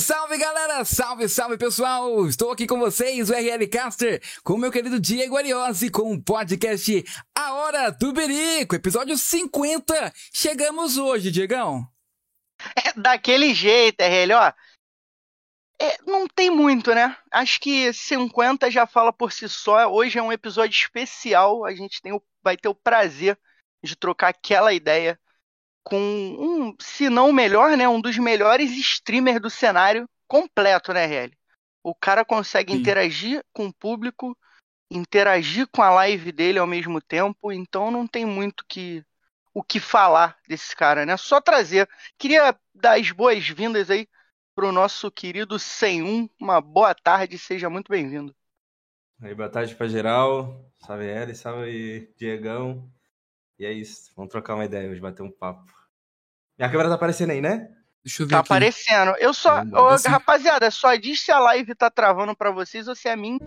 Salve, 0.00 0.38
galera! 0.38 0.82
Salve, 0.82 1.28
salve 1.28 1.58
pessoal! 1.58 2.26
Estou 2.26 2.50
aqui 2.50 2.66
com 2.66 2.78
vocês, 2.78 3.28
o 3.28 3.34
RL 3.34 3.68
Caster, 3.68 4.22
com 4.42 4.54
o 4.54 4.58
meu 4.58 4.72
querido 4.72 4.98
Diego 4.98 5.36
Ariose, 5.36 5.90
com 5.90 6.14
o 6.14 6.22
podcast 6.22 7.04
A 7.36 7.52
Hora 7.52 7.90
do 7.90 8.10
Berico, 8.10 8.74
episódio 8.74 9.18
50. 9.18 10.10
Chegamos 10.32 10.96
hoje, 10.96 11.30
Diegão. 11.30 11.86
É 12.74 12.98
daquele 12.98 13.52
jeito, 13.52 14.00
RL, 14.00 14.32
ó. 14.32 14.52
É, 15.78 15.98
não 16.06 16.26
tem 16.26 16.50
muito, 16.50 16.94
né? 16.94 17.14
Acho 17.30 17.60
que 17.60 17.92
50 17.92 18.70
já 18.70 18.86
fala 18.86 19.12
por 19.12 19.30
si 19.30 19.50
só. 19.50 19.86
Hoje 19.92 20.18
é 20.18 20.22
um 20.22 20.32
episódio 20.32 20.74
especial. 20.74 21.62
A 21.66 21.74
gente 21.74 22.00
tem 22.00 22.12
o, 22.12 22.22
vai 22.42 22.56
ter 22.56 22.68
o 22.68 22.74
prazer 22.74 23.38
de 23.84 23.94
trocar 23.94 24.28
aquela 24.28 24.72
ideia 24.72 25.20
com 25.82 25.96
um, 25.96 26.76
se 26.80 27.08
não 27.08 27.30
o 27.30 27.32
melhor, 27.32 27.76
né, 27.76 27.88
um 27.88 28.00
dos 28.00 28.18
melhores 28.18 28.70
streamers 28.72 29.40
do 29.40 29.50
cenário 29.50 30.08
completo, 30.28 30.92
né, 30.92 31.04
RL? 31.04 31.32
O 31.82 31.94
cara 31.94 32.24
consegue 32.24 32.72
Sim. 32.72 32.78
interagir 32.78 33.42
com 33.52 33.66
o 33.66 33.72
público, 33.72 34.36
interagir 34.90 35.66
com 35.68 35.82
a 35.82 35.90
live 35.90 36.32
dele 36.32 36.58
ao 36.58 36.66
mesmo 36.66 37.00
tempo, 37.00 37.52
então 37.52 37.90
não 37.90 38.06
tem 38.06 38.24
muito 38.24 38.64
que 38.68 39.04
o 39.52 39.62
que 39.62 39.80
falar 39.80 40.38
desse 40.48 40.76
cara, 40.76 41.04
né? 41.04 41.16
Só 41.16 41.40
trazer. 41.40 41.88
Queria 42.16 42.56
dar 42.74 42.98
as 42.98 43.10
boas-vindas 43.10 43.90
aí 43.90 44.06
pro 44.54 44.70
nosso 44.70 45.10
querido 45.10 45.58
101. 45.58 46.28
Uma 46.38 46.60
boa 46.60 46.94
tarde, 46.94 47.36
seja 47.36 47.68
muito 47.68 47.88
bem-vindo. 47.88 48.34
Aí, 49.20 49.34
boa 49.34 49.48
tarde 49.48 49.74
para 49.74 49.88
geral. 49.88 50.70
Salve 50.78 51.04
Eli, 51.04 51.34
salve 51.34 52.14
Diegão. 52.16 52.90
E 53.60 53.66
é 53.66 53.72
isso, 53.74 54.10
vamos 54.16 54.30
trocar 54.30 54.54
uma 54.54 54.64
ideia 54.64 54.90
hoje, 54.90 55.02
bater 55.02 55.22
um 55.22 55.30
papo. 55.30 55.70
Minha 56.58 56.70
câmera 56.70 56.88
tá 56.88 56.94
aparecendo 56.94 57.28
aí, 57.28 57.42
né? 57.42 57.68
Deixa 58.02 58.22
eu 58.22 58.26
ver 58.26 58.30
Tá 58.32 58.38
aqui. 58.40 58.46
aparecendo. 58.46 59.14
Eu 59.18 59.34
só, 59.34 59.62
ô, 59.62 59.96
rapaziada, 60.08 60.70
só 60.70 60.94
diz 60.96 61.20
se 61.20 61.30
a 61.30 61.38
live 61.38 61.74
tá 61.74 61.90
travando 61.90 62.34
para 62.34 62.50
vocês 62.50 62.88
ou 62.88 62.94
se 62.94 63.06
é 63.06 63.14
mim. 63.14 63.38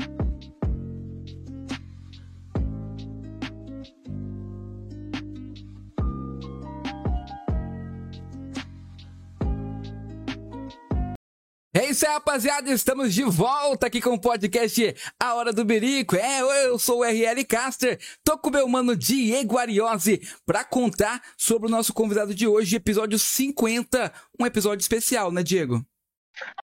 Isso 11.94 12.08
aí, 12.08 12.14
rapaziada. 12.14 12.72
Estamos 12.72 13.14
de 13.14 13.22
volta 13.22 13.86
aqui 13.86 14.02
com 14.02 14.16
o 14.16 14.20
podcast 14.20 14.96
A 15.20 15.36
Hora 15.36 15.54
do 15.54 15.64
Berico. 15.64 16.16
É, 16.16 16.42
eu 16.66 16.80
sou 16.80 17.02
o 17.02 17.04
RL 17.04 17.46
Caster. 17.48 18.00
Tô 18.24 18.36
com 18.36 18.50
o 18.50 18.52
meu 18.52 18.68
mano 18.68 18.96
Diego 18.96 19.60
Ariose 19.60 20.20
pra 20.44 20.64
contar 20.64 21.22
sobre 21.38 21.68
o 21.68 21.72
nosso 21.72 21.94
convidado 21.94 22.34
de 22.34 22.48
hoje, 22.48 22.78
episódio 22.78 23.20
50. 23.20 24.12
Um 24.40 24.46
episódio 24.46 24.82
especial, 24.82 25.32
né, 25.32 25.44
Diego? 25.44 25.86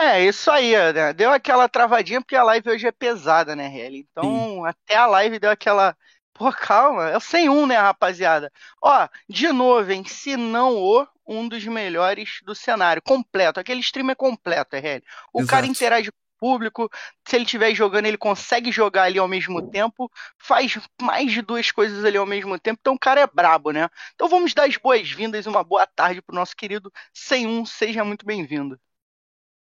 É, 0.02 0.26
isso 0.26 0.50
aí, 0.50 0.74
né? 0.94 1.14
Deu 1.14 1.30
aquela 1.30 1.70
travadinha 1.70 2.22
porque 2.22 2.36
a 2.36 2.42
live 2.42 2.72
hoje 2.72 2.88
é 2.88 2.92
pesada, 2.92 3.56
né, 3.56 3.68
RL? 3.68 4.00
Então, 4.00 4.24
Sim. 4.24 4.66
até 4.66 4.96
a 4.96 5.06
live 5.06 5.38
deu 5.38 5.52
aquela. 5.52 5.96
Pô, 6.40 6.54
calma, 6.54 7.10
é 7.10 7.18
o 7.18 7.20
101, 7.20 7.68
né, 7.68 7.76
rapaziada? 7.76 8.50
Ó, 8.82 9.10
de 9.28 9.52
novo, 9.52 9.92
hein? 9.92 10.06
Se 10.06 10.38
não 10.38 10.74
o, 10.78 11.06
um 11.28 11.46
dos 11.50 11.66
melhores 11.66 12.40
do 12.46 12.56
cenário, 12.56 13.02
completo. 13.02 13.60
Aquele 13.60 13.82
stream 13.82 14.10
é 14.10 14.16
completo, 14.16 14.74
é 14.74 14.80
RL. 14.80 15.04
O 15.34 15.40
Exato. 15.42 15.52
cara 15.52 15.68
interage 15.68 16.10
com 16.10 16.18
o 16.18 16.40
público, 16.40 16.90
se 17.28 17.36
ele 17.36 17.44
estiver 17.44 17.76
jogando, 17.76 18.06
ele 18.06 18.18
consegue 18.18 18.72
jogar 18.72 19.04
ali 19.04 19.20
ao 19.20 19.28
mesmo 19.28 19.70
tempo, 19.70 20.10
faz 20.38 20.80
mais 21.02 21.30
de 21.30 21.42
duas 21.42 21.72
coisas 21.72 22.06
ali 22.06 22.16
ao 22.16 22.26
mesmo 22.26 22.58
tempo, 22.58 22.80
então 22.80 22.94
o 22.94 23.00
cara 23.00 23.20
é 23.20 23.28
brabo, 23.28 23.72
né? 23.72 23.90
Então 24.16 24.30
vamos 24.30 24.54
dar 24.54 24.64
as 24.66 24.78
boas-vindas 24.78 25.46
e 25.46 25.50
uma 25.50 25.62
boa 25.62 25.86
tarde 25.86 26.22
pro 26.22 26.34
nosso 26.34 26.56
querido 26.56 26.90
101, 27.14 27.66
seja 27.66 28.06
muito 28.06 28.26
bem-vindo. 28.26 28.80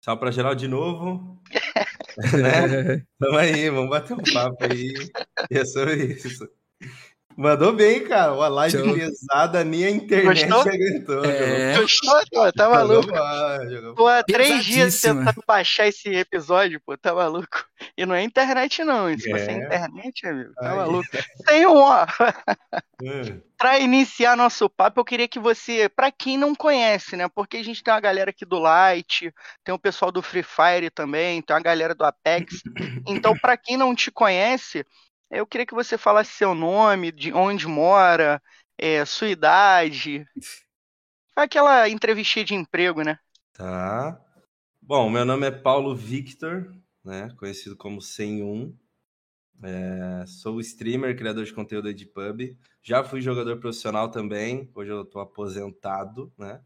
Salve 0.03 0.19
pra 0.19 0.31
geral 0.31 0.55
de 0.55 0.67
novo. 0.67 1.39
né? 2.17 3.05
Tamo 3.19 3.37
aí, 3.37 3.69
vamos 3.69 3.89
bater 3.89 4.13
um 4.13 4.23
papo 4.33 4.65
aí. 4.65 4.91
É 5.49 5.63
sobre 5.63 6.05
isso. 6.05 6.49
Mandou 7.37 7.73
bem, 7.73 8.03
cara. 8.03 8.33
Uma 8.33 8.47
live 8.47 8.77
Show. 8.77 8.93
pesada, 8.93 9.63
nem 9.63 9.85
a 9.85 9.89
internet 9.89 10.47
Gostou? 10.47 10.73
aguentou. 10.73 11.25
É... 11.25 11.77
Gostou, 11.77 12.21
pô? 12.31 12.51
Tá 12.51 12.69
maluco? 12.69 13.11
Pô, 13.95 14.07
há 14.07 14.23
três 14.23 14.65
dias 14.65 15.01
tentando 15.01 15.43
baixar 15.47 15.87
esse 15.87 16.09
episódio, 16.09 16.81
pô, 16.85 16.97
tá 16.97 17.13
maluco? 17.13 17.65
E 17.97 18.05
não 18.05 18.15
é 18.15 18.23
internet, 18.23 18.83
não. 18.83 19.17
Se 19.17 19.31
é. 19.31 19.37
você 19.37 19.51
é 19.51 19.53
internet, 19.53 20.27
amigo, 20.27 20.53
tá 20.53 20.69
Ai. 20.69 20.75
maluco. 20.75 21.09
Tem 21.45 21.65
um, 21.65 21.77
ó. 21.77 22.05
Hum. 23.03 23.41
pra 23.57 23.79
iniciar 23.79 24.37
nosso 24.37 24.69
papo, 24.69 24.99
eu 24.99 25.05
queria 25.05 25.27
que 25.27 25.39
você, 25.39 25.89
pra 25.89 26.11
quem 26.11 26.37
não 26.37 26.53
conhece, 26.53 27.15
né? 27.15 27.27
Porque 27.33 27.57
a 27.57 27.63
gente 27.63 27.83
tem 27.83 27.93
uma 27.93 27.99
galera 27.99 28.29
aqui 28.29 28.45
do 28.45 28.59
Light, 28.59 29.33
tem 29.63 29.73
o 29.73 29.79
pessoal 29.79 30.11
do 30.11 30.21
Free 30.21 30.43
Fire 30.43 30.89
também, 30.91 31.41
tem 31.41 31.55
uma 31.55 31.61
galera 31.61 31.95
do 31.95 32.03
Apex. 32.03 32.61
Então, 33.07 33.35
pra 33.35 33.57
quem 33.57 33.77
não 33.77 33.95
te 33.95 34.11
conhece, 34.11 34.85
eu 35.31 35.47
queria 35.47 35.65
que 35.65 35.73
você 35.73 35.97
falasse 35.97 36.33
seu 36.33 36.53
nome, 36.53 37.11
de 37.11 37.31
onde 37.31 37.67
mora, 37.67 38.41
é, 38.77 39.03
sua 39.05 39.29
idade. 39.29 40.25
Aquela 41.35 41.87
entrevista 41.87 42.43
de 42.43 42.53
emprego, 42.53 43.01
né? 43.01 43.17
Tá. 43.53 44.21
Bom, 44.81 45.09
meu 45.09 45.23
nome 45.23 45.47
é 45.47 45.51
Paulo 45.51 45.95
Victor, 45.95 46.75
né? 47.03 47.33
Conhecido 47.37 47.77
como 47.77 48.01
101. 48.01 48.77
É, 49.63 50.25
sou 50.25 50.59
streamer, 50.59 51.15
criador 51.15 51.45
de 51.45 51.53
conteúdo 51.53 51.93
de 51.93 52.05
pub. 52.05 52.57
Já 52.83 53.03
fui 53.03 53.21
jogador 53.21 53.57
profissional 53.59 54.09
também. 54.09 54.69
Hoje 54.75 54.91
eu 54.91 55.03
estou 55.03 55.21
aposentado, 55.21 56.33
né? 56.37 56.61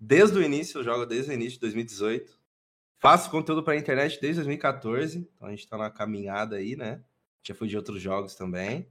Desde 0.00 0.38
o 0.38 0.42
início, 0.42 0.78
eu 0.78 0.84
jogo 0.84 1.04
desde 1.04 1.30
o 1.30 1.34
início 1.34 1.54
de 1.54 1.60
2018. 1.60 2.38
Faço 2.98 3.30
conteúdo 3.30 3.62
para 3.62 3.74
a 3.74 3.76
internet 3.76 4.18
desde 4.20 4.36
2014. 4.36 5.28
Então 5.34 5.48
a 5.48 5.50
gente 5.50 5.64
está 5.64 5.76
na 5.76 5.90
caminhada 5.90 6.56
aí, 6.56 6.76
né? 6.76 7.04
Já 7.46 7.54
fui 7.54 7.68
de 7.68 7.76
outros 7.76 8.00
jogos 8.00 8.34
também. 8.34 8.88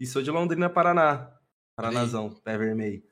E 0.00 0.06
sou 0.06 0.22
de 0.22 0.30
Londrina, 0.30 0.68
Paraná. 0.68 1.30
Paranazão, 1.76 2.30
pé 2.30 2.58
vermelho. 2.58 3.02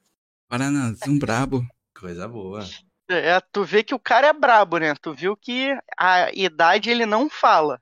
Paranazão 0.49 1.19
brabo. 1.19 1.65
Coisa 1.95 2.27
boa. 2.27 2.65
É, 3.09 3.41
tu 3.53 3.65
vê 3.65 3.83
que 3.83 3.95
o 3.95 3.99
cara 3.99 4.29
é 4.29 4.33
brabo, 4.33 4.79
né? 4.79 4.95
Tu 5.01 5.13
viu 5.13 5.37
que 5.37 5.77
a 5.99 6.31
idade 6.33 6.91
ele 6.91 7.07
não 7.07 7.29
fala. 7.29 7.81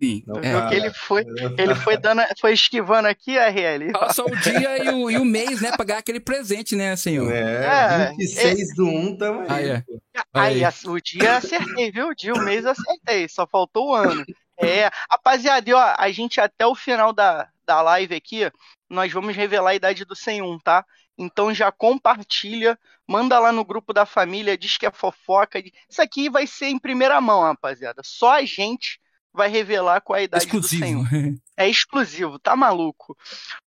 Sim. 0.00 0.22
Tu 0.24 0.38
é. 0.38 0.52
viu 0.52 0.68
que 0.68 0.74
ele 0.74 0.90
foi, 0.92 1.24
ele 1.58 1.74
foi 1.74 1.96
dando, 1.96 2.22
foi 2.40 2.52
esquivando 2.52 3.08
aqui 3.08 3.36
a 3.36 3.48
RL. 3.48 3.92
Só 4.12 4.24
o 4.26 4.36
dia 4.36 4.84
e 4.84 4.88
o, 4.90 5.10
e 5.10 5.18
o 5.18 5.24
mês, 5.24 5.60
né? 5.60 5.72
Pra 5.72 5.84
ganhar 5.84 5.98
aquele 5.98 6.20
presente, 6.20 6.76
né, 6.76 6.94
senhor? 6.96 7.32
É, 7.32 8.06
é 8.06 8.10
26 8.10 8.70
é... 8.70 8.74
do 8.74 8.86
1 8.86 9.16
tamo 9.16 9.40
aí. 9.40 9.46
Ah, 9.48 9.62
é. 9.62 9.84
Aí, 10.32 10.64
aí, 10.64 10.72
o 10.86 11.00
dia 11.00 11.36
acertei, 11.36 11.90
viu? 11.90 12.08
O 12.08 12.14
dia, 12.14 12.34
o 12.34 12.44
mês 12.44 12.64
acertei. 12.64 13.28
Só 13.28 13.46
faltou 13.46 13.90
o 13.90 13.94
ano. 13.94 14.24
É, 14.58 14.90
rapaziada, 15.10 15.76
ó, 15.76 15.94
a 15.96 16.10
gente 16.10 16.40
até 16.40 16.66
o 16.66 16.74
final 16.74 17.12
da, 17.12 17.48
da 17.64 17.80
live 17.80 18.14
aqui, 18.14 18.50
nós 18.88 19.12
vamos 19.12 19.36
revelar 19.36 19.70
a 19.70 19.74
idade 19.74 20.04
do 20.04 20.16
101, 20.16 20.58
tá? 20.60 20.84
Então 21.16 21.52
já 21.52 21.70
compartilha, 21.72 22.78
manda 23.06 23.38
lá 23.38 23.50
no 23.50 23.64
grupo 23.64 23.92
da 23.92 24.06
família, 24.06 24.56
diz 24.56 24.76
que 24.76 24.86
é 24.86 24.90
fofoca. 24.90 25.62
Isso 25.88 26.00
aqui 26.00 26.30
vai 26.30 26.46
ser 26.46 26.66
em 26.66 26.78
primeira 26.78 27.20
mão, 27.20 27.42
rapaziada. 27.42 28.02
Só 28.04 28.34
a 28.34 28.44
gente 28.44 29.00
vai 29.32 29.48
revelar 29.48 30.00
qual 30.00 30.16
é 30.16 30.20
a 30.20 30.24
idade 30.24 30.44
exclusivo. 30.44 31.02
do 31.02 31.08
Senhor. 31.08 31.38
É 31.58 31.68
exclusivo, 31.68 32.38
tá 32.38 32.54
maluco? 32.54 33.16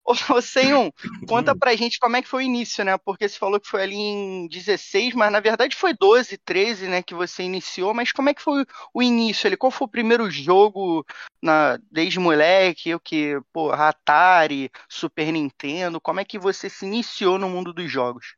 Ô, 0.31 0.43
Senhor, 0.43 0.93
conta 1.26 1.56
pra 1.56 1.75
gente 1.75 1.99
como 1.99 2.16
é 2.16 2.22
que 2.22 2.28
foi 2.28 2.44
o 2.44 2.47
início, 2.47 2.84
né? 2.84 2.99
Porque 2.99 3.26
você 3.26 3.38
falou 3.38 3.59
que 3.59 3.66
foi 3.66 3.82
ali 3.82 3.97
em 3.97 4.47
16, 4.47 5.15
mas 5.15 5.32
na 5.32 5.41
verdade 5.41 5.74
foi 5.74 5.95
12, 5.95 6.36
13, 6.36 6.86
né, 6.86 7.03
que 7.03 7.15
você 7.15 7.42
iniciou, 7.42 7.95
mas 7.95 8.12
como 8.12 8.28
é 8.28 8.34
que 8.34 8.42
foi 8.42 8.66
o 8.92 9.03
início 9.03 9.47
ali? 9.47 9.57
Qual 9.57 9.71
foi 9.71 9.86
o 9.86 9.91
primeiro 9.91 10.30
jogo 10.30 11.04
na, 11.42 11.78
desde 11.91 12.18
moleque, 12.18 12.95
o 12.95 13.01
que, 13.01 13.41
pô, 13.53 13.71
Atari, 13.72 14.71
Super 14.86 15.33
Nintendo, 15.33 16.01
como 16.01 16.21
é 16.21 16.24
que 16.27 16.39
você 16.39 16.68
se 16.68 16.84
iniciou 16.84 17.39
no 17.39 17.48
mundo 17.48 17.72
dos 17.72 17.91
jogos? 17.91 18.34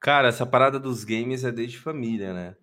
Cara, 0.00 0.28
essa 0.28 0.46
parada 0.46 0.78
dos 0.78 1.02
games 1.02 1.44
é 1.44 1.50
desde 1.50 1.78
família, 1.78 2.32
né? 2.32 2.56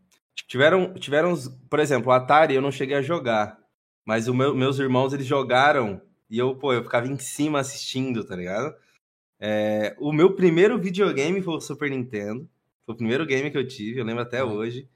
Tiveram, 0.47 0.93
tiveram, 0.93 1.33
por 1.69 1.79
exemplo, 1.79 2.11
Atari 2.11 2.55
eu 2.55 2.61
não 2.61 2.71
cheguei 2.71 2.95
a 2.95 3.01
jogar, 3.01 3.57
mas 4.05 4.27
os 4.27 4.35
meu, 4.35 4.55
meus 4.55 4.79
irmãos 4.79 5.13
eles 5.13 5.25
jogaram 5.25 6.01
e 6.29 6.37
eu, 6.37 6.55
pô, 6.55 6.73
eu 6.73 6.83
ficava 6.83 7.07
em 7.07 7.17
cima 7.17 7.59
assistindo, 7.59 8.23
tá 8.23 8.35
ligado? 8.35 8.75
É, 9.39 9.95
o 9.99 10.11
meu 10.11 10.35
primeiro 10.35 10.77
videogame 10.77 11.41
foi 11.41 11.55
o 11.55 11.61
Super 11.61 11.89
Nintendo. 11.89 12.47
Foi 12.85 12.93
o 12.93 12.97
primeiro 12.97 13.25
game 13.25 13.49
que 13.49 13.57
eu 13.57 13.67
tive, 13.67 13.99
eu 13.99 14.05
lembro 14.05 14.23
até 14.23 14.43
uhum. 14.43 14.53
hoje. 14.53 14.87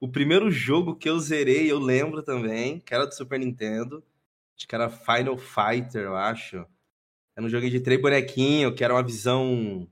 O 0.00 0.08
primeiro 0.08 0.50
jogo 0.50 0.94
que 0.94 1.08
eu 1.08 1.18
zerei, 1.18 1.70
eu 1.70 1.78
lembro 1.78 2.22
também, 2.22 2.78
que 2.80 2.94
era 2.94 3.06
do 3.06 3.14
Super 3.14 3.38
Nintendo. 3.40 4.02
Acho 4.56 4.68
que 4.68 4.74
era 4.74 4.88
Final 4.88 5.36
Fighter, 5.36 6.02
eu 6.02 6.16
acho. 6.16 6.64
Era 7.36 7.44
um 7.44 7.48
jogo 7.48 7.68
de 7.68 7.80
três 7.80 8.00
bonequinhos, 8.00 8.74
que 8.74 8.84
era 8.84 8.94
uma 8.94 9.02
visão. 9.02 9.88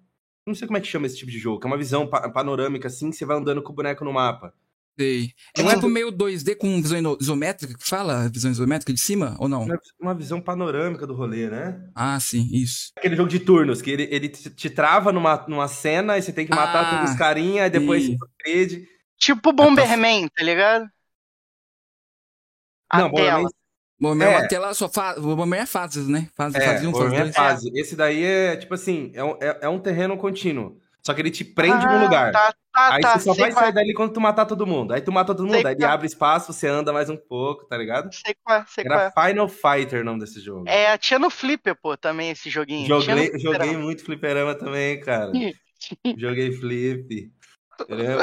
Não 0.46 0.54
sei 0.54 0.66
como 0.66 0.78
é 0.78 0.80
que 0.80 0.86
chama 0.86 1.06
esse 1.06 1.16
tipo 1.16 1.30
de 1.30 1.38
jogo, 1.38 1.60
que 1.60 1.66
é 1.66 1.70
uma 1.70 1.76
visão 1.76 2.06
panorâmica 2.06 2.86
assim, 2.88 3.10
que 3.10 3.16
você 3.16 3.24
vai 3.24 3.36
andando 3.36 3.62
com 3.62 3.72
o 3.72 3.74
boneco 3.74 4.04
no 4.04 4.12
mapa. 4.12 4.54
Sei. 4.98 5.31
É 5.56 5.62
não 5.62 5.75
tipo 5.75 5.87
é... 5.87 5.90
meio 5.90 6.10
2D 6.10 6.56
com 6.56 6.81
visão 6.81 7.16
isométrica 7.20 7.75
que 7.76 7.87
fala? 7.87 8.28
Visão 8.28 8.50
isométrica 8.50 8.93
de 8.93 9.00
cima 9.00 9.37
ou 9.38 9.46
não? 9.48 9.66
Uma 10.00 10.14
visão 10.14 10.40
panorâmica 10.40 11.06
do 11.06 11.14
rolê, 11.14 11.50
né? 11.50 11.78
Ah, 11.94 12.19
sim, 12.19 12.48
isso. 12.50 12.93
Aquele 12.96 13.14
jogo 13.14 13.28
de 13.28 13.40
turnos, 13.40 13.82
que 13.82 13.90
ele, 13.90 14.08
ele 14.10 14.28
te, 14.28 14.48
te 14.48 14.70
trava 14.70 15.12
numa, 15.12 15.44
numa 15.46 15.69
cena 15.69 16.16
e 16.16 16.22
você 16.22 16.32
tem 16.32 16.46
que 16.46 16.54
matar 16.54 16.87
ah, 16.87 16.90
todos 16.96 17.10
os 17.10 17.19
carinha, 17.19 17.66
e 17.66 17.70
depois 17.70 18.04
e... 18.04 18.16
você. 18.16 18.87
Tipo 19.19 19.52
Bomberman, 19.52 20.28
tá 20.28 20.43
ligado? 20.43 20.88
A 22.88 22.99
Não, 22.99 23.12
tela. 23.12 23.31
Bomberman, 23.31 23.50
Bomberman 23.99 24.28
É. 24.28 24.32
é 24.32 24.38
uma 24.38 24.49
tela 24.49 24.75
só 24.75 24.88
faz. 24.88 25.19
O 25.19 25.22
Bomberman 25.22 25.60
é 25.60 25.66
fases, 25.66 26.08
né? 26.08 26.28
Fase, 26.34 26.56
é, 26.56 26.60
fase 26.60 26.87
1, 26.87 26.90
fase 26.90 26.92
Bomberman 26.92 27.19
é 27.19 27.22
2. 27.25 27.34
fase. 27.34 27.70
Esse 27.75 27.96
daí 27.96 28.22
é, 28.22 28.56
tipo 28.56 28.75
assim, 28.75 29.10
é 29.14 29.25
um, 29.25 29.37
é, 29.40 29.58
é 29.62 29.69
um 29.69 29.78
terreno 29.78 30.16
contínuo. 30.16 30.78
Só 31.06 31.14
que 31.14 31.20
ele 31.23 31.31
te 31.31 31.44
prende 31.44 31.87
Ah, 31.87 31.93
num 31.93 32.03
lugar. 32.03 32.32
Tá, 32.32 32.53
tá, 32.73 32.94
Aí 32.94 33.00
tá. 33.00 33.12
você 33.12 33.20
só 33.26 33.32
sei 33.32 33.43
vai 33.44 33.53
qual- 33.53 33.62
sair 33.64 33.73
dali 33.73 33.94
quando 33.94 34.12
tu 34.12 34.20
matar 34.20 34.44
todo 34.44 34.67
mundo. 34.67 34.93
Aí 34.93 35.00
tu 35.00 35.12
mata 35.12 35.32
todo 35.32 35.47
Sei 35.49 35.56
mundo, 35.56 35.64
aí 35.67 35.73
ele 35.75 35.81
qual- 35.82 35.93
abre 35.93 36.06
espaço, 36.08 36.53
você 36.53 36.67
anda 36.67 36.93
mais 36.93 37.08
um 37.08 37.17
pouco, 37.17 37.64
tá 37.64 37.76
ligado? 37.79 38.12
Sei 38.12 38.35
qual, 38.43 38.58
é, 38.58 38.64
sei 38.67 38.85
qual 38.85 38.99
Era 38.99 39.12
é. 39.17 39.29
Final 39.29 39.49
Fighter 39.49 40.00
o 40.00 40.05
nome 40.05 40.19
desse 40.19 40.41
jogo. 40.41 40.69
É, 40.69 40.99
tinha 40.99 41.20
no 41.20 41.31
Flipper, 41.31 41.76
pô, 41.81 41.97
também 41.97 42.31
esse 42.31 42.50
joguinho. 42.50 42.88
No 42.88 43.00
Joguei, 43.00 43.38
joguei 43.38 43.76
muito 43.76 44.05
fliperama 44.05 44.53
também, 44.56 44.99
cara. 45.00 45.31
Joguei 46.19 46.50
flip. 46.50 47.32
Entendeu? 47.82 48.19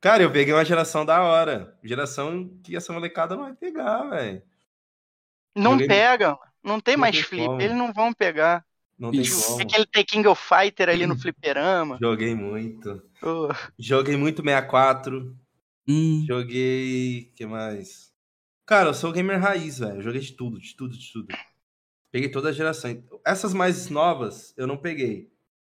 Cara, 0.00 0.22
eu 0.22 0.32
peguei 0.32 0.54
uma 0.54 0.64
geração 0.64 1.04
da 1.04 1.22
hora. 1.22 1.76
Geração 1.84 2.48
que 2.64 2.74
essa 2.74 2.90
molecada 2.92 3.36
não 3.36 3.42
vai 3.44 3.54
pegar, 3.54 4.02
velho. 4.08 4.42
Não 5.54 5.72
Joguei- 5.72 5.88
pega, 5.88 6.38
não 6.64 6.80
tem 6.80 6.94
Não 6.96 7.00
mais 7.02 7.14
tem 7.16 7.24
flip, 7.24 7.46
como. 7.46 7.60
eles 7.60 7.76
não 7.76 7.92
vão 7.92 8.12
pegar. 8.12 8.64
Não 8.98 9.10
tem 9.10 9.20
Isso. 9.20 9.46
como. 9.46 9.62
Aquele 9.62 9.86
The 9.86 10.04
King 10.04 10.26
of 10.28 10.42
Fighter 10.42 10.88
ali 10.88 11.06
no 11.06 11.16
fliperama. 11.20 11.98
Joguei 12.00 12.34
muito. 12.34 13.02
Joguei 13.78 14.16
muito 14.16 14.42
64. 14.42 15.36
Hum. 15.88 16.24
Joguei. 16.26 17.30
que 17.34 17.46
mais? 17.46 18.12
Cara, 18.64 18.88
eu 18.88 18.94
sou 18.94 19.12
gamer 19.12 19.40
raiz, 19.40 19.78
velho. 19.78 19.96
Eu 19.96 20.02
Joguei 20.02 20.20
de 20.20 20.32
tudo, 20.32 20.58
de 20.58 20.74
tudo, 20.74 20.96
de 20.96 21.12
tudo. 21.12 21.28
Peguei 22.10 22.30
toda 22.30 22.48
a 22.48 22.52
geração. 22.52 23.02
Essas 23.24 23.52
mais 23.52 23.88
novas 23.90 24.54
eu 24.56 24.66
não 24.66 24.76
peguei. 24.76 25.30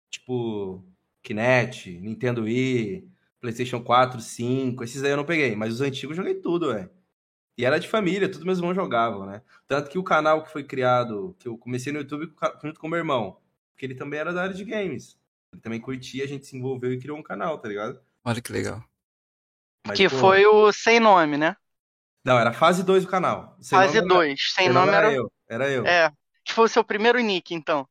Tipo, 0.10 0.84
Kinect, 1.22 1.92
Nintendo 2.00 2.44
Wii, 2.44 3.08
PlayStation 3.40 3.84
4, 3.84 4.20
5. 4.20 4.84
Esses 4.84 5.04
aí 5.04 5.12
eu 5.12 5.18
não 5.18 5.26
peguei. 5.26 5.56
Mas 5.56 5.74
os 5.74 5.82
antigos 5.82 6.18
eu 6.18 6.24
joguei 6.24 6.42
tudo, 6.42 6.74
velho. 6.74 6.90
E 7.60 7.66
era 7.66 7.78
de 7.78 7.90
família, 7.90 8.30
todos 8.32 8.46
meus 8.46 8.58
irmãos 8.58 8.74
jogavam, 8.74 9.26
né? 9.26 9.42
Tanto 9.68 9.90
que 9.90 10.00
o 10.00 10.04
canal 10.04 10.42
que 10.46 10.50
foi 10.50 10.64
criado, 10.64 11.36
que 11.38 11.46
eu 11.46 11.58
comecei 11.58 11.92
no 11.92 12.00
YouTube 12.00 12.34
junto 12.64 12.80
com 12.80 12.88
meu 12.88 13.00
irmão, 13.00 13.38
porque 13.74 13.86
ele 13.86 13.96
também 13.96 14.18
era 14.18 14.32
da 14.32 14.44
área 14.44 14.54
de 14.54 14.64
games. 14.64 15.20
Ele 15.52 15.62
também 15.62 15.82
curtia, 15.82 16.24
a 16.24 16.28
gente 16.28 16.46
se 16.46 16.56
envolveu 16.56 16.94
e 16.94 16.98
criou 16.98 17.18
um 17.18 17.22
canal, 17.22 17.60
tá 17.60 17.68
ligado? 17.68 18.00
Olha 18.24 18.42
que 18.42 18.54
legal. 18.54 18.82
Mas, 19.86 19.98
que 19.98 20.08
pô, 20.08 20.16
foi 20.16 20.46
o 20.46 20.72
Sem 20.72 21.02
Nome, 21.02 21.36
né? 21.38 21.58
Não, 22.24 22.40
era 22.40 22.54
fase 22.54 22.82
2 22.82 23.04
do 23.04 23.12
canal. 23.12 23.58
Sem 23.60 23.78
Fase 23.78 23.96
nome 24.00 24.08
era- 24.14 24.16
2. 24.16 24.54
Sem 24.54 24.70
nome 24.70 24.94
era. 24.94 25.12
eu. 25.14 25.30
Era 25.50 25.70
eu. 25.70 25.86
É. 25.86 26.14
Que 26.46 26.54
foi 26.54 26.64
o 26.64 26.70
seu 26.70 26.82
primeiro 26.82 27.20
nick, 27.20 27.54
então. 27.54 27.86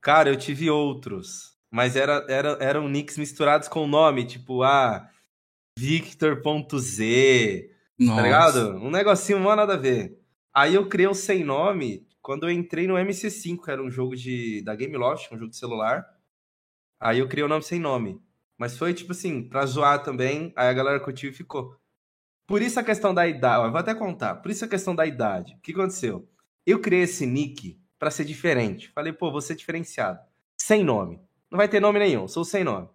Cara, 0.00 0.28
eu 0.30 0.36
tive 0.36 0.70
outros. 0.70 1.58
Mas 1.72 1.96
era, 1.96 2.24
era, 2.28 2.50
eram 2.60 2.88
nicks 2.88 3.18
misturados 3.18 3.66
com 3.66 3.84
nome, 3.84 4.24
tipo, 4.24 4.62
ah, 4.62 5.10
Victor.z, 5.76 7.73
Nossa. 7.98 8.16
tá 8.16 8.22
ligado? 8.22 8.70
Um 8.76 8.90
negocinho 8.90 9.38
mó 9.40 9.54
nada 9.54 9.74
a 9.74 9.78
ver. 9.78 10.18
Aí 10.52 10.74
eu 10.74 10.88
criei 10.88 11.08
o 11.08 11.14
sem 11.14 11.44
nome 11.44 12.06
quando 12.22 12.44
eu 12.44 12.50
entrei 12.50 12.86
no 12.86 12.94
MC5, 12.94 13.64
que 13.64 13.70
era 13.70 13.82
um 13.82 13.90
jogo 13.90 14.16
de, 14.16 14.62
da 14.62 14.74
Gameloft, 14.74 15.32
um 15.32 15.38
jogo 15.38 15.50
de 15.50 15.56
celular. 15.56 16.04
Aí 16.98 17.18
eu 17.18 17.28
criei 17.28 17.44
o 17.44 17.48
nome 17.48 17.62
sem 17.62 17.78
nome. 17.78 18.20
Mas 18.56 18.78
foi 18.78 18.94
tipo 18.94 19.12
assim, 19.12 19.48
pra 19.48 19.66
zoar 19.66 20.02
também, 20.02 20.52
aí 20.56 20.68
a 20.68 20.72
galera 20.72 21.00
curtiu 21.00 21.30
e 21.30 21.34
ficou. 21.34 21.76
Por 22.46 22.62
isso 22.62 22.78
a 22.78 22.84
questão 22.84 23.12
da 23.12 23.26
idade, 23.26 23.64
eu 23.64 23.70
vou 23.70 23.80
até 23.80 23.94
contar. 23.94 24.36
Por 24.36 24.50
isso 24.50 24.64
a 24.64 24.68
questão 24.68 24.94
da 24.94 25.06
idade. 25.06 25.54
O 25.54 25.60
que 25.60 25.72
aconteceu? 25.72 26.28
Eu 26.64 26.80
criei 26.80 27.02
esse 27.02 27.26
nick 27.26 27.78
pra 27.98 28.10
ser 28.10 28.24
diferente. 28.24 28.90
Falei, 28.92 29.12
pô, 29.12 29.30
vou 29.30 29.40
ser 29.40 29.54
diferenciado. 29.54 30.20
Sem 30.56 30.84
nome. 30.84 31.20
Não 31.50 31.56
vai 31.56 31.68
ter 31.68 31.80
nome 31.80 31.98
nenhum, 31.98 32.28
sou 32.28 32.44
sem 32.44 32.64
nome. 32.64 32.88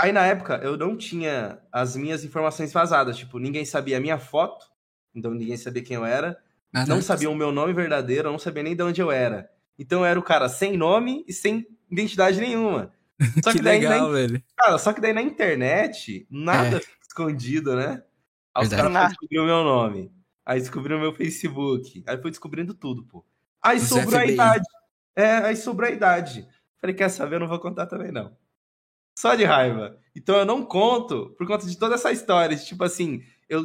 Aí 0.00 0.12
na 0.12 0.24
época 0.26 0.60
eu 0.62 0.76
não 0.76 0.96
tinha 0.96 1.58
as 1.72 1.96
minhas 1.96 2.24
informações 2.24 2.72
vazadas, 2.72 3.16
tipo, 3.16 3.38
ninguém 3.38 3.64
sabia 3.64 3.96
a 3.96 4.00
minha 4.00 4.18
foto, 4.18 4.66
então 5.14 5.32
ninguém 5.32 5.56
sabia 5.56 5.82
quem 5.82 5.96
eu 5.96 6.04
era, 6.04 6.38
Caraca. 6.72 6.94
não 6.94 7.02
sabia 7.02 7.28
o 7.30 7.34
meu 7.34 7.50
nome 7.50 7.72
verdadeiro, 7.72 8.28
eu 8.28 8.32
não 8.32 8.38
sabia 8.38 8.62
nem 8.62 8.76
de 8.76 8.82
onde 8.82 9.00
eu 9.00 9.10
era. 9.10 9.50
Então 9.78 10.00
eu 10.00 10.04
era 10.06 10.18
o 10.18 10.22
cara 10.22 10.48
sem 10.48 10.76
nome 10.76 11.24
e 11.26 11.32
sem 11.32 11.66
identidade 11.90 12.40
nenhuma. 12.40 12.92
Só 13.42 13.50
que 13.50 13.58
que, 13.58 13.62
daí, 13.64 13.80
legal, 13.80 14.06
na, 14.08 14.12
velho. 14.14 14.42
cara, 14.56 14.78
só 14.78 14.92
que 14.92 15.00
daí 15.00 15.12
na 15.12 15.20
internet, 15.22 16.24
nada 16.30 16.76
É. 16.76 16.80
fica 16.80 16.98
escondido, 17.08 17.74
né? 17.74 18.00
Aí 18.54 18.64
os 18.64 18.70
caras 18.70 19.08
descobriram 19.08 19.42
o 19.42 19.46
meu 19.46 19.64
nome. 19.64 20.12
Aí 20.46 20.60
descobriram 20.60 20.98
o 20.98 21.00
meu 21.00 21.12
Facebook. 21.14 22.04
Aí 22.06 22.16
foi 22.22 22.30
descobrindo 22.30 22.74
tudo, 22.74 23.02
pô. 23.04 23.24
Aí 23.60 23.78
Os 23.78 23.88
sobrou 23.88 24.18
a 24.20 24.22
FBI. 24.22 24.34
idade. 24.34 24.64
É, 25.16 25.30
aí 25.38 25.56
sobrou 25.56 25.88
a 25.88 25.92
idade. 25.92 26.48
Falei, 26.80 26.94
quer 26.94 27.08
saber? 27.08 27.36
Eu 27.36 27.40
não 27.40 27.48
vou 27.48 27.58
contar 27.58 27.86
também, 27.86 28.12
não. 28.12 28.36
Só 29.18 29.34
de 29.34 29.42
raiva. 29.44 29.98
Então 30.14 30.36
eu 30.36 30.44
não 30.44 30.64
conto 30.64 31.34
por 31.36 31.44
conta 31.44 31.66
de 31.66 31.76
toda 31.76 31.96
essa 31.96 32.12
história. 32.12 32.54
de, 32.56 32.64
Tipo 32.64 32.84
assim, 32.84 33.20
eu 33.48 33.64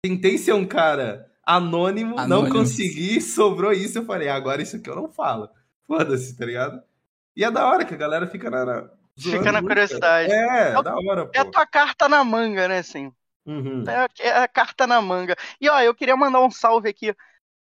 tentei 0.00 0.38
ser 0.38 0.52
um 0.52 0.64
cara 0.64 1.26
anônimo, 1.44 2.14
não 2.14 2.22
Anônimo. 2.22 2.54
consegui, 2.54 3.20
sobrou 3.20 3.72
isso. 3.72 3.98
Eu 3.98 4.04
falei, 4.04 4.28
agora 4.28 4.62
isso 4.62 4.76
aqui 4.76 4.88
eu 4.88 4.94
não 4.94 5.08
falo. 5.08 5.48
Foda-se, 5.88 6.38
tá 6.38 6.46
ligado? 6.46 6.80
E 7.36 7.42
é 7.44 7.50
da 7.50 7.66
hora 7.66 7.84
que 7.84 7.94
a 7.94 7.96
galera 7.96 8.28
fica 8.28 8.48
na. 8.48 8.64
na 8.64 8.90
Fica 9.18 9.50
na 9.50 9.60
curiosidade. 9.60 10.32
É, 10.32 10.70
É 10.72 10.78
o- 10.78 10.82
da 10.82 10.94
hora, 10.94 11.26
pô. 11.26 11.32
É 11.34 11.40
a 11.40 11.44
tua 11.50 11.66
carta 11.66 12.08
na 12.08 12.22
manga, 12.22 12.68
né, 12.68 12.78
assim? 12.78 13.12
Uhum. 13.44 13.82
É, 13.88 14.06
é 14.20 14.38
a 14.38 14.46
carta 14.46 14.86
na 14.86 15.02
manga. 15.02 15.34
E 15.60 15.68
ó, 15.68 15.80
eu 15.80 15.94
queria 15.96 16.16
mandar 16.16 16.40
um 16.42 16.50
salve 16.50 16.88
aqui 16.88 17.12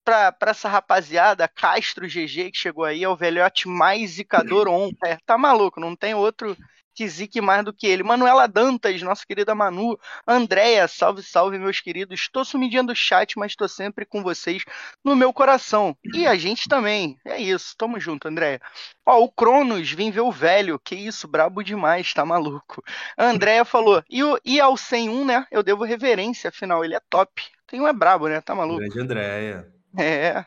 pra, 0.03 0.33
pra 0.33 0.53
essa 0.53 0.71
rapaziada, 0.71 1.47
Castro 1.47 2.06
GG, 2.09 2.50
que 2.50 2.56
chegou 2.59 2.85
aí, 2.85 3.05
é 3.05 3.09
o 3.09 3.15
velhote 3.15 3.69
mais 3.69 4.12
zicador 4.12 4.69
on. 4.69 4.91
É, 5.05 5.19
tá 5.27 5.37
maluco, 5.37 5.79
não 5.79 5.94
tem 5.94 6.15
outro 6.15 6.56
que 6.96 7.06
zique 7.06 7.43
mais 7.43 7.62
do 7.62 7.75
que 7.75 7.87
ele. 7.87 8.02
Manuela 8.02 8.48
Dantas, 8.48 9.02
nossa 9.02 9.25
querida 9.26 9.54
Manu. 9.54 9.98
Andréia, 10.26 10.88
salve, 10.88 11.22
salve, 11.22 11.58
meus 11.58 11.78
queridos. 11.78 12.19
Estou 12.19 12.43
sumidinha 12.43 12.82
do 12.82 12.96
chat, 12.96 13.38
mas 13.38 13.52
estou 13.52 13.69
sempre 13.69 14.06
com 14.06 14.22
vocês 14.22 14.64
no 15.04 15.14
meu 15.14 15.31
coração. 15.31 15.94
E 16.14 16.26
a 16.26 16.34
gente 16.34 16.69
também. 16.69 17.19
É 17.22 17.38
isso, 17.38 17.75
tamo 17.76 18.00
junto, 18.00 18.26
Andréia. 18.26 18.60
Ó, 19.04 19.22
o 19.22 19.31
Cronos, 19.31 19.93
vim 19.93 20.10
ver 20.10 20.22
o 20.22 20.32
velho. 20.32 20.81
Que 20.82 20.94
isso, 20.94 21.28
brabo 21.28 21.62
demais, 21.62 22.14
tá 22.14 22.25
maluco. 22.25 22.82
Andréia 23.19 23.64
falou, 23.66 24.02
e, 24.08 24.25
o, 24.25 24.40
e 24.42 24.59
ao 24.59 24.75
101, 24.75 25.25
né? 25.26 25.47
Eu 25.50 25.62
devo 25.62 25.85
reverência, 25.85 26.49
afinal, 26.49 26.82
ele 26.82 26.94
é 26.94 27.00
top. 27.11 27.42
Tem 27.66 27.78
um 27.78 27.87
é 27.87 27.92
brabo, 27.92 28.26
né? 28.26 28.40
Tá 28.40 28.54
maluco? 28.54 28.80
Grande 28.80 29.00
Andréia. 29.00 29.68
É. 29.99 30.44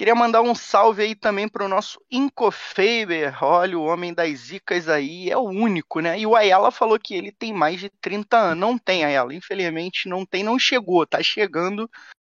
Queria 0.00 0.14
mandar 0.14 0.40
um 0.40 0.54
salve 0.54 1.02
aí 1.02 1.14
também 1.14 1.46
pro 1.46 1.68
nosso 1.68 2.00
Incofaber. 2.10 3.36
Olha, 3.44 3.78
o 3.78 3.84
homem 3.84 4.14
das 4.14 4.30
zicas 4.38 4.88
aí 4.88 5.28
é 5.28 5.36
o 5.36 5.42
único, 5.42 6.00
né? 6.00 6.18
E 6.18 6.26
o 6.26 6.34
Ayala 6.34 6.70
falou 6.70 6.98
que 6.98 7.14
ele 7.14 7.30
tem 7.30 7.52
mais 7.52 7.80
de 7.80 7.90
30 8.00 8.38
anos. 8.38 8.58
Não 8.58 8.78
tem, 8.78 9.04
Ayala. 9.04 9.34
Infelizmente, 9.34 10.08
não 10.08 10.24
tem, 10.24 10.42
não 10.42 10.58
chegou. 10.58 11.04
Tá 11.04 11.22
chegando 11.22 11.86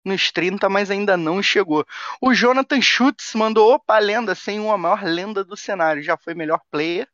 nos 0.03 0.29
30, 0.29 0.67
mas 0.67 0.91
ainda 0.91 1.15
não 1.15 1.41
chegou. 1.41 1.85
O 2.19 2.33
Jonathan 2.33 2.81
Schutz 2.81 3.33
mandou, 3.33 3.75
opa, 3.75 3.97
lenda, 3.97 4.35
sem 4.35 4.59
uma 4.59 4.77
maior 4.77 5.01
lenda 5.01 5.41
do 5.41 5.55
cenário. 5.55 6.03
Já 6.03 6.17
foi 6.17 6.33
melhor 6.33 6.59
player, 6.69 7.07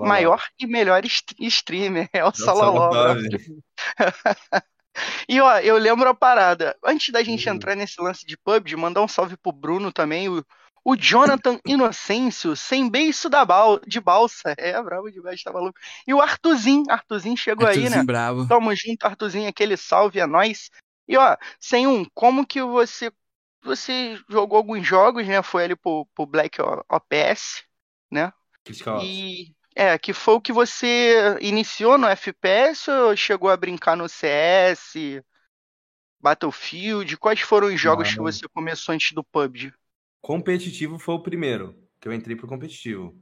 maior 0.00 0.42
e 0.58 0.66
melhor 0.66 1.02
streamer. 1.38 2.08
É 2.14 2.22
o 2.22 2.28
Nossa, 2.28 2.46
Saloló. 2.46 2.92
E 5.28 5.40
ó, 5.40 5.58
eu 5.58 5.76
lembro 5.78 6.08
a 6.08 6.14
parada. 6.14 6.76
Antes 6.84 7.10
da 7.12 7.22
gente 7.22 7.48
Hum. 7.48 7.54
entrar 7.54 7.74
nesse 7.74 8.00
lance 8.00 8.26
de 8.26 8.36
PUBG, 8.36 8.76
mandar 8.76 9.02
um 9.02 9.08
salve 9.08 9.36
pro 9.36 9.52
Bruno 9.52 9.92
também. 9.92 10.28
O, 10.28 10.44
o 10.84 10.96
Jonathan 10.96 11.58
Inocêncio, 11.66 12.56
sem 12.56 12.88
beiço 12.88 13.28
da 13.28 13.44
bal, 13.44 13.80
de 13.86 14.00
balsa. 14.00 14.54
É, 14.58 14.80
bravo 14.82 15.10
demais, 15.10 15.42
tá 15.42 15.52
maluco. 15.52 15.78
E 16.06 16.12
o 16.14 16.20
Artuzinho. 16.20 16.84
Artuzinho 16.90 17.36
chegou 17.36 17.66
aí, 17.66 17.88
né? 17.88 18.04
Bravo. 18.04 18.46
Tamo 18.48 18.74
junto, 18.74 19.04
Artuzinho, 19.06 19.48
aquele 19.48 19.76
salve 19.76 20.20
a 20.20 20.26
nós. 20.26 20.70
E 21.08 21.16
ó, 21.16 21.36
sem 21.60 21.86
um, 21.86 22.04
como 22.14 22.46
que 22.46 22.62
você 22.62 23.10
você 23.64 24.20
jogou 24.28 24.56
alguns 24.58 24.84
jogos, 24.86 25.26
né? 25.26 25.40
Foi 25.42 25.64
ali 25.64 25.76
pro, 25.76 26.04
pro 26.14 26.26
Black 26.26 26.60
O- 26.60 26.84
OPS, 26.90 27.62
Critical 28.64 28.96
Ops. 28.98 29.08
e 29.08 29.54
é, 29.74 29.98
que 29.98 30.12
foi 30.12 30.34
o 30.34 30.40
que 30.40 30.52
você 30.52 31.36
iniciou 31.40 31.98
no 31.98 32.06
FPS 32.08 32.90
ou 32.90 33.16
chegou 33.16 33.50
a 33.50 33.56
brincar 33.56 33.96
no 33.96 34.08
CS, 34.08 35.22
Battlefield? 36.20 37.16
Quais 37.18 37.40
foram 37.42 37.68
os 37.68 37.80
jogos 37.80 38.14
que 38.14 38.20
Não. 38.20 38.22
você 38.22 38.48
começou 38.48 38.94
antes 38.94 39.12
do 39.12 39.24
PUBG? 39.24 39.72
Competitivo 40.20 40.98
foi 40.98 41.14
o 41.14 41.22
primeiro, 41.22 41.76
que 42.00 42.08
eu 42.08 42.12
entrei 42.12 42.36
pro 42.36 42.46
competitivo. 42.46 43.16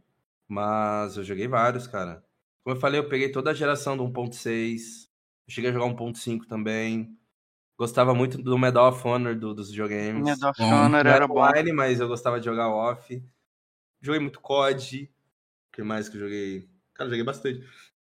Mas 0.49 1.17
eu 1.17 1.25
joguei 1.25 1.49
vários, 1.49 1.87
cara. 1.87 2.25
Como 2.63 2.77
eu 2.77 2.81
falei, 2.81 3.01
eu 3.01 3.09
peguei 3.09 3.31
toda 3.33 3.51
a 3.51 3.55
geração 3.55 3.97
do 3.97 4.05
1.6. 4.05 5.09
Eu 5.49 5.55
cheguei 5.55 5.71
a 5.71 5.73
jogar 5.73 5.87
1.5 5.87 6.47
também. 6.47 7.17
Gostava 7.79 8.15
muito 8.15 8.39
do 8.43 8.59
Medal 8.59 8.91
of 8.91 9.07
Honor 9.09 9.39
do- 9.39 9.55
dos 9.55 9.71
videogames. 9.71 10.31
Medal 10.31 10.51
of. 10.51 10.61
Honor 10.61 11.07
era 11.07 11.17
era 11.17 11.27
bom. 11.27 11.53
online, 11.53 11.73
mas 11.73 12.01
eu 12.01 12.09
gostava 12.09 12.41
de 12.41 12.47
jogar 12.47 12.69
off. 12.71 13.23
Joguei 14.03 14.21
muito 14.21 14.41
COD. 14.41 15.11
O 15.71 15.73
que 15.73 15.83
mais 15.83 16.09
que 16.09 16.17
eu 16.17 16.21
joguei? 16.21 16.69
Cara, 16.95 17.07
eu 17.07 17.11
joguei 17.11 17.25
bastante. 17.25 17.65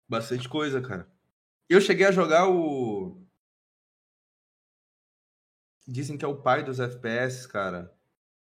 Bastante 0.08 0.48
coisa, 0.50 0.82
cara. 0.82 1.08
Eu 1.70 1.80
cheguei 1.82 2.06
a 2.08 2.12
jogar 2.12 2.48
o. 2.50 3.22
Dizem 5.88 6.18
que 6.18 6.26
é 6.26 6.28
o 6.28 6.42
pai 6.42 6.64
dos 6.64 6.80
FPS, 6.80 7.48
cara. 7.48 7.92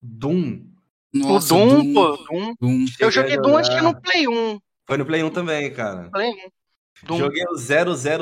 Doom. 0.02 0.66
Nossa, 1.14 1.54
o 1.54 1.58
Doom, 1.68 1.94
pô, 1.94 2.16
Doom. 2.16 2.54
Doom. 2.60 2.84
Eu 3.00 3.10
joguei 3.10 3.36
Doom 3.38 3.56
acho 3.56 3.70
que 3.70 3.80
no 3.80 4.00
Play 4.00 4.28
1. 4.28 4.60
Foi 4.86 4.96
no 4.98 5.06
Play 5.06 5.22
1 5.22 5.30
também, 5.30 5.72
cara. 5.72 6.10
Play 6.10 6.30
1. 6.30 6.50
Doom. 7.06 7.18
Joguei 7.18 7.44
o 7.48 7.56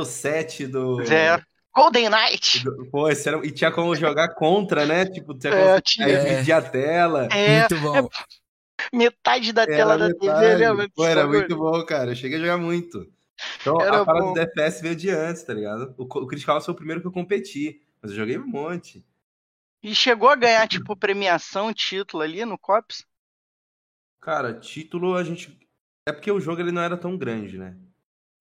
007 0.04 0.66
do. 0.66 1.04
Zero. 1.04 1.42
Golden 1.74 2.08
Knight. 2.08 2.62
do- 2.62 2.88
Pô, 2.88 3.08
esse 3.08 3.28
era... 3.28 3.44
e 3.44 3.50
tinha 3.50 3.72
como 3.72 3.96
jogar 3.96 4.32
contra, 4.34 4.86
né? 4.86 5.06
Tipo, 5.06 5.36
tinha 5.36 5.52
É, 5.52 5.66
como 5.70 5.80
tinha. 5.80 6.06
aí 6.06 6.12
É. 6.12 6.24
dividir 6.34 6.52
a 6.52 6.62
tela. 6.62 7.26
É, 7.32 7.60
Muito 7.60 7.80
bom. 7.80 8.08
Metade 8.92 9.52
da 9.52 9.66
tela 9.66 9.96
da 9.96 10.08
TV, 10.08 10.26
metade. 10.26 10.56
lembra? 10.56 10.88
Pô, 10.94 11.04
era 11.04 11.26
muito 11.26 11.56
bom, 11.56 11.84
cara. 11.84 12.12
Eu 12.12 12.16
cheguei 12.16 12.38
a 12.38 12.40
jogar 12.40 12.58
muito. 12.58 13.10
Então, 13.60 13.80
Era 13.80 14.02
a 14.02 14.04
parada 14.04 14.26
bom. 14.26 14.32
do 14.32 14.40
DFS 14.40 14.80
veio 14.80 14.96
de 14.96 15.10
antes, 15.10 15.42
tá 15.42 15.52
ligado? 15.52 15.94
O, 15.98 16.04
o 16.04 16.26
Critical 16.26 16.60
foi 16.60 16.72
o 16.72 16.76
primeiro 16.76 17.00
que 17.00 17.06
eu 17.06 17.12
competi. 17.12 17.80
Mas 18.00 18.10
eu 18.10 18.18
joguei 18.18 18.38
um 18.38 18.46
monte. 18.46 19.04
E 19.82 19.94
chegou 19.94 20.28
a 20.28 20.36
ganhar, 20.36 20.66
tipo, 20.68 20.96
premiação, 20.96 21.72
título 21.72 22.22
ali 22.22 22.44
no 22.44 22.58
COPS? 22.58 23.06
Cara, 24.20 24.54
título 24.54 25.14
a 25.14 25.24
gente. 25.24 25.58
É 26.06 26.12
porque 26.12 26.30
o 26.30 26.40
jogo 26.40 26.60
ele 26.60 26.72
não 26.72 26.82
era 26.82 26.96
tão 26.96 27.16
grande, 27.16 27.58
né? 27.58 27.76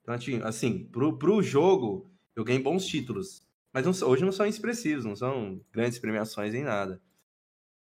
Então, 0.02 0.13
assim, 0.13 0.42
assim 0.44 0.86
pro, 0.86 1.18
pro 1.18 1.42
jogo, 1.42 2.12
eu 2.36 2.44
ganhei 2.44 2.62
bons 2.62 2.86
títulos. 2.86 3.42
Mas 3.74 3.86
não 3.86 4.08
hoje 4.10 4.24
não 4.24 4.32
são 4.32 4.46
expressivos, 4.46 5.04
não 5.04 5.16
são 5.16 5.60
grandes 5.72 5.98
premiações 5.98 6.54
nem 6.54 6.63
nada. 6.63 7.02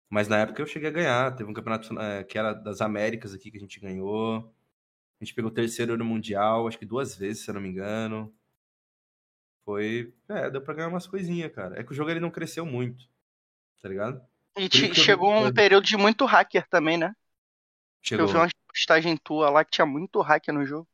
Mas 0.09 0.29
na 0.29 0.39
época 0.39 0.63
eu 0.63 0.67
cheguei 0.67 0.89
a 0.89 0.93
ganhar. 0.93 1.35
Teve 1.35 1.51
um 1.51 1.55
campeonato 1.55 1.99
eh, 1.99 2.25
que 2.25 2.39
era 2.39 2.53
das 2.53 2.81
Américas 2.81 3.35
aqui 3.35 3.51
que 3.51 3.57
a 3.57 3.61
gente 3.61 3.81
ganhou. 3.81 4.39
A 5.21 5.25
gente 5.25 5.35
pegou 5.35 5.51
o 5.51 5.55
terceiro 5.55 5.97
no 5.97 6.05
Mundial, 6.05 6.69
acho 6.69 6.79
que 6.79 6.87
duas 6.87 7.17
vezes, 7.17 7.43
se 7.45 7.51
eu 7.51 7.55
não 7.55 7.61
me 7.61 7.69
engano. 7.71 8.33
Foi. 9.65 10.13
É, 10.29 10.51
deu 10.51 10.61
pra 10.61 10.75
ganhar 10.75 10.89
umas 10.89 11.07
coisinhas, 11.07 11.53
cara. 11.53 11.79
É 11.79 11.83
que 11.83 11.91
o 11.93 11.95
jogo 11.95 12.11
ele 12.11 12.21
não 12.21 12.31
cresceu 12.31 12.65
muito. 12.65 13.05
Tá 13.83 13.89
ligado? 13.89 14.21
E 14.57 14.69
te- 14.69 14.89
eu 14.89 14.95
chegou 14.95 15.31
vi- 15.41 15.47
um 15.47 15.53
período 15.53 15.85
de 15.85 15.97
muito 15.97 16.25
hacker 16.25 16.67
também, 16.69 16.97
né? 16.97 17.15
Chegou. 18.03 18.27
Eu 18.27 18.33
vi 18.33 18.39
uma 18.39 18.49
postagem 18.69 19.17
tua 19.17 19.51
lá 19.51 19.65
que 19.65 19.73
tinha 19.73 19.87
muito 19.87 20.21
hacker 20.21 20.55
no 20.55 20.65
jogo. 20.65 20.89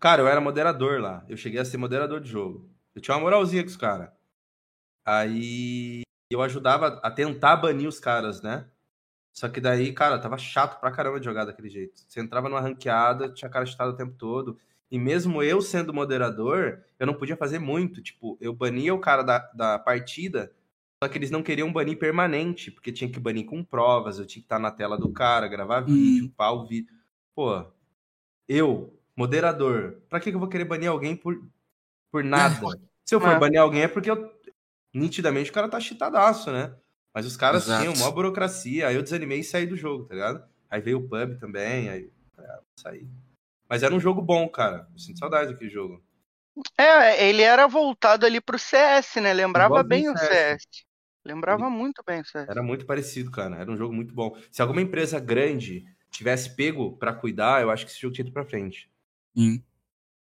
Cara, 0.00 0.22
eu 0.22 0.28
era 0.28 0.40
moderador 0.40 1.00
lá. 1.00 1.24
Eu 1.28 1.36
cheguei 1.36 1.60
a 1.60 1.64
ser 1.64 1.76
moderador 1.76 2.20
de 2.20 2.30
jogo. 2.30 2.70
Eu 2.94 3.00
tinha 3.02 3.14
uma 3.14 3.20
moralzinha 3.22 3.62
com 3.62 3.68
os 3.68 3.76
caras. 3.76 4.10
Aí 5.04 6.02
eu 6.30 6.42
ajudava 6.42 7.00
a 7.02 7.10
tentar 7.10 7.56
banir 7.56 7.88
os 7.88 8.00
caras, 8.00 8.42
né? 8.42 8.66
Só 9.32 9.48
que 9.48 9.60
daí, 9.60 9.92
cara, 9.92 10.18
tava 10.18 10.38
chato 10.38 10.80
pra 10.80 10.90
caramba 10.90 11.20
de 11.20 11.26
jogar 11.26 11.44
daquele 11.44 11.68
jeito. 11.68 12.00
Você 12.08 12.20
entrava 12.20 12.48
numa 12.48 12.60
ranqueada, 12.60 13.28
tinha 13.32 13.50
cara 13.50 13.66
chutado 13.66 13.92
o 13.92 13.96
tempo 13.96 14.14
todo. 14.16 14.58
E 14.90 14.98
mesmo 14.98 15.42
eu 15.42 15.60
sendo 15.60 15.92
moderador, 15.92 16.82
eu 16.98 17.06
não 17.06 17.14
podia 17.14 17.36
fazer 17.36 17.58
muito. 17.58 18.02
Tipo, 18.02 18.38
eu 18.40 18.54
bania 18.54 18.94
o 18.94 18.98
cara 19.00 19.22
da, 19.22 19.38
da 19.54 19.78
partida, 19.78 20.52
só 21.02 21.08
que 21.08 21.18
eles 21.18 21.30
não 21.30 21.42
queriam 21.42 21.72
banir 21.72 21.98
permanente, 21.98 22.70
porque 22.70 22.92
tinha 22.92 23.10
que 23.10 23.20
banir 23.20 23.44
com 23.44 23.62
provas, 23.62 24.18
eu 24.18 24.26
tinha 24.26 24.40
que 24.40 24.46
estar 24.46 24.58
na 24.58 24.70
tela 24.70 24.96
do 24.96 25.12
cara, 25.12 25.48
gravar 25.48 25.80
vídeo, 25.80 26.32
pá, 26.36 26.50
o 26.50 26.66
vídeo. 26.66 26.94
Pô, 27.34 27.62
eu, 28.48 28.98
moderador, 29.16 30.02
pra 30.08 30.20
que, 30.20 30.30
eu 30.30 30.38
vou 30.38 30.48
querer 30.48 30.64
banir 30.64 30.88
alguém 30.88 31.16
por, 31.16 31.42
por 32.10 32.22
nada? 32.24 32.56
Se 33.04 33.14
eu 33.14 33.20
for 33.20 33.32
É. 33.32 33.38
banir 33.38 33.60
alguém 33.60 33.82
é 33.82 33.88
porque 33.88 34.10
eu, 34.10 34.32
nitidamente 34.96 35.50
o 35.50 35.52
cara 35.52 35.68
tá 35.68 35.78
chitadaço, 35.78 36.50
né? 36.50 36.74
Mas 37.14 37.26
os 37.26 37.36
caras 37.36 37.64
Exato. 37.64 37.80
tinham 37.80 37.96
maior 37.96 38.12
burocracia, 38.12 38.88
aí 38.88 38.96
eu 38.96 39.02
desanimei 39.02 39.40
e 39.40 39.44
saí 39.44 39.66
do 39.66 39.76
jogo, 39.76 40.04
tá 40.04 40.14
ligado? 40.14 40.44
Aí 40.68 40.80
veio 40.80 40.98
o 40.98 41.08
pub 41.08 41.38
também, 41.38 41.88
aí 41.88 42.10
é, 42.38 42.58
sair. 42.78 43.08
Mas 43.68 43.82
era 43.82 43.94
um 43.94 44.00
jogo 44.00 44.20
bom, 44.20 44.48
cara. 44.48 44.88
Eu 44.92 44.98
sinto 44.98 45.18
saudade 45.18 45.52
daquele 45.52 45.70
jogo. 45.70 46.02
É, 46.78 47.28
ele 47.28 47.42
era 47.42 47.66
voltado 47.66 48.24
ali 48.24 48.40
pro 48.40 48.58
CS, 48.58 49.20
né? 49.20 49.32
Lembrava 49.32 49.82
bem 49.82 50.08
o 50.08 50.16
CS. 50.16 50.28
CS. 50.28 50.86
Lembrava 51.24 51.68
muito 51.68 52.02
bem 52.06 52.20
o 52.20 52.24
CS. 52.24 52.48
Era 52.48 52.62
muito 52.62 52.86
parecido, 52.86 53.30
cara. 53.30 53.56
Era 53.56 53.70
um 53.70 53.76
jogo 53.76 53.92
muito 53.92 54.14
bom. 54.14 54.36
Se 54.50 54.62
alguma 54.62 54.80
empresa 54.80 55.18
grande 55.18 55.84
tivesse 56.10 56.54
pego 56.54 56.96
pra 56.96 57.12
cuidar, 57.12 57.62
eu 57.62 57.70
acho 57.70 57.84
que 57.84 57.90
esse 57.92 58.00
jogo 58.00 58.14
tinha 58.14 58.24
ido 58.24 58.32
pra 58.32 58.44
frente. 58.44 58.90
Sim, 59.36 59.62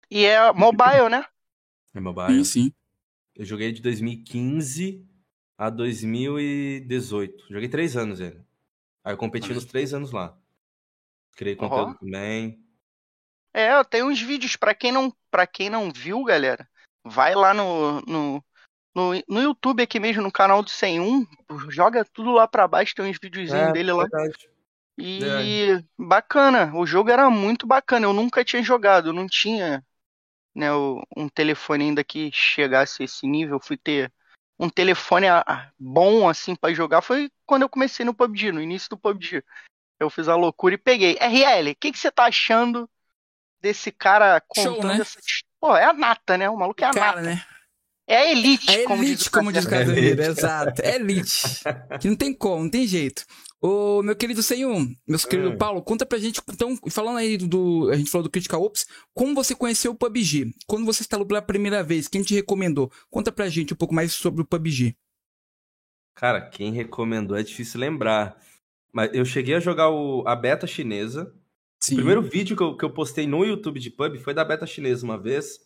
E 0.09 0.25
é 0.25 0.51
mobile, 0.51 1.09
né? 1.09 1.25
É 1.93 1.99
mobile. 1.99 2.43
sim, 2.43 2.63
sim. 2.63 2.73
Eu 3.35 3.45
joguei 3.45 3.71
de 3.71 3.81
2015 3.81 5.05
a 5.57 5.69
2018. 5.69 7.45
Joguei 7.49 7.67
três 7.69 7.97
anos 7.97 8.19
ele. 8.19 8.41
Aí 9.03 9.13
eu 9.13 9.17
competi 9.17 9.47
Olha. 9.47 9.55
nos 9.55 9.65
três 9.65 9.93
anos 9.93 10.11
lá. 10.11 10.37
Criei 11.35 11.55
conteúdo 11.55 11.97
também. 11.99 12.63
É, 13.53 13.73
eu 13.73 13.85
tenho 13.85 14.07
uns 14.07 14.21
vídeos 14.21 14.55
pra 14.55 14.73
quem 14.73 14.91
não, 14.91 15.13
para 15.29 15.45
quem 15.45 15.69
não 15.69 15.91
viu, 15.91 16.23
galera. 16.23 16.67
Vai 17.03 17.35
lá 17.35 17.53
no, 17.53 18.01
no, 18.01 18.43
no, 18.93 19.11
no 19.27 19.41
YouTube 19.41 19.83
aqui 19.83 19.99
mesmo, 19.99 20.23
no 20.23 20.31
canal 20.31 20.63
do 20.63 20.69
101, 20.69 21.25
joga 21.69 22.03
tudo 22.03 22.31
lá 22.31 22.47
pra 22.47 22.67
baixo, 22.67 22.95
tem 22.95 23.05
uns 23.09 23.19
videozinhos 23.21 23.69
É, 23.69 23.71
dele 23.71 23.91
lá. 23.91 24.03
verdade. 24.03 24.49
E 24.97 25.83
bacana, 25.97 26.73
o 26.73 26.85
jogo 26.85 27.09
era 27.09 27.29
muito 27.29 27.67
bacana. 27.67 28.05
Eu 28.05 28.13
nunca 28.13 28.43
tinha 28.45 28.63
jogado, 28.63 29.13
não 29.13 29.27
tinha 29.27 29.83
né, 30.55 30.69
um 31.15 31.27
telefone 31.27 31.85
ainda 31.85 32.03
que 32.03 32.31
chegasse 32.33 33.01
a 33.01 33.05
esse 33.05 33.27
nível. 33.27 33.59
Fui 33.59 33.77
ter 33.77 34.11
um 34.57 34.69
telefone 34.69 35.27
a- 35.27 35.43
a- 35.45 35.69
bom 35.77 36.29
assim 36.29 36.55
pra 36.55 36.73
jogar. 36.73 37.01
Foi 37.01 37.29
quando 37.45 37.63
eu 37.63 37.69
comecei 37.69 38.05
no 38.05 38.13
PUBG, 38.13 38.51
no 38.51 38.61
início 38.61 38.89
do 38.89 38.97
PUBG. 38.97 39.43
Eu 39.99 40.09
fiz 40.09 40.27
a 40.27 40.35
loucura 40.35 40.75
e 40.75 40.77
peguei. 40.77 41.17
RL, 41.19 41.71
o 41.71 41.75
que, 41.75 41.91
que 41.91 41.97
você 41.97 42.11
tá 42.11 42.25
achando 42.25 42.89
desse 43.61 43.91
cara 43.91 44.41
Show, 44.55 44.75
contando 44.75 44.93
né? 44.95 45.01
essa 45.01 45.19
Pô, 45.59 45.75
é 45.75 45.85
a 45.85 45.93
nata, 45.93 46.37
né? 46.37 46.49
O 46.49 46.57
maluco 46.57 46.83
é 46.83 46.87
a 46.87 46.91
Cara, 46.91 47.07
nata. 47.07 47.21
né? 47.21 47.45
É 48.07 48.17
a 48.17 48.31
elite, 48.31 48.69
É 48.71 48.83
como 48.83 49.01
diz 49.01 49.09
elite, 49.11 49.27
o 49.29 49.31
como 49.31 49.51
diz 49.51 49.65
o 49.65 49.69
Casemiro. 49.69 49.89
Casemiro, 49.95 50.21
elite. 50.21 50.39
exato. 50.39 50.81
É 50.81 50.95
elite. 50.95 51.41
Que 51.99 52.07
não 52.07 52.15
tem 52.15 52.33
como, 52.33 52.63
não 52.63 52.69
tem 52.69 52.85
jeito. 52.85 53.25
Ô, 53.67 54.03
meu 54.03 54.15
querido 54.15 54.43
Senhor, 54.43 54.77
meu 55.07 55.19
querido 55.27 55.49
Hum. 55.49 55.57
Paulo, 55.57 55.81
conta 55.81 56.05
pra 56.05 56.19
gente, 56.19 56.39
então, 56.53 56.77
falando 56.87 57.17
aí 57.17 57.35
do, 57.35 57.89
a 57.89 57.95
gente 57.95 58.11
falou 58.11 58.21
do 58.21 58.29
Critical 58.29 58.61
Ops, 58.61 58.85
como 59.11 59.33
você 59.33 59.55
conheceu 59.55 59.91
o 59.91 59.95
PUBG? 59.95 60.53
Quando 60.67 60.85
você 60.85 61.01
instalou 61.01 61.25
pela 61.25 61.41
primeira 61.41 61.81
vez, 61.81 62.07
quem 62.07 62.21
te 62.21 62.35
recomendou? 62.35 62.91
Conta 63.09 63.31
pra 63.31 63.49
gente 63.49 63.73
um 63.73 63.75
pouco 63.75 63.91
mais 63.95 64.13
sobre 64.13 64.43
o 64.43 64.45
PUBG. 64.45 64.95
Cara, 66.13 66.41
quem 66.47 66.71
recomendou 66.73 67.35
é 67.35 67.41
difícil 67.41 67.79
lembrar. 67.79 68.39
Mas 68.93 69.09
eu 69.13 69.25
cheguei 69.25 69.55
a 69.55 69.59
jogar 69.59 69.89
o- 69.89 70.23
a 70.27 70.35
beta 70.35 70.67
chinesa. 70.67 71.33
Sim. 71.79 71.95
O 71.95 71.97
primeiro 71.97 72.21
vídeo 72.21 72.55
que 72.55 72.61
eu, 72.61 72.77
que 72.77 72.85
eu 72.85 72.91
postei 72.93 73.25
no 73.25 73.43
YouTube 73.43 73.79
de 73.79 73.89
pub 73.89 74.15
foi 74.19 74.33
da 74.35 74.45
beta 74.45 74.67
chinesa 74.67 75.03
uma 75.03 75.17
vez. 75.17 75.59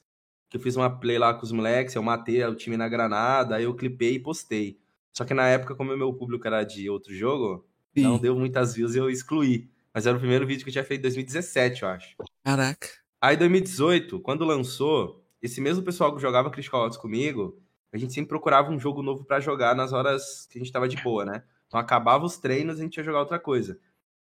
Que 0.49 0.55
eu 0.55 0.61
fiz 0.61 0.77
uma 0.77 0.89
play 0.89 1.19
lá 1.19 1.33
com 1.33 1.43
os 1.43 1.51
moleques, 1.51 1.93
eu 1.95 2.01
matei 2.01 2.41
o 2.45 2.55
time 2.55 2.77
na 2.77 2.87
granada, 2.87 3.57
aí 3.57 3.65
eu 3.65 3.75
clipei 3.75 4.13
e 4.15 4.19
postei. 4.19 4.79
Só 5.13 5.25
que 5.25 5.33
na 5.33 5.47
época, 5.49 5.75
como 5.75 5.93
o 5.93 5.97
meu 5.97 6.13
público 6.13 6.47
era 6.47 6.63
de 6.63 6.89
outro 6.89 7.13
jogo, 7.13 7.68
Sim. 7.93 8.03
não 8.03 8.19
deu 8.19 8.35
muitas 8.35 8.73
views 8.75 8.95
e 8.95 8.97
eu 8.97 9.09
excluí. 9.09 9.69
Mas 9.93 10.05
era 10.05 10.15
o 10.15 10.19
primeiro 10.19 10.45
vídeo 10.45 10.63
que 10.63 10.69
eu 10.69 10.73
tinha 10.73 10.83
feito 10.83 10.99
em 10.99 11.03
2017, 11.03 11.83
eu 11.83 11.89
acho. 11.89 12.15
Caraca. 12.43 12.87
Aí, 13.21 13.35
em 13.35 13.39
2018, 13.39 14.19
quando 14.19 14.45
lançou, 14.45 15.25
esse 15.41 15.59
mesmo 15.59 15.83
pessoal 15.83 16.15
que 16.15 16.21
jogava 16.21 16.49
Critical 16.49 16.85
Ops 16.85 16.97
comigo, 16.97 17.59
a 17.91 17.97
gente 17.97 18.13
sempre 18.13 18.29
procurava 18.29 18.71
um 18.71 18.79
jogo 18.79 19.01
novo 19.01 19.25
pra 19.25 19.39
jogar 19.39 19.75
nas 19.75 19.91
horas 19.91 20.47
que 20.49 20.57
a 20.57 20.61
gente 20.61 20.71
tava 20.71 20.87
de 20.87 21.01
boa, 21.01 21.25
né? 21.25 21.43
Então, 21.67 21.79
acabava 21.79 22.25
os 22.25 22.37
treinos, 22.37 22.79
a 22.79 22.83
gente 22.83 22.97
ia 22.97 23.03
jogar 23.03 23.19
outra 23.19 23.39
coisa. 23.39 23.79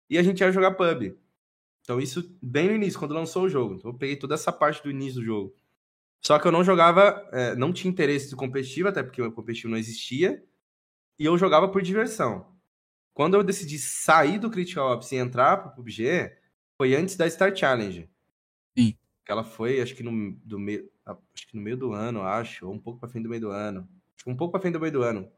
E 0.09 0.17
a 0.17 0.23
gente 0.23 0.41
ia 0.41 0.51
jogar 0.53 0.73
pub. 0.73 1.17
Então, 1.83 2.01
isso 2.01 2.37
bem 2.41 2.69
no 2.69 2.75
início, 2.75 2.99
quando 2.99 3.15
lançou 3.15 3.45
o 3.45 3.49
jogo. 3.49 3.75
Então, 3.75 3.91
eu 3.91 3.97
peguei 3.97 4.17
toda 4.17 4.35
essa 4.35 4.53
parte 4.53 4.83
do 4.83 4.91
início 4.91 5.21
do 5.21 5.25
jogo. 5.25 5.55
Só 6.25 6.39
que 6.39 6.47
eu 6.47 6.53
não 6.53 6.65
jogava, 6.65 7.29
é, 7.33 7.55
não 7.55 7.73
tinha 7.73 7.91
interesse 7.91 8.31
do 8.31 8.37
competitivo, 8.37 8.89
até 8.89 9.03
porque 9.03 9.23
o 9.23 9.31
competitivo 9.31 9.71
não 9.71 9.79
existia. 9.79 10.43
E 11.19 11.25
eu 11.25 11.37
jogava 11.37 11.69
por 11.69 11.83
diversão. 11.83 12.56
Quando 13.17 13.33
eu 13.35 13.43
decidi 13.43 13.79
sair 13.79 14.39
do 14.39 14.51
Critical 14.51 14.93
Ops 14.93 15.11
e 15.11 15.17
entrar 15.17 15.57
pro 15.57 15.71
PUBG, 15.71 16.37
foi 16.77 16.95
antes 16.95 17.17
da 17.17 17.29
Star 17.31 17.57
Challenge. 17.57 18.11
Sim. 18.77 18.95
Que 19.25 19.33
ela 19.33 19.43
foi, 19.43 19.81
acho 19.81 19.95
que 19.95 20.03
no, 20.03 20.33
do 20.45 20.59
meio, 20.59 20.87
acho 21.07 21.47
que 21.49 21.57
no 21.57 21.63
meio 21.63 21.79
do 21.79 21.95
ano, 21.95 22.21
acho, 22.21 22.67
ou 22.69 22.75
um 22.75 22.79
pouco 22.79 23.01
pra 23.01 23.09
fim 23.09 23.23
do 23.23 23.29
meio 23.31 23.41
do 23.41 23.51
ano. 23.51 23.89
Acho 24.15 24.25
que 24.25 24.31
um 24.31 24.37
pouco 24.37 24.53
pra 24.53 24.61
fim 24.61 24.71
do 24.71 24.79
meio 24.79 24.93
do 24.93 25.03
ano. 25.03 25.33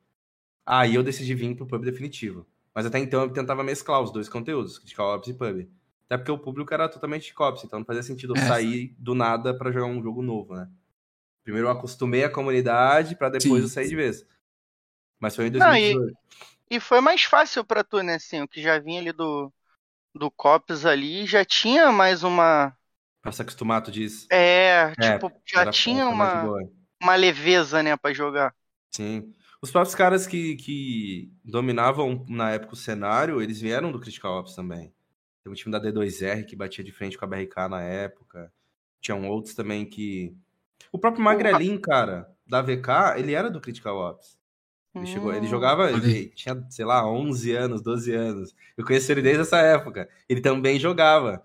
Aí 0.66 0.96
eu 0.96 1.04
decidi 1.04 1.36
vir 1.36 1.54
pro 1.54 1.68
pub 1.68 1.84
definitivo. 1.84 2.44
Mas 2.74 2.84
até 2.84 2.98
então 2.98 3.22
eu 3.22 3.32
tentava 3.32 3.62
mesclar 3.62 4.02
os 4.02 4.10
dois 4.12 4.28
conteúdos, 4.28 4.76
Critical 4.76 5.14
Ops 5.14 5.28
e 5.28 5.34
pub. 5.34 5.68
Até 6.06 6.16
porque 6.18 6.32
o 6.32 6.38
público 6.38 6.74
era 6.74 6.88
totalmente 6.88 7.32
cops, 7.32 7.62
então 7.62 7.78
não 7.78 7.86
fazia 7.86 8.02
sentido 8.02 8.34
eu 8.34 8.42
É. 8.42 8.48
sair 8.48 8.92
do 8.98 9.14
nada 9.14 9.56
pra 9.56 9.70
jogar 9.70 9.86
um 9.86 10.02
jogo 10.02 10.20
novo, 10.20 10.56
né? 10.56 10.68
Primeiro 11.44 11.68
eu 11.68 11.70
acostumei 11.70 12.24
a 12.24 12.30
comunidade 12.30 13.14
pra 13.14 13.28
depois 13.28 13.44
Sim. 13.60 13.60
eu 13.60 13.68
sair 13.68 13.88
de 13.88 13.94
vez. 13.94 14.26
Mas 15.20 15.36
foi 15.36 15.46
em 15.46 15.50
Não, 15.50 15.76
e- 15.76 15.94
2018. 15.94 16.18
E 16.70 16.78
foi 16.80 17.00
mais 17.00 17.22
fácil 17.22 17.64
pra 17.64 17.82
tu, 17.82 18.02
né, 18.02 18.14
assim, 18.14 18.42
o 18.42 18.48
que 18.48 18.60
já 18.60 18.78
vinha 18.78 19.00
ali 19.00 19.12
do, 19.12 19.52
do 20.14 20.30
Cops 20.30 20.84
ali, 20.84 21.26
já 21.26 21.44
tinha 21.44 21.90
mais 21.92 22.22
uma. 22.22 22.76
Pra 23.22 23.32
se 23.32 23.42
acostumar, 23.42 23.82
tu 23.82 23.90
diz. 23.90 24.26
É, 24.30 24.92
É, 24.98 25.14
tipo, 25.14 25.32
já 25.46 25.70
tinha 25.70 26.08
uma, 26.08 26.44
uma 27.02 27.14
leveza, 27.16 27.82
né, 27.82 27.96
pra 27.96 28.12
jogar. 28.12 28.54
Sim. 28.90 29.32
Os 29.60 29.70
próprios 29.70 29.94
caras 29.94 30.26
que, 30.26 30.56
que 30.56 31.32
dominavam 31.44 32.24
na 32.28 32.52
época 32.52 32.74
o 32.74 32.76
cenário, 32.76 33.42
eles 33.42 33.60
vieram 33.60 33.90
do 33.90 33.98
Critical 34.00 34.38
Ops 34.38 34.54
também. 34.54 34.92
Tem 35.42 35.52
um 35.52 35.54
time 35.54 35.72
da 35.72 35.80
D2R 35.80 36.44
que 36.44 36.54
batia 36.54 36.84
de 36.84 36.92
frente 36.92 37.18
com 37.18 37.24
a 37.24 37.28
BRK 37.28 37.68
na 37.68 37.82
época. 37.82 38.52
Tinham 39.00 39.28
outros 39.28 39.54
também 39.54 39.84
que. 39.84 40.34
O 40.92 40.98
próprio 40.98 41.22
Magrelin, 41.22 41.78
cara, 41.80 42.30
da 42.46 42.62
VK, 42.62 43.18
ele 43.18 43.34
era 43.34 43.50
do 43.50 43.60
Critical 43.60 43.96
Ops. 43.96 44.37
Ele, 44.98 45.06
chegou, 45.06 45.32
ele 45.32 45.46
Hum. 45.46 45.50
jogava, 45.50 45.90
ele 45.90 46.26
tinha, 46.30 46.64
sei 46.70 46.84
lá, 46.84 47.08
11 47.08 47.52
anos, 47.54 47.80
12 47.82 48.12
anos. 48.14 48.54
Eu 48.76 48.84
conheci 48.84 49.10
ele 49.12 49.22
desde 49.22 49.42
essa 49.42 49.58
época. 49.58 50.08
Ele 50.28 50.40
também 50.40 50.78
jogava. 50.78 51.44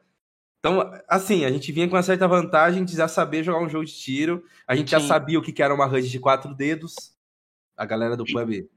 Então, 0.60 0.92
assim, 1.08 1.46
a 1.46 1.52
gente 1.52 1.72
vinha 1.72 1.88
com 1.88 1.96
uma 1.96 2.02
certa 2.04 2.28
vantagem 2.28 2.86
de 2.86 2.96
já 2.96 3.08
saber 3.08 3.44
jogar 3.44 3.60
um 3.62 3.70
jogo 3.70 3.86
de 3.86 3.94
tiro. 3.94 4.44
A 4.68 4.76
gente 4.76 4.90
já 4.92 5.00
Sim. 5.00 5.08
sabia 5.08 5.38
o 5.38 5.42
que 5.42 5.62
era 5.62 5.74
uma 5.74 5.86
HUD 5.86 6.10
de 6.10 6.20
quatro 6.20 6.54
dedos. 6.56 6.96
A 7.76 7.86
galera 7.86 8.16
do 8.16 8.24
pub, 8.26 8.70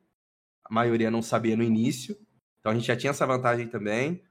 a 0.65 0.75
maioria 0.75 1.11
não 1.11 1.23
sabia 1.23 1.57
no 1.57 1.63
início. 1.63 2.17
Então 2.61 2.73
a 2.73 2.75
gente 2.75 2.87
já 2.87 2.97
tinha 2.97 3.11
essa 3.11 3.27
vantagem 3.27 3.69
também. 3.69 4.23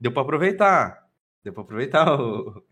Deu 0.00 0.10
pra 0.12 0.22
aproveitar. 0.22 1.08
Deu 1.44 1.52
pra 1.52 1.62
aproveitar 1.62 2.04
o- 2.20 2.64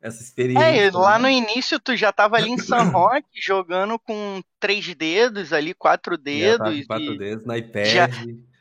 essa 0.00 0.22
experiência. 0.22 0.64
É, 0.64 0.90
lá 0.90 1.18
né? 1.18 1.22
no 1.22 1.28
início 1.28 1.78
tu 1.78 1.94
já 1.96 2.12
tava 2.12 2.36
ali 2.36 2.50
em 2.50 2.58
San 2.58 2.84
Roque 2.90 3.40
jogando 3.42 3.98
com 3.98 4.42
três 4.58 4.94
dedos 4.94 5.52
ali, 5.52 5.74
quatro 5.74 6.16
dedos. 6.16 6.86
quatro 6.86 7.18
dedos, 7.18 7.44
no 7.44 7.54
iPad. 7.56 7.86
Já- 7.86 8.08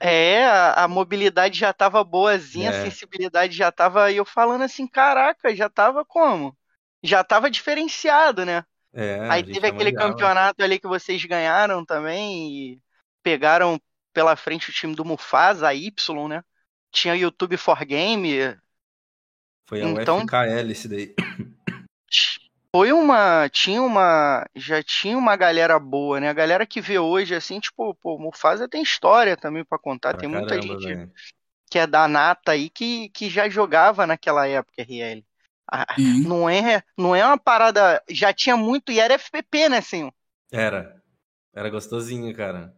É, 0.02 0.46
a, 0.46 0.84
a 0.86 0.88
mobilidade 0.88 1.60
já 1.60 1.74
tava 1.74 2.04
boazinha, 2.04 2.72
a 2.72 2.74
É. 2.74 2.84
sensibilidade 2.86 3.56
já 3.56 3.72
tava. 3.72 4.12
E 4.12 4.18
eu 4.18 4.26
falando 4.26 4.62
assim, 4.64 4.88
caraca, 4.88 5.54
já 5.56 5.70
tava 5.70 6.06
como? 6.06 6.58
Já 7.04 7.24
tava 7.24 7.50
diferenciado, 7.52 8.46
né? 8.46 8.64
É, 8.94 9.20
a 9.20 9.34
Aí 9.34 9.44
teve 9.44 9.68
aquele 9.68 9.92
manjava. 9.92 10.12
campeonato 10.12 10.64
ali 10.64 10.80
que 10.80 10.88
vocês 10.88 11.24
ganharam 11.26 11.86
também 11.86 12.50
e 12.74 12.82
pegaram 13.22 13.80
pela 14.14 14.36
frente 14.36 14.70
o 14.70 14.74
time 14.74 14.96
do 14.96 15.06
Mufasa, 15.06 15.68
a 15.68 15.74
Y, 15.76 16.28
né? 16.28 16.44
Tinha 16.92 17.16
YouTube 17.16 17.56
for 17.58 17.84
Game. 17.86 18.58
Foi 19.68 19.82
a 19.82 19.86
Então- 19.86 20.18
UFKL 20.20 20.72
esse 20.72 20.88
daí. 20.88 21.14
Foi 22.76 22.92
uma. 22.92 23.50
Tinha 23.50 23.82
uma. 23.82 24.46
Já 24.56 24.84
tinha 24.84 25.18
uma 25.18 25.36
galera 25.36 25.80
boa, 25.80 26.20
né? 26.20 26.30
A 26.30 26.34
galera 26.34 26.66
que 26.68 26.82
vê 26.82 27.00
hoje, 27.00 27.34
assim, 27.36 27.60
tipo, 27.60 27.96
pô, 27.96 28.18
Mufasa 28.20 28.68
tem 28.70 28.82
história 28.84 29.36
também 29.36 29.66
pra 29.66 29.80
contar. 29.80 30.12
Pra 30.12 30.20
tem 30.20 30.30
muita 30.30 30.56
caramba, 30.56 30.74
gente 30.74 30.86
velho. 30.86 31.12
que 31.70 31.80
é 31.80 31.88
da 31.88 32.08
nata 32.08 32.54
aí 32.54 32.70
que, 32.70 33.10
que 33.10 33.30
já 33.30 33.50
jogava 33.50 34.08
naquela 34.08 34.48
época, 34.48 34.82
RL. 34.82 35.26
Ah, 35.72 35.86
não 36.26 36.50
é, 36.50 36.84
não 36.98 37.16
é 37.16 37.26
uma 37.26 37.38
parada. 37.40 38.04
Já 38.10 38.34
tinha 38.34 38.58
muito 38.58 38.92
e 38.92 39.00
era 39.00 39.16
FPP, 39.16 39.70
né, 39.70 39.82
senhor? 39.82 40.14
Era. 40.52 41.02
Era 41.54 41.70
gostosinho, 41.70 42.36
cara. 42.36 42.76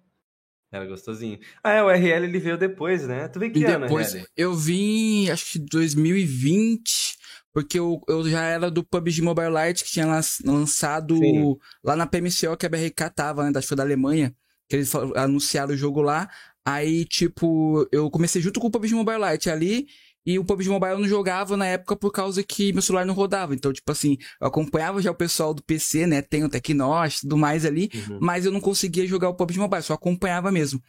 Era 0.71 0.85
gostosinho. 0.87 1.39
Ah, 1.63 1.73
é, 1.73 1.83
o 1.83 1.89
RL 1.91 2.25
ele 2.27 2.39
veio 2.39 2.57
depois, 2.57 3.07
né? 3.07 3.27
Tu 3.29 3.39
veio 3.39 3.53
que 3.53 3.59
E 3.59 3.65
ano, 3.65 3.87
depois 3.87 4.13
RL? 4.15 4.27
eu 4.37 4.53
vim, 4.55 5.29
acho 5.29 5.53
que 5.53 5.59
2020, 5.59 7.17
porque 7.53 7.77
eu, 7.79 8.01
eu 8.07 8.27
já 8.29 8.43
era 8.43 8.69
do 8.71 8.83
PUBG 8.83 9.21
Mobile 9.21 9.49
Lite, 9.49 9.83
que 9.83 9.91
tinha 9.91 10.05
lan- 10.05 10.21
lançado 10.45 11.17
Sim. 11.17 11.55
lá 11.83 11.95
na 11.95 12.05
PMCO, 12.07 12.55
que 12.57 12.65
a 12.65 12.69
BRK 12.69 13.09
tava, 13.09 13.43
né? 13.43 13.49
Acho 13.49 13.61
que 13.61 13.67
foi 13.69 13.77
da 13.77 13.83
Alemanha, 13.83 14.33
que 14.69 14.75
eles 14.77 14.93
anunciaram 15.15 15.73
o 15.73 15.77
jogo 15.77 16.01
lá. 16.01 16.29
Aí, 16.65 17.05
tipo, 17.05 17.87
eu 17.91 18.09
comecei 18.09 18.41
junto 18.41 18.59
com 18.59 18.67
o 18.67 18.71
PUBG 18.71 18.93
Mobile 18.93 19.17
Lite 19.31 19.49
ali, 19.49 19.87
e 20.23 20.37
o 20.37 20.45
PUBG 20.45 20.69
Mobile 20.69 20.91
eu 20.93 20.99
não 20.99 21.07
jogava 21.07 21.57
na 21.57 21.65
época 21.65 21.95
por 21.95 22.11
causa 22.11 22.43
que 22.43 22.71
meu 22.71 22.81
celular 22.83 23.05
não 23.05 23.13
rodava. 23.15 23.55
Então, 23.55 23.73
tipo 23.73 23.91
assim, 23.91 24.17
eu 24.39 24.47
acompanhava 24.47 25.01
já 25.01 25.09
o 25.09 25.15
pessoal 25.15 25.51
do 25.53 25.63
PC, 25.63 26.05
né? 26.05 26.21
Tem 26.21 26.43
o 26.43 26.49
Tecnos 26.49 27.17
e 27.17 27.21
tudo 27.21 27.37
mais 27.37 27.65
ali, 27.65 27.89
Uhum. 28.07 28.19
mas 28.21 28.45
eu 28.45 28.51
não 28.51 28.61
conseguia 28.61 29.05
jogar 29.07 29.29
o 29.29 29.35
PUBG 29.35 29.57
Mobile, 29.59 29.81
só 29.81 29.93
acompanhava 29.93 30.51
mesmo. 30.51 30.79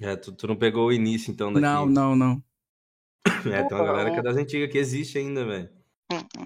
É, 0.00 0.16
tu, 0.16 0.32
tu 0.32 0.46
não 0.46 0.56
pegou 0.56 0.86
o 0.86 0.92
início, 0.92 1.30
então, 1.30 1.52
daqui. 1.52 1.60
Não, 1.62 1.84
não, 1.86 2.16
não. 2.16 2.42
É, 3.44 3.62
tem 3.64 3.76
uma 3.76 3.84
galera 3.84 4.10
que 4.10 4.18
é 4.18 4.22
das 4.22 4.36
antigas 4.36 4.70
que 4.70 4.78
existe 4.78 5.18
ainda, 5.18 5.44
velho. 5.44 5.70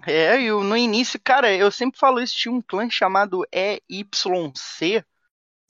É, 0.07 0.40
e 0.40 0.50
no 0.50 0.76
início, 0.76 1.21
cara, 1.23 1.54
eu 1.54 1.71
sempre 1.71 1.99
falo 1.99 2.21
isso, 2.21 2.37
tinha 2.37 2.52
um 2.52 2.61
clã 2.62 2.88
chamado 2.90 3.45
EYC, 3.52 5.04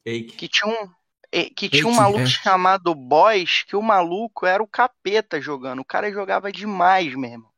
Fake. 0.05 0.37
que 0.37 0.49
tinha 0.49 0.71
um. 0.73 0.95
é, 1.33 1.51
Que 1.51 1.69
tinha 1.69 1.89
um 1.89 1.95
maluco 1.95 2.23
é. 2.23 2.27
chamado 2.27 2.95
Boys, 2.95 3.63
que 3.65 3.77
o 3.77 3.83
maluco 3.83 4.47
era 4.47 4.63
o 4.63 4.69
capeta 4.69 5.41
jogando. 5.41 5.81
O 5.81 5.85
cara 5.85 6.13
jogava 6.13 6.53
demais 6.53 7.15
mesmo. 7.15 7.53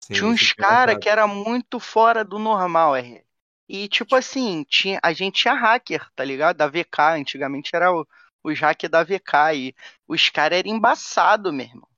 Sim, 0.00 0.14
Tinha 0.14 0.28
uns 0.28 0.42
esse 0.42 0.54
cara 0.54 0.94
engraçado. 0.94 1.00
que 1.00 1.08
era 1.08 1.26
muito 1.26 1.80
fora 1.80 2.24
do 2.24 2.38
normal, 2.38 2.96
R. 2.96 3.24
E 3.68 3.88
tipo 3.88 4.14
assim, 4.16 4.64
tinha, 4.68 5.00
a 5.02 5.12
gente 5.12 5.42
tinha 5.42 5.54
hacker, 5.54 6.10
tá 6.14 6.24
ligado? 6.24 6.56
Da 6.58 6.68
VK, 6.68 7.14
antigamente 7.20 7.70
era 7.74 7.92
o, 7.92 8.06
os 8.44 8.60
hackers 8.60 8.90
da 8.90 9.04
VK 9.04 9.54
e 9.56 9.74
os 10.08 10.28
caras 10.30 10.58
eram 10.60 10.70
embaçados 10.70 11.52
mesmo. 11.52 11.88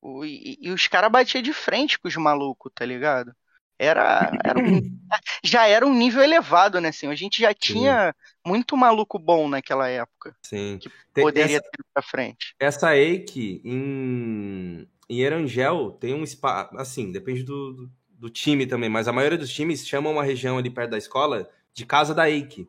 O- 0.00 0.24
e, 0.24 0.58
e 0.60 0.70
os 0.70 0.88
caras 0.88 1.10
batiam 1.10 1.42
de 1.42 1.52
frente 1.52 1.98
com 1.98 2.08
os 2.08 2.16
malucos, 2.16 2.72
tá 2.74 2.84
ligado? 2.84 3.34
Era, 3.78 4.36
era 4.44 4.58
um, 4.58 4.80
já 5.44 5.66
era 5.66 5.86
um 5.86 5.94
nível 5.94 6.22
elevado, 6.22 6.80
né, 6.80 6.88
assim? 6.90 7.06
A 7.08 7.14
gente 7.14 7.40
já 7.42 7.54
tinha 7.54 8.14
muito 8.46 8.76
maluco 8.76 9.18
bom 9.18 9.48
naquela 9.48 9.88
época, 9.88 10.36
Sim. 10.42 10.80
que 10.80 10.90
Tem 11.14 11.30
poderia 11.30 11.60
essa, 11.60 11.62
ter 11.62 11.84
pra 11.94 12.02
frente. 12.02 12.56
essa 12.60 12.96
Eike 12.96 13.62
em, 13.64 14.88
em 15.08 15.20
Erangel 15.22 15.92
tem 15.92 16.14
um 16.14 16.24
espaço. 16.24 16.76
Assim, 16.78 17.12
depende 17.12 17.42
do, 17.44 17.72
do, 17.74 17.92
do 18.10 18.30
time 18.30 18.66
também, 18.66 18.88
mas 18.90 19.08
a 19.08 19.12
maioria 19.12 19.38
dos 19.38 19.52
times 19.52 19.86
chamam 19.86 20.12
uma 20.14 20.24
região 20.24 20.58
ali 20.58 20.70
perto 20.70 20.90
da 20.92 20.98
escola 20.98 21.50
de 21.74 21.86
Casa 21.86 22.14
da 22.14 22.30
Eike. 22.30 22.68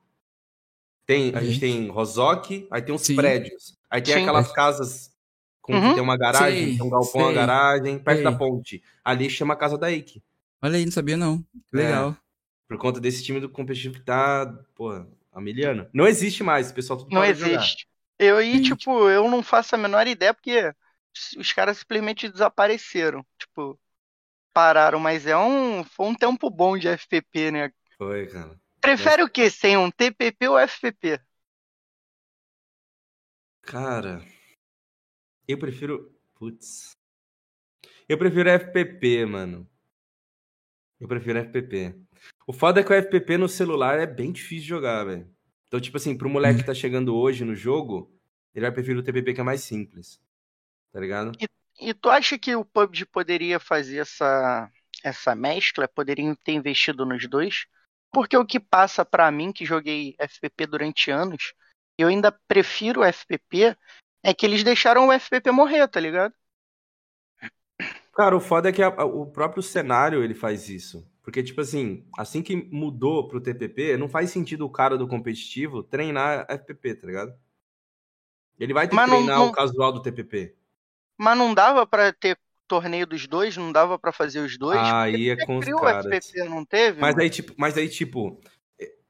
Tem, 1.05 1.35
a 1.35 1.41
Uhum. 1.41 1.43
gente 1.43 1.59
tem 1.59 1.89
Rosoque, 1.89 2.67
aí 2.71 2.81
tem 2.81 2.93
uns 2.95 3.07
Sim. 3.07 3.09
prédios. 3.09 3.77
Aí 3.89 4.01
tem 4.01 4.13
Sim. 4.13 4.15
aquelas 4.15 4.51
casas 4.51 5.10
com 5.61 5.73
Uhum. 5.73 5.89
que 5.89 5.93
tem 5.93 6.03
uma 6.03 6.17
garagem, 6.17 6.67
Sei, 6.67 6.77
tem 6.77 6.85
um 6.85 6.89
galpão, 6.89 7.21
uma 7.21 7.27
sei, 7.27 7.35
garagem, 7.35 7.99
perto 7.99 8.17
sei. 8.17 8.23
da 8.23 8.31
ponte. 8.31 8.83
Ali 9.03 9.29
chama 9.29 9.55
Casa 9.55 9.77
da 9.77 9.91
Eike. 9.91 10.21
Olha 10.61 10.77
aí, 10.77 10.85
não 10.85 10.91
sabia 10.91 11.17
não. 11.17 11.41
Que 11.69 11.77
Legal. 11.77 12.15
Por 12.67 12.77
conta 12.77 12.99
desse 12.99 13.23
time 13.23 13.39
do 13.39 13.49
competitivo 13.49 13.95
que 13.95 14.01
tá, 14.01 14.45
pô, 14.75 14.91
a 15.31 15.41
miliano. 15.41 15.87
Não 15.93 16.07
existe 16.07 16.43
mais, 16.43 16.71
o 16.71 16.73
pessoal 16.73 16.97
tudo 16.99 17.11
Não 17.11 17.21
de 17.21 17.33
jogar. 17.33 17.57
existe. 17.57 17.87
Eu 18.19 18.41
e, 18.41 18.61
tipo, 18.61 19.09
eu 19.09 19.29
não 19.29 19.41
faço 19.43 19.75
a 19.75 19.77
menor 19.77 20.07
ideia 20.07 20.33
porque 20.33 20.73
os 21.37 21.51
caras 21.51 21.77
simplesmente 21.79 22.29
desapareceram. 22.29 23.25
Tipo, 23.37 23.79
pararam, 24.53 24.99
mas 24.99 25.27
é 25.27 25.37
um. 25.37 25.83
Foi 25.83 26.07
um 26.07 26.15
tempo 26.15 26.49
bom 26.49 26.77
de 26.77 26.87
FPP, 26.87 27.51
né? 27.51 27.71
Foi, 27.97 28.27
cara. 28.27 28.59
Prefere 28.79 29.23
o 29.23 29.29
que? 29.29 29.49
Sem 29.49 29.77
um 29.77 29.89
TPP 29.89 30.47
ou 30.49 30.59
FPP? 30.59 31.19
Cara, 33.63 34.21
eu 35.47 35.57
prefiro. 35.57 36.13
Putz. 36.35 36.91
Eu 38.07 38.17
prefiro 38.17 38.49
FPP, 38.49 39.25
mano. 39.25 39.69
Eu 40.99 41.07
prefiro 41.07 41.39
FPP. 41.39 41.95
O 42.45 42.53
foda 42.53 42.81
é 42.81 42.83
que 42.83 42.91
o 42.91 42.95
FPP 42.95 43.37
no 43.37 43.49
celular 43.49 43.99
é 43.99 44.05
bem 44.05 44.31
difícil 44.31 44.63
de 44.63 44.69
jogar, 44.69 45.03
velho. 45.03 45.29
Então, 45.67 45.79
tipo 45.79 45.97
assim, 45.97 46.17
pro 46.17 46.29
moleque 46.29 46.59
que 46.59 46.65
tá 46.65 46.73
chegando 46.73 47.15
hoje 47.15 47.45
no 47.45 47.55
jogo, 47.55 48.13
ele 48.53 48.65
vai 48.65 48.71
preferir 48.71 48.99
o 48.99 49.03
TPP 49.03 49.33
que 49.33 49.41
é 49.41 49.43
mais 49.43 49.61
simples. 49.61 50.21
Tá 50.91 50.99
ligado? 50.99 51.31
E 51.79 51.93
tu 51.93 52.09
acha 52.09 52.37
que 52.37 52.55
o 52.55 52.65
PUBG 52.65 53.05
poderia 53.05 53.59
fazer 53.59 53.99
essa, 53.99 54.69
essa 55.03 55.33
mescla? 55.33 55.87
Poderiam 55.87 56.35
ter 56.43 56.51
investido 56.51 57.05
nos 57.05 57.27
dois? 57.27 57.65
Porque 58.11 58.35
o 58.35 58.45
que 58.45 58.59
passa 58.59 59.05
pra 59.05 59.31
mim, 59.31 59.51
que 59.51 59.65
joguei 59.65 60.15
FPP 60.19 60.67
durante 60.67 61.09
anos, 61.09 61.53
eu 61.97 62.09
ainda 62.09 62.31
prefiro 62.47 63.01
o 63.01 63.03
FPP, 63.05 63.75
é 64.23 64.33
que 64.33 64.45
eles 64.45 64.63
deixaram 64.63 65.07
o 65.07 65.11
FPP 65.11 65.51
morrer, 65.51 65.87
tá 65.87 65.99
ligado? 65.99 66.33
Cara, 68.13 68.35
o 68.35 68.39
foda 68.39 68.69
é 68.69 68.71
que 68.71 68.83
a- 68.83 68.87
a- 68.89 69.05
o 69.05 69.25
próprio 69.25 69.63
cenário 69.63 70.23
ele 70.23 70.33
faz 70.33 70.69
isso. 70.69 71.07
Porque, 71.23 71.41
tipo 71.43 71.61
assim, 71.61 72.05
assim 72.17 72.41
que 72.41 72.55
mudou 72.55 73.27
pro 73.27 73.39
TPP, 73.41 73.95
não 73.95 74.09
faz 74.09 74.31
sentido 74.31 74.65
o 74.65 74.69
cara 74.69 74.97
do 74.97 75.07
competitivo 75.07 75.83
treinar 75.83 76.45
FPP, 76.49 76.95
tá 76.95 77.07
ligado? 77.07 77.33
Ele 78.59 78.73
vai 78.73 78.85
ter 78.85 78.91
que 78.91 78.95
Mas 78.95 79.09
não- 79.09 79.17
treinar 79.17 79.39
não- 79.39 79.47
o 79.47 79.51
casual 79.51 79.91
do 79.91 80.01
TPP. 80.01 80.55
Mas 81.17 81.37
não 81.37 81.53
dava 81.53 81.85
pra 81.85 82.11
ter 82.11 82.37
torneio 82.67 83.05
dos 83.05 83.27
dois, 83.27 83.55
não 83.55 83.71
dava 83.71 83.97
pra 83.99 84.11
fazer 84.11 84.39
os 84.39 84.57
dois. 84.57 84.79
Aí 84.79 85.29
é 85.29 85.45
com 85.45 85.57
os 85.57 85.65
caras. 85.65 86.05
FPP, 86.05 86.43
não 86.49 86.65
teve? 86.65 86.99
Mas 86.99 87.11
mano? 87.13 87.23
aí, 87.23 87.29
tipo, 87.29 87.53
mas 87.57 87.77
aí, 87.77 87.87
tipo, 87.89 88.39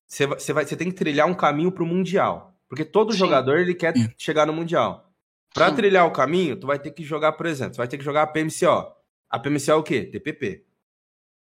você 0.05 0.25
vai, 0.27 0.39
você 0.39 0.53
vai- 0.53 0.65
você 0.65 0.75
tem 0.77 0.89
que 0.89 0.95
trilhar 0.95 1.27
um 1.27 1.33
caminho 1.33 1.71
pro 1.71 1.85
Mundial. 1.85 2.53
Porque 2.71 2.85
todo 2.85 3.11
Sim. 3.11 3.19
jogador 3.19 3.59
ele 3.59 3.75
quer 3.75 3.93
Sim. 3.93 4.07
chegar 4.17 4.47
no 4.47 4.53
Mundial. 4.53 5.11
Pra 5.53 5.67
Sim. 5.67 5.75
trilhar 5.75 6.07
o 6.07 6.11
caminho, 6.11 6.55
tu 6.55 6.65
vai 6.65 6.79
ter 6.79 6.91
que 6.91 7.03
jogar, 7.03 7.33
por 7.33 7.45
exemplo, 7.45 7.73
você 7.73 7.79
vai 7.79 7.87
ter 7.89 7.97
que 7.97 8.03
jogar 8.03 8.21
a 8.21 8.27
PMCO. 8.27 8.93
A 9.29 9.37
PMCO 9.37 9.71
é 9.71 9.75
o 9.75 9.83
quê? 9.83 10.03
TPP. 10.05 10.63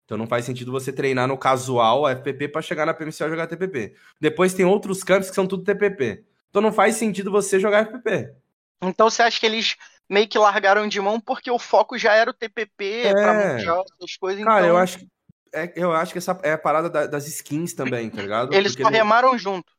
Então 0.06 0.18
não 0.18 0.26
faz 0.26 0.44
sentido 0.44 0.72
você 0.72 0.92
treinar 0.92 1.28
no 1.28 1.38
casual 1.38 2.08
a 2.08 2.14
FPP 2.16 2.48
pra 2.48 2.64
chegar 2.64 2.84
na 2.88 2.96
PMCO 2.96 3.26
e 3.26 3.30
jogar 3.30 3.46
TPP. 3.46 3.94
Depois 4.20 4.56
tem 4.56 4.66
outros 4.66 5.04
campos 5.04 5.30
que 5.30 5.36
são 5.36 5.46
tudo 5.46 5.64
TPP. 5.64 6.24
Então 6.50 6.64
não 6.64 6.72
faz 6.74 6.96
sentido 6.96 7.30
você 7.30 7.60
jogar 7.60 7.86
FPP. 7.86 8.34
Então 8.82 9.08
você 9.08 9.22
acha 9.22 9.40
que 9.40 9.46
eles 9.46 9.76
meio 10.10 10.28
que 10.28 10.40
largaram 10.40 10.88
de 10.88 11.00
mão 11.00 11.20
porque 11.20 11.52
o 11.52 11.60
foco 11.60 11.96
já 11.96 12.16
era 12.16 12.32
o 12.32 12.34
TPP 12.34 13.04
É. 13.04 13.14
pra 13.14 13.34
mundial, 13.54 13.86
essas 14.00 14.18
coisas. 14.18 14.44
Cara, 14.44 14.62
então 14.62 14.70
eu 14.70 14.78
acho 14.78 14.98
que 14.98 15.08
é, 15.54 15.74
eu 15.76 15.92
acho 15.94 16.12
que 16.12 16.18
essa 16.18 16.40
é 16.42 16.54
a 16.54 16.58
parada 16.58 16.90
da- 16.90 17.06
das 17.06 17.28
skins 17.28 17.74
também, 17.76 18.10
tá 18.10 18.20
ligado? 18.20 18.52
eles 18.54 18.72
Porque 18.72 18.84
só 18.84 18.90
remaram 18.90 19.38
junto. 19.38 19.72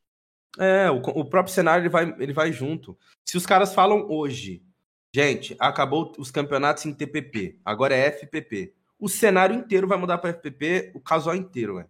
É, 0.58 0.90
o, 0.90 0.96
o 0.96 1.24
próprio 1.24 1.54
cenário 1.54 1.82
ele 1.82 1.88
vai, 1.88 2.14
ele 2.18 2.32
vai 2.32 2.52
junto. 2.52 2.98
Se 3.24 3.36
os 3.36 3.46
caras 3.46 3.74
falam 3.74 4.06
hoje, 4.10 4.62
gente, 5.14 5.56
acabou 5.58 6.12
os 6.18 6.30
campeonatos 6.30 6.84
em 6.86 6.92
TPP, 6.92 7.58
agora 7.64 7.94
é 7.94 8.10
FPP. 8.10 8.74
O 8.98 9.08
cenário 9.08 9.56
inteiro 9.56 9.86
vai 9.86 9.96
mudar 9.96 10.18
para 10.18 10.30
FPP, 10.32 10.92
o 10.94 11.00
casual 11.00 11.36
inteiro, 11.36 11.76
velho. 11.76 11.88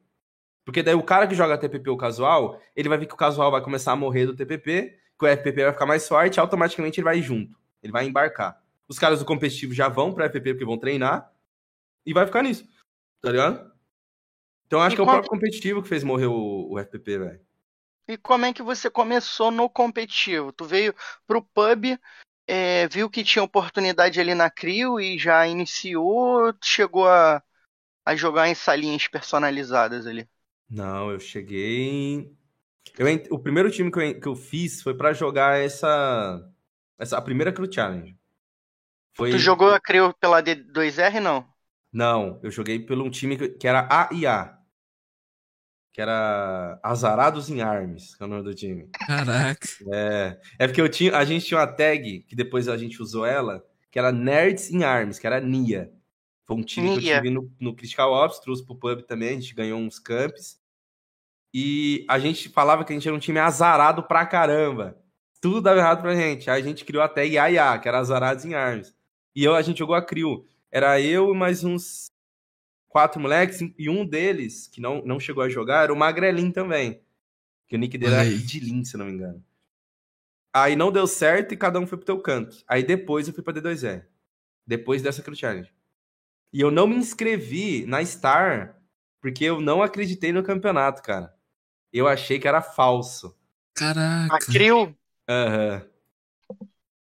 Porque 0.65 0.83
daí 0.83 0.95
o 0.95 1.03
cara 1.03 1.27
que 1.27 1.35
joga 1.35 1.59
TPP 1.59 1.91
ou 1.91 1.97
casual, 1.97 2.61
ele 2.77 2.89
vai 2.89 2.99
ver 2.99 3.07
que 3.07 3.15
o 3.15 3.17
casual 3.17 3.51
vai 3.51 3.63
começar 3.63 3.93
a 3.93 3.97
morrer 3.97 4.27
do 4.27 4.37
TPP, 4.37 4.97
que 5.19 5.25
o 5.25 5.29
FPP 5.29 5.65
vai 5.65 5.73
ficar 5.73 5.87
mais 5.87 6.07
forte, 6.07 6.39
automaticamente 6.39 7.01
ele 7.01 7.05
vai 7.05 7.21
junto, 7.21 7.59
ele 7.83 7.93
vai 7.93 8.07
embarcar. 8.07 8.63
Os 8.87 8.99
caras 8.99 9.19
do 9.19 9.25
competitivo 9.25 9.73
já 9.73 9.89
vão 9.89 10.13
para 10.13 10.27
FPP 10.27 10.53
porque 10.55 10.65
vão 10.65 10.79
treinar, 10.79 11.31
E 12.07 12.13
vai 12.13 12.27
ficar 12.27 12.43
nisso. 12.43 12.67
Tá 13.21 13.31
ligado? 13.31 13.71
Então 14.67 14.81
acho 14.81 14.95
E 14.95 14.97
que 14.97 15.01
é 15.01 15.05
o 15.05 15.07
próprio 15.07 15.31
competitivo 15.31 15.83
que 15.83 15.89
fez 15.89 16.05
morrer 16.05 16.27
o, 16.27 16.73
o 16.73 16.79
FPP, 16.79 17.19
velho. 17.19 17.41
E 18.13 18.19
como 18.19 18.45
é 18.47 18.53
que 18.53 18.63
você 18.63 18.91
começou 18.91 19.51
no 19.51 19.69
competitivo? 19.71 20.53
Tu 20.53 20.65
veio 20.65 20.95
pro 21.27 21.43
pub, 21.43 21.99
é, 22.47 22.89
viu 22.89 23.09
que 23.11 23.25
tinha 23.25 23.43
oportunidade 23.43 24.21
ali 24.21 24.35
na 24.35 24.51
Crio 24.51 25.01
e 25.01 25.19
já 25.19 25.47
iniciou, 25.47 26.53
chegou 26.63 27.09
a, 27.09 27.43
a 28.07 28.17
jogar 28.17 28.49
em 28.49 28.55
salinhas 28.57 29.09
personalizadas 29.09 30.07
ali? 30.07 30.29
Não, 30.69 31.11
eu 31.11 31.19
cheguei. 31.19 32.33
Eu 32.99 33.09
ent- 33.09 33.29
O 33.33 33.39
primeiro 33.39 33.71
time 33.71 33.91
que 33.93 33.99
eu, 34.01 34.21
que 34.21 34.29
eu 34.29 34.37
fiz 34.37 34.83
foi 34.83 34.95
pra 34.97 35.13
jogar 35.13 35.59
essa. 35.61 36.53
essa 36.99 37.19
a 37.19 37.23
primeira 37.23 37.53
Crew 37.53 37.73
Challenge. 37.73 38.17
Foi... 39.15 39.33
Tu 39.33 39.39
jogou 39.39 39.71
a 39.75 39.81
Crio 39.81 40.13
pela 40.21 40.43
D2R, 40.43 41.21
não? 41.21 41.49
Não, 41.93 42.41
eu 42.43 42.51
joguei 42.51 42.79
pelo 42.79 43.05
um 43.05 43.11
time 43.11 43.37
que, 43.37 43.49
que 43.51 43.67
era 43.69 43.87
AIA. 43.91 44.59
Que 45.93 46.01
era 46.01 46.79
Azarados 46.83 47.51
em 47.51 47.61
Arms, 47.63 48.15
que 48.15 48.23
é 48.23 48.27
o 48.27 48.29
nome 48.29 48.45
do 48.45 48.55
time. 48.55 48.89
Caraca. 48.93 49.67
É, 49.93 50.41
é 50.59 50.67
porque 50.67 50.81
eu 50.81 50.89
tinha, 50.89 51.17
a 51.17 51.25
gente 51.25 51.47
tinha 51.47 51.59
uma 51.59 51.67
tag, 51.67 52.21
que 52.29 52.37
depois 52.37 52.69
a 52.69 52.77
gente 52.77 53.03
usou 53.03 53.27
ela, 53.27 53.65
que 53.91 53.99
era 53.99 54.13
Nerds 54.13 54.71
in 54.71 54.85
Arms, 54.85 55.19
que 55.19 55.27
era 55.27 55.41
NIA. 55.41 55.93
Foi 56.47 56.57
um 56.57 56.63
time 56.63 56.89
que 56.89 56.97
eu 56.97 57.01
Nia. 57.01 57.17
tive 57.17 57.31
no, 57.31 57.53
no 57.61 57.75
Critical 57.75 58.13
Ops, 58.13 58.39
trouxe 58.39 58.65
pro 58.65 58.75
pub 58.77 59.03
também, 59.03 59.31
a 59.31 59.41
gente 59.41 59.55
ganhou 59.55 59.81
uns 59.81 59.99
camps. 59.99 60.61
E 61.53 62.05
a 62.09 62.19
gente 62.19 62.49
falava 62.49 62.85
que 62.85 62.93
a 62.93 62.97
gente 62.97 63.09
era 63.09 63.17
um 63.17 63.21
time 63.21 63.39
azarado 63.39 64.05
pra 64.05 64.25
caramba. 64.27 64.97
Tudo 65.41 65.61
dava 65.61 65.79
errado 65.79 66.03
pra 66.03 66.15
gente. 66.15 66.51
Aí 66.51 66.61
a 66.61 66.65
gente 66.65 66.85
criou 66.85 67.03
a 67.03 67.09
tag 67.09 67.39
AIA, 67.39 67.79
que 67.79 67.89
era 67.89 67.99
Azarados 67.99 68.45
em 68.45 68.55
Arms. 68.55 68.95
E 69.35 69.43
eu, 69.45 69.55
a 69.55 69.63
gente 69.63 69.79
jogou 69.79 69.95
a 69.95 70.03
Crio. 70.03 70.45
Era 70.71 71.01
eu 71.01 71.33
e 71.33 71.37
mais 71.37 71.65
uns 71.65 72.10
quatro 72.91 73.21
moleques, 73.21 73.61
e 73.79 73.89
um 73.89 74.05
deles, 74.05 74.67
que 74.67 74.81
não, 74.81 75.03
não 75.03 75.19
chegou 75.19 75.43
a 75.43 75.49
jogar, 75.49 75.85
era 75.85 75.93
o 75.93 75.97
Magrelin 75.97 76.51
também. 76.51 77.01
Que 77.67 77.77
o 77.77 77.79
nick 77.79 77.97
dele 77.97 78.13
era 78.13 78.23
Olha 78.23 78.31
aí. 78.31 78.45
Kidlin, 78.45 78.85
se 78.85 78.97
eu 78.97 78.99
não 78.99 79.07
me 79.07 79.13
engano. 79.13 79.43
Aí 80.53 80.75
não 80.75 80.91
deu 80.91 81.07
certo 81.07 81.55
e 81.55 81.57
cada 81.57 81.79
um 81.79 81.87
foi 81.87 81.97
pro 81.97 82.05
teu 82.05 82.21
canto. 82.21 82.63
Aí 82.67 82.83
depois 82.83 83.29
eu 83.29 83.33
fui 83.33 83.45
pra 83.45 83.55
D2E. 83.55 84.05
Depois 84.67 85.01
dessa 85.01 85.23
Crew 85.23 85.37
Challenge. 85.37 85.73
E 86.53 86.61
eu 86.61 86.73
não 86.73 86.89
me 86.89 86.97
inscrevi 86.97 87.87
na 87.87 88.05
Star 88.05 88.77
porque 89.21 89.45
eu 89.45 89.61
não 89.61 89.83
acreditei 89.83 90.33
no 90.33 90.43
campeonato, 90.43 91.01
cara. 91.01 91.33
Eu 91.93 92.09
achei 92.09 92.41
que 92.41 92.49
era 92.49 92.61
falso. 92.61 93.37
Caraca. 93.73 94.35
A 94.35 94.39
Crio? 94.41 94.97
Aham. 95.29 95.87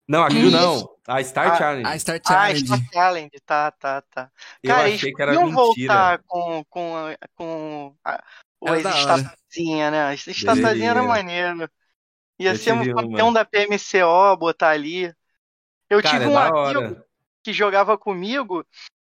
Não, 0.05 0.23
a 0.23 0.27
Crew 0.27 0.47
Isso. 0.47 0.51
não. 0.51 0.90
A 1.07 1.23
Star 1.23 1.47
Ah, 1.47 1.57
Challenge. 1.57 1.87
A 1.87 1.99
Star 1.99 2.15
Ah, 2.25 2.27
Challenge. 2.27 2.65
Star 2.65 2.79
Challenge, 2.93 3.39
tá, 3.45 3.71
tá, 3.71 4.01
tá. 4.03 4.31
eu 4.63 4.69
Cara, 4.69 4.87
eles 4.87 4.99
achei 4.99 5.13
que 5.13 5.21
era 5.21 5.33
podiam 5.33 5.51
mentira. 5.51 5.93
voltar 5.93 6.23
com, 6.27 6.63
com, 6.65 6.95
a- 6.95 7.17
com 7.35 7.95
a, 8.03 8.23
as 8.67 8.85
estatuazinhas, 8.85 9.91
né? 9.91 10.13
As 10.13 10.27
estatuazinhas 10.27 10.91
era 10.91 11.03
maneiro. 11.03 11.69
Ia 12.39 12.53
Eu 12.53 12.57
ser 12.57 12.73
um 12.73 12.93
campeão 12.93 13.27
uma. 13.29 13.33
da 13.33 13.45
PMCO, 13.45 14.37
botar 14.37 14.69
ali. 14.71 15.13
Eu 15.89 16.01
Cara, 16.01 16.17
tive 16.17 16.25
é 16.25 16.27
um 16.29 16.33
da 16.33 16.47
amigo 16.47 16.57
hora. 16.57 17.05
que 17.43 17.53
jogava 17.53 17.97
comigo 17.97 18.65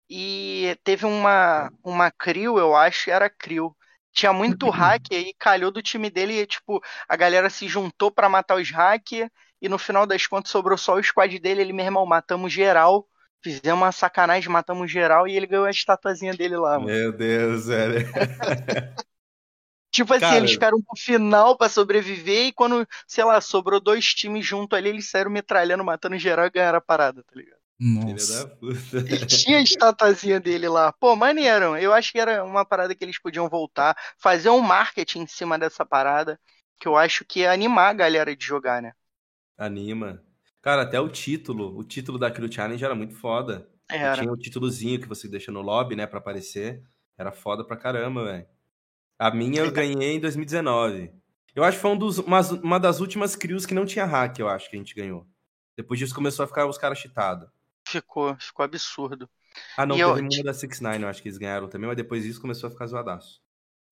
e 0.10 0.78
teve 0.84 1.06
uma, 1.06 1.72
uma 1.84 2.12
Crio, 2.12 2.58
eu 2.60 2.76
acho, 2.76 3.10
era 3.10 3.30
Crio. 3.30 3.76
Tinha 4.14 4.34
muito 4.34 4.70
hack 4.72 5.08
e 5.12 5.34
calhou 5.40 5.72
do 5.72 5.82
time 5.82 6.10
dele, 6.10 6.42
e, 6.42 6.48
tipo, 6.48 6.82
a 7.08 7.16
galera 7.16 7.50
se 7.50 7.68
juntou 7.68 8.12
pra 8.12 8.30
matar 8.30 8.56
os 8.58 8.70
hack 8.72 9.30
e 9.66 9.70
no 9.70 9.80
final 9.80 10.06
das 10.06 10.28
contas 10.28 10.52
sobrou 10.52 10.78
só 10.78 10.96
o 10.96 11.04
squad 11.04 11.40
dele, 11.40 11.62
ele, 11.62 11.74
meu 11.74 11.86
irmão, 11.86 12.06
matamos 12.06 12.54
geral, 12.54 13.08
fizemos 13.44 13.82
uma 13.82 13.92
sacanagem, 13.92 14.48
matamos 14.48 14.92
geral 14.92 15.28
e 15.28 15.36
ele 15.36 15.48
ganhou 15.48 15.66
a 15.66 15.72
estatuazinha 15.72 16.36
dele 16.36 16.56
lá, 16.56 16.80
mano. 16.80 16.92
Meu 16.92 17.12
Deus, 17.12 17.66
velho. 17.66 18.06
Tipo 19.92 20.14
assim, 20.14 20.20
Cara. 20.20 20.38
eles 20.38 20.52
ficaram 20.52 20.82
pro 20.82 21.02
final 21.02 21.58
pra 21.58 21.70
sobreviver 21.70 22.48
e 22.48 22.54
quando, 22.54 22.86
sei 23.08 23.24
lá, 23.24 23.40
sobrou 23.40 23.80
dois 23.80 24.14
times 24.14 24.46
junto 24.46 24.76
ali, 24.76 24.90
eles 24.90 25.10
saíram 25.10 25.32
metralhando, 25.32 25.86
matando 25.86 26.18
geral 26.20 26.46
e 26.46 26.50
ganharam 26.52 26.78
a 26.78 26.82
parada, 26.82 27.24
tá 27.24 27.32
ligado? 27.34 27.60
Filha 27.80 28.14
Nossa. 28.14 28.46
da 28.46 28.56
puta. 28.56 28.98
E 28.98 29.26
tinha 29.26 29.58
a 29.58 29.62
estatuazinha 29.62 30.40
dele 30.40 30.68
lá. 30.68 30.92
Pô, 30.94 31.16
maneiro. 31.16 31.78
Eu 31.78 31.94
acho 31.94 32.12
que 32.12 32.20
era 32.20 32.44
uma 32.44 32.66
parada 32.66 32.94
que 32.94 33.04
eles 33.04 33.20
podiam 33.20 33.50
voltar, 33.50 33.98
fazer 34.18 34.50
um 34.50 34.62
marketing 34.62 35.22
em 35.22 35.28
cima 35.28 35.58
dessa 35.58 35.86
parada, 35.86 36.40
que 36.80 36.88
eu 36.88 36.98
acho 36.98 37.26
que 37.26 37.40
ia 37.40 37.52
animar 37.52 37.90
a 37.90 37.94
galera 37.94 38.36
de 38.36 38.46
jogar, 38.46 38.82
né? 38.82 38.94
Anima. 39.58 40.24
Cara, 40.62 40.82
até 40.84 41.00
o 41.00 41.10
título, 41.10 41.78
o 41.78 41.84
título 41.84 42.18
da 42.18 42.32
Crew 42.32 42.52
Challenge 42.52 42.84
era 42.84 42.96
muito 42.96 43.16
foda. 43.16 43.70
Era. 43.90 44.16
Tinha 44.20 44.32
o 44.32 44.38
títulozinho 44.38 45.00
que 45.00 45.08
você 45.08 45.28
deixa 45.28 45.52
no 45.52 45.62
lobby, 45.62 45.96
né, 45.96 46.08
pra 46.08 46.20
aparecer. 46.20 46.84
Era 47.18 47.32
foda 47.32 47.64
pra 47.66 47.78
caramba, 47.78 48.26
velho. 48.26 48.48
A 49.20 49.32
minha 49.32 49.62
eu 49.62 49.72
ganhei 49.72 50.16
em 50.16 50.20
2019. 50.20 51.12
Eu 51.56 51.64
acho 51.64 51.78
que 51.78 51.82
foi 51.82 51.92
um 51.92 51.98
dos, 51.98 52.18
uma, 52.20 52.42
uma 52.64 52.80
das 52.80 53.00
últimas 53.00 53.36
crews 53.36 53.66
que 53.66 53.74
não 53.74 53.86
tinha 53.86 54.06
hack, 54.06 54.40
eu 54.40 54.50
acho, 54.50 54.70
que 54.70 54.76
a 54.76 54.80
gente 54.80 54.96
ganhou. 54.96 55.26
Depois 55.78 56.00
disso 56.00 56.16
começou 56.16 56.44
a 56.44 56.48
ficar 56.48 56.66
os 56.68 56.78
caras 56.78 56.98
cheatados. 56.98 57.50
Ficou, 57.88 58.36
ficou 58.40 58.66
absurdo. 58.66 59.30
Ah, 59.78 59.86
não, 59.86 59.96
E 59.96 60.00
teve 60.00 60.10
eu- 60.12 60.16
uma 60.16 60.44
da 60.44 60.54
6ix9ine, 60.54 61.04
eu 61.04 61.08
acho 61.08 61.22
que 61.22 61.30
eles 61.30 61.38
ganharam 61.38 61.70
também, 61.70 61.88
mas 61.88 61.96
depois 61.96 62.24
disso 62.24 62.42
começou 62.42 62.68
a 62.68 62.72
ficar 62.72 62.88
zoadaço. 62.88 63.42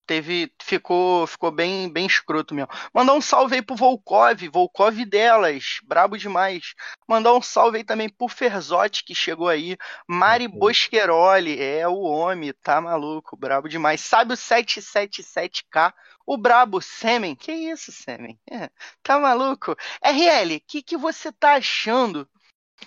Teve, 0.05 0.51
ficou, 0.61 1.25
ficou 1.25 1.49
bem, 1.49 1.89
bem 1.91 2.05
escroto 2.05 2.53
mesmo. 2.53 2.69
Mandar 2.93 3.13
um 3.13 3.21
salve 3.21 3.55
aí 3.55 3.61
pro 3.61 3.75
Volkov, 3.75 4.47
Volkov 4.49 5.05
delas, 5.05 5.77
brabo 5.83 6.17
demais. 6.17 6.73
Mandar 7.07 7.33
um 7.33 7.41
salve 7.41 7.77
aí 7.77 7.83
também 7.85 8.09
pro 8.09 8.27
Ferzotti 8.27 9.03
que 9.05 9.15
chegou 9.15 9.47
aí, 9.47 9.77
Mari 10.07 10.47
Ok. 10.47 10.59
Boscheroli, 10.59 11.61
é 11.61 11.87
o 11.87 12.01
homem, 12.01 12.53
tá 12.61 12.81
maluco, 12.81 13.37
brabo 13.37 13.69
demais. 13.69 14.01
Sabe 14.01 14.33
o 14.33 14.37
777K? 14.37 15.93
O 16.25 16.37
brabo 16.37 16.81
Semen, 16.81 17.35
que 17.35 17.51
isso, 17.51 17.91
Semen? 17.91 18.39
É, 18.49 18.69
tá 19.01 19.19
maluco? 19.19 19.75
RL, 20.01 20.59
que 20.61 20.81
que 20.81 20.97
você 20.97 21.31
tá 21.31 21.55
achando 21.55 22.27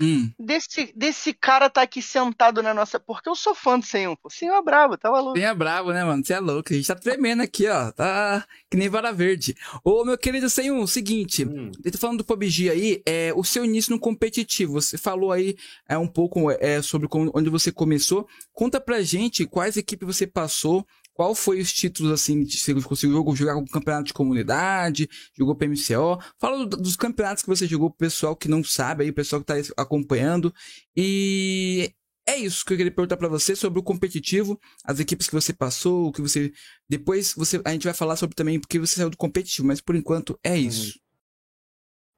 Hum. 0.01 0.31
desse, 0.39 0.93
desse 0.95 1.33
cara 1.33 1.71
tá 1.71 1.83
aqui 1.83 2.03
sentado 2.03 2.63
na 2.63 2.75
nossa. 2.75 3.01
Porque 3.01 3.29
eu 3.29 3.35
sou 3.35 3.55
fã 3.55 3.79
do 3.79 3.85
Senhor, 3.85 4.17
pô. 4.17 4.29
Senhor 4.29 4.55
é 4.57 4.63
brabo, 4.63 4.97
tá 4.97 5.11
maluco? 5.11 5.35
Bem 5.35 5.45
é 5.45 5.55
brabo, 5.55 5.93
né, 5.93 6.05
mano? 6.05 6.25
Você 6.25 6.35
é 6.35 6.41
louco. 6.41 6.73
A 6.73 6.77
gente 6.77 6.87
tá 6.87 6.95
tremendo 6.95 7.43
aqui, 7.43 7.67
ó. 7.67 7.91
Tá 7.93 8.47
que 8.71 8.77
nem 8.77 8.89
vara 8.89 9.13
verde. 9.13 9.57
Ô, 9.83 10.05
meu 10.05 10.19
querido 10.19 10.51
Senhor, 10.51 10.87
seguinte. 10.87 11.45
Hum, 11.45 11.71
Eu 11.85 11.93
tô 11.93 11.99
falando 11.99 12.19
do 12.19 12.25
PUBG 12.25 12.71
aí, 12.71 13.03
é, 13.07 13.33
o 13.35 13.43
seu 13.45 13.65
início 13.65 13.91
no 13.93 13.99
competitivo. 13.99 14.75
Você 14.75 14.99
falou 14.99 15.33
aí 15.33 15.57
é, 15.89 15.97
um 15.97 16.09
pouco 16.09 16.51
é, 16.51 16.83
sobre 16.83 17.09
como, 17.09 17.31
onde 17.35 17.49
você 17.49 17.73
começou. 17.73 18.29
Conta 18.53 18.81
pra 18.81 19.03
gente 19.03 19.47
quais 19.47 19.77
equipes 19.77 20.07
você 20.07 20.27
passou, 20.27 20.87
qual 21.17 21.35
foi 21.35 21.61
os 21.61 21.73
títulos, 21.73 22.13
assim, 22.13 22.45
de- 22.45 22.59
você 22.59 22.75
conseguiu 22.83 23.25
jogar 23.35 23.55
com 23.55 23.65
campeonato 23.65 24.05
de 24.05 24.13
comunidade, 24.13 25.09
jogou 25.37 25.55
PMCO. 25.57 26.19
Fala 26.39 26.67
do- 26.67 26.77
dos 26.77 26.95
campeonatos 26.95 27.43
que 27.43 27.49
você 27.49 27.67
jogou 27.67 27.89
pro 27.91 27.97
pessoal 28.07 28.37
que 28.37 28.49
não 28.49 28.63
sabe 28.63 29.03
aí, 29.05 29.11
o 29.11 29.15
pessoal 29.15 29.41
que 29.41 29.47
tá 29.47 29.55
acompanhando. 29.79 30.53
E 30.95 31.91
é 32.29 32.37
isso 32.37 32.63
que 32.67 32.75
eu 32.75 32.77
queria 32.77 32.93
perguntar 32.93 33.17
pra 33.17 33.29
você 33.29 33.57
sobre 33.57 33.79
o 33.79 33.83
competitivo, 33.83 34.61
as 34.85 35.01
equipes 35.01 35.27
que 35.27 35.33
você 35.35 35.55
passou, 35.55 36.09
o 36.09 36.13
que 36.13 36.21
você. 36.21 36.53
Depois 36.87 37.33
você, 37.35 37.63
a 37.65 37.71
gente 37.73 37.85
vai 37.85 37.95
falar 37.95 38.17
sobre 38.17 38.37
também 38.37 38.61
porque 38.61 38.79
você 38.79 38.97
saiu 38.97 39.09
do 39.09 39.17
competitivo, 39.17 39.67
mas 39.67 39.81
por 39.81 39.97
enquanto 39.97 40.39
é 40.45 40.55
isso. 40.57 41.01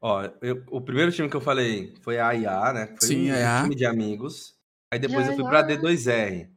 Ó, 0.00 0.22
eu- 0.42 0.64
o 0.70 0.80
primeiro 0.80 1.12
time 1.12 1.28
que 1.28 1.36
eu 1.36 1.40
falei 1.40 1.94
foi 2.02 2.18
a 2.18 2.28
AIA, 2.28 2.72
né? 2.72 2.86
Foi 2.98 3.08
Sim, 3.08 3.30
um, 3.30 3.34
AIA. 3.34 3.62
time 3.62 3.74
de 3.76 3.84
amigos. 3.86 4.54
Aí 4.92 4.98
depois 4.98 5.26
eu 5.28 5.34
fui 5.36 5.44
pra 5.44 5.62
D2R. 5.62 6.48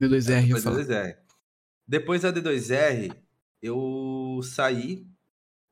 D2R, 0.00 0.48
eu 0.50 0.56
Depois 0.56 0.64
da 0.64 0.70
falo. 0.70 0.82
D2R. 0.84 1.16
Depois 1.90 2.22
da 2.22 2.32
D2R, 2.32 3.12
eu 3.60 4.40
saí 4.44 5.04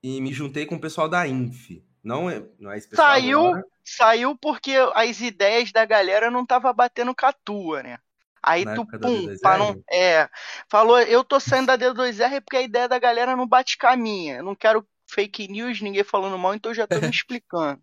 e 0.02 0.20
me 0.20 0.32
juntei 0.32 0.66
com 0.66 0.74
o 0.74 0.80
pessoal 0.80 1.08
da 1.08 1.28
Inf. 1.28 1.80
Não 2.02 2.28
é, 2.28 2.42
não 2.58 2.72
é 2.72 2.78
esse 2.78 2.88
pessoal 2.88 3.06
Saiu, 3.10 3.46
agora. 3.46 3.64
saiu 3.84 4.36
porque 4.36 4.72
as 4.94 5.20
ideias 5.20 5.70
da 5.70 5.84
galera 5.84 6.28
não 6.28 6.44
tava 6.44 6.72
batendo 6.72 7.14
com 7.14 7.24
a 7.24 7.32
tua, 7.32 7.84
né? 7.84 7.98
Aí 8.42 8.64
Na 8.64 8.74
tu, 8.74 8.84
pum, 8.84 8.98
D2R? 8.98 9.40
pra 9.40 9.58
não, 9.58 9.80
é, 9.92 10.28
falou, 10.68 10.98
eu 11.02 11.22
tô 11.22 11.38
saindo 11.38 11.66
da 11.68 11.78
D2R 11.78 12.40
porque 12.40 12.56
a 12.56 12.62
ideia 12.62 12.88
da 12.88 12.98
galera 12.98 13.36
não 13.36 13.46
bate 13.46 13.78
com 13.78 13.86
a 13.86 13.96
minha. 13.96 14.38
Eu 14.38 14.42
não 14.42 14.56
quero 14.56 14.84
fake 15.06 15.46
news, 15.46 15.80
ninguém 15.80 16.02
falando 16.02 16.36
mal, 16.36 16.52
então 16.52 16.72
eu 16.72 16.76
já 16.76 16.86
tô 16.88 16.98
me 16.98 17.10
explicando. 17.14 17.80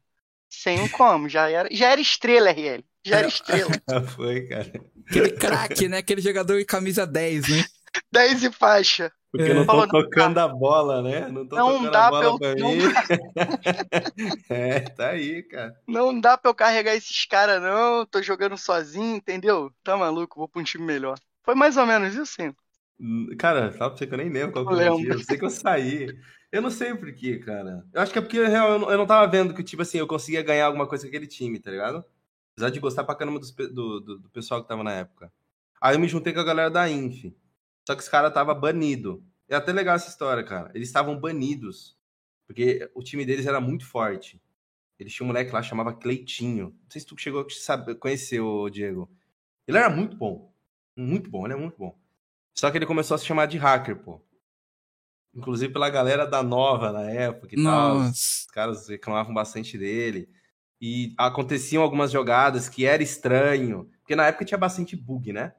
Sem 0.49 0.81
um 0.81 0.89
como, 0.89 1.29
já 1.29 1.49
era, 1.49 1.69
já 1.71 1.89
era 1.89 2.01
estrela, 2.01 2.49
RL. 2.51 2.83
Já 3.05 3.19
era 3.19 3.27
estrela. 3.29 3.71
Foi, 4.13 4.45
cara. 4.45 4.73
Aquele 5.07 5.31
craque, 5.31 5.87
né? 5.87 5.99
Aquele 5.99 6.19
jogador 6.21 6.57
de 6.57 6.65
camisa 6.65 7.07
10, 7.07 7.47
né? 7.47 7.63
10 8.11 8.43
e 8.43 8.51
faixa. 8.51 9.11
Porque 9.31 9.51
eu 9.51 9.55
não 9.55 9.65
tô 9.65 9.87
tocando 9.87 10.37
a 10.39 10.47
bola, 10.47 11.01
né? 11.01 11.27
Não 11.27 11.45
tô 11.45 11.55
Não 11.57 11.71
tocando 11.73 11.91
dá 11.91 12.07
a 12.07 12.09
bola 12.09 12.39
pra 12.39 12.51
pra 12.53 12.59
eu- 12.61 12.67
mim. 12.69 12.77
não 14.49 14.55
é, 14.55 14.79
tá 14.81 15.09
aí, 15.09 15.43
cara. 15.43 15.75
Não 15.87 16.19
dá 16.19 16.37
pra 16.37 16.49
eu 16.51 16.55
carregar 16.55 16.95
esses 16.95 17.25
caras, 17.25 17.61
não. 17.61 18.05
Tô 18.05 18.21
jogando 18.21 18.57
sozinho, 18.57 19.17
entendeu? 19.17 19.71
Tá 19.83 19.97
maluco, 19.97 20.39
vou 20.39 20.47
pra 20.47 20.61
um 20.61 20.63
time 20.63 20.85
melhor. 20.85 21.17
Foi 21.43 21.53
mais 21.55 21.75
ou 21.77 21.85
menos 21.85 22.13
isso, 22.15 22.33
sim. 22.41 22.53
Hum, 22.99 23.27
Cara, 23.37 23.71
fala 23.73 23.89
pra 23.91 23.97
você 23.97 24.07
que 24.07 24.13
eu 24.13 24.17
nem 24.17 24.29
lembro 24.29 24.53
qual 24.53 24.65
que 24.67 24.75
dia. 24.75 25.13
Eu 25.13 25.19
sei 25.19 25.37
que 25.37 25.45
eu 25.45 25.49
saí. 25.49 26.07
Eu 26.51 26.61
não 26.61 26.71
sei 26.71 26.95
por 26.95 27.13
quê, 27.13 27.37
cara. 27.39 27.83
Eu 27.93 28.01
acho 28.01 28.13
que 28.13 28.19
é 28.19 28.21
porque, 28.21 28.39
na 28.41 28.47
real, 28.47 28.71
eu 28.73 28.79
não, 28.79 28.91
eu 28.91 28.97
não 28.97 29.05
tava 29.05 29.29
vendo 29.29 29.53
que, 29.53 29.63
tipo 29.63 29.81
assim, 29.81 29.97
eu 29.97 30.07
conseguia 30.07 30.41
ganhar 30.41 30.67
alguma 30.67 30.87
coisa 30.87 31.03
com 31.03 31.09
aquele 31.09 31.27
time, 31.27 31.59
tá 31.59 31.69
ligado? 31.71 32.05
Apesar 32.53 32.69
de 32.69 32.79
gostar 32.79 33.03
pra 33.03 33.15
caramba 33.15 33.39
do, 33.39 33.99
do, 33.99 34.17
do 34.19 34.29
pessoal 34.29 34.61
que 34.61 34.67
tava 34.69 34.81
na 34.81 34.93
época. 34.93 35.29
Aí 35.81 35.93
eu 35.95 35.99
me 35.99 36.07
juntei 36.07 36.31
com 36.33 36.39
a 36.39 36.43
galera 36.45 36.69
da 36.71 36.89
Inf. 36.89 37.25
Só 37.85 37.95
que 37.95 38.01
os 38.01 38.09
caras 38.09 38.33
tava 38.33 38.53
banido. 38.53 39.23
É 39.47 39.55
até 39.55 39.71
legal 39.71 39.95
essa 39.95 40.09
história, 40.09 40.43
cara. 40.43 40.71
Eles 40.73 40.87
estavam 40.87 41.19
banidos. 41.19 41.95
Porque 42.47 42.89
o 42.93 43.03
time 43.03 43.25
deles 43.25 43.45
era 43.45 43.61
muito 43.61 43.85
forte. 43.85 44.41
Eles 44.99 45.13
tinham 45.13 45.25
um 45.25 45.27
moleque 45.27 45.51
lá 45.51 45.61
chamava 45.61 45.93
Cleitinho. 45.93 46.75
Não 46.83 46.89
sei 46.89 47.01
se 47.01 47.07
tu 47.07 47.15
chegou 47.17 47.41
a 47.41 47.49
saber, 47.49 47.95
conhecer 47.95 48.39
o 48.39 48.69
Diego. 48.69 49.09
Ele 49.67 49.77
era 49.77 49.89
muito 49.89 50.15
bom. 50.15 50.51
Muito 50.95 51.29
bom, 51.29 51.45
ele 51.45 51.53
é 51.53 51.57
muito 51.57 51.77
bom. 51.77 51.97
Só 52.53 52.71
que 52.71 52.77
ele 52.77 52.85
começou 52.85 53.15
a 53.15 53.17
se 53.17 53.25
chamar 53.25 53.47
de 53.47 53.57
hacker, 53.57 53.97
pô. 53.97 54.21
Inclusive 55.33 55.73
pela 55.73 55.89
galera 55.89 56.25
da 56.25 56.41
Nova 56.41 56.91
na 56.91 57.09
época 57.11 57.53
e 57.53 57.63
tal. 57.63 57.97
Os 57.97 58.47
caras 58.51 58.87
reclamavam 58.87 59.33
bastante 59.33 59.77
dele. 59.77 60.29
E 60.79 61.13
aconteciam 61.17 61.83
algumas 61.83 62.11
jogadas 62.11 62.69
que 62.69 62.85
era 62.85 63.03
estranho. 63.03 63.91
Porque 63.99 64.15
na 64.15 64.27
época 64.27 64.45
tinha 64.45 64.57
bastante 64.57 64.95
bug, 64.95 65.33
né? 65.33 65.53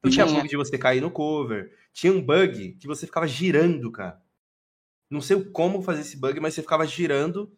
Então 0.00 0.10
tinha 0.10 0.26
bug 0.26 0.48
de 0.48 0.56
você 0.56 0.78
cair 0.78 1.00
no 1.00 1.10
cover. 1.10 1.72
Tinha 1.92 2.12
um 2.12 2.22
bug 2.22 2.72
que 2.80 2.86
você 2.86 3.06
ficava 3.06 3.26
girando, 3.26 3.92
cara. 3.92 4.20
Não 5.10 5.20
sei 5.20 5.42
como 5.44 5.82
fazer 5.82 6.00
esse 6.00 6.16
bug, 6.16 6.40
mas 6.40 6.54
você 6.54 6.62
ficava 6.62 6.86
girando 6.86 7.52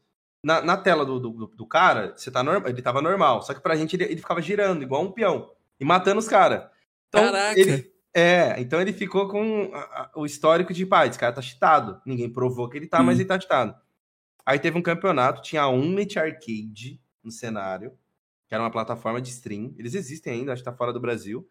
na, 0.45 0.61
na 0.61 0.77
tela 0.77 1.05
do, 1.05 1.21
do, 1.21 1.47
do, 1.47 1.67
cara. 1.67 2.15
Você 2.17 2.31
tá 2.31 2.43
normal, 2.43 2.69
ele 2.69 2.83
tava 2.83 3.01
normal. 3.01 3.43
Só 3.43 3.55
que 3.55 3.61
pra 3.61 3.77
gente 3.77 3.95
ele, 3.95 4.05
ele 4.05 4.17
ficava 4.17 4.43
girando, 4.43 4.83
igual 4.83 5.03
um 5.03 5.13
peão. 5.13 5.53
E 5.79 5.85
matando 5.85 6.19
os 6.19 6.29
caras. 6.29 6.69
Então, 7.09 7.25
Caraca! 7.25 7.61
Ele, 7.61 7.93
é, 8.15 8.61
então 8.61 8.81
ele 8.81 8.93
ficou 8.93 9.29
com 9.29 9.71
a, 9.73 9.79
a, 9.79 10.11
o 10.17 10.27
histórico 10.27 10.73
de, 10.73 10.85
pá, 10.85 11.07
esse 11.07 11.19
cara 11.19 11.33
tá 11.33 11.43
cheatado. 11.43 12.01
Ninguém 12.05 12.31
provou 12.31 12.69
que 12.69 12.77
ele 12.77 12.87
tá, 12.87 13.01
hum. 13.01 13.05
mas 13.05 13.19
ele 13.19 13.29
tá 13.29 13.39
cheatado. 13.39 13.75
Aí 14.45 14.59
teve 14.59 14.77
um 14.77 14.83
campeonato, 14.83 15.43
tinha 15.43 15.63
a 15.63 15.69
Unity 15.69 16.19
Arcade 16.19 17.01
no 17.23 17.31
cenário, 17.31 17.97
que 18.49 18.55
era 18.55 18.63
uma 18.63 18.71
plataforma 18.71 19.21
de 19.21 19.31
stream. 19.31 19.73
Eles 19.79 19.95
existem 19.95 20.33
ainda, 20.33 20.53
acho 20.53 20.63
que 20.63 20.71
tá 20.71 20.77
fora 20.77 20.93
do 20.93 21.01
Brasil. 21.01 21.49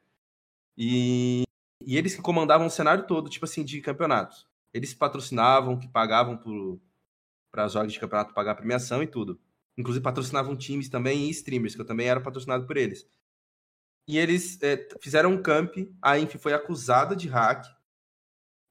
E, 0.77 1.43
e 1.85 1.97
eles 1.97 2.15
que 2.15 2.21
comandavam 2.21 2.67
o 2.67 2.71
cenário 2.71 3.05
todo, 3.05 3.29
tipo 3.29 3.45
assim, 3.45 3.63
de 3.63 3.81
campeonatos. 3.81 4.47
Eles 4.73 4.93
patrocinavam, 4.93 5.77
que 5.77 5.87
pagavam 5.87 6.37
para 7.51 7.67
jogos 7.67 7.93
de 7.93 7.99
campeonato 7.99 8.33
pagar 8.33 8.55
premiação 8.55 9.03
e 9.03 9.07
tudo. 9.07 9.39
Inclusive 9.77 10.03
patrocinavam 10.03 10.55
times 10.55 10.89
também 10.89 11.27
e 11.27 11.29
streamers, 11.29 11.75
que 11.75 11.81
eu 11.81 11.85
também 11.85 12.07
era 12.07 12.21
patrocinado 12.21 12.65
por 12.65 12.77
eles. 12.77 13.07
E 14.07 14.17
eles 14.17 14.61
é, 14.61 14.87
fizeram 15.01 15.31
um 15.31 15.41
camp, 15.41 15.75
a 16.01 16.17
Inf 16.17 16.35
foi 16.35 16.53
acusada 16.53 17.15
de 17.15 17.27
hack. 17.27 17.65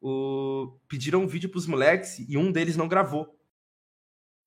O... 0.00 0.78
Pediram 0.88 1.22
um 1.22 1.26
vídeo 1.26 1.50
pros 1.50 1.66
moleques 1.66 2.18
e 2.18 2.36
um 2.36 2.50
deles 2.50 2.76
não 2.76 2.88
gravou. 2.88 3.38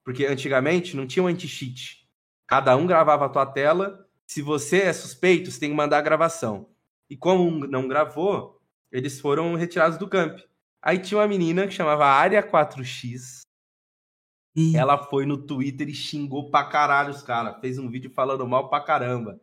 Porque 0.03 0.25
antigamente 0.25 0.95
não 0.95 1.07
tinha 1.07 1.23
um 1.23 1.27
anti-cheat. 1.27 2.09
Cada 2.47 2.75
um 2.75 2.85
gravava 2.85 3.25
a 3.25 3.29
tua 3.29 3.45
tela. 3.45 4.07
Se 4.27 4.41
você 4.41 4.81
é 4.81 4.93
suspeito, 4.93 5.51
você 5.51 5.59
tem 5.59 5.69
que 5.69 5.75
mandar 5.75 5.99
a 5.99 6.01
gravação. 6.01 6.72
E 7.13 7.15
como 7.15 7.67
não 7.67 7.87
gravou, 7.87 8.59
eles 8.91 9.21
foram 9.21 9.53
retirados 9.53 9.99
do 9.99 10.09
camp. 10.09 10.39
Aí 10.81 10.97
tinha 10.97 11.19
uma 11.19 11.27
menina 11.27 11.67
que 11.67 11.73
chamava 11.73 12.07
Área 12.07 12.41
4X. 12.41 13.41
Ela 14.75 14.97
foi 14.97 15.23
no 15.23 15.37
Twitter 15.37 15.87
e 15.87 15.93
xingou 15.93 16.49
pra 16.49 16.63
caralho 16.63 17.11
os 17.11 17.21
caras. 17.21 17.61
Fez 17.61 17.77
um 17.77 17.87
vídeo 17.87 18.09
falando 18.09 18.47
mal 18.47 18.67
pra 18.67 18.81
caramba. 18.81 19.39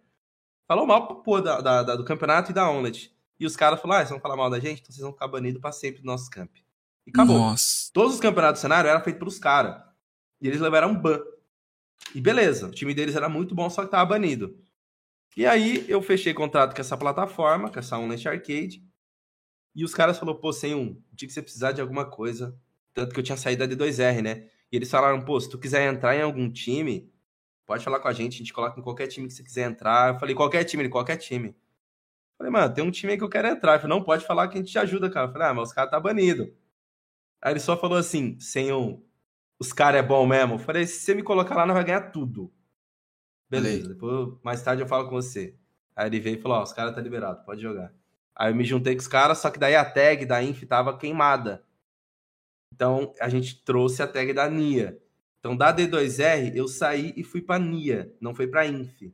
Falou 0.66 0.84
mal 0.84 1.22
pô, 1.22 1.40
da, 1.40 1.60
da, 1.60 1.82
da, 1.84 1.94
do 1.94 2.04
campeonato 2.04 2.50
e 2.50 2.54
da 2.54 2.68
Onlet. 2.68 3.16
E 3.38 3.46
os 3.46 3.54
caras 3.54 3.80
falaram: 3.80 4.00
ah, 4.00 4.04
vocês 4.04 4.10
vão 4.10 4.20
falar 4.20 4.36
mal 4.36 4.50
da 4.50 4.58
gente, 4.58 4.80
então 4.80 4.90
vocês 4.90 5.04
vão 5.04 5.12
ficar 5.12 5.28
banidos 5.28 5.60
pra 5.60 5.70
sempre 5.70 6.02
do 6.02 6.06
nosso 6.06 6.28
camp. 6.28 6.50
E 7.06 7.10
acabou. 7.10 7.38
Nossa. 7.38 7.88
Todos 7.92 8.14
os 8.14 8.20
campeonatos 8.20 8.60
do 8.60 8.62
cenário 8.62 8.90
eram 8.90 9.00
feitos 9.00 9.20
pelos 9.20 9.38
caras. 9.38 9.80
E 10.42 10.48
eles 10.48 10.60
levaram 10.60 10.90
um 10.90 11.00
ban. 11.00 11.20
E 12.16 12.20
beleza, 12.20 12.66
o 12.66 12.72
time 12.72 12.92
deles 12.94 13.14
era 13.14 13.28
muito 13.28 13.54
bom, 13.54 13.70
só 13.70 13.84
que 13.84 13.92
tava 13.92 14.06
banido. 14.06 14.58
E 15.36 15.46
aí 15.46 15.84
eu 15.88 16.02
fechei 16.02 16.34
contrato 16.34 16.74
com 16.74 16.80
essa 16.80 16.96
plataforma, 16.96 17.70
com 17.70 17.78
essa 17.78 17.98
Onlet 17.98 18.28
Arcade. 18.28 18.84
E 19.74 19.84
os 19.84 19.94
caras 19.94 20.18
falaram, 20.18 20.40
pô, 20.40 20.52
sem 20.52 20.74
um, 20.74 21.00
tinha 21.14 21.28
que 21.28 21.32
você 21.32 21.42
precisar 21.42 21.72
de 21.72 21.80
alguma 21.80 22.04
coisa. 22.04 22.58
Tanto 22.92 23.14
que 23.14 23.20
eu 23.20 23.24
tinha 23.24 23.36
saído 23.36 23.66
da 23.66 23.74
D2R, 23.74 24.20
né? 24.22 24.48
E 24.70 24.76
eles 24.76 24.90
falaram, 24.90 25.24
pô, 25.24 25.40
se 25.40 25.48
tu 25.48 25.58
quiser 25.58 25.92
entrar 25.92 26.16
em 26.16 26.22
algum 26.22 26.50
time, 26.50 27.12
pode 27.66 27.84
falar 27.84 28.00
com 28.00 28.08
a 28.08 28.12
gente, 28.12 28.34
a 28.34 28.38
gente 28.38 28.52
coloca 28.52 28.78
em 28.78 28.82
qualquer 28.82 29.06
time 29.06 29.28
que 29.28 29.34
você 29.34 29.42
quiser 29.42 29.70
entrar. 29.70 30.14
Eu 30.14 30.18
falei, 30.18 30.34
qualquer 30.34 30.64
time, 30.64 30.82
ele, 30.82 30.90
qualquer 30.90 31.16
time. 31.16 31.48
Eu 31.48 31.54
falei, 32.38 32.52
mano, 32.52 32.74
tem 32.74 32.82
um 32.82 32.90
time 32.90 33.12
aí 33.12 33.18
que 33.18 33.24
eu 33.24 33.28
quero 33.28 33.48
entrar. 33.48 33.74
Ele 33.74 33.82
falou, 33.82 33.98
não, 33.98 34.04
pode 34.04 34.24
falar 34.26 34.48
que 34.48 34.58
a 34.58 34.60
gente 34.60 34.72
te 34.72 34.78
ajuda, 34.78 35.10
cara. 35.10 35.28
Eu 35.28 35.32
falei, 35.32 35.48
ah, 35.48 35.54
mas 35.54 35.68
os 35.68 35.74
caras 35.74 35.90
tá 35.90 36.00
banido. 36.00 36.52
Aí 37.40 37.52
ele 37.52 37.60
só 37.60 37.76
falou 37.76 37.98
assim, 37.98 38.38
sem 38.40 38.72
um, 38.72 39.02
os 39.58 39.72
caras 39.72 40.00
é 40.00 40.02
bom 40.02 40.26
mesmo. 40.26 40.54
Eu 40.54 40.58
falei, 40.58 40.86
se 40.86 41.00
você 41.00 41.14
me 41.14 41.22
colocar 41.22 41.54
lá, 41.54 41.66
nós 41.66 41.74
vai 41.74 41.84
ganhar 41.84 42.10
tudo. 42.10 42.52
Beleza, 43.50 43.88
depois, 43.88 44.34
mais 44.42 44.62
tarde 44.62 44.82
eu 44.82 44.86
falo 44.86 45.08
com 45.08 45.10
você. 45.10 45.54
Aí 45.96 46.06
ele 46.06 46.20
veio 46.20 46.38
e 46.38 46.40
falou, 46.40 46.58
ó, 46.58 46.62
os 46.62 46.72
caras 46.72 46.94
tá 46.94 47.00
liberado, 47.00 47.44
pode 47.44 47.60
jogar. 47.60 47.92
Aí 48.36 48.50
eu 48.50 48.54
me 48.54 48.64
juntei 48.64 48.94
com 48.94 49.00
os 49.00 49.08
caras, 49.08 49.38
só 49.38 49.50
que 49.50 49.58
daí 49.58 49.74
a 49.74 49.84
tag 49.84 50.24
da 50.24 50.42
Inf 50.42 50.62
tava 50.62 50.96
queimada. 50.96 51.62
Então 52.72 53.12
a 53.20 53.28
gente 53.28 53.62
trouxe 53.64 54.02
a 54.02 54.06
tag 54.06 54.32
da 54.32 54.48
NIA. 54.48 54.98
Então 55.40 55.56
da 55.56 55.74
D2R 55.74 56.54
eu 56.54 56.68
saí 56.68 57.12
e 57.16 57.24
fui 57.24 57.42
pra 57.42 57.58
NIA, 57.58 58.14
não 58.20 58.34
foi 58.34 58.46
pra 58.46 58.66
Inf. 58.66 59.12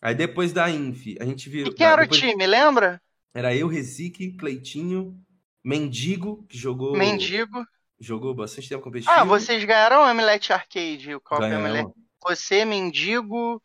Aí 0.00 0.14
depois 0.14 0.52
da 0.52 0.68
Inf, 0.68 1.16
a 1.20 1.24
gente 1.24 1.48
viu. 1.48 1.68
E 1.68 1.72
quem 1.72 1.86
era 1.86 2.02
depois... 2.02 2.20
o 2.20 2.26
time, 2.26 2.46
lembra? 2.46 3.00
Era 3.32 3.54
eu, 3.54 3.68
Rezique, 3.68 4.32
Cleitinho, 4.32 5.18
Mendigo, 5.64 6.44
que 6.48 6.58
jogou. 6.58 6.96
Mendigo. 6.96 7.64
Jogou 8.00 8.34
bastante 8.34 8.68
tempo 8.68 8.82
competitivo. 8.82 9.16
Ah, 9.16 9.24
vocês 9.24 9.64
ganharam 9.64 10.00
o 10.00 10.04
Amulet 10.04 10.52
Arcade, 10.52 11.14
o 11.14 11.20
Copa 11.20 11.46
Amulet. 11.46 11.88
Você, 12.24 12.64
Mendigo, 12.64 13.62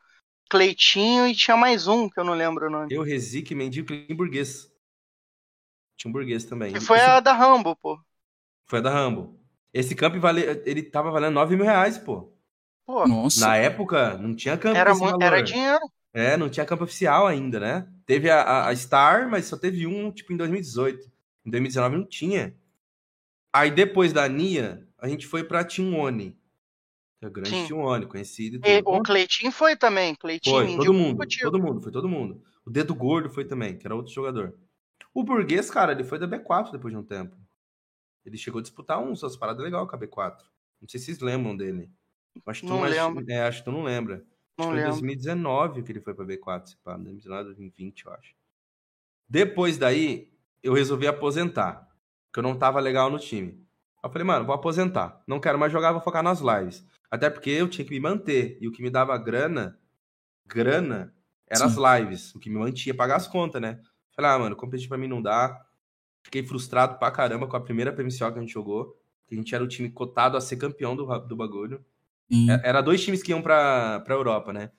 Cleitinho 0.49 1.27
e 1.27 1.35
tinha 1.35 1.57
mais 1.57 1.87
um 1.87 2.09
que 2.09 2.19
eu 2.19 2.23
não 2.23 2.33
lembro 2.33 2.67
o 2.67 2.69
nome. 2.69 2.93
Eu, 2.93 3.03
Rezique, 3.03 3.53
Mendigo 3.53 3.93
e 3.93 4.13
Burguês. 4.13 4.71
Tinha 5.97 6.09
um 6.09 6.13
burguês 6.13 6.45
também. 6.45 6.73
Que 6.73 6.79
foi 6.79 6.97
Esse... 6.97 7.07
a 7.07 7.19
da 7.19 7.33
Rambo, 7.33 7.75
pô. 7.75 7.99
Foi 8.65 8.79
a 8.79 8.81
da 8.81 8.91
Rambo. 8.91 9.39
Esse 9.73 9.95
camp 9.95 10.15
vale... 10.15 10.41
ele 10.65 10.83
tava 10.83 11.11
valendo 11.11 11.33
9 11.33 11.55
mil 11.55 11.65
reais, 11.65 11.97
pô. 11.97 12.31
Pô. 12.85 13.05
Nossa. 13.07 13.41
Na 13.41 13.57
época, 13.57 14.17
não 14.17 14.35
tinha 14.35 14.57
campo 14.57 14.77
era, 14.77 14.95
muito, 14.95 15.21
era 15.21 15.41
dinheiro. 15.41 15.81
É, 16.13 16.37
não 16.37 16.49
tinha 16.49 16.65
campo 16.65 16.83
oficial 16.83 17.27
ainda, 17.27 17.59
né? 17.59 17.87
Teve 18.05 18.29
a, 18.29 18.41
a, 18.41 18.69
a, 18.69 18.75
Star, 18.75 19.29
mas 19.29 19.45
só 19.45 19.57
teve 19.57 19.85
um, 19.85 20.11
tipo, 20.11 20.31
em 20.31 20.37
2018. 20.37 21.11
Em 21.45 21.49
2019 21.49 21.97
não 21.97 22.05
tinha. 22.05 22.55
Aí 23.51 23.71
depois 23.71 24.13
da 24.13 24.27
Nia, 24.27 24.87
a 24.97 25.07
gente 25.07 25.27
foi 25.27 25.43
pra 25.43 25.63
Team 25.63 25.93
One. 25.95 26.37
É 27.21 27.27
o 27.27 27.31
grande 27.31 27.49
Sim. 27.49 27.67
Team 27.67 27.79
One, 27.79 28.05
conhecido. 28.05 28.59
E, 28.63 28.81
o 28.85 29.01
Cleitinho 29.01 29.51
foi 29.51 29.75
também. 29.75 30.13
Cleitinho, 30.15 30.55
foi, 30.55 30.77
todo 30.77 30.93
mundo, 30.93 31.25
todo 31.41 31.59
mundo, 31.59 31.81
foi 31.81 31.91
todo 31.91 32.09
mundo. 32.09 32.43
O 32.65 32.69
Dedo 32.69 32.93
Gordo 32.93 33.29
foi 33.29 33.45
também, 33.45 33.77
que 33.77 33.87
era 33.87 33.95
outro 33.95 34.13
jogador. 34.13 34.53
O 35.13 35.23
burguês, 35.23 35.71
cara, 35.71 35.93
ele 35.93 36.03
foi 36.03 36.19
da 36.19 36.27
B4 36.27 36.71
depois 36.71 36.93
de 36.93 36.99
um 36.99 37.03
tempo. 37.03 37.35
Ele 38.23 38.37
chegou 38.37 38.59
a 38.59 38.61
disputar 38.61 38.99
uns, 38.99 39.23
umas 39.23 39.35
paradas 39.35 39.63
legais 39.63 39.89
com 39.89 39.95
a 39.95 39.99
B4. 39.99 40.37
Não 40.81 40.87
sei 40.87 40.99
se 40.99 41.07
vocês 41.07 41.19
lembram 41.19 41.57
dele. 41.57 41.89
Acho 42.45 42.61
que 42.61 42.67
não 42.67 42.81
tu, 42.81 42.83
lembro. 42.83 43.31
É, 43.31 43.41
acho 43.41 43.59
que 43.59 43.65
tu 43.65 43.71
não 43.71 43.83
lembra. 43.83 44.23
Não 44.57 44.65
acho 44.65 44.75
que 44.75 44.81
foi 44.81 44.81
em 44.81 44.91
2019 44.91 45.83
que 45.83 45.91
ele 45.91 46.01
foi 46.01 46.13
pra 46.13 46.25
B4, 46.25 46.67
se 46.67 46.77
pá, 46.77 46.93
2019, 46.93 47.45
2020, 47.45 48.05
eu 48.05 48.13
acho. 48.13 48.35
Depois 49.27 49.77
daí, 49.77 50.31
eu 50.61 50.73
resolvi 50.73 51.07
aposentar. 51.07 51.87
Porque 52.27 52.39
eu 52.39 52.43
não 52.43 52.57
tava 52.57 52.79
legal 52.79 53.09
no 53.09 53.17
time. 53.17 53.65
Eu 54.03 54.09
falei, 54.09 54.25
mano, 54.25 54.45
vou 54.45 54.53
aposentar. 54.53 55.23
Não 55.25 55.39
quero 55.39 55.57
mais 55.57 55.71
jogar, 55.71 55.91
vou 55.91 56.01
focar 56.01 56.21
nas 56.21 56.39
lives. 56.39 56.85
Até 57.09 57.29
porque 57.29 57.49
eu 57.49 57.69
tinha 57.69 57.85
que 57.85 57.91
me 57.91 57.99
manter. 57.99 58.57
E 58.61 58.67
o 58.67 58.71
que 58.71 58.81
me 58.81 58.89
dava 58.89 59.17
grana, 59.17 59.79
grana, 60.45 61.13
era 61.47 61.65
as 61.65 61.75
lives. 61.75 62.35
O 62.35 62.39
que 62.39 62.49
me 62.49 62.57
mantinha 62.57 62.93
pagar 62.93 63.15
as 63.15 63.27
contas, 63.27 63.61
né? 63.61 63.79
Falei, 64.15 64.31
ah, 64.31 64.39
mano, 64.39 64.55
competir 64.55 64.89
pra 64.89 64.97
mim 64.97 65.07
não 65.07 65.21
dá. 65.21 65.65
Fiquei 66.23 66.43
frustrado 66.43 66.97
pra 66.99 67.11
caramba 67.11 67.47
com 67.47 67.55
a 67.55 67.61
primeira 67.61 67.93
PMCO 67.93 68.31
que 68.31 68.37
a 68.37 68.41
gente 68.41 68.53
jogou. 68.53 68.99
Que 69.27 69.35
a 69.35 69.37
gente 69.37 69.53
era 69.55 69.63
o 69.63 69.67
time 69.67 69.89
cotado 69.89 70.35
a 70.35 70.41
ser 70.41 70.57
campeão 70.57 70.95
do, 70.95 71.05
do 71.19 71.35
bagulho. 71.35 71.83
Sim. 72.29 72.51
É, 72.51 72.61
era 72.63 72.81
dois 72.81 73.03
times 73.03 73.23
que 73.23 73.31
iam 73.31 73.41
pra, 73.41 74.01
pra 74.01 74.15
Europa, 74.15 74.51
né? 74.51 74.71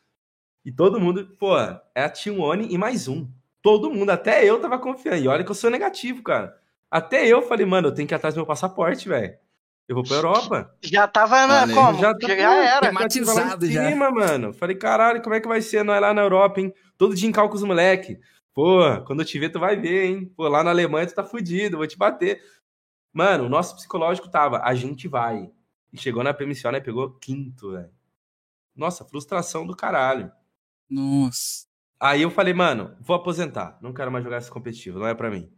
E 0.65 0.71
todo 0.71 1.01
mundo, 1.01 1.27
pô, 1.39 1.59
é 1.59 2.05
a 2.05 2.11
Team 2.11 2.41
One 2.41 2.69
e 2.71 2.77
mais 2.77 3.09
um. 3.09 3.27
Todo 3.63 3.91
mundo, 3.91 4.11
até 4.11 4.45
eu 4.45 4.61
tava 4.61 4.79
confiando. 4.79 5.23
E 5.23 5.29
olha 5.29 5.43
que 5.43 5.51
eu 5.51 5.55
sou 5.55 5.71
negativo, 5.71 6.23
cara. 6.23 6.59
Até 6.91 7.27
eu 7.27 7.43
falei, 7.43 7.65
mano, 7.65 7.89
eu 7.89 7.95
tenho 7.95 8.07
que 8.07 8.15
ir 8.15 8.17
atrás 8.17 8.35
do 8.35 8.39
meu 8.39 8.47
passaporte, 8.47 9.09
velho. 9.09 9.37
Eu 9.89 9.95
vou 9.95 10.05
pra 10.05 10.17
Europa. 10.17 10.77
Já 10.83 11.09
tava 11.09 11.47
na. 11.47 11.63
Olha, 11.63 11.75
como? 11.75 11.99
Já, 11.99 12.15
já, 12.21 12.37
já 12.37 12.65
era. 12.65 12.81
Tematizado 12.81 13.67
já. 13.67 13.89
Cima, 13.89 14.11
mano. 14.11 14.53
Falei, 14.53 14.77
caralho, 14.77 15.23
como 15.23 15.35
é 15.35 15.41
que 15.41 15.49
vai 15.49 15.63
ser 15.63 15.83
nós 15.83 15.99
lá 15.99 16.13
na 16.13 16.21
Europa, 16.21 16.61
hein? 16.61 16.75
Todo 16.99 17.15
dia 17.15 17.27
em 17.27 17.33
cálculos, 17.33 17.63
moleque. 17.63 18.21
Pô, 18.53 18.81
quando 19.07 19.21
eu 19.21 19.27
te 19.27 19.39
ver, 19.39 19.49
tu 19.49 19.59
vai 19.59 19.77
ver, 19.77 20.05
hein? 20.05 20.33
Pô, 20.37 20.47
lá 20.47 20.63
na 20.63 20.71
Alemanha 20.71 21.07
tu 21.07 21.15
tá 21.15 21.25
fudido, 21.25 21.79
vou 21.79 21.87
te 21.87 21.97
bater. 21.97 22.43
Mano, 23.15 23.45
o 23.45 23.49
nosso 23.49 23.77
psicológico 23.77 24.29
tava, 24.29 24.61
a 24.63 24.75
gente 24.75 25.09
vai. 25.09 25.51
E 25.91 25.97
chegou 25.99 26.23
na 26.23 26.35
permissão, 26.35 26.71
né? 26.71 26.81
Pegou 26.81 27.13
quinto, 27.13 27.73
velho. 27.73 27.91
Nossa, 28.77 29.07
frustração 29.07 29.67
do 29.67 29.75
caralho. 29.75 30.31
Nossa. 30.91 31.67
Aí 31.99 32.23
eu 32.23 32.31
falei, 32.31 32.53
mano, 32.53 32.95
vou 33.01 33.17
aposentar. 33.17 33.79
Não 33.81 33.93
quero 33.95 34.13
mais 34.13 34.23
jogar 34.23 34.39
esse 34.39 34.51
competitivo, 34.51 34.99
não 34.99 35.07
é 35.07 35.15
para 35.15 35.31
mim. 35.31 35.51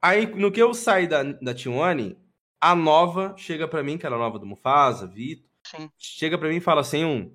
Aí, 0.00 0.26
no 0.26 0.52
que 0.52 0.60
eu 0.60 0.74
saí 0.74 1.06
da, 1.06 1.22
da 1.22 1.54
T1, 1.54 2.16
a 2.62 2.76
nova 2.76 3.34
chega 3.36 3.66
para 3.66 3.82
mim, 3.82 3.98
que 3.98 4.06
era 4.06 4.14
a 4.14 4.18
nova 4.18 4.38
do 4.38 4.46
Mufasa, 4.46 5.06
Vitor. 5.06 5.50
Sim. 5.66 5.90
Chega 5.98 6.38
para 6.38 6.48
mim 6.48 6.56
e 6.56 6.60
fala 6.60 6.80
assim: 6.80 7.04
um, 7.04 7.34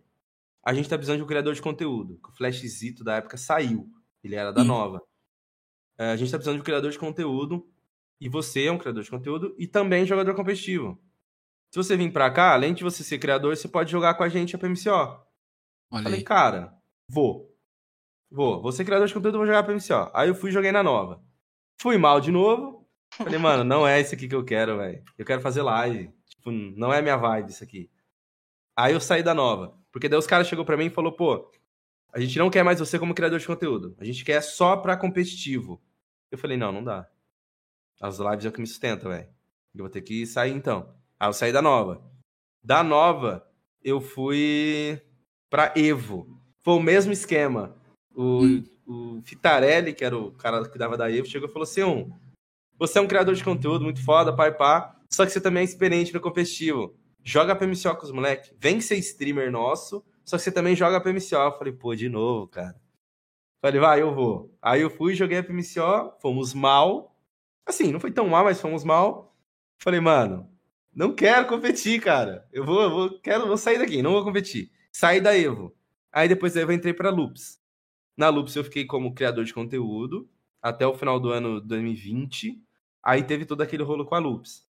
a 0.64 0.74
gente 0.74 0.88
tá 0.88 0.96
precisando 0.98 1.18
de 1.18 1.24
um 1.24 1.28
criador 1.28 1.54
de 1.54 1.62
conteúdo. 1.62 2.18
Que 2.24 2.30
o 2.30 2.34
Flashzito 2.34 3.04
da 3.04 3.18
época 3.18 3.36
saiu. 3.38 3.92
Ele 4.24 4.36
era 4.36 4.52
da 4.52 4.64
nova. 4.64 5.02
é, 5.98 6.12
a 6.12 6.16
gente 6.16 6.32
tá 6.32 6.38
precisando 6.38 6.56
de 6.56 6.62
um 6.62 6.66
criador 6.66 6.92
de 6.92 6.98
conteúdo, 7.00 7.68
e 8.20 8.30
você 8.30 8.66
é 8.66 8.72
um 8.72 8.78
criador 8.78 9.04
de 9.04 9.10
conteúdo 9.10 9.56
e 9.60 9.68
também 9.68 10.06
jogador 10.06 10.34
competitivo. 10.36 11.00
Se 11.72 11.78
você 11.78 11.98
vir 11.98 12.12
pra 12.12 12.32
cá, 12.32 12.54
além 12.54 12.74
de 12.74 12.84
você 12.84 13.04
ser 13.04 13.20
criador, 13.20 13.56
você 13.56 13.68
pode 13.68 13.92
jogar 13.92 14.14
com 14.16 14.24
a 14.24 14.30
gente 14.30 14.56
a 14.56 14.60
PMCO. 14.60 14.90
Olha 15.92 16.04
Falei, 16.04 16.20
aí. 16.20 16.24
cara, 16.24 16.74
vou. 17.10 17.54
Vou. 18.32 18.62
Vou 18.62 18.72
ser 18.72 18.86
criador 18.86 19.08
de 19.08 19.14
conteúdo, 19.14 19.38
vou 19.38 19.46
jogar 19.48 19.64
PMCO. 19.64 20.10
Aí 20.14 20.30
eu 20.30 20.36
fui 20.36 20.50
e 20.50 20.54
joguei 20.54 20.72
na 20.72 20.84
nova. 20.84 21.22
Fui 21.80 21.98
mal 21.98 22.20
de 22.20 22.32
novo. 22.32 22.77
Falei, 23.12 23.40
mano, 23.40 23.64
não 23.64 23.88
é 23.88 24.00
isso 24.00 24.14
aqui 24.14 24.28
que 24.28 24.36
eu 24.36 24.44
quero, 24.44 24.78
velho. 24.78 25.04
Eu 25.18 25.26
quero 25.26 25.42
fazer 25.42 25.62
live. 25.62 26.12
Tipo, 26.26 26.52
não 26.52 26.94
é 26.94 27.02
minha 27.02 27.18
vibe 27.18 27.50
isso 27.50 27.64
aqui. 27.64 27.90
Aí 28.76 28.94
eu 28.94 29.00
saí 29.00 29.24
da 29.24 29.34
nova. 29.34 29.78
Porque 29.92 30.08
daí 30.08 30.20
os 30.20 30.28
caras 30.28 30.48
chegou 30.48 30.64
pra 30.64 30.78
mim 30.78 30.86
e 30.86 30.92
falou, 30.92 31.12
pô, 31.12 31.52
a 32.14 32.20
gente 32.20 32.38
não 32.38 32.50
quer 32.50 32.64
mais 32.64 32.80
você 32.80 33.00
como 33.00 33.16
criador 33.16 33.40
de 33.40 33.48
conteúdo. 33.48 33.96
A 34.00 34.06
gente 34.06 34.24
quer 34.24 34.42
só 34.42 34.78
pra 34.78 34.98
competitivo. 34.98 35.82
Eu 36.32 36.38
falei, 36.38 36.58
não, 36.58 36.72
não 36.72 36.84
dá. 36.84 37.10
As 38.00 38.20
lives 38.20 38.46
é 38.46 38.50
o 38.50 38.52
que 38.52 38.62
me 38.62 38.68
sustenta, 38.68 39.10
velho. 39.10 39.28
Eu 39.74 39.84
vou 39.84 39.90
ter 39.90 40.02
que 40.02 40.26
sair 40.26 40.54
então. 40.54 40.94
Aí 41.20 41.28
eu 41.28 41.34
saí 41.34 41.52
da 41.52 41.62
nova. 41.62 42.04
Da 42.64 42.84
nova, 42.84 43.48
eu 43.84 44.00
fui 44.00 45.02
pra 45.50 45.74
Evo. 45.76 46.40
Foi 46.60 46.76
o 46.76 46.82
mesmo 46.82 47.12
esquema. 47.12 47.76
O, 48.16 48.42
o 48.86 49.22
Fitarelli, 49.24 49.94
que 49.94 50.04
era 50.04 50.18
o 50.18 50.32
cara 50.32 50.68
que 50.68 50.78
dava 50.78 50.98
da 50.98 51.12
Evo, 51.12 51.28
chegou 51.28 51.50
e 51.50 51.52
falou 51.52 51.64
assim: 51.64 51.84
um, 51.84 52.12
você 52.80 53.00
é 53.00 53.02
um 53.02 53.08
criador 53.08 53.36
de 53.36 53.44
conteúdo 53.44 53.84
muito 53.84 54.04
foda, 54.04 54.36
pai 54.36 54.56
pá, 54.56 54.96
só 55.10 55.26
que 55.26 55.32
você 55.32 55.42
também 55.42 55.62
é 55.62 55.66
experiente 55.66 56.14
no 56.14 56.20
competitivo. 56.20 56.96
Joga 57.24 57.56
PMCO 57.56 57.96
com 57.98 58.06
os 58.06 58.12
moleques. 58.12 58.54
Vem 58.58 58.80
ser 58.80 58.96
streamer 58.98 59.52
nosso, 59.52 60.04
só 60.24 60.38
que 60.38 60.44
você 60.44 60.52
também 60.52 60.76
joga 60.76 61.02
PMCO. 61.02 61.36
Eu 61.36 61.58
falei, 61.58 61.74
pô, 61.74 61.96
de 61.96 62.08
novo, 62.08 62.48
cara. 62.48 62.80
Falei, 63.62 63.80
vai, 63.82 64.02
eu 64.02 64.14
vou. 64.14 64.56
Aí 64.62 64.82
eu 64.82 64.90
fui, 64.90 65.16
joguei 65.16 65.40
a 65.40 65.44
PMCO, 65.44 66.14
fomos 66.22 66.54
mal. 66.54 67.16
Assim, 67.66 67.92
não 67.92 68.00
foi 68.00 68.12
tão 68.12 68.28
mal, 68.28 68.44
mas 68.44 68.62
fomos 68.62 68.84
mal. 68.84 69.36
Falei, 69.82 70.00
mano, 70.00 70.50
não 70.94 71.14
quero 71.14 71.48
competir, 71.48 72.02
cara. 72.02 72.48
Eu 72.52 72.66
vou, 72.66 72.82
eu 72.82 72.90
vou, 72.90 73.20
quero, 73.20 73.48
vou 73.48 73.58
sair 73.58 73.78
daqui, 73.78 74.02
não 74.02 74.14
vou 74.14 74.24
competir. 74.24 74.72
Saí 74.92 75.20
da 75.20 75.38
Evo. 75.38 75.76
Aí 76.12 76.28
depois 76.28 76.54
da 76.54 76.62
Evo 76.62 76.72
eu 76.72 76.76
entrei 76.76 76.94
pra 76.94 77.10
Loops. 77.10 77.60
Na 78.16 78.30
Loops 78.30 78.56
eu 78.56 78.64
fiquei 78.64 78.86
como 78.86 79.14
criador 79.14 79.46
de 79.46 79.54
conteúdo 79.54 80.30
até 80.62 80.88
o 80.88 80.94
final 80.94 81.20
do 81.20 81.32
ano 81.32 81.62
2020. 81.62 82.64
Aí 83.08 83.24
teve 83.24 83.46
todo 83.46 83.62
aquele 83.62 83.84
rolo 83.84 84.06
com 84.06 84.16
a 84.16 84.20
Loops. 84.20 84.68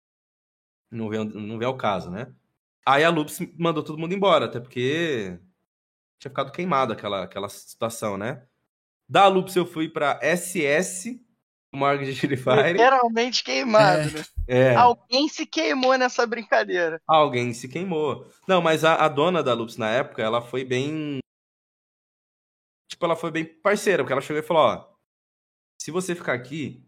Não 0.91 1.09
vem, 1.09 1.25
não 1.25 1.57
vem 1.57 1.67
ao 1.67 1.75
caso, 1.75 2.11
né? 2.11 2.31
Aí 2.85 3.03
a 3.03 3.09
Loops 3.09 3.39
mandou 3.57 3.83
todo 3.83 3.97
mundo 3.97 4.13
embora, 4.13 4.45
até 4.45 4.59
porque 4.59 5.39
tinha 6.19 6.29
ficado 6.29 6.51
queimado 6.51 6.93
aquela, 6.93 7.23
aquela 7.23 7.49
situação, 7.49 8.15
né? 8.15 8.45
Da 9.09 9.27
Loops 9.27 9.55
eu 9.55 9.65
fui 9.65 9.89
pra 9.89 10.19
SS, 10.21 11.19
o 11.73 11.77
Mark 11.77 12.01
de 12.03 12.13
Free 12.13 12.37
Fire. 12.37 12.73
Literalmente 12.73 13.43
queimado, 13.43 14.11
né? 14.11 14.23
É, 14.47 14.75
Alguém 14.75 15.27
se 15.27 15.47
queimou 15.47 15.97
nessa 15.97 16.27
brincadeira. 16.27 17.01
alguém 17.07 17.55
se 17.55 17.67
queimou. 17.67 18.31
Não, 18.47 18.61
mas 18.61 18.85
a, 18.85 19.03
a 19.03 19.07
dona 19.07 19.41
da 19.41 19.55
Loops 19.55 19.77
na 19.77 19.89
época, 19.89 20.21
ela 20.21 20.43
foi 20.43 20.63
bem. 20.63 21.17
Tipo, 22.87 23.03
ela 23.03 23.15
foi 23.15 23.31
bem 23.31 23.43
parceira, 23.45 24.03
porque 24.03 24.13
ela 24.13 24.21
chegou 24.21 24.41
e 24.41 24.45
falou: 24.45 24.63
ó, 24.63 24.93
se 25.81 25.89
você 25.89 26.13
ficar 26.13 26.33
aqui, 26.33 26.86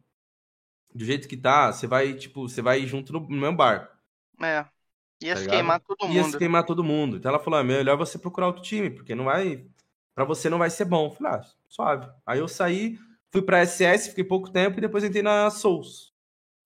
do 0.93 1.05
jeito 1.05 1.27
que 1.27 1.37
tá, 1.37 1.71
você 1.71 1.87
vai, 1.87 2.13
tipo, 2.15 2.47
você 2.47 2.61
vai 2.61 2.85
junto 2.85 3.13
no, 3.13 3.21
no 3.21 3.29
mesmo 3.37 3.55
barco. 3.57 3.95
É. 4.41 4.65
Ia 5.21 5.35
Tá 5.35 5.41
se 5.41 5.47
ligado? 5.47 5.49
queimar 5.49 5.79
todo 5.81 6.07
Ia 6.07 6.23
mundo. 6.23 6.31
se 6.31 6.37
queimar 6.37 6.65
todo 6.65 6.83
mundo. 6.83 7.17
Então 7.17 7.29
ela 7.29 7.39
falou: 7.43 7.59
é 7.59 7.63
melhor 7.63 7.97
você 7.97 8.17
procurar 8.17 8.47
outro 8.47 8.63
time, 8.63 8.89
porque 8.89 9.15
não 9.15 9.25
vai. 9.25 9.65
Pra 10.15 10.25
você 10.25 10.49
não 10.49 10.57
vai 10.57 10.69
ser 10.69 10.85
bom. 10.85 11.07
Eu 11.07 11.11
falei, 11.11 11.33
ah, 11.33 11.41
suave. 11.67 12.07
Aí 12.25 12.39
eu 12.39 12.47
saí, 12.47 12.97
fui 13.31 13.41
pra 13.41 13.61
SS, 13.61 14.09
fiquei 14.09 14.23
pouco 14.23 14.49
tempo 14.51 14.77
e 14.77 14.81
depois 14.81 15.03
entrei 15.03 15.21
na 15.23 15.49
Souls. 15.49 16.13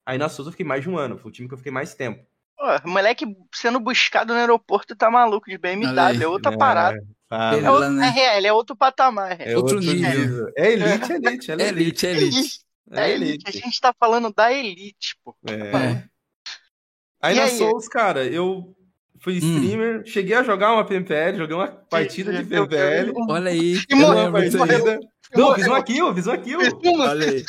Aí 0.06 0.18
na 0.18 0.28
Souls 0.28 0.46
eu 0.46 0.52
fiquei 0.52 0.66
mais 0.66 0.82
de 0.82 0.90
um 0.90 0.98
ano. 0.98 1.18
Foi 1.18 1.30
o 1.30 1.34
time 1.34 1.48
que 1.48 1.54
eu 1.54 1.58
fiquei 1.58 1.72
mais 1.72 1.94
tempo. 1.94 2.24
Pô, 2.56 2.88
moleque 2.88 3.26
sendo 3.54 3.80
buscado 3.80 4.32
no 4.32 4.38
aeroporto 4.40 4.96
tá 4.96 5.10
maluco 5.10 5.48
de 5.50 5.58
Olha 5.82 6.04
aí. 6.06 6.18
BMW. 6.18 6.24
É 6.24 6.28
outra 6.28 6.52
É, 6.52 6.56
parada. 6.56 6.98
É 7.30 7.70
outro, 7.70 7.90
né? 7.90 8.08
RL, 8.10 8.46
é 8.46 8.52
outro 8.52 8.76
patamar. 8.76 9.40
é 9.40 9.56
outro 9.56 9.76
outro 9.76 9.80
nível. 9.80 10.48
É 10.56 10.72
elite, 10.72 11.12
é 11.12 11.16
elite. 11.16 11.50
ela 11.50 11.62
É 11.62 11.66
É 11.66 11.68
elite, 11.68 12.06
elite. 12.06 12.64
É 12.90 13.10
elite. 13.10 13.44
Elite. 13.46 13.48
A 13.48 13.50
gente 13.52 13.80
tá 13.80 13.94
falando 13.98 14.32
da 14.32 14.52
elite, 14.52 15.16
pô. 15.24 15.34
É. 15.46 15.52
É. 15.54 16.04
Aí 17.20 17.34
E 17.34 17.38
na 17.38 17.44
aí? 17.44 17.56
Souls, 17.58 17.88
cara, 17.88 18.24
eu 18.24 18.76
fui 19.20 19.34
Hum. 19.34 19.38
streamer, 19.38 20.06
cheguei 20.06 20.36
a 20.36 20.42
jogar 20.42 20.72
uma 20.72 20.84
PMPL, 20.84 21.38
joguei 21.38 21.56
uma 21.56 21.68
partida 21.68 22.32
de 22.32 22.44
PMPL. 22.44 23.12
Olha 23.28 23.50
aí. 23.50 23.74
E 23.76 23.86
eu 23.90 23.96
morreu, 23.96 24.32
partida. 24.32 25.00
Não, 25.34 25.54
fiz 25.54 25.66
uma 25.66 25.82
kill, 25.82 26.14
fiz 26.14 26.26
uma 26.26 26.38
kill. 26.38 26.58
Olha 27.00 27.30
aí. 27.30 27.44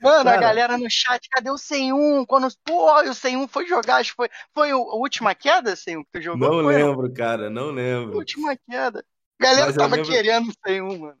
Mano, 0.00 0.20
a 0.20 0.24
Cara. 0.34 0.40
galera 0.40 0.78
no 0.78 0.88
chat, 0.90 1.26
cadê 1.30 1.50
o 1.50 1.56
101? 1.56 2.24
Quando, 2.26 2.46
pô, 2.64 2.92
o 3.00 3.14
101 3.14 3.48
foi 3.48 3.66
jogar, 3.66 3.96
acho 3.96 4.10
que 4.10 4.16
foi, 4.16 4.28
foi 4.54 4.70
a 4.70 4.76
última 4.76 5.34
queda, 5.34 5.74
101, 5.74 6.04
que 6.04 6.10
tu 6.12 6.20
jogou? 6.22 6.48
Não 6.48 6.62
foi, 6.62 6.76
lembro, 6.76 7.12
cara, 7.12 7.48
não 7.48 7.70
A 7.70 7.72
lembro. 7.72 8.16
última 8.18 8.54
queda. 8.68 9.02
A 9.40 9.42
galera 9.42 9.66
Mas 9.66 9.76
tava 9.76 9.96
lembro- 9.96 10.10
querendo 10.12 10.48
o 10.50 10.52
101, 10.68 10.98
mano. 10.98 11.16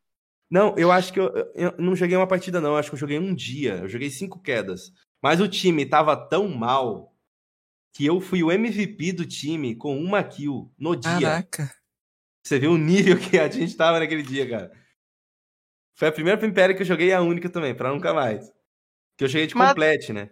Não, 0.50 0.74
eu 0.76 0.90
acho 0.90 1.12
que 1.12 1.20
eu, 1.20 1.32
eu 1.54 1.74
não 1.78 1.94
joguei 1.94 2.16
uma 2.16 2.26
partida, 2.26 2.60
não. 2.60 2.70
Eu 2.70 2.76
acho 2.76 2.90
que 2.90 2.94
eu 2.94 3.00
joguei 3.00 3.18
um 3.18 3.34
dia. 3.34 3.76
Eu 3.76 3.88
joguei 3.88 4.10
cinco 4.10 4.40
quedas. 4.40 4.92
Mas 5.22 5.40
o 5.40 5.48
time 5.48 5.86
tava 5.86 6.16
tão 6.16 6.48
mal 6.48 7.14
que 7.94 8.04
eu 8.06 8.20
fui 8.20 8.42
o 8.42 8.50
MVP 8.50 9.12
do 9.12 9.26
time 9.26 9.76
com 9.76 9.96
uma 9.96 10.22
kill 10.24 10.72
no 10.78 10.96
dia. 10.96 11.20
Caraca. 11.20 11.74
Você 12.44 12.58
vê 12.58 12.66
o 12.66 12.76
nível 12.76 13.18
que 13.18 13.38
a 13.38 13.48
gente 13.48 13.76
tava 13.76 14.00
naquele 14.00 14.22
dia, 14.22 14.48
cara. 14.48 14.72
Foi 15.96 16.08
a 16.08 16.12
primeira 16.12 16.40
Pimpera 16.40 16.74
que 16.74 16.82
eu 16.82 16.86
joguei 16.86 17.08
e 17.08 17.12
a 17.12 17.20
única 17.20 17.50
também, 17.50 17.74
pra 17.74 17.92
nunca 17.92 18.14
mais. 18.14 18.50
Que 19.16 19.24
eu 19.24 19.28
cheguei 19.28 19.46
de 19.46 19.54
Mas- 19.54 19.68
complete, 19.68 20.12
né? 20.12 20.30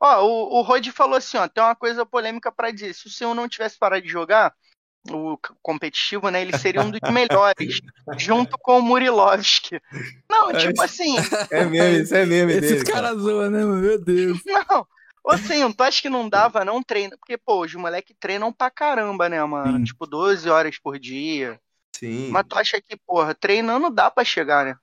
Ó, 0.00 0.24
o, 0.24 0.58
o 0.60 0.62
Rod 0.62 0.86
falou 0.88 1.16
assim, 1.16 1.36
ó, 1.36 1.48
tem 1.48 1.62
uma 1.62 1.74
coisa 1.74 2.06
polêmica 2.06 2.52
pra 2.52 2.70
dizer. 2.70 2.94
Se 2.94 3.06
o 3.08 3.10
101 3.10 3.34
não 3.34 3.48
tivesse 3.48 3.76
parado 3.76 4.02
de 4.02 4.08
jogar, 4.08 4.54
o 5.16 5.38
competitivo, 5.62 6.28
né, 6.30 6.42
ele 6.42 6.56
seria 6.58 6.82
um 6.82 6.90
dos 6.90 7.00
melhores, 7.10 7.80
junto 8.18 8.56
com 8.58 8.78
o 8.78 8.82
Murilovski. 8.82 9.80
Não, 10.30 10.50
É 10.50 10.58
tipo 10.58 10.82
assim, 10.82 11.16
É 11.50 11.64
meme, 11.64 12.02
isso 12.02 12.14
é 12.14 12.26
meme 12.26 12.52
Esses 12.52 12.70
dele. 12.70 12.84
cara. 12.84 13.02
caras 13.08 13.18
zoam, 13.22 13.50
né? 13.50 13.64
Meu 13.64 13.98
Deus. 14.02 14.40
não. 14.46 14.86
Ô, 15.24 15.36
Sim, 15.36 15.70
tu 15.72 15.82
acha 15.82 16.00
que 16.00 16.08
não 16.08 16.28
dava 16.28 16.64
não 16.64 16.82
treino? 16.82 17.16
Porque, 17.18 17.36
pô, 17.36 17.62
os 17.62 17.74
moleques 17.74 18.16
treinam 18.18 18.52
pra 18.52 18.70
caramba, 18.70 19.28
né, 19.28 19.42
mano? 19.44 19.78
Sim. 19.78 19.84
Tipo, 19.84 20.06
12 20.06 20.48
horas 20.48 20.78
por 20.78 20.98
dia. 20.98 21.60
Sim. 21.94 22.30
Mas 22.30 22.46
tu 22.48 22.56
acha 22.56 22.80
que, 22.80 22.96
porra, 22.96 23.34
treinando 23.34 23.90
dá 23.90 24.10
pra 24.10 24.24
chegar, 24.24 24.64
né? 24.64 24.76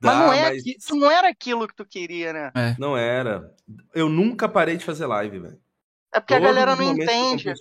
Dá, 0.00 0.14
mas 0.14 0.18
não 0.18 0.32
é 0.32 0.42
mas 0.50 0.60
aqui, 0.60 0.76
tu 0.86 0.94
não 0.94 1.10
era 1.10 1.28
aquilo 1.28 1.66
que 1.66 1.74
tu 1.74 1.84
queria, 1.84 2.32
né? 2.32 2.52
Não 2.78 2.96
era. 2.96 3.52
Eu 3.92 4.08
nunca 4.08 4.48
parei 4.48 4.76
de 4.76 4.84
fazer 4.84 5.06
live, 5.06 5.40
velho. 5.40 5.60
É 6.14 6.20
porque 6.20 6.34
a 6.34 6.40
galera 6.40 6.74
não 6.76 6.92
entende. 6.92 7.52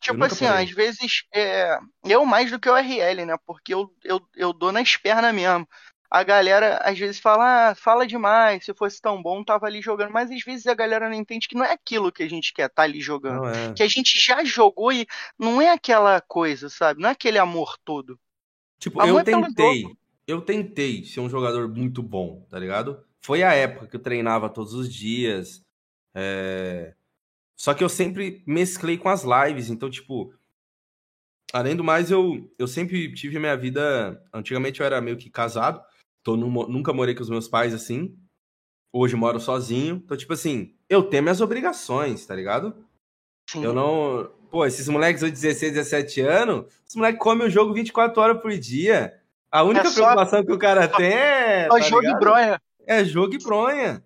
Tipo 0.00 0.24
assim, 0.24 0.46
ó, 0.46 0.54
às 0.54 0.70
vezes, 0.70 1.24
é, 1.32 1.78
eu 2.04 2.24
mais 2.24 2.50
do 2.50 2.58
que 2.58 2.68
o 2.68 2.74
RL, 2.74 3.26
né? 3.26 3.36
Porque 3.46 3.74
eu, 3.74 3.92
eu, 4.02 4.20
eu 4.34 4.52
dou 4.52 4.72
nas 4.72 4.96
pernas 4.96 5.34
mesmo. 5.34 5.68
A 6.10 6.24
galera 6.24 6.78
às 6.78 6.98
vezes 6.98 7.20
fala, 7.20 7.70
ah, 7.70 7.74
fala 7.74 8.06
demais, 8.06 8.64
se 8.64 8.74
fosse 8.74 9.00
tão 9.00 9.22
bom, 9.22 9.44
tava 9.44 9.66
ali 9.66 9.80
jogando. 9.80 10.10
Mas 10.10 10.30
às 10.30 10.42
vezes 10.42 10.66
a 10.66 10.74
galera 10.74 11.08
não 11.08 11.14
entende 11.14 11.46
que 11.46 11.54
não 11.54 11.64
é 11.64 11.72
aquilo 11.72 12.10
que 12.10 12.22
a 12.22 12.28
gente 12.28 12.52
quer 12.52 12.68
tá 12.68 12.82
ali 12.82 13.00
jogando. 13.00 13.46
É. 13.46 13.74
Que 13.74 13.82
a 13.82 13.88
gente 13.88 14.18
já 14.18 14.42
jogou 14.42 14.90
e 14.90 15.06
não 15.38 15.60
é 15.60 15.70
aquela 15.70 16.20
coisa, 16.20 16.68
sabe? 16.68 17.00
Não 17.00 17.08
é 17.08 17.12
aquele 17.12 17.38
amor 17.38 17.76
todo. 17.84 18.18
Tipo, 18.80 19.00
Amor 19.00 19.12
eu 19.12 19.18
é 19.18 19.24
tentei. 19.24 19.84
Eu 20.26 20.40
tentei 20.40 21.04
ser 21.04 21.20
um 21.20 21.28
jogador 21.28 21.68
muito 21.68 22.02
bom, 22.02 22.46
tá 22.48 22.58
ligado? 22.58 23.04
Foi 23.20 23.42
a 23.42 23.52
época 23.52 23.86
que 23.86 23.96
eu 23.96 24.00
treinava 24.00 24.48
todos 24.48 24.72
os 24.72 24.92
dias. 24.92 25.62
é, 26.14 26.94
Só 27.60 27.74
que 27.74 27.84
eu 27.84 27.90
sempre 27.90 28.42
mesclei 28.46 28.96
com 28.96 29.10
as 29.10 29.22
lives. 29.22 29.68
Então, 29.68 29.90
tipo. 29.90 30.32
Além 31.52 31.76
do 31.76 31.84
mais, 31.84 32.10
eu, 32.10 32.48
eu 32.58 32.66
sempre 32.66 33.12
tive 33.12 33.36
a 33.36 33.40
minha 33.40 33.56
vida. 33.56 34.22
Antigamente 34.32 34.80
eu 34.80 34.86
era 34.86 34.98
meio 35.00 35.18
que 35.18 35.28
casado. 35.28 35.82
Então, 36.22 36.36
nu- 36.38 36.68
nunca 36.68 36.92
morei 36.92 37.14
com 37.14 37.22
os 37.22 37.28
meus 37.28 37.48
pais 37.48 37.74
assim. 37.74 38.16
Hoje 38.92 39.14
moro 39.14 39.38
sozinho. 39.38 39.96
Então, 40.02 40.16
tipo 40.16 40.32
assim, 40.32 40.74
eu 40.88 41.02
tenho 41.02 41.22
minhas 41.22 41.42
obrigações, 41.42 42.24
tá 42.24 42.34
ligado? 42.34 42.74
Sim. 43.50 43.62
Eu 43.64 43.74
não. 43.74 44.32
Pô, 44.50 44.64
esses 44.64 44.88
moleques 44.88 45.20
de 45.22 45.30
16, 45.30 45.74
17 45.74 46.20
anos, 46.22 46.72
os 46.88 46.94
moleques 46.96 47.20
comem 47.20 47.46
o 47.46 47.50
jogo 47.50 47.74
24 47.74 48.20
horas 48.22 48.40
por 48.40 48.56
dia. 48.56 49.20
A 49.50 49.62
única 49.64 49.86
É 49.86 49.90
só- 49.90 49.94
preocupação 50.00 50.44
que 50.44 50.52
o 50.52 50.58
cara 50.58 50.88
tem 50.88 51.12
é. 51.12 51.64
Só 51.68 51.78
tá 51.78 51.80
jogo 51.80 52.02
e 52.02 52.06
ligado? 52.06 52.20
bronha. 52.20 52.62
É 52.86 53.04
jogo 53.04 53.34
e 53.34 53.38
bronha. 53.38 54.02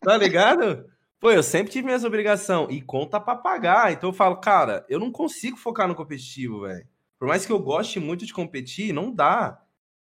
tá 0.00 0.16
ligado? 0.16 0.88
Pô, 1.20 1.30
eu 1.30 1.42
sempre 1.42 1.72
tive 1.72 1.84
minhas 1.84 2.04
obrigações 2.04 2.68
e 2.70 2.80
conta 2.80 3.18
pra 3.18 3.34
pagar. 3.34 3.92
Então 3.92 4.10
eu 4.10 4.14
falo, 4.14 4.36
cara, 4.36 4.86
eu 4.88 5.00
não 5.00 5.10
consigo 5.10 5.56
focar 5.56 5.88
no 5.88 5.94
competitivo, 5.94 6.62
velho. 6.62 6.86
Por 7.18 7.26
mais 7.26 7.44
que 7.44 7.50
eu 7.50 7.58
goste 7.58 7.98
muito 7.98 8.24
de 8.24 8.32
competir, 8.32 8.92
não 8.92 9.12
dá. 9.12 9.60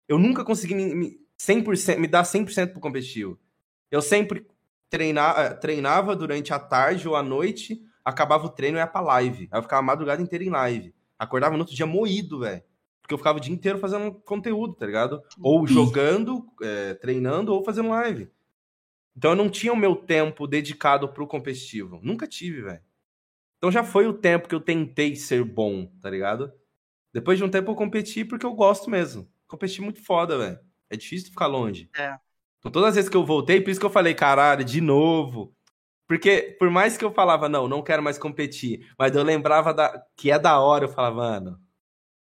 Eu 0.08 0.18
nunca 0.18 0.42
consegui 0.44 0.74
me, 0.74 0.94
me, 0.94 1.20
100%, 1.38 1.98
me 1.98 2.08
dar 2.08 2.22
100% 2.22 2.72
pro 2.72 2.80
competitivo. 2.80 3.38
Eu 3.90 4.00
sempre 4.00 4.46
eh, 4.92 5.54
treinava 5.60 6.16
durante 6.16 6.54
a 6.54 6.58
tarde 6.58 7.06
ou 7.06 7.16
a 7.16 7.22
noite, 7.22 7.82
acabava 8.02 8.46
o 8.46 8.50
treino 8.50 8.78
e 8.78 8.80
ia 8.80 8.86
pra 8.86 9.02
live. 9.02 9.48
Aí 9.50 9.58
eu 9.58 9.62
ficava 9.62 9.80
a 9.80 9.84
madrugada 9.84 10.22
inteira 10.22 10.44
em 10.44 10.50
live. 10.50 10.94
Acordava 11.18 11.54
no 11.54 11.60
outro 11.60 11.74
dia 11.74 11.86
moído, 11.86 12.40
velho. 12.40 12.62
Porque 13.02 13.12
eu 13.12 13.18
ficava 13.18 13.36
o 13.36 13.40
dia 13.40 13.52
inteiro 13.52 13.78
fazendo 13.78 14.12
conteúdo, 14.12 14.74
tá 14.74 14.86
ligado? 14.86 15.22
Ou 15.38 15.66
jogando, 15.66 16.46
é, 16.62 16.94
treinando, 16.94 17.52
ou 17.52 17.62
fazendo 17.62 17.90
live. 17.90 18.30
Então 19.16 19.30
eu 19.32 19.36
não 19.36 19.48
tinha 19.48 19.72
o 19.72 19.76
meu 19.76 19.94
tempo 19.94 20.46
dedicado 20.46 21.08
pro 21.08 21.26
competitivo. 21.26 22.00
Nunca 22.02 22.26
tive, 22.26 22.62
velho. 22.62 22.82
Então 23.58 23.70
já 23.70 23.84
foi 23.84 24.06
o 24.06 24.12
tempo 24.12 24.48
que 24.48 24.54
eu 24.54 24.60
tentei 24.60 25.16
ser 25.16 25.44
bom, 25.44 25.86
tá 26.00 26.10
ligado? 26.10 26.52
Depois 27.12 27.38
de 27.38 27.44
um 27.44 27.48
tempo 27.48 27.70
eu 27.70 27.76
competi 27.76 28.24
porque 28.24 28.44
eu 28.44 28.52
gosto 28.54 28.90
mesmo. 28.90 29.30
Competi 29.46 29.80
muito 29.80 30.02
foda, 30.02 30.36
velho. 30.36 30.58
É 30.90 30.96
difícil 30.96 31.30
ficar 31.30 31.46
longe. 31.46 31.88
É. 31.96 32.18
Então 32.58 32.72
todas 32.72 32.90
as 32.90 32.94
vezes 32.96 33.10
que 33.10 33.16
eu 33.16 33.24
voltei, 33.24 33.60
por 33.60 33.70
isso 33.70 33.80
que 33.80 33.86
eu 33.86 33.90
falei, 33.90 34.14
caralho, 34.14 34.64
de 34.64 34.80
novo. 34.80 35.54
Porque 36.06 36.56
por 36.58 36.68
mais 36.70 36.96
que 36.96 37.04
eu 37.04 37.12
falava, 37.12 37.48
não, 37.48 37.68
não 37.68 37.82
quero 37.82 38.02
mais 38.02 38.18
competir, 38.18 38.92
mas 38.98 39.14
eu 39.14 39.22
lembrava 39.22 39.72
da, 39.72 40.04
que 40.16 40.30
é 40.30 40.38
da 40.38 40.60
hora, 40.60 40.84
eu 40.84 40.88
falava, 40.88 41.16
mano, 41.16 41.60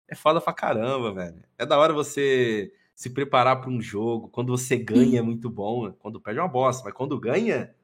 é 0.09 0.15
foda 0.15 0.41
pra 0.41 0.53
caramba, 0.53 1.13
velho. 1.15 1.43
É 1.57 1.65
da 1.65 1.79
hora 1.79 1.93
você 1.93 2.73
se 2.95 3.11
preparar 3.11 3.61
para 3.61 3.71
um 3.71 3.81
jogo. 3.81 4.29
Quando 4.29 4.57
você 4.57 4.77
ganha 4.77 5.19
é 5.19 5.23
muito 5.23 5.51
bom. 5.51 5.93
Quando 5.93 6.21
perde 6.21 6.39
é 6.39 6.43
uma 6.43 6.49
bosta, 6.49 6.85
mas 6.85 6.95
quando 6.95 7.19
ganha, 7.19 7.75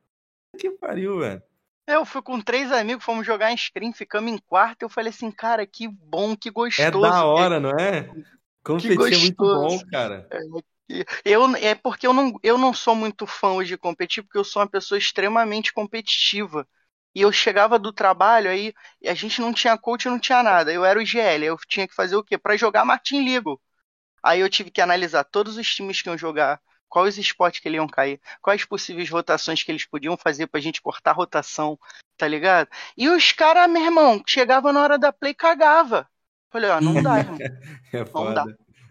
que 0.59 0.71
pariu, 0.71 1.19
velho. 1.19 1.43
Eu 1.87 2.05
fui 2.05 2.23
com 2.23 2.41
três 2.41 2.71
amigos, 2.71 3.05
fomos 3.05 3.27
jogar 3.27 3.51
em 3.53 3.57
screen, 3.57 3.93
ficamos 3.93 4.31
em 4.31 4.39
quarto. 4.39 4.83
Eu 4.83 4.89
falei 4.89 5.11
assim, 5.11 5.31
cara, 5.31 5.67
que 5.67 5.89
bom, 5.89 6.37
que 6.37 6.51
gostoso. 6.51 6.87
É 6.87 6.91
da 6.91 7.25
hora, 7.25 7.59
não 7.59 7.71
é? 7.71 8.09
Competir 8.63 9.15
é 9.15 9.19
muito 9.19 9.43
bom, 9.43 9.81
cara. 9.91 10.29
É, 10.31 11.05
eu, 11.25 11.57
é 11.57 11.75
porque 11.75 12.07
eu 12.07 12.13
não, 12.13 12.39
eu 12.43 12.59
não 12.59 12.73
sou 12.73 12.95
muito 12.95 13.27
fã 13.27 13.49
hoje 13.53 13.71
de 13.71 13.79
competir, 13.79 14.23
porque 14.23 14.39
eu 14.39 14.45
sou 14.45 14.63
uma 14.63 14.69
pessoa 14.69 14.99
extremamente 14.99 15.73
competitiva. 15.73 16.67
E 17.13 17.23
eu 17.23 17.33
chegava 17.33 17.77
do 17.79 17.93
trabalho, 17.93 18.49
aí 18.51 18.73
a 19.05 19.15
gente 19.15 19.41
não 19.41 19.53
tinha 19.53 19.77
coach, 19.77 20.09
não 20.09 20.19
tinha 20.19 20.43
nada. 20.43 20.73
Eu 20.73 20.85
era 20.85 20.99
o 20.99 21.05
GL, 21.05 21.45
eu 21.45 21.57
tinha 21.67 21.89
que 21.89 21.95
fazer 21.95 22.15
o 22.15 22.23
quê? 22.23 22.39
Para 22.39 22.57
jogar 22.57 22.85
Martin 22.85 23.23
Ligo. 23.23 23.61
Aí 24.23 24.41
eu 24.41 24.49
tive 24.49 24.71
que 24.71 24.81
analisar 24.81 25.25
todos 25.25 25.57
os 25.57 25.75
times 25.75 26.03
que 26.03 26.09
iam 26.09 26.19
jogar, 26.19 26.61
quais 26.89 27.17
esportes 27.17 27.61
que 27.61 27.69
eles 27.69 27.79
iam 27.79 27.89
cair, 27.89 28.21
quais 28.43 28.65
possíveis 28.65 29.09
rotações 29.09 29.63
que 29.63 29.71
eles 29.71 29.87
podiam 29.87 30.17
fazer 30.17 30.49
pra 30.49 30.61
gente 30.61 30.83
cortar 30.83 31.13
rotação, 31.13 31.79
tá 32.17 32.27
ligado? 32.27 32.69
E 32.97 33.09
os 33.09 33.33
caras, 33.33 33.71
meu 33.71 33.83
irmão, 33.83 34.23
chegava 34.27 34.73
na 34.73 34.83
hora 34.83 34.99
da 34.99 35.13
play 35.13 35.33
cagava. 35.33 36.09
Falei, 36.51 36.69
ó, 36.69 36.81
não 36.81 37.01
dá, 37.01 37.19
irmão. 37.19 37.39
é 37.93 38.05
não 38.13 38.35
dá. 38.35 38.45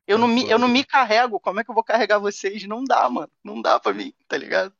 Eu, 0.08 0.18
é 0.18 0.20
não 0.20 0.28
me, 0.28 0.50
eu 0.50 0.58
não 0.58 0.68
me 0.68 0.84
carrego, 0.84 1.40
como 1.40 1.60
é 1.60 1.64
que 1.64 1.70
eu 1.70 1.76
vou 1.76 1.84
carregar 1.84 2.18
vocês? 2.18 2.64
Não 2.64 2.84
dá, 2.84 3.08
mano. 3.10 3.30
Não 3.44 3.62
dá 3.62 3.80
pra 3.80 3.94
mim, 3.94 4.14
tá 4.28 4.38
ligado? 4.38 4.74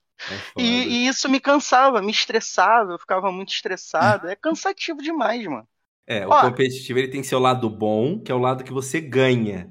É 0.58 0.62
e, 0.62 0.64
e, 0.64 1.08
isso 1.08 1.30
me 1.30 1.40
cansava, 1.40 2.02
me 2.02 2.12
estressava, 2.12 2.94
eu 2.94 3.00
ficava 3.00 3.32
muito 3.32 3.54
estressado. 3.54 4.28
É 4.30 4.36
cansativo 4.36 5.02
demais, 5.02 5.46
mano. 5.46 5.68
É, 6.08 6.26
o 6.26 6.32
Ó, 6.32 6.42
competitivo 6.42 6.98
ele 6.98 7.08
tem 7.08 7.22
seu 7.22 7.40
lado 7.40 7.70
bom, 7.70 8.20
que 8.20 8.32
é 8.32 8.36
o 8.36 8.40
lado 8.40 8.64
que 8.64 8.74
você 8.74 9.00
ganha. 9.00 9.70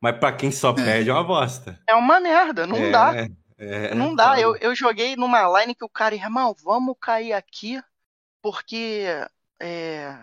Mas 0.00 0.18
para 0.18 0.34
quem 0.34 0.50
só 0.50 0.70
é. 0.70 0.74
perde 0.74 1.10
é 1.10 1.12
uma 1.12 1.24
bosta. 1.24 1.78
É 1.86 1.94
uma 1.94 2.18
merda, 2.20 2.66
não 2.66 2.76
é, 2.76 2.90
dá. 2.90 3.12
É, 3.58 3.94
não 3.94 4.14
dá. 4.14 4.40
Eu, 4.40 4.56
eu 4.56 4.74
joguei 4.74 5.14
numa 5.14 5.60
line 5.60 5.74
que 5.74 5.84
o 5.84 5.88
cara, 5.88 6.14
irmão, 6.14 6.54
vamos 6.64 6.96
cair 6.98 7.34
aqui, 7.34 7.80
porque 8.40 9.04
é, 9.60 10.16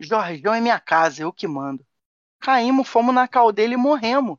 Jorgão 0.00 0.54
é 0.54 0.60
minha 0.60 0.80
casa, 0.80 1.22
eu 1.22 1.32
que 1.32 1.46
mando. 1.46 1.84
Caímos, 2.40 2.88
fomos 2.88 3.14
na 3.14 3.28
caldeira 3.28 3.74
e 3.74 3.76
morremos. 3.76 4.38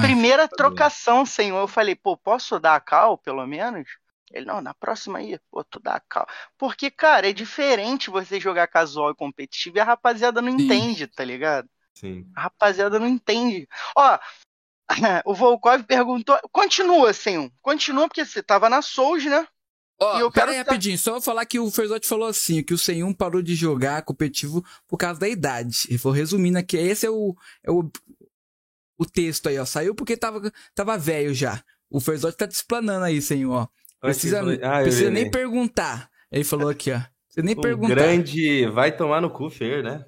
Primeira 0.00 0.48
trocação, 0.48 1.24
senhor. 1.24 1.58
Eu 1.60 1.68
falei, 1.68 1.94
pô, 1.94 2.16
posso 2.16 2.58
dar 2.58 2.74
a 2.74 2.80
cal, 2.80 3.16
pelo 3.16 3.46
menos? 3.46 3.88
Ele, 4.32 4.44
não, 4.44 4.60
na 4.60 4.74
próxima 4.74 5.18
aí, 5.18 5.38
pô, 5.50 5.62
tu 5.62 5.78
dá 5.78 5.94
a 5.94 6.00
cal. 6.00 6.26
Porque, 6.58 6.90
cara, 6.90 7.28
é 7.28 7.32
diferente 7.32 8.10
você 8.10 8.40
jogar 8.40 8.66
casual 8.66 9.10
e 9.10 9.14
competitivo 9.14 9.76
e 9.76 9.80
a 9.80 9.84
rapaziada 9.84 10.42
não 10.42 10.58
Sim. 10.58 10.64
entende, 10.64 11.06
tá 11.06 11.24
ligado? 11.24 11.68
Sim. 11.98 12.26
A 12.36 12.42
rapaziada 12.42 12.98
não 12.98 13.08
entende. 13.08 13.66
Ó, 13.96 14.18
o 15.24 15.34
Volkov 15.34 15.82
perguntou. 15.84 16.38
Continua, 16.52 17.12
senhor. 17.12 17.50
Continua, 17.62 18.06
porque 18.06 18.24
você 18.24 18.42
tava 18.42 18.68
na 18.68 18.82
Souls, 18.82 19.24
né? 19.24 19.46
Ó, 19.98 20.26
oh, 20.26 20.30
pera 20.30 20.50
aí 20.50 20.58
rapidinho, 20.58 20.98
só 20.98 21.12
vou 21.12 21.22
falar 21.22 21.46
que 21.46 21.58
o 21.58 21.70
Ferzotti 21.70 22.06
falou 22.06 22.28
assim, 22.28 22.62
que 22.62 22.74
o 22.74 22.78
Senhum 22.78 23.14
parou 23.14 23.40
de 23.40 23.54
jogar 23.54 24.02
competitivo 24.02 24.62
por 24.86 24.98
causa 24.98 25.18
da 25.18 25.26
idade. 25.26 25.86
Ele 25.88 25.96
falou, 25.96 26.14
resumindo 26.14 26.58
aqui, 26.58 26.76
esse 26.76 27.06
é 27.06 27.10
o, 27.10 27.34
é 27.64 27.70
o 27.70 27.90
o 28.98 29.04
texto 29.04 29.48
aí, 29.48 29.58
ó. 29.58 29.64
Saiu 29.64 29.94
porque 29.94 30.16
tava, 30.16 30.52
tava 30.74 30.98
velho 30.98 31.34
já. 31.34 31.62
O 31.90 32.00
Ferzotti 32.00 32.36
tá 32.36 32.46
desplanando 32.46 33.04
aí, 33.04 33.20
senhor, 33.22 33.52
ó. 33.52 33.68
Precisa, 34.00 34.40
ah, 34.62 34.82
precisa 34.82 35.10
nem 35.10 35.30
perguntar. 35.30 36.10
Ele 36.30 36.44
falou 36.44 36.68
aqui, 36.68 36.92
ó. 36.92 37.00
Você 37.28 37.42
nem 37.42 37.56
um 37.56 37.60
perguntar. 37.60 37.94
grande 37.94 38.66
vai 38.68 38.94
tomar 38.94 39.20
no 39.20 39.30
cu, 39.30 39.50
Fer, 39.50 39.82
né? 39.82 40.04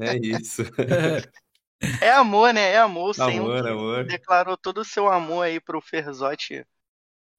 É 0.00 0.16
isso. 0.16 0.62
É 2.00 2.10
amor, 2.12 2.52
né? 2.52 2.72
É 2.72 2.78
amor. 2.78 3.14
O 3.18 3.22
amor, 3.22 3.66
amor. 3.66 4.04
declarou 4.04 4.56
todo 4.56 4.82
o 4.82 4.84
seu 4.84 5.08
amor 5.08 5.46
aí 5.46 5.58
pro 5.58 5.80
Ferzotti. 5.80 6.64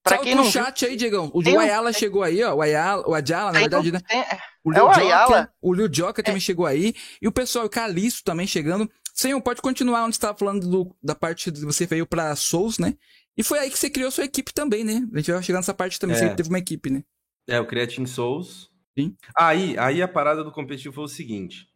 Pra 0.03 0.15
Salta 0.15 0.23
quem 0.23 0.35
não 0.35 0.45
chat 0.45 0.83
aí, 0.83 0.95
Diegão. 0.95 1.29
O 1.31 1.43
tem 1.43 1.55
Ayala 1.55 1.93
chegou 1.93 2.23
aí, 2.23 2.43
ó. 2.43 2.55
O 2.55 2.61
Ayala, 2.61 3.07
o 3.07 3.13
Adjala, 3.13 3.51
na 3.51 3.59
tem, 3.59 3.61
verdade, 3.61 3.91
né? 3.91 3.99
Tem, 4.07 4.25
o 4.63 4.71
Liu 4.71 4.81
é 4.81 4.83
o 4.83 4.89
Ayala. 4.89 5.53
O 5.61 5.73
Liu 5.73 5.87
Joker 5.87 6.23
também 6.23 6.39
é. 6.39 6.41
chegou 6.41 6.65
aí. 6.65 6.95
E 7.21 7.27
o 7.27 7.31
pessoal, 7.31 7.65
o 7.65 7.69
Calisto 7.69 8.23
também 8.23 8.47
chegando. 8.47 8.89
Senhor, 9.13 9.39
pode 9.41 9.61
continuar 9.61 10.05
onde 10.05 10.15
estava 10.15 10.35
falando 10.35 10.67
do, 10.67 10.95
da 11.03 11.13
parte 11.13 11.51
de 11.51 11.63
você 11.63 11.85
veio 11.85 12.07
para 12.07 12.35
Souls, 12.35 12.79
né? 12.79 12.95
E 13.37 13.43
foi 13.43 13.59
aí 13.59 13.69
que 13.69 13.77
você 13.77 13.89
criou 13.89 14.09
sua 14.09 14.25
equipe 14.25 14.51
também, 14.51 14.83
né? 14.83 15.07
A 15.13 15.17
gente 15.17 15.31
vai 15.31 15.43
chegar 15.43 15.59
nessa 15.59 15.73
parte 15.73 15.99
também, 15.99 16.15
é. 16.15 16.19
você 16.19 16.35
teve 16.35 16.49
uma 16.49 16.59
equipe, 16.59 16.89
né? 16.89 17.03
É, 17.47 17.57
a 17.57 17.65
Team 17.87 18.07
Souls. 18.07 18.70
Sim. 18.97 19.15
Aí, 19.37 19.77
aí 19.77 20.01
a 20.01 20.07
parada 20.07 20.43
do 20.43 20.51
competitivo 20.51 20.95
foi 20.95 21.03
o 21.05 21.07
seguinte. 21.07 21.67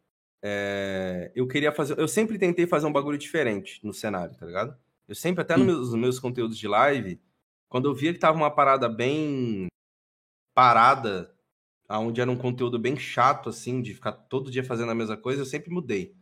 É, 0.44 1.32
eu 1.36 1.48
queria 1.48 1.72
fazer. 1.72 1.98
Eu 1.98 2.08
sempre 2.08 2.38
tentei 2.38 2.68
fazer 2.68 2.86
um 2.86 2.92
bagulho 2.94 3.18
diferente 3.18 3.80
no 3.84 3.94
cenário, 3.94 4.36
tá 4.38 4.46
ligado? 4.46 4.78
Eu 5.08 5.16
sempre, 5.16 5.42
até 5.42 5.56
nos 5.56 5.66
meus, 5.66 5.80
nos 5.92 6.00
meus 6.00 6.20
conteúdos 6.20 6.58
de 6.58 6.68
live, 6.68 7.20
quando 7.70 7.90
eu 7.90 7.96
via 7.96 8.14
que 8.14 8.20
tava 8.20 8.38
uma 8.38 8.52
parada 8.52 8.90
bem 8.90 9.68
parada, 10.56 11.34
onde 11.90 12.22
era 12.22 12.32
um 12.32 12.38
conteúdo 12.38 12.80
bem 12.80 12.98
chato, 12.98 13.50
assim, 13.50 13.82
de 13.82 13.94
ficar 13.94 14.12
todo 14.14 14.52
dia 14.52 14.64
fazendo 14.64 14.92
a 14.92 14.96
mesma 14.96 15.18
coisa, 15.18 15.42
eu 15.42 15.46
sempre 15.46 15.70
mudei. 15.72 16.16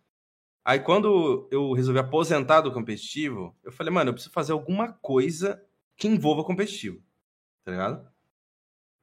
Aí 0.66 0.80
quando 0.80 1.48
eu 1.52 1.74
resolvi 1.74 2.00
aposentar 2.00 2.62
do 2.62 2.72
competitivo, 2.72 3.56
eu 3.64 3.72
falei, 3.72 3.94
mano, 3.94 4.10
eu 4.10 4.14
preciso 4.14 4.34
fazer 4.34 4.54
alguma 4.54 4.94
coisa 4.94 5.62
que 5.98 6.08
envolva 6.08 6.44
competitivo, 6.44 7.02
tá 7.66 7.72
ligado? 7.72 8.13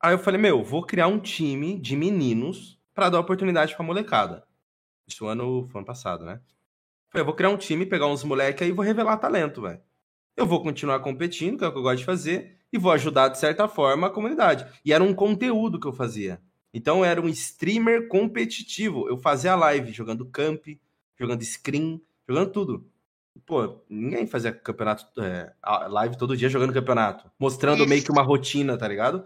Aí 0.03 0.15
eu 0.15 0.19
falei, 0.19 0.41
meu, 0.41 0.65
vou 0.65 0.83
criar 0.83 1.09
um 1.09 1.19
time 1.19 1.79
de 1.79 1.95
meninos 1.95 2.81
para 2.95 3.11
dar 3.11 3.21
oportunidade 3.21 3.75
pra 3.75 3.85
molecada. 3.85 4.45
Isso 5.07 5.27
ano, 5.27 5.69
foi 5.69 5.81
ano 5.81 5.87
passado, 5.87 6.25
né? 6.25 6.41
Falei, 7.11 7.23
eu 7.23 7.27
vou 7.27 7.35
criar 7.35 7.51
um 7.51 7.57
time, 7.57 7.85
pegar 7.85 8.07
uns 8.07 8.25
moleques 8.25 8.63
aí 8.63 8.69
e 8.69 8.73
vou 8.73 8.85
revelar 8.85 9.19
talento, 9.19 9.63
velho. 9.63 9.81
Eu 10.37 10.47
vou 10.47 10.63
continuar 10.63 11.01
competindo, 11.01 11.59
que 11.59 11.65
é 11.65 11.69
o 11.69 11.73
que 11.73 11.79
eu 11.79 11.83
gosto 11.83 11.99
de 11.99 12.05
fazer, 12.05 12.57
e 12.73 12.79
vou 12.79 12.93
ajudar, 12.93 13.29
de 13.29 13.39
certa 13.39 13.69
forma, 13.69 14.07
a 14.07 14.11
comunidade. 14.11 14.67
E 14.85 14.93
era 14.93 15.05
um 15.05 15.13
conteúdo 15.13 15.79
que 15.79 15.87
eu 15.87 15.93
fazia. 15.93 16.41
Então 16.73 16.99
eu 16.99 17.05
era 17.05 17.21
um 17.21 17.29
streamer 17.29 18.09
competitivo. 18.09 19.09
Eu 19.09 19.19
fazia 19.19 19.57
live 19.57 19.93
jogando 19.93 20.25
camp, 20.25 20.67
jogando 21.19 21.45
screen, 21.45 22.01
jogando 22.29 22.53
tudo. 22.53 22.87
Pô, 23.45 23.83
ninguém 23.89 24.27
fazia 24.27 24.53
campeonato, 24.53 25.05
é, 25.21 25.53
live 25.89 26.17
todo 26.17 26.37
dia 26.37 26.49
jogando 26.49 26.73
campeonato, 26.73 27.31
mostrando 27.39 27.81
Isso. 27.81 27.89
meio 27.89 28.03
que 28.03 28.11
uma 28.11 28.23
rotina, 28.23 28.79
tá 28.79 28.87
ligado? 28.87 29.25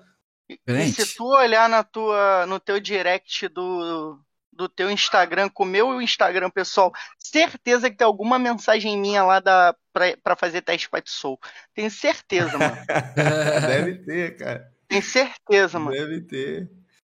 E 0.48 0.92
se 0.92 1.16
tu 1.16 1.24
olhar 1.24 1.68
na 1.68 1.82
tua, 1.82 2.46
no 2.46 2.60
teu 2.60 2.78
direct 2.78 3.48
do, 3.48 4.18
do 4.52 4.68
teu 4.68 4.90
Instagram 4.90 5.48
com 5.48 5.64
o 5.64 5.66
meu 5.66 6.00
Instagram 6.00 6.50
pessoal, 6.50 6.92
certeza 7.18 7.90
que 7.90 7.96
tem 7.96 8.04
alguma 8.04 8.38
mensagem 8.38 8.98
minha 8.98 9.24
lá 9.24 9.40
da, 9.40 9.74
pra, 9.92 10.16
pra 10.22 10.36
fazer 10.36 10.62
teste 10.62 10.88
Fight 10.88 11.10
Soul. 11.10 11.38
Tenho 11.74 11.90
certeza, 11.90 12.58
mano. 12.58 12.76
Deve 13.66 14.04
ter, 14.04 14.36
cara. 14.36 14.72
Tenho 14.88 15.02
certeza, 15.02 15.78
mano. 15.78 15.96
Deve 15.96 16.20
ter. 16.22 16.70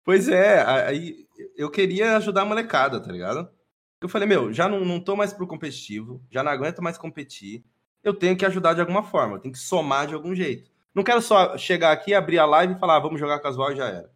Pois 0.05 0.29
é, 0.29 0.63
aí 0.63 1.27
eu 1.57 1.71
queria 1.71 2.17
ajudar 2.17 2.43
a 2.43 2.47
molecada, 2.47 3.01
tá 3.01 3.11
ligado? 3.11 3.49
Eu 4.01 4.09
falei, 4.09 4.29
meu, 4.29 4.53
já 4.53 4.69
não, 4.69 4.85
não 4.85 5.01
tô 5.01 5.17
mais 5.17 5.33
pro 5.33 5.47
competitivo, 5.47 6.23
já 6.31 6.43
não 6.43 6.53
aguento 6.53 6.83
mais 6.83 6.99
competir. 6.99 7.65
Eu 8.03 8.13
tenho 8.13 8.37
que 8.37 8.45
ajudar 8.45 8.75
de 8.75 8.81
alguma 8.81 9.03
forma, 9.03 9.37
eu 9.37 9.41
tenho 9.41 9.55
que 9.55 9.59
somar 9.59 10.07
de 10.07 10.13
algum 10.13 10.35
jeito. 10.35 10.71
Não 10.95 11.03
quero 11.03 11.21
só 11.21 11.57
chegar 11.59 11.93
aqui, 11.93 12.15
abrir 12.15 12.39
a 12.39 12.47
live 12.47 12.75
e 12.75 12.79
falar, 12.79 12.97
ah, 12.97 13.01
vamos 13.01 13.19
jogar 13.19 13.41
casual 13.41 13.73
e 13.73 13.77
já 13.77 13.89
era. 13.89 14.11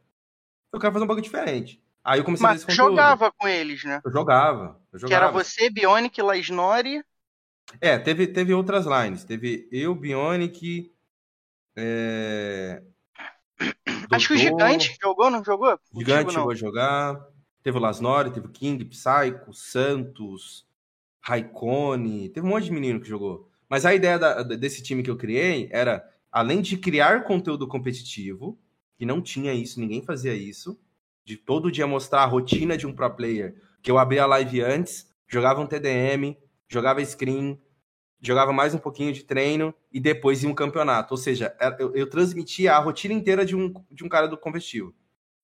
Eu 0.73 0.79
quero 0.79 0.93
fazer 0.93 1.05
um 1.05 1.09
pouco 1.09 1.23
diferente. 1.23 1.83
Aí 2.05 2.21
eu 2.21 2.25
comecei 2.25 2.47
Mas 2.47 2.63
a 2.63 2.67
fazer 2.67 2.77
jogava 2.77 3.33
com 3.33 3.49
eles, 3.49 3.85
né? 3.85 4.01
Eu 4.05 4.13
jogava, 4.13 4.81
eu 4.93 4.99
jogava. 4.99 5.09
Que 5.09 5.15
era 5.15 5.31
você, 5.31 5.69
Bionic, 5.69 6.23
Lasnori. 6.23 7.03
É, 7.81 7.99
teve, 7.99 8.27
teve 8.27 8.55
outras 8.55 8.87
lines. 8.87 9.25
Teve 9.25 9.69
eu, 9.73 9.95
Bionic. 9.95 10.93
É... 11.77 12.83
Acho 14.13 14.29
que 14.29 14.35
o 14.35 14.39
Gigante 14.39 14.97
jogou, 15.03 15.31
não 15.31 15.45
jogou? 15.45 15.79
Gigante 15.95 16.33
chegou 16.33 16.51
a 16.51 16.55
jogar. 16.55 17.21
Teve 17.63 17.77
o 17.77 17.81
Lasnori, 17.81 18.31
teve 18.31 18.47
o 18.47 18.51
King, 18.51 18.85
Psycho, 18.85 19.53
Santos, 19.53 20.67
Raikkonen, 21.21 22.31
teve 22.31 22.47
um 22.47 22.51
monte 22.51 22.65
de 22.65 22.73
menino 22.73 23.01
que 23.01 23.09
jogou. 23.09 23.51
Mas 23.69 23.85
a 23.85 23.95
ideia 23.95 24.19
da, 24.19 24.43
desse 24.43 24.83
time 24.83 25.03
que 25.03 25.11
eu 25.11 25.17
criei 25.17 25.69
era, 25.71 26.03
além 26.31 26.61
de 26.61 26.77
criar 26.77 27.25
conteúdo 27.25 27.67
competitivo, 27.67 28.59
que 28.97 29.07
não 29.07 29.23
tinha 29.23 29.53
isso, 29.53 29.81
ninguém 29.81 30.03
fazia 30.03 30.35
isso, 30.35 30.81
de 31.25 31.37
todo 31.37 31.71
dia 31.71 31.87
mostrar 31.87 32.23
a 32.23 32.27
rotina 32.27 32.77
de 32.77 32.87
um 32.87 32.93
pro 32.93 33.11
player, 33.15 33.61
que 33.83 33.91
eu 33.91 33.99
abri 33.99 34.19
a 34.19 34.27
live 34.27 34.61
antes, 34.63 35.15
jogava 35.27 35.61
um 35.61 35.67
TDM, 35.67 36.37
jogava 36.69 37.05
screen, 37.05 37.61
jogava 38.21 38.53
mais 38.53 38.75
um 38.75 38.79
pouquinho 38.79 39.13
de 39.13 39.23
treino 39.25 39.75
e 39.93 40.01
depois 40.01 40.43
ia 40.43 40.49
um 40.49 40.55
campeonato. 40.55 41.15
Ou 41.15 41.19
seja, 41.19 41.55
é, 41.61 41.77
eu, 41.79 41.95
eu 41.95 42.09
transmitia 42.09 42.75
a 42.75 42.79
rotina 42.79 43.15
inteira 43.15 43.45
de 43.45 43.55
um, 43.55 43.73
de 43.91 44.05
um 44.05 44.09
cara 44.09 44.27
do 44.27 44.37
competitivo. 44.37 44.95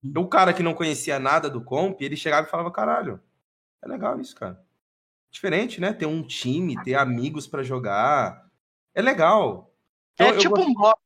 Então, 0.02 0.22
o 0.22 0.28
cara 0.28 0.52
que 0.52 0.62
não 0.62 0.74
conhecia 0.74 1.18
nada 1.18 1.48
do 1.48 1.62
comp, 1.62 2.00
ele 2.02 2.16
chegava 2.16 2.46
e 2.46 2.50
falava: 2.50 2.70
caralho, 2.70 3.20
é 3.82 3.88
legal 3.88 4.20
isso, 4.20 4.34
cara. 4.34 4.62
Diferente, 5.30 5.80
né? 5.80 5.92
Ter 5.92 6.06
um 6.06 6.22
time, 6.22 6.82
ter 6.82 6.94
amigos 6.94 7.46
para 7.46 7.62
jogar. 7.62 8.48
É 8.94 9.00
legal. 9.00 9.73
É 10.18 10.30
eu, 10.30 10.38
tipo 10.38 10.58
eu... 10.58 10.64
um 10.64 10.74
blog, 10.74 10.96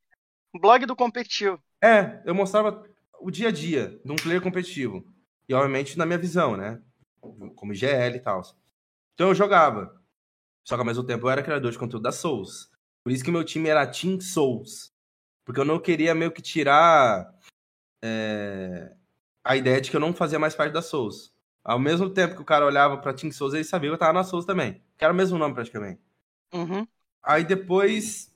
um 0.54 0.60
blog 0.60 0.86
do 0.86 0.96
competitivo. 0.96 1.62
É, 1.82 2.22
eu 2.24 2.34
mostrava 2.34 2.84
o 3.20 3.30
dia 3.30 3.48
a 3.48 3.52
dia 3.52 4.00
de 4.04 4.12
um 4.12 4.16
player 4.16 4.42
competitivo. 4.42 5.04
E, 5.48 5.54
obviamente, 5.54 5.96
na 5.96 6.04
minha 6.04 6.18
visão, 6.18 6.56
né? 6.56 6.80
Como 7.20 7.72
IGL 7.72 8.16
e 8.16 8.20
tal. 8.20 8.42
Então 9.14 9.28
eu 9.28 9.34
jogava. 9.34 9.98
Só 10.64 10.76
que 10.76 10.80
ao 10.80 10.86
mesmo 10.86 11.02
tempo 11.04 11.26
eu 11.26 11.30
era 11.30 11.42
criador 11.42 11.72
de 11.72 11.78
conteúdo 11.78 12.02
da 12.02 12.12
Souls. 12.12 12.70
Por 13.02 13.10
isso 13.10 13.24
que 13.24 13.30
meu 13.30 13.42
time 13.42 13.68
era 13.68 13.86
Team 13.86 14.20
Souls. 14.20 14.92
Porque 15.44 15.60
eu 15.60 15.64
não 15.64 15.78
queria 15.78 16.14
meio 16.14 16.30
que 16.30 16.42
tirar 16.42 17.34
é, 18.02 18.94
a 19.42 19.56
ideia 19.56 19.80
de 19.80 19.90
que 19.90 19.96
eu 19.96 20.00
não 20.00 20.12
fazia 20.12 20.38
mais 20.38 20.54
parte 20.54 20.72
da 20.72 20.82
Souls. 20.82 21.32
Ao 21.64 21.78
mesmo 21.78 22.10
tempo 22.10 22.34
que 22.34 22.42
o 22.42 22.44
cara 22.44 22.66
olhava 22.66 22.98
pra 22.98 23.14
Team 23.14 23.32
Souls, 23.32 23.54
ele 23.54 23.64
sabia 23.64 23.90
que 23.90 23.94
eu 23.94 23.98
tava 23.98 24.12
na 24.12 24.24
Souls 24.24 24.44
também. 24.44 24.82
Que 24.96 25.04
era 25.04 25.12
o 25.12 25.16
mesmo 25.16 25.38
nome 25.38 25.54
praticamente. 25.54 26.00
Uhum. 26.52 26.86
Aí 27.22 27.44
depois. 27.44 28.30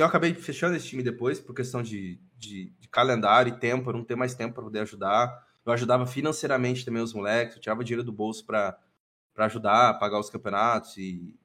Eu 0.00 0.06
acabei 0.06 0.32
fechando 0.32 0.74
esse 0.74 0.88
time 0.88 1.02
depois, 1.02 1.38
por 1.38 1.54
questão 1.54 1.82
de, 1.82 2.18
de, 2.36 2.72
de 2.78 2.88
calendário 2.88 3.52
e 3.52 3.58
tempo, 3.58 3.90
eu 3.90 3.94
não 3.94 4.04
ter 4.04 4.16
mais 4.16 4.34
tempo 4.34 4.54
para 4.54 4.62
poder 4.62 4.80
ajudar. 4.80 5.46
Eu 5.64 5.72
ajudava 5.72 6.06
financeiramente 6.06 6.84
também 6.84 7.02
os 7.02 7.12
moleques, 7.12 7.56
eu 7.56 7.60
tirava 7.60 7.84
dinheiro 7.84 8.02
do 8.02 8.12
bolso 8.12 8.46
para 8.46 8.78
ajudar 9.36 9.98
pagar 9.98 10.18
os 10.18 10.30
campeonatos 10.30 10.96
e, 10.96 11.38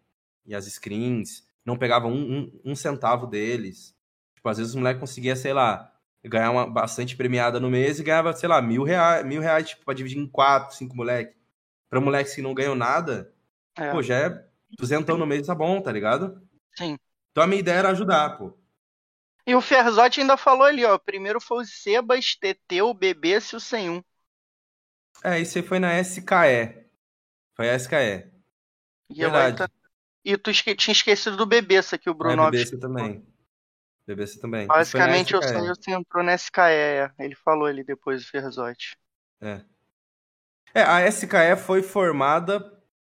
e 0.46 0.56
as 0.56 0.66
screens, 0.66 1.46
não 1.66 1.78
pegava 1.78 2.08
um, 2.08 2.40
um, 2.40 2.62
um 2.64 2.76
centavo 2.76 3.28
deles. 3.28 3.94
Tipo, 4.36 4.48
às 4.48 4.58
vezes 4.58 4.74
o 4.74 4.78
moleque 4.78 5.02
conseguia, 5.02 5.36
sei 5.36 5.52
lá, 5.52 5.92
ganhar 6.24 6.52
uma 6.52 6.66
bastante 6.66 7.16
premiada 7.16 7.60
no 7.60 7.70
mês 7.70 8.00
e 8.00 8.04
ganhava, 8.04 8.32
sei 8.34 8.48
lá, 8.48 8.62
mil 8.62 8.84
reais, 8.84 9.26
mil 9.26 9.42
reais 9.42 9.70
tipo, 9.70 9.84
pra 9.84 9.94
dividir 9.94 10.18
em 10.18 10.28
quatro, 10.28 10.76
cinco 10.76 10.96
moleques. 10.96 11.36
Pra 11.90 12.00
moleques 12.00 12.34
que 12.34 12.42
não 12.42 12.54
ganham 12.54 12.76
nada, 12.76 13.34
é. 13.78 13.92
pô, 13.92 14.02
já 14.02 14.16
é 14.16 14.46
duzentão 14.78 15.18
no 15.18 15.26
mês, 15.26 15.46
tá 15.46 15.54
bom, 15.54 15.82
tá 15.82 15.92
ligado? 15.92 16.42
Sim. 16.78 16.98
Então 17.36 17.44
a 17.44 17.48
minha 17.48 17.60
ideia 17.60 17.80
era 17.80 17.90
ajudar, 17.90 18.38
pô. 18.38 18.58
E 19.46 19.54
o 19.54 19.60
Ferzotti 19.60 20.22
ainda 20.22 20.38
falou 20.38 20.64
ali, 20.64 20.86
ó. 20.86 20.98
Primeiro 20.98 21.42
foi 21.42 21.64
o 21.64 21.66
Sebas, 21.66 22.34
TT, 22.34 22.82
o 22.82 22.94
Bebê, 22.94 23.42
se 23.42 23.58
o 23.58 23.60
101. 23.60 24.02
É, 25.22 25.38
isso 25.42 25.58
aí 25.58 25.64
foi 25.66 25.78
na 25.78 26.00
SKE. 26.00 26.88
Foi 27.54 27.70
a 27.70 27.76
SKE. 27.76 28.32
E 29.10 29.16
Verdade. 29.16 29.58
Tá... 29.58 29.70
E 30.24 30.38
tu 30.38 30.50
esque... 30.50 30.74
tinha 30.76 30.94
esquecido 30.94 31.36
do 31.36 31.46
Bebessa 31.46 31.98
que 31.98 32.10
o 32.10 32.14
Bruno 32.14 32.42
é, 32.42 32.80
também. 32.80 33.28
Bebessa 34.08 34.40
também. 34.40 34.66
Basicamente, 34.66 35.36
o 35.36 35.42
você 35.42 35.92
entrou 35.92 36.24
na 36.24 36.36
SKE. 36.36 36.62
É. 36.62 37.12
Ele 37.20 37.36
falou 37.36 37.66
ali 37.66 37.84
depois 37.84 38.24
do 38.24 38.30
Ferzotti. 38.30 38.98
É. 39.42 39.62
É, 40.74 40.84
a 40.84 41.06
SKE 41.10 41.58
foi 41.58 41.84
formada 41.84 42.62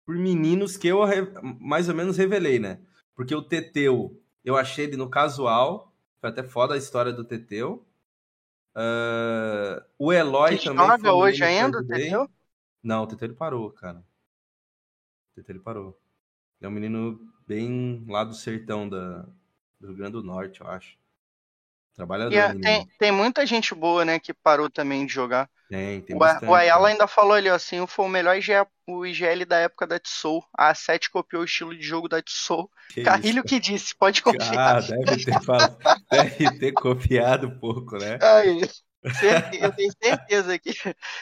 por 0.07 0.17
meninos 0.17 0.79
que 0.79 0.89
eu 0.89 1.01
mais 1.61 1.91
ou 1.91 1.95
menos 1.95 2.17
revelei, 2.17 2.59
né? 2.59 2.81
Porque 3.15 3.35
o 3.35 3.43
Teteu, 3.43 4.21
eu 4.45 4.57
achei 4.57 4.87
ele 4.87 4.97
no 4.97 5.09
casual. 5.09 5.93
Foi 6.21 6.31
até 6.31 6.43
foda 6.43 6.75
a 6.75 6.79
história 6.79 7.13
do 7.13 7.25
Teteu. 7.25 7.87
Uh, 8.75 9.81
o 9.99 10.13
Eloy 10.13 10.59
que 10.59 10.65
também. 10.65 10.85
joga 10.85 11.13
hoje 11.13 11.45
ainda, 11.45 11.79
o 11.79 11.87
Teteu? 11.87 12.29
Não, 12.83 13.05
o 13.05 13.07
Teteu 13.07 13.27
ele 13.27 13.35
parou, 13.35 13.71
cara. 13.71 13.99
O 13.99 15.35
Teteu 15.37 15.55
ele 15.55 15.63
parou. 15.63 15.99
Ele 16.61 16.67
é 16.67 16.69
um 16.69 16.73
menino 16.73 17.21
bem 17.47 18.05
lá 18.09 18.25
do 18.25 18.35
sertão 18.35 18.89
da, 18.89 19.27
do 19.81 19.89
Rio 19.89 19.97
Grande 19.97 20.13
do 20.13 20.23
Norte, 20.23 20.61
eu 20.61 20.67
acho. 20.67 20.99
Trabalhador. 21.95 22.33
Yeah, 22.33 22.59
tem, 22.59 22.89
tem 22.99 23.13
muita 23.13 23.47
gente 23.47 23.73
boa, 23.75 24.05
né, 24.05 24.19
que 24.19 24.35
parou 24.35 24.69
também 24.69 25.07
de 25.07 25.13
jogar. 25.13 25.49
Tem, 25.69 26.01
tem 26.03 26.15
o, 26.15 26.19
bastante. 26.19 26.51
O 26.51 26.55
Ayala 26.55 26.89
ainda 26.89 27.07
falou 27.07 27.33
ali, 27.33 27.49
assim, 27.49 27.87
foi 27.87 28.05
o 28.05 28.09
melhor 28.09 28.37
IGL, 28.37 28.67
o 28.87 29.07
IGL 29.07 29.45
da 29.47 29.59
época 29.59 29.87
da 29.87 29.99
Tsoul. 29.99 30.45
A 30.57 30.73
A7 30.73 31.09
copiou 31.11 31.43
o 31.43 31.45
estilo 31.45 31.77
de 31.77 31.83
jogo 31.83 32.09
da 32.09 32.21
Tsoul. 32.23 32.71
Carrilho 33.05 33.39
isso? 33.39 33.49
que 33.49 33.61
disse, 33.61 33.97
pode 33.97 34.23
confiar. 34.23 34.77
Ah, 34.77 34.81
deve 34.81 35.25
ter, 35.25 35.43
falado, 35.43 35.77
deve 36.11 36.59
ter 36.59 36.73
copiado 36.73 37.47
um 37.49 37.59
pouco, 37.59 37.97
né? 37.97 38.19
Ai, 38.21 38.61
eu 39.61 39.73
tenho 39.73 39.93
certeza 40.03 40.59
que... 40.59 40.73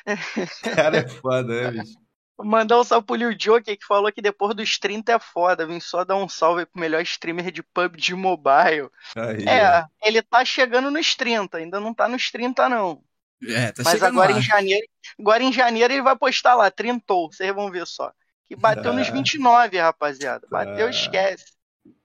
Cara, 0.74 0.98
é 0.98 1.08
foda, 1.08 1.70
né, 1.70 1.82
bicho? 1.82 2.02
Mandar 2.44 2.80
um 2.80 2.84
salve 2.84 3.06
pro 3.06 3.14
Liu 3.14 3.34
Joker 3.34 3.76
que 3.76 3.86
falou 3.86 4.10
que 4.10 4.22
depois 4.22 4.54
dos 4.56 4.78
30 4.78 5.12
é 5.12 5.18
foda. 5.18 5.66
Vim 5.66 5.78
só 5.78 6.04
dar 6.04 6.16
um 6.16 6.28
salve 6.28 6.66
pro 6.66 6.80
melhor 6.80 7.02
streamer 7.02 7.52
de 7.52 7.62
PUBG 7.62 8.14
Mobile. 8.14 8.90
Aí, 9.14 9.44
é, 9.46 9.58
é, 9.58 9.84
ele 10.02 10.22
tá 10.22 10.44
chegando 10.44 10.90
nos 10.90 11.14
30, 11.14 11.58
ainda 11.58 11.78
não 11.78 11.94
tá 11.94 12.08
nos 12.08 12.30
30, 12.30 12.68
não. 12.68 13.02
É, 13.48 13.72
tá 13.72 13.82
Mas 13.84 14.02
agora 14.02 14.32
lá. 14.32 14.38
em 14.38 14.42
janeiro. 14.42 14.86
Agora 15.18 15.42
em 15.42 15.52
janeiro 15.52 15.92
ele 15.92 16.02
vai 16.02 16.16
postar 16.16 16.54
lá, 16.54 16.70
30, 16.70 17.02
vocês 17.08 17.54
vão 17.54 17.70
ver 17.70 17.86
só. 17.86 18.12
Que 18.48 18.56
bateu 18.56 18.92
nos 18.92 19.08
29, 19.08 19.78
rapaziada. 19.78 20.46
Bateu, 20.50 20.88
esquece. 20.88 21.52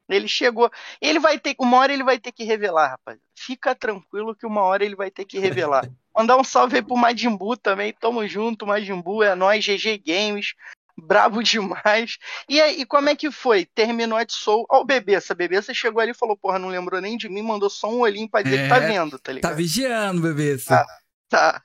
Ele 0.10 0.28
chegou. 0.28 0.72
Ele 1.02 1.20
vai 1.20 1.38
ter. 1.38 1.56
Uma 1.60 1.78
hora 1.78 1.94
ele 1.94 2.04
vai 2.04 2.18
ter 2.18 2.32
que 2.32 2.44
revelar, 2.44 2.92
rapaz. 2.92 3.20
Fica 3.36 3.76
tranquilo 3.76 4.34
que 4.34 4.46
uma 4.46 4.62
hora 4.62 4.86
ele 4.86 4.96
vai 4.96 5.12
ter 5.12 5.26
que 5.26 5.38
revelar. 5.38 5.86
Mandar 6.16 6.38
um 6.38 6.44
salve 6.44 6.78
aí 6.78 6.82
pro 6.82 6.96
Majimbu 6.96 7.58
também. 7.58 7.94
Tamo 7.94 8.26
junto, 8.28 8.66
Majimbu. 8.66 9.22
É 9.22 9.36
nóis, 9.36 9.64
GG 9.64 10.02
Games. 10.06 10.54
Bravo 10.98 11.44
demais. 11.44 12.18
E 12.50 12.60
aí, 12.60 12.86
como 12.86 13.10
é 13.10 13.16
que 13.16 13.30
foi? 13.30 13.66
Terminou 13.66 14.18
a 14.18 14.26
Soul. 14.28 14.66
Ó, 14.70 14.82
o 14.82 14.86
Bebeça. 14.86 15.36
Bebeça 15.36 15.74
chegou 15.74 16.02
ali 16.02 16.12
e 16.12 16.18
falou: 16.18 16.38
Porra, 16.38 16.58
não 16.58 16.70
lembrou 16.70 17.00
nem 17.02 17.18
de 17.18 17.30
mim, 17.30 17.42
mandou 17.42 17.70
só 17.70 17.92
um 17.92 18.00
olhinho 18.00 18.30
pra 18.30 18.42
dizer 18.42 18.62
é, 18.62 18.64
que 18.64 18.70
tá 18.70 18.78
é, 18.78 18.88
vendo, 18.88 19.20
tá 19.20 19.32
ligado? 19.32 19.52
Tá 19.52 19.56
vigiando, 19.56 20.22
Bebeça. 20.22 20.78
Tá. 20.78 20.88
Tá. 21.30 21.62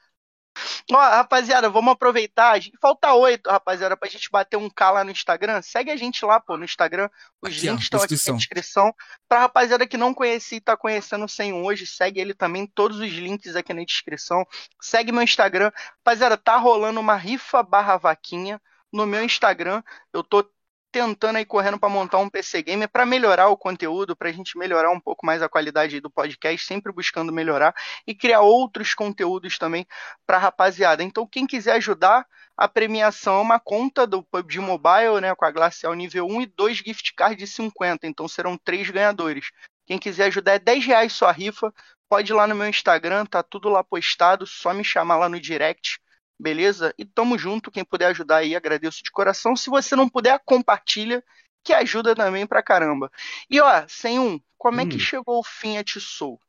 Ó, 0.91 0.97
rapaziada, 0.97 1.71
vamos 1.71 1.93
aproveitar. 1.93 2.61
Falta 2.81 3.13
oito, 3.15 3.49
rapaziada, 3.51 3.97
pra 3.97 4.09
gente 4.09 4.31
bater 4.31 4.57
um 4.57 4.69
K 4.69 4.91
lá 4.91 5.05
no 5.05 5.11
Instagram. 5.11 5.63
Segue 5.63 5.91
a 5.91 5.97
gente 5.97 6.25
lá, 6.25 6.39
pô, 6.39 6.57
no 6.57 6.65
Instagram. 6.65 7.09
Os 7.41 7.57
aqui, 7.57 7.69
links 7.69 7.85
estão 7.85 8.03
aqui 8.03 8.15
na 8.15 8.37
descrição. 8.37 8.95
Pra 9.29 9.41
rapaziada 9.41 9.87
que 9.87 9.97
não 9.97 10.13
conhecia 10.13 10.59
e 10.59 10.61
tá 10.61 10.77
conhecendo 10.77 11.25
o 11.25 11.29
100 11.29 11.55
hoje, 11.55 11.87
segue 11.87 12.21
ele 12.21 12.35
também. 12.35 12.67
Todos 12.67 12.99
os 12.99 13.11
links 13.11 13.57
aqui 13.57 13.73
na 13.73 13.85
descrição. 13.85 14.45
Segue 14.81 15.13
meu 15.13 15.23
Instagram. 15.23 15.73
Rapaziada, 15.99 16.37
tá 16.37 16.57
rolando 16.57 17.01
uma 17.01 17.17
rifa 17.17 17.63
barra 17.63 17.97
vaquinha 17.97 18.61
no 18.93 19.07
meu 19.07 19.25
Instagram. 19.25 19.83
Eu 20.13 20.23
tô 20.23 20.45
tentando 20.93 21.37
aí 21.37 21.45
correndo 21.47 21.79
para 21.79 21.89
montar 21.89 22.19
um 22.19 22.29
PC 22.29 22.63
Gamer 22.63 22.89
para 22.89 23.07
melhorar 23.07 23.49
o 23.49 23.57
conteúdo, 23.57 24.15
para 24.15 24.29
a 24.29 24.33
gente 24.33 24.59
melhorar 24.59 24.91
um 24.91 25.01
pouco 25.01 25.25
mais 25.25 25.43
a 25.43 25.49
qualidade 25.49 25.99
do 26.01 26.11
podcast, 26.11 26.67
sempre 26.67 26.93
buscando 26.93 27.33
melhorar 27.33 27.75
e 28.07 28.15
criar 28.15 28.43
outros 28.43 28.93
conteúdos 28.93 29.57
também 29.57 29.87
para 30.27 30.37
rapaziada. 30.37 31.03
Então, 31.03 31.27
quem 31.27 31.47
quiser 31.47 31.77
ajudar, 31.77 32.27
a 32.55 32.69
premiação 32.69 33.39
é 33.39 33.41
uma 33.41 33.59
conta 33.59 34.07
do 34.07 34.23
PUBG 34.23 34.61
Mobile, 34.61 35.21
né, 35.23 35.35
com 35.35 35.47
a 35.47 35.51
Glacial 35.51 35.95
nível 35.95 36.27
1 36.27 36.43
e 36.43 36.47
dois 36.47 36.77
gift 36.77 37.15
cards 37.15 37.39
de 37.39 37.47
50. 37.47 38.07
Então, 38.07 38.29
serão 38.29 38.59
três 38.59 38.91
ganhadores. 38.91 39.51
Quem 39.87 39.99
quiser 39.99 40.27
ajudar 40.27 40.53
é 40.53 40.59
10 40.59 40.85
reais 40.85 41.13
sua 41.15 41.33
rifa. 41.33 41.73
Pode 42.09 42.31
ir 42.31 42.35
lá 42.35 42.47
no 42.47 42.55
meu 42.55 42.69
Instagram, 42.69 43.25
tá 43.25 43.43
tudo 43.43 43.71
lá 43.71 43.83
postado, 43.83 44.47
só 44.47 44.75
me 44.75 44.85
chamar 44.85 45.17
lá 45.17 45.29
no 45.31 45.41
direct 45.41 45.99
beleza? 46.39 46.95
E 46.99 47.05
tamo 47.05 47.39
junto, 47.39 47.71
quem 47.71 47.85
puder 47.85 48.07
ajudar 48.07 48.39
aí, 48.39 48.55
agradeço 48.55 49.03
de 49.03 49.11
coração. 49.11 49.57
Se 49.57 49.71
você 49.71 49.95
não 49.95 50.09
puder, 50.09 50.41
compartilha, 50.45 51.23
que 51.63 51.73
ajuda 51.73 52.15
também 52.15 52.47
pra 52.47 52.63
caramba. 52.63 53.11
E 53.49 53.61
ó, 53.61 53.85
sem 53.89 54.19
um, 54.19 54.41
como 54.59 54.79
hum. 54.79 54.81
é 54.81 54.87
que 54.87 54.97
hum. 54.97 55.01
chegou 55.01 55.39
o 55.39 55.45
fim 55.45 55.79
a 55.79 55.85
Tissou? 55.85 56.41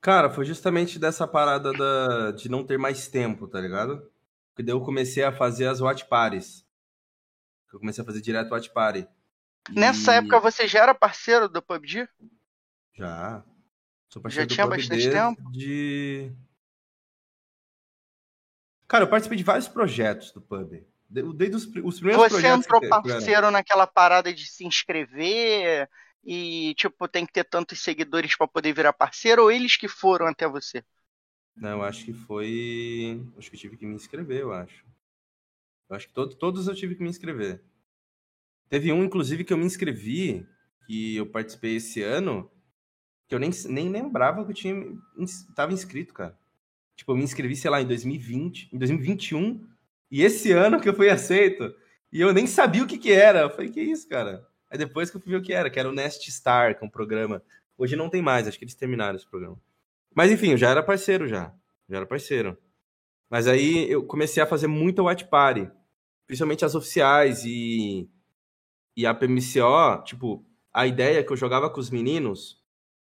Cara, 0.00 0.30
foi 0.30 0.44
justamente 0.44 0.98
dessa 0.98 1.26
parada 1.26 1.72
da, 1.72 2.30
de 2.32 2.48
não 2.48 2.64
ter 2.64 2.78
mais 2.78 3.08
tempo, 3.08 3.48
tá 3.48 3.60
ligado? 3.60 4.08
Porque 4.50 4.62
daí 4.62 4.74
eu 4.74 4.80
comecei 4.80 5.24
a 5.24 5.32
fazer 5.32 5.66
as 5.66 5.80
watch 5.80 6.06
parties. 6.08 6.64
Eu 7.72 7.80
comecei 7.80 8.02
a 8.02 8.06
fazer 8.06 8.20
direto 8.20 8.52
watch 8.52 8.70
party. 8.70 9.06
Nessa 9.70 10.14
época 10.14 10.38
você 10.38 10.68
já 10.68 10.82
era 10.82 10.94
parceiro 10.94 11.48
do 11.48 11.60
PUBG? 11.60 12.08
Já. 12.94 13.44
Sou 14.08 14.22
parceiro 14.22 14.48
já 14.48 14.54
tinha 14.54 14.66
bastante 14.66 15.10
tempo? 15.10 15.50
De 15.50 16.32
Cara, 18.88 19.04
eu 19.04 19.08
participei 19.08 19.36
de 19.36 19.44
vários 19.44 19.68
projetos 19.68 20.30
do 20.32 20.40
pub. 20.40 20.82
Desde 21.08 21.56
os, 21.56 21.64
os 21.84 22.00
primeiros 22.00 22.32
Você 22.32 22.46
entrou 22.46 22.80
parceiro 22.80 23.50
naquela 23.50 23.86
parada 23.86 24.32
de 24.32 24.46
se 24.46 24.66
inscrever 24.66 25.88
e, 26.24 26.74
tipo, 26.74 27.06
tem 27.06 27.24
que 27.24 27.32
ter 27.32 27.44
tantos 27.44 27.80
seguidores 27.80 28.36
para 28.36 28.48
poder 28.48 28.72
virar 28.72 28.92
parceiro 28.92 29.44
ou 29.44 29.50
eles 29.50 29.76
que 29.76 29.86
foram 29.86 30.26
até 30.26 30.48
você? 30.48 30.84
Não, 31.56 31.70
eu 31.70 31.82
acho 31.82 32.04
que 32.04 32.12
foi. 32.12 33.24
Acho 33.38 33.50
que 33.50 33.56
tive 33.56 33.76
que 33.76 33.86
me 33.86 33.94
inscrever, 33.94 34.40
eu 34.40 34.52
acho. 34.52 34.84
Eu 35.88 35.96
acho 35.96 36.08
que 36.08 36.14
todo, 36.14 36.34
todos 36.34 36.66
eu 36.66 36.74
tive 36.74 36.96
que 36.96 37.02
me 37.02 37.08
inscrever. 37.08 37.62
Teve 38.68 38.92
um, 38.92 39.04
inclusive, 39.04 39.44
que 39.44 39.52
eu 39.52 39.58
me 39.58 39.64
inscrevi, 39.64 40.46
que 40.86 41.16
eu 41.16 41.26
participei 41.26 41.76
esse 41.76 42.02
ano, 42.02 42.50
que 43.28 43.34
eu 43.34 43.38
nem, 43.38 43.50
nem 43.68 43.88
lembrava 43.88 44.44
que 44.44 44.50
eu 44.50 44.54
tinha. 44.54 44.74
Tava 45.54 45.72
inscrito, 45.72 46.12
cara. 46.12 46.36
Tipo, 46.96 47.12
eu 47.12 47.16
me 47.16 47.24
inscrevi, 47.24 47.54
sei 47.54 47.70
lá, 47.70 47.80
em 47.80 47.86
2020, 47.86 48.70
em 48.72 48.78
2021, 48.78 49.66
E 50.10 50.22
esse 50.22 50.52
ano 50.52 50.80
que 50.80 50.88
eu 50.88 50.94
fui 50.94 51.10
aceito, 51.10 51.74
e 52.12 52.20
eu 52.20 52.32
nem 52.32 52.46
sabia 52.46 52.82
o 52.82 52.86
que 52.86 52.98
que 52.98 53.12
era. 53.12 53.40
Eu 53.40 53.50
falei, 53.50 53.70
que 53.70 53.80
isso, 53.80 54.08
cara? 54.08 54.46
Aí 54.70 54.78
depois 54.78 55.10
que 55.10 55.16
eu 55.16 55.20
fui 55.20 55.32
ver 55.32 55.38
o 55.38 55.42
que 55.42 55.52
era, 55.52 55.70
que 55.70 55.78
era 55.78 55.88
o 55.88 55.92
Nest 55.92 56.30
Star, 56.30 56.76
que 56.76 56.84
é 56.84 56.86
um 56.86 56.90
programa. 56.90 57.42
Hoje 57.76 57.96
não 57.96 58.08
tem 58.08 58.22
mais, 58.22 58.48
acho 58.48 58.58
que 58.58 58.64
eles 58.64 58.74
terminaram 58.74 59.16
esse 59.16 59.28
programa. 59.28 59.60
Mas 60.14 60.30
enfim, 60.30 60.52
eu 60.52 60.56
já 60.56 60.70
era 60.70 60.82
parceiro 60.82 61.28
já. 61.28 61.54
Já 61.88 61.96
era 61.98 62.06
parceiro. 62.06 62.56
Mas 63.28 63.46
aí 63.46 63.90
eu 63.90 64.04
comecei 64.04 64.42
a 64.42 64.46
fazer 64.46 64.66
muita 64.66 65.02
Watch 65.02 65.26
Party. 65.28 65.70
Principalmente 66.26 66.64
as 66.64 66.74
oficiais 66.74 67.44
e, 67.44 68.08
e 68.96 69.06
a 69.06 69.14
PMCO, 69.14 70.02
tipo, 70.04 70.44
a 70.72 70.86
ideia 70.86 71.22
que 71.22 71.32
eu 71.32 71.36
jogava 71.36 71.70
com 71.70 71.80
os 71.80 71.90
meninos 71.90 72.62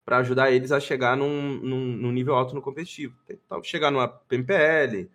para 0.08 0.20
ajudar 0.20 0.50
eles 0.50 0.72
a 0.72 0.80
chegar 0.80 1.18
num, 1.18 1.60
num, 1.60 1.84
num, 1.84 2.10
nível 2.10 2.34
alto 2.34 2.54
no 2.54 2.62
competitivo. 2.62 3.14
Então, 3.28 3.62
chegar 3.62 3.90
numa 3.90 4.08
PMPL. 4.08 5.06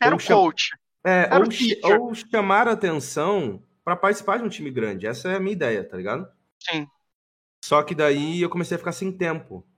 Era 0.00 0.16
o 0.16 0.18
coach. 0.18 0.70
É, 1.04 1.28
Era 1.30 1.44
ou, 1.98 2.06
ou 2.06 2.14
chamar 2.14 2.66
atenção 2.66 3.62
para 3.84 3.94
participar 3.94 4.38
de 4.38 4.44
um 4.44 4.48
time 4.48 4.70
grande. 4.70 5.06
Essa 5.06 5.32
é 5.32 5.36
a 5.36 5.38
minha 5.38 5.52
ideia, 5.52 5.84
tá 5.84 5.98
ligado? 5.98 6.26
Sim. 6.58 6.86
Só 7.62 7.82
que 7.82 7.94
daí 7.94 8.40
eu 8.40 8.48
comecei 8.48 8.76
a 8.76 8.78
ficar 8.78 8.92
sem 8.92 9.12
tempo. 9.12 9.68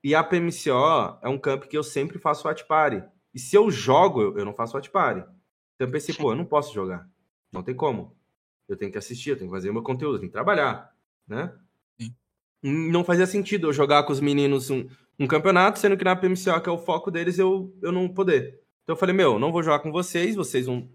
E 0.00 0.14
a 0.14 0.22
PMCO 0.22 1.18
é 1.20 1.28
um 1.28 1.36
camp 1.36 1.64
que 1.64 1.76
eu 1.76 1.82
sempre 1.82 2.16
faço 2.20 2.46
watch 2.46 2.64
party. 2.68 3.02
E 3.34 3.40
se 3.40 3.56
eu 3.56 3.68
jogo, 3.68 4.38
eu 4.38 4.44
não 4.44 4.54
faço 4.54 4.76
watch 4.76 4.90
party. 4.90 5.22
Então 5.74 5.88
eu 5.88 5.90
pensei, 5.90 6.14
pô, 6.14 6.30
eu 6.30 6.36
não 6.36 6.44
posso 6.44 6.72
jogar. 6.72 7.10
Não 7.52 7.64
tem 7.64 7.74
como. 7.74 8.16
Eu 8.68 8.76
tenho 8.76 8.92
que 8.92 8.98
assistir, 8.98 9.30
eu 9.30 9.36
tenho 9.36 9.50
que 9.50 9.56
fazer 9.56 9.70
o 9.70 9.74
meu 9.74 9.82
conteúdo, 9.82 10.14
eu 10.14 10.20
tenho 10.20 10.30
que 10.30 10.36
trabalhar, 10.36 10.94
né? 11.26 11.52
Não 12.66 13.04
fazia 13.04 13.26
sentido 13.26 13.66
eu 13.66 13.74
jogar 13.74 14.04
com 14.04 14.12
os 14.12 14.20
meninos 14.20 14.70
um, 14.70 14.88
um 15.18 15.26
campeonato, 15.26 15.78
sendo 15.78 15.98
que 15.98 16.04
na 16.04 16.16
PMCO, 16.16 16.62
que 16.62 16.68
é 16.70 16.72
o 16.72 16.78
foco 16.78 17.10
deles, 17.10 17.38
eu, 17.38 17.76
eu 17.82 17.92
não 17.92 18.08
poder. 18.08 18.58
Então 18.82 18.94
eu 18.94 18.96
falei, 18.96 19.14
meu, 19.14 19.38
não 19.38 19.52
vou 19.52 19.62
jogar 19.62 19.80
com 19.80 19.92
vocês, 19.92 20.34
vocês 20.34 20.64
vão, 20.64 20.88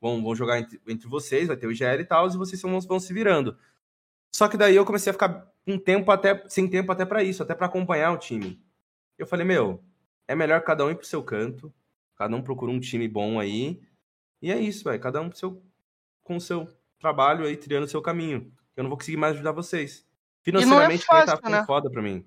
vão, 0.00 0.22
vão 0.22 0.36
jogar 0.36 0.60
entre, 0.60 0.80
entre 0.86 1.08
vocês, 1.08 1.48
vai 1.48 1.56
ter 1.56 1.66
o 1.66 1.72
IGL 1.72 2.00
e 2.00 2.04
tal, 2.04 2.28
e 2.28 2.36
vocês 2.36 2.62
vão, 2.62 2.80
vão 2.80 3.00
se 3.00 3.12
virando. 3.12 3.58
Só 4.32 4.46
que 4.46 4.56
daí 4.56 4.76
eu 4.76 4.84
comecei 4.84 5.10
a 5.10 5.12
ficar 5.12 5.52
um 5.66 5.78
tempo 5.78 6.12
até 6.12 6.44
sem 6.48 6.68
tempo 6.68 6.92
até 6.92 7.04
para 7.04 7.24
isso, 7.24 7.42
até 7.42 7.56
para 7.56 7.66
acompanhar 7.66 8.12
o 8.12 8.18
time. 8.18 8.62
Eu 9.18 9.26
falei, 9.26 9.44
meu, 9.44 9.82
é 10.28 10.36
melhor 10.36 10.60
cada 10.62 10.84
um 10.84 10.90
ir 10.90 10.96
pro 10.96 11.06
seu 11.06 11.24
canto, 11.24 11.74
cada 12.16 12.36
um 12.36 12.42
procura 12.42 12.70
um 12.70 12.78
time 12.78 13.08
bom 13.08 13.40
aí. 13.40 13.80
E 14.40 14.52
é 14.52 14.60
isso, 14.60 14.84
velho, 14.84 15.00
cada 15.00 15.20
um 15.20 15.32
seu, 15.32 15.60
com 16.22 16.36
o 16.36 16.40
seu 16.40 16.68
trabalho 17.00 17.46
aí, 17.46 17.56
trilhando 17.56 17.86
o 17.86 17.88
seu 17.88 18.00
caminho. 18.00 18.52
Eu 18.76 18.84
não 18.84 18.90
vou 18.90 18.98
conseguir 18.98 19.16
mais 19.16 19.34
ajudar 19.34 19.50
vocês. 19.50 20.03
Financeiramente, 20.44 21.04
e 21.04 21.12
não 21.12 21.18
é 21.18 21.26
fácil, 21.26 21.42
tá 21.42 21.48
né? 21.48 21.64
foda 21.64 21.90
pra 21.90 22.02
mim. 22.02 22.24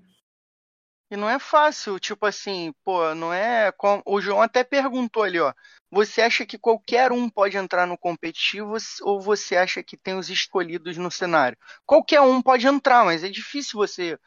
E 1.09 1.15
não 1.15 1.29
é 1.29 1.39
fácil, 1.39 1.99
tipo 1.99 2.25
assim, 2.25 2.73
pô, 2.83 3.15
não 3.15 3.31
é. 3.31 3.71
O 4.05 4.19
João 4.19 4.41
até 4.41 4.61
perguntou 4.63 5.23
ali, 5.23 5.39
ó. 5.39 5.53
Você 5.89 6.21
acha 6.21 6.45
que 6.45 6.57
qualquer 6.57 7.13
um 7.13 7.29
pode 7.29 7.55
entrar 7.55 7.87
no 7.87 7.97
competitivo 7.97 8.75
ou 9.03 9.21
você 9.21 9.55
acha 9.55 9.81
que 9.81 9.95
tem 9.95 10.15
os 10.15 10.29
escolhidos 10.29 10.97
no 10.97 11.09
cenário? 11.09 11.57
Qualquer 11.85 12.19
um 12.19 12.41
pode 12.41 12.67
entrar, 12.67 13.05
mas 13.05 13.23
é 13.23 13.29
difícil 13.29 13.77
você 13.77 14.19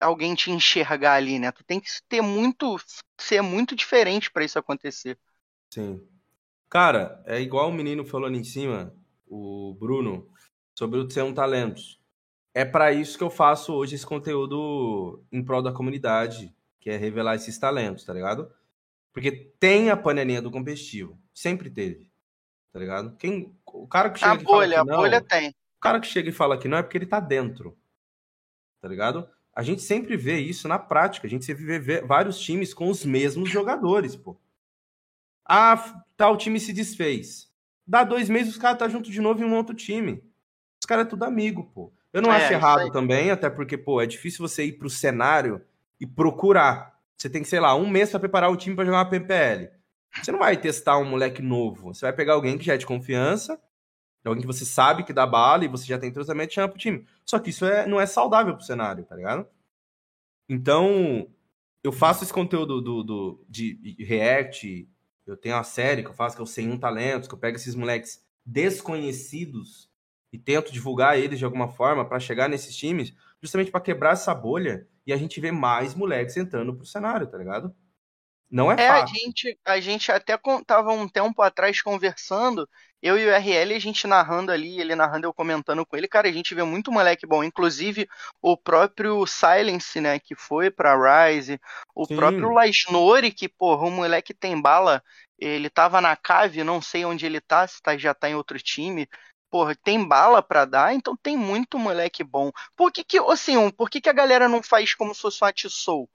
alguém 0.00 0.36
te 0.36 0.52
enxergar 0.52 1.14
ali, 1.14 1.40
né? 1.40 1.50
Tu 1.50 1.64
tem 1.64 1.80
que 1.80 1.88
ter 2.08 2.20
muito 2.20 2.76
ser 3.20 3.42
muito 3.42 3.74
diferente 3.74 4.30
para 4.30 4.44
isso 4.44 4.60
acontecer. 4.60 5.18
Sim. 5.74 6.06
Cara, 6.70 7.20
é 7.26 7.40
igual 7.40 7.68
o 7.68 7.72
menino 7.72 8.04
falou 8.04 8.28
ali 8.28 8.38
em 8.38 8.44
cima, 8.44 8.94
o 9.26 9.74
Bruno, 9.74 10.32
sobre 10.78 11.00
o 11.00 11.10
ser 11.10 11.22
um 11.22 11.34
talento. 11.34 11.82
É 12.58 12.64
para 12.64 12.90
isso 12.90 13.16
que 13.16 13.22
eu 13.22 13.30
faço 13.30 13.72
hoje 13.72 13.94
esse 13.94 14.04
conteúdo 14.04 15.22
em 15.30 15.44
prol 15.44 15.62
da 15.62 15.70
comunidade, 15.70 16.52
que 16.80 16.90
é 16.90 16.96
revelar 16.96 17.36
esses 17.36 17.56
talentos, 17.56 18.02
tá 18.02 18.12
ligado? 18.12 18.52
Porque 19.12 19.30
tem 19.30 19.90
a 19.90 19.96
panelinha 19.96 20.42
do 20.42 20.50
competitivo. 20.50 21.16
Sempre 21.32 21.70
teve. 21.70 22.10
Tá 22.72 22.80
ligado? 22.80 23.14
Quem, 23.16 23.56
o 23.64 23.86
cara 23.86 24.10
que 24.10 24.18
chega 24.18 24.32
a 24.32 24.34
e 24.34 24.42
bolha, 24.42 24.78
fala 24.78 24.84
que 24.84 24.90
não, 24.90 24.94
a 24.94 24.98
bolha 24.98 25.20
tem. 25.20 25.50
O 25.50 25.80
cara 25.80 26.00
que 26.00 26.08
chega 26.08 26.30
e 26.30 26.32
fala 26.32 26.58
que 26.58 26.66
não 26.66 26.78
é 26.78 26.82
porque 26.82 26.98
ele 26.98 27.06
tá 27.06 27.20
dentro. 27.20 27.78
Tá 28.80 28.88
ligado? 28.88 29.30
A 29.54 29.62
gente 29.62 29.80
sempre 29.80 30.16
vê 30.16 30.40
isso 30.40 30.66
na 30.66 30.80
prática. 30.80 31.28
A 31.28 31.30
gente 31.30 31.44
sempre 31.44 31.78
vê 31.78 32.00
vários 32.00 32.40
times 32.40 32.74
com 32.74 32.90
os 32.90 33.04
mesmos 33.04 33.48
jogadores, 33.48 34.16
pô. 34.16 34.36
Ah, 35.44 36.02
tal 36.16 36.36
time 36.36 36.58
se 36.58 36.72
desfez. 36.72 37.48
Dá 37.86 38.02
dois 38.02 38.28
meses, 38.28 38.54
os 38.54 38.58
caras 38.58 38.80
tá 38.80 38.88
junto 38.88 39.12
de 39.12 39.20
novo 39.20 39.40
em 39.40 39.46
um 39.46 39.54
outro 39.54 39.76
time. 39.76 40.24
Os 40.82 40.86
caras 40.86 41.06
é 41.06 41.08
tudo 41.08 41.22
amigo, 41.22 41.70
pô. 41.72 41.92
Eu 42.12 42.22
não 42.22 42.32
é, 42.32 42.36
acho 42.36 42.52
errado 42.52 42.90
também, 42.90 43.30
até 43.30 43.50
porque, 43.50 43.76
pô, 43.76 44.00
é 44.00 44.06
difícil 44.06 44.46
você 44.46 44.64
ir 44.64 44.72
pro 44.72 44.88
cenário 44.88 45.60
e 46.00 46.06
procurar 46.06 46.98
você 47.18 47.28
tem, 47.28 47.42
sei 47.42 47.58
lá, 47.58 47.74
um 47.74 47.88
mês 47.88 48.10
para 48.10 48.20
preparar 48.20 48.50
o 48.50 48.56
time 48.56 48.76
para 48.76 48.84
jogar 48.84 48.98
uma 48.98 49.10
PPL. 49.10 49.70
Você 50.22 50.30
não 50.30 50.38
vai 50.38 50.56
testar 50.56 50.98
um 50.98 51.04
moleque 51.04 51.42
novo. 51.42 51.92
Você 51.92 52.06
vai 52.06 52.12
pegar 52.12 52.34
alguém 52.34 52.56
que 52.56 52.64
já 52.64 52.74
é 52.74 52.78
de 52.78 52.86
confiança, 52.86 53.60
alguém 54.24 54.40
que 54.40 54.46
você 54.46 54.64
sabe 54.64 55.02
que 55.02 55.12
dá 55.12 55.26
bala 55.26 55.64
e 55.64 55.68
você 55.68 55.84
já 55.84 55.98
tem 55.98 56.12
treinamento 56.12 56.52
e 56.52 56.54
chama 56.54 56.68
pro 56.68 56.78
time. 56.78 57.04
Só 57.26 57.40
que 57.40 57.50
isso 57.50 57.64
é, 57.64 57.86
não 57.88 58.00
é 58.00 58.06
saudável 58.06 58.54
pro 58.54 58.64
cenário, 58.64 59.04
tá 59.04 59.16
ligado? 59.16 59.46
Então, 60.48 61.28
eu 61.82 61.90
faço 61.90 62.22
esse 62.22 62.32
conteúdo 62.32 62.80
do, 62.80 63.02
do, 63.02 63.44
de, 63.48 63.96
React, 63.98 64.88
eu 65.26 65.36
tenho 65.36 65.56
uma 65.56 65.64
série 65.64 66.02
que 66.02 66.08
eu 66.08 66.14
faço 66.14 66.36
que 66.36 66.40
é 66.40 66.44
o 66.44 66.46
101 66.46 66.78
Talentos, 66.78 67.28
que 67.28 67.34
eu 67.34 67.38
pego 67.38 67.56
esses 67.56 67.74
moleques 67.74 68.24
desconhecidos 68.46 69.87
e 70.32 70.38
tento 70.38 70.72
divulgar 70.72 71.18
eles 71.18 71.38
de 71.38 71.44
alguma 71.44 71.68
forma 71.68 72.04
para 72.06 72.20
chegar 72.20 72.48
nesses 72.48 72.76
times, 72.76 73.12
justamente 73.40 73.70
para 73.70 73.80
quebrar 73.80 74.12
essa 74.12 74.34
bolha 74.34 74.86
e 75.06 75.12
a 75.12 75.16
gente 75.16 75.40
vê 75.40 75.50
mais 75.50 75.94
moleques 75.94 76.36
entrando 76.36 76.74
pro 76.74 76.84
cenário, 76.84 77.26
tá 77.26 77.38
ligado? 77.38 77.74
Não 78.50 78.70
é, 78.70 78.74
é 78.74 78.88
fácil. 78.88 79.04
A 79.04 79.18
gente, 79.18 79.58
a 79.64 79.80
gente 79.80 80.12
até 80.12 80.38
tava 80.66 80.92
um 80.92 81.06
tempo 81.06 81.40
atrás 81.42 81.82
conversando, 81.82 82.68
eu 83.02 83.18
e 83.18 83.26
o 83.26 83.30
RL, 83.30 83.74
a 83.74 83.78
gente 83.78 84.06
narrando 84.06 84.50
ali, 84.50 84.80
ele 84.80 84.94
narrando, 84.94 85.26
eu 85.26 85.34
comentando 85.34 85.84
com 85.84 85.96
ele, 85.96 86.08
cara, 86.08 86.28
a 86.28 86.32
gente 86.32 86.54
vê 86.54 86.62
muito 86.62 86.90
moleque 86.90 87.26
bom, 87.26 87.44
inclusive 87.44 88.08
o 88.40 88.56
próprio 88.56 89.26
Silence, 89.26 90.00
né, 90.00 90.18
que 90.18 90.34
foi 90.34 90.70
pra 90.70 91.28
Rise, 91.28 91.60
o 91.94 92.06
Sim. 92.06 92.16
próprio 92.16 92.50
Lasnori, 92.50 93.30
que, 93.30 93.48
porra, 93.48 93.86
o 93.86 93.90
moleque 93.90 94.32
tem 94.32 94.60
bala, 94.60 95.02
ele 95.38 95.70
tava 95.70 96.00
na 96.00 96.16
cave, 96.16 96.64
não 96.64 96.80
sei 96.80 97.04
onde 97.04 97.26
ele 97.26 97.40
tá, 97.40 97.66
se 97.66 97.80
tá, 97.82 97.96
já 97.96 98.14
tá 98.14 98.28
em 98.28 98.34
outro 98.34 98.58
time, 98.58 99.06
porra, 99.50 99.74
tem 99.74 100.06
bala 100.06 100.42
para 100.42 100.64
dar, 100.64 100.94
então 100.94 101.16
tem 101.16 101.36
muito 101.36 101.78
moleque 101.78 102.22
bom. 102.22 102.50
Por 102.76 102.92
que 102.92 103.04
que, 103.04 103.18
assim, 103.18 103.70
por 103.70 103.90
que 103.90 104.00
que 104.00 104.08
a 104.08 104.12
galera 104.12 104.48
não 104.48 104.62
faz 104.62 104.94
como 104.94 105.14
se 105.14 105.20
fosse 105.20 105.42
um 105.42 105.46
Atisou? 105.46 106.08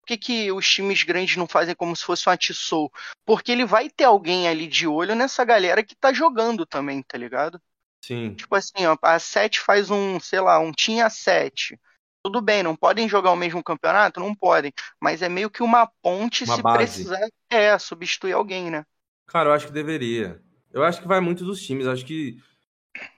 Por 0.00 0.06
que, 0.06 0.16
que 0.16 0.52
os 0.52 0.68
times 0.68 1.02
grandes 1.02 1.36
não 1.36 1.46
fazem 1.46 1.74
como 1.74 1.94
se 1.94 2.04
fosse 2.04 2.28
um 2.28 2.32
Atisou? 2.32 2.90
Porque 3.24 3.52
ele 3.52 3.64
vai 3.64 3.88
ter 3.88 4.04
alguém 4.04 4.48
ali 4.48 4.66
de 4.66 4.86
olho 4.86 5.14
nessa 5.14 5.44
galera 5.44 5.84
que 5.84 5.94
tá 5.94 6.12
jogando 6.12 6.66
também, 6.66 7.02
tá 7.02 7.16
ligado? 7.16 7.60
Sim. 8.02 8.34
Tipo 8.34 8.54
assim, 8.54 8.86
ó, 8.86 8.96
a 9.02 9.18
7 9.18 9.60
faz 9.60 9.90
um, 9.90 10.18
sei 10.18 10.40
lá, 10.40 10.58
um 10.58 10.72
tinha 10.72 11.08
7. 11.10 11.78
Tudo 12.22 12.40
bem, 12.40 12.62
não 12.62 12.76
podem 12.76 13.08
jogar 13.08 13.30
o 13.30 13.36
mesmo 13.36 13.62
campeonato? 13.62 14.20
Não 14.20 14.34
podem. 14.34 14.72
Mas 15.00 15.22
é 15.22 15.28
meio 15.28 15.50
que 15.50 15.62
uma 15.62 15.86
ponte 16.02 16.44
uma 16.44 16.56
se 16.56 16.62
base. 16.62 16.78
precisar 16.78 17.28
é, 17.50 17.78
substituir 17.78 18.32
alguém, 18.32 18.70
né? 18.70 18.84
Cara, 19.26 19.50
eu 19.50 19.52
acho 19.52 19.66
que 19.66 19.72
deveria. 19.72 20.40
Eu 20.72 20.82
acho 20.82 21.00
que 21.00 21.08
vai 21.08 21.20
muito 21.20 21.44
dos 21.44 21.62
times. 21.62 21.86
Acho 21.86 22.04
que 22.04 22.38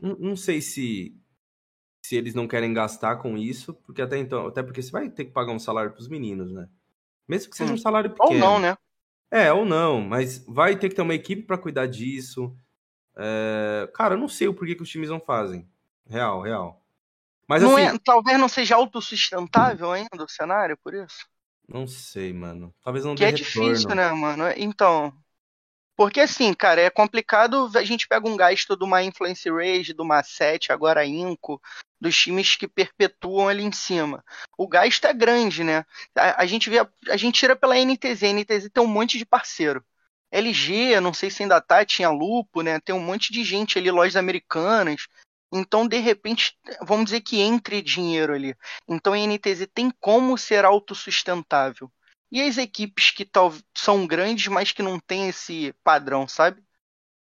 não, 0.01 0.16
não 0.16 0.37
sei 0.37 0.61
se 0.61 1.16
se 2.05 2.16
eles 2.16 2.35
não 2.35 2.49
querem 2.49 2.74
gastar 2.74 3.16
com 3.16 3.39
isso, 3.39 3.72
porque 3.72 4.03
até 4.03 4.18
então, 4.18 4.49
até 4.49 4.62
porque 4.62 4.83
você 4.83 4.91
vai 4.91 5.09
ter 5.09 5.24
que 5.24 5.30
pagar 5.30 5.53
um 5.53 5.59
salário 5.59 5.93
para 5.93 6.01
os 6.01 6.09
meninos, 6.09 6.53
né? 6.53 6.68
Mesmo 7.28 7.51
que 7.51 7.57
seja 7.57 7.70
um 7.70 7.76
hum. 7.76 7.78
salário 7.78 8.11
pequeno. 8.11 8.33
Ou 8.33 8.39
não, 8.39 8.59
né? 8.59 8.76
É, 9.30 9.53
ou 9.53 9.64
não, 9.64 10.01
mas 10.01 10.45
vai 10.47 10.76
ter 10.76 10.89
que 10.89 10.97
ter 10.97 11.03
uma 11.03 11.14
equipe 11.14 11.43
para 11.43 11.57
cuidar 11.57 11.87
disso. 11.87 12.55
É... 13.16 13.89
Cara, 13.95 14.14
eu 14.14 14.18
não 14.18 14.28
sei 14.28 14.49
o 14.49 14.55
porquê 14.55 14.74
que 14.74 14.83
os 14.83 14.91
times 14.91 15.09
não 15.09 15.20
fazem. 15.20 15.66
Real, 16.07 16.43
real. 16.43 16.83
Mas 17.49 17.62
não 17.62 17.76
assim... 17.76 17.97
é, 17.97 17.99
talvez 18.05 18.39
não 18.39 18.49
seja 18.49 18.74
autossustentável 18.74 19.91
ainda 19.93 20.24
o 20.24 20.28
cenário, 20.28 20.76
por 20.83 20.93
isso. 20.93 21.26
Não 21.68 21.87
sei, 21.87 22.33
mano. 22.33 22.74
Talvez 22.83 23.05
não 23.05 23.14
que 23.14 23.24
é 23.24 23.30
retorno. 23.30 23.72
difícil, 23.72 23.95
né, 23.95 24.11
mano? 24.12 24.45
Então, 24.57 25.12
porque 26.03 26.18
assim, 26.18 26.53
cara, 26.53 26.80
é 26.80 26.90
complicado. 26.90 27.70
A 27.76 27.84
gente 27.84 28.09
pega 28.09 28.28
um 28.28 28.36
gasto 28.36 28.76
de 28.76 28.82
uma 28.82 29.05
Influence 29.05 29.48
Rage, 29.48 29.94
de 29.94 30.03
uma 30.03 30.20
7, 30.20 30.72
agora 30.72 31.07
Inco, 31.07 31.62
dos 32.00 32.16
times 32.16 32.57
que 32.57 32.66
perpetuam 32.66 33.46
ali 33.46 33.62
em 33.62 33.70
cima. 33.70 34.24
O 34.59 34.66
gasto 34.66 35.05
é 35.05 35.14
grande, 35.14 35.62
né? 35.62 35.86
A, 36.18 36.42
a 36.42 36.44
gente 36.44 36.68
vê, 36.68 36.78
a 37.09 37.16
gente 37.16 37.38
tira 37.38 37.55
pela 37.55 37.78
NTZ. 37.78 38.24
A 38.24 38.26
NTZ 38.30 38.68
tem 38.72 38.82
um 38.82 38.88
monte 38.88 39.16
de 39.16 39.24
parceiro. 39.24 39.84
LG, 40.32 40.98
não 40.98 41.14
sei 41.14 41.30
se 41.30 41.44
ainda 41.44 41.61
tá, 41.61 41.84
tinha 41.84 42.11
Lupo, 42.11 42.62
né? 42.62 42.80
Tem 42.80 42.92
um 42.92 42.98
monte 42.98 43.32
de 43.32 43.44
gente 43.44 43.78
ali, 43.78 43.88
lojas 43.88 44.16
americanas. 44.16 45.07
Então, 45.53 45.86
de 45.86 45.98
repente, 45.98 46.59
vamos 46.80 47.05
dizer 47.05 47.20
que 47.20 47.38
entre 47.38 47.80
dinheiro 47.80 48.34
ali. 48.34 48.57
Então, 48.88 49.12
a 49.12 49.18
NTZ 49.18 49.68
tem 49.72 49.88
como 50.00 50.36
ser 50.36 50.64
autossustentável. 50.64 51.88
E 52.33 52.41
as 52.41 52.57
equipes 52.57 53.11
que 53.11 53.26
tal, 53.26 53.53
são 53.76 54.07
grandes, 54.07 54.49
mas 54.49 54.72
que 54.72 54.83
não 54.83 54.99
têm 54.99 55.28
esse 55.28 55.74
padrão, 55.85 56.26
sabe? 56.26 56.62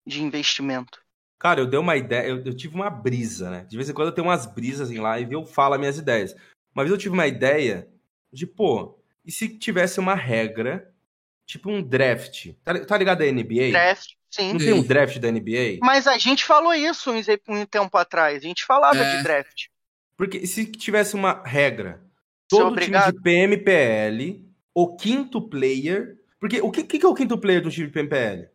De 0.06 0.22
investimento. 0.22 0.98
Cara, 1.38 1.60
eu 1.60 1.66
dei 1.66 1.78
uma 1.78 1.96
ideia, 1.96 2.26
eu, 2.26 2.42
eu, 2.42 2.56
tive 2.56 2.74
uma 2.74 2.88
brisa, 2.88 3.50
né? 3.50 3.66
De 3.68 3.76
vez 3.76 3.90
em 3.90 3.92
quando 3.92 4.08
eu 4.08 4.14
tenho 4.14 4.26
umas 4.26 4.46
brisas 4.46 4.90
em 4.90 4.98
live 4.98 5.30
e 5.30 5.34
eu 5.34 5.44
falo 5.44 5.74
as 5.74 5.80
minhas 5.80 5.98
ideias. 5.98 6.34
Uma 6.74 6.82
vez 6.82 6.90
eu 6.90 6.98
tive 6.98 7.12
uma 7.12 7.26
ideia 7.26 7.86
de, 8.32 8.46
pô, 8.46 8.98
e 9.22 9.30
se 9.30 9.48
tivesse 9.58 10.00
uma 10.00 10.14
regra, 10.14 10.90
tipo 11.44 11.70
um 11.70 11.82
draft? 11.82 12.54
Tá, 12.64 12.82
tá 12.86 12.96
ligado 12.96 13.20
a 13.22 13.26
NBA? 13.26 13.72
Draft, 13.72 14.14
Sim. 14.30 14.52
Não 14.52 14.58
tem 14.58 14.72
um 14.72 14.82
draft 14.82 15.18
da 15.18 15.30
NBA? 15.30 15.78
Mas 15.80 16.06
a 16.06 16.18
gente 16.18 16.44
falou 16.44 16.74
isso 16.74 17.10
um, 17.10 17.20
um 17.48 17.66
tempo 17.66 17.96
atrás. 17.96 18.38
A 18.38 18.46
gente 18.46 18.64
falava 18.64 18.98
É. 18.98 19.16
de 19.16 19.22
draft. 19.22 19.66
Porque 20.16 20.46
se 20.46 20.66
tivesse 20.66 21.14
uma 21.14 21.42
regra, 21.44 22.02
todo 22.48 22.60
time 22.60 22.72
obrigado. 22.72 23.14
de 23.14 23.22
PMPL, 23.22 24.45
o 24.78 24.94
quinto 24.94 25.40
player. 25.40 26.18
Porque 26.38 26.60
o 26.60 26.70
que, 26.70 26.84
que 26.84 27.04
é 27.04 27.08
o 27.08 27.14
quinto 27.14 27.38
player 27.38 27.62
do 27.62 27.70
time 27.70 27.88
PMPL? 27.88 28.48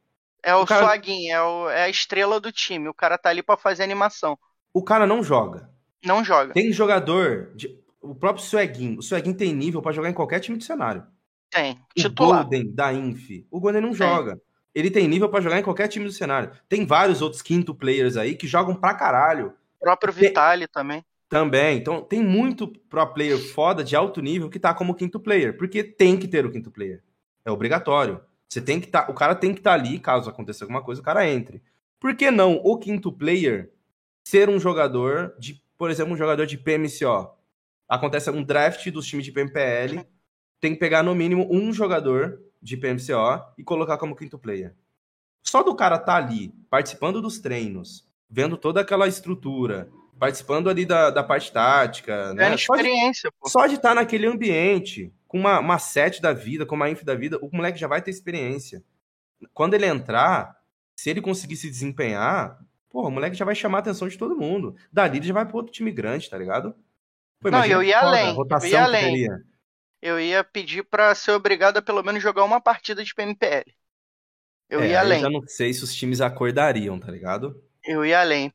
É 0.43 0.55
o, 0.55 0.61
O 0.61 0.65
cara- 0.67 0.85
Swaguin, 0.85 1.29
é, 1.29 1.41
o- 1.41 1.69
é 1.69 1.83
a 1.83 1.89
estrela 1.89 2.39
do 2.39 2.51
time. 2.51 2.87
O 2.87 2.93
cara 2.93 3.17
tá 3.17 3.29
ali 3.29 3.41
pra 3.41 3.57
fazer 3.57 3.81
animação. 3.83 4.37
O 4.71 4.83
cara 4.83 5.07
não 5.07 5.23
joga. 5.23 5.69
Não 6.05 6.23
joga. 6.23 6.53
Tem 6.53 6.71
jogador. 6.71 7.51
de- 7.55 7.75
o 8.01 8.13
próprio 8.15 8.43
Swaggin. 8.45 8.97
O 8.97 9.01
Swaggin 9.01 9.33
tem 9.33 9.53
nível 9.53 9.81
pra 9.81 9.91
jogar 9.91 10.09
em 10.09 10.13
qualquer 10.13 10.39
time 10.39 10.57
de 10.57 10.63
cenário. 10.63 11.03
Tem. 11.49 11.73
O 11.73 11.77
Titular. 12.01 12.41
Golden 12.43 12.71
da 12.73 12.93
Inf. 12.93 13.43
O 13.51 13.59
Golden 13.59 13.81
não 13.81 13.93
joga. 13.93 14.39
Ele 14.73 14.89
tem 14.89 15.07
nível 15.07 15.27
pra 15.29 15.41
jogar 15.41 15.59
em 15.59 15.63
qualquer 15.63 15.87
time 15.87 16.05
do 16.05 16.11
cenário. 16.11 16.51
Tem 16.69 16.85
vários 16.85 17.21
outros 17.21 17.41
quinto 17.41 17.75
players 17.75 18.15
aí 18.15 18.35
que 18.35 18.47
jogam 18.47 18.73
pra 18.75 18.93
caralho. 18.93 19.53
O 19.77 19.79
próprio 19.81 20.13
Vitali 20.13 20.67
também. 20.67 21.03
Também. 21.31 21.77
Então, 21.77 22.01
tem 22.01 22.21
muito 22.21 22.67
pro 22.67 23.07
player 23.07 23.39
foda 23.39 23.85
de 23.85 23.95
alto 23.95 24.21
nível 24.21 24.49
que 24.49 24.59
tá 24.59 24.73
como 24.73 24.93
quinto 24.93 25.17
player. 25.17 25.55
Porque 25.55 25.81
tem 25.81 26.17
que 26.17 26.27
ter 26.27 26.45
o 26.45 26.51
quinto 26.51 26.69
player. 26.69 27.01
É 27.45 27.49
obrigatório. 27.49 28.19
Você 28.49 28.59
tem 28.59 28.81
que 28.81 28.87
tá, 28.87 29.07
o 29.09 29.13
cara 29.13 29.33
tem 29.33 29.53
que 29.53 29.61
estar 29.61 29.71
ali, 29.71 29.97
caso 29.97 30.29
aconteça 30.29 30.65
alguma 30.65 30.83
coisa, 30.83 30.99
o 30.99 31.03
cara 31.05 31.25
entre. 31.25 31.63
Por 32.01 32.17
que 32.17 32.29
não 32.29 32.59
o 32.61 32.77
quinto 32.77 33.13
player 33.13 33.71
ser 34.27 34.49
um 34.49 34.59
jogador 34.59 35.33
de, 35.39 35.63
por 35.77 35.89
exemplo, 35.89 36.13
um 36.13 36.17
jogador 36.17 36.45
de 36.45 36.57
PMCO? 36.57 37.33
Acontece 37.87 38.29
um 38.29 38.43
draft 38.43 38.85
dos 38.89 39.07
times 39.07 39.23
de 39.23 39.31
PMPL, 39.31 40.05
tem 40.59 40.73
que 40.73 40.79
pegar 40.81 41.01
no 41.01 41.15
mínimo 41.15 41.47
um 41.49 41.71
jogador 41.71 42.41
de 42.61 42.75
PMCO 42.75 43.53
e 43.57 43.63
colocar 43.63 43.97
como 43.97 44.17
quinto 44.17 44.37
player. 44.37 44.75
Só 45.41 45.63
do 45.63 45.73
cara 45.73 45.97
tá 45.97 46.17
ali, 46.17 46.53
participando 46.69 47.21
dos 47.21 47.39
treinos, 47.39 48.05
vendo 48.29 48.57
toda 48.57 48.81
aquela 48.81 49.07
estrutura, 49.07 49.89
participando 50.21 50.69
ali 50.69 50.85
da, 50.85 51.09
da 51.09 51.23
parte 51.23 51.51
tática, 51.51 52.31
né? 52.35 52.43
Ganhando 52.43 52.59
Só 52.59 52.75
de 52.75 52.81
experiência, 52.81 53.31
pô. 53.39 53.49
só 53.49 53.65
de 53.65 53.73
estar 53.73 53.95
naquele 53.95 54.27
ambiente, 54.27 55.11
com 55.27 55.39
uma, 55.39 55.59
uma 55.59 55.79
set 55.79 56.21
da 56.21 56.31
vida, 56.31 56.63
com 56.63 56.75
uma 56.75 56.87
inf 56.91 57.01
da 57.03 57.15
vida, 57.15 57.39
o 57.41 57.49
moleque 57.51 57.79
já 57.79 57.87
vai 57.87 58.03
ter 58.03 58.11
experiência. 58.11 58.83
Quando 59.51 59.73
ele 59.73 59.87
entrar, 59.87 60.55
se 60.95 61.09
ele 61.09 61.21
conseguir 61.21 61.55
se 61.55 61.67
desempenhar, 61.67 62.59
porra, 62.87 63.07
o 63.07 63.11
moleque 63.11 63.35
já 63.35 63.43
vai 63.43 63.55
chamar 63.55 63.79
a 63.79 63.81
atenção 63.81 64.07
de 64.07 64.15
todo 64.15 64.37
mundo. 64.37 64.75
Dali 64.93 65.17
ele 65.17 65.25
já 65.25 65.33
vai 65.33 65.43
pro 65.43 65.57
outro 65.57 65.73
time 65.73 65.91
grande, 65.91 66.29
tá 66.29 66.37
ligado? 66.37 66.75
Pô, 67.39 67.49
Não, 67.49 67.65
eu 67.65 67.81
ia 67.81 67.99
foda 67.99 68.07
além, 68.07 68.35
eu 68.35 68.69
ia 68.69 68.83
além. 68.83 69.27
Eu 70.03 70.19
ia 70.19 70.43
pedir 70.43 70.83
pra 70.83 71.15
ser 71.15 71.31
obrigado 71.31 71.77
a 71.77 71.81
pelo 71.81 72.03
menos 72.03 72.21
jogar 72.21 72.43
uma 72.43 72.61
partida 72.61 73.03
de 73.03 73.15
PMPL. 73.15 73.73
Eu 74.69 74.81
É, 74.81 74.89
ia 74.89 74.99
além. 74.99 75.17
Eu 75.17 75.23
já 75.23 75.29
não 75.31 75.47
sei 75.47 75.73
se 75.73 75.83
os 75.83 75.95
times 75.95 76.21
acordariam, 76.21 76.99
tá 76.99 77.11
ligado? 77.11 77.59
Eu 77.83 78.05
ia 78.05 78.21
além. 78.21 78.53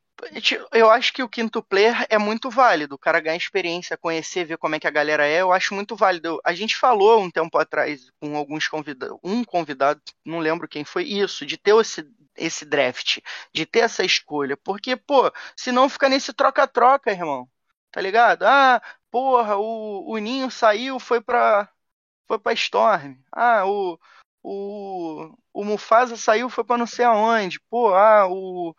Eu 0.73 0.91
acho 0.91 1.13
que 1.13 1.23
o 1.23 1.29
quinto 1.29 1.63
player 1.63 2.07
é 2.09 2.17
muito 2.17 2.49
válido. 2.51 2.95
O 2.95 2.99
cara 2.99 3.21
ganhar 3.21 3.37
experiência, 3.37 3.99
conhecer, 3.99 4.45
ver 4.45 4.57
como 4.57 4.75
é 4.75 4.81
que 4.81 4.87
a 4.87 4.91
galera 4.91 5.27
é, 5.27 5.43
eu 5.43 5.53
acho 5.53 5.75
muito 5.75 5.95
válido. 5.95 6.41
A 6.45 6.55
gente 6.55 6.77
falou 6.77 7.21
um 7.21 7.31
tempo 7.31 7.59
atrás 7.59 8.11
com 8.21 8.37
alguns 8.37 8.67
convidados, 8.67 9.19
um 9.23 9.45
convidado, 9.45 10.01
não 10.25 10.39
lembro 10.39 10.69
quem 10.69 10.85
foi, 10.85 11.05
isso, 11.05 11.45
de 11.45 11.59
ter 11.59 11.75
esse, 11.77 12.09
esse 12.35 12.65
draft, 12.65 13.19
de 13.53 13.67
ter 13.67 13.81
essa 13.81 14.05
escolha. 14.05 14.57
Porque, 14.57 14.97
pô, 14.97 15.31
senão 15.55 15.89
fica 15.89 16.09
nesse 16.09 16.33
troca-troca, 16.33 17.11
irmão. 17.11 17.49
Tá 17.91 18.01
ligado? 18.01 18.45
Ah, 18.45 18.83
porra, 19.11 19.57
o, 19.57 20.13
o 20.13 20.19
Ninho 20.19 20.51
saiu, 20.51 20.99
foi 20.99 21.21
pra, 21.21 21.69
foi 22.27 22.39
pra 22.39 22.53
Storm. 22.55 23.17
Ah, 23.33 23.67
o, 23.67 23.99
o, 24.43 25.35
o 25.53 25.65
Mufasa 25.65 26.17
saiu, 26.17 26.49
foi 26.51 26.65
pra 26.65 26.79
não 26.79 26.87
sei 26.87 27.05
aonde. 27.05 27.61
Pô, 27.71 27.95
ah, 27.95 28.27
o, 28.29 28.75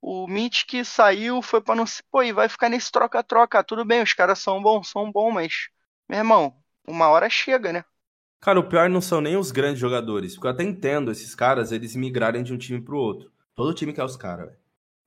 o 0.00 0.26
Mythic 0.26 0.84
saiu, 0.84 1.42
foi 1.42 1.60
pra 1.60 1.74
não 1.74 1.86
sei. 1.86 2.04
Pô, 2.10 2.22
e 2.22 2.32
vai 2.32 2.48
ficar 2.48 2.68
nesse 2.68 2.90
troca-troca. 2.92 3.64
Tudo 3.64 3.84
bem, 3.84 4.02
os 4.02 4.12
caras 4.14 4.38
são 4.38 4.62
bons, 4.62 4.88
são 4.90 5.10
bons, 5.12 5.32
mas, 5.32 5.68
meu 6.08 6.18
irmão, 6.18 6.56
uma 6.86 7.08
hora 7.08 7.28
chega, 7.30 7.72
né? 7.72 7.84
Cara, 8.40 8.58
o 8.58 8.68
pior 8.68 8.88
não 8.88 9.00
são 9.00 9.20
nem 9.20 9.36
os 9.36 9.50
grandes 9.50 9.78
jogadores, 9.80 10.34
porque 10.34 10.46
eu 10.46 10.50
até 10.50 10.62
entendo 10.64 11.10
esses 11.10 11.34
caras, 11.34 11.72
eles 11.72 11.94
migrarem 11.94 12.42
de 12.42 12.52
um 12.54 12.58
time 12.58 12.80
pro 12.80 12.96
outro. 12.96 13.30
Todo 13.54 13.74
time 13.74 13.92
quer 13.92 14.04
os 14.04 14.16
caras, 14.16 14.46
velho. 14.46 14.58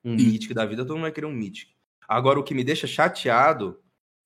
Um 0.04 0.16
Mythic 0.16 0.54
da 0.54 0.66
vida, 0.66 0.84
todo 0.84 0.96
mundo 0.96 1.04
vai 1.04 1.12
querer 1.12 1.26
um 1.28 1.32
Mythic. 1.32 1.74
Agora, 2.08 2.39
o 2.39 2.44
que 2.44 2.54
me 2.54 2.64
deixa 2.64 2.86
chateado, 2.86 3.82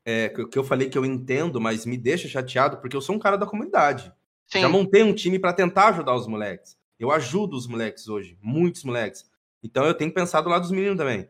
é 0.06 0.30
que 0.30 0.46
que 0.48 0.60
eu 0.60 0.64
falei 0.64 0.90
que 0.90 0.98
eu 0.98 1.06
entendo, 1.06 1.62
mas 1.62 1.86
me 1.86 1.98
deixa 1.98 2.28
chateado, 2.28 2.78
porque 2.78 2.96
eu 2.98 3.02
sou 3.02 3.16
um 3.16 3.20
cara 3.20 3.38
da 3.38 3.46
comunidade. 3.46 4.12
Sim, 4.48 4.62
Já 4.62 4.70
montei 4.70 5.04
um 5.04 5.14
time 5.14 5.40
pra 5.40 5.54
tentar 5.54 5.90
ajudar 5.90 6.16
os 6.16 6.28
moleques. 6.28 6.78
Eu 7.00 7.12
ajudo 7.12 7.56
os 7.56 7.68
moleques 7.68 8.08
hoje, 8.08 8.38
muitos 8.42 8.84
moleques. 8.84 9.30
Então 9.64 9.86
eu 9.86 9.94
tenho 9.94 10.12
que 10.12 10.16
pensar 10.16 10.42
do 10.42 10.50
lado 10.50 10.62
dos 10.62 10.72
meninos 10.72 10.98
também. 10.98 11.30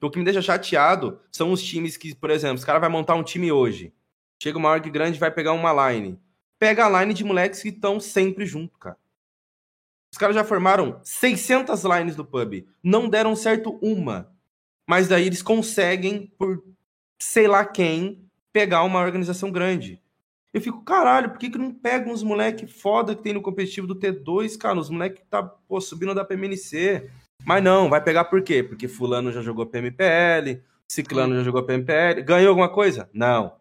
O 0.00 0.10
que 0.10 0.18
me 0.18 0.24
deixa 0.24 0.40
chateado 0.40 1.20
são 1.32 1.50
os 1.50 1.62
times 1.62 1.96
que, 1.96 2.14
por 2.14 2.30
exemplo, 2.30 2.56
os 2.56 2.64
caras 2.64 2.80
vão 2.80 2.90
montar 2.90 3.14
um 3.14 3.22
time 3.22 3.50
hoje. 3.50 3.92
Chega 4.40 4.56
uma 4.56 4.70
org 4.70 4.88
grande 4.90 5.16
e 5.16 5.20
vai 5.20 5.30
pegar 5.30 5.52
uma 5.52 5.90
line. 5.90 6.20
Pega 6.58 6.86
a 6.86 7.00
line 7.00 7.12
de 7.12 7.24
moleques 7.24 7.62
que 7.62 7.68
estão 7.68 7.98
sempre 7.98 8.46
junto, 8.46 8.78
cara. 8.78 8.96
Os 10.12 10.18
caras 10.18 10.34
já 10.34 10.44
formaram 10.44 11.00
600 11.02 11.82
lines 11.84 12.16
do 12.16 12.24
pub. 12.24 12.66
Não 12.82 13.08
deram 13.08 13.34
certo 13.34 13.78
uma. 13.82 14.32
Mas 14.86 15.08
daí 15.08 15.26
eles 15.26 15.42
conseguem, 15.42 16.32
por 16.38 16.64
sei 17.18 17.46
lá 17.46 17.64
quem, 17.64 18.24
pegar 18.52 18.84
uma 18.84 19.00
organização 19.00 19.50
grande. 19.50 20.00
Eu 20.52 20.60
fico, 20.60 20.82
caralho, 20.82 21.30
por 21.30 21.38
que, 21.38 21.50
que 21.50 21.58
não 21.58 21.74
pega 21.74 22.10
uns 22.10 22.22
moleque 22.22 22.66
foda 22.66 23.14
que 23.14 23.22
tem 23.22 23.34
no 23.34 23.42
competitivo 23.42 23.86
do 23.86 23.94
T2, 23.94 24.56
cara? 24.56 24.78
Os 24.78 24.88
moleque 24.88 25.20
que 25.20 25.26
tá 25.26 25.42
pô, 25.42 25.80
subindo 25.80 26.14
da 26.14 26.24
PMNC. 26.24 27.10
Mas 27.44 27.62
não, 27.62 27.88
vai 27.88 28.02
pegar 28.02 28.24
por 28.24 28.42
quê? 28.42 28.62
Porque 28.62 28.88
fulano 28.88 29.32
já 29.32 29.40
jogou 29.40 29.66
PMPL, 29.66 30.62
ciclano 30.86 31.36
já 31.36 31.42
jogou 31.42 31.62
PMPL. 31.62 32.22
Ganhou 32.22 32.50
alguma 32.50 32.68
coisa? 32.68 33.08
Não. 33.12 33.56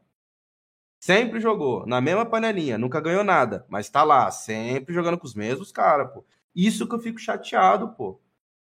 Sempre 0.99 1.39
jogou, 1.39 1.86
na 1.86 2.01
mesma 2.01 2.25
panelinha, 2.25 2.78
nunca 2.78 2.99
ganhou 2.99 3.23
nada. 3.23 3.65
Mas 3.69 3.89
tá 3.89 4.03
lá, 4.03 4.30
sempre 4.32 4.93
jogando 4.93 5.17
com 5.17 5.25
os 5.25 5.36
mesmos 5.36 5.71
caras, 5.71 6.11
pô. 6.11 6.25
Isso 6.55 6.88
que 6.88 6.95
eu 6.95 6.99
fico 6.99 7.19
chateado, 7.19 7.89
pô. 7.89 8.19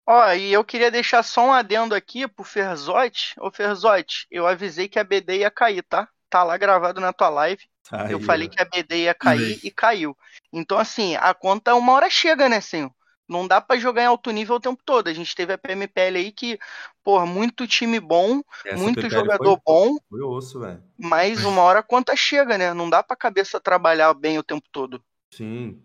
Ó, 0.05 0.31
e 0.33 0.53
eu 0.53 0.63
queria 0.63 0.91
deixar 0.91 1.23
só 1.23 1.47
um 1.47 1.53
adendo 1.53 1.95
aqui 1.95 2.27
pro 2.27 2.43
Ferzotti. 2.43 3.33
Ô, 3.39 3.51
Ferzotti, 3.51 4.27
eu 4.31 4.47
avisei 4.47 4.87
que 4.87 4.99
a 4.99 5.03
BD 5.03 5.39
ia 5.39 5.51
cair, 5.51 5.83
tá? 5.83 6.07
Tá 6.29 6.43
lá 6.43 6.57
gravado 6.57 6.99
na 6.99 7.11
tua 7.11 7.29
live. 7.29 7.63
Aí, 7.91 8.11
eu 8.11 8.19
falei 8.19 8.47
ó. 8.47 8.49
que 8.49 8.61
a 8.61 8.65
BD 8.65 9.03
ia 9.03 9.13
cair 9.13 9.59
e 9.63 9.71
caiu. 9.71 10.17
Então, 10.51 10.77
assim, 10.77 11.15
a 11.15 11.33
conta 11.33 11.75
uma 11.75 11.93
hora 11.93 12.09
chega, 12.09 12.49
né, 12.49 12.61
senhor? 12.61 12.91
Não 13.27 13.47
dá 13.47 13.59
pra 13.59 13.77
jogar 13.77 14.03
em 14.03 14.05
alto 14.05 14.31
nível 14.31 14.55
o 14.55 14.59
tempo 14.59 14.81
todo. 14.85 15.07
A 15.07 15.13
gente 15.13 15.35
teve 15.35 15.53
a 15.53 15.57
PMPL 15.57 16.17
aí 16.17 16.31
que, 16.31 16.57
porra, 17.03 17.25
muito 17.25 17.67
time 17.67 17.99
bom, 17.99 18.41
Essa 18.65 18.81
muito 18.81 19.01
PPL 19.01 19.21
jogador 19.21 19.61
foi, 19.65 19.73
bom, 19.73 19.97
Foi 20.09 20.21
osso, 20.21 20.59
velho. 20.59 20.81
mas 20.97 21.43
uma 21.43 21.61
hora 21.61 21.79
a 21.79 21.83
conta 21.83 22.15
chega, 22.15 22.57
né? 22.57 22.73
Não 22.73 22.89
dá 22.89 23.03
pra 23.03 23.17
cabeça 23.17 23.59
trabalhar 23.59 24.13
bem 24.13 24.37
o 24.39 24.43
tempo 24.43 24.65
todo. 24.71 25.03
Sim. 25.33 25.81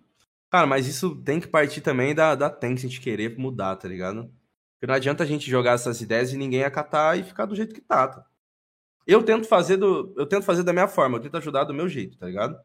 Cara, 0.50 0.66
mas 0.66 0.86
isso 0.86 1.16
tem 1.16 1.40
que 1.40 1.48
partir 1.48 1.80
também 1.80 2.14
da, 2.14 2.34
da 2.34 2.50
Tencent 2.50 3.00
querer 3.00 3.38
mudar, 3.38 3.74
tá 3.76 3.88
ligado? 3.88 4.30
Porque 4.74 4.86
não 4.86 4.94
adianta 4.94 5.24
a 5.24 5.26
gente 5.26 5.50
jogar 5.50 5.72
essas 5.72 6.00
ideias 6.00 6.32
e 6.32 6.36
ninguém 6.36 6.62
acatar 6.62 7.18
e 7.18 7.22
ficar 7.24 7.46
do 7.46 7.56
jeito 7.56 7.74
que 7.74 7.80
tá. 7.80 8.08
tá? 8.08 8.26
Eu 9.06 9.22
tento 9.22 9.48
fazer 9.48 9.76
do, 9.76 10.14
eu 10.16 10.26
tento 10.26 10.44
fazer 10.44 10.62
da 10.62 10.72
minha 10.72 10.86
forma, 10.86 11.16
eu 11.16 11.22
tento 11.22 11.36
ajudar 11.36 11.64
do 11.64 11.74
meu 11.74 11.88
jeito, 11.88 12.18
tá 12.18 12.26
ligado? 12.26 12.60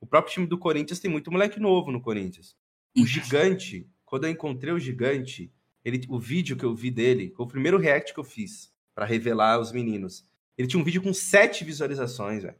O 0.00 0.06
próprio 0.06 0.32
time 0.32 0.46
do 0.46 0.58
Corinthians 0.58 1.00
tem 1.00 1.10
muito 1.10 1.30
moleque 1.30 1.58
novo 1.58 1.90
no 1.90 2.00
Corinthians. 2.00 2.56
O 2.98 3.06
gigante, 3.06 3.88
quando 4.12 4.24
eu 4.24 4.30
encontrei 4.30 4.70
o 4.70 4.78
gigante, 4.78 5.50
ele, 5.82 6.04
o 6.10 6.18
vídeo 6.18 6.54
que 6.54 6.66
eu 6.66 6.74
vi 6.74 6.90
dele, 6.90 7.32
foi 7.34 7.46
o 7.46 7.48
primeiro 7.48 7.78
react 7.78 8.12
que 8.12 8.20
eu 8.20 8.24
fiz 8.24 8.70
pra 8.94 9.06
revelar 9.06 9.58
os 9.58 9.72
meninos. 9.72 10.28
Ele 10.58 10.68
tinha 10.68 10.78
um 10.78 10.84
vídeo 10.84 11.00
com 11.02 11.14
sete 11.14 11.64
visualizações, 11.64 12.42
velho. 12.42 12.54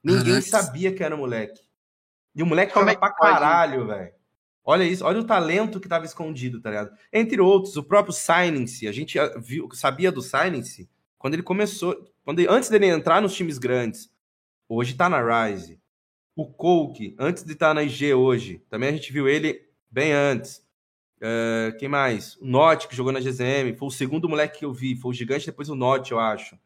Ninguém 0.00 0.40
Caraca. 0.40 0.42
sabia 0.42 0.94
que 0.94 1.02
era 1.02 1.16
moleque. 1.16 1.60
E 2.36 2.40
o 2.40 2.46
moleque 2.46 2.72
Como 2.72 2.88
é 2.88 2.94
que 2.94 3.00
pra 3.00 3.12
caralho, 3.12 3.88
velho. 3.88 4.12
Olha 4.62 4.84
isso, 4.84 5.04
olha 5.04 5.18
o 5.18 5.24
talento 5.24 5.80
que 5.80 5.88
tava 5.88 6.04
escondido, 6.04 6.60
tá 6.60 6.70
ligado? 6.70 6.96
Entre 7.12 7.40
outros, 7.40 7.76
o 7.76 7.82
próprio 7.82 8.14
Silence, 8.14 8.86
a 8.86 8.92
gente 8.92 9.18
ah, 9.18 9.26
viu, 9.38 9.68
sabia 9.72 10.12
do 10.12 10.22
Silence 10.22 10.88
quando 11.18 11.34
ele 11.34 11.42
começou, 11.42 12.00
quando 12.22 12.38
ele- 12.38 12.48
antes 12.48 12.68
dele 12.68 12.86
entrar 12.86 13.20
nos 13.20 13.34
times 13.34 13.58
grandes. 13.58 14.08
Hoje 14.68 14.94
tá 14.94 15.08
na 15.08 15.48
Rise. 15.48 15.80
O 16.36 16.46
Coke, 16.46 17.16
antes 17.18 17.42
de 17.42 17.54
estar 17.54 17.74
na 17.74 17.82
IG 17.82 18.14
hoje, 18.14 18.64
também 18.70 18.90
a 18.90 18.92
gente 18.92 19.12
viu 19.12 19.28
ele 19.28 19.68
bem 19.90 20.12
antes. 20.12 20.64
Eh, 21.20 21.76
quem 21.78 21.88
mais? 21.88 22.36
O 22.36 22.46
Note, 22.46 22.88
que 22.88 22.96
jogou 22.96 23.12
na 23.12 23.20
GZM, 23.20 23.76
foi 23.76 23.88
o 23.88 23.90
segundo 23.90 24.28
moleque 24.28 24.60
que 24.60 24.64
eu 24.64 24.72
vi, 24.72 24.96
foi 24.96 25.10
o 25.10 25.14
Gigante, 25.14 25.46
depois 25.46 25.68
o 25.68 25.74
Note, 25.74 26.12
eu 26.12 26.18
acho. 26.18 26.58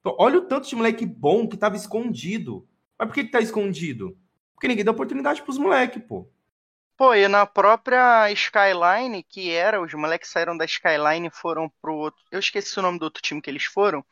Então, 0.00 0.16
olha 0.18 0.38
o 0.38 0.46
tanto 0.46 0.68
de 0.68 0.74
moleque 0.74 1.04
bom 1.04 1.46
que 1.46 1.56
tava 1.56 1.76
escondido. 1.76 2.66
Mas 2.98 3.08
por 3.08 3.14
que, 3.14 3.24
que 3.24 3.30
tá 3.30 3.40
escondido? 3.40 4.16
Porque 4.54 4.66
ninguém 4.66 4.84
dá 4.84 4.92
oportunidade 4.92 5.42
pros 5.42 5.58
moleques, 5.58 6.02
pô. 6.08 6.28
Pô, 6.96 7.14
e 7.14 7.26
na 7.28 7.44
própria 7.46 8.30
Skyline, 8.32 9.22
que 9.24 9.50
era, 9.50 9.80
os 9.80 9.92
moleques 9.92 10.30
saíram 10.30 10.56
da 10.56 10.64
Skyline 10.64 11.28
e 11.28 11.30
foram 11.34 11.70
pro 11.80 11.94
outro. 11.94 12.22
Eu 12.30 12.38
esqueci 12.38 12.78
o 12.78 12.82
nome 12.82 12.98
do 12.98 13.04
outro 13.04 13.22
time 13.22 13.42
que 13.42 13.50
eles 13.50 13.64
foram. 13.64 14.04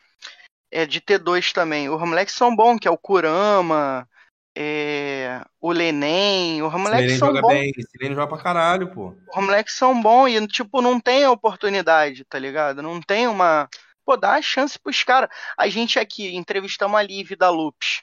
É 0.71 0.87
de 0.87 1.01
T2 1.01 1.53
também. 1.53 1.89
Os 1.89 2.01
moleques 2.01 2.35
são 2.35 2.55
bons, 2.55 2.79
que 2.79 2.89
é 2.89 2.91
o 2.91 2.99
Kurama, 2.99 4.09
é, 4.57 5.43
o 5.61 5.71
Lenem, 5.73 6.61
moleques 6.63 6.91
Lenen 6.91 7.19
são 7.19 7.29
joga 7.29 7.41
bons. 7.41 7.49
bem, 7.49 7.73
esse 7.77 7.99
Lenen 8.01 8.17
joga 8.17 8.29
pra 8.29 8.43
caralho, 8.43 8.93
pô. 8.93 9.15
Os 9.35 9.45
moleques 9.45 9.75
são 9.75 10.01
bons 10.01 10.29
e, 10.29 10.47
tipo, 10.47 10.83
não 10.83 10.99
tem 11.01 11.27
oportunidade, 11.27 12.25
tá 12.25 12.39
ligado? 12.39 12.83
Não 12.83 13.01
tem 13.01 13.27
uma. 13.27 13.69
Pô, 14.05 14.17
dá 14.17 14.31
uma 14.31 14.43
chance 14.43 14.79
pros 14.79 15.05
caras. 15.05 15.31
A 15.57 15.69
gente 15.69 15.99
aqui 15.99 16.35
entrevistamos 16.35 16.99
a 16.99 17.03
Liv 17.03 17.37
da 17.37 17.49
Lupes. 17.49 18.03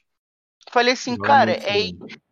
Falei 0.70 0.94
assim, 0.94 1.16
cara, 1.18 1.52
é, 1.52 1.90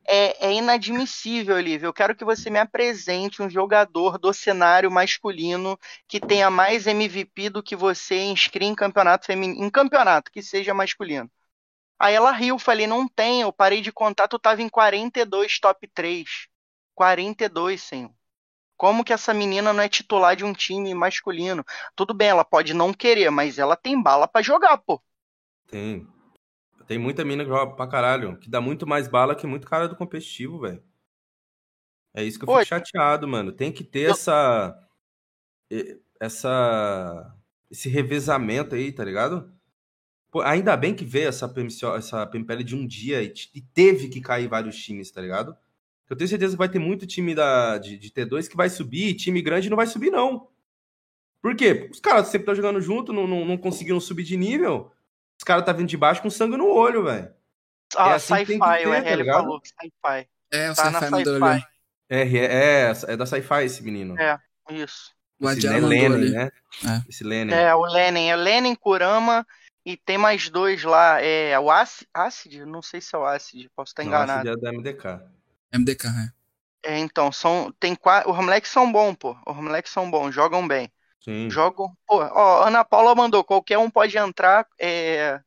é, 0.07 0.47
é 0.47 0.53
inadmissível, 0.53 1.59
Liv. 1.59 1.83
Eu 1.83 1.93
quero 1.93 2.15
que 2.15 2.25
você 2.25 2.49
me 2.49 2.59
apresente 2.59 3.41
um 3.41 3.49
jogador 3.49 4.17
do 4.17 4.33
cenário 4.33 4.91
masculino 4.91 5.79
que 6.07 6.19
tenha 6.19 6.49
mais 6.49 6.85
MVP 6.85 7.49
do 7.49 7.63
que 7.63 7.75
você 7.75 8.15
em 8.15 8.35
screen 8.35 8.71
em 8.71 8.75
campeonato 8.75 9.25
feminino. 9.25 9.63
Em 9.63 9.69
campeonato, 9.69 10.31
que 10.31 10.41
seja 10.41 10.73
masculino. 10.73 11.29
Aí 11.99 12.13
ela 12.13 12.31
riu, 12.31 12.59
falei, 12.59 12.87
não 12.87 13.07
tem, 13.07 13.41
eu 13.41 13.53
parei 13.53 13.81
de 13.81 13.91
contar, 13.91 14.27
tu 14.27 14.37
tava 14.39 14.61
em 14.61 14.69
42 14.69 15.59
top 15.59 15.87
3. 15.93 16.47
42, 16.93 17.81
senhor. 17.81 18.11
Como 18.77 19.03
que 19.05 19.13
essa 19.13 19.33
menina 19.33 19.71
não 19.73 19.81
é 19.81 19.89
titular 19.89 20.35
de 20.35 20.43
um 20.43 20.53
time 20.53 20.93
masculino? 20.93 21.63
Tudo 21.95 22.13
bem, 22.13 22.29
ela 22.29 22.43
pode 22.43 22.73
não 22.73 22.93
querer, 22.93 23.29
mas 23.29 23.57
ela 23.57 23.75
tem 23.75 24.01
bala 24.01 24.27
pra 24.27 24.41
jogar, 24.41 24.77
pô. 24.79 25.01
Tem. 25.67 26.07
Tem 26.87 26.99
muita 26.99 27.25
mina 27.25 27.43
que 27.43 27.49
joga 27.49 27.75
pra 27.75 27.87
caralho, 27.87 28.37
que 28.37 28.49
dá 28.49 28.61
muito 28.61 28.85
mais 28.85 29.07
bala 29.07 29.35
que 29.35 29.47
muito 29.47 29.67
cara 29.67 29.87
do 29.87 29.95
competitivo, 29.95 30.59
velho. 30.59 30.83
É 32.13 32.23
isso 32.23 32.37
que 32.37 32.45
eu 32.45 32.47
fico 32.47 32.59
Pô, 32.59 32.65
chateado, 32.65 33.27
mano. 33.27 33.51
Tem 33.51 33.71
que 33.71 33.83
ter 33.83 34.07
eu- 34.07 34.11
essa. 34.11 34.87
Essa. 36.19 37.35
Esse 37.69 37.89
revezamento 37.89 38.75
aí, 38.75 38.91
tá 38.91 39.03
ligado? 39.03 39.51
Pô, 40.35 40.41
ainda 40.41 40.75
bem 40.75 40.93
que 40.93 41.05
veio 41.05 41.29
essa, 41.29 41.47
PMCO 41.47 41.95
essa 41.95 42.27
PMPL 42.27 42.61
de 42.61 42.75
um 42.75 42.85
dia 42.85 43.23
e, 43.23 43.33
e 43.53 43.61
teve 43.61 44.09
que 44.09 44.19
cair 44.19 44.49
vários 44.49 44.75
times, 44.75 45.09
tá 45.09 45.21
ligado? 45.21 45.55
Eu 46.09 46.15
tenho 46.17 46.27
certeza 46.27 46.51
que 46.55 46.57
vai 46.57 46.67
ter 46.67 46.77
muito 46.77 47.07
time 47.07 47.33
da, 47.33 47.77
de, 47.77 47.97
de 47.97 48.11
T2 48.11 48.49
que 48.49 48.57
vai 48.57 48.69
subir, 48.69 49.07
e 49.07 49.13
time 49.13 49.41
grande 49.41 49.69
não 49.69 49.77
vai 49.77 49.87
subir, 49.87 50.11
não. 50.11 50.49
Por 51.41 51.55
quê? 51.55 51.87
Os 51.89 52.01
caras 52.01 52.27
sempre 52.27 52.41
estão 52.41 52.53
jogando 52.53 52.81
junto, 52.81 53.13
não, 53.13 53.25
não, 53.25 53.45
não 53.45 53.57
conseguiram 53.57 53.97
subir 54.01 54.25
de 54.25 54.35
nível. 54.35 54.91
Os 55.39 55.45
caras 55.45 55.63
tá 55.63 55.71
vindo 55.71 55.87
de 55.87 55.95
baixo 55.95 56.21
com 56.21 56.29
sangue 56.29 56.57
no 56.57 56.67
olho, 56.67 57.05
velho. 57.05 57.33
Ah, 57.95 58.09
É 58.09 58.13
assim 58.15 58.35
sci-fi, 58.35 58.45
que 58.45 58.55
o 58.57 58.59
tá 58.59 58.75
RL 58.75 59.15
ligado? 59.15 59.35
falou, 59.37 59.61
sci-fi. 59.63 60.27
É, 60.51 60.69
o 60.69 60.75
Tá 60.75 60.91
Sci-Fi 60.91 61.11
mandou 61.11 61.45
ali. 61.45 61.63
É, 62.09 62.21
é, 62.27 62.93
é 63.07 63.15
da 63.15 63.25
Sci-Fi 63.25 63.63
esse 63.63 63.81
menino. 63.81 64.19
É, 64.19 64.37
isso. 64.69 65.15
O 65.39 65.49
Esse 65.49 65.65
Lenin, 65.65 66.05
ali. 66.13 66.31
né? 66.31 66.51
É. 66.83 67.09
Esse 67.09 67.23
Lenin. 67.23 67.53
É, 67.53 67.73
o 67.73 67.85
Lenin, 67.85 68.27
é 68.27 68.35
Lenin, 68.35 68.75
Kurama 68.75 69.47
e 69.85 69.95
tem 69.97 70.17
mais 70.17 70.49
dois 70.49 70.83
lá. 70.83 71.21
É 71.21 71.57
o 71.59 71.69
Acid, 71.69 72.07
Acid? 72.13 72.65
Não 72.65 72.81
sei 72.81 72.99
se 73.01 73.15
é 73.15 73.19
o 73.19 73.25
Acid, 73.25 73.69
posso 73.75 73.91
estar 73.91 74.03
Não, 74.03 74.09
enganado. 74.09 74.43
que 74.43 74.49
é 74.49 74.55
da 74.57 74.69
MDK. 74.69 75.21
MDK, 75.73 76.07
é. 76.07 76.33
É, 76.83 76.99
então, 76.99 77.31
são, 77.31 77.71
tem 77.79 77.95
quatro, 77.95 78.31
os 78.31 78.37
moleques 78.37 78.69
são 78.69 78.91
bons, 78.91 79.15
pô. 79.15 79.35
Os 79.47 79.55
moleques 79.55 79.91
são 79.91 80.09
bons, 80.09 80.31
jogam 80.33 80.67
bem. 80.67 80.91
Sim. 81.19 81.49
Jogam, 81.49 81.95
pô, 82.05 82.17
ó, 82.19 82.65
Ana 82.67 82.85
Paula 82.85 83.15
mandou, 83.15 83.43
qualquer 83.43 83.79
um 83.79 83.89
pode 83.89 84.15
entrar 84.17 84.67
é, 84.79 85.39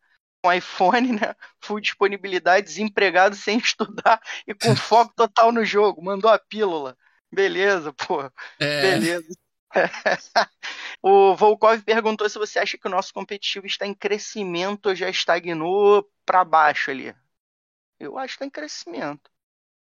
com 0.42 0.52
iPhone, 0.52 1.12
né? 1.20 1.34
Full 1.60 1.80
disponibilidade, 1.80 2.66
desempregado 2.66 3.36
sem 3.36 3.58
estudar 3.62 4.20
e 4.46 4.54
com 4.54 4.74
foco 4.76 5.12
total 5.14 5.52
no 5.52 5.64
jogo. 5.64 6.02
Mandou 6.02 6.30
a 6.30 6.38
pílula. 6.38 6.96
Beleza, 7.32 7.92
pô. 7.92 8.22
É, 8.58 8.82
Beleza. 8.82 9.28
O 11.02 11.34
Volkov 11.36 11.82
perguntou 11.82 12.28
se 12.28 12.38
você 12.38 12.58
acha 12.58 12.78
que 12.78 12.86
o 12.86 12.90
nosso 12.90 13.12
competitivo 13.14 13.66
está 13.66 13.86
em 13.86 13.94
crescimento 13.94 14.86
ou 14.88 14.94
já 14.94 15.08
estagnou 15.10 16.08
para 16.26 16.44
baixo 16.44 16.90
ali. 16.90 17.14
Eu 18.00 18.18
acho 18.18 18.34
que 18.38 18.44
está 18.44 18.46
em 18.46 18.50
crescimento. 18.50 19.30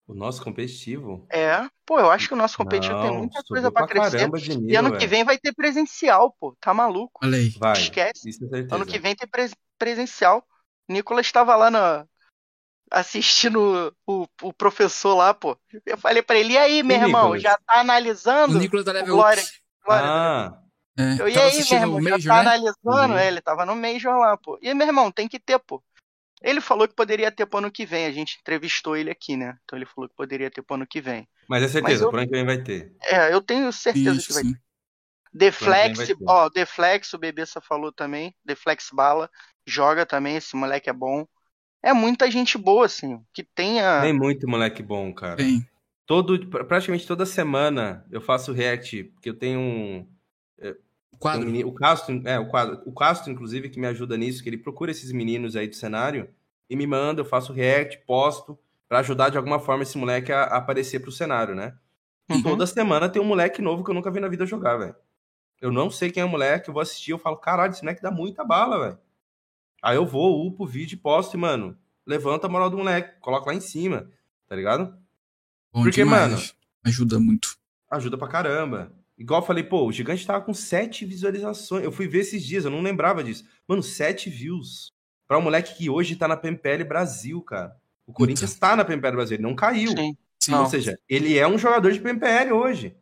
O 0.07 0.15
nosso 0.15 0.43
competitivo. 0.43 1.27
É, 1.31 1.67
pô, 1.85 1.99
eu 1.99 2.11
acho 2.11 2.27
que 2.27 2.33
o 2.33 2.37
nosso 2.37 2.57
competitivo 2.57 2.95
tem 2.99 3.11
Não, 3.11 3.19
muita 3.19 3.41
subiu 3.41 3.47
coisa 3.51 3.71
para 3.71 3.83
pra 3.83 3.87
crescer. 3.87 4.29
E 4.67 4.75
ano 4.75 4.91
que 4.91 4.99
velho. 4.99 5.09
vem 5.09 5.23
vai 5.23 5.37
ter 5.37 5.53
presencial, 5.53 6.31
pô. 6.39 6.55
Tá 6.59 6.73
maluco? 6.73 7.21
olha 7.23 7.37
aí. 7.37 7.49
Vai. 7.59 7.81
Esquece. 7.81 8.29
Isso 8.29 8.45
é. 8.55 8.61
Ano 8.69 8.85
que 8.85 8.99
vem 8.99 9.15
tem 9.15 9.27
pres- 9.27 9.55
presencial. 9.77 10.47
Nicolas 10.87 11.25
estava 11.25 11.55
lá 11.55 11.71
na 11.71 12.05
assistindo 12.91 13.95
o, 14.07 14.27
o 14.43 14.53
professor 14.53 15.15
lá, 15.15 15.33
pô. 15.33 15.57
Eu 15.85 15.97
falei 15.97 16.23
pra 16.23 16.37
ele, 16.39 16.53
e 16.53 16.57
aí, 16.57 16.83
meu 16.83 16.97
O 16.97 17.01
irmão, 17.01 17.31
Nicolas? 17.31 17.41
já 17.41 17.57
tá 17.65 17.81
analisando? 17.81 18.53
O 18.53 18.59
Nicolas 18.59 18.85
da 18.85 18.91
Level 18.93 19.15
Glória. 19.15 19.43
Glória, 19.85 20.07
Ah, 20.07 20.61
É, 20.97 21.03
Eu, 21.17 21.27
e 21.29 21.37
aí, 21.39 21.63
meu 21.69 21.79
irmão, 21.79 21.99
o 21.99 22.01
já 22.01 22.17
Major, 22.17 22.33
tá 22.33 22.39
né? 22.39 22.41
analisando? 22.41 23.13
Uhum. 23.13 23.17
É, 23.17 23.27
ele 23.27 23.41
tava 23.41 23.65
no 23.65 23.75
Major 23.75 24.17
lá, 24.17 24.37
pô. 24.37 24.57
E, 24.61 24.73
meu 24.73 24.87
irmão, 24.87 25.11
tem 25.11 25.27
que 25.27 25.39
ter, 25.39 25.59
pô. 25.59 25.83
Ele 26.41 26.61
falou 26.61 26.87
que 26.87 26.95
poderia 26.95 27.31
ter 27.31 27.45
pro 27.47 27.59
ano 27.59 27.71
que 27.71 27.85
vem. 27.85 28.05
A 28.05 28.11
gente 28.11 28.37
entrevistou 28.39 28.97
ele 28.97 29.11
aqui, 29.11 29.37
né? 29.37 29.57
Então 29.63 29.77
ele 29.77 29.85
falou 29.85 30.09
que 30.09 30.15
poderia 30.15 30.51
ter 30.51 30.61
pro 30.63 30.75
ano 30.75 30.87
que 30.87 31.01
vem. 31.01 31.27
mas 31.47 31.63
é 31.63 31.67
certeza, 31.67 32.03
eu- 32.05 32.09
por 32.09 32.19
ano 32.19 32.27
que 32.27 32.35
vem 32.35 32.45
vai 32.45 32.61
ter. 32.63 32.93
É, 33.03 33.33
eu 33.33 33.41
tenho 33.41 33.71
certeza 33.73 34.17
Isso, 34.17 34.27
que 34.27 34.33
vai 34.33 34.43
sim. 34.43 34.53
ter. 34.53 34.61
Deflex, 35.33 35.99
ó, 36.27 36.49
Deflex, 36.49 37.13
o 37.13 37.17
Bebessa 37.17 37.61
falou 37.61 37.91
também. 37.91 38.35
Deflex 38.45 38.89
Bala, 38.93 39.29
joga 39.67 40.05
também, 40.05 40.37
esse 40.37 40.55
moleque 40.55 40.89
é 40.89 40.93
bom. 40.93 41.25
É 41.83 41.93
muita 41.93 42.29
gente 42.31 42.57
boa, 42.57 42.85
assim, 42.85 43.23
que 43.33 43.43
tenha. 43.43 44.01
Tem 44.01 44.13
muito 44.13 44.47
moleque 44.47 44.81
bom, 44.83 45.13
cara. 45.13 45.37
Tem. 45.37 45.67
Todo, 46.05 46.47
pra- 46.49 46.63
praticamente 46.63 47.07
toda 47.07 47.25
semana 47.25 48.05
eu 48.11 48.21
faço 48.21 48.53
react, 48.53 49.05
porque 49.05 49.29
eu 49.29 49.37
tenho 49.37 49.59
um. 49.59 50.07
O 51.15 51.19
quadro. 51.19 51.45
meni- 51.45 51.63
o 51.65 51.71
Castro, 51.73 52.21
é, 52.25 52.37
o 52.39 52.47
quadro. 52.47 52.81
O 52.85 52.93
Castro, 52.93 53.31
inclusive, 53.31 53.69
que 53.69 53.79
me 53.79 53.87
ajuda 53.87 54.17
nisso, 54.17 54.43
que 54.43 54.49
ele 54.49 54.57
procura 54.57 54.91
esses 54.91 55.11
meninos 55.11 55.55
aí 55.55 55.67
do 55.67 55.75
cenário 55.75 56.29
e 56.69 56.75
me 56.75 56.85
manda, 56.85 57.21
eu 57.21 57.25
faço 57.25 57.53
react, 57.53 57.99
posto, 58.05 58.57
pra 58.87 58.99
ajudar 58.99 59.29
de 59.29 59.37
alguma 59.37 59.59
forma 59.59 59.83
esse 59.83 59.97
moleque 59.97 60.31
a, 60.31 60.43
a 60.43 60.57
aparecer 60.57 60.99
pro 60.99 61.11
cenário, 61.11 61.55
né? 61.55 61.75
Uhum. 62.29 62.41
Toda 62.41 62.65
semana 62.67 63.07
tem 63.09 63.21
um 63.21 63.25
moleque 63.25 63.61
novo 63.61 63.83
que 63.83 63.89
eu 63.89 63.95
nunca 63.95 64.11
vi 64.11 64.19
na 64.19 64.27
vida 64.27 64.45
jogar, 64.45 64.77
velho. 64.77 64.95
Eu 65.61 65.71
não 65.71 65.89
sei 65.89 66.11
quem 66.11 66.21
é 66.21 66.25
o 66.25 66.29
moleque, 66.29 66.69
eu 66.69 66.73
vou 66.73 66.81
assistir, 66.81 67.11
eu 67.11 67.17
falo, 67.19 67.37
caralho, 67.37 67.71
esse 67.71 67.81
moleque 67.83 68.01
dá 68.01 68.11
muita 68.11 68.43
bala, 68.43 68.79
velho. 68.79 68.99
Aí 69.81 69.95
eu 69.95 70.05
vou, 70.05 70.45
upo 70.45 70.63
o 70.63 70.67
vídeo 70.67 70.95
e 70.95 70.99
posto, 70.99 71.35
e, 71.35 71.39
mano, 71.39 71.77
levanta 72.05 72.47
a 72.47 72.49
moral 72.49 72.69
do 72.69 72.77
moleque, 72.77 73.19
coloca 73.19 73.47
lá 73.47 73.55
em 73.55 73.59
cima, 73.61 74.09
tá 74.47 74.55
ligado? 74.55 74.95
Bom 75.71 75.83
Porque, 75.83 76.03
demais. 76.03 76.31
mano, 76.31 76.43
Ajuda 76.83 77.19
muito. 77.19 77.57
ajuda 77.89 78.17
pra 78.17 78.27
caramba. 78.27 78.91
Igual 79.17 79.41
eu 79.41 79.45
falei, 79.45 79.63
pô, 79.63 79.85
o 79.85 79.91
gigante 79.91 80.25
tava 80.25 80.43
com 80.43 80.53
sete 80.53 81.05
visualizações. 81.05 81.83
Eu 81.83 81.91
fui 81.91 82.07
ver 82.07 82.19
esses 82.19 82.43
dias, 82.43 82.65
eu 82.65 82.71
não 82.71 82.81
lembrava 82.81 83.23
disso. 83.23 83.45
Mano, 83.67 83.81
sete 83.81 84.29
views. 84.29 84.93
Pra 85.27 85.37
um 85.37 85.41
moleque 85.41 85.75
que 85.75 85.89
hoje 85.89 86.15
tá 86.15 86.27
na 86.27 86.37
PMPL 86.37 86.83
Brasil, 86.85 87.41
cara. 87.41 87.75
O 88.05 88.13
Corinthians 88.13 88.55
tá 88.55 88.75
na 88.75 88.85
PMPL 88.85 89.15
Brasil, 89.15 89.35
ele 89.35 89.43
não 89.43 89.55
caiu. 89.55 89.91
Sim. 89.91 90.17
Sim. 90.39 90.51
Não. 90.51 90.63
Ou 90.63 90.69
seja, 90.69 90.99
ele 91.09 91.37
é 91.37 91.47
um 91.47 91.57
jogador 91.57 91.91
de 91.91 91.99
PMPL 91.99 92.53
hoje. 92.53 92.95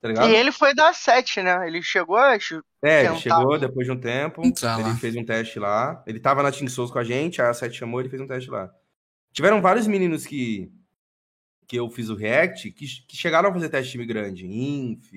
Tá 0.00 0.08
ligado? 0.08 0.30
E 0.30 0.34
ele 0.34 0.52
foi 0.52 0.74
da 0.74 0.92
7, 0.92 1.42
né? 1.42 1.66
Ele 1.66 1.80
chegou, 1.80 2.16
acho. 2.16 2.62
É, 2.82 3.06
ele 3.06 3.16
chegou 3.16 3.58
depois 3.58 3.86
de 3.86 3.92
um 3.92 3.98
tempo. 3.98 4.44
Entrar 4.44 4.78
ele 4.78 4.90
lá. 4.90 4.96
fez 4.96 5.16
um 5.16 5.24
teste 5.24 5.58
lá. 5.58 6.02
Ele 6.06 6.20
tava 6.20 6.42
na 6.42 6.52
Team 6.52 6.68
Souls 6.68 6.90
com 6.90 6.98
a 6.98 7.04
gente, 7.04 7.40
a 7.40 7.52
Sete 7.54 7.78
chamou, 7.78 8.00
ele 8.00 8.10
fez 8.10 8.20
um 8.20 8.26
teste 8.26 8.50
lá. 8.50 8.70
Tiveram 9.32 9.62
vários 9.62 9.86
meninos 9.86 10.26
que 10.26 10.70
que 11.66 11.76
eu 11.76 11.90
fiz 11.90 12.08
o 12.08 12.14
React 12.14 12.70
que, 12.70 12.86
que 12.86 13.16
chegaram 13.16 13.50
a 13.50 13.52
fazer 13.52 13.68
teste 13.68 13.86
de 13.86 13.92
time 13.92 14.06
grande. 14.06 14.46
Inf, 14.46 15.12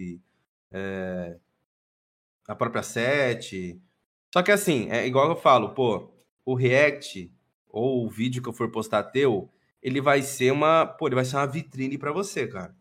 é, 0.71 1.37
a 2.47 2.55
própria 2.55 2.83
Sete. 2.83 3.79
Só 4.33 4.41
que 4.41 4.51
assim, 4.51 4.89
é 4.89 5.05
igual 5.05 5.29
eu 5.29 5.35
falo, 5.35 5.69
pô, 5.69 6.11
o 6.45 6.55
React 6.55 7.31
ou 7.69 8.05
o 8.05 8.09
vídeo 8.09 8.41
que 8.41 8.49
eu 8.49 8.53
for 8.53 8.71
postar 8.71 9.03
teu, 9.03 9.49
ele 9.81 10.01
vai 10.01 10.21
ser 10.21 10.51
uma, 10.51 10.85
pô, 10.85 11.07
ele 11.07 11.15
vai 11.15 11.25
ser 11.25 11.37
uma 11.37 11.47
vitrine 11.47 11.97
pra 11.97 12.11
você, 12.11 12.47
cara. 12.47 12.75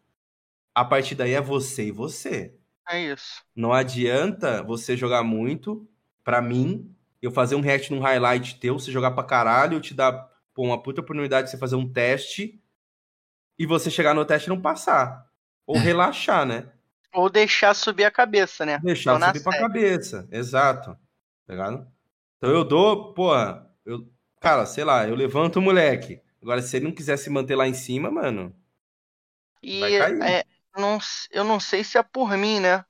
A 0.74 0.84
partir 0.84 1.14
daí 1.14 1.32
é 1.32 1.40
você 1.40 1.86
e 1.86 1.92
você. 1.92 2.54
É 2.88 3.12
isso. 3.12 3.42
Não 3.54 3.72
adianta 3.72 4.62
você 4.62 4.96
jogar 4.96 5.22
muito, 5.22 5.86
pra 6.24 6.40
mim, 6.40 6.94
eu 7.20 7.30
fazer 7.30 7.54
um 7.54 7.60
react 7.60 7.92
num 7.92 8.00
highlight 8.00 8.58
teu, 8.58 8.78
você 8.78 8.90
jogar 8.90 9.10
pra 9.10 9.24
caralho, 9.24 9.76
eu 9.76 9.80
te 9.80 9.92
dar 9.92 10.12
pô, 10.54 10.62
uma 10.62 10.82
puta 10.82 11.00
oportunidade 11.00 11.46
de 11.46 11.50
você 11.50 11.58
fazer 11.58 11.76
um 11.76 11.88
teste 11.88 12.60
e 13.58 13.66
você 13.66 13.90
chegar 13.90 14.14
no 14.14 14.24
teste 14.24 14.48
e 14.48 14.50
não 14.50 14.60
passar. 14.60 15.26
Ou 15.66 15.78
É. 15.78 15.80
relaxar, 15.80 16.46
né? 16.46 16.70
Ou 17.12 17.28
deixar 17.28 17.74
subir 17.74 18.04
a 18.04 18.10
cabeça, 18.10 18.64
né? 18.64 18.82
Deixar 18.82 19.18
na 19.18 19.34
subir 19.34 19.40
pra 19.42 19.52
sete. 19.52 19.58
cabeça. 19.58 20.28
Exato. 20.30 20.92
Tá 21.46 21.52
ligado? 21.54 21.90
Então 22.36 22.50
eu 22.50 22.64
dou, 22.64 23.12
porra, 23.14 23.68
eu, 23.84 24.08
cara, 24.40 24.66
sei 24.66 24.84
lá, 24.84 25.06
eu 25.08 25.14
levanto 25.16 25.56
o 25.56 25.62
moleque. 25.62 26.20
Agora, 26.42 26.62
se 26.62 26.76
ele 26.76 26.86
não 26.86 26.94
quiser 26.94 27.16
se 27.18 27.30
manter 27.30 27.56
lá 27.56 27.66
em 27.66 27.74
cima, 27.74 28.10
mano, 28.10 28.54
E 29.62 29.76
Vai 29.80 29.92
cair. 29.92 30.40
é, 30.40 30.44
não, 30.76 30.98
eu 31.30 31.44
não 31.44 31.58
sei 31.60 31.82
se 31.84 31.98
é 31.98 32.02
por 32.02 32.36
mim, 32.36 32.60
né? 32.60 32.84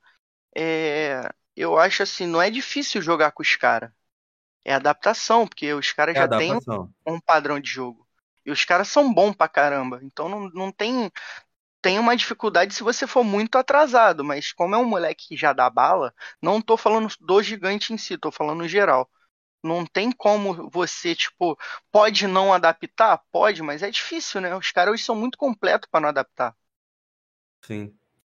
É, 0.56 1.22
eu 1.56 1.78
acho 1.78 2.02
assim, 2.04 2.26
não 2.26 2.42
é 2.42 2.50
difícil 2.50 3.02
jogar 3.02 3.32
com 3.32 3.42
os 3.42 3.56
caras. 3.56 3.92
É 4.64 4.74
adaptação, 4.74 5.48
porque 5.48 5.74
os 5.74 5.92
caras 5.92 6.16
é 6.16 6.18
já 6.18 6.28
têm 6.28 6.60
adaptação. 6.60 6.92
um 7.06 7.20
padrão 7.20 7.60
de 7.60 7.70
jogo. 7.70 8.07
E 8.48 8.52
os 8.52 8.64
caras 8.64 8.88
são 8.88 9.12
bons 9.12 9.34
pra 9.36 9.48
caramba. 9.48 10.00
Então 10.02 10.28
não, 10.28 10.48
não 10.50 10.72
tem. 10.72 11.10
Tem 11.82 11.98
uma 11.98 12.16
dificuldade 12.16 12.74
se 12.74 12.82
você 12.82 13.06
for 13.06 13.24
muito 13.24 13.56
atrasado, 13.58 14.24
mas 14.24 14.52
como 14.52 14.74
é 14.74 14.78
um 14.78 14.84
moleque 14.86 15.28
que 15.28 15.36
já 15.36 15.52
dá 15.52 15.70
bala, 15.70 16.14
não 16.42 16.60
tô 16.62 16.76
falando 16.76 17.08
do 17.20 17.42
gigante 17.42 17.92
em 17.92 17.98
si, 17.98 18.18
tô 18.18 18.32
falando 18.32 18.68
geral. 18.68 19.10
Não 19.62 19.86
tem 19.86 20.12
como 20.12 20.70
você, 20.70 21.14
tipo, 21.16 21.58
pode 21.92 22.26
não 22.28 22.52
adaptar? 22.54 23.22
Pode, 23.32 23.62
mas 23.62 23.82
é 23.82 23.90
difícil, 23.90 24.40
né? 24.42 24.56
Os 24.56 24.72
caras 24.72 24.94
hoje 24.94 25.04
são 25.04 25.16
muito 25.16 25.38
completos 25.38 25.88
para 25.90 26.00
não 26.02 26.08
adaptar. 26.10 26.56
Sim. 27.64 27.94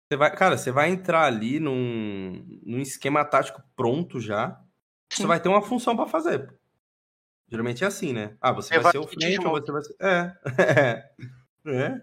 Você 0.09 0.17
vai, 0.17 0.35
cara, 0.35 0.57
você 0.57 0.71
vai 0.71 0.89
entrar 0.89 1.25
ali 1.25 1.59
num, 1.59 2.45
num 2.65 2.81
esquema 2.81 3.25
tático 3.25 3.61
pronto 3.75 4.19
já. 4.19 4.59
Você 5.13 5.21
Sim. 5.23 5.27
vai 5.27 5.41
ter 5.41 5.49
uma 5.49 5.61
função 5.61 5.95
pra 5.95 6.07
fazer. 6.07 6.59
Geralmente 7.49 7.83
é 7.83 7.87
assim, 7.87 8.13
né? 8.13 8.35
Ah, 8.41 8.51
você 8.51 8.69
vai 8.69 8.77
Levar 8.79 8.91
ser 8.91 8.97
o 8.99 9.07
frente 9.07 9.45
ou 9.45 9.51
você 9.51 9.71
vai 9.71 9.81
ser. 9.81 9.95
É. 9.99 10.33
é. 11.67 12.01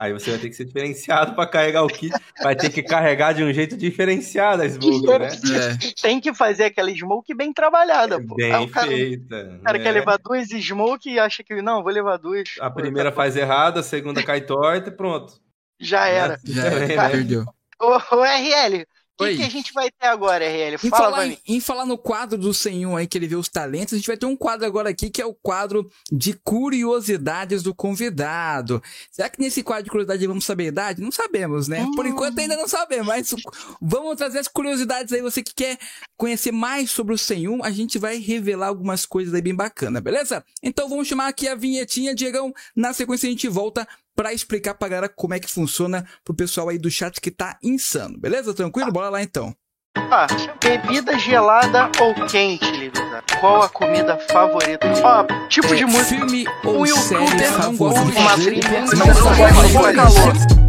Aí 0.00 0.12
você 0.12 0.30
vai 0.30 0.38
ter 0.38 0.48
que 0.48 0.54
ser 0.54 0.64
diferenciado 0.64 1.34
pra 1.34 1.44
carregar 1.44 1.82
o 1.82 1.88
kit. 1.88 2.14
Vai 2.40 2.54
ter 2.54 2.70
que 2.70 2.84
carregar 2.84 3.34
de 3.34 3.42
um 3.42 3.52
jeito 3.52 3.76
diferenciado 3.76 4.62
a 4.62 4.68
smoke, 4.68 5.06
né? 5.18 5.26
É. 5.26 5.92
Tem 6.00 6.20
que 6.20 6.32
fazer 6.32 6.66
aquela 6.66 6.88
smoke 6.94 7.34
bem 7.34 7.52
trabalhada, 7.52 8.16
pô. 8.24 8.36
Aí 8.40 8.48
Bem 8.52 8.64
o 8.64 8.70
cara, 8.70 8.86
feita. 8.86 9.58
o 9.60 9.64
cara 9.64 9.78
né? 9.78 9.84
quer 9.84 9.90
levar 9.90 10.16
duas 10.18 10.46
smoke 10.48 11.10
e 11.10 11.18
acha 11.18 11.42
que, 11.42 11.60
não, 11.60 11.82
vou 11.82 11.90
levar 11.92 12.16
duas. 12.16 12.48
A 12.60 12.70
Pô, 12.70 12.80
primeira 12.80 13.10
tá- 13.10 13.16
faz 13.16 13.36
errado, 13.36 13.78
a 13.78 13.82
segunda 13.82 14.22
cai 14.22 14.40
torta 14.42 14.88
e 14.88 14.92
pronto. 14.92 15.32
Já 15.80 16.06
era. 16.06 16.38
Já 16.44 16.64
era, 16.64 16.86
né? 16.86 16.86
perdeu. 17.10 17.44
Ô, 17.80 17.96
ô 18.16 18.24
RL. 18.24 18.86
Que, 19.26 19.36
que 19.36 19.42
a 19.42 19.48
gente 19.50 19.72
vai 19.72 19.90
ter 19.90 20.06
agora, 20.06 20.44
RL? 20.44 20.74
Em 20.74 20.90
Fala 20.90 21.02
falar, 21.04 21.16
pra 21.16 21.26
em, 21.26 21.38
em 21.46 21.60
falar 21.60 21.86
no 21.86 21.98
quadro 21.98 22.38
do 22.38 22.54
Senhor 22.54 22.96
aí, 22.96 23.06
que 23.06 23.18
ele 23.18 23.26
vê 23.26 23.36
os 23.36 23.48
talentos, 23.48 23.94
a 23.94 23.96
gente 23.96 24.06
vai 24.06 24.16
ter 24.16 24.26
um 24.26 24.36
quadro 24.36 24.66
agora 24.66 24.90
aqui 24.90 25.10
que 25.10 25.20
é 25.20 25.26
o 25.26 25.34
quadro 25.34 25.90
de 26.10 26.34
curiosidades 26.34 27.62
do 27.62 27.74
convidado. 27.74 28.82
Será 29.10 29.28
que 29.28 29.40
nesse 29.40 29.62
quadro 29.62 29.84
de 29.84 29.90
curiosidade 29.90 30.26
vamos 30.26 30.44
saber 30.44 30.64
a 30.64 30.68
idade? 30.68 31.02
Não 31.02 31.10
sabemos, 31.10 31.68
né? 31.68 31.86
Por 31.96 32.04
Hum. 32.06 32.08
enquanto 32.10 32.38
ainda 32.38 32.56
não 32.56 32.68
sabemos, 32.68 33.06
mas 33.06 33.34
vamos 33.80 34.16
trazer 34.16 34.38
as 34.38 34.48
curiosidades 34.48 35.12
aí. 35.12 35.20
Você 35.22 35.42
que 35.42 35.54
quer 35.54 35.78
conhecer 36.16 36.52
mais 36.52 36.90
sobre 36.90 37.14
o 37.14 37.18
Senhor, 37.18 37.58
a 37.64 37.70
gente 37.70 37.98
vai 37.98 38.18
revelar 38.18 38.68
algumas 38.68 39.04
coisas 39.04 39.34
aí 39.34 39.42
bem 39.42 39.54
bacanas, 39.54 40.02
beleza? 40.02 40.44
Então 40.62 40.88
vamos 40.88 41.08
chamar 41.08 41.28
aqui 41.28 41.48
a 41.48 41.54
vinhetinha, 41.54 42.14
Diegão. 42.14 42.52
Na 42.74 42.92
sequência 42.92 43.26
a 43.26 43.30
gente 43.30 43.48
volta 43.48 43.86
pra 44.18 44.32
explicar 44.32 44.74
pra 44.74 44.88
galera 44.88 45.08
como 45.08 45.32
é 45.32 45.38
que 45.38 45.48
funciona 45.48 46.04
pro 46.24 46.34
pessoal 46.34 46.68
aí 46.70 46.76
do 46.76 46.90
chat 46.90 47.20
que 47.20 47.30
tá 47.30 47.56
insano, 47.62 48.18
beleza? 48.18 48.52
Tranquilo? 48.52 48.90
Bora 48.90 49.08
lá 49.10 49.22
então. 49.22 49.54
Ó, 49.96 50.26
bebida 50.60 51.16
gelada 51.20 51.88
ou 52.00 52.12
quente, 52.26 52.68
Livida? 52.72 53.22
Qual 53.38 53.62
a 53.62 53.68
comida 53.68 54.18
favorita? 54.28 54.88
Ó, 55.04 55.24
tipo 55.48 55.68
de 55.74 55.84
É, 55.84 55.86
música. 55.86 56.16
Filme 56.16 56.44
ou 56.64 56.82
O 56.82 56.86
série 56.88 57.22
youtuber 57.22 57.52
não 57.60 58.10
de 58.10 58.18
uma 58.18 58.34
trilha, 58.34 58.80
Não 58.80 59.06
não 59.06 59.14
sabe 59.14 59.36
gosta 59.38 59.66
de 59.68 59.72
qual 59.72 59.88
é. 59.88 59.94
calor. 59.94 60.67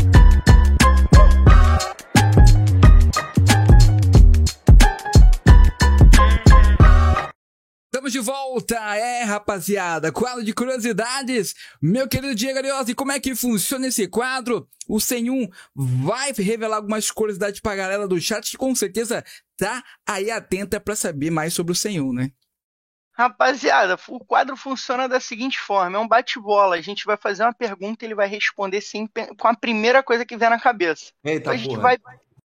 Estamos 8.00 8.14
de 8.14 8.20
volta, 8.22 8.76
é 8.96 9.24
rapaziada, 9.24 10.10
quadro 10.10 10.42
de 10.42 10.54
curiosidades. 10.54 11.54
Meu 11.82 12.08
querido 12.08 12.34
Diego 12.34 12.58
Ariosi, 12.58 12.96
como 12.96 13.12
é 13.12 13.20
que 13.20 13.36
funciona 13.36 13.88
esse 13.88 14.08
quadro? 14.08 14.70
O 14.88 15.02
Senhum 15.02 15.50
vai 15.76 16.32
revelar 16.32 16.78
algumas 16.78 17.12
curiosidades 17.12 17.60
pra 17.60 17.76
galera 17.76 18.08
do 18.08 18.18
chat 18.22 18.52
que 18.52 18.56
com 18.58 18.74
certeza 18.74 19.22
tá 19.58 19.84
aí 20.08 20.32
atenta 20.32 20.80
pra 20.80 20.96
saber 20.96 21.30
mais 21.30 21.54
sobre 21.54 21.74
o 21.74 21.76
Senhum, 21.76 22.14
né? 22.14 22.32
Rapaziada, 23.12 23.98
o 24.08 24.24
quadro 24.24 24.56
funciona 24.56 25.10
da 25.10 25.20
seguinte 25.20 25.60
forma: 25.60 25.98
é 25.98 26.00
um 26.00 26.08
bate-bola. 26.08 26.78
A 26.78 26.82
gente 26.82 27.04
vai 27.04 27.18
fazer 27.18 27.44
uma 27.44 27.54
pergunta 27.54 28.06
e 28.06 28.08
ele 28.08 28.16
vai 28.16 28.30
responder 28.30 28.80
sim, 28.80 29.10
com 29.38 29.48
a 29.50 29.58
primeira 29.58 30.02
coisa 30.02 30.26
que 30.26 30.38
vier 30.38 30.50
na 30.50 30.58
cabeça. 30.58 31.12
Eita, 31.22 31.42
Então 31.42 31.52
a 31.52 31.58
gente 31.58 31.76
porra. 31.76 31.82
vai. 31.82 31.98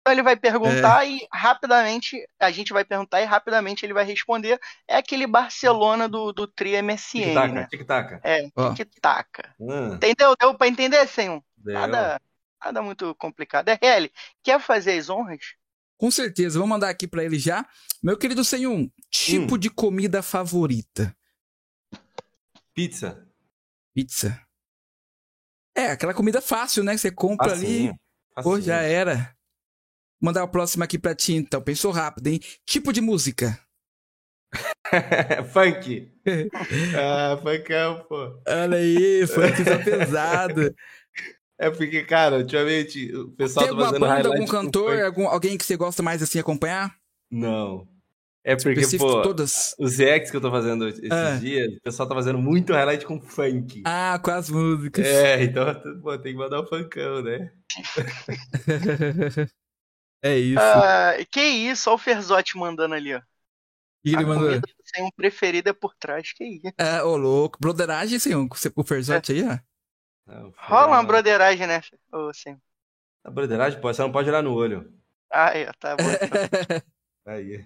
Então 0.02 0.12
ele 0.12 0.22
vai 0.22 0.34
perguntar 0.36 1.04
e 1.06 1.26
rapidamente. 1.32 2.16
A 2.40 2.50
gente 2.50 2.72
vai 2.72 2.84
perguntar 2.84 3.20
e 3.22 3.24
rapidamente 3.24 3.86
ele 3.86 3.94
vai 3.94 4.04
responder. 4.04 4.58
É 4.88 4.96
aquele 4.96 5.28
Barcelona 5.28 6.08
do, 6.08 6.32
do 6.32 6.44
Tri 6.48 6.72
MSN, 6.82 7.22
Tic-tac, 7.22 7.52
né? 7.54 7.66
tic-tac. 7.70 8.20
É, 8.24 8.48
Ó. 8.56 8.74
que 8.74 8.84
taca. 8.84 9.54
Hum, 9.60 9.94
Entendeu? 9.94 10.34
Deu 10.38 10.54
pra 10.58 10.66
entender, 10.66 11.06
senhor? 11.06 11.40
deu. 11.56 11.74
Nada, 11.74 12.20
nada 12.64 12.82
muito 12.82 13.14
complicado. 13.14 13.68
É, 13.68 13.78
RL, 13.80 14.10
quer 14.42 14.60
fazer 14.60 14.98
as 14.98 15.08
honras? 15.08 15.54
Com 15.96 16.10
certeza, 16.10 16.58
vou 16.58 16.66
mandar 16.66 16.88
aqui 16.90 17.06
pra 17.06 17.22
ele 17.22 17.38
já. 17.38 17.64
Meu 18.02 18.18
querido 18.18 18.42
Senhum, 18.44 18.90
tipo 19.08 19.54
Hum. 19.54 19.58
de 19.58 19.70
comida 19.70 20.20
favorita? 20.20 21.14
Pizza. 22.74 23.24
Pizza. 23.94 24.40
É, 25.76 25.92
aquela 25.92 26.12
comida 26.12 26.40
fácil, 26.42 26.82
né? 26.82 26.92
que 26.94 26.98
Você 26.98 27.12
compra 27.12 27.52
ali. 27.52 27.60
Facinho. 27.60 27.94
Pô, 28.34 28.42
facinho. 28.42 28.62
já 28.62 28.80
era. 28.82 29.32
Mandar 30.22 30.44
o 30.44 30.48
próximo 30.48 30.84
aqui 30.84 30.98
pra 31.00 31.16
ti, 31.16 31.34
então. 31.34 31.60
Pensou 31.60 31.90
rápido, 31.90 32.28
hein? 32.28 32.38
Tipo 32.64 32.92
de 32.92 33.00
música. 33.00 33.58
Funk. 35.52 36.12
ah, 36.96 37.36
funkão, 37.42 38.04
pô. 38.08 38.40
Olha 38.46 38.76
aí, 38.76 39.26
funk 39.26 39.64
tá 39.64 39.78
pesado. 39.78 40.72
É 41.58 41.70
porque, 41.70 42.04
cara, 42.04 42.36
ultimamente 42.38 43.12
o 43.16 43.30
pessoal 43.30 43.66
Tem 43.66 43.76
tá 43.76 43.84
fazendo 43.84 44.00
banda, 44.00 44.28
algum 44.28 44.46
cantor, 44.46 45.02
algum, 45.02 45.26
alguém 45.26 45.58
que 45.58 45.64
você 45.64 45.76
gosta 45.76 46.02
mais 46.02 46.22
assim 46.22 46.38
acompanhar? 46.38 46.94
Não. 47.30 47.88
É 48.44 48.54
porque, 48.56 48.80
Específico 48.80 49.10
pô, 49.10 49.22
todas. 49.22 49.74
os 49.78 50.00
ex 50.00 50.30
que 50.30 50.36
eu 50.36 50.40
tô 50.40 50.50
fazendo 50.50 50.88
esses 50.88 51.10
Ah. 51.10 51.36
dias, 51.36 51.68
o 51.76 51.80
pessoal 51.80 52.08
tá 52.08 52.14
fazendo 52.14 52.38
muito 52.38 52.72
highlight 52.72 53.06
com 53.06 53.20
funk. 53.20 53.82
Ah, 53.86 54.20
com 54.22 54.30
as 54.32 54.50
músicas. 54.50 55.06
É, 55.06 55.42
então, 55.44 55.64
pô, 56.02 56.18
tem 56.18 56.32
que 56.32 56.38
mandar 56.38 56.60
o 56.60 56.66
funkão, 56.66 57.22
né? 57.22 57.52
é 60.22 60.38
isso. 60.38 60.60
Ah, 60.60 61.14
que 61.30 61.40
isso, 61.40 61.90
olha 61.90 61.96
o 61.96 61.98
Ferzotti 61.98 62.56
mandando 62.56 62.94
ali, 62.94 63.14
ó. 63.14 63.20
E 64.04 64.14
ele 64.14 64.24
a 64.24 64.26
mandou. 64.26 64.48
comida 64.48 64.60
do 64.60 64.74
senhor 64.84 65.12
preferida 65.14 65.70
é 65.70 65.72
por 65.72 65.94
trás, 65.94 66.32
que 66.32 66.44
isso. 66.44 66.72
É, 66.76 67.02
ô 67.02 67.16
louco. 67.16 67.58
Broderagem, 67.60 68.18
senhor, 68.18 68.46
com 68.48 68.80
o 68.80 68.84
Ferzotti 68.84 69.32
aí, 69.32 69.44
ó. 69.44 69.58
Não, 70.26 70.52
Rola 70.56 70.88
uma 70.88 71.02
broderagem, 71.04 71.66
né, 71.66 71.80
ô 72.12 72.32
senhor? 72.32 72.58
A 73.24 73.30
broderagem, 73.30 73.80
pô, 73.80 73.92
você 73.92 74.02
não 74.02 74.10
pode 74.10 74.28
olhar 74.28 74.42
no 74.42 74.54
olho. 74.54 74.92
Ah, 75.30 75.56
é, 75.56 75.72
tá 75.74 75.96
bom. 75.96 76.02
Aí. 77.24 77.64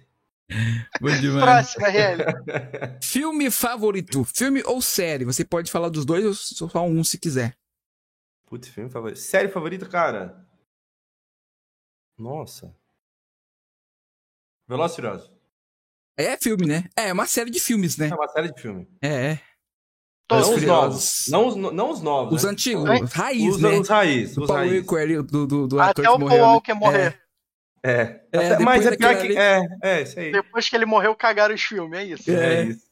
Bom 1.01 1.11
demais. 1.21 1.73
Próxima, 1.75 1.89
RL. 1.89 2.23
Filme 3.03 3.51
favorito. 3.51 4.23
Filme 4.25 4.63
ou 4.65 4.81
série? 4.81 5.25
Você 5.25 5.45
pode 5.45 5.71
falar 5.71 5.89
dos 5.89 6.05
dois 6.05 6.25
ou 6.25 6.35
só 6.35 6.85
um 6.85 7.03
se 7.03 7.19
quiser. 7.19 7.57
Putz, 8.45 8.69
filme 8.69 8.89
favorito. 8.91 9.19
Série 9.19 9.49
favorita, 9.49 9.89
cara? 9.89 10.46
Nossa. 12.19 12.75
Veloz 14.69 14.95
Furioso. 14.95 15.31
É 16.17 16.37
filme, 16.37 16.67
né? 16.67 16.85
É, 16.97 17.09
é 17.09 17.13
uma 17.13 17.27
série 17.27 17.51
de 17.51 17.61
filmes, 17.61 17.97
né? 17.99 18.09
É 18.09 18.15
uma 18.15 18.29
série 18.29 18.51
de 18.53 18.61
filme. 18.61 18.89
É, 19.03 19.33
é. 19.33 19.41
Todos 20.27 20.47
não 20.47 20.55
os 20.55 20.61
Furiosos. 20.61 21.29
novos. 21.29 21.29
Não 21.29 21.47
os, 21.69 21.73
não 21.75 21.91
os 21.91 22.03
novos. 22.03 22.35
Os 22.35 22.45
né? 22.45 22.51
antigos, 22.51 22.85
os 23.03 23.13
raiz, 23.13 23.55
Os, 23.55 23.63
né? 23.63 23.69
os 23.79 23.89
raiz. 23.89 24.35
Do 24.35 24.43
Os 24.45 24.51
raiz. 24.51 24.73
Walker 24.87 24.97
ali, 25.03 25.23
do, 25.23 25.47
do, 25.47 25.69
do 25.69 25.81
ator 25.81 25.91
Até 26.05 26.11
o 26.11 26.13
que 26.15 26.19
Paul 26.19 26.19
morreu. 26.19 26.39
né? 26.47 26.53
Walker 26.53 26.75
morrer. 26.75 27.23
É. 27.83 27.89
É, 27.89 28.01
Até- 28.03 28.49
depois 28.49 28.65
mas 28.65 28.87
é 28.87 28.97
pior 28.97 29.15
que. 29.15 29.23
ali- 29.27 29.37
É, 29.37 29.61
é, 29.83 30.03
isso 30.03 30.19
aí. 30.19 30.33
Depois 30.33 30.69
que 30.69 30.75
ele 30.75 30.87
morreu, 30.87 31.15
cagaram 31.15 31.55
os 31.55 31.63
filmes, 31.63 31.97
é 32.01 32.05
isso. 32.05 32.31
É. 32.31 32.55
É 32.55 32.65
isso. 32.65 32.86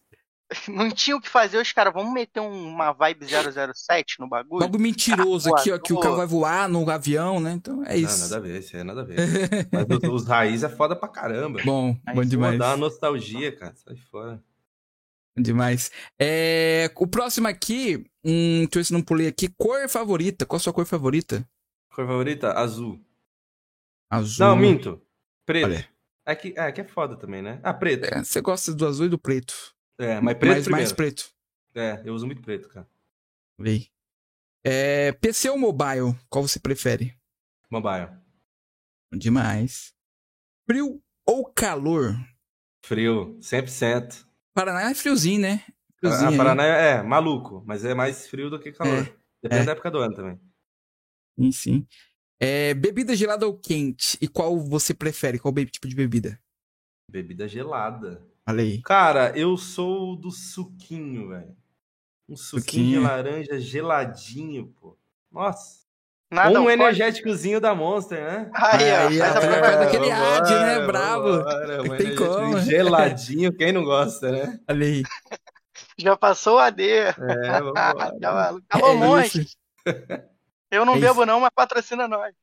Não 0.69 0.91
tinha 0.91 1.17
o 1.17 1.21
que 1.21 1.29
fazer, 1.29 1.59
os 1.59 1.73
caras, 1.73 1.93
vamos 1.93 2.13
meter 2.13 2.41
um- 2.41 2.69
uma 2.69 2.93
vibe 2.93 3.27
007 3.27 4.21
no 4.21 4.29
bagulho? 4.29 4.63
Algo 4.63 4.79
mentiroso 4.79 5.55
aqui, 5.55 5.71
ó, 5.73 5.79
que 5.79 5.93
o 5.93 6.01
carro 6.01 6.17
vai 6.17 6.27
voar 6.27 6.69
no 6.69 6.89
avião, 6.91 7.41
né? 7.41 7.53
Então 7.53 7.83
é 7.85 7.97
Não, 7.97 7.97
isso. 7.97 8.21
nada 8.23 8.37
a 8.37 8.41
ver, 8.41 8.59
isso 8.61 8.75
aí 8.77 8.81
é 8.81 8.85
nada 8.85 9.01
a 9.03 9.05
ver. 9.05 9.17
Mas 9.73 9.87
os, 10.03 10.23
os 10.23 10.27
raiz 10.29 10.63
é 10.63 10.69
foda 10.69 10.95
pra 10.97 11.09
caramba. 11.09 11.61
Bom, 11.65 11.97
Aí 12.07 12.15
bom 12.15 12.23
sim, 12.23 12.29
demais. 12.29 12.59
Dá 12.59 12.69
uma 12.71 12.77
nostalgia, 12.77 13.55
cara. 13.57 13.75
Sai 13.77 13.97
fora. 13.97 14.43
Bom 15.37 15.43
demais. 15.43 15.91
É, 16.21 16.91
o 16.97 17.07
próximo 17.07 17.49
aqui, 17.49 18.07
hum, 18.25 18.61
deixa 18.61 18.71
eu 18.75 18.81
ver 18.81 18.85
se 18.85 18.93
não 18.93 19.03
pulei 19.03 19.27
aqui. 19.27 19.49
Cor 19.57 19.89
favorita. 19.89 20.47
Qual 20.47 20.57
a 20.57 20.61
sua 20.61 20.73
cor 20.73 20.87
favorita? 20.87 21.49
Cor 21.93 22.07
favorita? 22.07 22.53
Azul. 22.53 23.01
Azul. 24.11 24.47
Não, 24.47 24.57
minto. 24.57 25.01
Preto. 25.45 25.67
Olha. 25.67 25.89
É 26.27 26.35
que, 26.35 26.55
é 26.57 26.73
que 26.73 26.81
é 26.81 26.85
foda 26.85 27.17
também, 27.17 27.43
né? 27.43 27.61
Ah, 27.63 27.75
preto. 27.75 28.05
É, 28.05 28.25
você 28.25 28.41
gosta 28.41 28.73
do 28.73 28.87
azul 28.87 29.07
e 29.07 29.09
do 29.11 29.19
preto. 29.19 29.74
É, 29.99 30.21
mas 30.21 30.37
preto 30.37 30.71
mais, 30.71 30.93
preto. 30.93 31.33
É, 31.75 32.03
eu 32.05 32.15
uso 32.15 32.27
muito 32.27 32.43
preto, 32.43 32.69
cara. 32.69 32.89
Aí. 33.61 33.89
É, 34.65 35.13
PC 35.13 35.51
ou 35.51 35.59
mobile? 35.59 36.17
Qual 36.29 36.47
você 36.47 36.59
prefere? 36.59 37.15
Mobile. 37.71 38.09
Demais. 39.13 39.95
Frio 40.67 41.03
ou 41.27 41.45
calor? 41.47 42.17
Frio, 42.85 43.39
100%. 43.41 44.27
Paraná 44.55 44.91
é 44.91 44.95
friozinho, 44.95 45.41
né? 45.41 45.65
Friozinho 45.99 46.35
a. 46.35 46.37
Paraná 46.37 46.65
é 46.65 47.03
maluco, 47.03 47.63
mas 47.67 47.85
é 47.85 47.95
mais 47.95 48.29
frio 48.29 48.51
do 48.51 48.59
que 48.59 48.73
calor. 48.73 49.05
Depende 49.43 49.63
é. 49.63 49.65
da 49.67 49.73
época 49.73 49.91
do 49.91 49.99
ano 49.99 50.15
também. 50.15 50.41
Sim, 51.39 51.53
sim. 51.53 51.87
É, 52.41 52.75
bebida 52.75 53.15
gelada 53.15 53.47
ou 53.47 53.59
quente? 53.59 54.19
E 54.21 54.29
qual 54.29 54.59
você 54.59 54.95
prefere? 54.95 55.39
Qual 55.39 55.55
tipo 55.67 55.89
de 55.89 55.95
bebida? 55.95 56.41
Bebida 57.11 57.47
gelada. 57.49 58.27
Olha 58.47 58.63
aí. 58.63 58.83
Cara, 58.83 59.33
eu 59.37 59.57
sou 59.57 60.17
do 60.17 60.31
suquinho, 60.31 61.29
velho. 61.29 61.57
Um 62.29 62.37
suquinho, 62.37 62.63
Suquinho. 62.63 63.01
de 63.01 63.07
laranja 63.07 63.61
geladinho, 63.61 64.67
pô. 64.81 64.97
Nossa. 65.31 65.85
Nada 66.31 66.61
um 66.61 66.69
energéticozinho 66.71 67.61
da 67.61 67.75
Monster, 67.75 68.19
né? 68.25 68.51
Aí, 68.55 68.91
ó, 68.93 69.09
Aí, 69.09 69.19
faz 69.19 69.33
propaganda. 69.35 69.77
daquele 69.85 70.11
ad, 70.11 70.51
né? 70.51 70.87
Bravo. 70.87 71.29
vambora, 71.33 71.83
um 71.83 71.97
Tem 71.97 72.17
como. 72.17 72.59
Geladinho, 72.61 73.53
quem 73.55 73.73
não 73.73 73.85
gosta, 73.85 74.31
né? 74.33 74.59
Olha 74.69 74.87
aí. 74.87 75.03
Já 75.99 76.17
passou 76.17 76.57
o 76.57 76.59
AD. 76.59 76.83
É, 76.83 77.13
vambora. 77.61 78.13
Alô, 78.71 78.95
monstro. 78.95 79.43
isso. 79.43 79.57
Eu 80.71 80.85
não 80.85 80.97
É 80.97 81.01
bebo, 81.01 81.25
não, 81.25 81.39
mas 81.41 81.51
patrocina 81.55 82.09
nós. 82.09 82.35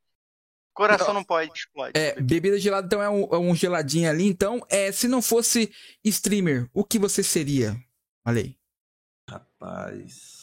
Coração 0.74 1.08
Não. 1.08 1.14
não 1.14 1.24
pode, 1.24 1.52
explode. 1.54 1.92
É, 1.94 2.18
bebida 2.20 2.58
gelada, 2.58 2.86
então 2.86 3.02
é 3.02 3.10
um, 3.10 3.24
é 3.30 3.38
um 3.38 3.54
geladinho 3.54 4.08
ali. 4.08 4.24
Então, 4.26 4.64
é, 4.70 4.90
se 4.90 5.06
não 5.06 5.20
fosse 5.20 5.70
streamer, 6.04 6.68
o 6.72 6.82
que 6.84 6.98
você 6.98 7.22
seria? 7.22 7.76
Olha 8.26 8.40
aí. 8.42 8.56
Rapaz. 9.28 10.42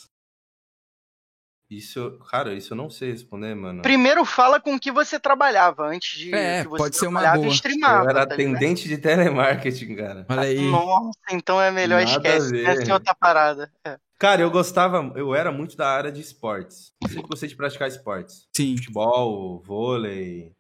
Isso, 1.71 2.17
cara, 2.31 2.53
isso 2.55 2.73
eu 2.73 2.77
não 2.77 2.89
sei 2.89 3.11
responder, 3.11 3.53
mano. 3.53 3.83
Primeiro 3.83 4.25
fala 4.25 4.59
com 4.59 4.73
o 4.73 4.79
que 4.79 4.91
você 4.91 5.19
trabalhava 5.19 5.85
antes 5.85 6.17
de 6.17 6.33
É, 6.33 6.63
que 6.63 6.69
você 6.69 6.77
pode 6.77 6.95
ser 6.97 7.05
uma 7.07 7.19
trabalhava 7.19 7.43
boa. 7.43 7.51
e 7.51 7.55
streamava. 7.55 8.05
Eu 8.05 8.09
era 8.09 8.25
tá 8.27 8.35
ligado? 8.35 8.55
atendente 8.55 8.87
de 8.87 8.97
telemarketing, 8.97 9.95
cara. 9.95 10.25
Olha 10.27 10.41
aí. 10.41 10.59
Nossa, 10.71 11.19
então 11.31 11.61
é 11.61 11.69
melhor 11.69 12.01
Nada 12.03 12.11
a 12.11 12.15
esquece. 12.17 12.51
ver. 12.51 12.65
Essa 12.65 12.89
é 12.89 12.93
outra 12.93 13.13
parada. 13.13 13.71
É. 13.85 13.99
Cara, 14.19 14.41
eu 14.41 14.51
gostava, 14.51 15.13
eu 15.15 15.33
era 15.33 15.49
muito 15.49 15.77
da 15.77 15.89
área 15.89 16.11
de 16.11 16.19
esportes. 16.19 16.93
Sempre 17.07 17.29
gostei 17.29 17.47
de 17.47 17.55
praticar 17.55 17.87
esportes. 17.87 18.49
Sim. 18.53 18.75
Futebol, 18.75 19.61
vôlei. 19.61 20.53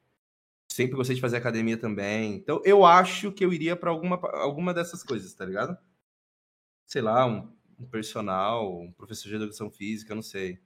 Sempre 0.71 0.95
gostei 0.95 1.15
de 1.15 1.21
fazer 1.21 1.35
academia 1.37 1.75
também. 1.77 2.35
Então, 2.35 2.61
eu 2.63 2.85
acho 2.85 3.33
que 3.33 3.43
eu 3.43 3.51
iria 3.51 3.75
pra 3.75 3.89
alguma, 3.89 4.17
alguma 4.39 4.73
dessas 4.73 5.03
coisas, 5.03 5.33
tá 5.33 5.45
ligado? 5.45 5.77
Sei 6.87 7.01
lá, 7.01 7.25
um, 7.25 7.51
um 7.77 7.85
personal, 7.85 8.79
um 8.79 8.93
professor 8.93 9.27
de 9.27 9.35
educação 9.35 9.69
física, 9.69 10.13
eu 10.13 10.15
não 10.15 10.23
sei. 10.23 10.57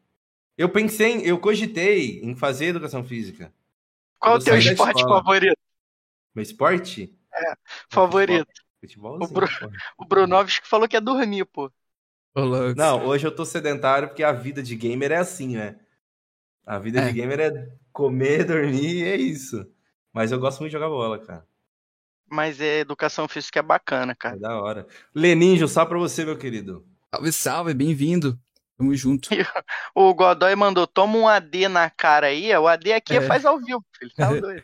Eu 0.56 0.70
pensei, 0.70 1.14
em- 1.14 1.26
eu 1.26 1.40
cogitei 1.40 2.22
em 2.22 2.36
fazer 2.36 2.66
educação 2.68 3.04
física. 3.04 3.52
Qual 4.20 4.36
o 4.36 4.38
Eu 4.38 4.44
teu 4.44 4.58
esporte 4.60 5.02
favorito? 5.02 5.58
Meu 6.36 6.44
esporte? 6.44 7.18
Favorito. 7.90 8.54
Futebolzinho. 8.80 9.32
O 9.32 9.34
Bru-. 9.34 9.72
O 9.98 10.06
Brunovski 10.06 10.68
falou 10.68 10.88
que 10.88 10.96
é 10.96 11.02
dormir, 11.02 11.46
pô. 11.46 11.72
Ô. 12.36 12.74
Não, 12.76 13.06
hoje 13.06 13.28
eu 13.28 13.36
tô 13.36 13.46
sedentário 13.46 14.08
porque 14.08 14.24
a 14.24 14.32
vida 14.32 14.62
de 14.64 14.76
gamer 14.76 15.12
é 15.12 15.18
assim, 15.18 15.56
né? 15.56 15.80
A 16.66 16.80
vida 16.80 17.02
É. 17.02 17.06
de 17.08 17.14
gamer 17.14 17.40
é 17.40 17.70
comer, 17.92 18.44
dormir 18.46 18.96
e 19.00 19.04
é 19.04 19.16
isso. 19.16 19.66
Mas 20.12 20.32
eu 20.32 20.40
gosto 20.40 20.60
muito 20.60 20.72
de 20.72 20.78
jogar 20.78 20.90
bola, 20.90 21.20
cara. 21.20 21.46
Mas 22.30 22.60
é 22.60 22.80
educação 22.80 23.28
física 23.28 23.60
é 23.60 23.64
bacana, 23.64 24.14
É 24.14 24.16
cara. 24.16 24.38
da 24.40 24.60
hora. 24.60 24.88
Leninjo, 25.14 25.68
só 25.68 25.86
pra 25.86 25.98
você, 26.00 26.26
meu 26.26 26.38
querido. 26.38 26.86
Salve, 27.14 27.32
salve, 27.32 27.74
bem-vindo. 27.74 28.40
Tamo 28.78 28.96
junto. 28.96 29.30
O 29.94 30.14
Godoy 30.16 30.56
mandou, 30.56 30.88
toma 30.88 31.16
um 31.18 31.28
AD 31.28 31.68
na 31.68 31.90
cara 31.92 32.28
aí. 32.28 32.56
O 32.58 32.68
AD 32.68 32.94
aqui 32.94 33.18
É. 33.18 33.22
faz 33.22 33.46
ao 33.46 33.60
vivo, 33.60 33.86
filho. 34.00 34.12
Tá 34.16 34.30
doido. 34.34 34.64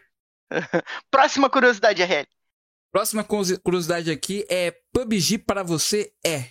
Próxima 1.11 1.47
curiosidade, 1.49 2.01
RL. 2.01 2.28
Próxima 2.91 3.24
curiosi- 3.24 3.59
curiosidade 3.59 4.09
aqui 4.09 4.45
é 4.49 4.72
PUBG 4.91 5.38
para 5.38 5.61
você 5.61 6.11
é. 6.26 6.49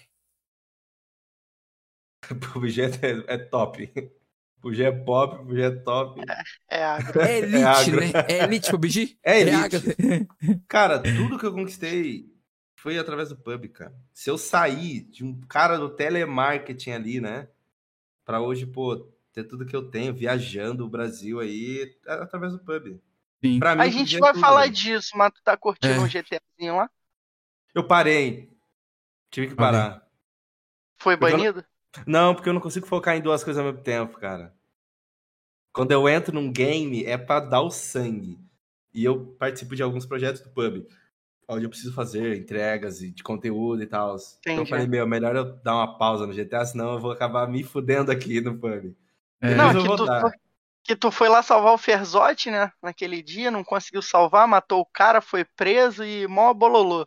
PUBG 2.52 2.82
é, 2.82 3.34
é 3.34 3.38
top. 3.38 3.86
PUBG 4.60 4.82
é 4.84 4.92
pop, 4.92 5.36
PUBG 5.38 5.62
é 5.62 5.70
top. 5.70 6.20
É 6.68 6.84
agro. 6.84 7.20
É 7.20 7.38
elite, 7.38 7.64
agro. 7.64 8.00
né? 8.00 8.06
É 8.28 8.44
elite 8.44 8.70
PUBG? 8.70 9.18
É 9.22 9.40
elite. 9.40 9.56
agro. 9.56 9.80
Cara, 10.68 11.00
tudo 11.02 11.38
que 11.38 11.46
eu 11.46 11.52
conquistei 11.52 12.26
foi 12.76 12.98
através 12.98 13.28
do 13.28 13.36
pub, 13.36 13.66
cara. 13.70 13.92
Se 14.12 14.30
eu 14.30 14.38
sair 14.38 15.00
de 15.02 15.24
um 15.24 15.40
cara 15.48 15.76
do 15.78 15.90
telemarketing 15.90 16.92
ali, 16.92 17.20
né? 17.20 17.48
Pra 18.24 18.40
hoje, 18.40 18.66
pô, 18.66 18.96
ter 19.32 19.42
tudo 19.44 19.66
que 19.66 19.74
eu 19.74 19.90
tenho, 19.90 20.14
viajando 20.14 20.84
o 20.84 20.88
Brasil 20.88 21.40
aí, 21.40 21.96
é 22.06 22.12
através 22.12 22.52
do 22.52 22.60
pub. 22.60 23.00
Sim. 23.44 23.58
Pra 23.58 23.74
mim, 23.74 23.82
A 23.82 23.88
gente 23.88 24.16
é 24.16 24.18
vai 24.20 24.32
tudo, 24.32 24.40
falar 24.40 24.60
velho. 24.62 24.72
disso, 24.72 25.16
mas 25.16 25.32
tu 25.32 25.42
tá 25.42 25.56
curtindo 25.56 25.94
É. 25.94 25.98
um 25.98 26.06
GTAzinho 26.08 26.76
lá? 26.76 26.90
Eu 27.74 27.84
parei. 27.86 28.48
Tive 29.30 29.48
que 29.48 29.54
parar. 29.54 30.06
Foi 30.98 31.16
banido? 31.16 31.64
Não, 32.06 32.34
porque 32.34 32.48
eu 32.48 32.52
não 32.54 32.60
consigo 32.60 32.86
focar 32.86 33.16
em 33.16 33.20
duas 33.20 33.44
coisas 33.44 33.58
ao 33.60 33.66
mesmo 33.70 33.82
tempo, 33.84 34.18
cara. 34.18 34.52
Quando 35.72 35.92
eu 35.92 36.08
entro 36.08 36.34
num 36.34 36.50
game, 36.50 37.04
é 37.04 37.16
pra 37.16 37.40
dar 37.40 37.60
o 37.62 37.70
sangue. 37.70 38.38
E 38.92 39.04
eu 39.04 39.26
participo 39.38 39.76
de 39.76 39.82
alguns 39.82 40.06
projetos 40.06 40.40
do 40.40 40.50
pub. 40.50 40.84
Onde 41.48 41.64
eu 41.64 41.70
preciso 41.70 41.94
fazer 41.94 42.36
entregas 42.36 43.00
de 43.00 43.22
conteúdo 43.22 43.82
e 43.82 43.86
tal. 43.86 44.16
Então 44.42 44.64
eu 44.64 44.66
falei, 44.66 44.86
meu, 44.86 45.06
melhor 45.06 45.36
eu 45.36 45.56
dar 45.58 45.74
uma 45.76 45.98
pausa 45.98 46.26
no 46.26 46.32
GTA, 46.32 46.64
senão 46.64 46.94
eu 46.94 47.00
vou 47.00 47.12
acabar 47.12 47.48
me 47.48 47.62
fudendo 47.64 48.12
aqui 48.12 48.40
no 48.40 48.58
pub. 48.58 48.94
É. 49.42 49.54
Não, 49.54 49.68
eu 49.68 49.74
que 49.80 49.88
vou 49.88 49.96
tu, 49.96 50.06
dar. 50.06 50.20
foi- 50.20 50.32
que 50.84 50.96
tu 50.96 51.10
foi 51.10 51.28
lá 51.28 51.42
salvar 51.42 51.72
o 51.74 51.78
Ferzotti, 51.78 52.50
né? 52.50 52.72
Naquele 52.82 53.22
dia, 53.22 53.50
não 53.50 53.64
conseguiu 53.64 54.02
salvar, 54.02 54.48
matou 54.48 54.80
o 54.80 54.86
cara, 54.86 55.20
foi 55.20 55.44
preso 55.44 56.04
e 56.04 56.26
mó 56.26 56.52
bololô. 56.54 57.04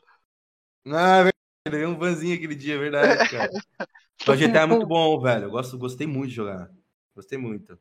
Ah, 0.85 1.19
é 1.19 1.31
verdade. 1.69 1.85
Um 1.85 1.97
vanzinho 1.97 2.35
aquele 2.35 2.55
dia, 2.55 2.75
é 2.75 2.77
verdade, 2.77 3.25
cara. 3.27 3.51
o 4.27 4.35
GTA 4.35 4.61
é 4.61 4.65
muito 4.65 4.85
bom, 4.85 5.19
velho. 5.19 5.45
Eu 5.45 5.51
gosto, 5.51 5.77
gostei 5.77 6.05
muito 6.07 6.29
de 6.29 6.35
jogar. 6.35 6.71
Gostei 7.15 7.37
muito. 7.37 7.77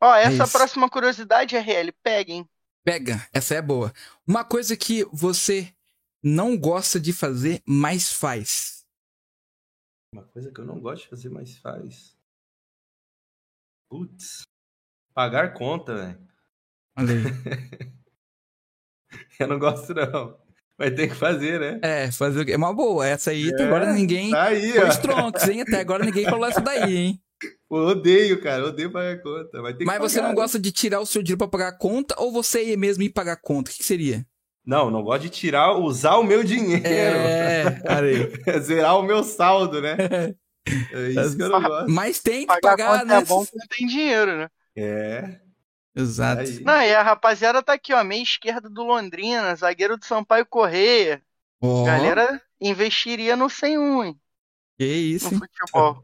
Ó, 0.00 0.14
essa 0.14 0.44
isso. 0.44 0.52
próxima 0.52 0.90
curiosidade, 0.90 1.56
RL, 1.56 1.92
peguem. 2.02 2.48
Pega, 2.84 3.26
essa 3.32 3.54
é 3.54 3.62
boa. 3.62 3.92
Uma 4.26 4.44
coisa 4.44 4.76
que 4.76 5.04
você 5.12 5.74
não 6.22 6.58
gosta 6.58 7.00
de 7.00 7.12
fazer, 7.12 7.62
mas 7.66 8.12
faz. 8.12 8.86
Uma 10.12 10.24
coisa 10.24 10.52
que 10.52 10.60
eu 10.60 10.64
não 10.64 10.80
gosto 10.80 11.04
de 11.04 11.08
fazer, 11.08 11.28
mas 11.28 11.56
faz. 11.58 12.16
Putz. 13.88 14.42
Pagar 15.14 15.54
conta, 15.54 15.94
velho. 15.94 16.28
Olha 16.96 17.14
aí. 17.14 17.94
Eu 19.38 19.48
não 19.48 19.58
gosto, 19.58 19.94
não. 19.94 20.43
Mas 20.78 20.94
tem 20.94 21.08
que 21.08 21.14
fazer, 21.14 21.60
né? 21.60 21.78
É, 21.82 22.10
fazer 22.10 22.40
o 22.40 22.44
quê? 22.44 22.52
É 22.52 22.56
uma 22.56 22.74
boa. 22.74 23.06
Essa 23.06 23.30
aí 23.30 23.48
até 23.48 23.64
agora 23.64 23.92
ninguém. 23.92 24.30
Tá 24.30 24.44
aí, 24.44 24.72
Foi 24.72 24.84
ó. 24.84 24.88
Stronks, 24.88 25.48
hein? 25.48 25.60
Até 25.62 25.80
agora 25.80 26.04
ninguém 26.04 26.24
falou 26.24 26.46
essa 26.46 26.60
daí, 26.60 26.96
hein? 26.96 27.20
Pô, 27.68 27.78
odeio, 27.88 28.40
cara. 28.40 28.66
Odeio 28.66 28.90
pagar 28.90 29.20
conta. 29.22 29.62
Mas, 29.62 29.76
Mas 29.84 29.98
você 29.98 30.16
pagar, 30.16 30.28
não 30.28 30.34
né? 30.34 30.40
gosta 30.42 30.58
de 30.58 30.72
tirar 30.72 31.00
o 31.00 31.06
seu 31.06 31.22
dinheiro 31.22 31.38
pra 31.38 31.48
pagar 31.48 31.68
a 31.68 31.78
conta 31.78 32.14
ou 32.18 32.32
você 32.32 32.64
ia 32.64 32.76
mesmo 32.76 33.02
ir 33.02 33.10
pagar 33.10 33.32
a 33.34 33.40
conta? 33.40 33.70
O 33.70 33.72
que, 33.72 33.78
que 33.80 33.84
seria? 33.84 34.26
Não, 34.66 34.90
não 34.90 35.02
gosto 35.02 35.22
de 35.22 35.28
tirar, 35.30 35.76
usar 35.76 36.16
o 36.16 36.22
meu 36.24 36.42
dinheiro. 36.42 36.84
É, 36.86 37.64
aí. 37.86 38.32
Zerar 38.62 38.98
o 38.98 39.02
meu 39.02 39.22
saldo, 39.22 39.80
né? 39.80 39.96
É 40.66 41.10
isso 41.10 41.36
que 41.36 41.42
eu 41.42 41.50
não 41.50 41.60
gosto. 41.60 41.90
Mas 41.90 42.20
tem 42.20 42.46
que 42.46 42.46
Pagar, 42.46 42.62
pagar, 42.62 43.00
conta 43.00 43.04
né? 43.04 43.16
é 43.20 43.24
bom 43.26 43.44
que 43.44 43.54
não 43.54 43.66
tem 43.66 43.86
dinheiro, 43.86 44.34
né? 44.38 44.48
É. 44.74 45.43
Exato. 45.94 46.42
Aí. 46.42 46.60
Não, 46.64 46.80
e 46.82 46.94
a 46.94 47.02
rapaziada 47.02 47.62
tá 47.62 47.72
aqui, 47.74 47.92
ó, 47.94 48.02
meia 48.04 48.22
esquerda 48.22 48.68
do 48.68 48.82
Londrina, 48.82 49.54
zagueiro 49.56 49.96
do 49.96 50.04
Sampaio 50.04 50.46
Correia. 50.46 51.24
Ó, 51.60 51.84
Galera 51.84 52.42
investiria 52.60 53.36
no 53.36 53.50
101, 53.50 54.04
hein? 54.04 54.20
que 54.76 54.84
isso, 54.84 55.32
No 55.32 55.32
hein? 55.34 55.38
futebol. 55.38 56.02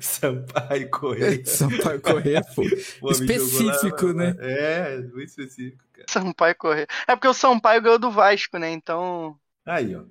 Sampaio 0.00 0.90
Correia. 0.90 1.44
Sampaio 1.46 2.00
Correr, 2.00 2.42
pô. 2.54 2.62
Pô, 3.00 3.10
Específico, 3.12 4.06
lá, 4.06 4.12
né? 4.14 4.34
É, 4.40 4.98
muito 4.98 5.24
específico, 5.28 5.84
cara. 5.92 6.08
Sampaio 6.08 6.56
Correia. 6.56 6.86
É 7.06 7.14
porque 7.14 7.28
o 7.28 7.34
Sampaio 7.34 7.82
ganhou 7.82 7.98
do 7.98 8.10
Vasco, 8.10 8.58
né? 8.58 8.70
Então. 8.70 9.38
Aí, 9.64 9.94
ó. 9.94 10.04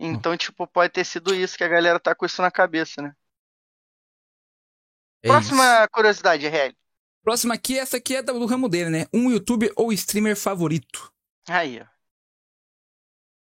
Então, 0.00 0.36
tipo, 0.36 0.66
pode 0.66 0.92
ter 0.92 1.04
sido 1.04 1.34
isso 1.34 1.56
que 1.56 1.64
a 1.64 1.68
galera 1.68 2.00
tá 2.00 2.14
com 2.14 2.26
isso 2.26 2.42
na 2.42 2.50
cabeça, 2.50 3.02
né? 3.02 3.14
É 5.22 5.28
Próxima 5.28 5.64
isso. 5.64 5.88
curiosidade, 5.92 6.46
RL. 6.46 6.76
Próxima 7.28 7.52
aqui, 7.52 7.78
essa 7.78 7.98
aqui 7.98 8.16
é 8.16 8.22
do 8.22 8.46
ramo 8.46 8.70
dele, 8.70 8.88
né? 8.88 9.06
Um 9.12 9.30
youtuber 9.30 9.70
ou 9.76 9.92
streamer 9.92 10.34
favorito. 10.34 11.12
Aí, 11.46 11.78
ó. 11.78 11.84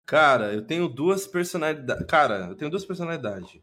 Cara, 0.07 0.55
eu 0.55 0.67
tenho 0.67 0.89
duas 0.89 1.27
personalidades. 1.27 2.07
Cara, 2.07 2.47
eu 2.49 2.55
tenho 2.55 2.71
duas 2.71 2.83
personalidades. 2.87 3.61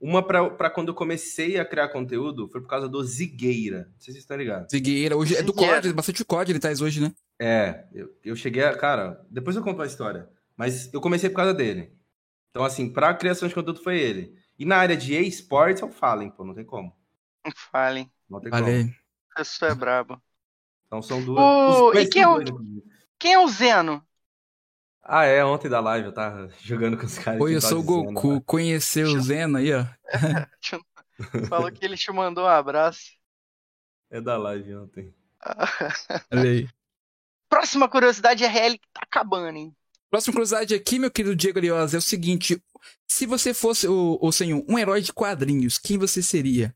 Uma 0.00 0.24
pra, 0.24 0.48
pra 0.50 0.70
quando 0.70 0.90
eu 0.90 0.94
comecei 0.94 1.58
a 1.58 1.64
criar 1.64 1.88
conteúdo 1.88 2.48
foi 2.48 2.60
por 2.60 2.68
causa 2.68 2.88
do 2.88 3.02
Zigueira. 3.02 3.90
Não 3.92 3.98
sei 3.98 3.98
se 3.98 4.04
vocês 4.12 4.16
estão 4.18 4.36
ligados. 4.36 4.68
Zigueira, 4.70 5.16
hoje 5.16 5.34
é 5.34 5.42
do. 5.42 5.52
COD, 5.52 5.92
bastante 5.92 6.24
COD 6.24 6.52
ele 6.52 6.60
traz 6.60 6.80
hoje, 6.80 7.00
né? 7.00 7.12
É, 7.36 7.86
eu, 7.92 8.16
eu 8.24 8.36
cheguei 8.36 8.62
a. 8.62 8.72
Cara, 8.72 9.20
depois 9.28 9.56
eu 9.56 9.64
conto 9.64 9.82
a 9.82 9.86
história. 9.86 10.28
Mas 10.56 10.94
eu 10.94 11.00
comecei 11.00 11.28
por 11.28 11.38
causa 11.38 11.52
dele. 11.52 11.92
Então, 12.50 12.64
assim, 12.64 12.88
pra 12.88 13.12
criação 13.14 13.48
de 13.48 13.54
conteúdo 13.54 13.82
foi 13.82 13.98
ele. 13.98 14.32
E 14.56 14.64
na 14.64 14.76
área 14.76 14.96
de 14.96 15.12
esportes 15.16 15.82
é 15.82 15.84
o 15.84 15.90
Fallen, 15.90 16.30
pô, 16.30 16.44
não 16.44 16.54
tem 16.54 16.64
como. 16.64 16.96
Falem. 17.72 18.08
Não 18.30 18.40
tem 18.40 18.54
Olha 18.54 18.64
como. 18.64 19.05
Isso 19.38 19.64
é 19.64 19.74
brabo. 19.74 20.20
Então 20.86 21.02
são 21.02 21.22
duas. 21.24 21.40
O- 21.42 21.92
e 21.94 22.08
quem 22.08 22.22
é 22.22 22.28
o-. 22.28 22.38
Quem 23.18 23.32
é 23.34 23.38
o 23.38 23.48
Zeno? 23.48 24.06
Ah, 25.02 25.24
é, 25.24 25.44
ontem 25.44 25.68
da 25.68 25.80
live 25.80 26.06
eu 26.08 26.12
tava 26.12 26.48
jogando 26.62 26.96
com 26.98 27.06
os 27.06 27.18
caras. 27.18 27.40
Oi, 27.40 27.54
eu 27.54 27.60
sou 27.60 27.78
o 27.78 27.82
Zeno, 27.82 28.12
Goku, 28.12 28.34
né? 28.34 28.42
conheceu 28.44 29.08
o 29.08 29.20
Zeno 29.20 29.58
aí, 29.58 29.72
ó. 29.72 29.84
Falou 31.48 31.70
que 31.70 31.84
ele 31.84 31.96
te 31.96 32.10
mandou 32.12 32.44
um 32.44 32.48
abraço. 32.48 33.14
É 34.08 34.20
da 34.20 34.36
live 34.38 34.76
ontem. 34.76 35.12
Olha 36.32 36.50
aí. 36.50 36.68
Próxima 37.48 37.88
curiosidade, 37.88 38.44
RL, 38.44 38.78
que 38.78 38.88
tá 38.92 39.00
acabando, 39.02 39.56
hein? 39.56 39.76
Próxima 40.10 40.32
curiosidade 40.34 40.74
aqui, 40.74 40.98
meu 40.98 41.10
querido 41.10 41.34
Diego 41.34 41.58
Ariosa, 41.58 41.96
é 41.96 41.98
o 41.98 42.02
seguinte: 42.02 42.62
se 43.06 43.26
você 43.26 43.52
fosse 43.52 43.88
o, 43.88 44.18
o 44.20 44.32
senhor, 44.32 44.64
um 44.68 44.78
herói 44.78 45.00
de 45.02 45.12
quadrinhos, 45.12 45.78
quem 45.78 45.98
você 45.98 46.22
seria? 46.22 46.74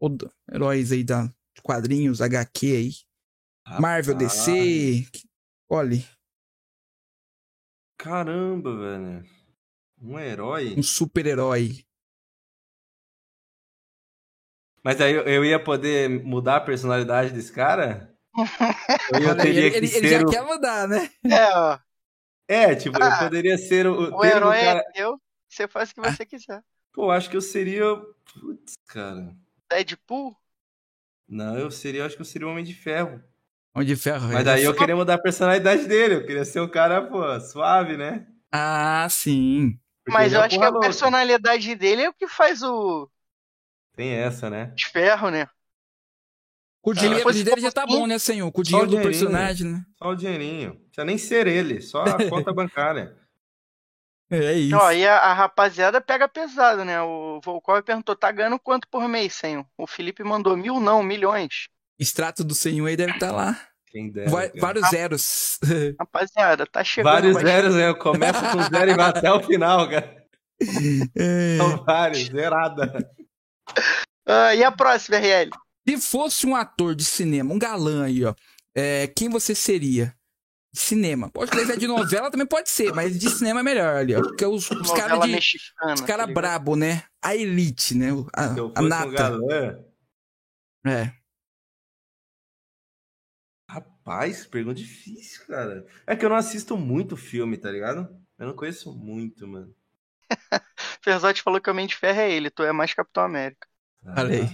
Do- 0.00 0.32
heróis 0.52 0.92
aí 0.92 1.04
da 1.04 1.28
quadrinhos, 1.62 2.20
HQ 2.20 2.66
aí. 2.76 2.92
Marvel, 3.80 4.16
DC. 4.16 5.06
Olha, 5.68 5.98
Caramba, 7.96 8.76
velho. 8.76 9.24
Um 10.00 10.18
herói. 10.18 10.74
um 10.76 10.82
super-herói. 10.82 11.84
Mas 14.82 14.98
aí 15.00 15.12
eu- 15.12 15.24
eu 15.24 15.44
ia 15.44 15.62
poder 15.62 16.08
mudar 16.24 16.56
a 16.56 16.60
personalidade 16.60 17.32
desse 17.32 17.52
cara? 17.52 18.16
Eu 19.12 19.36
teria 19.36 19.66
ele, 19.66 19.70
que 19.70 19.76
ele- 19.76 19.86
ele 19.96 20.08
ser 20.08 20.20
já 20.20 20.26
o... 20.26 20.30
quer 20.30 20.42
mudar, 20.42 20.88
né? 20.88 21.10
É, 21.30 21.54
ó. 21.54 21.78
É, 22.48 22.74
tipo, 22.74 22.98
eu 22.98 23.06
Ah, 23.06 23.18
poderia 23.18 23.58
ser 23.58 23.86
o... 23.86 24.14
O 24.16 24.20
um 24.20 24.24
herói 24.24 24.60
cara... 24.60 24.80
é 24.80 24.92
teu, 24.92 25.20
você 25.48 25.68
faz 25.68 25.90
o 25.90 25.94
que 25.94 26.00
você 26.00 26.24
quiser. 26.24 26.62
Pô, 26.92 27.10
acho 27.10 27.28
que 27.28 27.36
eu 27.36 27.42
seria... 27.42 27.84
Putz, 28.32 28.74
cara... 28.86 29.36
Deadpool? 29.70 30.36
Não, 31.30 31.56
eu 31.58 31.70
seria... 31.70 32.04
Acho 32.04 32.16
que 32.16 32.22
eu 32.22 32.26
seria 32.26 32.46
o 32.46 32.50
Homem 32.50 32.64
de 32.64 32.74
Ferro. 32.74 33.22
Onde 33.74 33.94
ferro. 33.94 34.26
Mas 34.28 34.40
ele 34.40 34.50
aí 34.50 34.64
eu 34.64 34.72
só- 34.72 34.78
queria 34.78 34.96
mudar 34.96 35.14
a 35.14 35.18
personalidade 35.22 35.86
dele. 35.86 36.16
Eu 36.16 36.26
queria 36.26 36.44
ser 36.44 36.60
um 36.60 36.68
cara, 36.68 37.02
pô, 37.02 37.40
suave, 37.40 37.96
né? 37.96 38.26
Ah, 38.52 39.06
sim. 39.08 39.78
Porque 40.04 40.18
Mas 40.18 40.32
ele 40.32 40.36
eu 40.36 40.40
é 40.40 40.44
acho 40.46 40.58
que 40.58 40.64
a 40.64 40.68
louca. 40.70 40.86
personalidade 40.86 41.74
dele 41.76 42.02
é 42.02 42.08
o 42.08 42.14
que 42.14 42.26
faz 42.26 42.62
o 42.62 43.08
Tem 43.94 44.10
essa, 44.10 44.50
né? 44.50 44.72
de 44.74 44.86
ferro, 44.88 45.30
né? 45.30 45.46
Com 46.82 46.90
o 46.90 46.94
dinheiro 46.94 47.20
fosse 47.22 47.44
dele 47.44 47.60
já 47.60 47.70
tá 47.70 47.86
bom, 47.86 48.06
né, 48.06 48.18
senhor? 48.18 48.50
Com 48.50 48.60
o 48.60 48.64
dinheiro 48.64 48.88
do 48.90 49.00
personagem, 49.00 49.66
né? 49.70 49.84
Só 49.98 50.08
o 50.10 50.14
dinheirinho. 50.16 50.70
Não 50.70 50.80
precisa 50.80 51.04
nem 51.04 51.18
ser 51.18 51.46
ele, 51.46 51.80
só 51.80 52.02
a 52.02 52.18
conta 52.28 52.52
bancária. 52.52 53.16
É 54.32 54.52
isso. 54.52 54.76
Ó, 54.76 54.92
e 54.92 55.04
a, 55.04 55.16
a 55.16 55.32
rapaziada 55.34 56.00
pega 56.00 56.28
pesado, 56.28 56.84
né? 56.84 57.02
O 57.02 57.40
Volkov 57.44 57.82
perguntou, 57.82 58.14
tá 58.14 58.30
ganhando 58.30 58.60
quanto 58.60 58.86
por 58.88 59.08
mês, 59.08 59.34
senhor? 59.34 59.66
O 59.76 59.88
Felipe 59.88 60.22
mandou 60.22 60.56
mil 60.56 60.78
não, 60.78 61.02
milhões. 61.02 61.68
Extrato 61.98 62.44
do 62.44 62.54
senhor 62.54 62.86
aí 62.86 62.96
deve 62.96 63.12
estar 63.12 63.32
lá. 63.32 63.60
Quem 63.88 64.08
dera. 64.10 64.30
Vai- 64.30 64.48
cara. 64.50 64.60
vários 64.60 64.88
zeros. 64.88 65.58
Rapaziada, 65.98 66.64
tá 66.64 66.84
chegando. 66.84 67.12
Vários 67.12 67.34
mas- 67.34 67.42
zeros, 67.42 67.74
né? 67.74 67.88
Eu 67.88 67.96
começo 67.98 68.40
com 68.40 68.62
zero 68.62 68.90
e 68.92 68.94
vai 68.94 69.08
até 69.08 69.32
o 69.32 69.42
final, 69.42 69.88
cara. 69.90 70.24
É. 71.16 71.56
São 71.56 71.84
vários, 71.84 72.28
zerada. 72.28 73.10
Ah, 74.26 74.54
e 74.54 74.62
a 74.62 74.70
próxima, 74.70 75.16
RL? 75.16 75.50
Se 75.88 75.98
fosse 75.98 76.46
um 76.46 76.54
ator 76.54 76.94
de 76.94 77.04
cinema, 77.04 77.52
um 77.52 77.58
galã 77.58 78.04
aí, 78.04 78.24
ó, 78.24 78.32
é, 78.76 79.08
quem 79.08 79.28
você 79.28 79.56
seria? 79.56 80.14
De 80.72 80.80
cinema. 80.80 81.28
Pode 81.30 81.50
ser 81.50 81.76
de 81.76 81.86
novela 81.86 82.30
também 82.30 82.46
pode 82.46 82.70
ser, 82.70 82.92
mas 82.94 83.18
de 83.18 83.28
cinema 83.28 83.60
é 83.60 83.62
melhor 83.62 83.96
ali, 83.96 84.14
ó. 84.14 84.22
Porque 84.22 84.46
os, 84.46 84.70
os 84.70 84.92
caras 84.92 85.20
de. 85.20 85.28
mexicana. 85.32 85.94
Os 85.94 86.00
caras 86.00 86.26
tá 86.26 86.32
brabo, 86.32 86.76
né? 86.76 87.02
A 87.20 87.34
elite, 87.34 87.94
né? 87.96 88.10
A, 88.32 88.54
Se 88.54 88.58
eu 88.60 88.72
a 88.76 88.82
nata. 88.82 89.10
galã. 89.10 89.84
É. 90.86 91.12
Rapaz, 93.68 94.46
pergunta 94.46 94.76
difícil, 94.76 95.46
cara. 95.46 95.86
É 96.06 96.14
que 96.16 96.24
eu 96.24 96.28
não 96.28 96.36
assisto 96.36 96.76
muito 96.76 97.16
filme, 97.16 97.56
tá 97.58 97.70
ligado? 97.70 98.08
Eu 98.38 98.46
não 98.46 98.54
conheço 98.56 98.92
muito, 98.96 99.46
mano. 99.46 99.74
Ferzotti 101.02 101.42
falou 101.42 101.60
que 101.60 101.68
o 101.68 101.72
Homem 101.72 101.86
de 101.86 101.96
Ferro 101.96 102.20
é 102.20 102.30
ele, 102.32 102.50
tu 102.50 102.62
é 102.62 102.72
mais 102.72 102.94
Capitão 102.94 103.24
América. 103.24 103.68
Falei. 104.14 104.48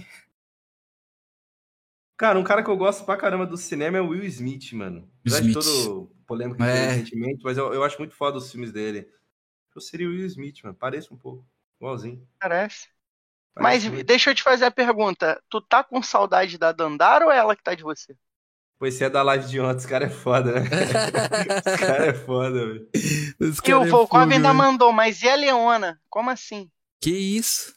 Cara, 2.17 2.39
um 2.39 2.43
cara 2.43 2.63
que 2.63 2.69
eu 2.69 2.77
gosto 2.77 3.05
pra 3.05 3.15
caramba 3.15 3.45
do 3.45 3.55
cinema 3.57 3.97
é 3.97 4.01
o 4.01 4.09
Will 4.09 4.25
Smith, 4.25 4.73
mano. 4.73 5.07
Apesar 5.21 5.41
de 5.41 5.49
Smith. 5.51 5.63
todo 5.63 6.11
polêmico 6.25 6.57
que 6.57 6.63
É. 6.63 6.87
recentemente, 6.89 7.43
mas 7.43 7.57
eu, 7.57 7.73
eu 7.73 7.83
acho 7.83 7.97
muito 7.99 8.15
foda 8.15 8.37
os 8.37 8.51
filmes 8.51 8.71
dele. 8.71 9.07
Eu 9.75 9.81
seria 9.81 10.07
o 10.07 10.11
Will 10.11 10.25
Smith, 10.25 10.57
mano. 10.63 10.75
Parece 10.75 11.13
um 11.13 11.17
pouco. 11.17 11.45
Igualzinho. 11.79 12.27
Parece. 12.39 12.87
Parece 13.53 13.85
Mas 13.85 13.93
muito. 13.93 14.05
deixa 14.07 14.31
eu 14.31 14.35
te 14.35 14.41
fazer 14.41 14.65
a 14.65 14.71
pergunta. 14.71 15.39
Tu 15.49 15.61
tá 15.61 15.83
com 15.83 16.01
saudade 16.01 16.57
da 16.57 16.71
Dandara 16.71 17.25
ou 17.25 17.31
é 17.31 17.37
ela 17.37 17.55
que 17.55 17.63
tá 17.63 17.75
de 17.75 17.83
você? 17.83 18.15
Pois 18.79 18.93
você 18.95 19.05
é 19.05 19.09
da 19.09 19.23
live 19.23 19.47
de 19.47 19.59
ontem, 19.59 19.77
esse 19.77 19.87
cara 19.87 20.05
é 20.05 20.09
foda, 20.09 20.59
né? 20.59 20.61
esse 21.65 21.77
cara 21.77 22.05
é 22.07 22.13
foda, 22.13 22.65
velho. 22.67 22.89
Os 23.39 23.57
E 23.63 23.73
o 23.73 23.83
é 23.83 23.87
Volkov 23.87 24.31
ainda 24.31 24.53
mandou, 24.53 24.91
mas 24.91 25.21
e 25.23 25.29
a 25.29 25.35
Leona? 25.35 25.99
Como 26.09 26.29
assim? 26.29 26.69
Que 27.01 27.11
isso? 27.11 27.73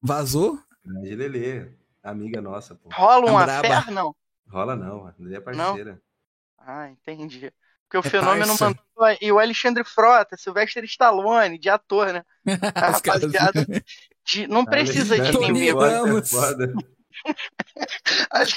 Vazou? 0.00 0.58
Grande 0.84 1.14
Lelê. 1.16 1.83
Amiga 2.04 2.40
nossa, 2.40 2.74
pô. 2.74 2.90
Rola 2.92 3.30
um 3.30 3.38
Tá 3.38 3.44
braba. 3.60 3.78
affair? 3.78 3.90
Não. 3.94 4.14
Rola 4.48 4.76
não, 4.76 5.00
mano. 5.04 5.14
Lelê 5.18 5.36
é 5.36 5.40
parceira. 5.40 6.00
Ah, 6.58 6.90
entendi. 6.90 7.50
Porque 7.88 7.96
o 7.98 8.06
É 8.06 8.10
fenômeno 8.10 8.46
parça. 8.58 8.64
mandou. 8.66 9.18
E 9.20 9.32
o 9.32 9.38
Alexandre 9.38 9.84
Frota, 9.84 10.36
Sylvester 10.36 10.84
Stallone, 10.84 11.58
de 11.58 11.68
ator, 11.70 12.12
né? 12.12 12.22
A 12.74 12.90
rapaziada 12.90 13.66
de- 14.24 14.46
não 14.46 14.64
precisa 14.64 15.18
de. 15.18 15.32
Frota 15.32 16.18
é 16.18 16.22
foda. 16.22 16.72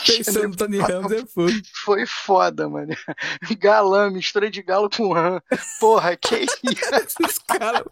Pensando 0.06 0.56
Tony 0.58 0.80
Ramos 0.80 1.12
é 1.12 1.26
fogo. 1.26 1.52
foi 1.84 2.06
foda, 2.06 2.68
mano. 2.70 2.94
Galã, 3.60 4.10
mistura 4.10 4.50
de 4.50 4.62
galo 4.62 4.90
com 4.90 5.14
rã. 5.14 5.40
Porra, 5.80 6.16
que 6.18 6.36
isso? 6.44 6.58
Esses 6.64 7.38
caras. 7.40 7.84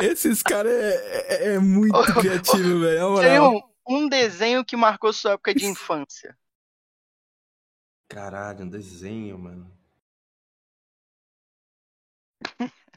Esses 0.00 0.42
caras 0.42 0.72
é, 0.72 1.26
é- 1.28 1.54
é 1.54 1.58
muito 1.58 1.94
criativo, 2.14 2.80
velho. 2.80 3.20
Tem 3.20 3.38
moral. 3.38 3.54
um 3.56 3.69
desenho 4.60 4.64
que 4.64 4.76
marcou 4.76 5.12
sua 5.12 5.32
época 5.32 5.54
de 5.54 5.66
infância. 5.66 6.36
Caralho, 8.08 8.64
um 8.64 8.68
desenho, 8.68 9.38
mano. 9.38 9.70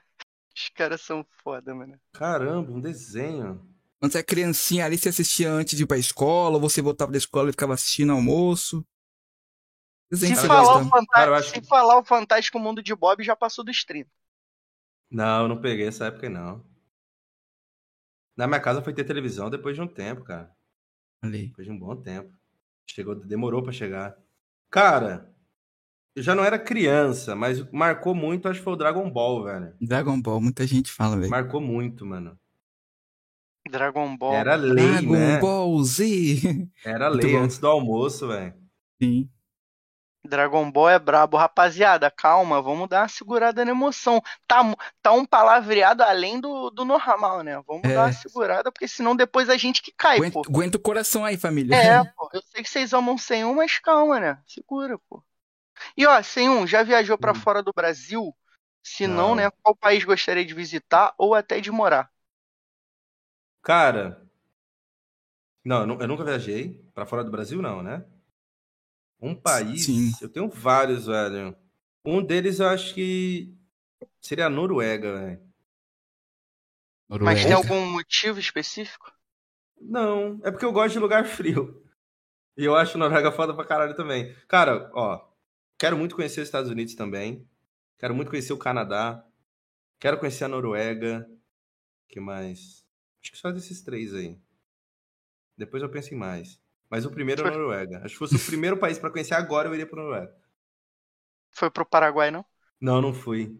Os 0.55 0.69
caras 0.69 1.01
são 1.01 1.25
foda, 1.43 1.73
mano. 1.73 1.99
Caramba, 2.13 2.71
um 2.71 2.79
desenho. 2.79 3.67
Quando 3.99 4.11
você 4.11 4.19
é 4.19 4.23
criancinha 4.23 4.85
ali, 4.85 4.97
você 4.97 5.09
assistia 5.09 5.49
antes 5.51 5.77
de 5.77 5.83
ir 5.83 5.87
pra 5.87 5.97
escola, 5.97 6.55
ou 6.55 6.61
você 6.61 6.81
voltava 6.81 7.11
da 7.11 7.17
escola 7.17 7.49
e 7.49 7.53
ficava 7.53 7.73
assistindo 7.73 8.11
almoço. 8.11 8.85
Desenho 10.11 10.35
Se 10.35 10.47
falar, 10.47 10.77
o 10.77 10.89
Fantástico, 10.89 11.11
Cara, 11.11 11.31
eu 11.31 11.35
acho 11.35 11.49
se 11.49 11.61
falar 11.61 11.97
o 11.97 12.03
Fantástico 12.03 12.59
Mundo 12.59 12.83
de 12.83 12.93
Bob, 12.93 13.23
já 13.23 13.35
passou 13.35 13.63
dos 13.63 13.83
30. 13.83 14.11
Não, 15.09 15.43
eu 15.43 15.47
não 15.47 15.61
peguei 15.61 15.87
essa 15.87 16.05
época, 16.07 16.29
não. 16.29 16.63
Na 18.35 18.47
minha 18.47 18.59
casa 18.59 18.81
foi 18.81 18.93
ter 18.93 19.03
televisão 19.03 19.49
depois 19.49 19.75
de 19.75 19.81
um 19.81 19.87
tempo, 19.87 20.23
cara. 20.23 20.51
Falei. 21.23 21.47
Depois 21.47 21.65
de 21.65 21.71
um 21.71 21.79
bom 21.79 21.95
tempo. 21.95 22.29
Chegou, 22.85 23.15
demorou 23.15 23.63
pra 23.63 23.71
chegar. 23.71 24.13
Cara, 24.69 25.33
eu 26.13 26.21
já 26.21 26.35
não 26.35 26.43
era 26.43 26.59
criança, 26.59 27.33
mas 27.33 27.63
marcou 27.71 28.13
muito, 28.13 28.49
acho 28.49 28.59
que 28.59 28.63
foi 28.63 28.73
o 28.73 28.77
Dragon 28.77 29.09
Ball, 29.09 29.45
velho. 29.45 29.73
Dragon 29.79 30.21
Ball, 30.21 30.41
muita 30.41 30.67
gente 30.67 30.91
fala, 30.91 31.17
velho. 31.17 31.31
Marcou 31.31 31.61
muito, 31.61 32.05
mano. 32.05 32.37
Dragon 33.71 34.17
Ball. 34.17 34.33
Era 34.33 34.55
lei, 34.55 34.85
Dragon 34.85 35.13
né? 35.13 35.39
Ball 35.39 35.81
Z. 35.85 36.69
Era 36.83 37.07
lei 37.09 37.37
antes 37.37 37.57
do 37.57 37.67
almoço, 37.67 38.27
velho. 38.27 38.53
Sim. 39.01 39.29
Dragon 40.25 40.71
Ball 40.71 40.89
é 40.89 40.99
brabo. 40.99 41.37
Rapaziada, 41.37 42.09
calma, 42.11 42.61
vamos 42.61 42.87
dar 42.89 43.01
uma 43.03 43.07
segurada 43.09 43.63
na 43.65 43.71
emoção. 43.71 44.21
Tá, 44.47 44.61
tá 45.01 45.11
um 45.11 45.25
palavreado 45.25 46.03
além 46.03 46.39
do, 46.39 46.69
do 46.69 46.85
normal, 46.85 47.41
né? 47.43 47.61
Vamos 47.67 47.91
É. 47.91 47.91
dar 47.91 48.05
uma 48.05 48.11
segurada, 48.11 48.71
porque 48.71 48.87
senão 48.87 49.15
depois 49.15 49.49
a 49.49 49.57
gente 49.57 49.81
que 49.81 49.91
cai, 49.93 50.21
Aguenta, 50.21 50.39
pô. 50.41 50.47
aguenta 50.49 50.77
o 50.77 50.81
coração 50.81 51.25
aí, 51.25 51.37
família. 51.37 51.75
É, 51.75 52.03
pô. 52.15 52.29
Eu 52.33 52.41
sei 52.43 52.61
que 52.63 52.69
vocês 52.69 52.93
amam 52.93 53.17
sem 53.17 53.43
um, 53.45 53.55
mas 53.55 53.79
calma, 53.79 54.19
né? 54.19 54.41
Segura, 54.47 54.97
pô. 55.09 55.23
E 55.97 56.05
ó, 56.07 56.21
sem 56.23 56.49
um, 56.49 56.67
já 56.67 56.83
viajou 56.83 57.17
pra 57.17 57.33
Hum. 57.33 57.35
fora 57.35 57.63
do 57.63 57.73
Brasil? 57.73 58.35
Se 58.83 59.07
não, 59.07 59.35
Não. 59.35 59.35
né? 59.35 59.51
Qual 59.63 59.75
país 59.75 60.03
gostaria 60.05 60.45
de 60.45 60.53
visitar 60.55 61.13
ou 61.17 61.35
até 61.35 61.61
de 61.61 61.71
morar? 61.71 62.11
Cara, 63.61 64.05
não, 65.63 65.81
eu 65.81 65.87
nu- 65.87 66.01
eu 66.01 66.07
nunca 66.07 66.23
viajei 66.23 66.73
pra 66.93 67.05
fora 67.05 67.23
do 67.23 67.31
Brasil, 67.31 67.61
não, 67.61 67.81
né? 67.83 68.05
Um 69.23 69.33
país, 69.33 69.85
Sim. 69.85 70.11
eu 70.21 70.27
tenho 70.27 70.49
vários, 70.49 71.05
velho. 71.05 71.55
Um 72.05 72.21
deles 72.21 72.59
eu 72.59 72.67
acho 72.67 72.93
que 72.93 73.55
seria 74.19 74.47
a 74.47 74.49
Noruega, 74.49 75.13
velho. 75.17 75.41
Mas 77.21 77.41
tem 77.41 77.51
Noruega. 77.51 77.55
algum 77.55 77.91
motivo 77.91 78.39
específico? 78.39 79.13
Não, 79.79 80.39
é 80.43 80.51
porque 80.51 80.65
eu 80.65 80.73
gosto 80.73 80.93
de 80.93 80.99
lugar 80.99 81.25
frio. 81.25 81.79
E 82.55 82.63
eu 82.65 82.75
acho 82.75 82.99
Noruega 82.99 83.31
foda 83.31 83.51
pra 83.51 83.65
caralho 83.65 83.95
também. 83.95 84.31
Cara, 84.47 84.91
ó, 84.93 85.27
quero 85.75 85.97
muito 85.97 86.15
conhecer 86.15 86.39
os 86.39 86.47
Estados 86.47 86.69
Unidos 86.69 86.93
também. 86.93 87.49
Quero 87.97 88.13
muito 88.13 88.29
conhecer 88.29 88.53
o 88.53 88.59
Canadá. 88.59 89.25
Quero 89.99 90.19
conhecer 90.19 90.43
a 90.43 90.47
Noruega. 90.47 91.27
que 92.07 92.19
mais? 92.19 92.85
Acho 93.23 93.31
que 93.31 93.37
só 93.39 93.51
desses 93.51 93.81
três 93.81 94.13
aí. 94.13 94.37
Depois 95.57 95.81
eu 95.81 95.89
penso 95.89 96.13
em 96.13 96.17
mais. 96.17 96.61
Mas 96.93 97.05
o 97.05 97.09
primeiro 97.09 97.43
é 97.43 97.47
a 97.49 97.51
Noruega. 97.57 97.97
Acho 98.05 98.13
que 98.13 98.19
fosse 98.19 98.35
o 98.35 98.39
primeiro 98.45 98.77
país 98.77 98.99
pra 98.99 99.09
conhecer 99.09 99.33
agora, 99.33 99.67
eu 99.67 99.73
iria 99.73 99.87
pra 99.87 99.99
Noruega. 99.99 100.31
Foi 101.51 101.71
pro 101.71 101.85
Paraguai, 101.85 102.29
não? 102.29 102.45
Não, 102.79 103.01
não 103.01 103.13
fui. 103.13 103.59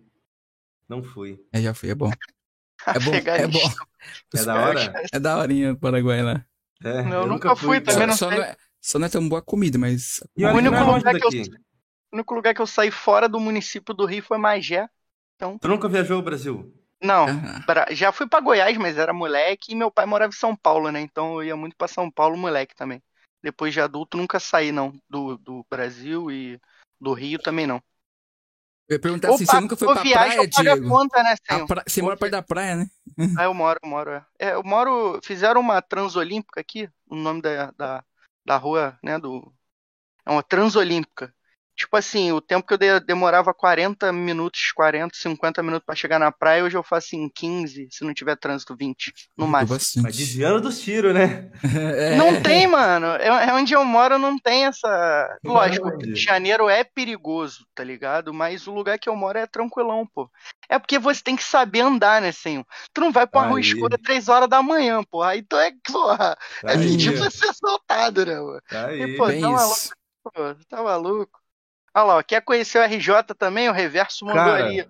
Não 0.88 1.04
fui. 1.04 1.44
É, 1.52 1.60
já 1.62 1.74
foi, 1.74 1.90
é 1.90 1.96
bom. 1.96 2.12
É 2.86 3.00
bom, 3.00 3.12
é 3.26 3.48
bom. 3.48 3.60
É 4.36 4.44
da 4.46 4.56
hora? 4.56 4.94
É 5.12 5.20
da 5.20 5.38
horinha 5.40 5.74
o 5.74 5.78
Paraguai 5.78 6.22
lá. 6.22 6.46
É, 6.84 7.02
Não, 7.02 7.12
eu 7.14 7.22
eu 7.22 7.28
nunca 7.28 7.56
fui 7.56 7.82
também, 7.82 8.02
Só, 8.02 8.08
não 8.08 8.18
só 8.18 8.30
sei. 8.30 8.38
não 8.38 8.46
é, 8.46 8.58
só 8.82 9.00
não 9.00 9.08
é 9.08 9.10
tão 9.10 9.28
boa 9.28 9.42
comida, 9.42 9.80
mas. 9.80 10.22
E 10.38 10.46
O 10.46 10.50
único 10.54 10.76
é 10.76 10.80
lugar 10.84 11.02
que 11.02 11.26
eu- 11.26 11.30
daqui. 11.32 11.52
O 12.12 12.16
único 12.18 12.36
lugar 12.36 12.54
que 12.54 12.62
eu 12.62 12.68
saí 12.68 12.92
fora 12.92 13.28
do 13.28 13.40
município 13.40 13.96
do 13.96 14.06
Rio 14.06 14.22
foi 14.22 14.38
Magé. 14.38 14.88
Tu 15.60 15.68
nunca 15.68 15.90
viajou 15.90 16.18
ao 16.18 16.22
Brasil? 16.22 16.72
Não, 17.02 17.26
Ah, 17.28 17.64
pra- 17.66 17.88
já 17.92 18.12
fui 18.12 18.28
pra 18.28 18.40
Goiás, 18.40 18.78
mas 18.78 18.98
era 18.98 19.12
moleque 19.12 19.72
e 19.72 19.76
meu 19.76 19.92
pai 19.92 20.06
morava 20.06 20.32
em 20.32 20.38
São 20.38 20.56
Paulo, 20.56 20.92
né? 20.92 21.02
Então 21.02 21.34
eu 21.36 21.44
ia 21.44 21.56
muito 21.56 21.76
pra 21.76 21.88
São 21.88 22.10
Paulo, 22.12 22.38
moleque 22.38 22.76
também. 22.76 23.02
Depois 23.44 23.74
de 23.74 23.82
adulto, 23.82 24.18
nunca 24.18 24.40
saí, 24.40 24.72
não. 24.72 24.98
Do, 25.10 25.38
do 25.38 25.66
Brasil 25.70 26.32
e 26.32 26.60
do 27.00 27.14
Rio 27.14 27.38
também 27.38 27.68
não. 27.68 27.84
Eu 28.88 28.96
ia 28.96 29.00
perguntar 29.02 29.30
assim, 29.30 29.46
você 29.46 29.60
nunca 29.60 29.76
foi 29.76 29.88
pra 29.88 30.02
viagem, 30.02 30.50
praia, 30.50 30.76
Diego? 30.76 30.88
Conta, 30.88 31.24
né, 31.24 31.36
pra... 31.68 31.84
Você 31.86 32.02
mora 32.02 32.18
perto 32.18 32.32
da 32.32 32.42
praia, 32.42 32.76
né? 32.76 32.88
Ah, 33.38 33.44
eu 33.44 33.54
moro, 33.54 33.80
eu 33.84 33.90
moro. 33.90 34.12
É. 34.12 34.26
é, 34.40 34.54
eu 34.54 34.64
moro. 34.64 35.20
Fizeram 35.24 35.60
uma 35.62 35.82
transolímpica 35.82 36.62
aqui, 36.62 36.90
o 37.08 37.16
nome 37.16 37.42
da, 37.42 37.72
da, 37.72 38.04
da 38.46 38.58
rua, 38.58 38.98
né? 39.04 39.20
Do, 39.20 39.54
é 40.26 40.32
uma 40.32 40.44
transolímpica. 40.44 41.34
Tipo 41.76 41.98
assim, 41.98 42.32
o 42.32 42.40
tempo 42.40 42.68
que 42.68 42.74
eu 42.74 43.00
demorava 43.00 43.54
40 43.54 44.12
minutos, 44.14 44.72
40, 44.72 45.16
50 45.18 45.64
minutos 45.64 45.86
para 45.86 45.96
chegar 45.96 46.20
na 46.20 46.32
praia, 46.32 46.64
hoje 46.64 46.78
eu 46.78 46.84
faço 46.84 47.16
em 47.16 47.28
15, 47.28 47.88
se 47.90 48.04
não 48.04 48.14
tiver 48.14 48.36
trânsito, 48.36 48.76
20, 48.76 49.12
no 49.36 49.48
máximo. 49.48 50.04
Mas 50.04 50.16
desviando 50.16 50.62
dos 50.62 50.80
tiros, 50.80 51.14
né? 51.14 51.50
é. 51.64 52.16
Não 52.16 52.42
tem, 52.42 52.68
mano. 52.68 53.08
É, 53.08 53.28
é, 53.28 53.54
onde 53.54 53.74
eu 53.74 53.84
moro, 53.84 54.20
não 54.20 54.38
tem 54.38 54.66
essa. 54.66 55.38
Lógico, 55.44 55.90
Rio 55.90 56.14
de 56.14 56.22
Janeiro 56.22 56.70
é 56.70 56.84
perigoso, 56.84 57.66
tá 57.74 57.84
ligado? 57.84 58.34
Mas 58.34 58.68
o 58.68 58.72
lugar 58.72 59.00
que 59.00 59.10
eu 59.10 59.16
moro 59.16 59.40
é 59.40 59.48
tranquilão, 59.48 60.08
pô. 60.14 60.30
É 60.70 60.78
porque 60.78 61.00
você 61.00 61.24
tem 61.24 61.36
que 61.36 61.44
saber 61.44 61.82
andar, 61.82 62.22
né, 62.22 62.32
senhor? 62.32 62.66
Tu 62.94 63.02
não 63.02 63.12
vai 63.12 63.26
pra 63.26 63.48
rua 63.48 63.60
escura 63.60 63.98
3 63.98 64.30
horas 64.30 64.48
da 64.48 64.62
manhã, 64.62 65.04
porra. 65.04 65.30
Aí 65.30 65.42
tu 65.42 65.58
é, 65.58 65.72
porra, 65.92 66.38
é 66.64 66.78
pedir 66.78 67.18
pra 67.18 67.32
ser 67.32 67.50
assaltado, 67.50 68.26
né, 68.26 68.36
mano? 68.36 68.62
Tá 68.70 68.88
aí. 68.88 69.02
E, 69.02 69.18
pô, 69.18 69.26
tá 69.28 69.50
maluco, 69.50 69.80
pô, 70.24 70.56
tá 70.70 70.84
maluco. 70.84 71.43
Olha 71.96 72.04
lá, 72.06 72.24
quer 72.24 72.42
conhecer 72.42 72.80
o 72.80 72.84
RJ 72.84 73.36
também? 73.38 73.70
O 73.70 73.74
Reverso 73.74 74.26
mandou 74.26 74.44
Cara, 74.44 74.66
ali. 74.66 74.88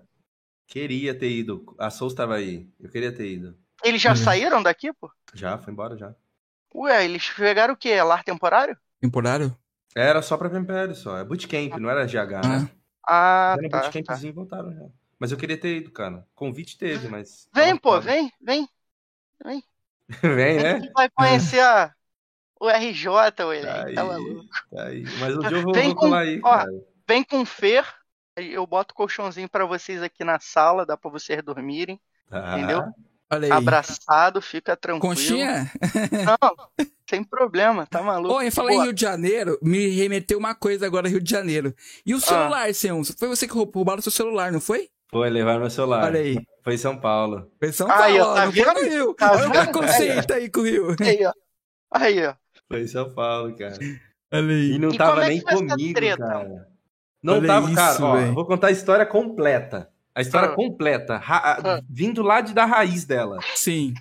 Queria 0.66 1.14
ter 1.14 1.30
ido. 1.30 1.74
A 1.78 1.90
Souls 1.90 2.12
estava 2.12 2.36
aí. 2.36 2.68
Eu 2.80 2.88
queria 2.88 3.12
ter 3.12 3.26
ido. 3.30 3.56
Eles 3.82 4.00
já 4.00 4.10
uhum. 4.10 4.16
saíram 4.16 4.62
daqui, 4.62 4.92
pô? 4.92 5.10
Já, 5.34 5.58
foi 5.58 5.72
embora 5.72 5.96
já. 5.96 6.14
Ué, 6.74 7.04
eles 7.04 7.28
pegaram 7.30 7.74
o 7.74 7.76
quê? 7.76 8.00
Lar 8.02 8.24
temporário? 8.24 8.76
Temporário? 9.00 9.56
Era 9.94 10.22
só 10.22 10.36
pra 10.36 10.48
PMPL 10.48 10.94
só. 10.94 11.18
É 11.18 11.24
bootcamp, 11.24 11.78
não 11.78 11.90
era 11.90 12.06
GH, 12.06 12.16
ah. 12.16 12.48
né? 12.48 12.70
Ah, 13.06 13.56
era 13.58 13.68
tá. 13.68 13.80
bootcampzinho 13.82 14.32
tá. 14.32 14.40
voltaram 14.40 14.72
já. 14.72 14.86
Mas 15.18 15.30
eu 15.30 15.38
queria 15.38 15.58
ter 15.58 15.76
ido, 15.76 15.92
cara. 15.92 16.26
Convite 16.34 16.78
teve, 16.78 17.08
mas. 17.08 17.48
Vem, 17.54 17.76
pô, 17.76 18.00
vem, 18.00 18.32
vem. 18.40 18.68
Vem. 19.44 19.62
vem, 20.22 20.56
né? 20.56 20.90
vai 20.94 21.08
conhecer 21.10 21.60
a, 21.60 21.94
o 22.58 22.68
RJ, 22.68 23.08
o 23.44 23.52
ele. 23.52 23.66
Tá, 23.66 23.92
tá 23.94 24.04
maluco. 24.04 24.44
Tá 24.70 24.84
aí. 24.86 25.04
Mas 25.20 25.36
o 25.36 25.40
dia 25.40 25.58
eu 25.58 25.62
vou, 25.62 25.74
vem 25.74 25.88
vou 25.88 25.96
com, 25.96 26.14
aí, 26.14 26.40
ó, 26.42 26.58
cara. 26.58 26.72
Vem 27.06 27.22
com 27.22 27.44
Fer. 27.44 27.84
Eu 28.36 28.66
boto 28.66 28.92
o 28.92 28.96
colchãozinho 28.96 29.48
para 29.48 29.64
vocês 29.64 30.02
aqui 30.02 30.24
na 30.24 30.40
sala, 30.40 30.84
dá 30.84 30.96
para 30.96 31.10
vocês 31.10 31.40
dormirem. 31.42 32.00
Ah. 32.30 32.58
Entendeu? 32.58 32.82
Olha 33.30 33.46
aí. 33.46 33.52
Abraçado, 33.52 34.40
fica 34.42 34.76
tranquilo. 34.76 35.14
Conchinha? 35.14 35.70
Não, 36.26 36.88
sem 37.08 37.22
problema, 37.22 37.86
tá 37.86 38.02
maluco. 38.02 38.34
Oi, 38.34 38.50
falei 38.50 38.76
em 38.76 38.82
Rio 38.82 38.92
de 38.92 39.00
Janeiro, 39.00 39.58
me 39.62 39.88
remeteu 39.88 40.38
uma 40.38 40.54
coisa 40.54 40.86
agora, 40.86 41.08
Rio 41.08 41.20
de 41.20 41.30
Janeiro. 41.30 41.74
E 42.04 42.14
o 42.14 42.20
celular, 42.20 42.68
ah. 42.68 42.74
Senhor? 42.74 43.02
Foi 43.18 43.28
você 43.28 43.46
que 43.46 43.54
roubaram 43.54 44.00
o 44.00 44.02
seu 44.02 44.12
celular, 44.12 44.52
não 44.52 44.60
foi? 44.60 44.88
Foi, 45.10 45.30
levaram 45.30 45.60
meu 45.60 45.70
celular. 45.70 46.04
Olha 46.04 46.20
aí. 46.20 46.36
Foi 46.62 46.74
em 46.74 46.78
São 46.78 46.98
Paulo. 46.98 47.50
Foi 47.58 47.68
em 47.68 47.72
São 47.72 47.86
Paulo, 47.86 48.02
aí, 48.02 48.20
ó, 48.20 48.34
tá 48.34 48.46
vendo? 48.46 48.72
foi 48.72 48.88
Rio. 48.88 49.14
Tá 49.14 49.32
Olha 49.32 49.48
o 49.48 49.50
preconceito 49.50 50.32
aí 50.32 50.50
com 50.50 50.60
o 50.60 50.64
Rio. 50.64 50.96
Aí, 51.00 51.24
ó. 51.24 51.32
Aí, 51.92 52.26
ó. 52.26 52.34
Foi 52.68 52.82
em 52.82 52.88
São 52.88 53.12
Paulo, 53.14 53.56
cara. 53.56 53.76
Olha 54.32 54.54
aí. 54.54 54.72
E 54.72 54.78
não 54.78 54.90
e 54.90 54.98
tava 54.98 55.24
é 55.24 55.28
nem 55.28 55.40
comigo, 55.40 56.00
cara. 56.18 56.73
Não 57.24 57.38
Olha 57.38 57.46
tava, 57.46 57.66
isso, 57.68 57.74
cara, 57.74 58.04
ó, 58.04 58.32
vou 58.32 58.44
contar 58.44 58.66
a 58.66 58.70
história 58.70 59.06
completa. 59.06 59.90
A 60.14 60.20
história 60.20 60.50
ah. 60.50 60.54
completa, 60.54 61.18
ah. 61.26 61.80
vindo 61.88 62.22
lá 62.22 62.42
de, 62.42 62.52
da 62.52 62.66
raiz 62.66 63.06
dela. 63.06 63.38
Sim. 63.54 63.94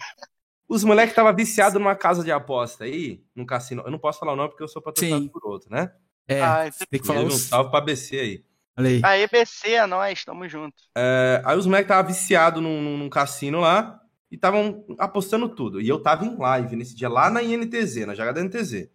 Os 0.68 0.84
moleques 0.84 1.14
estavam 1.14 1.34
viciados 1.34 1.76
numa 1.76 1.96
casa 1.96 2.22
de 2.22 2.34
aposta 2.34 2.84
aí, 2.84 3.24
num 3.34 3.46
cassino. 3.46 3.82
Eu 3.86 3.92
não 3.92 3.98
posso 3.98 4.20
falar 4.20 4.34
o 4.34 4.36
nome 4.36 4.50
porque 4.50 4.62
eu 4.62 4.68
sou 4.68 4.82
patrocinado 4.82 5.24
Sim. 5.24 5.30
por 5.30 5.42
outro, 5.46 5.72
né? 5.72 5.90
É, 6.28 6.42
ah, 6.42 6.70
tem 6.90 7.00
que 7.00 7.08
falar 7.08 7.22
um 7.22 7.30
salve 7.30 7.72
pra 7.72 7.80
BC 7.80 8.20
aí. 8.20 8.44
aí. 8.76 9.02
A 9.02 9.18
EBC 9.18 9.72
é 9.72 9.88
nós, 9.88 10.26
tamo 10.26 10.48
junto. 10.50 10.76
É, 10.98 11.42
aí 11.46 11.58
os 11.58 11.66
moleques 11.66 11.86
estavam 11.86 12.12
viciados 12.12 12.62
num, 12.62 12.98
num, 12.98 13.10
cassino 13.10 13.62
lá 13.62 14.02
e 14.30 14.36
estavam 14.36 14.86
apostando 15.00 15.48
tudo. 15.48 15.80
E 15.80 15.88
eu 15.88 16.02
tava 16.02 16.26
em 16.26 16.36
live 16.36 16.76
nesse 16.76 16.94
dia 16.94 17.08
lá 17.08 17.30
na 17.30 17.42
INTZ, 17.42 18.06
na 18.06 18.16
jogada 18.16 18.44
NTZ. 18.44 18.90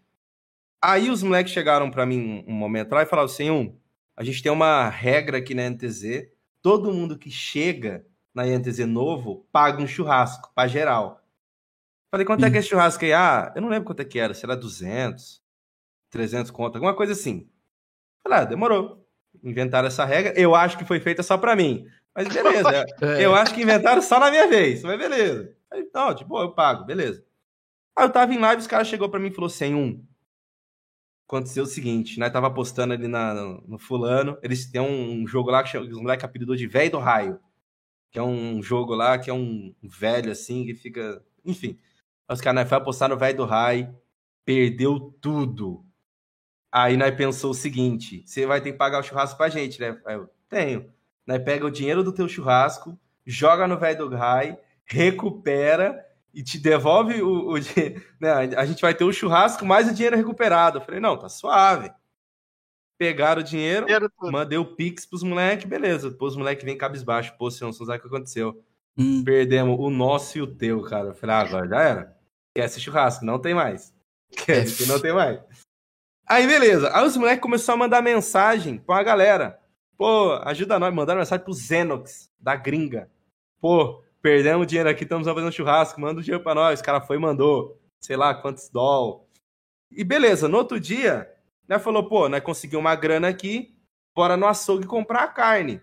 Aí 0.83 1.09
os 1.09 1.23
moleques 1.23 1.53
chegaram 1.53 1.91
para 1.91 2.05
mim 2.05 2.45
um 2.47 2.53
momento 2.53 2.93
lá 2.93 3.03
e 3.03 3.07
falaram 3.07 3.27
assim: 3.27 3.51
um, 3.51 3.78
a 4.19 4.25
gente 4.25 4.43
tem 4.43 4.51
uma 4.51 4.89
regra 4.89 5.39
aqui 5.39 5.55
na 5.55 5.71
NTZ. 5.71 6.29
Todo 6.61 6.93
mundo 6.93 7.17
que 7.17 7.31
chega 7.31 8.05
na 8.35 8.45
NTZ 8.45 8.81
novo 8.81 9.47
paga 9.53 9.81
um 9.81 9.87
churrasco 9.87 10.51
para 10.53 10.67
geral. 10.67 11.25
Falei, 12.11 12.27
quanto 12.27 12.45
é 12.45 12.51
que 12.51 12.57
é 12.57 12.59
esse 12.59 12.69
churrasco 12.69 13.05
aí? 13.05 13.13
Ah, 13.13 13.53
eu 13.55 13.63
não 13.63 13.69
lembro 13.69 13.87
quanto 13.87 14.01
é 14.01 14.05
que 14.05 14.19
era. 14.19 14.35
Se 14.35 14.45
era 14.45 14.57
200, 14.57 15.41
300 16.11 16.51
conto, 16.51 16.75
alguma 16.75 16.97
coisa 16.97 17.13
assim. 17.13 17.49
Falei, 18.21 18.41
ah, 18.41 18.45
demorou. 18.45 19.07
Inventaram 19.41 19.87
essa 19.87 20.05
regra. 20.05 20.33
Eu 20.37 20.53
acho 20.53 20.77
que 20.77 20.85
foi 20.85 20.99
feita 20.99 21.23
só 21.23 21.39
para 21.39 21.55
mim. 21.55 21.87
Mas 22.13 22.27
beleza. 22.27 22.87
é. 23.01 23.25
Eu 23.25 23.37
acho 23.37 23.55
que 23.55 23.63
inventaram 23.63 24.03
só 24.03 24.19
na 24.19 24.33
minha 24.33 24.49
vez. 24.49 24.83
Mas 24.83 24.99
beleza. 24.99 25.55
Aí, 25.71 25.89
não, 25.95 26.13
tipo, 26.13 26.37
eu 26.41 26.51
pago, 26.51 26.85
beleza. 26.85 27.25
Aí 27.97 28.05
eu 28.05 28.11
tava 28.11 28.35
em 28.35 28.39
live, 28.39 28.63
os 28.63 28.67
caras 28.67 28.89
chegou 28.89 29.09
para 29.09 29.21
mim 29.21 29.29
e 29.29 29.33
falou 29.33 29.47
assim, 29.47 29.75
um, 29.75 30.05
aconteceu 31.29 31.65
o 31.65 31.67
seguinte, 31.67 32.19
né? 32.19 32.31
Tava 32.31 32.51
postando 32.51 32.95
ali 32.95 33.07
na, 33.07 33.35
no, 33.35 33.63
no 33.69 33.79
fulano. 33.79 34.39
Eles 34.43 34.65
têm 34.67 34.81
um 34.81 35.27
jogo 35.27 35.51
lá 35.51 35.63
que 35.63 35.69
chama, 35.69 35.87
os 35.87 36.01
moleques 36.01 36.25
apelidou 36.25 36.57
de 36.57 36.67
Velho 36.67 36.93
do 36.93 36.99
Raio. 36.99 37.39
Que 38.11 38.19
é 38.19 38.23
um 38.23 38.63
jogo 38.63 38.95
lá 38.95 39.19
que 39.19 39.29
é 39.29 39.35
um 39.35 39.75
velho 39.83 40.33
assim, 40.33 40.65
que 40.65 40.75
fica. 40.75 41.23
Enfim. 41.45 41.79
Os 42.31 42.41
caras 42.41 42.63
né, 42.63 42.67
foi 42.67 42.79
apostar 42.79 43.11
no 43.11 43.19
Velho 43.19 43.37
do 43.37 43.45
Raio, 43.45 43.95
perdeu 44.47 44.99
tudo. 45.21 45.85
Aí 46.73 46.97
nós 46.97 47.15
pensou 47.15 47.51
o 47.51 47.55
seguinte: 47.55 48.23
você 48.25 48.47
vai 48.47 48.63
ter 48.63 48.73
que 48.73 48.79
pagar 48.79 49.01
o 49.01 49.03
churrasco 49.03 49.37
pra 49.37 49.51
gente, 49.51 49.79
né? 49.79 50.01
Eu 50.07 50.31
tenho. 50.49 50.91
Nós 51.27 51.43
pega 51.43 51.67
o 51.67 51.71
dinheiro 51.71 52.03
do 52.03 52.13
teu 52.13 52.27
churrasco, 52.27 52.99
joga 53.27 53.69
no 53.69 53.79
Velho 53.79 54.09
do 54.09 54.17
Raio, 54.17 54.57
recupera 54.87 56.03
e 56.33 56.43
te 56.43 56.59
devolve 56.59 57.23
o, 57.23 57.55
o 57.55 57.55
né, 58.21 58.33
a 58.57 58.67
gente 58.67 58.81
vai 58.81 58.95
ter 58.95 59.05
o 59.05 59.13
churrasco 59.13 59.65
mais 59.65 59.89
o 59.89 59.95
dinheiro 59.95 60.17
recuperado. 60.17 60.79
Eu 60.79 60.83
falei, 60.83 61.01
não, 61.01 61.17
tá 61.17 61.29
suave. 61.29 61.91
Pegaram 62.99 63.41
o 63.41 63.45
dinheiro, 63.45 63.87
mandei 64.21 64.59
o 64.59 64.75
Pix 64.75 65.07
pros 65.07 65.23
moleques, 65.23 65.69
beleza. 65.69 66.11
Pô, 66.11 66.27
os 66.27 66.37
moleques 66.37 66.65
vêm 66.65 66.77
cabisbaixo. 66.77 67.35
Pô, 67.39 67.49
senhor, 67.51 67.69
não 67.69 67.73
sabe 67.73 67.99
o 67.99 68.01
que 68.01 68.09
aconteceu. 68.09 68.61
Hum. 68.97 69.23
Perdemos 69.25 69.79
o 69.79 69.89
nosso 69.89 70.37
e 70.37 70.43
o 70.43 70.47
teu, 70.47 70.83
cara. 70.83 71.09
Eu 71.09 71.15
falei, 71.15 71.37
ah, 71.37 71.41
agora 71.41 71.69
já 71.69 71.81
era. 71.81 72.17
Esquece 72.49 72.81
churrasco, 72.81 73.25
não 73.25 73.39
tem 73.39 73.55
mais. 73.55 73.95
Esquece 74.29 74.83
que 74.83 74.89
não 74.89 75.01
tem 75.01 75.13
mais. 75.13 75.41
Aí, 76.27 76.47
beleza. 76.47 76.91
Aí 76.93 77.07
os 77.07 77.17
moleques 77.17 77.41
começaram 77.41 77.77
a 77.77 77.85
mandar 77.85 78.03
mensagem 78.03 78.79
pra 78.79 79.03
galera. 79.05 79.61
Pô, 79.97 80.33
ajuda 80.43 80.79
nós. 80.81 80.93
Mandaram 80.93 81.21
mensagem 81.21 81.45
pro 81.45 81.55
Zenox, 81.55 82.31
da 82.39 82.57
gringa. 82.57 83.09
Pô, 83.61 84.03
perdemos 84.23 84.67
dinheiro 84.67 84.89
aqui, 84.89 85.05
estamos 85.05 85.27
fazendo 85.27 85.53
churrasco, 85.53 86.01
manda 86.01 86.21
o 86.21 86.23
dinheiro 86.23 86.43
para 86.43 86.55
nós. 86.55 86.81
O 86.81 86.85
cara 86.85 87.01
foi 87.01 87.17
e 87.17 87.21
mandou, 87.21 87.81
sei 88.01 88.17
lá 88.17 88.35
quantos 88.35 88.69
doll. 88.69 89.29
E 89.91 90.05
beleza, 90.05 90.49
no 90.49 90.59
outro 90.59 90.79
dia, 90.79 91.31
né, 91.67 91.79
falou, 91.79 92.09
pô, 92.09 92.29
né, 92.29 92.41
conseguiu 92.41 92.79
uma 92.79 92.95
grana 92.95 93.29
aqui, 93.29 93.75
bora 94.15 94.37
no 94.37 94.47
açougue 94.47 94.87
comprar 94.87 95.25
a 95.25 95.29
carne. 95.29 95.81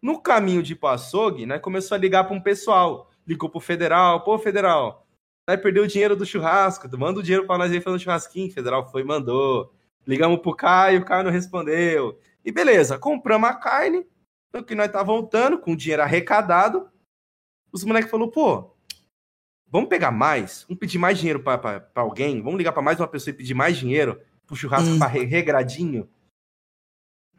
No 0.00 0.20
caminho 0.20 0.62
de 0.62 0.72
ir 0.72 0.76
pro 0.76 0.88
açougue, 0.88 1.46
né, 1.46 1.58
começou 1.58 1.94
a 1.94 1.98
ligar 1.98 2.24
para 2.24 2.34
um 2.34 2.40
pessoal. 2.40 3.10
Ligou 3.26 3.48
pro 3.48 3.60
federal, 3.60 4.24
pô, 4.24 4.38
federal, 4.38 5.06
vai 5.46 5.56
perder 5.56 5.80
o 5.80 5.86
dinheiro 5.86 6.16
do 6.16 6.26
churrasco, 6.26 6.88
manda 6.98 7.20
o 7.20 7.22
dinheiro 7.22 7.46
para 7.46 7.58
nós 7.58 7.72
aí 7.72 7.80
fazer 7.80 7.96
um 7.96 8.00
churrasquinho. 8.00 8.52
Federal 8.52 8.90
foi 8.90 9.04
mandou. 9.04 9.72
Ligamos 10.06 10.40
pro 10.40 10.56
Caio, 10.56 11.00
o 11.00 11.04
Caio 11.04 11.24
não 11.24 11.30
respondeu. 11.30 12.18
E 12.44 12.50
beleza, 12.50 12.98
compramos 12.98 13.48
a 13.48 13.54
carne, 13.54 14.04
no 14.52 14.64
que 14.64 14.74
nós 14.74 14.90
tá 14.90 15.02
voltando, 15.02 15.58
com 15.58 15.72
o 15.72 15.76
dinheiro 15.76 16.02
arrecadado, 16.02 16.90
os 17.72 17.84
moleques 17.84 18.10
falaram, 18.10 18.30
pô, 18.30 18.70
vamos 19.66 19.88
pegar 19.88 20.10
mais, 20.10 20.64
vamos 20.68 20.78
pedir 20.78 20.98
mais 20.98 21.18
dinheiro 21.18 21.42
para 21.42 21.82
alguém, 21.94 22.42
vamos 22.42 22.58
ligar 22.58 22.72
para 22.72 22.82
mais 22.82 23.00
uma 23.00 23.08
pessoa 23.08 23.32
e 23.32 23.36
pedir 23.36 23.54
mais 23.54 23.76
dinheiro 23.76 24.20
pro 24.46 24.54
churrasco 24.54 24.90
hum. 24.90 24.98
regradinho. 25.06 26.08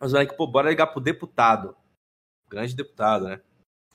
Os 0.02 0.12
moleques, 0.12 0.36
pô, 0.36 0.48
bora 0.48 0.70
ligar 0.70 0.88
pro 0.88 1.00
deputado. 1.00 1.76
Grande 2.50 2.76
deputado, 2.76 3.26
né? 3.26 3.42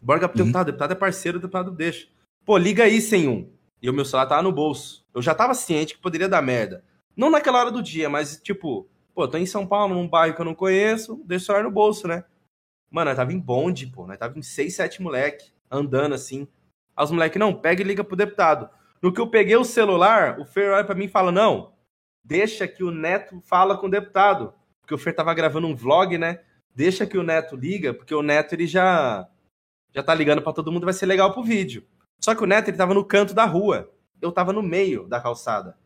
Bora 0.01 0.19
ligar 0.19 0.29
pro 0.29 0.41
hum. 0.41 0.45
deputado, 0.45 0.69
o 0.69 0.71
deputado 0.71 0.93
é 0.93 0.95
parceiro, 0.95 1.39
o 1.39 1.41
deputado 1.41 1.73
deixa. 1.73 2.09
Pô, 2.45 2.57
liga 2.57 2.85
aí 2.85 3.01
sem 3.01 3.29
um. 3.29 3.53
E 3.83 3.91
o 3.91 3.93
meu 3.93 4.05
celular 4.05 4.27
tava 4.27 4.43
no 4.43 4.53
bolso. 4.53 5.05
Eu 5.13 5.21
já 5.21 5.35
tava 5.35 5.55
ciente 5.55 5.95
que 5.95 6.01
poderia 6.01 6.29
dar 6.29 6.41
merda. 6.41 6.85
Não 7.17 7.31
naquela 7.31 7.59
hora 7.59 7.73
do 7.73 7.83
dia, 7.83 8.09
mas 8.09 8.41
tipo, 8.41 8.89
pô, 9.13 9.27
tô 9.27 9.37
em 9.37 9.47
São 9.47 9.67
Paulo, 9.67 9.95
num 9.95 10.09
bairro 10.09 10.35
que 10.35 10.41
eu 10.41 10.45
não 10.45 10.55
conheço, 10.55 11.21
deixa 11.25 11.43
o 11.43 11.47
celular 11.47 11.65
no 11.65 11.71
bolso, 11.71 12.07
né? 12.07 12.25
Mano, 12.91 13.11
nós 13.11 13.17
tava 13.17 13.33
em 13.33 13.39
bonde, 13.39 13.89
pô. 13.89 14.07
Nós 14.07 14.19
tava 14.19 14.39
em 14.39 14.43
seis, 14.43 14.77
sete 14.77 15.03
moleque 15.03 15.53
andando 15.71 16.15
assim. 16.15 16.49
Aí 16.97 17.05
os 17.05 17.11
moleques, 17.11 17.39
não, 17.39 17.55
pega 17.55 17.83
e 17.83 17.85
liga 17.85 18.03
pro 18.03 18.17
deputado. 18.17 18.69
No 19.01 19.13
que 19.13 19.21
eu 19.21 19.29
peguei 19.29 19.57
o 19.57 19.65
celular, 19.65 20.41
o 20.41 20.45
Fer 20.45 20.73
olha 20.73 20.85
pra 20.85 20.95
mim 20.95 21.05
e 21.05 21.09
fala, 21.09 21.31
não, 21.31 21.73
deixa 22.25 22.67
que 22.67 22.83
o 22.83 22.91
Neto 22.91 23.41
fala 23.43 23.77
com 23.77 23.87
o 23.87 23.91
deputado. 23.91 24.53
Porque 24.81 24.95
o 24.95 24.99
Fer 24.99 25.15
tava 25.15 25.35
gravando 25.35 25.67
um 25.67 25.77
vlog, 25.77 26.19
né? 26.19 26.41
Deixa 26.75 27.07
que 27.07 27.19
o 27.19 27.23
Neto 27.23 27.57
liga, 27.57 27.95
porque 27.95 28.15
o 28.15 28.23
Neto, 28.23 28.55
ele 28.55 28.67
já 28.67 29.29
já 29.95 30.03
tá 30.03 30.15
ligando 30.15 30.43
para 30.43 30.53
todo 30.53 30.71
mundo, 30.71 30.85
vai 30.85 30.93
ser 30.93 31.07
legal 31.07 31.33
pro 31.33 31.43
vídeo. 31.43 31.87
Só 32.21 32.35
que 32.35 32.43
o 32.43 32.47
Neto, 32.47 32.69
ele 32.69 32.77
tava 32.77 32.95
no 32.95 33.05
canto 33.05 33.35
da 33.35 33.45
rua. 33.45 33.93
Eu 34.21 34.33
tava 34.33 34.53
no 34.53 34.63
meio 34.63 35.07
da 35.09 35.21
calçada. 35.21 35.79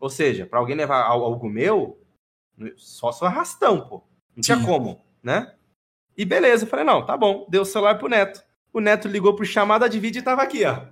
Ou 0.00 0.10
seja, 0.10 0.46
para 0.46 0.58
alguém 0.58 0.76
levar 0.76 1.02
algo 1.02 1.48
meu, 1.48 2.02
só 2.76 3.12
só 3.12 3.26
arrastão, 3.26 3.86
pô. 3.88 4.02
Não 4.34 4.42
tinha 4.42 4.58
Sim. 4.58 4.64
como, 4.64 5.04
né? 5.22 5.54
E 6.16 6.24
beleza, 6.24 6.64
eu 6.64 6.68
falei, 6.68 6.84
não, 6.84 7.04
tá 7.04 7.16
bom. 7.16 7.46
Deu 7.48 7.62
o 7.62 7.66
celular 7.66 7.98
pro 7.98 8.08
Neto. 8.08 8.44
O 8.76 8.80
Neto 8.80 9.08
ligou 9.08 9.34
pro 9.34 9.42
chamada 9.42 9.88
de 9.88 9.98
vídeo 9.98 10.20
e 10.20 10.22
tava 10.22 10.42
aqui, 10.42 10.62
ó. 10.66 10.82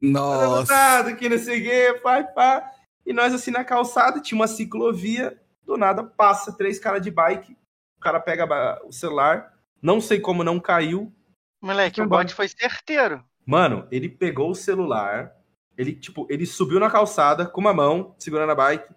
Nossa. 0.00 0.72
Nada, 0.72 1.14
que 1.14 1.28
não 1.28 1.36
sei 1.36 1.60
o 1.60 1.62
quê, 1.62 2.00
pai, 2.02 2.26
pá. 2.32 2.72
E 3.04 3.12
nós 3.12 3.34
assim 3.34 3.50
na 3.50 3.62
calçada, 3.62 4.18
tinha 4.18 4.34
uma 4.34 4.46
ciclovia, 4.46 5.38
do 5.62 5.76
nada 5.76 6.02
passa 6.02 6.56
três 6.56 6.78
caras 6.78 7.02
de 7.02 7.10
bike, 7.10 7.54
o 7.98 8.00
cara 8.00 8.18
pega 8.18 8.80
o 8.86 8.90
celular, 8.90 9.52
não 9.82 10.00
sei 10.00 10.20
como 10.20 10.42
não 10.42 10.58
caiu. 10.58 11.12
Moleque, 11.60 12.00
o 12.00 12.08
bote 12.08 12.32
foi 12.32 12.48
certeiro. 12.48 13.22
Mano, 13.44 13.86
ele 13.90 14.08
pegou 14.08 14.50
o 14.50 14.54
celular, 14.54 15.36
ele, 15.76 15.94
tipo, 15.94 16.26
ele 16.30 16.46
subiu 16.46 16.80
na 16.80 16.90
calçada 16.90 17.44
com 17.44 17.60
uma 17.60 17.74
mão, 17.74 18.14
segurando 18.18 18.52
a 18.52 18.54
bike, 18.54 18.88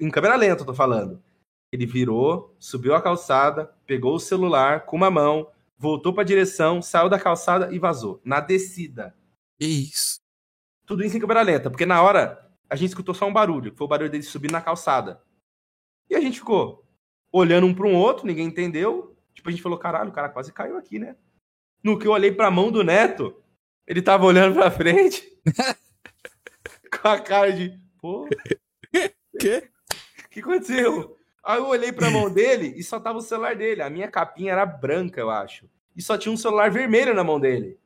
em 0.00 0.12
câmera 0.12 0.36
lenta, 0.36 0.62
eu 0.62 0.66
tô 0.66 0.74
falando. 0.74 1.20
Ele 1.72 1.86
virou, 1.86 2.54
subiu 2.56 2.94
a 2.94 3.02
calçada, 3.02 3.74
pegou 3.84 4.14
o 4.14 4.20
celular 4.20 4.86
com 4.86 4.94
uma 4.94 5.10
mão, 5.10 5.50
voltou 5.76 6.12
pra 6.12 6.24
direção, 6.24 6.80
saiu 6.82 7.08
da 7.08 7.18
calçada 7.18 7.72
e 7.74 7.78
vazou. 7.78 8.20
Na 8.24 8.40
descida. 8.40 9.14
Que 9.58 9.66
isso. 9.66 10.20
Tudo 10.86 11.04
isso 11.04 11.16
em 11.16 11.20
câmera 11.20 11.42
lenta, 11.42 11.70
porque 11.70 11.86
na 11.86 12.02
hora 12.02 12.40
a 12.68 12.76
gente 12.76 12.90
escutou 12.90 13.14
só 13.14 13.26
um 13.26 13.32
barulho, 13.32 13.72
que 13.72 13.78
foi 13.78 13.84
o 13.86 13.88
barulho 13.88 14.10
dele 14.10 14.22
subindo 14.22 14.52
na 14.52 14.60
calçada. 14.60 15.22
E 16.08 16.14
a 16.14 16.20
gente 16.20 16.38
ficou 16.38 16.84
olhando 17.32 17.66
um 17.66 17.74
para 17.74 17.86
um 17.86 17.94
outro, 17.94 18.26
ninguém 18.26 18.46
entendeu. 18.46 19.16
Tipo, 19.34 19.48
a 19.48 19.52
gente 19.52 19.62
falou, 19.62 19.78
caralho, 19.78 20.10
o 20.10 20.12
cara 20.12 20.28
quase 20.28 20.52
caiu 20.52 20.76
aqui, 20.76 20.98
né? 20.98 21.16
No 21.82 21.98
que 21.98 22.06
eu 22.06 22.12
olhei 22.12 22.32
pra 22.32 22.50
mão 22.50 22.70
do 22.70 22.84
Neto, 22.84 23.42
ele 23.86 24.00
tava 24.02 24.24
olhando 24.24 24.54
pra 24.54 24.70
frente. 24.70 25.26
com 27.02 27.08
a 27.08 27.20
cara 27.20 27.52
de, 27.52 27.78
pô, 28.00 28.28
Que? 29.38 29.68
o 30.24 30.28
que 30.30 30.40
aconteceu? 30.40 31.16
Aí 31.44 31.58
eu 31.58 31.66
olhei 31.66 31.92
pra 31.92 32.10
mão 32.10 32.28
dele 32.32 32.72
e 32.76 32.82
só 32.82 32.98
tava 32.98 33.18
o 33.18 33.22
celular 33.22 33.54
dele. 33.54 33.82
A 33.82 33.90
minha 33.90 34.08
capinha 34.10 34.52
era 34.52 34.64
branca, 34.64 35.20
eu 35.20 35.30
acho. 35.30 35.68
E 35.96 36.02
só 36.02 36.16
tinha 36.16 36.32
um 36.32 36.36
celular 36.36 36.70
vermelho 36.70 37.14
na 37.14 37.22
mão 37.22 37.38
dele. 37.38 37.78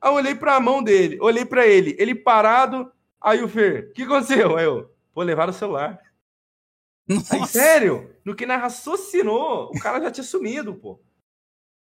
Aí 0.00 0.10
eu 0.10 0.14
olhei 0.14 0.34
pra 0.34 0.60
mão 0.60 0.82
dele, 0.82 1.18
olhei 1.20 1.44
pra 1.44 1.66
ele, 1.66 1.94
ele 1.98 2.14
parado. 2.14 2.90
Aí 3.20 3.42
o 3.42 3.48
Fer, 3.48 3.88
o 3.90 3.92
que 3.92 4.02
aconteceu? 4.04 4.56
Aí 4.56 4.64
eu, 4.64 4.90
pô, 5.12 5.22
levaram 5.22 5.50
o 5.50 5.54
celular. 5.54 5.98
Aí, 7.08 7.40
Nossa. 7.40 7.52
sério? 7.52 8.14
No 8.24 8.34
que 8.34 8.46
nós 8.46 8.60
raciocinou, 8.60 9.70
o 9.74 9.80
cara 9.80 10.00
já 10.00 10.10
tinha 10.10 10.24
sumido, 10.24 10.74
pô. 10.74 11.00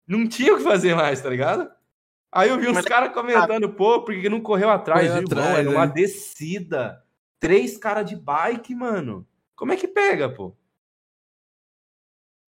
Não 0.08 0.28
tinha 0.28 0.54
o 0.54 0.58
que 0.58 0.64
fazer 0.64 0.96
mais, 0.96 1.22
tá 1.22 1.30
ligado? 1.30 1.70
Aí 2.32 2.50
eu 2.50 2.60
vi 2.60 2.68
uns 2.68 2.82
caras 2.86 3.14
comentando, 3.14 3.70
pô, 3.74 4.04
porque 4.04 4.30
não 4.30 4.40
correu 4.42 4.70
atrás, 4.70 5.08
Correu 5.08 5.28
viu? 5.28 5.28
atrás, 5.28 5.52
Bom, 5.52 5.58
era 5.58 5.70
uma 5.70 5.86
né? 5.88 5.94
descida. 5.94 7.04
Três 7.40 7.78
caras 7.78 8.10
de 8.10 8.16
bike, 8.16 8.74
mano. 8.74 9.28
Como 9.56 9.72
é 9.74 9.76
que 9.76 9.88
pega, 9.88 10.30
pô? 10.30 10.56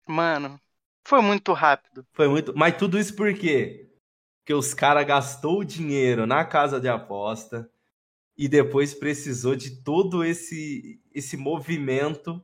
Mano, 0.06 0.60
foi 1.04 1.20
muito 1.20 1.52
rápido. 1.52 2.06
Foi 2.12 2.28
muito. 2.28 2.52
Mas 2.56 2.76
tudo 2.76 2.98
isso 2.98 3.14
por 3.14 3.32
quê? 3.34 3.90
Porque 4.40 4.54
os 4.54 4.74
caras 4.74 5.06
gastou 5.06 5.60
o 5.60 5.64
dinheiro 5.64 6.26
na 6.26 6.44
casa 6.44 6.80
de 6.80 6.88
aposta 6.88 7.68
e 8.36 8.48
depois 8.48 8.94
precisou 8.94 9.54
de 9.54 9.82
todo 9.82 10.24
esse, 10.24 11.00
esse 11.14 11.36
movimento 11.36 12.42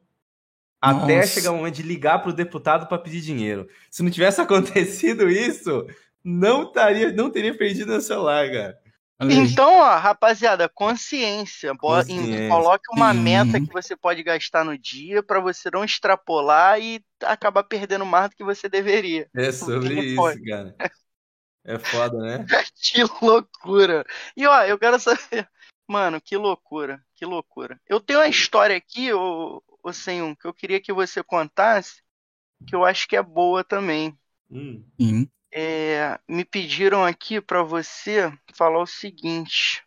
até 0.81 1.17
Nossa. 1.17 1.29
chegar 1.29 1.51
o 1.53 1.57
momento 1.57 1.75
de 1.75 1.83
ligar 1.83 2.23
pro 2.23 2.33
deputado 2.33 2.87
para 2.87 2.99
pedir 2.99 3.21
dinheiro. 3.21 3.69
Se 3.91 4.03
não 4.03 4.11
tivesse 4.11 4.41
acontecido 4.43 5.29
isso, 5.29 5.87
não, 6.23 6.71
taria, 6.71 7.13
não 7.13 7.31
teria 7.31 7.57
perdido 7.57 7.91
meu 7.91 8.01
celular, 8.01 8.51
cara. 8.51 8.79
Então, 9.21 9.79
ó, 9.79 9.97
rapaziada, 9.97 10.69
consciência. 10.69 11.75
Consciência. 11.77 12.49
Coloque 12.49 12.85
uma 12.93 13.13
Sim. 13.13 13.21
meta 13.21 13.61
que 13.61 13.73
você 13.73 13.97
pode 13.97 14.23
gastar 14.23 14.65
no 14.65 14.79
dia 14.79 15.23
pra 15.23 15.41
você 15.41 15.69
não 15.73 15.85
extrapolar 15.85 16.81
e 16.81 17.05
acabar 17.25 17.65
perdendo 17.65 18.07
mais 18.07 18.31
do 18.31 18.37
que 18.37 18.45
você 18.45 18.69
deveria. 18.69 19.29
É 19.35 19.51
sobre 19.51 19.95
isso, 19.95 20.17
foi? 20.17 20.41
cara. 20.45 20.77
É 21.65 21.79
foda, 21.79 22.17
né? 22.19 22.47
Que 22.81 23.03
loucura. 23.21 24.07
E 24.37 24.47
ó, 24.47 24.63
eu 24.63 24.79
quero 24.79 24.99
saber. 25.01 25.49
Mano, 25.87 26.21
que 26.21 26.37
loucura, 26.37 27.03
que 27.15 27.25
loucura. 27.25 27.81
Eu 27.89 28.01
tenho 28.01 28.21
uma 28.21 28.29
história 28.29 28.77
aqui, 28.77 29.13
ô, 29.13 29.63
ô 29.83 29.93
Senhum, 29.93 30.35
que 30.35 30.47
eu 30.47 30.55
queria 30.55 30.81
que 30.81 30.93
você 30.93 31.23
contasse, 31.23 32.03
que 32.67 32.75
eu 32.75 32.85
acho 32.85 33.09
que 33.09 33.17
é 33.17 33.23
boa 33.23 33.65
também. 33.65 34.17
Hum. 34.51 34.85
É, 35.51 36.19
me 36.29 36.45
pediram 36.45 37.05
aqui 37.05 37.41
pra 37.41 37.63
você 37.63 38.31
falar 38.55 38.81
o 38.81 38.87
seguinte, 38.87 39.83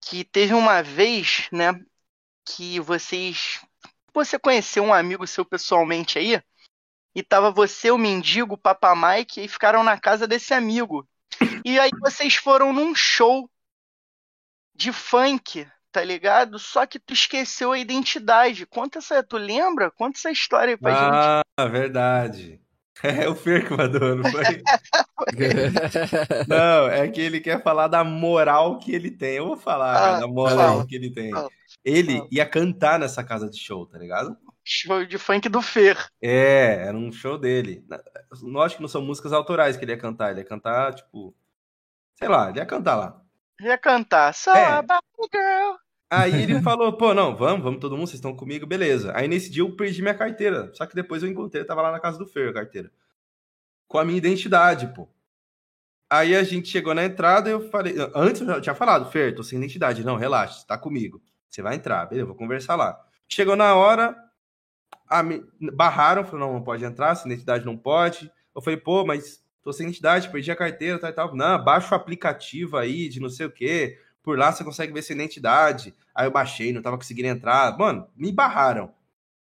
que 0.00 0.22
teve 0.22 0.52
uma 0.54 0.82
vez, 0.82 1.48
né, 1.50 1.72
que 2.44 2.78
vocês, 2.80 3.64
você 4.12 4.38
conheceu 4.38 4.84
um 4.84 4.92
amigo 4.94 5.26
seu 5.26 5.44
pessoalmente 5.44 6.18
aí, 6.18 6.40
e 7.14 7.22
tava 7.22 7.50
você, 7.50 7.90
o 7.90 7.96
mendigo, 7.96 8.54
o 8.54 8.58
Papa 8.58 8.94
Mike, 8.94 9.40
e 9.40 9.48
ficaram 9.48 9.82
na 9.82 9.98
casa 9.98 10.28
desse 10.28 10.52
amigo. 10.52 11.08
E 11.64 11.78
aí 11.80 11.90
vocês 11.98 12.36
foram 12.36 12.72
num 12.72 12.94
show 12.94 13.50
de 14.74 14.92
funk, 14.92 15.66
tá 15.90 16.04
ligado? 16.04 16.58
Só 16.58 16.84
que 16.84 16.98
tu 16.98 17.14
esqueceu 17.14 17.72
a 17.72 17.78
identidade. 17.78 18.66
Conta 18.66 18.98
essa, 18.98 19.22
tu 19.22 19.38
lembra? 19.38 19.90
Conta 19.90 20.18
essa 20.18 20.30
história 20.30 20.74
aí 20.74 20.76
pra 20.76 20.90
gente. 20.92 21.44
Ah, 21.58 21.66
verdade. 21.66 22.60
É 23.02 23.28
o 23.28 23.34
Fer 23.34 23.66
que 23.66 23.76
mandou, 23.76 24.16
não 24.16 24.30
foi? 24.30 24.42
Não, 26.48 26.88
é 26.88 27.08
que 27.08 27.20
ele 27.20 27.40
quer 27.40 27.62
falar 27.62 27.88
da 27.88 28.02
moral 28.04 28.78
que 28.78 28.94
ele 28.94 29.10
tem. 29.10 29.36
Eu 29.36 29.46
vou 29.48 29.56
falar 29.56 30.16
Ah, 30.16 30.20
da 30.20 30.26
moral 30.26 30.56
fala, 30.56 30.86
que 30.86 30.94
ele 30.94 31.10
tem. 31.10 31.30
fala, 31.30 31.48
Ele 31.84 32.16
fala. 32.18 32.28
ia 32.32 32.46
cantar 32.46 32.98
nessa 32.98 33.22
casa 33.24 33.48
de 33.50 33.58
show, 33.58 33.86
tá 33.86 33.98
ligado? 33.98 34.36
Show 34.64 35.04
de 35.04 35.18
funk 35.18 35.48
do 35.48 35.62
Fer. 35.62 35.96
É, 36.20 36.82
era 36.86 36.96
um 36.96 37.12
show 37.12 37.38
dele. 37.38 37.84
Lógico 38.42 38.78
que 38.78 38.82
não 38.82 38.88
são 38.88 39.02
músicas 39.02 39.32
autorais 39.32 39.76
que 39.76 39.84
ele 39.84 39.92
ia 39.92 39.98
cantar. 39.98 40.30
Ele 40.30 40.40
ia 40.40 40.46
cantar, 40.46 40.94
tipo. 40.94 41.34
Sei 42.18 42.28
lá, 42.28 42.48
ele 42.50 42.58
ia 42.58 42.66
cantar 42.66 42.96
lá. 42.96 43.20
ia 43.60 43.78
cantar. 43.78 44.34
So 44.34 44.50
É. 44.50 44.64
about 44.64 45.04
girl. 45.32 45.76
Aí 46.08 46.42
ele 46.42 46.62
falou, 46.62 46.92
pô, 46.92 47.12
não, 47.12 47.34
vamos, 47.34 47.64
vamos 47.64 47.80
todo 47.80 47.96
mundo, 47.96 48.06
vocês 48.06 48.18
estão 48.18 48.34
comigo, 48.34 48.64
beleza. 48.66 49.12
Aí 49.14 49.26
nesse 49.26 49.50
dia 49.50 49.62
eu 49.62 49.74
perdi 49.74 50.02
minha 50.02 50.14
carteira. 50.14 50.70
Só 50.72 50.86
que 50.86 50.94
depois 50.94 51.22
eu 51.22 51.28
encontrei, 51.28 51.64
tava 51.64 51.82
lá 51.82 51.90
na 51.90 52.00
casa 52.00 52.18
do 52.18 52.26
Fer 52.26 52.50
a 52.50 52.54
carteira. 52.54 52.92
Com 53.88 53.98
a 53.98 54.04
minha 54.04 54.18
identidade, 54.18 54.86
pô. 54.94 55.08
Aí 56.08 56.36
a 56.36 56.44
gente 56.44 56.68
chegou 56.68 56.94
na 56.94 57.04
entrada 57.04 57.48
e 57.48 57.52
eu 57.52 57.68
falei. 57.70 57.94
Antes 58.14 58.40
eu 58.40 58.46
já 58.46 58.60
tinha 58.60 58.74
falado, 58.74 59.10
Fer, 59.10 59.34
tô 59.34 59.42
sem 59.42 59.58
identidade. 59.58 60.04
Não, 60.04 60.16
relaxa, 60.16 60.64
tá 60.66 60.78
comigo. 60.78 61.20
Você 61.48 61.60
vai 61.62 61.74
entrar, 61.74 62.06
beleza, 62.06 62.22
eu 62.22 62.28
vou 62.28 62.36
conversar 62.36 62.76
lá. 62.76 63.00
Chegou 63.28 63.56
na 63.56 63.74
hora, 63.74 64.16
a 65.08 65.22
barraram, 65.72 66.24
falaram, 66.24 66.46
não, 66.46 66.54
não 66.54 66.62
pode 66.62 66.84
entrar, 66.84 67.14
sem 67.16 67.32
identidade 67.32 67.66
não 67.66 67.76
pode. 67.76 68.30
Eu 68.54 68.62
falei, 68.62 68.78
pô, 68.78 69.04
mas 69.04 69.42
tô 69.62 69.72
sem 69.72 69.86
identidade, 69.88 70.30
perdi 70.30 70.50
a 70.52 70.56
carteira, 70.56 70.98
tal 70.98 71.10
e 71.10 71.12
tal. 71.12 71.34
Não, 71.34 71.64
baixa 71.64 71.92
o 71.92 71.98
aplicativo 71.98 72.76
aí 72.76 73.08
de 73.08 73.18
não 73.18 73.28
sei 73.28 73.46
o 73.46 73.50
quê. 73.50 73.98
Por 74.26 74.36
lá 74.36 74.50
você 74.50 74.64
consegue 74.64 74.92
ver 74.92 75.02
sem 75.02 75.14
identidade. 75.14 75.94
Aí 76.12 76.26
eu 76.26 76.32
baixei, 76.32 76.72
não 76.72 76.82
tava 76.82 76.96
conseguindo 76.96 77.28
entrar. 77.28 77.78
Mano, 77.78 78.10
me 78.16 78.32
barraram. 78.32 78.92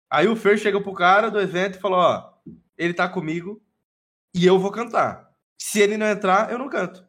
Aí 0.09 0.27
o 0.27 0.35
Fer 0.35 0.57
chegou 0.57 0.81
pro 0.81 0.95
cara 0.95 1.29
do 1.29 1.39
evento 1.39 1.77
e 1.77 1.79
falou: 1.79 1.99
Ó, 1.99 2.33
ele 2.75 2.91
tá 2.91 3.07
comigo 3.07 3.61
e 4.33 4.43
eu 4.43 4.57
vou 4.57 4.71
cantar. 4.71 5.29
Se 5.55 5.79
ele 5.79 5.97
não 5.97 6.07
entrar, 6.07 6.51
eu 6.51 6.57
não 6.57 6.67
canto. 6.67 7.07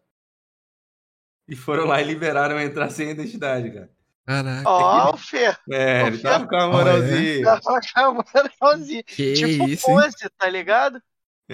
E 1.48 1.56
foram 1.56 1.86
lá 1.86 1.98
e 2.02 2.04
liberaram 2.04 2.60
eu 2.60 2.66
entrar 2.66 2.90
sem 2.90 3.08
identidade, 3.08 3.70
cara. 3.70 3.90
Caraca. 4.26 4.68
Ó, 4.68 5.14
o 5.14 5.16
Fer. 5.16 5.58
É, 5.70 6.06
ele 6.08 6.18
tava 6.18 6.46
com 6.46 6.56
a 6.56 6.68
moralzinha. 6.68 7.42
Tava 7.42 7.80
chamando 7.82 9.04
Que 9.06 9.32
Tipo 9.32 9.66
isso, 9.66 9.90
hein? 9.90 9.96
pose, 9.96 10.30
tá 10.36 10.46
ligado? 10.50 11.02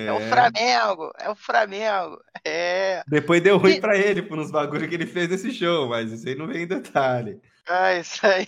É. 0.00 0.12
o 0.12 0.18
É. 0.20 0.28
Flamengo, 0.28 1.12
é 1.18 1.28
o 1.30 1.34
Flamengo. 1.34 2.20
É. 2.44 3.02
Depois 3.06 3.42
deu 3.42 3.56
E- 3.56 3.58
ruim 3.58 3.80
pra 3.80 3.96
ele, 3.96 4.22
por 4.22 4.38
uns 4.38 4.50
bagulho 4.50 4.88
que 4.88 4.94
ele 4.94 5.06
fez 5.06 5.28
nesse 5.28 5.50
show, 5.52 5.88
mas 5.88 6.12
isso 6.12 6.28
aí 6.28 6.34
não 6.34 6.46
vem 6.46 6.62
em 6.62 6.66
detalhe. 6.66 7.40
Ah, 7.70 7.92
isso 7.94 8.26
aí. 8.26 8.46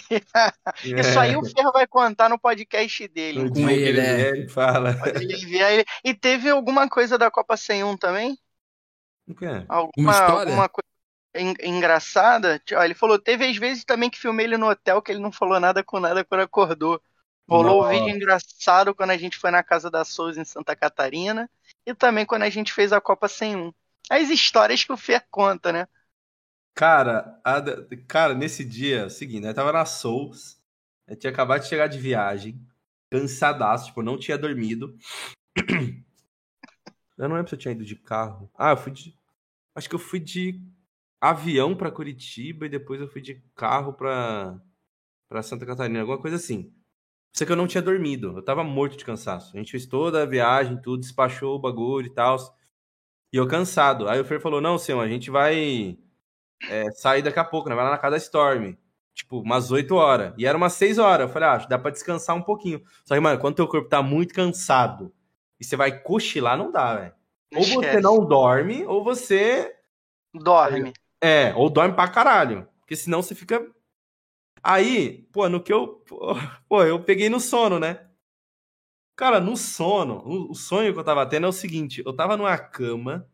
Isso 0.82 1.18
aí 1.20 1.36
o 1.36 1.44
Fer 1.44 1.70
vai 1.72 1.86
contar 1.86 2.28
no 2.31 2.39
podcast 2.39 3.06
dele. 3.09 3.51
Com 3.51 3.68
ele, 3.68 3.82
ele 3.89 4.01
é. 4.01 4.16
vier, 4.16 4.35
ele 4.35 4.48
fala. 4.48 4.97
Ele 5.14 5.35
enviar 5.35 5.72
ele. 5.72 5.85
E 6.02 6.14
teve 6.14 6.48
alguma 6.48 6.89
coisa 6.89 7.18
da 7.18 7.31
Copa 7.31 7.55
101 7.56 7.97
também? 7.98 8.39
O 9.28 9.35
que 9.35 9.44
é? 9.44 9.64
Alguma, 9.68 9.93
Uma 9.98 10.12
história? 10.12 10.36
alguma 10.51 10.68
coisa 10.70 10.89
en- 11.36 11.68
engraçada? 11.77 12.60
Ele 12.82 12.94
falou, 12.94 13.18
teve 13.18 13.44
às 13.47 13.56
vezes 13.59 13.85
também 13.85 14.09
que 14.09 14.18
filmei 14.18 14.47
ele 14.47 14.56
no 14.56 14.70
hotel 14.70 15.02
que 15.02 15.12
ele 15.12 15.20
não 15.20 15.31
falou 15.31 15.60
nada 15.60 15.85
com 15.85 16.01
nada 16.01 16.24
quando 16.24 16.40
acordou. 16.40 17.01
Rolou 17.51 17.85
um 17.85 17.89
vídeo 17.89 18.09
engraçado 18.10 18.94
quando 18.94 19.10
a 19.10 19.16
gente 19.16 19.36
foi 19.36 19.51
na 19.51 19.62
casa 19.62 19.90
da 19.90 20.05
Souza 20.05 20.40
em 20.40 20.44
Santa 20.44 20.77
Catarina 20.77 21.51
e 21.85 21.93
também 21.93 22.24
quando 22.24 22.43
a 22.43 22.51
gente 22.51 22.72
fez 22.72 22.93
a 22.93 23.01
Copa 23.01 23.27
101. 23.27 23.72
As 24.09 24.31
histórias 24.31 24.85
que 24.85 24.93
o 24.93 24.97
Fer 24.97 25.27
conta, 25.31 25.72
né? 25.72 25.89
Cara, 26.74 27.40
a 27.44 27.60
cara, 28.06 28.35
nesse 28.35 28.64
dia, 28.64 29.06
é 29.06 29.09
seguinte, 29.09 29.47
eu 29.47 29.52
tava 29.55 29.72
na 29.72 29.85
Souls, 29.85 30.62
eu 31.09 31.16
tinha 31.16 31.32
acabado 31.32 31.62
de 31.62 31.68
chegar 31.68 31.89
de 31.89 31.98
viagem, 31.98 32.64
cansadaço, 33.10 33.86
tipo, 33.86 34.02
não 34.02 34.16
tinha 34.16 34.39
dormido. 34.39 34.97
Eu 37.18 37.28
não 37.28 37.36
lembro 37.36 37.51
se 37.51 37.55
eu 37.55 37.59
tinha 37.59 37.72
ido 37.72 37.85
de 37.85 37.97
carro. 37.97 38.51
Ah, 38.56 38.70
eu 38.70 38.78
fui 38.78 38.90
de. 38.90 39.14
Acho 39.74 39.90
que 39.90 39.94
eu 39.94 39.98
fui 39.98 40.18
de 40.18 40.59
avião 41.20 41.77
pra 41.77 41.90
Curitiba 41.90 42.64
e 42.64 42.68
depois 42.70 42.98
eu 42.98 43.09
fui 43.09 43.20
de 43.20 43.35
carro 43.55 43.93
pra, 43.93 44.59
para 45.28 45.43
Santa 45.43 45.66
Catarina, 45.66 46.01
alguma 46.01 46.18
coisa 46.18 46.36
assim. 46.36 46.72
Só 47.32 47.44
que 47.44 47.52
eu 47.52 47.57
não 47.57 47.66
tinha 47.66 47.82
dormido, 47.82 48.36
eu 48.36 48.43
tava 48.43 48.65
morto 48.65 48.97
de 48.97 49.05
cansaço. 49.05 49.55
A 49.55 49.59
gente 49.59 49.70
fez 49.70 49.86
toda 49.86 50.23
a 50.23 50.27
viagem, 50.27 50.81
tudo, 50.81 51.01
despachou 51.01 51.57
o 51.57 51.61
bagulho 51.61 52.07
e 52.07 52.15
tal. 52.15 52.36
E 53.32 53.36
eu 53.36 53.47
cansado. 53.47 54.09
Aí 54.09 54.20
o 54.20 54.24
Fer 54.24 54.40
falou: 54.40 54.61
Não, 54.61 54.78
senhor, 54.78 55.01
a 55.01 55.09
gente 55.09 55.31
vai 55.31 55.97
é, 56.69 56.90
sair 56.93 57.23
daqui 57.23 57.39
a 57.39 57.44
pouco, 57.44 57.69
né? 57.69 57.74
Vai 57.74 57.85
lá 57.85 57.90
na 57.93 57.98
casa 57.98 58.12
da 58.12 58.16
Storm. 58.16 58.74
Tipo, 59.15 59.40
umas 59.40 59.70
8 59.70 59.94
horas. 59.94 60.35
E 60.36 60.47
era 60.47 60.57
umas 60.57 60.73
6 60.74 60.98
horas. 60.98 61.28
Eu 61.28 61.32
falei: 61.32 61.48
Ah, 61.48 61.59
dá 61.69 61.78
pra 61.78 61.90
descansar 61.90 62.36
um 62.36 62.43
pouquinho. 62.43 62.82
Só 63.05 63.15
que, 63.15 63.20
mano, 63.20 63.39
quando 63.39 63.57
teu 63.57 63.69
corpo 63.69 63.89
tá 63.89 64.02
muito 64.02 64.35
cansado 64.35 65.12
e 65.59 65.65
você 65.65 65.77
vai 65.77 66.01
cochilar, 66.01 66.57
não 66.57 66.73
dá, 66.73 66.97
velho. 66.97 67.15
Ou 67.55 67.62
você 67.65 68.01
não 68.01 68.24
dorme, 68.24 68.85
ou 68.86 69.05
você. 69.05 69.74
Dorme. 70.32 70.93
É, 71.20 71.52
ou 71.55 71.69
dorme 71.69 71.94
pra 71.94 72.09
caralho. 72.09 72.66
Porque 72.81 72.97
senão 72.97 73.23
você 73.23 73.35
fica. 73.35 73.65
Aí, 74.62 75.23
pô, 75.32 75.49
no 75.49 75.62
que 75.62 75.73
eu. 75.73 76.05
Pô, 76.69 76.82
eu 76.85 77.03
peguei 77.03 77.28
no 77.28 77.41
sono, 77.41 77.78
né? 77.78 78.07
Cara, 79.16 79.41
no 79.41 79.57
sono, 79.57 80.23
o 80.51 80.55
sonho 80.55 80.93
que 80.95 80.99
eu 80.99 81.05
tava 81.05 81.27
tendo 81.27 81.47
é 81.47 81.49
o 81.49 81.53
seguinte: 81.53 82.03
eu 82.05 82.15
tava 82.15 82.37
numa 82.37 82.57
cama, 82.59 83.28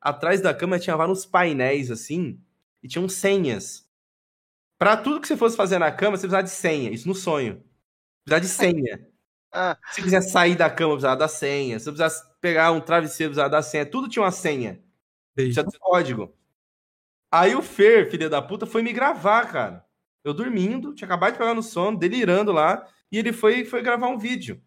atrás 0.00 0.40
da 0.40 0.54
cama 0.54 0.78
tinha 0.78 0.96
vários 0.96 1.26
painéis 1.26 1.90
assim, 1.90 2.40
e 2.82 2.88
tinham 2.88 3.08
senhas. 3.08 3.88
Para 4.78 4.96
tudo 4.96 5.20
que 5.20 5.28
você 5.28 5.36
fosse 5.36 5.56
fazer 5.56 5.78
na 5.78 5.92
cama, 5.92 6.16
você 6.16 6.22
precisava 6.22 6.42
de 6.44 6.50
senha. 6.50 6.90
Isso 6.90 7.08
no 7.08 7.14
sonho. 7.14 7.62
Precisava 8.24 8.40
de 8.42 8.48
senha. 8.48 9.08
Ah. 9.54 9.78
Se 9.92 10.02
quiser 10.02 10.22
sair 10.22 10.56
da 10.56 10.70
cama, 10.70 10.92
precisava 10.94 11.16
da 11.16 11.28
senha. 11.28 11.78
Se 11.78 11.84
você 11.84 11.92
precisasse 11.92 12.24
pegar 12.40 12.72
um 12.72 12.80
travesseiro, 12.80 13.32
precisava 13.32 13.50
da 13.50 13.62
senha. 13.62 13.84
Tudo 13.84 14.08
tinha 14.08 14.22
uma 14.22 14.30
senha. 14.30 14.82
Tinha 15.36 15.64
código. 15.78 16.34
Aí 17.30 17.54
o 17.54 17.62
Fer, 17.62 18.10
filho 18.10 18.30
da 18.30 18.42
puta, 18.42 18.66
foi 18.66 18.82
me 18.82 18.92
gravar, 18.92 19.52
cara. 19.52 19.86
Eu 20.24 20.32
dormindo, 20.32 20.94
tinha 20.94 21.06
acabado 21.06 21.32
de 21.32 21.38
pegar 21.38 21.54
no 21.54 21.62
sono, 21.62 21.98
delirando 21.98 22.52
lá, 22.52 22.86
e 23.10 23.18
ele 23.18 23.32
foi, 23.32 23.64
foi 23.64 23.82
gravar 23.82 24.08
um 24.08 24.18
vídeo. 24.18 24.62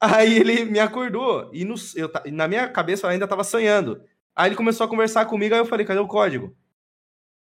Aí 0.00 0.36
ele 0.36 0.64
me 0.64 0.80
acordou 0.80 1.48
e 1.54 1.64
no, 1.64 1.76
eu, 1.94 2.10
na 2.32 2.48
minha 2.48 2.68
cabeça 2.68 3.06
eu 3.06 3.10
ainda 3.10 3.28
tava 3.28 3.44
sonhando. 3.44 4.02
Aí 4.34 4.48
ele 4.48 4.56
começou 4.56 4.84
a 4.84 4.88
conversar 4.88 5.26
comigo, 5.26 5.54
aí 5.54 5.60
eu 5.60 5.64
falei, 5.66 5.86
cadê 5.86 6.00
o 6.00 6.08
código? 6.08 6.56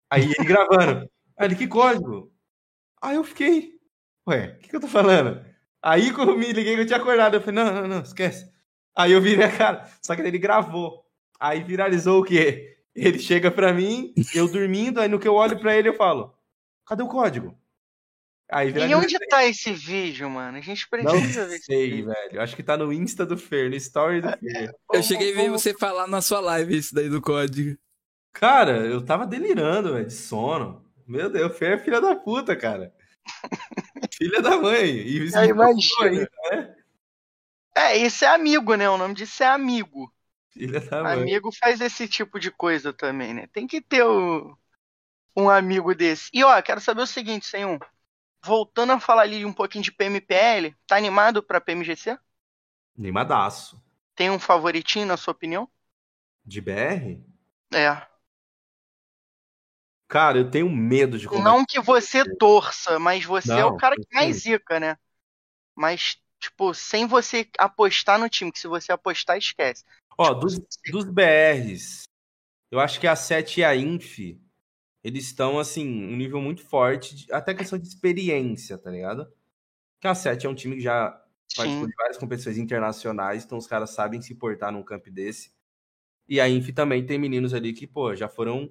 Aí 0.08 0.22
ele 0.22 0.34
gravando. 0.46 1.10
Aí 1.36 1.48
ele, 1.48 1.56
que 1.56 1.66
código? 1.66 2.32
Aí 3.02 3.16
eu 3.16 3.24
fiquei, 3.24 3.72
ué, 4.28 4.54
o 4.56 4.58
que, 4.60 4.68
que 4.68 4.76
eu 4.76 4.80
tô 4.80 4.86
falando? 4.86 5.44
Aí 5.82 6.12
quando 6.14 6.30
eu 6.30 6.38
me 6.38 6.52
liguei 6.52 6.76
que 6.76 6.82
eu 6.82 6.86
tinha 6.86 6.98
acordado, 7.00 7.34
eu 7.34 7.40
falei, 7.40 7.64
não, 7.64 7.74
não, 7.74 7.88
não, 7.88 8.02
esquece. 8.02 8.48
Aí 8.96 9.10
eu 9.10 9.20
virei 9.20 9.44
a 9.44 9.56
cara, 9.56 9.90
só 10.00 10.14
que 10.14 10.22
ele 10.22 10.38
gravou. 10.38 11.04
Aí 11.40 11.64
viralizou 11.64 12.20
o 12.20 12.24
quê? 12.24 12.78
Ele 12.94 13.18
chega 13.18 13.50
pra 13.50 13.72
mim, 13.72 14.14
eu 14.32 14.48
dormindo, 14.50 15.00
aí 15.00 15.08
no 15.08 15.18
que 15.18 15.28
eu 15.28 15.34
olho 15.34 15.58
pra 15.58 15.76
ele 15.76 15.88
eu 15.88 15.94
falo, 15.94 16.32
cadê 16.86 17.02
o 17.02 17.08
código? 17.08 17.58
Aí 18.48 18.70
e 18.70 18.94
onde 18.94 19.18
tá 19.26 19.44
esse 19.44 19.72
vídeo, 19.72 20.30
mano? 20.30 20.56
A 20.56 20.60
gente 20.60 20.88
precisa 20.88 21.42
não 21.42 21.48
ver 21.48 21.58
sei, 21.58 22.02
velho. 22.02 22.40
Acho 22.40 22.54
que 22.54 22.62
tá 22.62 22.76
no 22.76 22.92
Insta 22.92 23.26
do 23.26 23.36
Fer, 23.36 23.68
no 23.68 23.74
story 23.74 24.20
do 24.20 24.28
Fer. 24.38 24.72
Eu 24.92 25.02
cheguei 25.02 25.32
a 25.32 25.36
ver 25.36 25.50
você 25.50 25.74
falar 25.74 26.06
na 26.06 26.22
sua 26.22 26.38
live 26.38 26.76
isso 26.76 26.94
daí 26.94 27.08
do 27.08 27.20
código. 27.20 27.76
Cara, 28.32 28.86
eu 28.86 29.04
tava 29.04 29.26
delirando, 29.26 29.94
velho, 29.94 30.06
de 30.06 30.12
sono. 30.12 30.84
Meu 31.06 31.28
Deus, 31.28 31.50
o 31.50 31.54
Fer 31.54 31.72
é 31.72 31.78
filha 31.78 32.00
da 32.00 32.14
puta, 32.14 32.54
cara. 32.54 32.92
filha 34.14 34.40
da 34.40 34.56
mãe. 34.56 34.90
E 34.90 35.24
isso 35.24 35.38
é, 35.38 35.46
imagina. 35.46 36.28
Né? 36.52 36.76
É, 37.74 37.96
isso 37.96 38.24
é 38.24 38.28
amigo, 38.28 38.74
né? 38.76 38.88
O 38.88 38.96
nome 38.96 39.14
disso 39.14 39.42
é 39.42 39.46
amigo. 39.46 40.12
Filha 40.50 40.80
da 40.80 41.02
mãe. 41.02 41.22
Amigo 41.22 41.50
faz 41.52 41.80
esse 41.80 42.06
tipo 42.06 42.38
de 42.38 42.50
coisa 42.52 42.92
também, 42.92 43.34
né? 43.34 43.48
Tem 43.52 43.66
que 43.66 43.80
ter 43.80 44.04
o... 44.04 44.56
um 45.36 45.50
amigo 45.50 45.94
desse. 45.94 46.30
E 46.32 46.42
ó, 46.42 46.60
quero 46.62 46.80
saber 46.80 47.02
o 47.02 47.06
seguinte, 47.06 47.46
sem 47.46 47.64
um 47.64 47.78
voltando 48.46 48.92
a 48.92 49.00
falar 49.00 49.22
ali 49.22 49.44
um 49.44 49.52
pouquinho 49.52 49.82
de 49.82 49.90
PMPL, 49.90 50.74
tá 50.86 50.96
animado 50.96 51.42
pra 51.42 51.60
PMGC? 51.60 52.16
Animadaço. 52.96 53.82
Tem 54.14 54.30
um 54.30 54.38
favoritinho, 54.38 55.06
na 55.06 55.16
sua 55.16 55.32
opinião? 55.32 55.68
De 56.44 56.60
BR? 56.60 57.20
É. 57.74 58.06
Cara, 60.08 60.38
eu 60.38 60.48
tenho 60.48 60.70
medo 60.70 61.18
de 61.18 61.26
Não 61.26 61.64
que 61.66 61.80
você 61.80 62.24
torça, 62.36 62.98
mas 62.98 63.24
você 63.24 63.48
Não, 63.48 63.58
é 63.58 63.64
o 63.64 63.76
cara 63.76 63.96
que 63.96 64.06
mais 64.14 64.36
zica, 64.36 64.78
né? 64.78 64.96
Mas, 65.74 66.16
tipo, 66.38 66.72
sem 66.72 67.06
você 67.06 67.48
apostar 67.58 68.18
no 68.18 68.28
time, 68.28 68.52
que 68.52 68.60
se 68.60 68.68
você 68.68 68.92
apostar, 68.92 69.36
esquece. 69.36 69.84
Ó, 70.16 70.28
tipo, 70.28 70.40
dos, 70.40 70.60
dos 70.92 71.04
BRs, 71.04 72.04
eu 72.70 72.78
acho 72.78 73.00
que 73.00 73.08
a 73.08 73.16
7 73.16 73.60
e 73.60 73.64
a 73.64 73.74
Inf 73.74 74.18
eles 75.06 75.26
estão, 75.26 75.56
assim, 75.56 75.86
um 75.86 76.16
nível 76.16 76.40
muito 76.40 76.64
forte, 76.64 77.14
de, 77.14 77.32
até 77.32 77.54
questão 77.54 77.78
de 77.78 77.86
experiência, 77.86 78.76
tá 78.76 78.90
ligado? 78.90 79.32
Porque 79.94 80.08
a 80.08 80.16
7 80.16 80.46
é 80.46 80.50
um 80.50 80.54
time 80.54 80.74
que 80.74 80.82
já 80.82 81.10
participou 81.56 81.86
de 81.86 81.94
várias 81.94 82.18
competições 82.18 82.58
internacionais, 82.58 83.44
então 83.44 83.56
os 83.56 83.68
caras 83.68 83.90
sabem 83.90 84.20
se 84.20 84.34
portar 84.34 84.72
num 84.72 84.82
camp 84.82 85.06
desse. 85.06 85.54
E 86.28 86.40
a 86.40 86.48
Inf 86.48 86.70
também 86.70 87.06
tem 87.06 87.20
meninos 87.20 87.54
ali 87.54 87.72
que, 87.72 87.86
pô, 87.86 88.16
já 88.16 88.28
foram 88.28 88.68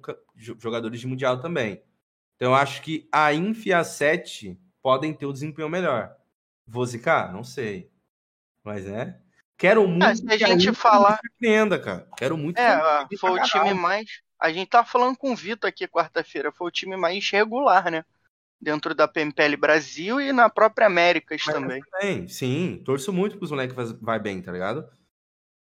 jogadores 0.58 1.00
de 1.00 1.06
Mundial 1.06 1.40
também. 1.40 1.82
Então 2.34 2.50
eu 2.50 2.54
acho 2.54 2.82
que 2.82 3.08
a 3.10 3.32
Inf 3.32 3.64
e 3.64 3.72
a 3.72 3.82
7 3.82 4.60
podem 4.82 5.14
ter 5.14 5.24
o 5.24 5.30
um 5.30 5.32
desempenho 5.32 5.70
melhor. 5.70 6.14
Vou 6.66 6.84
zicar? 6.84 7.32
Não 7.32 7.44
sei. 7.44 7.90
Mas 8.62 8.86
é. 8.86 9.18
Quero 9.56 9.84
ah, 9.84 9.88
muito 9.88 10.16
se 10.18 10.44
a 10.44 10.48
gente 10.48 10.74
falar. 10.74 11.18
Surpreenda, 11.18 11.78
cara. 11.78 12.06
Quero 12.14 12.36
muito. 12.36 12.58
É, 12.58 13.06
foi 13.18 13.30
o 13.30 13.42
time 13.42 13.72
mais 13.72 14.25
a 14.38 14.52
gente 14.52 14.68
tá 14.68 14.84
falando 14.84 15.16
com 15.16 15.32
o 15.32 15.36
Vitor 15.36 15.68
aqui 15.68 15.88
quarta-feira, 15.88 16.52
foi 16.52 16.68
o 16.68 16.70
time 16.70 16.96
mais 16.96 17.28
regular, 17.30 17.90
né? 17.90 18.04
Dentro 18.60 18.94
da 18.94 19.08
PMPL 19.08 19.56
Brasil 19.58 20.20
e 20.20 20.32
na 20.32 20.48
própria 20.48 20.86
Américas 20.86 21.42
Mas 21.46 21.54
também. 21.54 21.82
também. 21.82 22.28
Sim, 22.28 22.82
torço 22.84 23.12
muito 23.12 23.38
pros 23.38 23.50
moleques 23.50 23.76
vai 24.00 24.18
bem, 24.18 24.40
tá 24.40 24.52
ligado? 24.52 24.88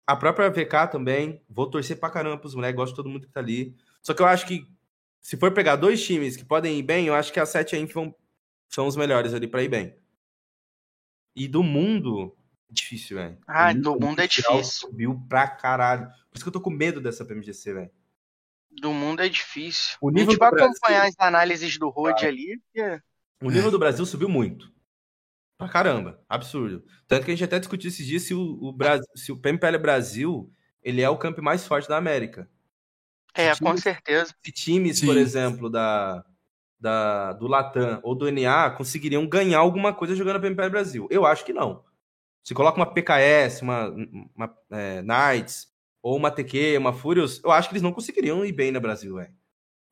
A 0.08 0.16
própria 0.16 0.50
VK 0.50 0.92
também, 0.92 1.42
vou 1.50 1.70
torcer 1.70 2.00
pra 2.00 2.12
caramba 2.12 2.38
pros 2.38 2.54
moleques, 2.54 2.76
gosto 2.76 2.92
de 2.92 2.98
todo 2.98 3.10
mundo 3.10 3.26
que 3.26 3.34
tá 3.34 3.40
ali. 3.40 3.76
Só 4.02 4.14
que 4.14 4.22
eu 4.22 4.28
acho 4.28 4.46
que 4.46 4.68
se 5.20 5.36
for 5.36 5.52
pegar 5.52 5.76
dois 5.76 6.04
times 6.04 6.38
que 6.38 6.46
podem 6.46 6.78
ir 6.78 6.84
bem, 6.84 7.08
eu 7.08 7.16
acho 7.16 7.34
que 7.34 7.40
a 7.40 7.46
7 7.46 7.74
e 7.74 7.76
a 7.76 7.80
Inf 7.80 7.96
são 8.70 8.86
os 8.86 8.96
melhores 8.96 9.34
ali 9.34 9.48
pra 9.48 9.64
ir 9.64 9.70
bem. 9.70 9.96
E 11.36 11.48
do 11.48 11.64
mundo, 11.64 12.36
difícil, 12.70 13.18
velho. 13.18 13.38
Ah, 13.48 13.74
do 13.74 14.00
mundo 14.00 14.22
é 14.22 14.28
difícil. 14.28 14.64
Subiu 14.64 15.20
pra 15.28 15.48
caralho. 15.48 16.08
Por 16.30 16.36
isso 16.36 16.46
que 16.46 16.50
eu 16.50 16.54
tô 16.54 16.62
com 16.62 16.70
medo 16.70 17.02
dessa 17.02 17.26
PMGC, 17.26 17.74
velho 17.74 17.92
do 18.82 18.92
mundo 18.92 19.22
é 19.22 19.30
difícil. 19.30 19.98
O 20.02 20.10
nível 20.10 20.30
a 20.30 20.32
gente 20.32 20.40
vai 20.40 20.52
Brasil... 20.52 20.70
acompanhar 20.70 21.08
as 21.08 21.16
análises 21.20 21.78
do 21.78 21.90
Rode 21.90 22.26
ah. 22.26 22.30
ali. 22.30 22.60
Porque... 22.60 23.02
O 23.42 23.52
nível 23.52 23.72
do 23.72 23.80
Brasil 23.80 24.06
subiu 24.06 24.30
muito. 24.30 24.74
Pra 25.58 25.70
caramba, 25.70 26.20
absurdo. 26.28 26.84
Tanto 27.08 27.26
que 27.26 27.32
a 27.32 27.34
gente 27.34 27.44
até 27.44 27.60
discutiu 27.60 27.88
esses 27.88 28.06
dias 28.06 28.24
se 28.24 28.34
o, 28.34 28.42
o, 28.42 28.74
Brasil, 28.74 29.06
se 29.16 29.32
o 29.32 29.38
PMPL 29.38 29.78
Brasil 29.78 30.52
ele 30.84 31.02
é 31.02 31.10
o 31.10 31.18
campo 31.18 31.42
mais 31.42 31.66
forte 31.66 31.88
da 31.88 31.98
América. 31.98 32.50
É, 33.34 33.54
times, 33.54 33.60
com 33.60 33.78
certeza. 33.78 34.36
Se 34.44 34.52
times, 34.52 35.00
Sim. 35.00 35.08
por 35.08 35.18
exemplo, 35.18 35.70
da, 35.70 36.24
da, 36.80 37.34
do 37.34 37.48
Latam 37.48 38.00
ou 38.04 38.16
do 38.16 38.30
NA 38.32 38.72
conseguiriam 38.72 39.26
ganhar 39.28 39.60
alguma 39.60 39.94
coisa 39.94 40.16
jogando 40.16 40.38
a 40.38 40.40
PMPL 40.40 40.70
Brasil. 40.70 41.08
Eu 41.10 41.26
acho 41.26 41.46
que 41.46 41.54
não. 41.54 41.84
Se 42.44 42.54
coloca 42.54 42.78
uma 42.78 42.86
PKS, 42.86 43.62
uma, 43.62 43.90
uma 44.36 44.58
é, 44.72 45.02
Knights, 45.02 45.68
ou 46.06 46.16
uma 46.16 46.30
TQ, 46.30 46.78
uma 46.78 46.94
Furious, 46.94 47.42
eu 47.44 47.52
acho 47.52 47.68
que 47.68 47.74
eles 47.74 47.82
não 47.82 47.92
conseguiriam 47.92 48.46
ir 48.46 48.52
bem 48.52 48.72
no 48.72 48.80
Brasil, 48.80 49.16
velho. 49.16 49.34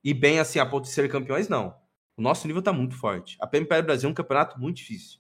Ir 0.04 0.14
bem 0.14 0.38
assim, 0.38 0.60
a 0.60 0.66
ponto 0.66 0.84
de 0.84 0.92
ser 0.92 1.10
campeões, 1.10 1.50
não. 1.50 1.76
O 2.16 2.22
nosso 2.22 2.46
nível 2.46 2.62
tá 2.62 2.72
muito 2.72 2.96
forte. 2.96 3.36
A 3.42 3.48
PMPL 3.48 3.82
Brasil 3.82 4.08
é 4.08 4.12
um 4.12 4.14
campeonato 4.14 4.60
muito 4.60 4.78
difícil. 4.78 5.20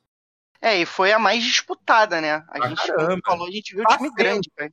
É, 0.61 0.78
e 0.78 0.86
foi 0.86 1.11
a 1.11 1.18
mais 1.18 1.44
disputada, 1.44 2.22
né? 2.22 2.34
A 2.34 2.45
ah, 2.52 2.70
gente 2.70 2.86
caramba. 2.86 3.22
falou, 3.26 3.48
a 3.48 3.52
gente 3.52 3.74
viu 3.74 3.84
o 3.84 3.98
time 3.98 4.14
grande, 4.14 4.52
velho. 4.56 4.72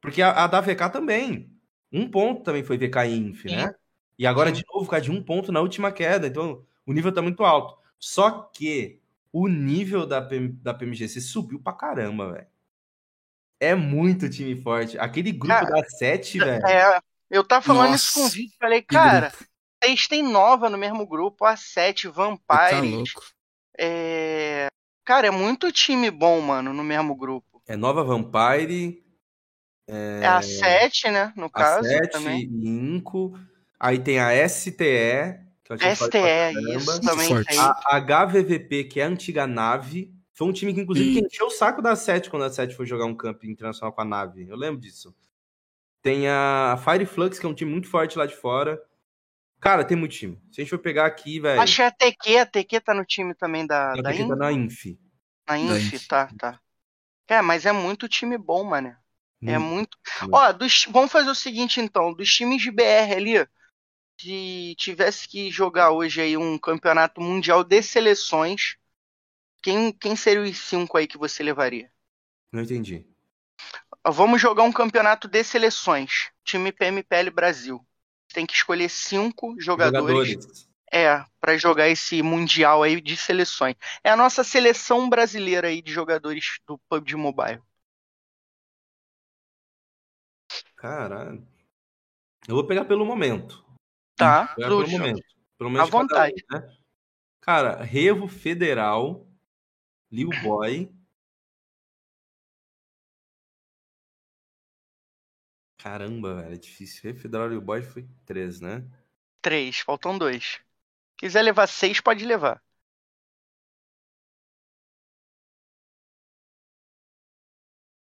Porque 0.00 0.20
a, 0.20 0.42
a, 0.42 0.48
da 0.48 0.60
VK 0.60 0.90
também. 0.90 1.48
Um 1.92 2.10
ponto 2.10 2.42
também 2.42 2.64
foi 2.64 2.76
VK 2.76 3.06
Inf, 3.06 3.44
né? 3.44 3.72
E 4.18 4.26
agora, 4.26 4.52
Sim. 4.52 4.56
de 4.56 4.64
novo, 4.68 4.84
ficar 4.86 4.98
de 4.98 5.12
um 5.12 5.22
ponto 5.22 5.52
na 5.52 5.60
última 5.60 5.92
queda. 5.92 6.26
Então, 6.26 6.66
o 6.84 6.92
nível 6.92 7.12
tá 7.12 7.22
muito 7.22 7.44
alto. 7.44 7.78
Só 7.96 8.50
que 8.52 9.00
o 9.32 9.46
nível 9.46 10.04
da, 10.04 10.20
PM, 10.20 10.48
da 10.48 10.74
PMGC 10.74 11.20
subiu 11.20 11.60
pra 11.60 11.72
caramba, 11.72 12.32
velho. 12.32 12.53
É 13.64 13.74
muito 13.74 14.28
time 14.28 14.60
forte. 14.60 14.98
Aquele 14.98 15.32
grupo 15.32 15.54
cara, 15.54 15.70
da 15.70 15.84
sete, 15.88 16.38
velho. 16.38 16.66
É, 16.66 17.00
eu 17.30 17.42
tava 17.42 17.62
falando 17.62 17.90
Nossa, 17.90 18.04
isso 18.04 18.14
com 18.14 18.26
o 18.26 18.28
Vitor. 18.28 18.58
Falei, 18.58 18.82
cara, 18.82 19.32
vocês 19.82 20.06
têm 20.06 20.22
nova 20.22 20.70
no 20.70 20.78
mesmo 20.78 21.06
grupo, 21.06 21.44
a 21.44 21.56
sete, 21.56 22.08
Vampire. 22.08 22.40
Tá 22.48 22.80
louco. 22.80 23.22
É... 23.78 24.68
Cara, 25.04 25.26
é 25.26 25.30
muito 25.30 25.70
time 25.70 26.10
bom, 26.10 26.40
mano, 26.40 26.72
no 26.72 26.82
mesmo 26.82 27.14
grupo. 27.14 27.62
É 27.66 27.76
Nova 27.76 28.02
Vampire. 28.02 29.02
É, 29.88 30.20
é 30.22 30.26
a 30.26 30.40
7, 30.40 31.10
né? 31.10 31.32
No 31.36 31.50
caso. 31.50 31.86
A 31.86 31.90
7, 31.90 32.10
também. 32.10 32.42
Inco. 32.44 33.38
Aí 33.78 33.98
tem 33.98 34.18
a 34.18 34.48
STE. 34.48 34.72
Que 35.64 35.94
STE, 35.94 36.18
isso 36.76 37.00
também 37.00 37.44
tem. 37.44 37.58
A 37.58 37.98
HVVP, 37.98 38.84
que 38.84 39.00
é 39.00 39.04
a 39.04 39.08
antiga 39.08 39.46
nave. 39.46 40.13
Foi 40.34 40.46
um 40.48 40.52
time 40.52 40.74
que, 40.74 40.80
inclusive, 40.80 41.20
e... 41.20 41.24
encheu 41.24 41.46
o 41.46 41.50
saco 41.50 41.80
da 41.80 41.94
Sete 41.96 42.28
quando 42.28 42.44
a 42.44 42.50
Sete 42.50 42.74
foi 42.74 42.86
jogar 42.86 43.06
um 43.06 43.14
camp 43.14 43.44
internacional 43.44 43.92
com 43.92 44.00
a 44.00 44.04
nave. 44.04 44.48
Eu 44.48 44.56
lembro 44.56 44.80
disso. 44.80 45.14
Tem 46.02 46.28
a 46.28 46.76
Fire 46.84 47.06
Flux, 47.06 47.38
que 47.38 47.46
é 47.46 47.48
um 47.48 47.54
time 47.54 47.70
muito 47.70 47.88
forte 47.88 48.18
lá 48.18 48.26
de 48.26 48.34
fora. 48.36 48.82
Cara, 49.60 49.84
tem 49.84 49.96
muito 49.96 50.12
time. 50.12 50.38
Se 50.50 50.60
a 50.60 50.64
gente 50.64 50.70
for 50.70 50.78
pegar 50.78 51.06
aqui, 51.06 51.40
velho. 51.40 51.60
Acho 51.60 51.76
que 51.76 51.82
a 51.82 51.90
TQ, 51.90 52.36
a 52.38 52.46
TQ 52.46 52.80
tá 52.80 52.92
no 52.92 53.04
time 53.04 53.34
também 53.34 53.66
da, 53.66 53.92
a 53.92 54.02
da 54.02 54.10
TQ 54.10 54.22
Inf. 54.22 54.28
tá 54.28 54.36
na 54.36 54.52
Inf. 54.52 54.84
Na 55.48 55.58
Inf, 55.58 55.92
Inf. 55.94 56.06
tá, 56.06 56.28
tá. 56.38 56.60
É, 57.28 57.40
mas 57.40 57.64
é 57.64 57.72
muito 57.72 58.08
time 58.08 58.36
bom, 58.36 58.64
mano. 58.64 58.94
É 59.46 59.58
Muito. 59.58 59.58
muito. 59.58 59.98
muito. 60.22 60.36
Ó, 60.36 60.52
dos- 60.52 60.86
vamos 60.90 61.12
fazer 61.12 61.30
o 61.30 61.34
seguinte 61.34 61.80
então, 61.80 62.12
dos 62.14 62.28
times 62.30 62.62
de 62.62 62.70
BR 62.70 63.14
ali, 63.16 63.46
se 64.20 64.74
tivesse 64.78 65.28
que 65.28 65.50
jogar 65.50 65.90
hoje 65.90 66.20
aí 66.20 66.36
um 66.36 66.58
campeonato 66.58 67.20
mundial 67.20 67.62
de 67.64 67.82
seleções, 67.82 68.76
quem, 69.64 69.90
quem 69.94 70.14
seria 70.14 70.42
os 70.42 70.58
cinco 70.58 70.98
aí 70.98 71.06
que 71.06 71.16
você 71.16 71.42
levaria? 71.42 71.90
Não 72.52 72.60
entendi. 72.60 73.06
Vamos 74.06 74.38
jogar 74.38 74.62
um 74.62 74.72
campeonato 74.72 75.26
de 75.26 75.42
seleções, 75.42 76.30
time 76.44 76.70
PMPL 76.70 77.30
Brasil. 77.30 77.80
Tem 78.34 78.44
que 78.44 78.52
escolher 78.52 78.90
cinco 78.90 79.58
jogadores, 79.58 80.32
Jogadores. 80.32 80.68
é 80.92 81.24
para 81.40 81.56
jogar 81.56 81.88
esse 81.88 82.22
mundial 82.22 82.82
aí 82.82 83.00
de 83.00 83.16
seleções. 83.16 83.74
É 84.02 84.10
a 84.10 84.16
nossa 84.16 84.44
seleção 84.44 85.08
brasileira 85.08 85.68
aí 85.68 85.80
de 85.80 85.90
jogadores 85.90 86.58
do 86.66 86.78
PUBG 86.90 87.16
Mobile. 87.16 87.62
Caralho. 90.76 91.46
Eu 92.46 92.54
vou 92.56 92.66
pegar 92.66 92.84
pelo 92.84 93.06
momento. 93.06 93.64
Tá? 94.14 94.54
Pelo 94.56 94.86
momento. 94.86 95.22
Pelo 95.56 95.70
menos 95.70 95.88
À 95.88 95.90
cada 95.90 95.96
um, 95.96 96.00
vontade. 96.02 96.44
né? 96.50 96.76
Cara, 97.40 97.82
Revo 97.82 98.28
Federal, 98.28 99.26
Lil 100.14 100.32
Boy. 100.32 100.88
Caramba, 105.78 106.34
velho, 106.42 106.54
é 106.54 106.56
difícil. 106.58 107.00
Revo 107.04 107.20
Federal, 107.20 107.48
Lil 107.48 107.60
Boy 107.60 107.80
foi 107.82 108.08
três, 108.26 108.60
né? 108.60 108.84
Três, 109.40 109.78
faltam 109.78 110.18
dois. 110.18 110.58
Quiser 111.18 111.42
levar 111.42 111.66
seis, 111.68 112.00
pode 112.00 112.24
levar. 112.26 112.62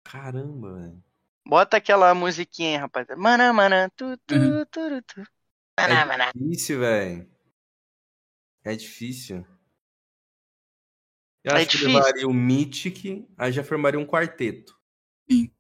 Caramba, 0.05 0.75
velho. 0.75 1.03
Bota 1.47 1.77
aquela 1.77 2.15
musiquinha 2.15 2.71
aí, 2.71 2.77
rapaz. 2.77 3.07
Mana, 3.17 3.53
mana, 3.53 3.91
tu, 3.97 4.17
tu, 4.27 4.35
Uhum. 4.35 4.63
tu, 4.71 5.03
tu. 5.03 5.27
Mana, 5.79 6.05
É 6.05 6.07
mana. 6.07 6.35
difícil, 6.35 6.81
velho. 6.81 7.29
É 8.65 8.75
difícil. 8.75 9.47
Eu 11.45 11.55
É 11.55 11.55
acho 11.55 11.69
que 11.71 11.77
eu 11.77 11.81
difícil. 11.81 11.89
levaria 11.89 12.27
o 12.29 12.33
Mythic, 12.35 13.27
aí 13.39 13.53
já 13.53 13.63
formaria 13.65 13.99
um 14.01 14.07
quarteto. 14.07 14.77
Sim. 15.29 15.51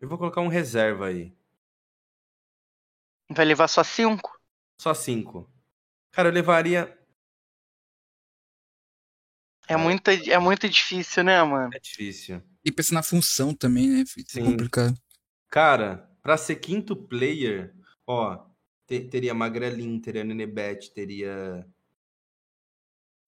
Eu 0.00 0.08
vou 0.08 0.16
colocar 0.16 0.40
um 0.40 0.46
reserva 0.46 1.06
aí. 1.08 1.36
Vai 3.28 3.44
levar 3.44 3.68
só 3.68 3.84
cinco? 3.84 4.30
Só 4.80 4.94
cinco. 4.94 5.50
Cara, 6.12 6.28
eu 6.28 6.32
levaria. 6.32 6.98
É 9.68 9.76
muito, 9.76 10.10
é 10.10 10.38
muito 10.38 10.68
difícil, 10.68 11.22
né, 11.24 11.42
mano? 11.42 11.74
É 11.74 11.78
difícil. 11.78 12.42
E 12.64 12.72
pensa 12.72 12.94
na 12.94 13.02
função 13.02 13.54
também, 13.54 13.88
né? 13.88 14.04
Fica 14.06 14.30
Sim. 14.32 14.46
complicado. 14.46 14.96
Cara, 15.50 16.10
pra 16.22 16.36
ser 16.36 16.56
quinto 16.56 16.96
player, 16.96 17.74
ó, 18.06 18.46
te- 18.86 19.08
teria 19.08 19.34
Magrelin, 19.34 20.00
teria 20.00 20.24
Nenebet, 20.24 20.92
teria 20.94 21.66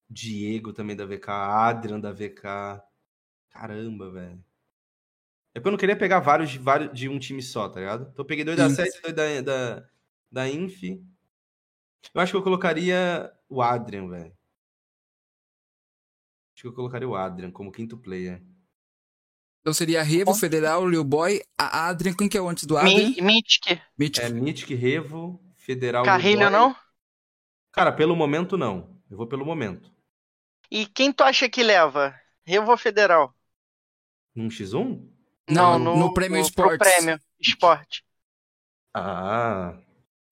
Diego 0.09 0.73
também 0.73 0.95
da 0.97 1.05
VK, 1.05 1.29
Adrian 1.31 2.01
da 2.01 2.13
VK. 2.13 2.81
Caramba, 3.51 4.11
velho. 4.11 4.45
É 5.55 5.59
porque 5.59 5.69
eu 5.69 5.73
não 5.73 5.79
queria 5.79 5.97
pegar 5.97 6.21
vários 6.21 6.51
de, 6.51 6.59
vários 6.59 6.93
de 6.93 7.09
um 7.09 7.19
time 7.19 7.43
só, 7.43 7.69
tá 7.69 7.81
ligado? 7.81 8.03
Então 8.13 8.23
eu 8.23 8.27
peguei 8.27 8.45
dois 8.45 8.59
da 8.59 8.69
Sim. 8.69 8.75
7 8.77 8.99
e 8.99 9.13
dois 9.13 9.15
da, 9.15 9.41
da, 9.41 9.89
da 10.31 10.49
Inf. 10.49 10.83
Eu 10.83 12.21
acho 12.21 12.33
que 12.33 12.37
eu 12.37 12.43
colocaria 12.43 13.33
o 13.49 13.63
Adrian, 13.63 14.09
velho. 14.09 14.37
Acho 16.55 16.63
que 16.63 16.69
eu 16.69 16.75
colocaria 16.75 17.09
o 17.09 17.17
Adrian 17.17 17.51
como 17.51 17.73
quinto 17.73 17.97
player. 17.97 18.43
Então 19.61 19.75
seria 19.75 20.03
Revo, 20.03 20.33
Federal, 20.35 20.89
Lil 20.89 21.03
Boy, 21.03 21.43
a 21.59 21.89
Adrian. 21.89 22.15
Quem 22.15 22.29
que 22.29 22.39
é 22.39 22.41
o 22.41 22.49
antes 22.49 22.65
do 22.65 22.77
Adrian? 22.77 23.09
Mi- 23.11 23.21
Mythic. 23.21 23.83
Mythic. 23.99 24.21
É 24.25 24.29
Mythic, 24.29 24.75
Revo, 24.75 25.43
Federal. 25.57 26.05
Carrilho 26.05 26.49
não? 26.49 26.77
Cara, 27.73 27.91
pelo 27.93 28.15
momento 28.15 28.57
não. 28.57 29.01
Eu 29.11 29.17
vou 29.17 29.27
pelo 29.27 29.45
momento. 29.45 29.91
E 30.71 30.87
quem 30.87 31.13
tu 31.13 31.23
acha 31.23 31.49
que 31.49 31.63
leva? 31.63 32.15
Revo 32.45 32.77
Federal? 32.77 33.35
Num 34.35 34.49
X1? 34.49 35.09
Não, 35.49 35.79
no 35.79 36.13
Prêmio 36.13 36.39
pro 36.41 36.47
Esportes. 36.75 36.79
Prêmio 36.95 37.21
Esporte. 37.41 38.05
Ah. 38.95 39.75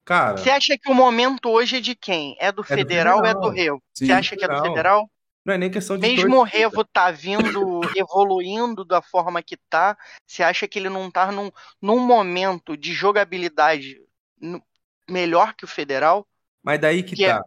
Cara, 0.03 0.37
Você 0.37 0.49
acha 0.51 0.77
que 0.77 0.91
o 0.91 0.93
momento 0.93 1.49
hoje 1.49 1.77
é 1.77 1.81
de 1.81 1.95
quem? 1.95 2.35
É 2.39 2.51
do 2.51 2.57
do 2.57 2.63
Federal 2.63 3.17
ou 3.17 3.25
é 3.25 3.29
Federal. 3.29 3.49
do 3.49 3.55
Revo? 3.55 3.83
Sim. 3.93 4.05
Você 4.05 4.11
acha 4.11 4.35
que 4.37 4.43
é 4.45 4.47
do 4.47 4.53
Federal. 4.53 4.71
Federal? 4.75 5.11
não 5.45 5.53
é 5.53 5.57
nem 5.59 5.69
questão 5.71 5.97
de 5.97 6.07
Mesmo 6.07 6.37
o. 6.39 6.43
Revo 6.43 6.83
tá 6.83 7.09
vindo, 7.11 7.81
evoluindo 7.95 8.83
da 8.85 9.01
forma 9.01 9.41
que 9.43 9.57
tá, 9.69 9.97
você 10.25 10.41
acha 10.43 10.67
que 10.67 10.77
ele 10.79 10.89
não 10.89 11.09
tá 11.09 11.31
num, 11.31 11.51
num 11.81 11.99
momento 11.99 12.75
de 12.77 12.93
jogabilidade 12.93 13.95
no- 14.39 14.61
melhor 15.09 15.53
que 15.55 15.63
o 15.65 15.67
Federal? 15.67 16.27
Mas 16.63 16.79
daí 16.79 17.03
que, 17.03 17.15
Que 17.15 17.25
é- 17.25 17.33
tá. 17.35 17.43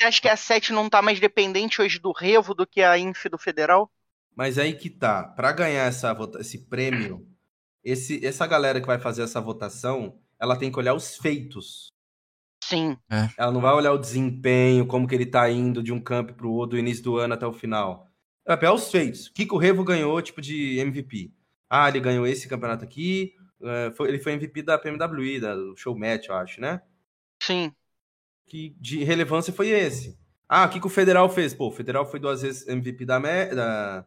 Você 0.00 0.06
acha 0.06 0.20
que 0.22 0.28
a 0.28 0.36
7 0.36 0.72
não 0.72 0.88
tá 0.88 1.02
mais 1.02 1.20
dependente 1.20 1.82
hoje 1.82 1.98
do 1.98 2.10
Revo 2.10 2.54
do 2.54 2.66
que 2.66 2.80
a 2.80 2.96
Inf 2.98 3.26
do 3.26 3.36
Federal? 3.36 3.92
Mas 4.34 4.56
aí 4.56 4.72
que 4.72 4.88
tá. 4.88 5.22
Pra 5.24 5.52
ganhar 5.52 5.84
essa 5.84 6.14
vota- 6.14 6.40
esse 6.40 6.56
prêmio, 6.56 7.28
esse, 7.84 8.24
essa 8.24 8.46
galera 8.46 8.80
que 8.80 8.86
vai 8.86 8.98
fazer 8.98 9.22
essa 9.22 9.42
votação, 9.42 10.18
ela 10.40 10.56
tem 10.56 10.72
que 10.72 10.78
olhar 10.78 10.94
os 10.94 11.18
feitos. 11.18 11.88
Sim. 12.64 12.96
Ela 13.36 13.52
não 13.52 13.60
vai 13.60 13.74
olhar 13.74 13.92
o 13.92 13.98
desempenho, 13.98 14.86
como 14.86 15.06
que 15.06 15.14
ele 15.14 15.26
tá 15.26 15.50
indo 15.50 15.82
de 15.82 15.92
um 15.92 16.00
campo 16.00 16.32
pro 16.32 16.50
outro, 16.50 16.76
do 16.76 16.80
início 16.80 17.04
do 17.04 17.18
ano 17.18 17.34
até 17.34 17.46
o 17.46 17.52
final. 17.52 18.06
Ela 18.46 18.56
vai 18.56 18.58
pegar 18.58 18.72
os 18.72 18.90
feitos. 18.90 19.26
O 19.26 19.34
que, 19.34 19.44
que 19.44 19.52
o 19.54 19.58
Revo 19.58 19.84
ganhou, 19.84 20.22
tipo, 20.22 20.40
de 20.40 20.78
MVP? 20.78 21.30
Ah, 21.68 21.90
ele 21.90 22.00
ganhou 22.00 22.26
esse 22.26 22.48
campeonato 22.48 22.84
aqui. 22.86 23.34
eh, 23.62 23.90
foi- 23.94 24.08
ele 24.08 24.18
foi 24.18 24.32
MVP 24.32 24.62
da 24.62 24.78
PMWI, 24.78 25.40
da, 25.40 25.54
do 25.54 25.76
show 25.76 25.94
match, 25.94 26.28
eu 26.28 26.34
acho, 26.34 26.58
né? 26.62 26.80
Sim. 27.42 27.74
Que 28.50 28.74
de 28.80 29.04
relevância 29.04 29.52
foi 29.52 29.68
esse. 29.68 30.18
Ah, 30.48 30.64
o 30.66 30.68
que, 30.68 30.80
que 30.80 30.86
o 30.86 30.90
Federal 30.90 31.28
fez? 31.30 31.54
Pô, 31.54 31.68
o 31.68 31.70
Federal 31.70 32.04
foi 32.04 32.18
duas 32.18 32.42
vezes 32.42 32.66
MVP 32.66 33.04
da, 33.06 33.14
Amé- 33.16 33.54
da 33.54 34.04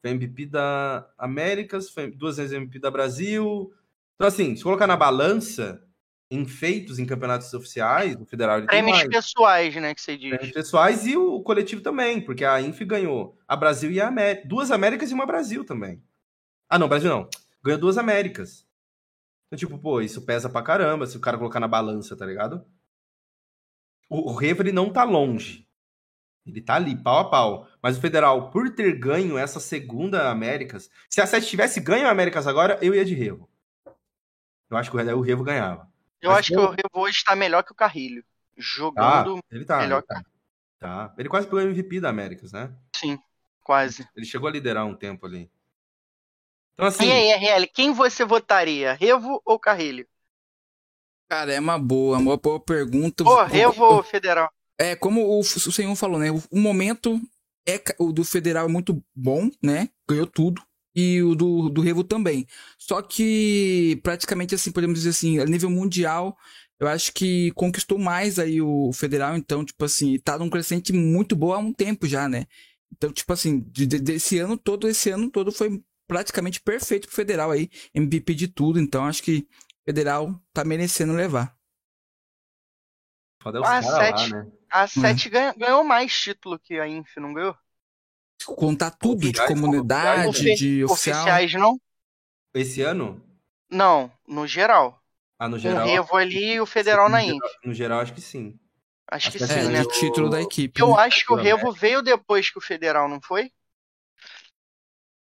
foi 0.00 0.10
MVP 0.12 0.46
da 0.46 1.10
Américas, 1.18 1.90
foi 1.90 2.08
duas 2.12 2.36
vezes 2.36 2.52
MVP 2.52 2.78
da 2.78 2.88
Brasil. 2.90 3.72
Então, 4.14 4.28
assim, 4.28 4.54
se 4.54 4.62
colocar 4.62 4.86
na 4.86 4.96
balança, 4.96 5.82
em 6.30 6.46
feitos 6.46 7.00
em 7.00 7.04
campeonatos 7.04 7.52
oficiais, 7.52 8.14
o 8.14 8.24
Federal 8.24 8.64
Prêmios 8.64 9.02
pessoais, 9.08 9.74
né, 9.74 9.92
que 9.92 10.00
você 10.00 10.16
diz. 10.16 10.30
Prêmios 10.30 10.52
pessoais 10.52 11.04
e 11.08 11.16
o 11.16 11.42
coletivo 11.42 11.82
também, 11.82 12.20
porque 12.20 12.44
a 12.44 12.60
Inf 12.62 12.78
ganhou 12.82 13.36
a 13.48 13.56
Brasil 13.56 13.90
e 13.90 14.00
a 14.00 14.06
América. 14.06 14.46
Duas 14.46 14.70
Américas 14.70 15.10
e 15.10 15.14
uma 15.14 15.26
Brasil 15.26 15.64
também. 15.64 16.00
Ah, 16.68 16.78
não, 16.78 16.88
Brasil 16.88 17.10
não. 17.10 17.28
Ganhou 17.64 17.80
duas 17.80 17.98
Américas. 17.98 18.64
Então, 19.48 19.58
tipo, 19.58 19.76
pô, 19.76 20.00
isso 20.00 20.22
pesa 20.24 20.48
pra 20.48 20.62
caramba 20.62 21.04
se 21.08 21.16
o 21.16 21.20
cara 21.20 21.36
colocar 21.36 21.58
na 21.58 21.66
balança, 21.66 22.16
tá 22.16 22.24
ligado? 22.24 22.64
O, 24.10 24.34
Revo, 24.34 24.62
ele 24.62 24.72
não 24.72 24.92
tá 24.92 25.04
longe. 25.04 25.66
Ele 26.44 26.60
tá 26.60 26.74
ali, 26.74 27.00
pau 27.00 27.18
a 27.20 27.30
pau. 27.30 27.68
Mas 27.80 27.96
o 27.96 28.00
Federal, 28.00 28.50
por 28.50 28.74
ter 28.74 28.98
ganho 28.98 29.38
essa 29.38 29.60
segunda 29.60 30.28
Américas, 30.30 30.90
se 31.08 31.20
a 31.20 31.26
7 31.26 31.46
tivesse 31.46 31.80
ganho 31.80 32.08
a 32.08 32.10
Américas 32.10 32.46
agora, 32.46 32.76
eu 32.82 32.92
ia 32.94 33.04
de 33.04 33.14
Revo. 33.14 33.48
Eu 34.68 34.76
acho 34.76 34.90
que 34.90 34.96
o 34.96 35.20
Revo 35.20 35.44
ganhava. 35.44 35.88
Eu 36.20 36.30
Mas, 36.30 36.40
acho 36.40 36.48
que 36.48 36.56
pô- 36.56 36.64
o 36.66 36.70
Revo 36.70 36.90
hoje 36.94 37.22
tá 37.24 37.36
melhor 37.36 37.62
que 37.62 37.72
o 37.72 37.74
Carrilho. 37.74 38.22
Tá, 38.22 38.62
Jogando, 38.62 39.40
ele 39.50 39.64
tá. 39.64 39.78
melhor 39.78 39.98
ele 39.98 40.06
tá. 40.06 40.24
Tá. 40.78 41.14
Ele 41.16 41.28
quase 41.28 41.46
pegou 41.46 41.60
o 41.60 41.62
MVP 41.62 42.00
da 42.00 42.08
Américas, 42.10 42.52
né? 42.52 42.74
sim, 42.96 43.18
quase. 43.62 44.08
Ele 44.16 44.26
chegou 44.26 44.48
a 44.48 44.52
liderar 44.52 44.86
um 44.86 44.94
tempo 44.94 45.26
ali. 45.26 45.50
Então, 46.74 46.86
assim, 46.86 47.06
E 47.06 47.12
aí, 47.12 47.32
RL, 47.32 47.66
quem 47.68 47.92
você 47.92 48.24
votaria? 48.24 48.92
Revo 48.94 49.40
ou 49.44 49.58
Carrilho? 49.58 50.06
Cara, 51.30 51.52
é 51.52 51.60
uma 51.60 51.78
boa, 51.78 52.18
uma 52.18 52.36
boa 52.36 52.58
pergunta. 52.58 53.22
Ô, 53.22 53.44
Revo 53.44 53.84
ou 53.84 54.02
Federal? 54.02 54.50
É, 54.76 54.96
como 54.96 55.22
o, 55.22 55.38
o 55.38 55.44
senhor 55.44 55.94
falou, 55.94 56.18
né? 56.18 56.32
O, 56.32 56.42
o 56.50 56.58
momento 56.58 57.20
é 57.68 57.80
o 58.00 58.10
do 58.12 58.24
Federal 58.24 58.66
é 58.66 58.68
muito 58.68 59.00
bom, 59.14 59.48
né? 59.62 59.90
Ganhou 60.08 60.26
tudo. 60.26 60.60
E 60.92 61.22
o 61.22 61.36
do, 61.36 61.68
do 61.68 61.80
Revo 61.80 62.02
também. 62.02 62.48
Só 62.76 63.00
que, 63.00 64.00
praticamente 64.02 64.56
assim, 64.56 64.72
podemos 64.72 64.98
dizer 64.98 65.10
assim, 65.10 65.38
a 65.38 65.44
nível 65.44 65.70
mundial, 65.70 66.36
eu 66.80 66.88
acho 66.88 67.12
que 67.12 67.52
conquistou 67.52 67.96
mais 67.96 68.40
aí 68.40 68.60
o 68.60 68.90
Federal. 68.92 69.36
Então, 69.36 69.64
tipo 69.64 69.84
assim, 69.84 70.18
tá 70.18 70.36
num 70.36 70.50
crescente 70.50 70.92
muito 70.92 71.36
bom 71.36 71.52
há 71.52 71.58
um 71.58 71.72
tempo 71.72 72.08
já, 72.08 72.28
né? 72.28 72.46
Então, 72.92 73.12
tipo 73.12 73.32
assim, 73.32 73.60
de- 73.70 73.86
de- 73.86 74.00
desse 74.00 74.40
ano 74.40 74.56
todo, 74.58 74.88
esse 74.88 75.10
ano 75.10 75.30
todo 75.30 75.52
foi 75.52 75.80
praticamente 76.08 76.60
perfeito 76.60 77.06
pro 77.06 77.14
Federal 77.14 77.52
aí. 77.52 77.70
MVP 77.94 78.34
de 78.34 78.48
tudo. 78.48 78.80
Então, 78.80 79.04
acho 79.04 79.22
que 79.22 79.46
Federal 79.90 80.40
tá 80.52 80.64
merecendo 80.64 81.14
levar. 81.14 81.56
foda 83.42 83.58
é 83.58 83.62
Ah, 83.64 84.28
né? 84.28 84.46
A 84.70 84.86
7 84.86 85.28
ganha- 85.28 85.52
ganhou 85.56 85.82
mais 85.82 86.12
título 86.16 86.58
que 86.60 86.78
a 86.78 86.86
Inf, 86.86 87.16
não 87.16 87.34
ganhou? 87.34 87.56
Contar 88.46 88.90
tudo 88.92 89.20
de 89.20 89.32
Oficiais, 89.32 89.48
comunidade, 89.48 90.28
oficiais, 90.28 90.58
de 90.58 90.84
oficial. 90.84 91.16
Oficiais, 91.18 91.54
não? 91.54 91.80
Esse 92.54 92.82
ano? 92.82 93.20
Não, 93.70 94.10
no 94.28 94.46
geral. 94.46 95.00
Ah, 95.38 95.48
no 95.48 95.58
geral. 95.58 95.86
o 95.86 95.90
Revo 95.90 96.16
ali 96.16 96.52
e 96.54 96.60
o 96.60 96.66
Federal 96.66 97.08
na 97.08 97.22
Inf. 97.22 97.42
No 97.64 97.74
geral, 97.74 98.00
acho 98.00 98.12
que 98.14 98.20
sim. 98.20 98.58
Acho, 99.10 99.28
Acho 99.28 99.32
que 99.32 99.38
que 99.44 99.46
sim, 99.46 99.54
É, 99.54 99.68
né? 99.68 99.82
de 99.82 99.88
título 99.88 100.30
da 100.30 100.40
equipe. 100.40 100.80
Eu 100.80 100.94
né? 100.94 101.00
acho 101.00 101.24
que 101.26 101.32
o 101.32 101.36
Revo 101.36 101.72
veio 101.72 102.02
depois 102.02 102.50
que 102.50 102.58
o 102.58 102.62
Federal, 102.62 103.08
não 103.08 103.20
foi? 103.20 103.50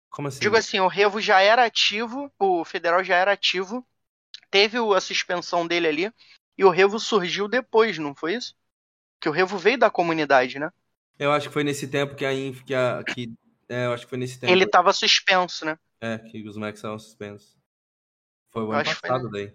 Como 0.10 0.27
assim? 0.27 0.41
Digo 0.41 0.56
assim, 0.56 0.80
o 0.80 0.88
Revo 0.88 1.22
já 1.22 1.41
era 1.41 1.65
ativo, 1.65 2.31
o 2.39 2.65
Federal 2.65 3.03
já 3.03 3.15
era 3.15 3.31
ativo, 3.34 3.85
teve 4.49 4.78
a 4.78 5.02
suspensão 5.02 5.68
dele 5.68 5.88
ali, 5.88 6.14
e 6.57 6.65
o 6.65 6.69
Revo 6.69 6.99
surgiu 6.99 7.48
depois, 7.48 7.98
não 7.98 8.15
foi 8.15 8.36
isso? 8.36 8.56
Que 9.19 9.30
o 9.30 9.32
Revo 9.32 9.57
veio 9.57 9.78
da 9.78 9.90
comunidade, 9.90 10.60
né? 10.60 10.72
Eu 11.19 11.32
acho 11.32 11.48
que 11.48 11.53
foi 11.53 11.64
nesse 11.64 11.88
tempo 11.88 12.15
que 12.15 12.26
a 12.26 12.34
Inf, 12.34 12.64
que 12.64 12.74
a. 12.74 13.03
Que, 13.03 13.34
é, 13.68 13.86
eu 13.86 13.94
acho 13.94 14.06
que 14.06 14.10
foi 14.10 14.19
nesse 14.19 14.40
tempo. 14.40 14.52
Ele 14.52 14.68
tava 14.68 14.94
suspenso, 14.94 15.65
né? 15.65 15.78
É, 15.99 16.18
que 16.19 16.48
os 16.48 16.57
moleques 16.57 16.80
estavam 16.80 16.99
suspensos. 16.99 17.57
Foi 18.52 18.64
o 18.64 18.68
Eu 18.68 18.74
ano 18.74 18.84
que 18.84 18.94
foi, 18.94 19.10
passado 19.10 19.30
daí. 19.30 19.53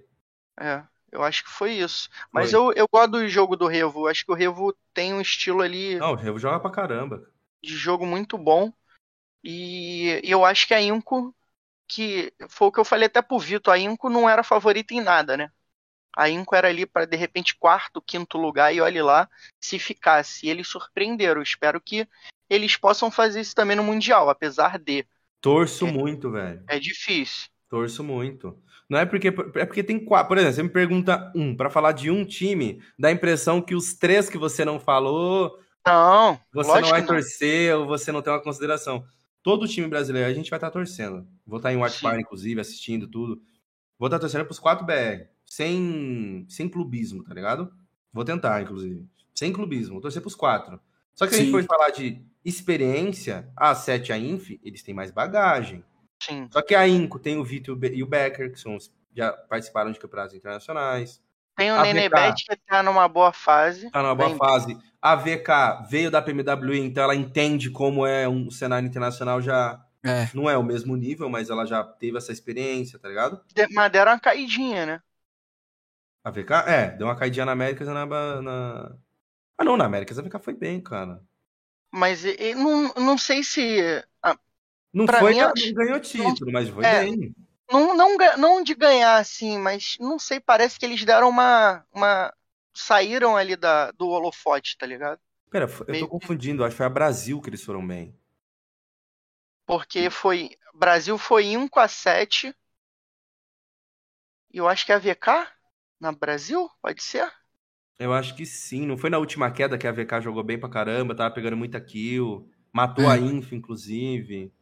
É, 0.58 0.82
eu 1.12 1.22
acho 1.22 1.44
que 1.44 1.50
foi 1.50 1.72
isso. 1.72 2.08
Mas 2.32 2.50
Foi. 2.50 2.58
eu, 2.58 2.72
eu 2.72 2.86
gosto 2.90 3.12
do 3.12 3.28
jogo 3.28 3.56
do 3.56 3.66
Revo. 3.66 4.08
Acho 4.08 4.24
que 4.24 4.32
o 4.32 4.34
Revo 4.34 4.76
tem 4.92 5.14
um 5.14 5.20
estilo 5.20 5.62
ali 5.62 5.96
Não, 5.96 6.12
o 6.12 6.16
Revo 6.16 6.38
joga 6.38 6.58
pra 6.58 6.70
caramba. 6.70 7.28
de 7.62 7.76
jogo 7.76 8.06
muito 8.06 8.36
bom. 8.36 8.72
E, 9.44 10.20
e 10.24 10.30
eu 10.30 10.44
acho 10.44 10.66
que 10.66 10.74
a 10.74 10.80
Inco, 10.80 11.34
que 11.94 12.32
foi 12.48 12.68
o 12.68 12.72
que 12.72 12.80
eu 12.80 12.84
falei 12.86 13.06
até 13.06 13.20
pro 13.20 13.38
Vitor, 13.38 13.74
a 13.74 13.78
Inco 13.78 14.08
não 14.08 14.28
era 14.28 14.42
favorita 14.42 14.94
em 14.94 15.02
nada, 15.02 15.36
né? 15.36 15.50
A 16.16 16.28
Inco 16.30 16.54
era 16.54 16.68
ali 16.68 16.86
para 16.86 17.06
de 17.06 17.16
repente 17.16 17.54
quarto, 17.54 18.00
quinto 18.00 18.38
lugar 18.38 18.74
e 18.74 18.80
olhe 18.80 19.02
lá 19.02 19.28
se 19.60 19.78
ficasse. 19.78 20.46
E 20.46 20.50
eles 20.50 20.68
surpreenderam. 20.68 21.42
Espero 21.42 21.80
que 21.80 22.06
eles 22.48 22.76
possam 22.76 23.10
fazer 23.10 23.40
isso 23.40 23.54
também 23.54 23.76
no 23.76 23.84
Mundial, 23.84 24.30
apesar 24.30 24.78
de. 24.78 25.06
Torço 25.40 25.86
É. 25.86 25.92
muito, 25.92 26.30
velho. 26.30 26.62
É 26.68 26.78
difícil. 26.78 27.48
Torço 27.68 28.02
muito. 28.02 28.56
Não 28.88 28.98
é 28.98 29.06
porque. 29.06 29.28
É 29.28 29.64
porque 29.66 29.82
tem 29.82 30.02
quatro. 30.02 30.28
Por 30.28 30.38
exemplo, 30.38 30.54
você 30.54 30.62
me 30.62 30.68
pergunta 30.70 31.32
um. 31.34 31.54
Pra 31.54 31.70
falar 31.70 31.92
de 31.92 32.10
um 32.10 32.24
time, 32.24 32.82
dá 32.98 33.08
a 33.08 33.12
impressão 33.12 33.60
que 33.60 33.74
os 33.74 33.94
três 33.94 34.30
que 34.30 34.38
você 34.38 34.64
não 34.64 34.78
falou, 34.78 35.58
Não, 35.86 36.38
você 36.52 36.80
não 36.80 36.88
vai 36.90 37.04
torcer 37.04 37.74
ou 37.76 37.86
você 37.86 38.12
não 38.12 38.22
tem 38.22 38.32
uma 38.32 38.42
consideração. 38.42 39.04
Todo 39.42 39.66
time 39.66 39.88
brasileiro 39.88 40.30
a 40.30 40.34
gente 40.34 40.50
vai 40.50 40.56
estar 40.56 40.70
torcendo. 40.70 41.26
Vou 41.46 41.56
estar 41.58 41.72
em 41.72 41.76
Watch. 41.76 42.00
Party, 42.00 42.20
inclusive, 42.20 42.60
assistindo 42.60 43.08
tudo. 43.08 43.42
Vou 43.98 44.06
estar 44.06 44.18
torcendo 44.18 44.44
pros 44.44 44.58
4 44.58 44.84
BR. 44.86 45.26
Sem, 45.44 46.46
sem 46.48 46.68
clubismo, 46.68 47.22
tá 47.24 47.34
ligado? 47.34 47.72
Vou 48.12 48.24
tentar, 48.24 48.62
inclusive. 48.62 49.06
Sem 49.34 49.52
clubismo. 49.52 49.94
Vou 49.94 50.00
torcer 50.02 50.22
pros 50.22 50.34
quatro. 50.34 50.80
Só 51.14 51.26
que 51.26 51.34
se 51.34 51.40
a 51.40 51.44
gente 51.44 51.52
for 51.52 51.64
falar 51.64 51.90
de 51.90 52.22
experiência, 52.44 53.48
a 53.56 53.74
7 53.74 54.08
e 54.08 54.12
a 54.12 54.18
Inf, 54.18 54.50
eles 54.62 54.82
têm 54.82 54.94
mais 54.94 55.10
bagagem. 55.10 55.84
Sim. 56.22 56.48
Só 56.50 56.62
que 56.62 56.74
a 56.74 56.86
Inco 56.88 57.18
tem 57.18 57.36
o 57.36 57.44
Vitor 57.44 57.74
e 57.74 57.76
o 57.76 57.76
Be- 57.76 58.02
o 58.02 58.06
Becker, 58.06 58.52
que 58.52 58.60
são 58.60 58.78
já 59.14 59.32
participaram 59.32 59.92
de 59.92 59.98
campeonatos 59.98 60.34
internacionais. 60.34 61.20
Tem 61.56 61.70
o 61.70 61.74
A 61.74 61.82
Nenebet 61.82 62.44
que 62.46 62.56
tá 62.66 62.82
numa 62.82 63.06
boa 63.08 63.32
fase. 63.32 63.90
Tá 63.90 64.02
numa 64.02 64.14
boa 64.14 64.28
Bem- 64.30 64.38
fase. 64.38 64.78
A 65.00 65.16
VK 65.16 65.82
veio 65.88 66.10
da 66.10 66.22
PMWI, 66.22 66.78
então 66.80 67.02
ela 67.02 67.14
entende 67.14 67.70
como 67.70 68.06
é 68.06 68.28
um 68.28 68.50
cenário 68.50 68.86
internacional 68.86 69.40
já. 69.40 69.84
É. 70.04 70.28
Não 70.34 70.48
é 70.50 70.56
o 70.56 70.62
mesmo 70.64 70.96
nível, 70.96 71.28
mas 71.28 71.50
ela 71.50 71.64
já 71.64 71.84
teve 71.84 72.18
essa 72.18 72.32
experiência, 72.32 72.98
tá 72.98 73.08
ligado? 73.08 73.40
de- 73.54 73.68
Mas 73.72 73.92
deram 73.92 74.12
uma 74.12 74.18
caidinha, 74.20 74.84
né? 74.86 75.02
A 76.24 76.30
VK, 76.30 76.50
é, 76.66 76.90
deu 76.90 77.06
uma 77.06 77.16
caidinha 77.16 77.44
na 77.44 77.52
América 77.52 77.84
na, 77.84 78.06
na. 78.42 78.92
Ah, 79.58 79.64
não, 79.64 79.76
na 79.76 79.84
América 79.84 80.12
a 80.18 80.22
VK 80.22 80.38
foi 80.40 80.54
bem, 80.54 80.80
cara. 80.80 81.20
Mas 81.92 82.24
e- 82.24 82.36
e 82.40 82.54
não, 82.54 82.92
não 82.94 83.18
sei 83.18 83.42
se. 83.44 84.04
ah, 84.22 84.36
Não 84.92 85.06
Pra 85.06 85.18
foi, 85.20 85.32
mim, 85.34 85.40
não 85.40 85.52
acho- 85.52 85.74
ganhou 85.74 86.00
título, 86.00 86.52
mas 86.52 86.68
foi 86.68 86.84
É. 86.84 87.00
bem. 87.04 87.34
Não, 87.72 87.94
não, 87.96 88.16
não 88.38 88.62
de 88.62 88.74
ganhar, 88.74 89.16
assim, 89.18 89.58
mas 89.58 89.96
não 90.00 90.18
sei, 90.18 90.40
parece 90.40 90.78
que 90.78 90.84
eles 90.86 91.04
deram 91.04 91.28
uma. 91.28 91.84
uma 91.92 92.32
saíram 92.74 93.36
ali 93.36 93.54
da, 93.56 93.90
do 93.92 94.08
holofote, 94.08 94.76
tá 94.78 94.86
ligado? 94.86 95.20
Pera, 95.50 95.68
eu 95.86 95.96
tô 95.96 96.08
Meio- 96.08 96.08
confundindo, 96.08 96.64
acho 96.64 96.72
que 96.74 96.78
foi 96.78 96.86
a 96.86 96.88
Brasil 96.90 97.40
que 97.40 97.48
eles 97.48 97.62
foram 97.62 97.86
bem. 97.86 98.12
Porque 99.66 100.08
foi. 100.08 100.56
Brasil 100.72 101.18
foi 101.18 101.56
1 101.56 101.66
com 101.66 101.80
a 101.80 101.88
7. 101.88 102.54
E 104.52 104.58
eu 104.58 104.68
acho 104.68 104.86
que 104.86 104.92
é 104.92 104.94
a 104.94 104.98
VK 105.00 105.48
na 106.00 106.12
Brasil? 106.12 106.70
Pode 106.80 107.02
ser? 107.02 107.28
Eu 107.98 108.12
acho 108.12 108.34
que 108.34 108.44
sim. 108.46 108.86
Não 108.86 108.96
foi 108.98 109.10
na 109.10 109.18
última 109.18 109.50
queda 109.50 109.78
que 109.78 109.86
a 109.86 109.92
VK 109.92 110.20
jogou 110.20 110.42
bem 110.42 110.58
pra 110.58 110.68
caramba, 110.68 111.14
tava 111.14 111.34
pegando 111.34 111.56
muita 111.56 111.80
kill. 111.80 112.48
Matou 112.72 113.08
É. 113.08 113.08
a 113.08 113.18
Inf, 113.18 113.52
inclusive. 113.52 114.52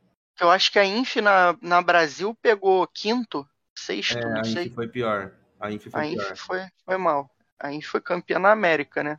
Eu 0.41 0.51
acho 0.51 0.73
que 0.73 0.79
a 0.79 0.85
Inf 0.85 1.17
na, 1.17 1.57
na 1.61 1.83
Brasil 1.83 2.35
pegou 2.41 2.87
quinto, 2.87 3.47
sexto, 3.75 4.19
É, 4.19 4.35
não 4.35 4.41
a 4.41 4.45
sei. 4.45 4.67
Inf 4.67 4.75
foi 4.75 4.89
pior. 4.89 5.33
A 5.59 5.71
Inf 5.71 5.87
foi 5.89 6.01
A 6.01 6.07
Inf 6.07 6.17
pior. 6.17 6.37
foi, 6.37 6.61
foi 6.85 6.97
mal. 6.97 7.31
A 7.59 7.73
Inf 7.73 7.87
foi 7.87 8.01
campeã 8.01 8.39
na 8.39 8.51
América, 8.51 9.03
né? 9.03 9.19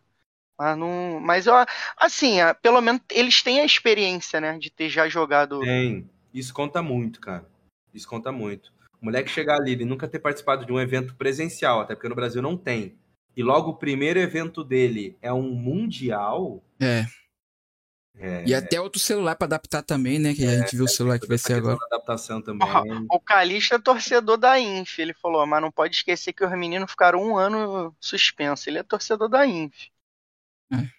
Mas 0.57 0.77
não. 0.77 1.19
Mas 1.19 1.48
eu, 1.48 1.53
assim, 1.98 2.38
pelo 2.61 2.81
menos 2.81 3.02
eles 3.11 3.41
têm 3.41 3.60
a 3.60 3.65
experiência, 3.65 4.41
né? 4.41 4.57
De 4.57 4.69
ter 4.69 4.89
já 4.89 5.07
jogado. 5.07 5.61
Tem. 5.61 6.10
Isso 6.34 6.53
conta 6.53 6.81
muito, 6.81 7.19
cara. 7.19 7.45
Isso 7.93 8.07
conta 8.07 8.31
muito. 8.31 8.72
O 9.02 9.06
moleque 9.06 9.30
chegar 9.30 9.56
ali, 9.60 9.72
ele 9.72 9.85
nunca 9.85 10.07
ter 10.07 10.19
participado 10.19 10.65
de 10.65 10.72
um 10.72 10.80
evento 10.80 11.15
presencial, 11.15 11.81
até 11.81 11.95
porque 11.95 12.07
no 12.07 12.15
Brasil 12.15 12.41
não 12.41 12.56
tem. 12.56 12.98
E 13.35 13.41
logo 13.41 13.72
o 13.72 13.77
primeiro 13.77 14.19
evento 14.19 14.64
dele 14.64 15.18
é 15.22 15.31
um 15.34 15.49
mundial. 15.52 16.64
É. 16.80 17.06
É, 18.17 18.43
E 18.45 18.53
até 18.53 18.79
outro 18.79 18.99
celular 18.99 19.35
pra 19.35 19.45
adaptar 19.45 19.81
também, 19.81 20.19
né? 20.19 20.33
Que 20.33 20.45
a 20.45 20.57
gente 20.57 20.75
viu 20.75 20.85
o 20.85 20.89
celular 20.89 21.19
que 21.19 21.27
vai 21.27 21.38
ser 21.38 21.53
agora. 21.53 21.77
da 21.77 21.85
adaptação 21.95 22.41
também. 22.41 22.67
O 23.09 23.19
Calixto 23.19 23.75
é 23.75 23.79
torcedor 23.79 24.38
da 24.38 24.59
Inf. 24.59 24.99
Ele 24.99 25.13
falou, 25.13 25.45
mas 25.45 25.61
não 25.61 25.71
pode 25.71 25.95
esquecer 25.95 26.33
que 26.33 26.43
os 26.43 26.51
meninos 26.51 26.91
ficaram 26.91 27.21
um 27.21 27.38
ano 27.38 27.95
suspensos. 27.99 28.67
Ele 28.67 28.79
é 28.79 28.83
torcedor 28.83 29.29
da 29.29 29.45
Inf. 29.45 29.73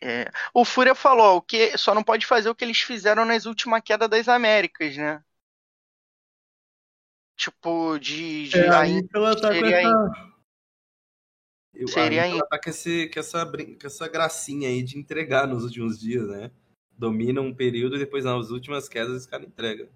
É. 0.02 0.30
O 0.52 0.64
Fúria 0.64 0.94
falou, 0.94 1.36
o 1.36 1.42
que 1.42 1.76
só 1.78 1.94
não 1.94 2.02
pode 2.02 2.26
fazer 2.26 2.50
o 2.50 2.54
que 2.54 2.64
eles 2.64 2.80
fizeram 2.80 3.24
nas 3.24 3.46
últimas 3.46 3.80
quedas 3.82 4.08
das 4.08 4.28
Américas, 4.28 4.96
né? 4.96 5.22
Tipo, 7.36 7.98
de. 7.98 8.48
de 8.48 8.58
É, 8.58 8.68
a 8.68 8.86
Inf 8.86 9.08
ela 9.14 9.34
tá 9.34 9.48
com 9.48 9.54
seria 9.54 9.80
essa... 9.80 10.32
Eu, 11.74 11.88
Seria 11.88 12.24
aí 12.24 12.32
ela 12.32 12.46
tá 12.46 12.60
com, 12.60 12.68
esse, 12.68 13.08
com, 13.08 13.18
essa, 13.18 13.46
com 13.46 13.86
essa 13.86 14.06
gracinha 14.06 14.68
aí 14.68 14.82
de 14.82 14.98
entregar 14.98 15.48
nos 15.48 15.64
últimos 15.64 15.98
dias, 15.98 16.28
né? 16.28 16.50
Domina 17.02 17.40
um 17.40 17.52
período 17.52 17.96
e 17.96 17.98
depois 17.98 18.24
nas 18.24 18.50
últimas 18.50 18.88
quedas 18.88 19.16
esse 19.16 19.28
cara 19.28 19.42
entrega. 19.42 19.90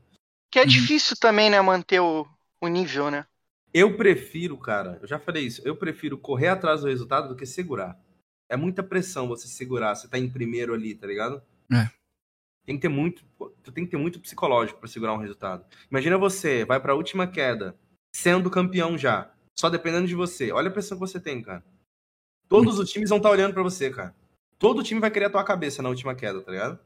Que 0.51 0.59
é 0.59 0.67
difícil 0.67 1.17
também, 1.17 1.49
né? 1.49 1.61
Manter 1.61 2.01
o, 2.01 2.27
o 2.61 2.67
nível, 2.67 3.13
né? 3.13 3.25
Eu 3.73 3.97
prefiro, 3.97 4.59
cara, 4.59 4.99
eu 5.01 5.07
já 5.07 5.17
falei 5.17 5.45
isso, 5.45 5.63
eu 5.65 5.77
prefiro 5.77 6.19
correr 6.19 6.49
atrás 6.49 6.81
do 6.81 6.89
resultado 6.89 7.29
do 7.29 7.37
que 7.37 7.47
segurar. 7.47 7.97
É 8.51 8.57
muita 8.57 8.83
pressão 8.83 9.29
você 9.29 9.47
segurar, 9.47 9.95
você 9.95 10.09
tá 10.09 10.19
em 10.19 10.29
primeiro 10.29 10.75
ali, 10.75 10.97
tá 10.97 11.07
ligado? 11.07 11.41
É. 11.73 11.89
Tem 12.65 12.75
que 12.75 12.83
ter 12.83 12.89
muito, 12.89 13.25
tu 13.63 13.71
tem 13.71 13.85
que 13.85 13.93
ter 13.93 13.97
muito 13.97 14.19
psicológico 14.19 14.81
pra 14.81 14.89
segurar 14.89 15.15
um 15.15 15.21
resultado. 15.21 15.65
Imagina 15.89 16.19
você, 16.19 16.65
vai 16.65 16.81
pra 16.81 16.97
última 16.97 17.29
queda, 17.29 17.79
sendo 18.13 18.51
campeão 18.51 18.99
já, 18.99 19.33
só 19.57 19.71
dependendo 19.71 20.09
de 20.09 20.17
você. 20.17 20.51
Olha 20.51 20.71
a 20.71 20.73
pressão 20.73 20.97
que 20.97 21.07
você 21.07 21.21
tem, 21.21 21.41
cara. 21.41 21.65
Todos 22.49 22.81
os 22.81 22.91
times 22.91 23.11
vão 23.11 23.19
estar 23.19 23.31
olhando 23.31 23.55
pra 23.55 23.63
você, 23.63 23.91
cara. 23.91 24.13
Todo 24.59 24.83
time 24.83 25.01
vai 25.01 25.11
querer 25.13 25.27
a 25.27 25.31
tua 25.31 25.45
cabeça 25.45 25.83
na 25.83 25.89
última 25.89 26.17
queda, 26.17 26.43
tá 26.43 26.51
ligado? 26.51 26.86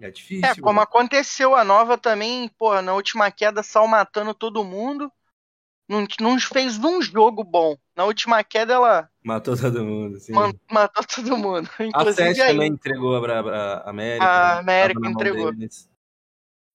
É 0.00 0.10
difícil. 0.10 0.48
É, 0.48 0.54
como 0.60 0.80
aconteceu 0.80 1.54
a 1.54 1.64
nova 1.64 1.96
também, 1.96 2.48
porra, 2.58 2.82
na 2.82 2.94
última 2.94 3.30
queda, 3.30 3.62
Sal 3.62 3.86
matando 3.86 4.34
todo 4.34 4.64
mundo. 4.64 5.10
Não, 5.88 6.06
não 6.20 6.40
fez 6.40 6.78
um 6.78 7.00
jogo 7.02 7.44
bom. 7.44 7.76
Na 7.94 8.04
última 8.04 8.42
queda, 8.42 8.74
ela 8.74 9.10
Matou 9.22 9.56
todo 9.56 9.84
mundo, 9.84 10.18
man- 10.30 10.52
matou 10.70 11.04
todo 11.04 11.36
mundo. 11.36 11.68
A 11.94 12.12
Sete 12.12 12.38
também 12.38 12.72
entregou 12.72 13.14
a, 13.16 13.40
a- 13.40 13.90
América. 13.90 14.24
A 14.26 14.54
né? 14.54 14.60
América 14.60 15.08
entregou. 15.08 15.50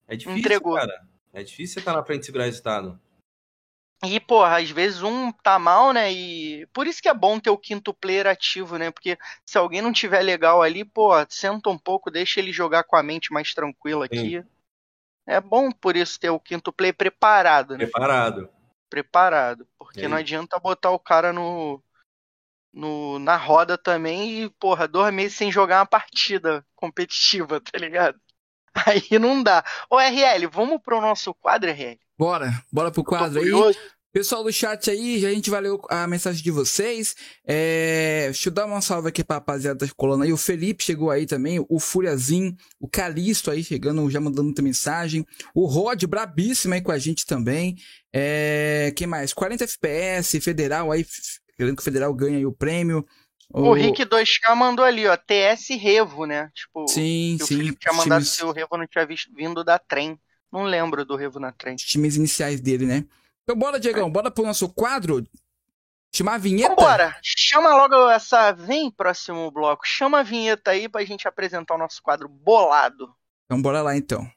É 0.08 0.16
difícil, 0.16 0.38
Entregou. 0.38 0.74
cara. 0.74 0.92
É 1.32 1.42
difícil 1.42 1.74
você 1.74 1.78
estar 1.80 1.92
na 1.92 2.04
frente 2.04 2.22
e 2.22 2.26
segurar 2.26 2.44
resultado. 2.44 3.00
E, 4.02 4.18
porra, 4.18 4.58
às 4.58 4.70
vezes 4.70 5.02
um 5.02 5.30
tá 5.30 5.58
mal, 5.58 5.92
né? 5.92 6.10
E 6.10 6.66
por 6.72 6.86
isso 6.86 7.02
que 7.02 7.08
é 7.08 7.14
bom 7.14 7.38
ter 7.38 7.50
o 7.50 7.58
quinto 7.58 7.92
player 7.92 8.26
ativo, 8.26 8.78
né? 8.78 8.90
Porque 8.90 9.18
se 9.44 9.58
alguém 9.58 9.82
não 9.82 9.92
tiver 9.92 10.22
legal 10.22 10.62
ali, 10.62 10.84
pô, 10.84 11.10
senta 11.28 11.68
um 11.68 11.76
pouco, 11.78 12.10
deixa 12.10 12.40
ele 12.40 12.52
jogar 12.52 12.84
com 12.84 12.96
a 12.96 13.02
mente 13.02 13.30
mais 13.32 13.52
tranquila 13.52 14.06
aqui. 14.06 14.42
É 15.26 15.38
bom 15.40 15.70
por 15.70 15.96
isso 15.96 16.18
ter 16.18 16.30
o 16.30 16.40
quinto 16.40 16.72
player 16.72 16.94
preparado, 16.94 17.76
né? 17.76 17.84
Preparado. 17.84 18.48
Preparado. 18.88 19.68
Porque 19.78 20.06
É 20.06 20.08
não 20.08 20.16
adianta 20.16 20.58
botar 20.58 20.90
o 20.90 20.98
cara 20.98 21.32
no, 21.32 21.82
no 22.72 23.18
na 23.18 23.36
roda 23.36 23.76
também 23.76 24.44
e, 24.44 24.50
porra, 24.50 24.88
dois 24.88 25.12
meses 25.12 25.36
sem 25.36 25.52
jogar 25.52 25.80
uma 25.80 25.86
partida 25.86 26.64
competitiva, 26.74 27.60
tá 27.60 27.78
ligado? 27.78 28.18
Aí 28.86 29.18
não 29.18 29.42
dá. 29.42 29.62
Ô, 29.90 29.98
RL, 30.00 30.46
vamos 30.46 30.80
pro 30.80 31.00
nosso 31.00 31.34
quadro, 31.34 31.70
RL? 31.70 32.00
Bora, 32.20 32.62
bora 32.70 32.90
pro 32.90 33.02
quadro 33.02 33.40
aí. 33.40 33.74
Pessoal 34.12 34.44
do 34.44 34.52
chat 34.52 34.90
aí, 34.90 35.24
a 35.24 35.30
gente 35.30 35.48
vai 35.48 35.62
ler 35.62 35.78
a 35.88 36.06
mensagem 36.06 36.42
de 36.42 36.50
vocês. 36.50 37.16
É, 37.46 38.24
deixa 38.24 38.50
eu 38.50 38.52
dar 38.52 38.66
uma 38.66 38.82
salva 38.82 39.08
aqui 39.08 39.24
pra 39.24 39.36
rapaziada 39.36 39.86
da 39.86 39.92
colando 39.96 40.24
aí. 40.24 40.30
O 40.30 40.36
Felipe 40.36 40.84
chegou 40.84 41.10
aí 41.10 41.24
também, 41.24 41.64
o 41.66 41.80
Furiazinho, 41.80 42.54
o 42.78 42.86
Calisto 42.86 43.50
aí 43.50 43.64
chegando, 43.64 44.10
já 44.10 44.20
mandando 44.20 44.44
muita 44.44 44.60
mensagem. 44.60 45.24
O 45.54 45.64
Rod, 45.64 46.04
brabíssimo 46.04 46.74
aí 46.74 46.82
com 46.82 46.92
a 46.92 46.98
gente 46.98 47.24
também. 47.24 47.76
É, 48.12 48.92
quem 48.94 49.06
mais? 49.06 49.32
40 49.32 49.64
FPS, 49.64 50.40
Federal 50.40 50.92
aí, 50.92 51.06
querendo 51.56 51.76
que 51.76 51.80
o 51.80 51.84
Federal 51.84 52.12
ganhe 52.12 52.36
aí 52.36 52.44
o 52.44 52.52
prêmio. 52.52 53.02
O, 53.48 53.72
Rick 53.72 54.04
2K 54.04 54.54
mandou 54.54 54.84
ali, 54.84 55.06
ó, 55.06 55.16
TS 55.16 55.70
Revo, 55.70 56.26
né? 56.26 56.50
Tipo, 56.54 56.86
sim, 56.86 57.36
que 57.38 57.44
o 57.44 57.46
sim. 57.46 57.56
Felipe 57.56 57.78
tinha 57.78 57.94
mandado 57.94 58.24
times, 58.24 58.36
se 58.36 58.44
o 58.44 58.52
Revo 58.52 58.76
não 58.76 58.86
tinha 58.86 59.06
visto, 59.06 59.32
vindo 59.34 59.64
da 59.64 59.78
trem. 59.78 60.20
Não 60.52 60.64
lembro 60.64 61.04
do 61.04 61.16
Revo 61.16 61.38
na 61.38 61.52
trem. 61.52 61.76
times 61.76 62.16
iniciais 62.16 62.60
dele, 62.60 62.84
né? 62.86 63.04
Então 63.44 63.56
bora, 63.56 63.78
Diegão, 63.78 64.10
bora 64.10 64.30
pro 64.30 64.44
nosso 64.44 64.68
quadro. 64.68 65.26
Chamar 66.12 66.34
a 66.34 66.38
vinheta? 66.38 66.74
Vambora! 66.74 67.16
Chama 67.22 67.74
logo 67.76 68.10
essa. 68.10 68.50
Vem, 68.52 68.90
próximo 68.90 69.48
bloco. 69.50 69.86
Chama 69.86 70.20
a 70.20 70.22
vinheta 70.24 70.72
aí 70.72 70.88
pra 70.88 71.04
gente 71.04 71.28
apresentar 71.28 71.74
o 71.74 71.78
nosso 71.78 72.02
quadro 72.02 72.28
bolado. 72.28 73.14
Então 73.46 73.62
bora 73.62 73.80
lá 73.80 73.96
então. 73.96 74.28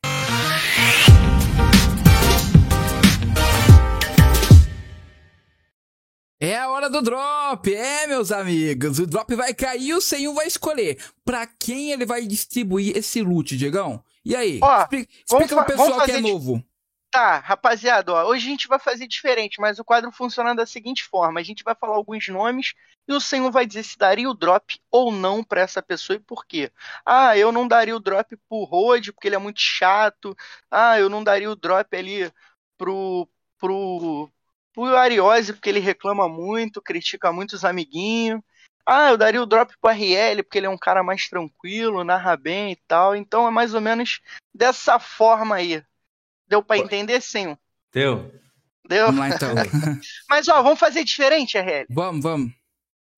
É 6.39 6.57
a 6.57 6.69
hora 6.69 6.89
do 6.89 7.01
drop, 7.01 7.73
é, 7.73 8.05
meus 8.05 8.31
amigos. 8.31 8.99
O 8.99 9.07
drop 9.07 9.33
vai 9.33 9.53
cair 9.53 9.87
e 9.87 9.93
o 9.93 10.01
Senhor 10.01 10.33
vai 10.33 10.45
escolher 10.45 11.01
pra 11.23 11.47
quem 11.47 11.91
ele 11.91 12.05
vai 12.05 12.27
distribuir 12.27 12.97
esse 12.97 13.21
loot, 13.21 13.55
Diegão. 13.55 14.03
E 14.25 14.35
aí? 14.35 14.59
Ó, 14.61 14.81
explica 14.81 15.13
explica 15.25 15.55
pro 15.55 15.65
pessoal 15.65 16.05
que 16.05 16.11
é 16.11 16.15
de- 16.17 16.21
novo. 16.21 16.63
Tá, 17.11 17.37
rapaziada, 17.37 18.11
ó, 18.11 18.25
hoje 18.27 18.47
a 18.47 18.49
gente 18.49 18.67
vai 18.67 18.79
fazer 18.79 19.05
diferente, 19.07 19.61
mas 19.61 19.77
o 19.77 19.83
quadro 19.85 20.11
funciona 20.11 20.55
da 20.55 20.65
seguinte 20.65 21.03
forma: 21.03 21.39
a 21.39 21.43
gente 21.43 21.63
vai 21.63 21.75
falar 21.75 21.95
alguns 21.95 22.27
nomes 22.27 22.73
e 23.07 23.13
o 23.13 23.19
senhor 23.21 23.51
vai 23.51 23.67
dizer 23.67 23.83
se 23.83 23.97
daria 23.99 24.27
o 24.29 24.33
drop 24.33 24.79
ou 24.89 25.11
não 25.11 25.43
pra 25.43 25.61
essa 25.61 25.79
pessoa 25.81 26.15
e 26.17 26.19
por 26.19 26.43
quê. 26.45 26.71
Ah, 27.05 27.37
eu 27.37 27.51
não 27.51 27.67
daria 27.67 27.95
o 27.95 27.99
drop 27.99 28.35
pro 28.49 28.63
Rode 28.63 29.11
porque 29.13 29.27
ele 29.27 29.35
é 29.35 29.39
muito 29.39 29.59
chato. 29.61 30.35
Ah, 30.71 30.99
eu 30.99 31.07
não 31.09 31.23
daria 31.23 31.51
o 31.51 31.55
drop 31.55 31.95
ali 31.95 32.31
pro 32.77 33.29
pro 33.59 34.29
pro 34.73 34.95
Ariose 34.97 35.53
porque 35.53 35.69
ele 35.69 35.79
reclama 35.79 36.27
muito, 36.27 36.81
critica 36.81 37.31
muito 37.31 37.53
os 37.53 37.63
amiguinhos. 37.63 38.41
Ah, 38.85 39.11
eu 39.11 39.17
daria 39.17 39.41
o 39.41 39.45
drop 39.45 39.73
pro 39.79 39.91
RL 39.91 40.43
porque 40.43 40.57
ele 40.57 40.67
é 40.67 40.69
um 40.69 40.77
cara 40.77 41.03
mais 41.03 41.27
tranquilo, 41.29 42.03
narra 42.03 42.35
bem 42.35 42.71
e 42.73 42.75
tal. 42.87 43.15
Então 43.15 43.47
é 43.47 43.51
mais 43.51 43.73
ou 43.73 43.81
menos 43.81 44.19
dessa 44.53 44.99
forma 44.99 45.55
aí. 45.55 45.83
Deu 46.47 46.61
pra 46.61 46.77
entender, 46.77 47.21
sim? 47.21 47.57
Deu? 48.87 49.05
Vamos 49.05 49.19
lá 49.19 49.29
então. 49.29 49.49
Mas 50.29 50.47
ó, 50.49 50.61
vamos 50.61 50.79
fazer 50.79 51.03
diferente, 51.03 51.57
RL. 51.57 51.85
vamos, 51.89 52.21
vamos. 52.21 52.62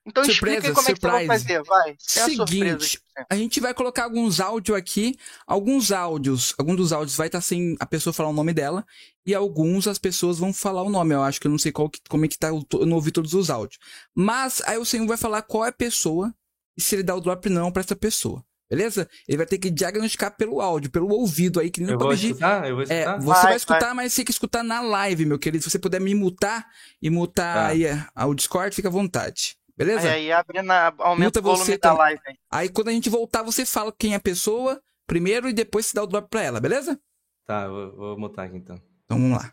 Então 0.07 0.23
Surpresa, 0.23 0.57
explica 0.69 0.75
como 0.75 0.87
é 0.89 0.93
que 0.93 0.99
você 1.01 1.07
vai 1.07 1.25
surprise. 1.25 1.43
fazer, 1.43 1.63
vai. 1.63 1.91
A 1.91 1.95
surpresa. 2.35 2.79
Seguinte, 2.79 2.99
a 3.29 3.35
gente 3.35 3.59
vai 3.59 3.73
colocar 3.73 4.03
alguns 4.03 4.39
áudios 4.39 4.77
aqui. 4.77 5.15
Alguns 5.47 5.91
áudios, 5.91 6.53
alguns 6.59 6.77
dos 6.77 6.93
áudios 6.93 7.17
vai 7.17 7.27
estar 7.27 7.41
sem 7.41 7.75
a 7.79 7.85
pessoa 7.87 8.13
falar 8.13 8.29
o 8.29 8.33
nome 8.33 8.53
dela. 8.53 8.85
E 9.25 9.33
alguns 9.33 9.87
as 9.87 9.97
pessoas 9.97 10.37
vão 10.37 10.53
falar 10.53 10.83
o 10.83 10.89
nome. 10.91 11.15
Eu 11.15 11.23
acho 11.23 11.41
que 11.41 11.47
eu 11.47 11.51
não 11.51 11.57
sei 11.57 11.71
qual 11.71 11.89
que- 11.89 11.99
como 12.07 12.23
é 12.23 12.27
que 12.27 12.37
tá. 12.37 12.53
o- 12.53 12.63
Eu 12.73 12.85
não 12.85 12.97
ouvi 12.97 13.11
todos 13.11 13.33
os 13.33 13.49
áudios. 13.49 13.79
Mas 14.13 14.61
aí 14.67 14.77
o 14.77 14.85
senhor 14.85 15.07
vai 15.07 15.17
falar 15.17 15.41
qual 15.41 15.65
é 15.65 15.69
a 15.69 15.73
pessoa 15.73 16.31
e 16.77 16.81
se 16.81 16.95
ele 16.95 17.03
dá 17.03 17.15
o 17.15 17.21
drop 17.21 17.49
não 17.49 17.71
pra 17.71 17.81
essa 17.81 17.95
pessoa. 17.95 18.43
Beleza? 18.69 19.07
Ele 19.27 19.37
vai 19.37 19.45
ter 19.45 19.57
que 19.59 19.69
diagnosticar 19.71 20.35
pelo 20.37 20.59
áudio, 20.61 20.89
pelo 20.91 21.07
ouvido 21.09 21.59
aí, 21.59 21.69
que 21.69 21.79
nem 21.81 21.89
Eu 21.89 21.93
no 21.93 21.99
vou 21.99 22.09
PUBG. 22.09 22.27
escutar? 22.27 22.67
Eu 22.69 22.75
vou 22.75 22.83
É, 22.83 22.99
escutar? 22.99 23.17
você 23.19 23.25
Vai, 23.27 23.43
vai, 23.43 23.55
escutar, 23.55 23.93
mas 23.95 24.15
tem 24.15 24.25
que 24.25 24.31
escutar 24.31 24.63
na 24.63 24.81
live, 24.81 25.25
meu 25.25 25.37
querido. 25.39 25.63
Se 25.63 25.69
você 25.69 25.77
puder 25.79 26.01
me 26.01 26.13
mutar 26.15 26.67
e 27.01 27.09
mutar 27.09 27.55
Tá. 27.55 27.67
aí 27.67 27.85
é, 27.85 28.05
o 28.25 28.33
Discord, 28.35 28.75
fica 28.75 28.87
à 28.87 28.91
vontade. 28.91 29.55
Beleza? 29.77 30.07
Aí, 30.09 30.13
aí 30.25 30.31
abre 30.31 30.61
na, 30.61 30.93
aumenta 30.99 31.39
Muta 31.39 31.39
o 31.39 31.43
volume 31.43 31.65
você 31.65 31.77
da 31.77 31.89
também. 31.89 31.97
live. 31.99 32.21
aí. 32.27 32.35
Aí 32.51 32.69
quando 32.69 32.87
a 32.87 32.91
gente 32.91 33.09
voltar, 33.09 33.43
você 33.43 33.65
fala 33.65 33.93
quem 33.97 34.13
é 34.13 34.15
a 34.15 34.19
pessoa 34.21 34.79
primeiro 35.07 35.49
e 35.49 35.53
depois 35.53 35.85
você 35.85 35.95
dá 35.95 36.03
o 36.03 36.07
drop 36.07 36.27
pra 36.29 36.41
ela, 36.41 36.59
beleza? 36.59 36.97
Tá, 37.45 37.63
eu 37.63 37.71
vou, 37.71 37.91
vou 37.95 38.19
mutar 38.19 38.45
aqui 38.45 38.57
então. 38.57 38.75
Então 39.05 39.19
vamos 39.19 39.37
lá. 39.37 39.43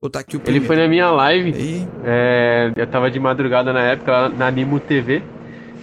Vou 0.00 0.08
botar 0.10 0.20
aqui 0.20 0.36
o 0.36 0.38
Ele 0.38 0.42
primeiro. 0.44 0.66
foi 0.66 0.76
na 0.76 0.86
minha 0.88 1.10
live, 1.10 1.86
é, 2.04 2.72
eu 2.76 2.86
tava 2.86 3.10
de 3.10 3.18
madrugada 3.18 3.72
na 3.72 3.82
época 3.82 4.12
lá 4.12 4.28
na 4.28 4.46
Animo 4.46 4.78
TV. 4.80 5.22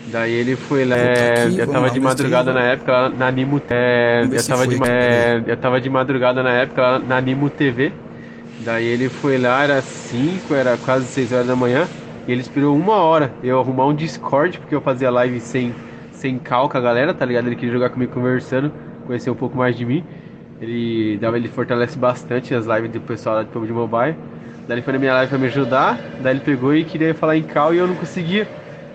Daí 0.08 0.32
ele 0.32 0.56
foi 0.56 0.84
lá. 0.86 0.98
É, 0.98 1.46
eu 1.58 1.68
tava 1.68 1.88
lá, 1.88 1.90
de 1.90 2.00
madrugada 2.00 2.52
se- 2.52 2.58
na 2.58 2.64
época 2.66 2.92
lá 2.92 3.10
na 3.10 3.28
Animo 3.28 3.62
é, 3.70 4.24
eu 4.32 4.40
se 4.40 4.48
tava 4.50 4.68
de, 4.68 4.76
é, 4.84 5.44
Eu 5.46 5.58
tava 5.58 5.80
de 5.80 5.90
madrugada 5.90 6.42
na 6.42 6.52
época 6.54 6.82
lá 6.82 7.00
na 7.00 7.18
Animo 7.18 7.50
TV. 7.50 7.94
Daí 8.62 8.86
ele 8.86 9.10
foi 9.10 9.38
lá, 9.38 9.64
era 9.64 9.82
5, 9.82 10.54
era 10.56 10.78
quase 10.78 11.06
6 11.08 11.32
horas 11.32 11.48
da 11.48 11.56
manhã. 11.56 11.88
E 12.28 12.32
ele 12.32 12.42
esperou 12.42 12.78
uma 12.78 12.96
hora 12.96 13.34
eu 13.44 13.60
arrumar 13.60 13.88
um 13.88 13.94
Discord, 13.96 14.60
porque 14.60 14.76
eu 14.76 14.82
fazia 14.82 15.10
live 15.10 15.40
sem, 15.40 15.74
sem 16.12 16.38
com 16.40 16.78
a 16.78 16.82
galera, 16.82 17.14
tá 17.14 17.26
ligado? 17.26 17.48
Ele 17.48 17.56
queria 17.56 17.74
jogar 17.74 17.90
comigo 17.90 18.14
conversando, 18.14 18.72
conhecer 19.06 19.30
um 19.30 19.36
pouco 19.36 19.58
mais 19.58 19.76
de 19.76 19.86
mim. 19.86 20.04
Ele, 20.60 21.20
ele 21.22 21.48
fortalece 21.48 21.98
bastante 21.98 22.54
as 22.54 22.66
lives 22.68 22.92
do 22.92 23.02
pessoal 23.02 23.36
lá 23.38 23.44
de 23.44 23.50
PUBG 23.50 23.74
Mobile. 23.74 24.16
Daí 24.68 24.78
ele 24.78 24.82
foi 24.84 24.94
na 24.94 25.00
minha 25.00 25.14
live 25.14 25.30
pra 25.30 25.40
me 25.40 25.48
ajudar. 25.48 26.00
Daí 26.20 26.34
ele 26.34 26.42
pegou 26.42 26.76
e 26.76 26.86
queria 26.86 27.16
falar 27.16 27.36
em 27.36 27.44
cal 27.44 27.74
e 27.74 27.78
eu 27.78 27.88
não 27.88 27.96
conseguia. 27.96 28.48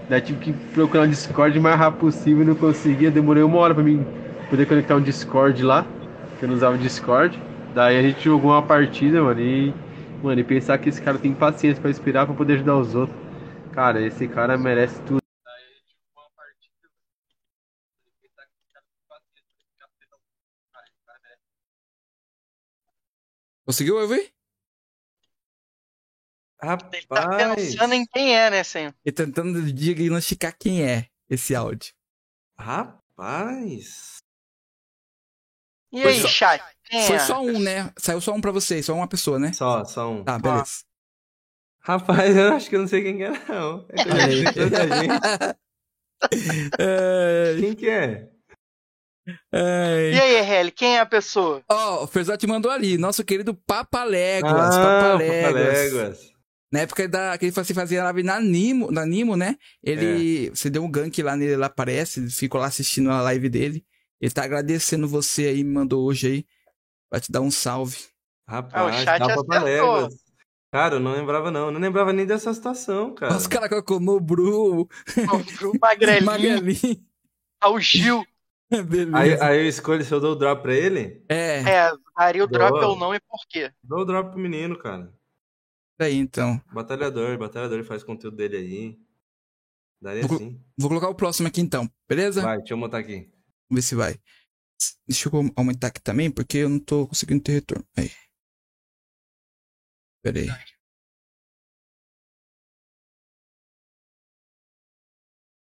Daí 0.09 0.21
tive 0.21 0.39
que 0.39 0.53
procurar 0.53 1.05
um 1.05 1.09
Discord 1.09 1.59
o 1.59 1.63
mais 1.63 1.77
rápido 1.77 2.01
possível 2.01 2.43
e 2.43 2.47
não 2.47 2.55
conseguia. 2.55 3.11
Demorei 3.11 3.43
uma 3.43 3.59
hora 3.59 3.75
pra 3.75 3.83
mim 3.83 4.07
poder 4.49 4.67
conectar 4.67 4.95
um 4.95 5.03
Discord 5.03 5.61
lá, 5.65 5.85
que 6.39 6.45
eu 6.45 6.49
não 6.49 6.55
usava 6.55 6.77
o 6.77 6.79
Discord. 6.79 7.43
Daí 7.75 7.99
a 7.99 8.03
gente 8.03 8.25
jogou 8.25 8.53
uma 8.53 8.63
partida, 8.63 9.21
mano, 9.21 9.41
e, 9.41 9.75
mano, 10.27 10.41
e 10.41 10.45
pensar 10.45 10.77
que 10.79 10.89
esse 10.89 11.01
cara 11.01 11.19
tem 11.19 11.33
paciência 11.33 11.81
pra 11.81 11.91
esperar 11.91 12.27
pra 12.27 12.35
poder 12.35 12.55
ajudar 12.55 12.77
os 12.77 12.95
outros. 12.95 13.17
Cara, 13.73 14.05
esse 14.05 14.27
cara 14.27 14.59
merece 14.59 15.01
tudo. 15.03 15.21
conseguiu 23.65 23.97
ouvir? 23.99 24.33
Ele 26.63 27.07
tá 27.07 27.21
Rapaz. 27.21 27.55
pensando 27.57 27.95
em 27.95 28.07
quem 28.07 28.35
é, 28.37 28.49
né, 28.51 28.65
senhor? 28.65 28.95
E 29.05 29.13
tentando 29.13 29.73
diagnosticar 29.73 30.57
quem 30.59 30.83
é 30.85 31.09
esse 31.29 31.55
áudio. 31.55 31.93
Rapaz. 32.59 34.19
E 35.93 36.03
aí, 36.03 36.21
só- 36.21 36.29
chat? 36.29 36.76
Quem 36.89 37.07
Foi 37.07 37.17
é? 37.17 37.19
só 37.21 37.41
um, 37.43 37.59
né? 37.59 37.91
Saiu 37.99 38.21
só 38.21 38.33
um 38.33 38.41
pra 38.41 38.53
vocês, 38.53 38.87
só 38.87 38.95
uma 38.95 39.09
pessoa, 39.09 39.39
né? 39.39 39.53
Só, 39.53 39.85
só 39.85 40.11
um. 40.11 40.23
Tá, 40.25 40.39
beleza. 40.39 40.85
Rapaz, 41.81 42.37
eu 42.37 42.53
acho 42.55 42.69
que 42.69 42.77
eu 42.77 42.81
não 42.81 42.89
sei 42.89 43.03
quem 43.03 43.17
que 43.17 43.23
é, 43.25 43.31
não. 43.49 43.87
É 43.91 44.31
gente. 44.31 44.59
Ai, 46.79 47.61
Quem 47.61 47.75
que 47.75 47.89
é? 47.89 48.29
ai. 49.53 50.13
E 50.15 50.21
aí, 50.21 50.37
RL, 50.41 50.71
quem 50.73 50.97
é 50.97 51.01
a 51.01 51.07
pessoa? 51.07 51.63
Ó, 51.69 52.05
o 52.05 52.07
Ferzotti 52.07 52.47
mandou 52.47 52.71
ali, 52.71 52.97
nosso 52.99 53.25
querido 53.25 53.55
Papaléguas, 53.55 54.53
Ah, 54.53 54.81
Papaléguas. 54.81 55.43
Papaléguas. 55.53 56.37
Na 56.73 56.81
época 56.81 57.09
da, 57.09 57.39
que 57.39 57.45
ele 57.47 57.53
fazia, 57.53 57.75
fazia 57.75 58.03
live 58.05 58.23
na 58.25 58.41
Nimo, 58.41 58.91
na 58.91 59.07
Nimo, 59.07 59.37
né? 59.37 59.57
Ele, 59.83 60.51
você 60.51 60.69
deu 60.69 60.83
um 60.85 60.91
gank 60.91 61.23
lá 61.23 61.37
nele, 61.37 61.53
ele 61.53 61.65
aparece, 61.65 62.29
ficou 62.31 62.61
lá 62.61 62.67
assistindo 62.67 63.11
a 63.11 63.21
live 63.23 63.49
dele. 63.49 63.85
Ele 64.21 64.31
tá 64.33 64.43
agradecendo 64.45 65.07
você 65.07 65.47
aí, 65.47 65.63
me 65.63 65.73
mandou 65.73 66.05
hoje 66.05 66.27
aí, 66.27 66.45
pra 67.11 67.21
te 67.21 67.31
dar 67.31 67.41
um 67.41 67.51
salve. 67.51 67.99
Rapaz, 68.49 68.97
chat 69.03 69.19
dá 69.19 69.25
acertou. 69.27 69.45
Papaléguas. 69.47 70.15
Cara, 70.73 70.97
eu 70.97 71.01
não 71.01 71.13
lembrava 71.13 71.51
não. 71.51 71.67
Eu 71.67 71.73
não 71.73 71.81
lembrava 71.81 72.13
nem 72.13 72.27
dessa 72.27 72.53
situação, 72.53 73.15
cara. 73.15 73.37
Os 73.37 73.47
caras 73.47 73.69
colocou 73.69 73.99
no 74.01 74.21
Bru, 74.21 74.83
O 74.83 75.79
Magrelinho, 75.81 76.25
Magrelinho. 76.27 77.05
ao 77.61 77.81
Gil. 77.81 78.25
Beleza. 78.71 79.17
Aí, 79.17 79.41
aí 79.41 79.59
eu 79.61 79.69
escolho 79.69 80.05
se 80.05 80.13
eu 80.13 80.21
dou 80.21 80.33
o 80.33 80.37
drop 80.37 80.61
pra 80.63 80.75
ele. 80.75 81.25
É, 81.29 81.61
É, 81.63 81.93
daria 82.17 82.43
o 82.45 82.47
drop 82.49 82.73
ou 82.85 82.97
não 82.99 83.15
e 83.15 83.21
por 83.21 83.47
quê? 83.49 83.71
Dou 83.83 84.01
o 84.01 84.05
drop 84.05 84.31
pro 84.33 84.41
menino, 84.41 84.77
cara. 84.77 85.13
aí 86.01 86.17
então. 86.17 86.61
Batalhador, 86.73 87.39
batalhador, 87.39 87.79
ele 87.79 87.87
faz 87.87 88.03
conteúdo 88.03 88.37
dele 88.37 88.57
aí. 88.57 88.99
Daria 90.03 90.27
Vou- 90.27 90.39
sim. 90.39 90.61
Vou 90.77 90.89
colocar 90.91 91.09
o 91.09 91.15
próximo 91.15 91.47
aqui 91.49 91.61
então, 91.61 91.89
beleza? 92.09 92.43
Vai, 92.43 92.59
deixa 92.59 92.75
eu 92.75 92.79
montar 92.79 92.99
aqui. 92.99 93.31
Vamos 93.71 93.83
ver 93.83 93.83
se 93.83 93.95
vai. 93.95 94.21
Deixa 95.07 95.29
eu 95.29 95.53
aumentar 95.57 95.89
aqui 95.89 96.01
também, 96.01 96.31
porque 96.31 96.59
eu 96.59 96.69
não 96.69 96.79
tô 96.81 97.07
conseguindo 97.07 97.43
ter 97.43 97.53
retorno. 97.53 97.85
Aí. 97.97 98.11
Pera 100.23 100.41
aí. 100.41 100.49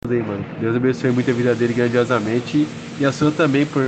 aí, 0.07 0.23
mano. 0.23 0.43
Deus 0.59 0.75
abençoe 0.75 1.11
muito 1.11 1.29
a 1.29 1.33
vida 1.33 1.53
dele 1.55 1.73
grandiosamente 1.73 2.65
e 2.99 3.05
a 3.05 3.11
sua 3.11 3.31
também 3.31 3.65
por 3.65 3.83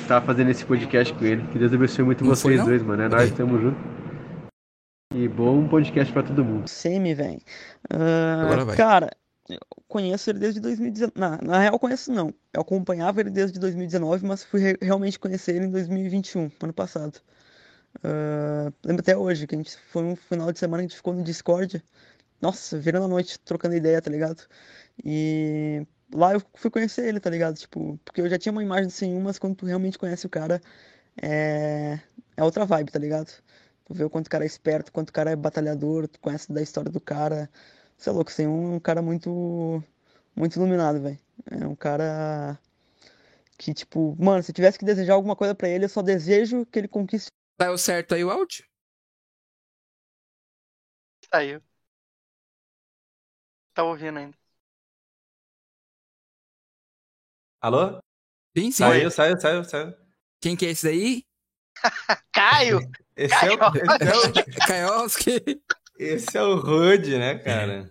estar 0.00 0.20
fazendo 0.22 0.50
esse 0.50 0.64
podcast 0.64 1.12
com 1.14 1.24
ele. 1.24 1.46
Que 1.52 1.58
Deus 1.58 1.72
abençoe 1.72 2.04
muito 2.04 2.24
Não 2.24 2.34
foi, 2.34 2.54
vocês 2.54 2.60
não? 2.60 2.66
dois, 2.66 2.82
mano. 2.82 3.02
É 3.02 3.08
nós, 3.08 3.30
tamo 3.32 3.60
junto. 3.60 3.78
E 5.14 5.28
bom 5.28 5.68
podcast 5.68 6.12
pra 6.12 6.22
todo 6.22 6.44
mundo. 6.44 6.68
Semi, 6.68 7.14
velho. 7.14 7.40
Ah, 7.90 8.42
Agora 8.42 8.64
vai. 8.64 8.76
cara, 8.76 9.10
eu 9.54 9.84
conheço 9.88 10.30
ele 10.30 10.38
desde 10.38 10.60
2019. 10.60 11.18
Na, 11.18 11.38
na 11.42 11.58
real, 11.60 11.78
conheço 11.78 12.12
não. 12.12 12.34
Eu 12.52 12.62
acompanhava 12.62 13.20
ele 13.20 13.30
desde 13.30 13.58
2019, 13.58 14.24
mas 14.26 14.44
fui 14.44 14.60
re- 14.60 14.78
realmente 14.80 15.18
conhecer 15.18 15.56
ele 15.56 15.66
em 15.66 15.70
2021, 15.70 16.50
ano 16.62 16.72
passado. 16.72 17.20
Ah, 18.04 18.72
lembro 18.84 19.02
até 19.02 19.16
hoje 19.16 19.46
que 19.46 19.54
a 19.54 19.58
gente 19.58 19.76
foi 19.90 20.04
um 20.04 20.16
final 20.16 20.52
de 20.52 20.58
semana 20.58 20.82
que 20.82 20.86
a 20.86 20.88
gente 20.88 20.96
ficou 20.96 21.14
no 21.14 21.22
Discord. 21.24 21.82
Nossa, 22.40 22.78
virando 22.78 23.06
a 23.06 23.08
noite, 23.08 23.38
trocando 23.40 23.76
ideia, 23.76 24.02
tá 24.02 24.10
ligado? 24.10 24.46
E 25.04 25.86
lá 26.14 26.34
eu 26.34 26.42
fui 26.54 26.70
conhecer 26.70 27.06
ele, 27.08 27.20
tá 27.20 27.30
ligado? 27.30 27.56
Tipo, 27.58 27.98
porque 28.04 28.20
eu 28.20 28.28
já 28.28 28.38
tinha 28.38 28.52
uma 28.52 28.62
imagem 28.62 28.90
sem 28.90 29.14
um, 29.14 29.22
mas 29.22 29.38
quando 29.38 29.56
tu 29.56 29.66
realmente 29.66 29.98
conhece 29.98 30.26
o 30.26 30.30
cara, 30.30 30.60
é, 31.22 31.98
é 32.36 32.44
outra 32.44 32.64
vibe, 32.64 32.90
tá 32.92 32.98
ligado? 32.98 33.32
Tu 33.84 33.94
vê 33.94 34.04
o 34.04 34.10
quanto 34.10 34.26
o 34.28 34.30
cara 34.30 34.44
é 34.44 34.46
esperto, 34.46 34.92
quanto 34.92 35.10
o 35.10 35.12
cara 35.12 35.30
é 35.30 35.36
batalhador, 35.36 36.08
tu 36.08 36.20
conhece 36.20 36.52
da 36.52 36.62
história 36.62 36.90
do 36.90 37.00
cara. 37.00 37.50
Você 38.02 38.10
é 38.10 38.12
louco, 38.12 38.32
sem 38.32 38.48
um, 38.48 38.72
é 38.72 38.76
um 38.76 38.80
cara 38.80 39.00
muito 39.00 39.80
muito 40.34 40.56
iluminado, 40.56 41.00
velho. 41.00 41.20
É 41.48 41.64
um 41.64 41.76
cara 41.76 42.58
que, 43.56 43.72
tipo, 43.72 44.16
mano, 44.18 44.42
se 44.42 44.50
eu 44.50 44.54
tivesse 44.56 44.76
que 44.76 44.84
desejar 44.84 45.14
alguma 45.14 45.36
coisa 45.36 45.54
pra 45.54 45.68
ele, 45.68 45.84
eu 45.84 45.88
só 45.88 46.02
desejo 46.02 46.66
que 46.66 46.80
ele 46.80 46.88
conquiste. 46.88 47.28
Saiu 47.60 47.78
certo 47.78 48.16
aí 48.16 48.24
o 48.24 48.30
áudio? 48.30 48.66
Saiu. 51.32 51.62
Tá 53.72 53.84
ouvindo 53.84 54.18
ainda. 54.18 54.36
Alô? 57.60 58.00
Sim, 58.58 58.72
sim. 58.72 58.82
Saiu, 58.82 59.10
saiu, 59.12 59.40
saiu, 59.40 59.64
saiu. 59.64 59.94
Quem 60.40 60.56
que 60.56 60.66
é 60.66 60.70
esse 60.70 60.86
daí? 60.86 61.24
Caio! 62.34 62.80
Esse 63.14 63.34
é, 63.46 63.50
o, 63.50 63.54
esse, 63.76 64.04
é 64.04 64.16
o, 64.16 64.66
Kaioski. 64.66 65.62
Esse 65.98 66.36
é 66.36 66.42
o 66.42 66.56
Rude, 66.56 67.18
né, 67.18 67.38
cara? 67.38 67.90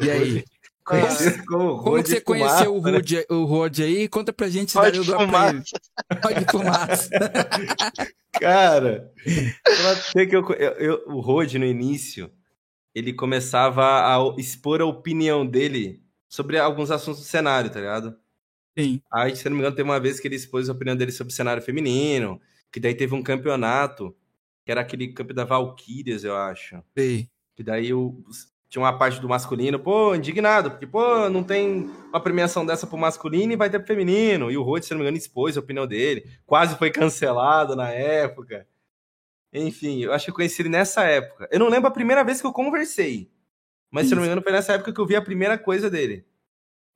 E 0.00 0.10
aí? 0.10 0.44
Conhecido 0.84 1.44
como 1.44 1.76
Como 1.78 1.90
Rude 1.90 2.02
que 2.04 2.08
você 2.10 2.20
Fumaça, 2.22 2.64
conheceu 2.64 2.76
o 2.76 2.82
né? 2.82 2.90
Rod, 2.92 3.12
o 3.28 3.44
Rod 3.44 3.78
aí? 3.80 4.08
Conta 4.08 4.32
pra 4.32 4.48
gente 4.48 4.70
se 4.70 4.74
Pode 4.78 4.86
daria 4.86 5.02
o 5.02 5.04
drop 5.04 5.24
fumar. 5.26 5.62
Pode 6.22 6.44
fumaça. 6.50 7.10
Cara, 8.40 9.12
que 10.28 10.34
eu, 10.36 10.48
eu- 10.52 10.72
eu- 10.78 11.04
o 11.08 11.20
Rod, 11.20 11.52
no 11.54 11.64
início, 11.66 12.30
ele 12.94 13.12
começava 13.12 13.84
a 13.84 14.34
expor 14.40 14.80
a 14.80 14.86
opinião 14.86 15.44
dele 15.46 16.02
sobre 16.28 16.58
alguns 16.58 16.90
assuntos 16.90 17.20
do 17.20 17.26
cenário, 17.26 17.68
tá 17.70 17.80
ligado? 17.80 18.16
Sim. 18.78 19.02
Aí, 19.12 19.34
se 19.34 19.44
não 19.48 19.56
me 19.56 19.60
engano, 19.60 19.74
teve 19.76 19.88
uma 19.88 19.98
vez 20.00 20.20
que 20.20 20.28
ele 20.28 20.36
expôs 20.36 20.68
a 20.68 20.72
opinião 20.72 20.96
dele 20.96 21.10
sobre 21.12 21.32
o 21.32 21.36
cenário 21.36 21.62
feminino, 21.62 22.40
que 22.72 22.78
daí 22.80 22.94
teve 22.94 23.14
um 23.14 23.22
campeonato, 23.22 24.14
que 24.68 24.72
era 24.72 24.82
aquele 24.82 25.08
campo 25.08 25.32
da 25.32 25.46
Valkyrias, 25.46 26.24
eu 26.24 26.36
acho. 26.36 26.84
Sei. 26.94 27.26
Que 27.56 27.62
daí 27.62 27.94
o, 27.94 28.22
tinha 28.68 28.82
uma 28.82 28.98
parte 28.98 29.18
do 29.18 29.26
masculino, 29.26 29.78
pô, 29.78 30.14
indignado, 30.14 30.72
porque, 30.72 30.86
pô, 30.86 31.26
não 31.30 31.42
tem 31.42 31.90
uma 32.10 32.20
premiação 32.20 32.66
dessa 32.66 32.86
pro 32.86 32.98
masculino 32.98 33.50
e 33.50 33.56
vai 33.56 33.70
ter 33.70 33.78
pro 33.78 33.86
feminino. 33.86 34.50
E 34.50 34.58
o 34.58 34.62
Rhodes, 34.62 34.86
se 34.86 34.92
não 34.92 34.98
me 34.98 35.04
engano, 35.04 35.16
expôs 35.16 35.56
a 35.56 35.60
opinião 35.60 35.86
dele. 35.86 36.30
Quase 36.44 36.76
foi 36.76 36.90
cancelado 36.92 37.74
na 37.74 37.88
época. 37.88 38.68
Enfim, 39.54 40.02
eu 40.02 40.12
acho 40.12 40.26
que 40.26 40.32
eu 40.32 40.34
conheci 40.34 40.60
ele 40.60 40.68
nessa 40.68 41.02
época. 41.04 41.48
Eu 41.50 41.60
não 41.60 41.70
lembro 41.70 41.88
a 41.88 41.90
primeira 41.90 42.22
vez 42.22 42.38
que 42.38 42.46
eu 42.46 42.52
conversei. 42.52 43.32
Mas, 43.90 44.06
se 44.06 44.12
eu 44.12 44.16
não 44.16 44.22
me 44.22 44.28
engano, 44.28 44.42
foi 44.42 44.52
nessa 44.52 44.74
época 44.74 44.92
que 44.92 45.00
eu 45.00 45.06
vi 45.06 45.16
a 45.16 45.22
primeira 45.22 45.56
coisa 45.56 45.88
dele. 45.88 46.26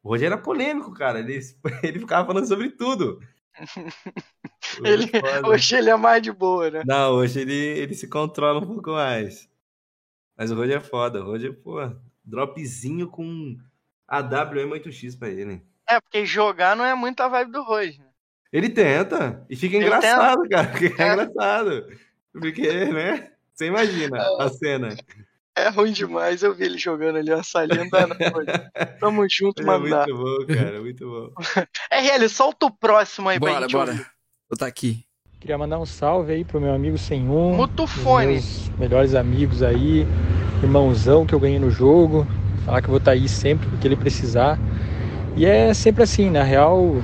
O 0.03 0.11
Roger 0.11 0.27
era 0.27 0.37
polêmico, 0.37 0.93
cara. 0.93 1.21
Ele, 1.21 1.41
ele 1.83 2.01
ficava 2.01 2.27
falando 2.27 2.47
sobre 2.47 2.69
tudo. 2.69 3.19
Ele, 4.85 5.07
Foda. 5.09 5.49
hoje 5.49 5.77
ele 5.77 5.91
é 5.91 5.97
mais 5.97 6.23
de 6.23 6.33
boa, 6.33 6.71
né? 6.71 6.83
Não, 6.87 7.13
hoje 7.13 7.41
ele, 7.41 7.55
ele 7.55 7.95
se 7.95 8.09
controla 8.09 8.61
um 8.61 8.67
pouco 8.67 8.93
mais. 8.93 9.49
Mas 10.37 10.51
o 10.51 10.55
Roger 10.55 10.77
é 10.79 10.81
foda. 10.81 11.21
O 11.21 11.25
Roger, 11.27 11.53
pô, 11.53 11.79
dropzinho 12.25 13.09
com 13.09 13.59
AWM8X 14.11 15.19
pra 15.19 15.29
ele. 15.29 15.63
É, 15.89 16.01
porque 16.01 16.25
jogar 16.25 16.75
não 16.77 16.85
é 16.85 16.95
muito 16.95 17.21
a 17.21 17.29
vibe 17.29 17.53
do 17.53 17.63
Roger. 17.63 18.01
né? 18.01 18.07
Ele 18.53 18.69
tenta. 18.71 19.45
E 19.51 19.57
fica 19.57 19.77
Ele 19.77 19.87
engraçado, 19.87 20.49
cara. 20.49 20.73
Fica 20.73 21.03
É. 21.03 21.13
engraçado. 21.13 21.87
Porque, 22.33 22.85
né? 22.87 23.33
Você 23.53 23.67
imagina 23.67 24.17
a 24.41 24.49
cena. 24.51 24.89
É 25.57 25.69
ruim 25.69 25.93
demais, 25.93 26.43
eu 26.43 26.55
vi 26.55 26.65
ele 26.65 26.79
jogando 26.79 27.17
ali 27.19 27.31
uma 27.33 27.43
salinha. 27.43 27.87
Tamo 28.99 29.27
junto, 29.31 29.63
É 29.63 29.65
mandar. 29.67 30.07
muito 30.09 30.17
bom, 30.17 30.47
cara. 30.55 30.81
Muito 30.81 31.07
bom. 31.07 31.31
RL, 31.93 32.29
solta 32.29 32.67
o 32.67 32.71
próximo 32.71 33.29
aí 33.29 33.39
Bora, 33.39 33.69
bora. 33.69 33.91
ouvir. 33.93 34.07
Vou 34.49 34.59
tá 34.59 34.67
aqui. 34.67 35.05
Queria 35.41 35.59
mandar 35.59 35.79
um 35.79 35.85
salve 35.87 36.33
aí 36.33 36.45
pro 36.45 36.61
meu 36.61 36.73
amigo 36.73 36.97
Sem 36.97 37.29
Um. 37.29 37.55
Muta 37.57 37.83
o 37.83 37.85
os 37.85 37.91
fone. 37.91 38.27
meus 38.35 38.69
melhores 38.79 39.15
amigos 39.15 39.63
aí, 39.63 40.07
irmãozão 40.63 41.27
que 41.27 41.35
eu 41.35 41.41
ganhei 41.41 41.59
no 41.59 41.71
jogo. 41.71 42.27
Falar 42.65 42.81
que 42.81 42.87
eu 42.87 42.93
vou 42.93 42.99
estar 42.99 43.11
aí 43.11 43.29
sempre 43.29 43.69
que 43.79 43.87
ele 43.89 43.97
precisar. 43.97 44.59
E 45.37 45.45
é 45.45 45.75
sempre 45.75 46.03
assim, 46.03 46.31
na 46.31 46.43
real, 46.45 46.95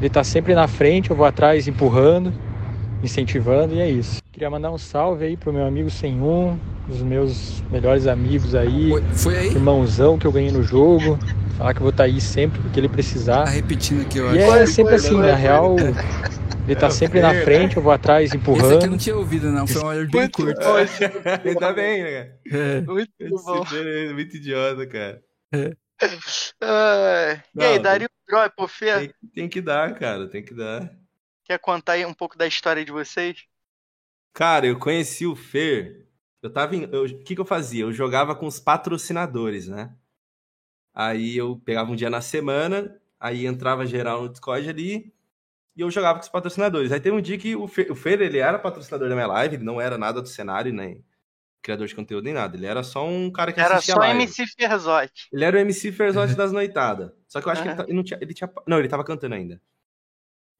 ele 0.00 0.08
tá 0.08 0.24
sempre 0.24 0.54
na 0.54 0.66
frente, 0.66 1.10
eu 1.10 1.16
vou 1.16 1.26
atrás 1.26 1.68
empurrando, 1.68 2.32
incentivando 3.02 3.74
e 3.74 3.80
é 3.80 3.90
isso. 3.90 4.22
Queria 4.38 4.50
mandar 4.50 4.70
um 4.70 4.78
salve 4.78 5.24
aí 5.24 5.36
pro 5.36 5.52
meu 5.52 5.66
amigo 5.66 5.90
Sem 5.90 6.22
Um, 6.22 6.56
os 6.88 7.02
meus 7.02 7.60
melhores 7.72 8.06
amigos 8.06 8.54
aí, 8.54 8.88
Foi, 8.88 9.02
foi 9.02 9.36
aí? 9.36 9.48
irmãozão 9.48 10.16
que 10.16 10.28
eu 10.28 10.30
ganhei 10.30 10.52
no 10.52 10.62
jogo. 10.62 11.18
Falar 11.56 11.74
que 11.74 11.78
eu 11.80 11.82
vou 11.82 11.90
estar 11.90 12.04
aí 12.04 12.20
sempre 12.20 12.60
que 12.70 12.78
ele 12.78 12.88
precisar. 12.88 13.46
Tá 13.46 13.50
repetindo 13.50 14.02
aqui, 14.02 14.18
eu 14.18 14.32
E 14.32 14.40
acho. 14.40 14.54
é 14.58 14.66
sempre 14.66 14.94
assim, 14.94 15.16
na 15.16 15.22
foi. 15.22 15.32
real, 15.32 15.74
ele 16.68 16.76
tá 16.76 16.88
sempre 16.88 17.20
na 17.20 17.34
frente, 17.34 17.78
eu 17.78 17.82
vou 17.82 17.90
atrás 17.90 18.26
Esse 18.26 18.36
aqui 18.36 18.42
empurrando. 18.44 18.84
eu 18.84 18.90
não 18.92 18.96
tinha 18.96 19.16
ouvido, 19.16 19.50
não. 19.50 19.66
Foi 19.66 19.82
um 19.82 19.86
áudio 19.88 20.08
bem 20.08 20.20
Muito 20.20 20.36
curto. 20.36 20.60
Ainda 21.44 21.72
bem, 21.72 22.04
né? 22.04 22.32
É. 22.52 22.80
muito 22.82 23.10
bom. 23.44 23.64
É 23.74 24.12
muito 24.12 24.36
idiota, 24.36 24.86
cara. 24.86 25.20
Ah, 26.62 27.42
e 27.56 27.64
aí, 27.64 27.74
Não, 27.74 27.82
daria 27.82 28.06
um 28.06 28.30
drop, 28.32 28.68
Fê? 28.68 29.00
Tem, 29.00 29.10
tem 29.34 29.48
que 29.48 29.60
dar, 29.60 29.98
cara. 29.98 30.28
Tem 30.28 30.44
que 30.44 30.54
dar. 30.54 30.88
Quer 31.44 31.58
contar 31.58 31.94
aí 31.94 32.06
um 32.06 32.14
pouco 32.14 32.38
da 32.38 32.46
história 32.46 32.84
de 32.84 32.92
vocês? 32.92 33.47
Cara, 34.38 34.68
eu 34.68 34.78
conheci 34.78 35.26
o 35.26 35.34
Fer. 35.34 36.06
Eu 36.40 36.48
tava 36.48 36.76
em. 36.76 36.84
O 36.84 37.24
que, 37.24 37.34
que 37.34 37.40
eu 37.40 37.44
fazia? 37.44 37.82
Eu 37.82 37.92
jogava 37.92 38.36
com 38.36 38.46
os 38.46 38.60
patrocinadores, 38.60 39.66
né? 39.66 39.92
Aí 40.94 41.36
eu 41.36 41.60
pegava 41.64 41.90
um 41.90 41.96
dia 41.96 42.08
na 42.08 42.20
semana, 42.20 42.96
aí 43.18 43.46
entrava 43.46 43.84
geral 43.84 44.22
no 44.22 44.28
Discord 44.28 44.68
ali 44.68 45.12
e 45.74 45.80
eu 45.80 45.90
jogava 45.90 46.20
com 46.20 46.24
os 46.24 46.28
patrocinadores. 46.28 46.92
Aí 46.92 47.00
teve 47.00 47.16
um 47.16 47.20
dia 47.20 47.36
que 47.36 47.56
o 47.56 47.66
Fer, 47.66 47.90
o 47.90 47.96
Fer 47.96 48.22
ele 48.22 48.38
era 48.38 48.60
patrocinador 48.60 49.08
da 49.08 49.16
minha 49.16 49.26
live, 49.26 49.56
ele 49.56 49.64
não 49.64 49.80
era 49.80 49.98
nada 49.98 50.22
do 50.22 50.28
cenário, 50.28 50.72
nem 50.72 51.04
criador 51.60 51.88
de 51.88 51.96
conteúdo, 51.96 52.22
nem 52.22 52.34
nada. 52.34 52.56
Ele 52.56 52.66
era 52.66 52.84
só 52.84 53.04
um 53.04 53.32
cara 53.32 53.52
que 53.52 53.58
Era 53.58 53.74
assistia 53.74 53.94
só 53.94 54.00
live. 54.00 54.22
MC 54.22 54.46
Ferzotti. 54.46 55.28
Ele 55.32 55.44
era 55.44 55.56
o 55.56 55.60
MC 55.60 55.90
Ferzotti 55.90 56.36
das 56.36 56.52
noitadas. 56.54 57.10
Só 57.26 57.40
que 57.40 57.48
eu 57.48 57.52
acho 57.52 57.62
que 57.64 57.68
ele, 57.70 57.82
ele 57.82 57.92
não 57.92 58.04
tinha, 58.04 58.18
ele 58.22 58.32
tinha. 58.32 58.48
Não, 58.68 58.78
ele 58.78 58.86
tava 58.86 59.02
cantando 59.02 59.34
ainda. 59.34 59.60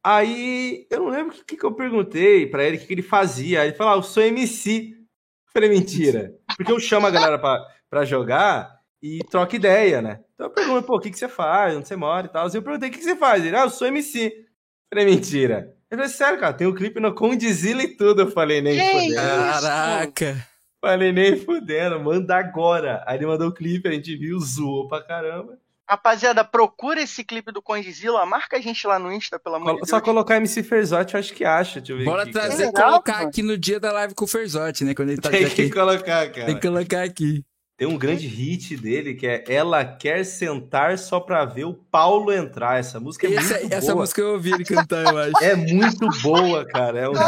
Aí, 0.04 0.86
eu 0.90 1.00
não 1.00 1.08
lembro 1.08 1.36
o 1.36 1.44
que, 1.44 1.56
que 1.56 1.64
eu 1.64 1.74
perguntei 1.74 2.46
pra 2.46 2.64
ele, 2.64 2.76
o 2.76 2.80
que, 2.80 2.86
que 2.86 2.94
ele 2.94 3.02
fazia. 3.02 3.60
Aí 3.60 3.68
ele 3.68 3.76
falou, 3.76 3.94
ah, 3.94 3.96
eu 3.96 4.02
sou 4.02 4.22
MC. 4.22 4.92
Eu 4.92 5.52
falei, 5.52 5.68
mentira. 5.68 6.34
Porque 6.56 6.72
eu 6.72 6.80
chamo 6.80 7.06
a 7.06 7.10
galera 7.10 7.38
pra, 7.38 7.64
pra 7.90 8.04
jogar 8.04 8.78
e 9.02 9.20
troca 9.30 9.56
ideia, 9.56 10.00
né? 10.00 10.20
Então 10.34 10.46
eu 10.46 10.52
pergunto, 10.52 10.86
pô, 10.86 10.96
o 10.96 11.00
que, 11.00 11.10
que 11.10 11.18
você 11.18 11.28
faz? 11.28 11.76
Onde 11.76 11.88
você 11.88 11.96
mora 11.96 12.26
e 12.26 12.30
tal. 12.30 12.48
E 12.48 12.54
eu 12.56 12.62
perguntei, 12.62 12.88
o 12.88 12.92
que, 12.92 12.98
que 12.98 13.04
você 13.04 13.16
faz? 13.16 13.44
Ele, 13.44 13.56
ah, 13.56 13.64
eu 13.64 13.70
sou 13.70 13.86
MC. 13.86 14.26
Eu 14.26 14.44
falei, 14.92 15.04
mentira. 15.06 15.74
Ele 15.90 16.02
falou, 16.02 16.08
sério, 16.08 16.40
cara, 16.40 16.54
tem 16.54 16.66
um 16.66 16.74
clipe 16.74 17.00
no 17.00 17.14
Condizila 17.14 17.82
e 17.82 17.96
tudo. 17.96 18.22
Eu 18.22 18.30
falei, 18.30 18.60
nem 18.60 18.78
fudendo. 18.78 19.14
Caraca. 19.14 20.46
Falei, 20.80 21.12
nem 21.12 21.36
fudendo, 21.36 21.98
manda 21.98 22.36
agora. 22.36 23.02
Aí 23.06 23.18
ele 23.18 23.26
mandou 23.26 23.48
o 23.48 23.54
clipe, 23.54 23.88
a 23.88 23.92
gente 23.92 24.16
viu, 24.16 24.38
zoou 24.38 24.86
pra 24.86 25.02
caramba. 25.02 25.58
Rapaziada, 25.88 26.44
procura 26.44 27.00
esse 27.00 27.24
clipe 27.24 27.50
do 27.50 27.62
Condizila, 27.62 28.26
marca 28.26 28.58
a 28.58 28.60
gente 28.60 28.86
lá 28.86 28.98
no 28.98 29.10
Insta, 29.12 29.38
pelo 29.38 29.54
amor 29.56 29.64
Colo- 29.66 29.76
de 29.76 29.80
Deus. 29.82 29.90
Só 29.90 30.00
colocar 30.00 30.36
MC 30.36 30.62
Ferzotti, 30.62 31.14
eu 31.14 31.20
acho 31.20 31.32
que 31.32 31.44
acha. 31.44 31.80
Deixa 31.80 31.92
eu 31.94 31.98
ver 31.98 32.04
Bora 32.04 32.22
aqui, 32.24 32.32
trazer, 32.32 32.66
legal, 32.66 32.90
colocar 32.90 33.16
mano. 33.18 33.28
aqui 33.28 33.42
no 33.42 33.56
dia 33.56 33.80
da 33.80 33.90
live 33.92 34.14
com 34.14 34.24
o 34.24 34.28
Ferzotti, 34.28 34.84
né? 34.84 34.94
Quando 34.94 35.10
ele 35.10 35.20
tá. 35.20 35.30
Tem 35.30 35.44
aqui. 35.46 35.54
que 35.64 35.70
colocar, 35.70 36.30
cara. 36.30 36.46
Tem 36.46 36.54
que 36.56 36.60
colocar 36.68 37.02
aqui. 37.02 37.42
Tem 37.78 37.86
um 37.86 37.96
grande 37.96 38.26
hit 38.26 38.76
dele 38.76 39.14
que 39.14 39.24
é 39.24 39.44
Ela 39.46 39.84
Quer 39.84 40.24
Sentar 40.24 40.98
Só 40.98 41.20
Pra 41.20 41.44
Ver 41.44 41.64
o 41.64 41.72
Paulo 41.72 42.32
Entrar. 42.32 42.76
Essa 42.80 42.98
música 42.98 43.28
é 43.28 43.30
Esse- 43.34 43.54
muito 43.60 43.72
essa 43.72 43.92
boa. 43.92 44.02
música 44.02 44.20
eu 44.20 44.32
ouvi 44.32 44.52
ele 44.52 44.64
cantar, 44.64 45.04
eu 45.06 45.16
acho. 45.16 45.44
É 45.44 45.54
muito 45.54 46.08
boa, 46.20 46.66
cara. 46.66 46.98
É, 46.98 47.08
um- 47.08 47.12
Isso, 47.12 47.22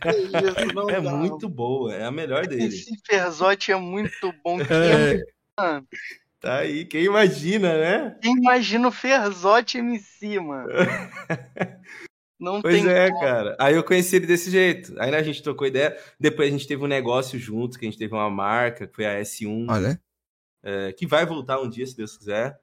não 0.74 0.88
é 0.88 1.00
dá. 1.00 1.10
muito 1.10 1.48
boa. 1.48 1.92
É 1.92 2.04
a 2.04 2.10
melhor 2.12 2.46
dele. 2.46 2.66
Esse 2.66 2.96
Ferzotti 3.04 3.72
é 3.72 3.76
muito 3.76 4.32
bom. 4.44 4.60
É. 4.60 5.20
Mano, 5.58 5.84
Tá 6.46 6.58
aí. 6.58 6.84
Quem 6.84 7.04
imagina, 7.04 7.76
né? 7.76 8.18
Quem 8.22 8.36
imagina 8.36 8.86
o 8.86 8.92
Ferzotti 8.92 9.78
MC, 9.78 10.38
mano? 10.38 10.68
Não 12.38 12.60
Pois 12.60 12.82
tem 12.82 12.88
é, 12.88 13.08
como. 13.10 13.20
cara. 13.20 13.56
Aí 13.58 13.74
eu 13.74 13.82
conheci 13.82 14.16
ele 14.16 14.26
desse 14.26 14.50
jeito. 14.50 14.94
Aí 15.00 15.12
a 15.14 15.22
gente 15.22 15.42
trocou 15.42 15.66
ideia. 15.66 15.98
Depois 16.20 16.48
a 16.48 16.52
gente 16.52 16.68
teve 16.68 16.84
um 16.84 16.86
negócio 16.86 17.38
junto, 17.38 17.78
que 17.78 17.84
a 17.86 17.88
gente 17.90 17.98
teve 17.98 18.14
uma 18.14 18.30
marca, 18.30 18.86
que 18.86 18.94
foi 18.94 19.06
a 19.06 19.18
S1, 19.20 19.66
Olha. 19.68 20.00
é, 20.62 20.92
que 20.92 21.06
vai 21.06 21.26
voltar 21.26 21.60
um 21.60 21.68
dia, 21.68 21.86
se 21.86 21.96
Deus 21.96 22.16
quiser. 22.16 22.60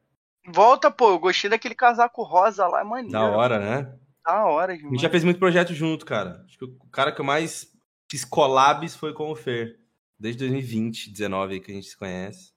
Volta, 0.48 0.92
pô, 0.92 1.10
eu 1.12 1.20
gostei 1.20 1.50
daquele 1.50 1.76
casaco 1.76 2.22
rosa 2.24 2.68
lá, 2.68 2.82
é 2.82 2.84
maneiro. 2.84 3.12
Da 3.12 3.26
hora, 3.26 3.60
né? 3.60 3.94
Da 4.26 4.46
hora 4.46 4.72
A 4.72 4.76
gente 4.76 4.84
demais. 4.86 5.02
já 5.02 5.10
fez 5.10 5.24
muito 5.24 5.40
projeto 5.40 5.74
junto, 5.74 6.06
cara. 6.06 6.42
Acho 6.46 6.58
que 6.58 6.66
o 6.66 6.90
cara 6.92 7.12
que 7.12 7.20
eu 7.20 7.26
mais 7.26 7.68
fiz 8.10 8.24
collabs 8.24 8.96
foi 8.96 9.12
com 9.14 9.30
o 9.32 9.36
Fer. 9.36 9.78
Desde 10.20 10.40
2020, 10.40 11.12
19 11.12 11.56
aí 11.56 11.60
que 11.60 11.72
a 11.72 11.76
gente 11.76 11.88
se 11.88 11.98
conhece. 11.98 12.53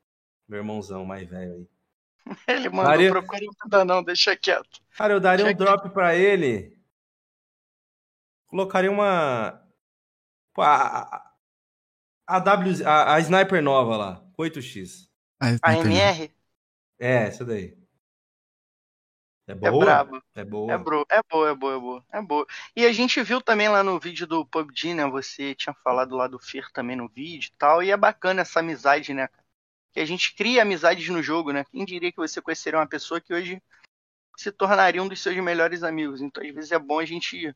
Meu 0.49 0.59
irmãozão 0.59 1.05
mais 1.05 1.29
velho 1.29 1.55
aí. 1.55 1.69
Ele 2.49 2.69
mandou, 2.69 2.85
Daria- 2.85 3.11
procura 3.13 3.41
nada 3.65 3.85
não, 3.85 4.03
deixa 4.03 4.37
quieto. 4.37 4.81
Cara, 4.97 5.13
eu 5.15 5.21
daria 5.21 5.45
um 5.45 5.49
Check. 5.49 5.59
drop 5.59 5.91
pra 5.91 6.15
ele. 6.17 6.77
Colocaria 8.47 8.91
uma. 8.91 9.63
Pô, 10.55 10.63
a, 10.63 11.03
a, 11.03 11.33
a 12.27 12.41
W, 12.41 12.87
a, 12.87 13.15
a 13.15 13.21
Sniper 13.21 13.63
nova 13.63 13.97
lá, 13.97 14.25
8x. 14.39 15.09
Ah, 15.41 15.51
A 15.63 15.73
tem 15.73 15.81
MR 15.83 16.31
É, 16.99 17.25
essa 17.29 17.45
daí. 17.45 17.77
É 19.47 19.55
é 19.63 19.71
boa? 19.71 19.85
brabo. 19.85 20.23
É 20.35 20.45
boa. 20.45 20.73
É, 20.73 20.79
bro, 20.79 21.07
é 21.09 21.21
boa, 21.31 21.51
é 21.51 21.55
boa, 21.55 21.75
é 21.77 21.79
boa, 21.81 22.05
é 22.13 22.23
boa. 22.23 22.47
E 22.75 22.85
a 22.87 22.93
gente 22.93 23.23
viu 23.23 23.41
também 23.41 23.69
lá 23.69 23.83
no 23.85 23.99
vídeo 24.01 24.27
do 24.27 24.45
PUBG, 24.47 24.95
né? 24.95 25.07
Você 25.09 25.55
tinha 25.55 25.75
falado 25.85 26.17
lá 26.17 26.27
do 26.27 26.39
Fer 26.39 26.71
também 26.73 26.97
no 26.97 27.09
vídeo 27.09 27.49
e 27.53 27.57
tal. 27.59 27.83
E 27.83 27.91
é 27.91 27.97
bacana 27.97 28.43
essa 28.43 28.61
amizade, 28.61 29.15
né, 29.15 29.29
cara? 29.29 29.46
Que 29.97 30.01
a 30.01 30.05
gente 30.05 30.35
cria 30.35 30.61
amizades 30.61 31.09
no 31.09 31.23
jogo, 31.23 31.53
né? 31.53 31.65
Quem 31.73 31.83
diria 31.83 32.13
que 32.13 32.19
você 32.19 32.43
conheceria 32.43 32.79
uma 32.79 32.87
pessoa 32.87 33.19
que 33.19 33.33
hoje 33.33 33.63
se 34.37 34.53
tornaria 34.53 35.03
um 35.03 35.09
dos 35.09 35.23
seus 35.23 35.35
melhores 35.39 35.83
amigos? 35.83 36.21
Então, 36.21 36.47
às 36.47 36.55
vezes 36.55 36.71
é 36.71 36.79
bom 36.79 36.99
a 36.99 37.07
gente 37.07 37.51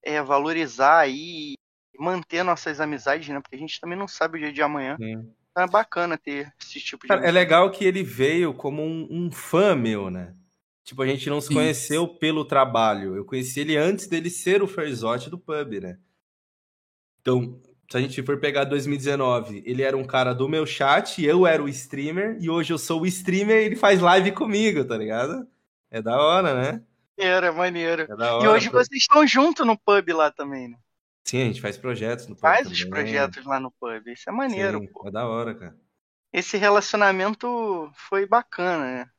é, 0.00 0.22
valorizar 0.22 1.10
e 1.10 1.54
manter 1.98 2.44
nossas 2.44 2.80
amizades, 2.80 3.28
né? 3.28 3.40
Porque 3.40 3.56
a 3.56 3.58
gente 3.58 3.80
também 3.80 3.98
não 3.98 4.06
sabe 4.06 4.38
o 4.38 4.40
dia 4.40 4.52
de 4.52 4.62
amanhã. 4.62 4.96
Sim. 4.98 5.34
Então 5.50 5.64
é 5.64 5.66
bacana 5.66 6.16
ter 6.16 6.54
esse 6.62 6.78
tipo 6.78 7.02
de. 7.02 7.08
Cara, 7.08 7.26
é 7.26 7.30
legal 7.32 7.68
que 7.72 7.84
ele 7.84 8.04
veio 8.04 8.54
como 8.54 8.84
um, 8.84 9.08
um 9.10 9.32
fã 9.32 9.74
meu, 9.74 10.12
né? 10.12 10.36
Tipo, 10.84 11.02
a 11.02 11.08
gente 11.08 11.28
não 11.28 11.40
se 11.40 11.48
Sim. 11.48 11.54
conheceu 11.54 12.06
pelo 12.06 12.44
trabalho. 12.44 13.16
Eu 13.16 13.24
conheci 13.24 13.58
ele 13.58 13.76
antes 13.76 14.06
dele 14.06 14.30
ser 14.30 14.62
o 14.62 14.68
Ferzote 14.68 15.28
do 15.28 15.36
pub, 15.36 15.80
né? 15.80 15.98
Então, 17.20 17.60
se 17.90 17.96
a 17.96 18.00
gente 18.00 18.22
for 18.22 18.38
pegar 18.38 18.64
2019, 18.64 19.64
ele 19.66 19.82
era 19.82 19.96
um 19.96 20.04
cara 20.04 20.32
do 20.32 20.48
meu 20.48 20.64
chat, 20.64 21.24
eu 21.24 21.44
era 21.44 21.60
o 21.60 21.68
streamer, 21.68 22.36
e 22.40 22.48
hoje 22.48 22.72
eu 22.72 22.78
sou 22.78 23.00
o 23.00 23.06
streamer 23.06 23.62
e 23.62 23.64
ele 23.64 23.76
faz 23.76 24.00
live 24.00 24.30
comigo, 24.30 24.84
tá 24.84 24.96
ligado? 24.96 25.44
É 25.90 26.00
da 26.00 26.16
hora, 26.16 26.54
né? 26.54 26.82
Maneiro, 27.18 27.46
é 27.46 27.50
maneiro. 27.50 28.02
É 28.02 28.16
da 28.16 28.36
hora. 28.36 28.44
E 28.44 28.48
hoje 28.48 28.68
vocês 28.68 29.02
estão 29.02 29.26
junto 29.26 29.64
no 29.64 29.76
pub 29.76 30.08
lá 30.10 30.30
também, 30.30 30.68
né? 30.68 30.76
Sim, 31.24 31.42
a 31.42 31.44
gente 31.46 31.60
faz 31.60 31.76
projetos 31.76 32.28
no 32.28 32.36
pub 32.36 32.42
Faz 32.42 32.70
os 32.70 32.78
também. 32.78 32.90
projetos 32.90 33.44
lá 33.44 33.58
no 33.58 33.72
pub. 33.72 34.06
Isso 34.06 34.30
é 34.30 34.32
maneiro, 34.32 34.78
Sim, 34.78 34.86
pô. 34.86 35.08
É 35.08 35.10
da 35.10 35.26
hora, 35.26 35.54
cara. 35.54 35.76
Esse 36.32 36.56
relacionamento 36.56 37.90
foi 38.08 38.24
bacana, 38.24 38.84
né? 38.84 39.10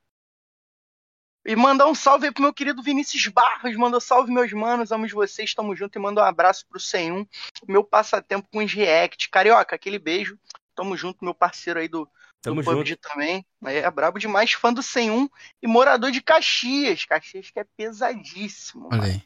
E 1.45 1.55
mandar 1.55 1.87
um 1.87 1.95
salve 1.95 2.27
aí 2.27 2.31
pro 2.33 2.43
meu 2.43 2.53
querido 2.53 2.83
Vinícius 2.83 3.27
Barros. 3.27 3.75
Mandou 3.75 3.99
salve, 3.99 4.31
meus 4.31 4.51
manos. 4.53 4.91
Amo 4.91 5.07
vocês, 5.07 5.53
tamo 5.53 5.75
junto. 5.75 5.97
E 5.97 6.01
manda 6.01 6.21
um 6.21 6.25
abraço 6.25 6.65
pro 6.67 6.79
101, 6.79 7.25
meu 7.67 7.83
passatempo 7.83 8.47
com 8.51 8.59
os 8.63 8.71
react. 8.71 9.29
Carioca, 9.29 9.75
aquele 9.75 9.97
beijo. 9.97 10.37
Tamo 10.75 10.95
junto, 10.95 11.23
meu 11.25 11.33
parceiro 11.33 11.79
aí 11.79 11.87
do, 11.87 12.07
Tamo 12.41 12.61
do 12.61 12.63
junto. 12.63 12.77
PUBG 12.77 12.95
também. 12.97 13.45
É 13.65 13.89
brabo 13.89 14.19
demais, 14.19 14.51
fã 14.53 14.71
do 14.71 14.83
101 14.83 15.27
e 15.61 15.67
morador 15.67 16.11
de 16.11 16.21
Caxias. 16.21 17.05
Caxias 17.05 17.49
que 17.49 17.59
é 17.59 17.63
pesadíssimo. 17.75 18.87
Olha 18.91 18.97
mano. 19.01 19.11
aí. 19.13 19.23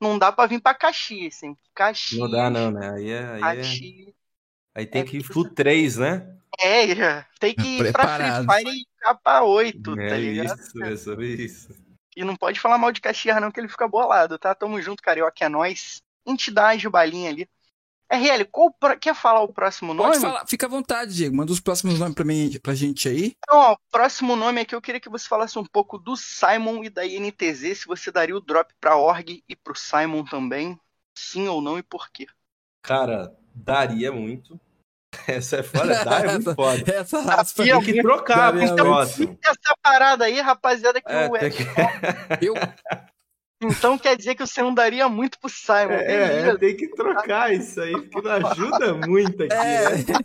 Não 0.00 0.18
dá 0.18 0.30
pra 0.32 0.46
vir 0.46 0.60
pra 0.60 0.74
Caxias, 0.74 1.42
hein? 1.42 1.56
Caxias. 1.74 2.20
Não 2.20 2.30
dá, 2.30 2.48
não, 2.48 2.70
né? 2.70 2.92
Aí, 2.94 3.10
é, 3.10 3.26
aí, 3.26 3.58
é- 3.58 3.62
Caxias. 3.62 4.14
aí 4.74 4.86
tem 4.86 5.02
É 5.02 5.04
que 5.04 5.16
ir 5.18 5.22
full 5.22 5.48
3, 5.52 5.96
né? 5.98 6.37
É, 6.60 6.94
já. 6.94 7.26
tem 7.38 7.54
que 7.54 7.78
ir 7.78 7.92
pra. 7.92 8.16
Free 8.16 8.64
Fire 8.64 8.76
e 8.80 8.86
capa 8.98 9.42
8, 9.42 9.98
é 10.00 10.08
tá 10.08 10.16
ligado? 10.16 10.58
isso, 10.60 10.84
é 10.84 10.96
sobre 10.96 11.34
isso. 11.34 11.68
E 12.16 12.24
não 12.24 12.34
pode 12.34 12.58
falar 12.58 12.78
mal 12.78 12.90
de 12.90 13.00
Caxias, 13.00 13.40
não, 13.40 13.50
que 13.50 13.60
ele 13.60 13.68
fica 13.68 13.86
bolado, 13.86 14.38
tá? 14.38 14.54
Tamo 14.54 14.80
junto, 14.82 15.02
Carioca, 15.02 15.44
é 15.44 15.48
nóis. 15.48 16.02
Entidade, 16.26 16.88
balinha 16.88 17.30
ali. 17.30 17.48
RL, 18.10 18.44
qual 18.46 18.72
pro- 18.72 18.98
quer 18.98 19.14
falar 19.14 19.42
o 19.42 19.52
próximo 19.52 19.92
nome? 19.92 20.10
Pode 20.10 20.20
falar, 20.20 20.46
fica 20.46 20.66
à 20.66 20.68
vontade, 20.68 21.14
Diego. 21.14 21.36
Manda 21.36 21.52
os 21.52 21.60
próximos 21.60 21.98
nomes 21.98 22.14
pra, 22.14 22.24
mim, 22.24 22.58
pra 22.62 22.74
gente 22.74 23.06
aí. 23.08 23.34
Então, 23.44 23.58
ó, 23.58 23.72
o 23.74 23.78
próximo 23.90 24.34
nome 24.34 24.62
aqui 24.62 24.74
eu 24.74 24.80
queria 24.80 25.00
que 25.00 25.10
você 25.10 25.28
falasse 25.28 25.58
um 25.58 25.64
pouco 25.64 25.98
do 25.98 26.16
Simon 26.16 26.82
e 26.82 26.88
da 26.90 27.04
INTZ, 27.06 27.80
se 27.80 27.86
você 27.86 28.10
daria 28.10 28.34
o 28.36 28.40
drop 28.40 28.72
pra 28.80 28.96
Org 28.96 29.44
e 29.46 29.54
pro 29.54 29.76
Simon 29.76 30.24
também. 30.24 30.78
Sim 31.14 31.48
ou 31.48 31.60
não 31.60 31.78
e 31.78 31.82
por 31.82 32.10
quê? 32.10 32.26
Cara, 32.82 33.36
daria 33.54 34.10
muito. 34.10 34.58
Essa 35.36 35.56
é 35.56 35.62
foda, 35.62 36.04
dá, 36.04 36.20
é 36.20 36.32
muito 36.32 36.54
foda. 36.54 36.94
Essa 36.94 37.20
raspa 37.20 37.62
Tem 37.62 37.80
que 37.82 38.02
trocar 38.02 38.50
pro 38.52 38.60
muito. 38.60 38.76
próximo. 38.76 39.38
Essa 39.44 39.76
parada 39.82 40.24
aí, 40.24 40.40
rapaziada, 40.40 41.00
que 41.00 41.12
É, 41.12 41.26
o 41.26 41.30
que... 41.32 41.64
Eu, 42.44 42.54
Então 43.60 43.98
quer 43.98 44.16
dizer 44.16 44.34
que 44.34 44.46
você 44.46 44.62
não 44.62 44.72
daria 44.72 45.08
muito 45.08 45.38
pro 45.38 45.50
Simon. 45.50 45.92
É, 45.92 46.48
é, 46.48 46.56
tem 46.56 46.76
que 46.76 46.88
trocar 46.88 47.52
isso 47.52 47.80
aí, 47.80 47.92
porque 47.92 48.26
não 48.26 48.48
ajuda 48.50 48.94
muito 49.06 49.42
aqui, 49.42 49.52
é, 49.52 49.90
né? 49.90 50.18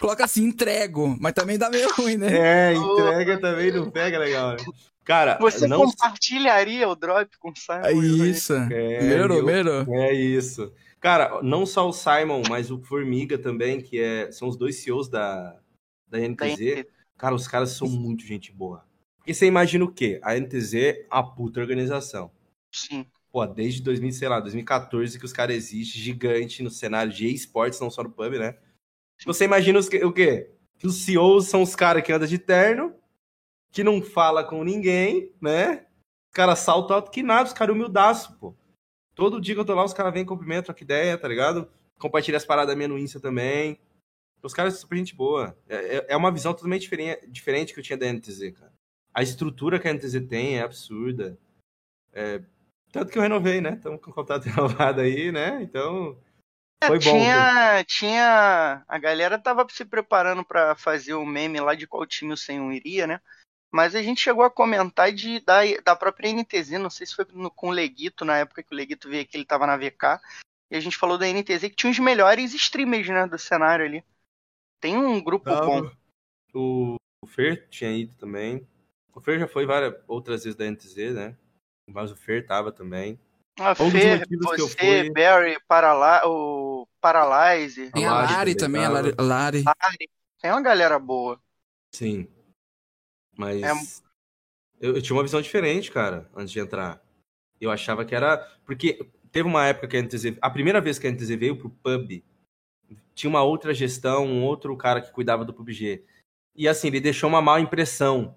coloca 0.00 0.24
assim, 0.24 0.44
entrego, 0.44 1.16
mas 1.20 1.32
também 1.32 1.58
dá 1.58 1.70
meio 1.70 1.92
ruim, 1.94 2.16
né? 2.16 2.70
É, 2.70 2.74
entrega 2.74 3.40
também 3.40 3.70
não 3.72 3.90
pega 3.90 4.18
legal. 4.18 4.52
né? 4.52 4.56
Cara, 5.04 5.36
Você 5.40 5.66
não 5.66 5.86
compartilharia 5.86 6.88
o 6.88 6.94
drop 6.94 7.36
com 7.38 7.50
o 7.50 7.56
Simon? 7.56 7.80
É 7.84 7.92
isso. 7.92 8.52
É, 8.54 8.98
eu- 9.02 9.06
melhorou. 9.44 9.94
É 9.94 10.12
isso. 10.12 10.72
Cara, 11.00 11.42
não 11.42 11.66
só 11.66 11.88
o 11.88 11.92
Simon, 11.92 12.42
mas 12.48 12.70
o 12.70 12.78
Formiga 12.80 13.36
também, 13.36 13.80
que 13.80 13.98
é, 14.00 14.30
são 14.30 14.46
os 14.48 14.56
dois 14.56 14.76
CEOs 14.76 15.08
da, 15.08 15.58
da 16.06 16.18
NTZ. 16.20 16.86
Cara, 17.18 17.34
os 17.34 17.48
caras 17.48 17.70
são 17.70 17.88
muito 17.88 18.24
gente 18.24 18.52
boa. 18.52 18.84
E 19.26 19.34
você 19.34 19.46
imagina 19.46 19.84
o 19.84 19.90
quê? 19.92 20.20
A 20.22 20.36
NTZ 20.36 20.74
é 20.74 21.06
a 21.10 21.22
puta 21.22 21.60
organização. 21.60 22.30
Sim. 22.72 23.04
Pô, 23.32 23.44
desde 23.46 23.82
2000, 23.82 24.12
sei 24.12 24.28
lá, 24.28 24.38
2014 24.40 25.18
que 25.18 25.24
os 25.24 25.32
caras 25.32 25.56
existem, 25.56 26.00
gigante 26.00 26.62
no 26.62 26.70
cenário 26.70 27.12
de 27.12 27.26
esportes, 27.32 27.80
não 27.80 27.90
só 27.90 28.02
no 28.04 28.10
pub, 28.10 28.34
né? 28.38 28.56
Você 29.24 29.44
imagina 29.44 29.78
os, 29.78 29.88
que- 29.88 30.04
o 30.04 30.12
quê? 30.12 30.50
Que 30.78 30.86
os 30.86 30.96
CEOs 31.04 31.46
são 31.48 31.62
os 31.62 31.74
caras 31.74 32.02
que 32.02 32.12
andam 32.12 32.26
de 32.28 32.38
terno, 32.38 32.92
que 33.72 33.82
não 33.82 34.02
fala 34.02 34.44
com 34.44 34.62
ninguém, 34.62 35.32
né? 35.40 35.86
Os 36.30 36.34
caras 36.34 36.60
saltam 36.60 36.96
alto 36.96 37.10
que 37.10 37.22
nada, 37.22 37.44
os 37.48 37.52
caras 37.52 37.74
humildaço, 37.74 38.36
pô. 38.38 38.54
Todo 39.14 39.40
dia 39.40 39.54
que 39.54 39.60
eu 39.60 39.64
tô 39.64 39.74
lá, 39.74 39.84
os 39.84 39.92
caras 39.92 40.12
vêm, 40.12 40.24
cumprimentam, 40.24 40.64
troca 40.64 40.82
ideia, 40.82 41.18
tá 41.18 41.26
ligado? 41.28 41.70
Compartilha 41.98 42.36
as 42.36 42.44
paradas 42.44 42.74
minhas 42.76 42.90
no 42.90 42.98
Insta 42.98 43.20
também. 43.20 43.78
Os 44.42 44.54
caras 44.54 44.74
são 44.74 44.82
super 44.82 44.96
gente 44.96 45.14
boa. 45.14 45.56
É, 45.68 45.96
é- 45.96 46.06
é 46.10 46.16
uma 46.16 46.32
visão 46.32 46.52
totalmente 46.52 46.82
diferente, 46.82 47.26
diferente 47.28 47.72
que 47.72 47.80
eu 47.80 47.84
tinha 47.84 47.96
da 47.96 48.06
NTZ, 48.06 48.52
cara. 48.52 48.72
A 49.14 49.22
estrutura 49.22 49.78
que 49.78 49.86
a 49.86 49.90
NTZ 49.92 50.26
tem 50.28 50.58
é 50.58 50.62
absurda. 50.62 51.38
É, 52.12 52.42
tanto 52.90 53.12
que 53.12 53.18
eu 53.18 53.22
renovei, 53.22 53.60
né? 53.60 53.74
Estamos 53.74 54.00
com 54.00 54.10
o 54.10 54.14
contrato 54.14 54.44
renovado 54.48 55.00
aí, 55.00 55.30
né? 55.30 55.62
Então, 55.62 56.18
É, 56.82 56.88
Foi 56.88 56.98
bom, 56.98 57.10
tinha, 57.12 57.84
tinha. 57.86 58.84
A 58.88 58.98
galera 58.98 59.38
tava 59.38 59.64
se 59.70 59.84
preparando 59.84 60.44
pra 60.44 60.74
fazer 60.74 61.14
o 61.14 61.24
meme 61.24 61.60
lá 61.60 61.74
de 61.74 61.86
qual 61.86 62.04
time 62.06 62.32
o 62.32 62.36
101 62.36 62.72
iria, 62.72 63.06
né? 63.06 63.20
Mas 63.72 63.94
a 63.94 64.02
gente 64.02 64.20
chegou 64.20 64.44
a 64.44 64.50
comentar 64.50 65.10
de, 65.10 65.40
da, 65.40 65.60
da 65.82 65.96
própria 65.96 66.28
NTZ, 66.28 66.72
não 66.72 66.90
sei 66.90 67.06
se 67.06 67.14
foi 67.14 67.26
no- 67.32 67.50
com 67.50 67.68
o 67.68 67.72
Leguito, 67.72 68.22
na 68.24 68.36
época 68.36 68.62
que 68.62 68.72
o 68.72 68.76
Leguito 68.76 69.08
veio 69.08 69.22
aqui, 69.22 69.36
ele 69.36 69.46
tava 69.46 69.66
na 69.66 69.76
VK. 69.78 70.20
E 70.70 70.76
a 70.76 70.80
gente 70.80 70.96
falou 70.96 71.16
da 71.16 71.26
NTZ 71.26 71.62
que 71.62 71.74
tinha 71.76 71.90
os 71.90 71.98
melhores 71.98 72.52
streamers, 72.54 73.08
né, 73.08 73.26
do 73.26 73.38
cenário 73.38 73.84
ali. 73.86 74.04
Tem 74.80 74.96
um 74.96 75.22
grupo 75.22 75.46
Tava. 75.46 75.64
bom. 75.66 75.90
o, 76.54 76.96
o 77.24 77.26
Fer 77.26 77.66
tinha 77.70 77.90
ido 77.90 78.14
também. 78.16 78.66
O 79.14 79.20
Fer 79.20 79.38
já 79.40 79.48
foi 79.48 79.64
várias 79.64 79.94
outras 80.06 80.44
vezes 80.44 80.56
da 80.56 80.66
NTZ, 80.66 81.14
né? 81.14 81.36
Mas 81.88 82.10
o 82.10 82.16
Fer 82.16 82.46
tava 82.46 82.72
também. 82.72 83.18
A 83.58 83.70
Um 83.72 83.90
dos 83.90 83.92
Fer, 83.92 84.18
motivos 84.20 84.50
que 84.54 84.60
eu 84.60 84.68
você, 84.68 84.76
fui- 84.78 85.10
Barry, 85.12 85.58
Parala 85.68 86.22
o 86.26 86.86
Paralyze, 87.00 87.90
Tem 87.90 88.06
a 88.06 88.10
A 88.10 88.14
Lari 88.22 88.54
também, 88.54 88.56
também 88.56 88.84
a 88.84 88.88
Lari. 88.88 89.14
Lari. 89.18 89.62
Lari. 89.64 90.10
Tem 90.40 90.50
uma 90.50 90.62
galera 90.62 90.98
boa. 90.98 91.38
Sim. 91.94 92.26
Mas 93.36 93.62
É- 93.62 94.86
eu, 94.86 94.96
eu 94.96 95.02
tinha 95.02 95.16
uma 95.16 95.22
visão 95.22 95.40
diferente, 95.40 95.90
cara, 95.90 96.28
antes 96.34 96.52
de 96.52 96.60
entrar. 96.60 97.02
Eu 97.60 97.70
achava 97.70 98.04
que 98.04 98.14
era. 98.14 98.38
Porque 98.64 99.06
teve 99.30 99.48
uma 99.48 99.66
época 99.66 99.88
que 99.88 99.96
a 99.96 100.00
NTZ. 100.00 100.36
A 100.40 100.50
primeira 100.50 100.80
vez 100.80 100.98
que 100.98 101.06
a 101.06 101.10
NTZ 101.10 101.36
veio 101.36 101.56
pro 101.56 101.70
pub, 101.70 102.22
tinha 103.14 103.30
uma 103.30 103.42
outra 103.42 103.72
gestão, 103.72 104.26
um 104.26 104.44
outro 104.44 104.76
cara 104.76 105.00
que 105.00 105.12
cuidava 105.12 105.44
do 105.44 105.54
PUBG. 105.54 106.04
E 106.54 106.68
assim, 106.68 106.88
ele 106.88 107.00
deixou 107.00 107.28
uma 107.28 107.40
má 107.40 107.60
impressão. 107.60 108.36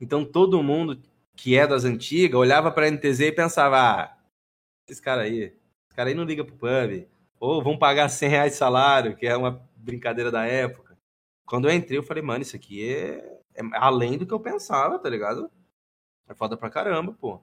Então 0.00 0.24
todo 0.24 0.62
mundo 0.62 1.00
que 1.36 1.56
é 1.56 1.66
das 1.66 1.84
antigas 1.84 2.38
olhava 2.38 2.70
pra 2.70 2.88
NTZ 2.88 3.20
e 3.20 3.32
pensava: 3.32 3.78
ah, 3.80 4.18
esse 4.88 5.02
cara 5.02 5.22
aí, 5.22 5.44
esse 5.44 5.96
cara 5.96 6.08
aí 6.10 6.14
não 6.14 6.24
liga 6.24 6.44
pro 6.44 6.56
pub. 6.56 7.06
Ou 7.40 7.62
vão 7.62 7.76
pagar 7.76 8.08
100 8.08 8.28
reais 8.28 8.52
de 8.52 8.58
salário, 8.58 9.16
que 9.16 9.26
é 9.26 9.36
uma 9.36 9.68
brincadeira 9.76 10.30
da 10.30 10.44
época. 10.46 10.96
Quando 11.44 11.68
eu 11.68 11.74
entrei, 11.74 11.98
eu 11.98 12.02
falei, 12.04 12.22
mano, 12.22 12.42
isso 12.42 12.54
aqui 12.54 12.88
é, 12.88 13.40
é 13.54 13.62
além 13.74 14.16
do 14.18 14.26
que 14.26 14.32
eu 14.32 14.40
pensava, 14.40 14.98
tá 14.98 15.08
ligado? 15.08 15.50
É 16.28 16.34
foda 16.34 16.56
pra 16.56 16.70
caramba, 16.70 17.12
pô. 17.12 17.40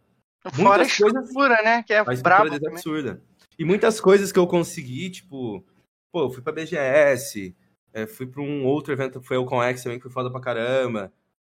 Fora 0.53 0.77
Muitas 0.79 0.97
coisas- 0.97 1.21
estrutura, 1.25 1.61
né? 1.61 1.83
Que 1.83 1.93
é 1.93 2.03
brabo 2.03 2.47
é 2.47 2.59
também. 2.59 2.73
absurda. 2.75 3.21
E 3.57 3.65
muitas 3.65 3.99
coisas 3.99 4.31
que 4.31 4.39
eu 4.39 4.47
consegui, 4.47 5.09
tipo, 5.09 5.63
pô, 6.11 6.23
eu 6.23 6.29
fui 6.31 6.41
pra 6.41 6.53
BGS, 6.53 7.55
é, 7.93 8.05
fui 8.07 8.25
pra 8.25 8.41
um 8.41 8.65
outro 8.65 8.93
evento 8.93 9.19
que 9.19 9.27
foi 9.27 9.35
o 9.37 9.45
ConX 9.45 9.83
também, 9.83 9.97
que 9.99 10.03
foi 10.03 10.11
foda 10.11 10.31
pra 10.31 10.39
caramba. 10.39 11.11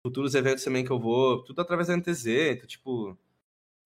Futuros 0.06 0.34
eventos 0.34 0.64
também 0.64 0.82
que 0.82 0.90
eu 0.90 0.98
vou, 0.98 1.44
tudo 1.44 1.60
através 1.60 1.88
da 1.88 1.94
NTZ, 1.96 2.26
então, 2.52 2.66
tipo, 2.66 3.18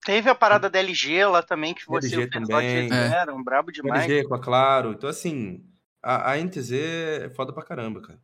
Teve 0.05 0.29
a 0.29 0.35
parada 0.35 0.69
da 0.71 0.79
LG 0.79 1.25
lá 1.25 1.43
também, 1.43 1.73
que 1.75 1.87
você 1.87 2.15
LG 2.15 2.21
e 2.21 2.25
o 2.27 2.31
Pesote 2.31 2.47
também. 2.53 2.83
fizeram, 2.91 3.43
brabo 3.43 3.73
demais. 3.73 4.05
LG, 4.05 4.29
com 4.29 4.35
a 4.35 4.39
Claro. 4.41 4.93
Então, 4.93 5.09
assim, 5.09 5.65
a, 6.03 6.33
a 6.33 6.39
NTZ 6.39 6.73
é 6.73 7.31
foda 7.31 7.53
pra 7.55 7.65
caramba, 7.65 8.03
cara. 8.03 8.21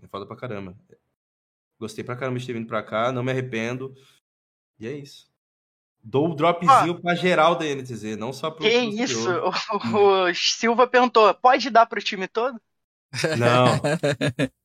É 0.00 0.06
foda 0.06 0.24
pra 0.24 0.36
caramba. 0.36 0.76
Gostei 1.78 2.02
pra 2.02 2.16
caramba 2.16 2.38
de 2.38 2.46
ter 2.46 2.52
vindo 2.52 2.66
pra 2.66 2.82
cá, 2.82 3.12
não 3.12 3.22
me 3.22 3.30
arrependo. 3.30 3.94
E 4.78 4.86
é 4.86 4.92
isso. 4.92 5.28
Dou 6.02 6.30
o 6.30 6.34
dropzinho 6.34 7.00
pra 7.00 7.14
geral 7.14 7.56
da 7.56 7.66
NTZ, 7.66 8.16
não 8.16 8.32
só 8.32 8.50
pro. 8.50 8.64
Que 8.64 8.70
pro 8.70 9.02
isso? 9.02 9.30
O, 9.30 10.26
o 10.28 10.34
Silva 10.34 10.86
perguntou: 10.86 11.32
pode 11.34 11.70
dar 11.70 11.86
pro 11.86 12.02
time 12.02 12.26
todo? 12.26 12.60
Não. 13.36 13.66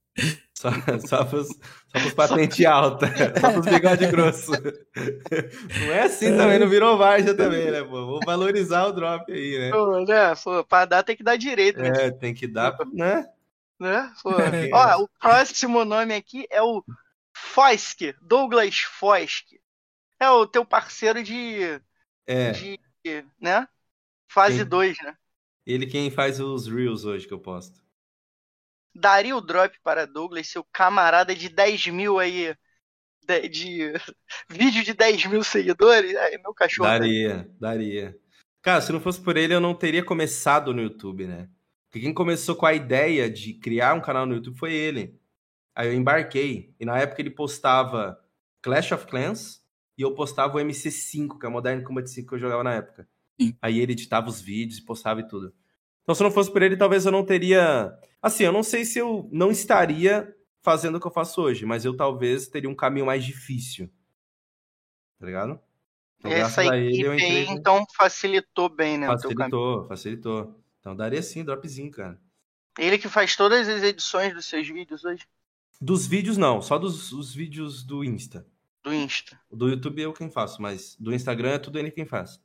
Só, 0.63 0.69
só, 1.05 1.25
pros, 1.25 1.47
só 1.49 1.99
pros 1.99 2.13
patente 2.13 2.65
alta. 2.65 3.07
Só 3.41 3.51
pros 3.51 3.65
bigode 3.65 4.07
grosso. 4.07 4.51
Não 4.51 5.91
é 5.91 6.03
assim 6.03 6.37
também, 6.37 6.57
não 6.57 6.69
virou 6.69 6.97
Varja 6.97 7.35
também, 7.35 7.69
né, 7.69 7.83
pô? 7.83 8.05
Vou 8.05 8.19
valorizar 8.25 8.85
o 8.85 8.93
drop 8.93 9.29
aí, 9.29 9.59
né? 9.59 9.71
Pô, 9.71 10.05
né? 10.05 10.33
Pô, 10.41 10.63
pra 10.63 10.85
dar 10.85 11.03
tem 11.03 11.17
que 11.17 11.23
dar 11.23 11.35
direito, 11.35 11.81
né? 11.81 11.89
É, 11.89 12.11
tem 12.11 12.33
que 12.33 12.47
dar, 12.47 12.77
né? 12.93 13.25
Né? 13.77 14.09
Pô. 14.21 14.29
Ó, 14.73 15.03
o 15.03 15.09
próximo 15.19 15.83
nome 15.83 16.13
aqui 16.13 16.47
é 16.49 16.61
o 16.61 16.81
Fosk, 17.33 18.13
Douglas 18.21 18.79
Fosk. 18.79 19.53
É 20.19 20.29
o 20.29 20.47
teu 20.47 20.65
parceiro 20.65 21.23
de. 21.23 21.81
É, 22.25 22.51
de 22.51 22.79
né? 23.39 23.67
Fase 24.29 24.59
Sim. 24.59 24.65
2, 24.65 24.97
né? 25.03 25.17
ele 25.65 25.85
quem 25.85 26.09
faz 26.09 26.39
os 26.39 26.67
Reels 26.67 27.05
hoje 27.05 27.27
que 27.27 27.33
eu 27.33 27.39
posto. 27.39 27.83
Daria 28.95 29.35
o 29.35 29.41
drop 29.41 29.77
para 29.83 30.05
Douglas, 30.05 30.47
seu 30.47 30.63
camarada 30.63 31.35
de 31.35 31.49
10 31.49 31.87
mil 31.87 32.19
aí. 32.19 32.55
De, 33.25 33.49
de- 33.49 33.93
vídeo 34.49 34.83
de 34.83 34.93
10 34.93 35.25
mil 35.25 35.43
seguidores. 35.43 36.15
Aí, 36.15 36.37
meu 36.37 36.53
cachorro. 36.53 36.89
tá 36.89 36.99
Daria, 36.99 37.49
daria. 37.59 38.17
Cara, 38.61 38.81
se 38.81 38.91
não 38.91 39.01
fosse 39.01 39.21
por 39.21 39.35
ele, 39.35 39.53
eu 39.53 39.59
não 39.59 39.73
teria 39.73 40.03
começado 40.03 40.73
no 40.73 40.81
YouTube, 40.81 41.25
né? 41.25 41.49
Porque 41.89 42.05
quem 42.05 42.13
começou 42.13 42.55
com 42.55 42.65
a 42.65 42.73
ideia 42.73 43.29
de 43.29 43.53
criar 43.53 43.93
um 43.93 44.01
canal 44.01 44.25
no 44.25 44.35
YouTube 44.35 44.57
foi 44.57 44.73
ele. 44.73 45.19
Aí 45.75 45.87
eu 45.87 45.93
embarquei. 45.93 46.75
E 46.79 46.85
na 46.85 46.97
época 46.99 47.21
ele 47.21 47.29
postava 47.29 48.19
Clash 48.61 48.91
of 48.91 49.05
Clans 49.07 49.61
e 49.97 50.01
eu 50.01 50.13
postava 50.13 50.57
o 50.57 50.59
MC5, 50.59 51.39
que 51.39 51.45
é 51.45 51.49
o 51.49 51.51
Modern 51.51 51.83
Combat 51.83 52.09
5 52.09 52.27
que 52.27 52.35
eu 52.35 52.39
jogava 52.39 52.63
na 52.63 52.73
época. 52.73 53.07
Sim. 53.39 53.57
Aí 53.61 53.79
ele 53.79 53.93
editava 53.93 54.29
os 54.29 54.41
vídeos, 54.41 54.79
postava 54.79 55.19
e 55.19 55.27
tudo. 55.27 55.53
Então, 56.03 56.13
se 56.13 56.21
não 56.23 56.31
fosse 56.31 56.51
por 56.51 56.61
ele, 56.61 56.75
talvez 56.75 57.05
eu 57.05 57.11
não 57.11 57.25
teria. 57.25 57.97
Assim, 58.21 58.43
eu 58.43 58.51
não 58.51 58.63
sei 58.63 58.85
se 58.85 58.99
eu 58.99 59.29
não 59.31 59.51
estaria 59.51 60.35
fazendo 60.61 60.95
o 60.95 60.99
que 60.99 61.07
eu 61.07 61.11
faço 61.11 61.41
hoje, 61.41 61.65
mas 61.65 61.85
eu 61.85 61.95
talvez 61.95 62.47
teria 62.47 62.69
um 62.69 62.75
caminho 62.75 63.05
mais 63.05 63.23
difícil. 63.23 63.89
Tá 65.19 65.25
ligado? 65.25 65.59
Então, 66.19 66.31
Essa 66.31 66.65
ele, 66.65 66.87
equipe 66.87 67.03
eu 67.03 67.11
aí, 67.11 67.17
entrei. 67.17 67.45
então, 67.47 67.85
facilitou 67.95 68.69
bem, 68.69 68.97
né? 68.97 69.07
Facilitou, 69.07 69.87
facilitou. 69.87 70.63
Então 70.79 70.95
daria 70.95 71.21
sim, 71.21 71.43
dropzinho, 71.43 71.91
cara. 71.91 72.19
Ele 72.77 72.97
que 72.97 73.07
faz 73.07 73.35
todas 73.35 73.67
as 73.67 73.83
edições 73.83 74.33
dos 74.33 74.45
seus 74.45 74.67
vídeos 74.67 75.05
hoje, 75.05 75.25
Dos 75.81 76.07
vídeos, 76.07 76.37
não, 76.37 76.61
só 76.61 76.77
dos 76.77 77.11
os 77.11 77.33
vídeos 77.33 77.83
do 77.83 78.03
Insta. 78.03 78.47
do 78.83 78.93
Insta. 78.93 79.39
O 79.49 79.55
do 79.55 79.69
YouTube 79.69 80.01
eu 80.01 80.13
quem 80.13 80.29
faço, 80.29 80.61
mas 80.61 80.95
do 80.99 81.13
Instagram 81.13 81.51
é 81.51 81.59
tudo 81.59 81.77
ele 81.79 81.91
quem 81.91 82.05
faz. 82.05 82.39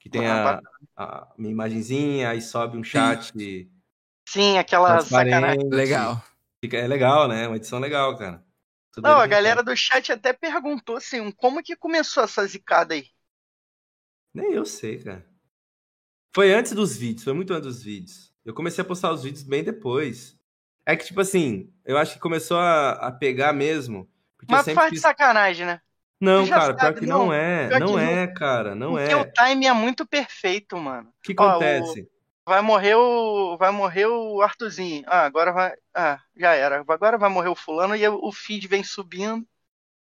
Que 0.00 0.08
tem 0.08 0.26
Ah, 0.26 0.60
a, 0.96 1.04
a 1.04 1.34
minha 1.36 1.52
imagenzinha, 1.52 2.30
aí 2.30 2.40
sobe 2.40 2.76
um 2.78 2.84
chat 2.84 3.32
Sim, 4.28 4.58
aquela 4.58 5.00
sacanagem. 5.00 5.68
Legal. 5.68 6.22
Fica, 6.60 6.76
é 6.76 6.86
legal, 6.86 7.28
né? 7.28 7.46
Uma 7.46 7.56
edição 7.56 7.78
legal, 7.78 8.16
cara. 8.18 8.44
Tudo 8.92 9.04
Não, 9.04 9.18
a 9.18 9.26
galera 9.26 9.62
faz. 9.64 9.66
do 9.66 9.76
chat 9.76 10.12
até 10.12 10.32
perguntou 10.32 10.96
assim, 10.96 11.30
como 11.32 11.62
que 11.62 11.76
começou 11.76 12.22
essa 12.24 12.46
zicada 12.46 12.94
aí? 12.94 13.06
Nem 14.34 14.52
eu 14.52 14.64
sei, 14.64 15.02
cara. 15.02 15.26
Foi 16.34 16.52
antes 16.52 16.72
dos 16.72 16.96
vídeos, 16.96 17.24
foi 17.24 17.32
muito 17.32 17.52
antes 17.52 17.66
dos 17.66 17.82
vídeos. 17.82 18.32
Eu 18.44 18.54
comecei 18.54 18.82
a 18.82 18.86
postar 18.86 19.12
os 19.12 19.22
vídeos 19.24 19.42
bem 19.42 19.64
depois. 19.64 20.37
É 20.88 20.96
que, 20.96 21.04
tipo 21.04 21.20
assim, 21.20 21.70
eu 21.84 21.98
acho 21.98 22.14
que 22.14 22.18
começou 22.18 22.56
a, 22.56 22.92
a 22.92 23.12
pegar 23.12 23.52
mesmo. 23.52 24.08
Porque 24.38 24.50
Mas 24.50 24.64
sempre 24.64 24.80
faz 24.80 24.92
de 24.94 24.98
sacanagem, 25.00 25.66
né? 25.66 25.82
Não, 26.18 26.46
cara, 26.48 26.72
pior 26.72 26.80
sabe, 26.80 27.00
que 27.00 27.06
não. 27.06 27.26
não, 27.26 27.32
é. 27.32 27.68
Pior 27.68 27.80
Não 27.80 27.98
é, 27.98 28.26
cara, 28.26 28.74
não 28.74 28.92
Porque 28.92 29.12
é. 29.12 29.16
o 29.16 29.30
time 29.30 29.66
é 29.66 29.72
muito 29.74 30.06
perfeito, 30.06 30.78
mano. 30.78 31.10
O 31.10 31.22
que 31.22 31.34
Ó, 31.38 31.46
acontece? 31.46 32.08
Vai 32.46 32.62
morrer 32.62 32.94
o. 32.94 33.58
Vai 33.58 33.70
morrer 33.70 34.06
o 34.06 34.40
Arthurzinho. 34.40 35.04
Ah, 35.06 35.26
agora 35.26 35.52
vai. 35.52 35.74
Ah, 35.94 36.18
já 36.34 36.54
era. 36.54 36.80
Agora 36.88 37.18
vai 37.18 37.28
morrer 37.28 37.50
o 37.50 37.54
fulano 37.54 37.94
e 37.94 38.08
o 38.08 38.32
feed 38.32 38.66
vem 38.66 38.82
subindo. 38.82 39.46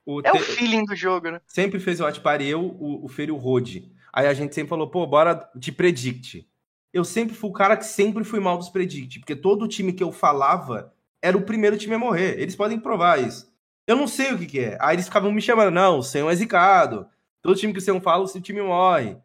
O 0.04 0.20
É 0.22 0.32
te- 0.32 0.38
o 0.38 0.40
feeling 0.40 0.84
do 0.84 0.96
jogo, 0.96 1.30
né? 1.30 1.40
Sempre 1.46 1.80
fez 1.80 2.00
o 2.00 2.04
Watch 2.04 2.20
Party, 2.20 2.46
eu, 2.48 2.60
o, 2.60 3.06
o 3.06 3.08
Fer 3.08 3.30
e 3.30 3.32
o 3.32 3.38
Rode. 3.38 3.92
Aí 4.12 4.26
a 4.26 4.34
gente 4.34 4.56
sempre 4.56 4.70
falou, 4.70 4.90
pô, 4.90 5.06
bora 5.06 5.48
de 5.56 5.72
Predict. 5.72 6.48
Eu 6.94 7.06
sempre 7.06 7.36
fui 7.36 7.50
o 7.50 7.54
cara 7.54 7.78
que 7.78 7.86
sempre 7.86 8.24
fui 8.24 8.40
mal 8.40 8.58
dos 8.58 8.70
Predict, 8.70 9.20
porque 9.20 9.36
todo 9.36 9.68
time 9.68 9.94
que 9.94 10.04
eu 10.04 10.12
falava 10.12 10.94
era 11.22 11.38
o 11.38 11.44
primeiro 11.44 11.78
time 11.78 11.96
a 11.96 12.00
morrer. 12.00 12.40
Eles 12.40 12.56
podem 12.56 12.80
provar 12.80 13.20
isso. 13.22 13.52
Eu 13.88 13.96
não 13.96 14.08
sei 14.08 14.34
o 14.34 14.38
que, 14.38 14.46
que 14.46 14.60
é. 14.60 14.78
Aí 14.82 14.96
eles 14.96 15.06
ficavam 15.06 15.32
me 15.32 15.42
chamando, 15.42 15.72
não, 15.72 16.00
o 16.00 16.04
Senhor 16.04 16.30
é 16.30 16.36
zicado. 16.36 17.08
Todo 17.42 17.58
time 17.58 17.74
que 17.74 17.80
o 17.80 17.82
Senhor 17.82 18.00
fala, 18.02 18.24
o 18.24 18.28
seu 18.28 18.42
time 18.42 18.62
morre. 18.62 19.18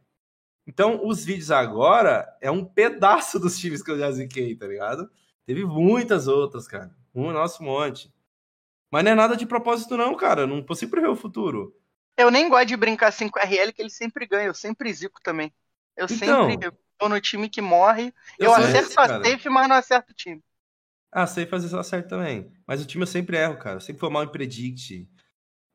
Então, 0.66 1.00
os 1.06 1.24
vídeos 1.24 1.50
agora 1.50 2.26
é 2.40 2.50
um 2.50 2.64
pedaço 2.64 3.38
dos 3.38 3.58
times 3.58 3.82
que 3.82 3.90
eu 3.90 3.98
já 3.98 4.10
ziquei, 4.10 4.54
tá 4.56 4.66
ligado? 4.66 5.08
Teve 5.44 5.64
muitas 5.64 6.26
outras, 6.26 6.66
cara. 6.66 6.90
Um 7.14 7.30
nosso 7.32 7.62
monte. 7.62 8.12
Mas 8.90 9.04
não 9.04 9.12
é 9.12 9.14
nada 9.14 9.36
de 9.36 9.46
propósito, 9.46 9.96
não, 9.96 10.14
cara. 10.16 10.46
Não 10.46 10.62
consigo 10.62 10.90
prever 10.90 11.08
o 11.08 11.16
futuro. 11.16 11.76
Eu 12.16 12.30
nem 12.30 12.48
gosto 12.48 12.66
de 12.66 12.76
brincar 12.76 13.08
assim 13.08 13.28
com 13.28 13.38
RL, 13.38 13.72
que 13.72 13.82
ele 13.82 13.90
sempre 13.90 14.26
ganha. 14.26 14.46
Eu 14.46 14.54
sempre 14.54 14.92
zico 14.92 15.20
também. 15.22 15.52
Eu 15.96 16.06
Então. 16.10 16.50
sempre 16.50 16.72
tô 16.98 17.08
no 17.08 17.20
time 17.20 17.48
que 17.48 17.60
morre. 17.60 18.12
Eu, 18.38 18.50
sou 18.52 18.64
acerto 18.64 18.88
esse, 18.88 19.00
a 19.00 19.08
safe, 19.08 19.48
mas 19.48 19.68
não 19.68 19.76
acerto 19.76 20.12
o 20.12 20.14
time. 20.14 20.42
Ah, 21.10 21.26
sei 21.26 21.46
fazer 21.46 21.68
só 21.68 21.82
certo 21.82 22.08
também. 22.08 22.50
Mas 22.66 22.82
o 22.82 22.86
time 22.86 23.02
eu 23.02 23.06
sempre 23.06 23.36
erro, 23.36 23.58
cara. 23.58 23.76
Eu 23.76 23.80
sempre 23.80 24.00
foi 24.00 24.10
mal 24.10 24.24
em 24.24 24.28
predict. 24.32 25.08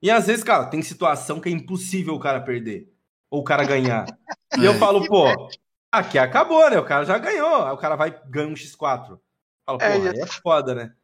E 0.02 0.12
às 0.12 0.28
vezes, 0.28 0.44
cara, 0.44 0.68
tem 0.70 0.82
situação 0.82 1.42
que 1.42 1.50
é 1.50 1.52
impossível 1.52 2.16
o 2.16 2.20
cara 2.20 2.42
perder. 2.42 2.94
Ou 3.30 3.42
o 3.42 3.44
cara 3.44 3.64
ganhar. 3.66 4.18
e 4.58 4.66
eu 4.66 4.74
É. 4.74 4.80
falo, 4.80 5.08
pô, 5.08 5.50
aqui 5.92 6.18
acabou, 6.20 6.70
né? 6.70 6.80
O 6.80 6.86
cara 6.86 7.06
já 7.06 7.18
ganhou. 7.18 7.66
Aí 7.66 7.74
o 7.74 7.78
cara 7.78 7.96
vai 7.96 8.10
e 8.10 8.32
ganha 8.32 8.50
um 8.50 8.56
X4. 8.56 9.20
Fala, 9.66 9.80
pô, 9.80 9.86
É 9.86 9.96
aí 10.10 10.20
é 10.22 10.28
foda, 10.28 10.76
né? 10.76 10.96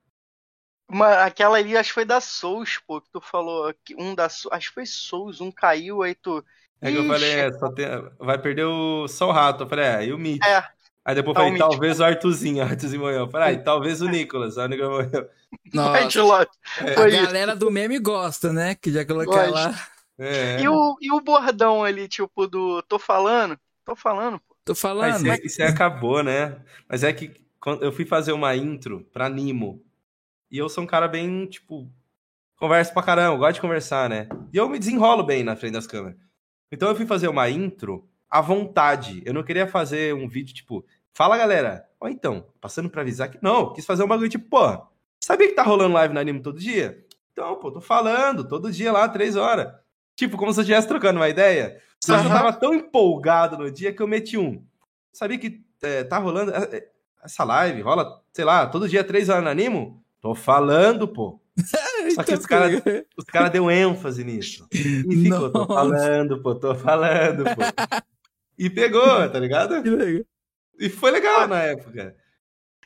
Uma, 0.89 1.26
aquela 1.26 1.57
ali, 1.57 1.76
acho 1.76 1.89
que 1.89 1.94
foi 1.95 2.06
da 2.06 2.22
Souls, 2.22 2.77
pô, 2.80 3.02
que 3.02 3.10
tu 3.11 3.19
falou. 3.19 3.73
que 3.84 3.94
Um 3.95 4.15
da 4.15 4.30
Souls, 4.30 4.56
acho 4.56 4.69
que 4.69 4.73
foi 4.76 4.85
Souls, 4.85 5.41
um 5.41 5.52
caiu, 5.52 6.02
aí 6.02 6.15
tu. 6.15 6.44
É 6.82 6.91
que 6.91 6.98
eu 6.98 7.06
falei, 7.08 7.32
é, 7.32 7.52
só 7.54 7.72
tem- 7.72 7.88
vai 8.20 8.38
perder 8.38 8.66
o, 8.66 9.08
só 9.08 9.30
o 9.30 9.32
rato. 9.32 9.64
Eu 9.64 9.68
falei, 9.68 9.86
é, 9.86 10.06
e 10.06 10.14
o 10.14 10.18
Mitch? 10.18 10.44
É. 10.45 10.64
Aí 11.04 11.16
depois 11.16 11.36
eu 11.38 11.41
Tá, 11.41 11.41
o 11.41 11.44
falei, 11.45 11.52
Mitch. 11.54 11.60
talvez 11.70 11.99
o 11.99 12.04
Arthurzinho. 12.04 12.58
O 12.66 12.68
Arthurzinho 12.68 13.02
morreu. 13.02 13.20
Eu 13.20 13.30
falei, 13.30 13.48
ah, 13.48 13.52
e 13.54 13.64
talvez 13.64 14.02
o 14.02 14.08
Nicolas. 14.08 14.58
O 14.58 14.68
Nicolas 14.68 14.91
morreu. 15.06 15.30
Nossa, 15.74 16.24
lá. 16.24 16.45
a 16.82 17.10
galera 17.10 17.56
do 17.56 17.72
meme 17.72 17.98
gosta, 17.99 18.52
né? 18.52 18.76
Que 18.76 18.91
já 18.91 19.06
colocar 19.06 19.49
lá. 19.49 19.74
É. 20.20 20.60
E, 20.62 20.68
o, 20.68 20.98
e 20.99 21.12
o 21.12 21.22
bordão 21.22 21.84
ali, 21.84 22.08
tipo, 22.08 22.48
do. 22.48 22.82
Tô 22.84 22.99
falando? 22.99 23.58
Tô 23.86 23.95
falando, 23.95 24.40
pô. 24.40 24.56
Tô 24.66 24.76
falando. 24.76 25.16
isso, 25.16 25.32
aí, 25.32 25.40
isso 25.44 25.62
aí 25.62 25.70
acabou, 25.70 26.22
né? 26.22 26.58
Mas 26.90 27.04
é 27.04 27.14
que 27.14 27.32
quando 27.60 27.84
eu 27.84 27.91
fui 27.91 28.04
fazer 28.06 28.34
uma 28.34 28.56
intro 28.56 29.08
pra 29.14 29.30
Nimo. 29.30 29.82
E 30.52 30.58
eu 30.58 30.68
sou 30.70 30.84
um 30.84 30.88
cara 30.88 31.08
bem, 31.08 31.45
tipo, 31.45 31.90
converso 32.58 32.94
pra 32.94 33.04
caramba, 33.04 33.38
gosto 33.38 33.56
de 33.56 33.62
conversar, 33.62 34.10
né? 34.10 34.28
E 34.52 34.58
eu 34.58 34.68
me 34.68 34.80
desenrolo 34.80 35.24
bem 35.24 35.44
na 35.44 35.56
frente 35.56 35.74
das 35.74 35.88
câmeras. 35.88 36.18
Então 36.72 36.89
eu 36.89 36.95
fui 36.95 37.06
fazer 37.06 37.27
uma 37.27 37.49
intro 37.49 38.07
à 38.30 38.41
vontade. 38.41 39.22
Eu 39.26 39.34
não 39.34 39.44
queria 39.44 39.68
fazer 39.68 40.14
um 40.14 40.27
vídeo 40.27 40.53
tipo, 40.53 40.85
fala 41.14 41.38
galera, 41.38 41.88
ó 41.99 42.07
então, 42.07 42.45
passando 42.60 42.89
pra 42.89 43.02
avisar 43.02 43.30
que. 43.30 43.39
Não, 43.41 43.73
quis 43.73 43.85
fazer 43.85 44.03
um 44.03 44.07
bagulho 44.07 44.30
tipo, 44.30 44.49
pô, 44.49 44.85
sabia 45.19 45.48
que 45.48 45.56
tá 45.56 45.64
rolando 45.64 45.94
live 45.94 46.14
na 46.14 46.22
Animo 46.22 46.41
todo 46.41 46.60
dia? 46.60 47.06
Então, 47.31 47.56
pô, 47.56 47.72
tô 47.72 47.80
falando, 47.80 48.48
todo 48.48 48.72
dia 48.72 48.91
lá, 48.91 49.07
três 49.07 49.35
horas. 49.35 49.72
Tipo, 50.15 50.38
como 50.38 50.52
se 50.52 50.60
eu 50.60 50.64
estivesse 50.64 50.88
trocando 50.88 51.19
uma 51.19 51.30
ideia. 51.30 51.80
Só 52.03 52.19
que 52.19 52.26
eu 52.26 52.30
tava 52.30 52.53
tão 52.53 52.73
empolgado 52.73 53.57
no 53.57 53.69
dia 53.69 53.94
que 53.94 54.02
eu 54.02 54.07
meti 54.07 54.38
um. 54.38 54.64
Sabia 55.14 55.38
que 55.38 55.64
é, 55.81 56.03
tá 56.03 56.18
rolando 56.18 56.52
é, 56.52 56.77
é, 56.77 56.88
essa 57.23 57.44
live, 57.44 57.81
rola, 57.81 58.22
sei 58.34 58.45
lá, 58.45 58.68
todo 58.68 58.89
dia 58.89 59.03
três 59.03 59.30
horas 59.30 59.44
na 59.44 59.52
Animo? 59.52 60.03
Tô 60.22 60.34
falando, 60.34 61.07
pô. 61.07 61.39
Só 62.15 62.23
que 62.23 62.34
os 62.34 62.45
caras 62.45 62.81
os 63.17 63.25
cara 63.25 63.49
deu 63.49 63.69
ênfase 63.71 64.23
nisso. 64.23 64.67
E 64.71 65.23
ficou, 65.23 65.51
tô 65.51 65.65
falando, 65.67 66.41
pô, 66.41 66.55
tô 66.55 66.75
falando, 66.75 67.43
pô. 67.43 67.61
E 68.57 68.69
pegou, 68.69 69.29
tá 69.29 69.39
ligado? 69.39 69.81
Que 69.84 69.89
legal. 69.89 70.25
E 70.79 70.89
foi 70.89 71.11
legal 71.11 71.47
na 71.47 71.61
época. 71.63 72.15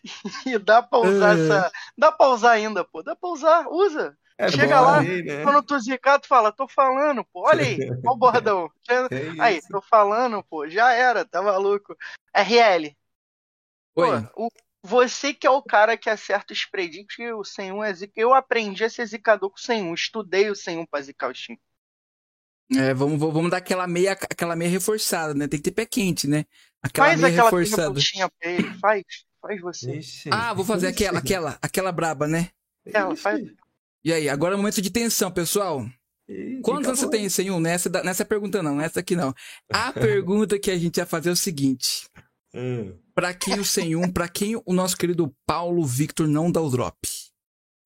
E 0.47 0.57
dá 0.57 0.81
pra 0.81 0.97
usar 0.99 1.37
É. 1.37 1.41
essa. 1.45 1.71
Dá 1.97 2.11
pra 2.11 2.29
usar 2.29 2.51
ainda, 2.53 2.83
pô. 2.83 3.03
Dá 3.03 3.15
pra 3.15 3.29
usar, 3.29 3.67
usa. 3.69 4.17
É 4.37 4.49
Chega 4.49 4.81
lá, 4.81 4.99
aí, 4.99 5.21
né? 5.21 5.43
Quando 5.43 5.61
tu 5.61 5.79
zicar, 5.79 6.19
tu 6.19 6.27
fala, 6.27 6.51
tô 6.51 6.67
falando, 6.67 7.23
pô. 7.25 7.47
Olha 7.47 7.63
aí, 7.63 7.77
ó 8.07 8.13
o 8.13 8.17
bordão. 8.17 8.67
É. 8.89 9.39
Aí, 9.39 9.61
tô 9.69 9.79
falando, 9.79 10.43
pô. 10.49 10.67
Já 10.67 10.91
era, 10.93 11.23
tá 11.23 11.43
maluco. 11.43 11.95
RL, 12.35 12.97
pô, 13.93 14.01
Oi. 14.07 14.27
o- 14.35 14.49
você 14.83 15.33
que 15.33 15.45
é 15.45 15.49
o 15.49 15.61
cara 15.61 15.95
que 15.97 16.09
acerta 16.09 16.53
os 16.53 16.65
predicts, 16.65 17.17
o 17.35 17.43
101 17.43 17.83
é 17.83 17.93
zica. 17.93 18.13
Eu 18.15 18.33
aprendi 18.33 18.83
a 18.83 18.89
ser 18.89 19.05
zicador 19.05 19.49
com 19.49 19.57
o 19.57 19.61
101. 19.61 19.93
Estudei 19.93 20.49
o 20.49 20.55
101 20.55 20.85
pra 20.85 21.01
zicar 21.01 21.29
o 21.29 21.33
time. 21.33 21.59
É, 22.73 22.93
vamos, 22.93 23.19
vamos 23.19 23.51
dar 23.51 23.57
aquela 23.57 23.85
meia, 23.85 24.13
aquela 24.13 24.55
meia 24.55 24.69
reforçada, 24.71 25.33
né? 25.33 25.47
Tem 25.47 25.59
que 25.59 25.69
ter 25.69 25.71
pé 25.71 25.85
quente, 25.85 26.25
né? 26.27 26.45
Aquela 26.81 27.07
Faz 27.07 27.19
meia 27.19 27.33
aquela 27.33 27.45
reforçada. 27.49 27.99
ele. 28.41 28.73
Faz. 28.79 29.03
Faz 29.41 29.61
você. 29.61 29.97
Ixi. 29.97 30.29
Ah, 30.31 30.53
vou 30.53 30.63
fazer 30.63 30.87
aquela, 30.87 31.19
aquela, 31.19 31.59
aquela 31.61 31.91
braba, 31.91 32.27
né? 32.27 32.49
Ela 32.85 33.13
Ixi. 33.13 33.21
faz. 33.21 33.41
E 34.03 34.13
aí, 34.13 34.29
agora 34.29 34.53
é 34.53 34.55
um 34.55 34.59
momento 34.59 34.81
de 34.81 34.89
tensão, 34.89 35.29
pessoal. 35.31 35.85
Ih, 36.27 36.61
Quantos 36.61 36.87
anos 36.87 36.99
você 36.99 37.09
tem, 37.09 37.27
senhor? 37.27 37.59
Nessa, 37.59 37.89
nessa 38.03 38.23
pergunta 38.23 38.63
não, 38.63 38.75
nessa 38.75 39.01
aqui 39.01 39.15
não. 39.15 39.33
A 39.71 39.91
pergunta 39.93 40.57
que 40.57 40.71
a 40.71 40.77
gente 40.77 40.95
vai 40.95 41.05
fazer 41.05 41.29
é 41.29 41.33
o 41.33 41.35
seguinte. 41.35 42.07
Hum. 42.53 42.97
Pra 43.21 43.35
quem 43.35 43.59
o 43.59 43.63
101, 43.63 44.11
pra 44.11 44.27
quem 44.27 44.55
o 44.65 44.73
nosso 44.73 44.97
querido 44.97 45.31
Paulo 45.45 45.85
Victor 45.85 46.27
não 46.27 46.51
dá 46.51 46.59
o 46.59 46.71
drop? 46.71 46.97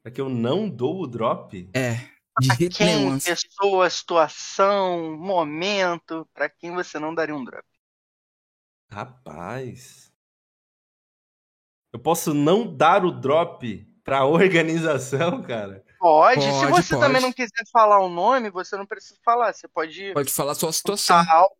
É 0.06 0.10
que 0.10 0.22
eu 0.22 0.30
não 0.30 0.70
dou 0.70 1.02
o 1.02 1.08
drop? 1.08 1.70
É, 1.74 1.96
de 2.40 2.56
jeito 2.58 2.78
Quem, 2.78 2.86
nenhum. 2.86 3.20
pessoa, 3.20 3.90
situação, 3.90 5.18
momento, 5.18 6.26
pra 6.34 6.48
quem 6.48 6.74
você 6.74 6.98
não 7.00 7.14
daria 7.14 7.36
um 7.36 7.44
drop. 7.44 7.66
Rapaz. 8.90 10.10
Eu 11.92 12.00
posso 12.00 12.34
não 12.34 12.74
dar 12.74 13.04
o 13.04 13.12
drop 13.12 13.86
pra 14.06 14.24
organização, 14.26 15.42
cara? 15.44 15.84
Pode. 16.00 16.44
Se 16.44 16.50
Pode, 16.50 16.72
você 16.72 16.96
pode. 16.96 17.08
também 17.08 17.22
não 17.22 17.34
quiser 17.34 17.66
falar 17.74 18.00
o 18.00 18.08
nome, 18.08 18.50
você 18.50 18.78
não 18.78 18.86
precisa 18.86 19.20
falar. 19.22 19.52
Você 19.52 19.68
pode. 19.68 20.14
Pode 20.14 20.32
falar 20.32 20.54
a 20.54 20.56
sua 20.56 20.72
situação. 20.72 21.18
algo, 21.30 21.56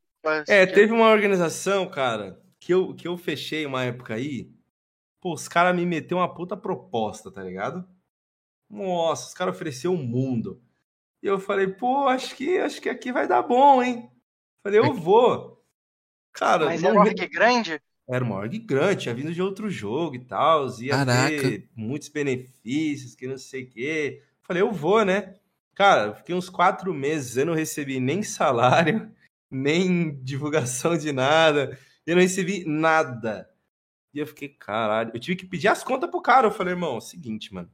É, 0.48 0.66
teve 0.66 0.94
uma 0.94 1.10
organização, 1.10 1.90
cara, 1.90 2.40
que 2.66 2.74
eu, 2.74 2.96
que 2.96 3.08
eu 3.08 3.16
fechei 3.16 3.64
uma 3.64 3.84
época 3.84 4.16
aí. 4.16 4.52
Pô, 5.22 5.36
os 5.36 5.48
caras 5.48 5.76
me 5.76 5.86
meteu 5.86 6.18
uma 6.18 6.34
puta 6.34 6.58
proposta, 6.58 7.30
tá 7.32 7.44
ligado? 7.44 7.88
Nossa, 8.68 9.28
os 9.28 9.34
caras 9.36 9.54
ofereceram 9.54 9.94
o 9.94 10.04
mundo. 10.04 10.60
E 11.22 11.28
eu 11.28 11.38
falei, 11.40 11.68
pô, 11.68 12.08
acho 12.08 12.36
que, 12.36 12.58
acho 12.58 12.82
que 12.82 12.90
aqui 12.90 13.12
vai 13.12 13.28
dar 13.28 13.44
bom, 13.44 13.84
hein? 13.84 14.10
Falei, 14.64 14.80
eu 14.80 14.96
vou. 14.96 15.64
Cara, 16.34 16.66
Mas 16.66 16.82
não 16.82 16.90
é 16.90 16.94
um 16.94 17.02
re- 17.04 17.10
org 17.10 17.28
grande? 17.28 17.80
era 18.10 18.26
uma 18.26 18.36
org 18.38 18.58
grande, 18.58 19.04
tinha 19.04 19.14
vindo 19.14 19.32
de 19.32 19.44
outro 19.44 19.70
jogo 19.70 20.16
e 20.16 20.26
tal, 20.26 20.66
ia 20.82 20.90
Caraca. 20.98 21.30
ter 21.30 21.70
muitos 21.76 22.10
benefícios, 22.10 23.14
que 23.14 23.28
não 23.28 23.38
sei 23.38 23.66
o 23.66 23.70
quê. 23.70 24.24
Falei, 24.42 24.64
eu 24.64 24.72
vou, 24.72 25.06
né? 25.06 25.36
Cara, 25.76 26.16
fiquei 26.16 26.34
uns 26.34 26.50
quatro 26.50 26.92
meses, 26.96 27.38
eu 27.38 27.46
não 27.46 27.54
recebi 27.54 28.00
nem 28.00 28.24
salário, 28.24 29.12
nem 29.52 30.16
divulgação 30.24 30.98
de 30.98 31.12
nada, 31.12 31.78
eu 32.06 32.16
não 32.16 32.22
recebi 32.22 32.64
nada. 32.66 33.50
E 34.14 34.20
eu 34.20 34.28
fiquei, 34.28 34.50
caralho, 34.50 35.12
eu 35.14 35.20
tive 35.20 35.36
que 35.36 35.46
pedir 35.46 35.68
as 35.68 35.84
contas 35.84 36.10
pro 36.10 36.22
cara. 36.22 36.48
Eu 36.48 36.52
falei, 36.52 36.74
irmão, 36.74 36.96
é 36.96 36.98
o 36.98 37.02
seguinte, 37.02 37.54
mano, 37.54 37.70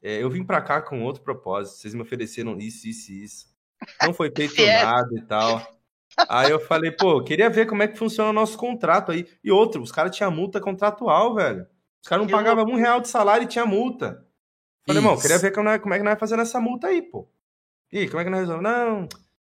é, 0.00 0.22
eu 0.22 0.30
vim 0.30 0.44
pra 0.44 0.60
cá 0.60 0.80
com 0.82 1.02
outro 1.02 1.22
propósito, 1.22 1.78
vocês 1.78 1.94
me 1.94 2.02
ofereceram 2.02 2.58
isso, 2.58 2.86
isso 2.88 3.12
e 3.12 3.24
isso. 3.24 3.46
Não 4.02 4.12
foi 4.12 4.30
feito 4.34 4.54
Certo. 4.54 4.84
nada 4.84 5.10
e 5.16 5.22
tal. 5.22 5.82
Aí 6.28 6.50
eu 6.50 6.60
falei, 6.60 6.90
pô, 6.90 7.22
queria 7.22 7.48
ver 7.48 7.66
como 7.66 7.82
é 7.82 7.88
que 7.88 7.98
funciona 7.98 8.30
o 8.30 8.34
nosso 8.34 8.58
contrato 8.58 9.12
aí. 9.12 9.26
E 9.42 9.50
outro, 9.50 9.82
os 9.82 9.90
caras 9.90 10.14
tinham 10.14 10.30
multa 10.30 10.60
contratual, 10.60 11.34
velho. 11.34 11.66
Os 12.02 12.08
caras 12.08 12.26
não 12.26 12.30
pagavam 12.32 12.64
um 12.64 12.76
real 12.76 13.00
de 13.00 13.08
salário 13.08 13.44
e 13.44 13.48
tinha 13.48 13.64
multa. 13.64 14.26
Falei, 14.84 15.00
irmão, 15.00 15.18
queria 15.18 15.38
ver 15.38 15.52
como 15.52 15.68
é, 15.68 15.78
como 15.78 15.94
é 15.94 15.98
que 15.98 16.04
nós 16.04 16.12
vai 16.12 16.18
fazer 16.20 16.38
essa 16.38 16.60
multa 16.60 16.88
aí, 16.88 17.00
pô. 17.00 17.28
E 17.90 18.08
como 18.08 18.20
é 18.20 18.24
que 18.24 18.30
nós 18.30 18.40
resolvemos? 18.40 18.70
Não, 18.70 19.08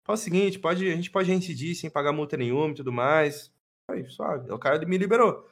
faz 0.03 0.19
o 0.19 0.23
seguinte, 0.23 0.59
pode, 0.59 0.87
a 0.87 0.95
gente 0.95 1.09
pode 1.09 1.29
reincidir 1.29 1.75
sem 1.75 1.89
pagar 1.89 2.11
multa 2.11 2.37
nenhuma 2.37 2.69
e 2.69 2.75
tudo 2.75 2.91
mais. 2.91 3.51
Aí, 3.89 4.07
suave. 4.09 4.51
O 4.51 4.57
cara 4.57 4.83
me 4.85 4.97
liberou. 4.97 5.47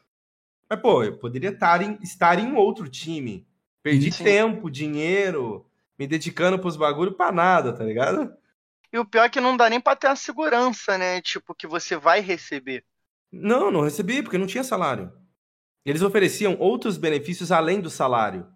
Mas, 0.70 0.82
pô, 0.82 1.04
eu 1.04 1.18
poderia 1.18 1.52
estar 1.52 1.82
em, 1.82 1.98
estar 2.02 2.40
em 2.40 2.54
outro 2.56 2.90
time. 2.90 3.48
Perdi 3.82 4.12
Sim. 4.12 4.24
tempo, 4.24 4.72
dinheiro, 4.72 5.66
me 6.00 6.08
dedicando 6.08 6.58
pros 6.58 6.78
bagulho 6.78 7.14
pra 7.14 7.32
nada, 7.32 7.74
tá 7.74 7.84
ligado? 7.84 8.36
E 8.92 8.98
o 8.98 9.06
pior 9.06 9.26
é 9.26 9.30
que 9.30 9.42
não 9.42 9.58
dá 9.58 9.70
nem 9.70 9.82
pra 9.82 9.96
ter 9.96 10.08
a 10.08 10.16
segurança, 10.16 10.98
né? 10.98 11.22
Tipo, 11.22 11.54
que 11.54 11.68
você 11.68 11.96
vai 11.96 12.22
receber. 12.22 12.86
Não, 13.32 13.72
não 13.72 13.82
recebi, 13.82 14.22
porque 14.22 14.38
não 14.38 14.48
tinha 14.48 14.64
salário. 14.64 15.12
Eles 15.86 16.02
ofereciam 16.02 16.56
outros 16.60 16.98
benefícios 16.98 17.52
além 17.52 17.82
do 17.82 17.90
salário. 17.90 18.48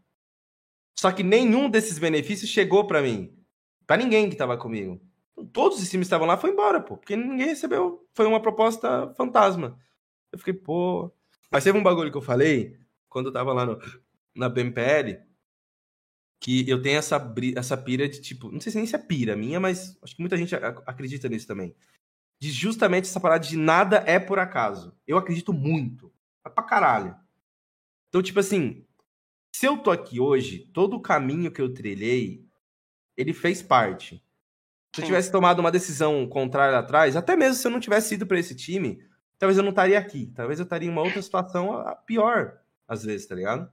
Só 0.97 1.11
que 1.11 1.23
nenhum 1.23 1.69
desses 1.69 1.99
benefícios 1.99 2.49
chegou 2.49 2.87
pra 2.87 3.01
mim. 3.01 3.35
Pra 3.85 3.97
ninguém 3.97 4.29
que 4.29 4.35
tava 4.35 4.57
comigo. 4.57 5.01
Todos 5.53 5.81
os 5.81 5.89
times 5.89 6.05
que 6.05 6.07
estavam 6.07 6.27
lá 6.27 6.37
foi 6.37 6.51
embora, 6.51 6.79
pô. 6.81 6.97
Porque 6.97 7.15
ninguém 7.15 7.47
recebeu. 7.47 8.07
Foi 8.13 8.25
uma 8.25 8.41
proposta 8.41 9.13
fantasma. 9.15 9.79
Eu 10.31 10.39
fiquei, 10.39 10.53
pô. 10.53 11.11
Mas 11.51 11.63
teve 11.63 11.77
um 11.77 11.83
bagulho 11.83 12.11
que 12.11 12.17
eu 12.17 12.21
falei 12.21 12.77
quando 13.07 13.27
eu 13.27 13.33
tava 13.33 13.53
lá 13.53 13.65
no, 13.65 13.79
na 14.35 14.49
BMPL. 14.49 15.21
Que 16.39 16.69
eu 16.69 16.81
tenho 16.81 16.97
essa, 16.97 17.33
essa 17.55 17.77
pira 17.77 18.07
de 18.07 18.21
tipo. 18.21 18.51
Não 18.51 18.59
sei 18.59 18.71
se 18.71 18.77
nem 18.77 18.87
se 18.87 18.95
é 18.95 18.99
pira 18.99 19.35
minha, 19.35 19.59
mas 19.59 19.97
acho 20.01 20.15
que 20.15 20.21
muita 20.21 20.37
gente 20.37 20.55
acredita 20.55 21.29
nisso 21.29 21.47
também 21.47 21.75
de 22.39 22.51
justamente 22.51 23.05
essa 23.05 23.19
parada 23.19 23.45
de 23.45 23.57
nada 23.57 23.97
é 24.05 24.19
por 24.19 24.39
acaso. 24.39 24.95
Eu 25.05 25.17
acredito 25.17 25.51
muito. 25.51 26.13
Mas 26.43 26.53
pra 26.53 26.63
caralho. 26.63 27.15
Então, 28.09 28.21
tipo 28.21 28.39
assim, 28.39 28.85
se 29.51 29.65
eu 29.65 29.77
tô 29.77 29.91
aqui 29.91 30.19
hoje, 30.19 30.69
todo 30.73 30.95
o 30.95 31.01
caminho 31.01 31.51
que 31.51 31.61
eu 31.61 31.73
trilhei, 31.73 32.45
ele 33.15 33.33
fez 33.33 33.61
parte. 33.61 34.23
Se 34.97 35.01
eu 35.01 35.05
tivesse 35.07 35.31
tomado 35.31 35.59
uma 35.59 35.71
decisão 35.71 36.27
contrária 36.27 36.73
lá 36.73 36.79
atrás, 36.79 37.15
até 37.15 37.35
mesmo 37.35 37.55
se 37.55 37.67
eu 37.67 37.71
não 37.71 37.79
tivesse 37.79 38.15
ido 38.15 38.25
pra 38.25 38.39
esse 38.39 38.55
time, 38.55 38.99
talvez 39.37 39.57
eu 39.57 39.63
não 39.63 39.69
estaria 39.69 39.97
aqui. 39.99 40.31
Talvez 40.35 40.59
eu 40.59 40.63
estaria 40.63 40.87
em 40.87 40.91
uma 40.91 41.01
outra 41.03 41.21
situação 41.21 41.83
pior, 42.05 42.57
às 42.87 43.03
vezes, 43.03 43.27
tá 43.27 43.35
ligado? 43.35 43.71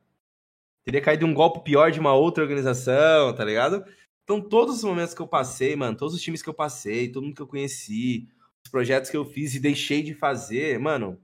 Teria 0.85 1.01
caído 1.01 1.25
um 1.27 1.33
golpe 1.35 1.65
pior 1.65 1.91
de 1.91 1.99
uma 1.99 2.13
outra 2.15 2.43
organização, 2.45 3.35
tá 3.35 3.45
ligado? 3.45 3.85
Então, 4.23 4.41
todos 4.41 4.77
os 4.77 4.85
momentos 4.85 5.15
que 5.15 5.21
eu 5.23 5.27
passei, 5.29 5.75
mano, 5.77 5.97
todos 5.97 6.15
os 6.15 6.21
times 6.23 6.43
que 6.43 6.49
eu 6.49 6.55
passei, 6.55 7.11
todo 7.11 7.25
mundo 7.25 7.35
que 7.37 7.43
eu 7.43 7.47
conheci, 7.47 8.29
os 8.65 8.71
projetos 8.71 9.11
que 9.11 9.17
eu 9.17 9.25
fiz 9.25 9.55
e 9.55 9.61
deixei 9.61 10.03
de 10.03 10.15
fazer, 10.15 10.79
mano, 10.79 11.19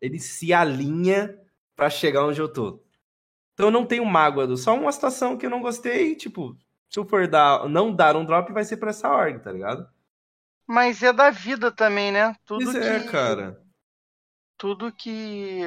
ele 0.00 0.18
se 0.18 0.52
alinha 0.52 1.36
pra 1.76 1.88
chegar 1.90 2.24
onde 2.24 2.40
eu 2.40 2.48
tô. 2.48 2.80
Então 3.54 3.66
eu 3.66 3.72
não 3.72 3.84
tenho 3.86 4.04
mágoa, 4.04 4.46
do- 4.46 4.56
só 4.56 4.74
uma 4.74 4.92
situação 4.92 5.36
que 5.36 5.46
eu 5.46 5.50
não 5.50 5.60
gostei, 5.60 6.14
tipo, 6.14 6.56
se 6.90 6.98
eu 7.00 7.04
for 7.06 7.26
dar, 7.28 7.68
não 7.68 7.94
dar 7.94 8.16
um 8.16 8.24
drop, 8.24 8.52
vai 8.52 8.64
ser 8.64 8.76
pra 8.78 8.90
essa 8.90 9.10
org, 9.10 9.40
tá 9.42 9.52
ligado? 9.52 9.88
Mas 10.68 11.02
é 11.02 11.12
da 11.12 11.30
vida 11.30 11.72
também, 11.72 12.12
né? 12.12 12.32
Tudo 12.46 12.72
Pois 12.72 12.74
que, 12.76 12.88
é, 12.88 13.00
cara. 13.00 13.60
tudo 14.56 14.92
que 14.92 15.60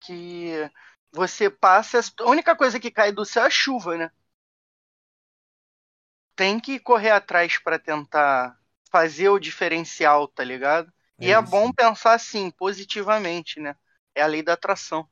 que 0.00 0.70
você 1.12 1.50
passa, 1.50 2.00
a 2.20 2.30
única 2.30 2.56
coisa 2.56 2.80
que 2.80 2.90
cai 2.90 3.12
do 3.12 3.24
céu 3.24 3.44
é 3.44 3.46
a 3.46 3.50
chuva, 3.50 3.96
né? 3.96 4.10
Tem 6.36 6.58
que 6.60 6.78
correr 6.80 7.10
atrás 7.10 7.58
pra 7.58 7.78
tentar 7.78 8.58
fazer 8.90 9.28
o 9.28 9.38
diferencial, 9.38 10.28
tá 10.28 10.42
ligado? 10.44 10.92
E 11.20 11.30
é 11.32 11.40
isso. 11.40 11.42
bom 11.42 11.72
pensar 11.72 12.14
assim, 12.14 12.50
positivamente, 12.50 13.60
né? 13.60 13.76
É 14.14 14.22
a 14.22 14.26
lei 14.26 14.42
da 14.42 14.54
atração. 14.54 15.08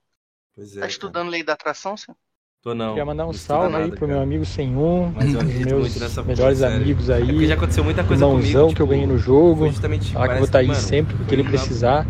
Pois 0.54 0.76
é, 0.76 0.80
tá 0.80 0.88
cara. 0.92 1.16
estudando 1.16 1.30
lei 1.30 1.42
da 1.44 1.54
atração, 1.54 1.96
senhor? 1.96 2.18
Tô 2.62 2.74
não. 2.74 2.88
Queria 2.88 3.06
mandar 3.06 3.26
um 3.26 3.32
salve 3.32 3.74
aí 3.74 3.84
nada, 3.84 3.88
pro 3.88 4.00
cara. 4.00 4.12
meu 4.12 4.22
amigo 4.22 4.44
um, 4.76 5.06
acredito 5.18 5.76
meus 5.76 6.26
melhores 6.26 6.62
amigos 6.62 7.08
É 7.08 7.16
porque 7.16 7.32
aí, 7.32 7.46
já 7.46 7.54
aconteceu 7.54 7.82
muita 7.82 8.04
coisa 8.04 8.22
irmãozão 8.22 8.60
comigo, 8.64 8.76
que 8.76 8.82
eu 8.82 8.86
ganhei 8.86 9.04
tipo, 9.04 9.14
no 9.14 9.18
jogo. 9.18 9.66
justamente, 9.68 10.12
Falar 10.12 10.28
que 10.28 10.32
eu 10.34 10.36
vou 10.36 10.44
estar 10.44 10.58
aí 10.58 10.66
mano, 10.66 10.78
sempre 10.78 11.16
que 11.24 11.34
ele 11.34 11.44
precisar. 11.44 12.06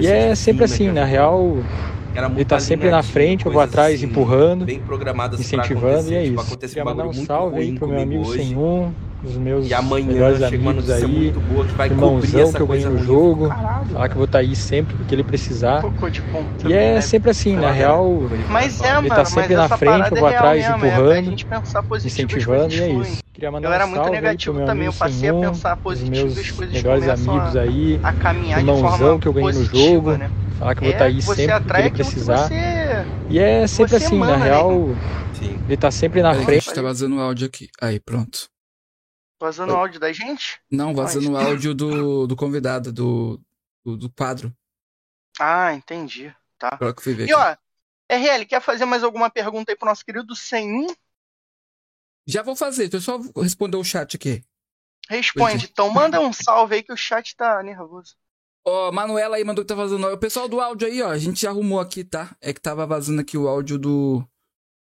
E 0.00 0.06
é 0.06 0.32
sempre 0.36 0.62
assim, 0.64 0.92
na 0.92 1.04
real, 1.04 1.56
ele 2.36 2.44
tá 2.44 2.60
sempre 2.60 2.88
na 2.88 3.02
frente, 3.02 3.46
eu 3.46 3.50
vou 3.50 3.60
atrás 3.60 3.96
assim, 3.96 4.04
empurrando, 4.04 4.64
incentivando, 5.40 6.12
e 6.12 6.14
é 6.14 6.22
Tipo, 6.22 6.40
isso. 6.40 6.46
aconteceu 6.46 6.68
Queria 6.68 6.84
mandar 6.84 7.08
um 7.08 7.12
salve 7.12 7.58
aí 7.58 7.76
pro 7.76 7.88
meu 7.88 8.00
amigo 8.00 8.28
hoje. 8.28 8.44
sem 8.44 8.56
um, 8.56 8.92
os 9.24 9.36
meus 9.36 9.68
E 9.68 9.74
amanhã 9.74 10.06
melhores 10.06 10.42
amigos 10.42 10.90
aí, 10.90 11.06
muito 11.06 11.40
boa 11.40 11.64
que 11.64 11.72
vai 11.74 11.88
irmãozão 11.88 12.40
essa 12.40 12.56
que 12.56 12.62
eu 12.62 12.66
ganhei 12.66 12.86
no 12.86 12.98
jogo. 12.98 13.48
Caralho, 13.48 13.86
falar 13.86 14.08
que 14.08 14.14
eu 14.14 14.18
vou 14.18 14.24
estar 14.24 14.38
aí 14.38 14.56
sempre 14.56 14.96
que 15.04 15.14
ele 15.14 15.24
precisar. 15.24 15.82
E 16.64 16.72
é 16.72 16.94
né? 16.94 17.00
sempre 17.00 17.30
assim, 17.30 17.56
na 17.56 17.70
real, 17.70 18.20
né? 18.30 18.44
Mas 18.48 18.80
é, 18.80 18.88
Ele 18.88 18.94
mano, 18.94 19.08
tá 19.08 19.16
mas 19.16 19.28
sempre 19.28 19.54
na 19.54 19.68
frente, 19.68 20.10
eu 20.10 20.16
vou 20.16 20.28
é 20.28 20.30
real 20.30 20.44
atrás, 20.44 20.68
mesmo, 20.68 20.84
é 20.84 20.88
empurrando, 20.88 21.24
gente 21.24 21.46
pensar 21.46 21.82
positivo 21.82 22.26
as 22.26 22.38
incentivando, 22.38 22.74
e 22.74 22.80
é 22.80 22.88
fluem. 22.88 23.02
isso. 23.02 23.24
Queria 23.32 23.50
mandar 23.50 23.68
Eu 23.68 23.70
um 23.70 23.74
era 23.74 23.86
muito 23.86 24.02
aí 24.02 24.10
negativo 24.10 24.64
também, 24.64 24.86
eu 24.86 24.92
passei 24.92 25.28
a 25.28 25.34
pensar 25.34 25.76
os 25.76 25.82
positivo 25.82 26.10
meus 26.10 26.36
e 26.36 26.40
as 26.40 26.50
coisas 26.50 26.74
melhores 26.74 27.08
amigos 27.08 27.56
a, 27.56 27.60
aí, 27.60 28.00
a 28.02 28.12
caminhar 28.12 28.62
de 28.62 28.68
irmãozão 28.68 28.98
forma 28.98 29.18
que 29.18 29.28
eu 29.28 29.32
ganhei 29.32 29.52
no 29.52 29.64
jogo, 29.64 30.12
né? 30.12 30.30
falar 30.64 30.74
que 30.74 30.80
eu 30.80 30.84
vou 30.84 30.92
estar 30.92 31.04
É, 31.04 31.08
aí 31.08 31.20
você 31.20 31.46
sempre 31.46 31.72
que 31.72 31.80
ele 31.80 31.90
precisar. 31.90 32.50
E 33.28 33.38
é 33.38 33.66
sempre 33.66 33.96
assim, 33.96 34.18
na 34.18 34.36
né? 34.36 34.44
real, 34.44 34.88
Sim. 35.34 35.58
ele 35.66 35.76
tá 35.76 35.90
sempre 35.90 36.22
na 36.22 36.34
frente. 36.34 36.64
gente, 36.64 36.74
tá 36.74 36.82
vazando 36.82 37.16
o 37.16 37.20
áudio 37.20 37.46
aqui. 37.46 37.68
Aí, 37.80 38.00
pronto. 38.00 38.48
Vazando 39.44 39.74
o 39.74 39.76
áudio 39.76 40.00
da 40.00 40.10
gente? 40.10 40.58
Não, 40.70 40.94
vazando 40.94 41.30
o 41.32 41.36
áudio 41.36 41.74
do, 41.74 42.26
do 42.26 42.34
convidado, 42.34 42.90
do, 42.90 43.38
do, 43.84 43.94
do 43.94 44.10
quadro. 44.10 44.50
Ah, 45.38 45.74
entendi. 45.74 46.34
Tá. 46.58 46.68
Agora 46.72 46.94
que 46.94 47.00
eu 47.00 47.04
fui 47.04 47.12
ver 47.12 47.28
E 47.28 47.34
ó, 47.34 47.54
RL, 48.10 48.46
quer 48.46 48.62
fazer 48.62 48.86
mais 48.86 49.04
alguma 49.04 49.28
pergunta 49.28 49.70
aí 49.70 49.76
pro 49.76 49.86
nosso 49.86 50.02
querido 50.02 50.34
101? 50.34 50.86
Já 52.26 52.42
vou 52.42 52.56
fazer, 52.56 52.88
deixa 52.88 53.10
eu 53.10 53.20
só 53.20 53.42
responder 53.42 53.76
o 53.76 53.84
chat 53.84 54.16
aqui. 54.16 54.42
Responde, 55.10 55.66
então. 55.70 55.90
Manda 55.90 56.18
um 56.18 56.32
salve 56.32 56.76
aí 56.76 56.82
que 56.82 56.92
o 56.94 56.96
chat 56.96 57.36
tá 57.36 57.62
nervoso. 57.62 58.16
Ó, 58.64 58.90
Manuela 58.90 59.36
aí 59.36 59.44
mandou 59.44 59.62
que 59.62 59.68
tá 59.68 59.74
vazando. 59.74 60.06
O 60.06 60.16
pessoal 60.16 60.48
do 60.48 60.58
áudio 60.58 60.88
aí, 60.88 61.02
ó, 61.02 61.10
a 61.10 61.18
gente 61.18 61.42
já 61.42 61.50
arrumou 61.50 61.80
aqui, 61.80 62.02
tá? 62.02 62.34
É 62.40 62.50
que 62.50 62.62
tava 62.62 62.86
vazando 62.86 63.20
aqui 63.20 63.36
o 63.36 63.46
áudio 63.46 63.78
do, 63.78 64.26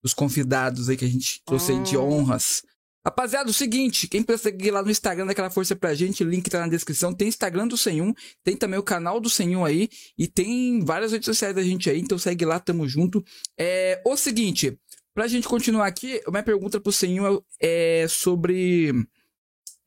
dos 0.03 0.13
convidados 0.13 0.89
aí 0.89 0.97
que 0.97 1.05
a 1.05 1.09
gente 1.09 1.41
trouxe 1.45 1.71
aí 1.71 1.81
de 1.81 1.97
Hum. 1.97 2.01
honras. 2.01 2.61
Rapaziada, 3.05 3.49
o 3.49 3.53
seguinte, 3.53 4.07
quem 4.09 4.21
precisa 4.21 4.49
seguir 4.49 4.71
lá 4.71 4.83
no 4.83 4.91
Instagram, 4.91 5.25
dá 5.25 5.31
aquela 5.31 5.49
força 5.49 5.73
pra 5.75 5.93
gente, 5.93 6.23
link 6.23 6.49
tá 6.49 6.59
na 6.59 6.67
descrição. 6.67 7.13
Tem 7.13 7.29
Instagram 7.29 7.67
do 7.67 7.77
101, 7.77 8.13
tem 8.43 8.57
também 8.57 8.77
o 8.77 8.83
canal 8.83 9.21
do 9.21 9.29
101 9.29 9.63
aí, 9.63 9.89
e 10.17 10.27
tem 10.27 10.83
várias 10.83 11.13
redes 11.13 11.25
sociais 11.25 11.55
da 11.55 11.63
gente 11.63 11.89
aí, 11.89 11.99
então 11.99 12.17
segue 12.17 12.43
lá, 12.43 12.59
tamo 12.59 12.87
junto. 12.87 13.23
É, 13.57 14.01
o 14.05 14.17
seguinte, 14.17 14.77
pra 15.13 15.27
gente 15.27 15.47
continuar 15.47 15.87
aqui, 15.87 16.21
a 16.27 16.31
minha 16.31 16.43
pergunta 16.43 16.79
pro 16.79 16.91
101 16.91 17.41
é 17.61 18.05
sobre 18.09 18.91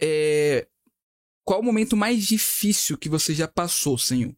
é, 0.00 0.66
qual 1.44 1.60
o 1.60 1.64
momento 1.64 1.96
mais 1.96 2.26
difícil 2.26 2.96
que 2.96 3.10
você 3.10 3.34
já 3.34 3.46
passou, 3.46 3.98
senhor? 3.98 4.34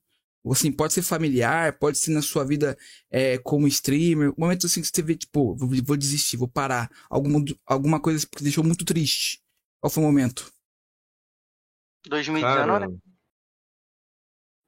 Assim, 0.51 0.71
pode 0.73 0.93
ser 0.93 1.03
familiar, 1.03 1.79
pode 1.79 1.99
ser 1.99 2.11
na 2.13 2.21
sua 2.23 2.45
vida 2.45 2.77
é, 3.11 3.39
como 3.39 3.67
streamer. 3.69 4.31
Um 4.31 4.35
momento 4.39 4.67
assim 4.67 4.81
que 4.83 4.89
você 4.89 5.03
vê, 5.03 5.17
tipo, 5.17 5.55
vou, 5.57 5.69
vou 5.85 5.97
desistir, 5.97 6.37
vou 6.37 6.49
parar. 6.49 6.91
Alguma, 7.09 7.43
alguma 7.67 8.01
coisa 8.01 8.27
que 8.27 8.37
te 8.37 8.43
deixou 8.45 8.63
muito 8.65 8.85
triste. 8.85 9.41
Qual 9.81 9.91
foi 9.91 10.03
o 10.03 10.07
momento? 10.07 10.53
2019, 12.09 12.87
né? 12.87 12.99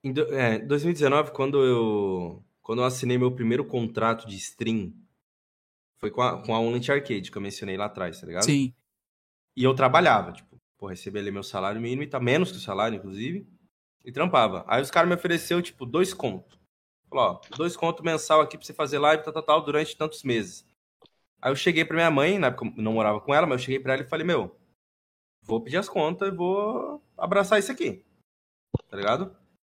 Em 0.02 0.12
do- 0.12 0.32
é, 0.34 0.58
2019, 0.58 1.32
quando 1.32 1.62
eu 1.64 2.42
quando 2.62 2.80
eu 2.82 2.84
assinei 2.86 3.16
meu 3.16 3.30
primeiro 3.32 3.64
contrato 3.64 4.26
de 4.26 4.34
stream, 4.36 4.92
foi 5.98 6.10
com 6.10 6.22
a, 6.22 6.42
com 6.42 6.54
a 6.54 6.60
Unity 6.60 6.92
Arcade, 6.92 7.30
que 7.30 7.38
eu 7.38 7.42
mencionei 7.42 7.76
lá 7.76 7.86
atrás, 7.86 8.20
tá 8.20 8.26
ligado? 8.26 8.44
Sim. 8.44 8.74
E 9.56 9.64
eu 9.64 9.74
trabalhava, 9.74 10.32
tipo, 10.32 10.60
pô, 10.78 10.86
recebia 10.86 11.20
ali 11.22 11.30
meu 11.30 11.42
salário 11.42 11.80
mínimo 11.80 12.02
e 12.02 12.06
tá 12.06 12.20
menos 12.20 12.50
que 12.50 12.58
o 12.58 12.60
salário, 12.60 12.96
inclusive, 12.98 13.46
e 14.06 14.12
trampava. 14.12 14.64
Aí 14.68 14.80
os 14.80 14.90
caras 14.90 15.08
me 15.08 15.16
ofereceu, 15.16 15.60
tipo, 15.60 15.84
dois 15.84 16.14
contos. 16.14 16.56
Falou, 17.10 17.24
ó, 17.24 17.56
dois 17.56 17.76
contos 17.76 18.04
mensal 18.04 18.40
aqui 18.40 18.56
pra 18.56 18.64
você 18.64 18.72
fazer 18.72 18.98
live, 19.00 19.24
tal, 19.24 19.32
tal, 19.32 19.42
tal, 19.42 19.64
durante 19.64 19.96
tantos 19.96 20.22
meses. 20.22 20.64
Aí 21.42 21.50
eu 21.50 21.56
cheguei 21.56 21.84
pra 21.84 21.96
minha 21.96 22.10
mãe, 22.10 22.38
na 22.38 22.46
época 22.46 22.66
eu 22.66 22.82
não 22.82 22.94
morava 22.94 23.20
com 23.20 23.34
ela, 23.34 23.46
mas 23.46 23.60
eu 23.60 23.64
cheguei 23.64 23.80
pra 23.80 23.94
ela 23.94 24.02
e 24.02 24.08
falei, 24.08 24.24
meu, 24.24 24.56
vou 25.42 25.60
pedir 25.60 25.76
as 25.76 25.88
contas 25.88 26.28
e 26.28 26.36
vou 26.36 27.02
abraçar 27.18 27.58
isso 27.58 27.72
aqui. 27.72 28.04
Tá 28.88 28.96
ligado? 28.96 29.36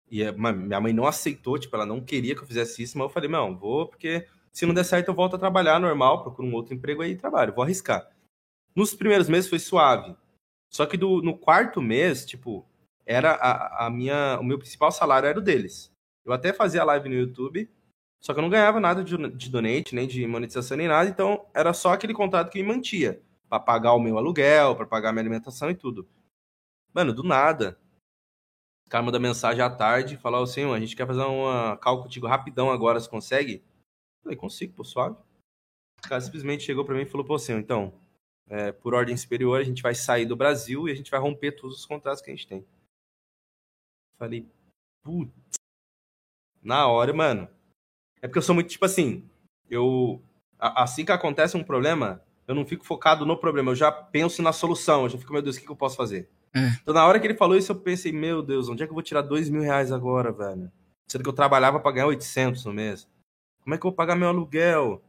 E 0.10 0.30
minha 0.32 0.80
mãe 0.80 0.94
não 0.94 1.08
aceitou, 1.08 1.58
tipo, 1.58 1.76
ela 1.76 1.86
não 1.86 2.04
queria 2.04 2.36
que 2.36 2.42
eu 2.42 2.48
fizesse 2.48 2.84
isso, 2.84 2.98
mas 2.98 3.08
eu 3.08 3.14
falei, 3.14 3.30
não, 3.30 3.58
vou, 3.58 3.88
porque 3.88 4.28
se 4.52 4.66
não 4.66 4.74
der 4.74 4.84
certo 4.84 5.10
eu 5.10 5.16
volto 5.16 5.36
a 5.36 5.40
trabalhar 5.40 5.80
normal, 5.80 6.24
procuro 6.24 6.48
um 6.48 6.54
outro 6.54 6.74
emprego 6.74 7.02
aí 7.02 7.12
e 7.12 7.18
trabalho, 7.18 7.54
vou 7.54 7.64
arriscar. 7.64 8.10
Nos 8.76 8.94
primeiros 8.94 9.30
meses 9.30 9.50
foi 9.50 9.60
suave. 9.60 10.16
Só 10.70 10.86
que 10.86 10.98
do, 10.98 11.22
no 11.22 11.38
quarto 11.38 11.82
mês, 11.82 12.26
tipo, 12.26 12.66
era 13.08 13.32
a, 13.32 13.88
a 13.88 13.90
minha, 13.90 14.38
o 14.40 14.44
meu 14.44 14.60
principal 14.60 14.92
salário 14.92 15.28
era 15.28 15.40
o 15.40 15.42
deles. 15.42 15.90
Eu 16.26 16.34
até 16.34 16.52
fazia 16.52 16.84
live 16.84 17.08
no 17.08 17.16
YouTube, 17.16 17.72
só 18.20 18.34
que 18.34 18.40
eu 18.40 18.42
não 18.42 18.50
ganhava 18.50 18.82
nada 18.82 19.02
de, 19.02 19.16
de 19.30 19.50
donate, 19.50 19.96
nem 19.96 20.06
de 20.06 20.28
monetização, 20.28 20.76
nem 20.76 20.90
nada, 20.90 21.10
então 21.10 21.48
era 21.54 21.74
só 21.74 21.94
aquele 21.94 22.14
contrato 22.14 22.52
que 22.52 22.62
me 22.62 22.68
mantia 22.68 23.24
para 23.48 23.62
pagar 23.62 23.94
o 23.94 24.00
meu 24.00 24.18
aluguel, 24.18 24.76
para 24.76 24.86
pagar 24.86 25.10
a 25.10 25.12
minha 25.14 25.22
alimentação 25.22 25.72
e 25.72 25.76
tudo. 25.76 26.06
Mano, 26.94 27.14
do 27.14 27.24
nada. 27.24 27.80
O 28.86 28.90
cara 28.90 29.04
manda 29.04 29.20
mensagem 29.20 29.62
à 29.62 29.70
tarde, 29.70 30.18
fala 30.18 30.44
assim, 30.44 30.70
a 30.72 30.80
gente 30.80 30.96
quer 30.96 31.08
fazer 31.08 31.22
uma 31.22 31.78
cálculo 31.78 32.04
contigo 32.04 32.28
rapidão 32.28 32.70
agora, 32.70 33.00
você 33.00 33.10
consegue? 33.10 33.56
Eu 33.56 34.24
falei, 34.24 34.38
consigo, 34.38 34.74
pô, 34.74 34.84
suave. 34.84 35.16
O 36.00 36.08
cara 36.10 36.20
simplesmente 36.20 36.64
chegou 36.64 36.84
para 36.84 36.96
mim 36.96 37.02
e 37.02 37.06
falou, 37.06 37.26
pô, 37.26 37.36
assim, 37.36 37.54
então, 37.54 37.94
é, 38.50 38.72
por 38.72 38.94
ordem 38.94 39.16
superior, 39.16 39.60
a 39.60 39.64
gente 39.64 39.82
vai 39.82 39.96
sair 39.96 40.26
do 40.26 40.36
Brasil 40.36 40.88
e 40.88 40.92
a 40.92 40.96
gente 40.96 41.12
vai 41.12 41.20
romper 41.20 41.54
todos 41.54 41.78
os 41.78 41.86
contratos 41.86 42.22
que 42.22 42.30
a 42.30 42.36
gente 42.36 42.48
tem. 42.48 42.66
Falei, 44.18 44.48
putz. 45.04 45.32
Na 46.62 46.88
hora, 46.88 47.14
mano. 47.14 47.48
É 48.22 48.28
porque 48.28 48.40
eu 48.40 48.44
sou 48.44 48.56
muito, 48.56 48.70
tipo 48.70 48.86
assim, 48.86 49.28
eu. 49.70 50.22
Assim 50.60 51.06
que 51.06 51.12
acontece 51.12 51.56
um 51.56 51.64
problema, 51.64 52.24
eu 52.48 52.56
não 52.56 52.66
fico 52.66 52.84
focado 52.84 53.26
no 53.26 53.38
problema, 53.38 53.72
eu 53.72 53.76
já 53.76 53.92
penso 53.92 54.42
na 54.42 54.52
solução, 54.52 55.04
eu 55.04 55.10
já 55.10 55.18
fico, 55.18 55.32
meu 55.32 55.42
Deus, 55.42 55.58
o 55.58 55.62
que, 55.62 55.70
eu 55.70 55.76
posso 55.76 55.96
fazer? 55.96 56.30
É. 56.56 56.70
Então, 56.82 56.94
na 56.94 57.06
hora 57.06 57.20
que 57.20 57.28
ele 57.28 57.38
falou 57.38 57.56
isso, 57.56 57.72
eu 57.72 57.80
pensei, 57.80 58.12
meu 58.12 58.42
Deus, 58.42 58.68
onde 58.70 58.82
é 58.82 58.88
que 58.88 58.90
eu 58.90 58.96
vou 58.96 59.04
tirar 59.04 59.22
dois 59.22 59.50
mil 59.50 59.62
reais 59.62 59.92
agora, 59.92 60.32
velho? 60.32 60.72
Sendo 61.08 61.24
que 61.24 61.30
eu 61.30 61.34
trabalhava 61.34 61.80
pra 61.80 61.92
ganhar 61.92 62.08
800 62.08 62.66
no 62.66 62.74
mês. 62.74 63.08
Como 63.62 63.76
é 63.76 63.78
que 63.78 63.86
eu 63.86 63.92
vou 63.92 63.96
pagar 63.96 64.16
meu 64.16 64.30
aluguel? 64.30 65.02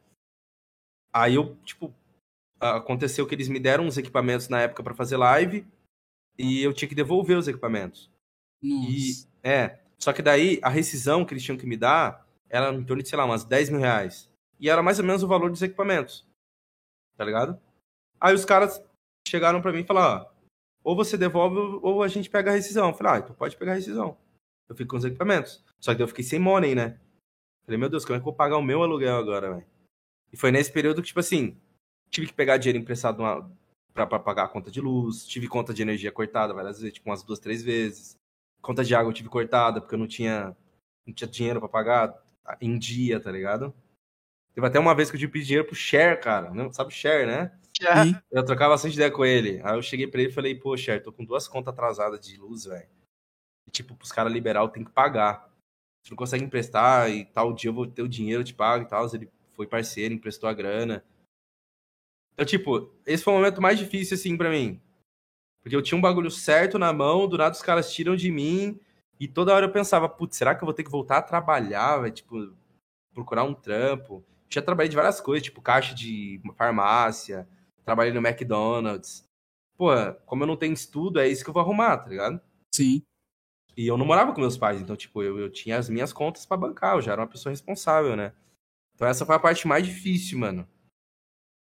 Aí 1.13 1.37
eu, 1.37 1.57
tipo, 1.65 1.95
aconteceu 2.61 3.27
que 3.27 3.35
eles 3.35 3.49
me 3.49 3.59
deram 3.59 3.87
uns 3.87 3.97
equipamentos 3.97 4.49
na 4.49 4.61
época 4.61 4.83
para 4.83 4.95
fazer 4.95 5.17
live 5.17 5.67
e 6.37 6.63
eu 6.63 6.73
tinha 6.73 6.89
que 6.89 6.95
devolver 6.95 7.39
os 7.39 7.49
equipamentos. 7.49 8.11
Nossa. 8.63 8.91
E, 8.91 9.27
é, 9.43 9.79
só 9.99 10.13
que 10.13 10.23
daí 10.23 10.59
a 10.63 10.69
rescisão 10.69 11.25
que 11.25 11.33
eles 11.33 11.43
tinham 11.43 11.59
que 11.59 11.67
me 11.67 11.77
dar 11.77 12.27
era 12.49 12.73
em 12.73 12.85
torno 12.85 13.03
de, 13.03 13.09
sei 13.09 13.19
lá, 13.19 13.25
umas 13.25 13.45
10 13.45 13.71
mil 13.71 13.81
reais. 13.81 14.31
E 14.59 14.69
era 14.69 14.83
mais 14.83 14.99
ou 14.99 15.05
menos 15.05 15.23
o 15.23 15.29
valor 15.29 15.51
dos 15.51 15.63
equipamentos 15.63 16.29
tá 17.19 17.25
ligado? 17.25 17.61
Aí 18.21 18.33
os 18.33 18.45
caras 18.45 18.83
chegaram 19.27 19.61
para 19.61 19.73
mim 19.73 19.81
e 19.81 19.85
falaram, 19.85 20.23
ó, 20.23 20.31
ou 20.85 20.97
você 20.97 21.19
devolve 21.19 21.59
ou 21.83 22.03
a 22.03 22.09
gente 22.09 22.31
pega 22.31 22.51
a 22.51 22.55
rescisão. 22.55 22.89
Eu 22.89 22.95
falei, 22.95 23.13
ah, 23.15 23.19
então 23.19 23.35
pode 23.35 23.57
pegar 23.57 23.73
a 23.73 23.75
rescisão. 23.75 24.17
Eu 24.69 24.77
fico 24.77 24.91
com 24.91 24.97
os 24.97 25.05
equipamentos. 25.05 25.63
Só 25.81 25.95
que 25.95 26.01
eu 26.01 26.09
fiquei 26.09 26.25
sem 26.25 26.39
money, 26.39 26.75
né? 26.75 26.99
Falei, 27.67 27.79
meu 27.79 27.89
Deus, 27.89 28.05
como 28.05 28.17
é 28.17 28.19
que 28.19 28.23
eu 28.23 28.25
vou 28.25 28.35
pagar 28.35 28.57
o 28.57 28.63
meu 28.63 28.83
aluguel 28.83 29.17
agora, 29.17 29.53
velho? 29.53 29.67
E 30.33 30.37
foi 30.37 30.53
nesse 30.53 30.73
período 30.73 31.03
que, 31.03 31.09
tipo 31.09 31.21
assim, 31.21 31.57
tive 32.09 32.29
que 32.29 32.33
pegar 32.33 32.57
dinheiro 32.57 32.79
emprestado 32.79 33.21
uma, 33.21 33.51
pra, 33.93 34.07
pra, 34.07 34.19
pagar 34.19 34.45
a 34.45 34.49
conta 34.49 34.71
de 34.71 34.81
luz, 34.81 35.27
tive 35.27 35.49
conta 35.49 35.75
de 35.75 35.83
energia 35.83 36.13
cortada 36.13 36.55
várias 36.55 36.79
vezes, 36.81 36.95
tipo 36.95 37.11
umas 37.11 37.23
duas, 37.23 37.41
três 37.41 37.63
vezes. 37.63 38.17
Conta 38.61 38.85
de 38.85 38.95
água 38.95 39.11
eu 39.11 39.15
tive 39.15 39.29
cortada 39.29 39.81
porque 39.81 39.95
eu 39.95 39.99
não 39.99 40.07
tinha, 40.07 40.57
não 41.07 41.15
tinha 41.15 41.29
dinheiro 41.29 41.61
para 41.61 41.69
pagar 41.69 42.15
em 42.61 42.79
dia, 42.79 43.21
tá 43.21 43.31
ligado? 43.31 43.75
Teve 44.55 44.67
até 44.67 44.79
uma 44.79 44.95
vez 44.95 45.11
que 45.11 45.17
eu 45.17 45.21
tive 45.21 45.41
dinheiro 45.43 45.67
pro 45.67 45.75
Cher, 45.75 46.21
cara. 46.21 46.51
Não, 46.53 46.73
sabe 46.73 46.93
Cher, 46.93 47.27
né? 47.27 47.57
Sim. 47.77 48.17
Eu 48.31 48.45
trocava 48.45 48.75
bastante 48.75 48.95
ideia 48.95 49.11
com 49.11 49.25
ele. 49.25 49.61
Aí 49.63 49.77
eu 49.77 49.83
cheguei 49.83 50.09
pra 50.09 50.21
ele 50.21 50.31
e 50.31 50.35
falei, 50.35 50.55
pô, 50.55 50.77
Cher, 50.77 51.03
tô 51.03 51.13
com 51.13 51.25
duas 51.25 51.47
contas 51.47 51.73
atrasadas 51.73 52.27
de 52.27 52.37
luz, 52.37 52.65
velho. 52.65 52.89
E, 53.67 53.71
tipo, 53.71 53.95
pros 53.95 54.11
caras 54.11 54.33
liberar, 54.33 54.63
eu 54.63 54.69
tenho 54.69 54.87
que 54.87 54.93
pagar. 54.93 55.49
Você 56.03 56.11
não 56.11 56.17
consegue 56.17 56.45
emprestar 56.45 57.09
e 57.11 57.25
tal 57.27 57.53
dia 57.53 57.71
eu 57.71 57.75
vou 57.75 57.87
ter 57.87 58.03
o 58.03 58.09
dinheiro, 58.09 58.41
eu 58.41 58.45
te 58.45 58.55
pago 58.55 58.85
e 58.85 58.89
tal. 58.89 59.09
Ele 59.15 59.31
foi 59.53 59.67
parceiro, 59.67 60.13
emprestou 60.13 60.49
a 60.49 60.55
grana. 60.55 61.05
Então, 62.33 62.47
tipo, 62.47 62.93
esse 63.07 63.23
foi 63.23 63.33
o 63.33 63.37
momento 63.37 63.61
mais 63.63 63.79
difícil, 63.79 64.17
assim, 64.17 64.37
pra 64.37 64.51
mim. 64.51 64.81
Porque 65.63 65.77
eu 65.77 65.83
tinha 65.83 65.99
um 65.99 66.01
bagulho 66.01 66.31
certo 66.31 66.79
na 66.79 66.93
mão, 66.93 67.29
do 67.29 67.37
nada 67.39 67.55
os 67.55 67.63
caras 67.63 67.93
tiram 67.93 68.17
de 68.17 68.31
mim. 68.31 68.79
E 69.21 69.27
toda 69.27 69.55
hora 69.55 69.67
eu 69.67 69.73
pensava, 69.73 70.09
putz, 70.09 70.37
será 70.37 70.55
que 70.55 70.63
eu 70.63 70.67
vou 70.67 70.75
ter 70.75 70.85
que 70.85 70.91
voltar 70.91 71.19
a 71.19 71.23
trabalhar, 71.23 71.99
velho? 71.99 72.15
Tipo, 72.15 72.55
procurar 73.13 73.45
um 73.45 73.55
trampo 73.55 74.25
já 74.51 74.63
trabalhei 74.63 74.89
de 74.89 74.97
várias 74.97 75.21
coisas, 75.21 75.45
tipo 75.45 75.61
caixa 75.61 75.95
de 75.95 76.41
farmácia, 76.57 77.49
trabalhei 77.85 78.13
no 78.13 78.27
McDonald's. 78.27 79.25
Pô, 79.77 79.91
como 80.27 80.43
eu 80.43 80.47
não 80.47 80.57
tenho 80.57 80.73
estudo, 80.73 81.21
é 81.21 81.29
isso 81.29 81.45
que 81.45 81.51
eu 81.51 81.55
vou 81.55 81.63
arrumar, 81.63 81.99
tá 81.99 82.09
ligado? 82.09 82.41
Sim. 82.75 83.03
E 83.77 83.87
eu 83.87 83.97
não 83.97 84.07
morava 84.07 84.33
com 84.33 84.41
meus 84.41 84.57
pais, 84.57 84.81
então, 84.81 84.97
tipo, 84.97 85.23
eu, 85.23 85.39
eu 85.39 85.51
tinha 85.51 85.79
as 85.79 85.89
minhas 85.89 86.13
contas 86.13 86.45
para 86.45 86.57
bancar, 86.57 86.97
eu 86.97 87.03
já 87.03 87.13
era 87.13 87.21
uma 87.21 87.29
pessoa 87.29 87.53
responsável, 87.53 88.17
né? 88.17 88.33
Então 88.95 89.07
essa 89.07 89.25
foi 89.25 89.37
a 89.37 89.39
parte 89.39 89.69
mais 89.69 89.87
difícil, 89.87 90.39
mano. 90.39 90.67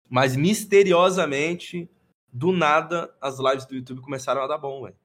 Mas 0.08 0.34
misteriosamente, 0.34 1.88
do 2.32 2.52
nada, 2.52 3.14
as 3.20 3.38
lives 3.38 3.66
do 3.66 3.74
YouTube 3.74 4.00
começaram 4.00 4.42
a 4.42 4.46
dar 4.46 4.58
bom, 4.58 4.82
velho. 4.82 4.96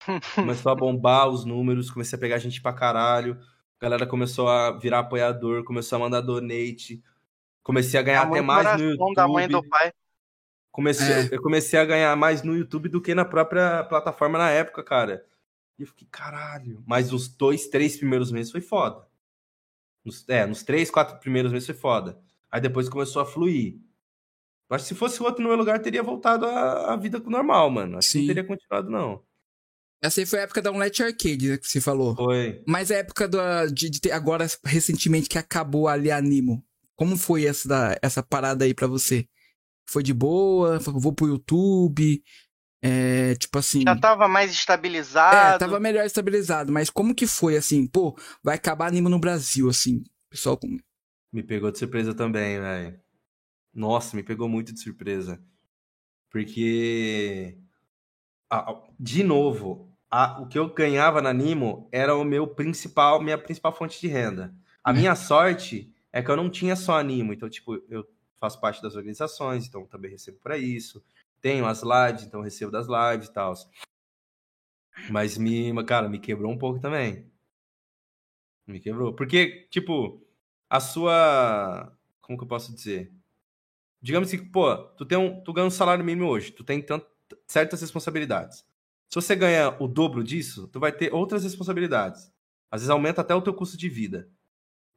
Começou 0.34 0.72
a 0.72 0.74
bombar 0.74 1.28
os 1.28 1.44
números, 1.44 1.90
comecei 1.90 2.16
a 2.16 2.20
pegar 2.20 2.38
gente 2.38 2.60
pra 2.60 2.72
caralho. 2.72 3.40
A 3.80 3.84
galera 3.84 4.06
começou 4.06 4.48
a 4.48 4.72
virar 4.72 4.98
apoiador, 5.00 5.64
começou 5.64 5.96
a 5.96 6.00
mandar 6.00 6.20
donate. 6.20 7.02
Comecei 7.62 7.98
a 7.98 8.02
ganhar 8.02 8.22
até 8.22 8.42
mais 8.42 8.78
no 8.78 8.90
YouTube. 8.90 9.14
Da 9.14 9.26
mãe 9.26 9.48
do 9.48 9.66
pai. 9.66 9.92
Comecei, 10.70 11.06
é. 11.06 11.28
Eu 11.32 11.40
comecei 11.40 11.78
a 11.78 11.84
ganhar 11.84 12.14
mais 12.16 12.42
no 12.42 12.56
YouTube 12.56 12.88
do 12.88 13.00
que 13.00 13.14
na 13.14 13.24
própria 13.24 13.84
plataforma 13.84 14.36
na 14.36 14.50
época, 14.50 14.82
cara. 14.82 15.24
E 15.78 15.82
eu 15.82 15.86
fiquei, 15.86 16.06
caralho. 16.10 16.82
Mas 16.86 17.12
os 17.12 17.28
dois, 17.28 17.68
três 17.68 17.96
primeiros 17.96 18.30
meses 18.30 18.52
foi 18.52 18.60
foda. 18.60 19.06
Nos, 20.04 20.28
é, 20.28 20.44
nos 20.44 20.62
três, 20.62 20.90
quatro 20.90 21.18
primeiros 21.18 21.52
meses 21.52 21.66
foi 21.66 21.74
foda. 21.74 22.18
Aí 22.50 22.60
depois 22.60 22.88
começou 22.88 23.22
a 23.22 23.26
fluir. 23.26 23.78
Acho 24.74 24.84
que 24.84 24.88
se 24.88 24.94
fosse 24.94 25.22
outro 25.22 25.42
no 25.42 25.48
meu 25.48 25.58
lugar, 25.58 25.80
teria 25.80 26.02
voltado 26.02 26.46
à, 26.46 26.96
vida 26.96 27.18
normal, 27.18 27.70
mano. 27.70 27.98
Acho 27.98 28.08
Sim. 28.08 28.12
que 28.12 28.26
não 28.26 28.34
teria 28.34 28.48
continuado, 28.48 28.90
não. 28.90 29.22
Essa 30.02 30.20
aí 30.20 30.26
foi 30.26 30.40
a 30.40 30.42
época 30.42 30.60
da 30.60 30.70
Onlet 30.70 31.02
Arcade, 31.02 31.48
né, 31.48 31.56
que 31.56 31.66
você 31.66 31.80
falou. 31.80 32.14
Foi. 32.14 32.62
Mas 32.66 32.90
a 32.90 32.96
época 32.96 33.26
do, 33.26 33.38
de, 33.72 33.88
de 33.88 34.00
ter 34.00 34.10
agora, 34.12 34.46
recentemente, 34.64 35.28
que 35.28 35.38
acabou 35.38 35.88
ali 35.88 36.10
a 36.10 36.18
Animo. 36.18 36.62
Como 36.94 37.16
foi 37.16 37.46
essa, 37.46 37.68
da, 37.68 37.98
essa 38.02 38.22
parada 38.22 38.64
aí 38.64 38.74
pra 38.74 38.86
você? 38.86 39.26
Foi 39.88 40.02
de 40.02 40.12
boa? 40.12 40.78
Vou 40.78 41.12
pro 41.12 41.28
YouTube? 41.28 42.22
É, 42.82 43.34
tipo 43.36 43.58
assim. 43.58 43.82
Já 43.82 43.96
tava 43.96 44.28
mais 44.28 44.52
estabilizado. 44.52 45.54
É, 45.54 45.58
tava 45.58 45.80
melhor 45.80 46.04
estabilizado. 46.04 46.70
Mas 46.70 46.90
como 46.90 47.14
que 47.14 47.26
foi, 47.26 47.56
assim? 47.56 47.86
Pô, 47.86 48.14
vai 48.42 48.56
acabar 48.56 48.88
Animo 48.88 49.08
no 49.08 49.18
Brasil, 49.18 49.70
assim. 49.70 50.04
Pessoal. 50.28 50.58
Me 51.32 51.42
pegou 51.42 51.70
de 51.70 51.78
surpresa 51.78 52.14
também, 52.14 52.60
velho. 52.60 53.03
Nossa, 53.74 54.16
me 54.16 54.22
pegou 54.22 54.48
muito 54.48 54.72
de 54.72 54.80
surpresa. 54.80 55.42
Porque. 56.30 57.58
De 58.98 59.24
novo, 59.24 59.88
a, 60.10 60.40
o 60.40 60.46
que 60.46 60.58
eu 60.58 60.72
ganhava 60.72 61.20
na 61.20 61.32
Nimo 61.32 61.88
era 61.90 62.14
o 62.14 62.24
meu 62.24 62.46
principal, 62.46 63.20
minha 63.20 63.38
principal 63.38 63.74
fonte 63.74 64.00
de 64.00 64.06
renda. 64.06 64.54
A 64.82 64.90
uhum. 64.90 64.98
minha 64.98 65.16
sorte 65.16 65.92
é 66.12 66.22
que 66.22 66.30
eu 66.30 66.36
não 66.36 66.48
tinha 66.48 66.76
só 66.76 66.98
a 66.98 67.02
Nimo, 67.02 67.32
então, 67.32 67.48
tipo, 67.48 67.82
eu 67.88 68.06
faço 68.38 68.60
parte 68.60 68.80
das 68.82 68.94
organizações, 68.94 69.66
então 69.66 69.86
também 69.86 70.10
recebo 70.10 70.38
para 70.38 70.56
isso. 70.58 71.02
Tenho 71.40 71.66
as 71.66 71.82
lives, 71.82 72.24
então 72.24 72.40
recebo 72.42 72.70
das 72.70 72.86
lives 72.86 73.28
e 73.28 73.32
tal. 73.32 73.54
Mas 75.10 75.36
me, 75.36 75.72
cara, 75.84 76.08
me 76.08 76.18
quebrou 76.18 76.52
um 76.52 76.58
pouco 76.58 76.78
também. 76.80 77.30
Me 78.66 78.80
quebrou. 78.80 79.14
Porque, 79.14 79.66
tipo, 79.70 80.22
a 80.68 80.80
sua. 80.80 81.96
Como 82.20 82.38
que 82.38 82.44
eu 82.44 82.48
posso 82.48 82.74
dizer? 82.74 83.13
Digamos 84.04 84.30
que, 84.30 84.36
pô, 84.36 84.76
tu, 84.76 85.06
tem 85.06 85.16
um, 85.16 85.40
tu 85.40 85.50
ganha 85.50 85.66
um 85.66 85.70
salário 85.70 86.04
mínimo 86.04 86.28
hoje, 86.28 86.52
tu 86.52 86.62
tem 86.62 86.82
tanto, 86.82 87.06
certas 87.46 87.80
responsabilidades. 87.80 88.58
Se 89.08 89.14
você 89.14 89.34
ganha 89.34 89.74
o 89.80 89.88
dobro 89.88 90.22
disso, 90.22 90.68
tu 90.68 90.78
vai 90.78 90.92
ter 90.92 91.10
outras 91.10 91.42
responsabilidades. 91.42 92.30
Às 92.70 92.82
vezes 92.82 92.90
aumenta 92.90 93.22
até 93.22 93.34
o 93.34 93.40
teu 93.40 93.54
custo 93.54 93.78
de 93.78 93.88
vida. 93.88 94.28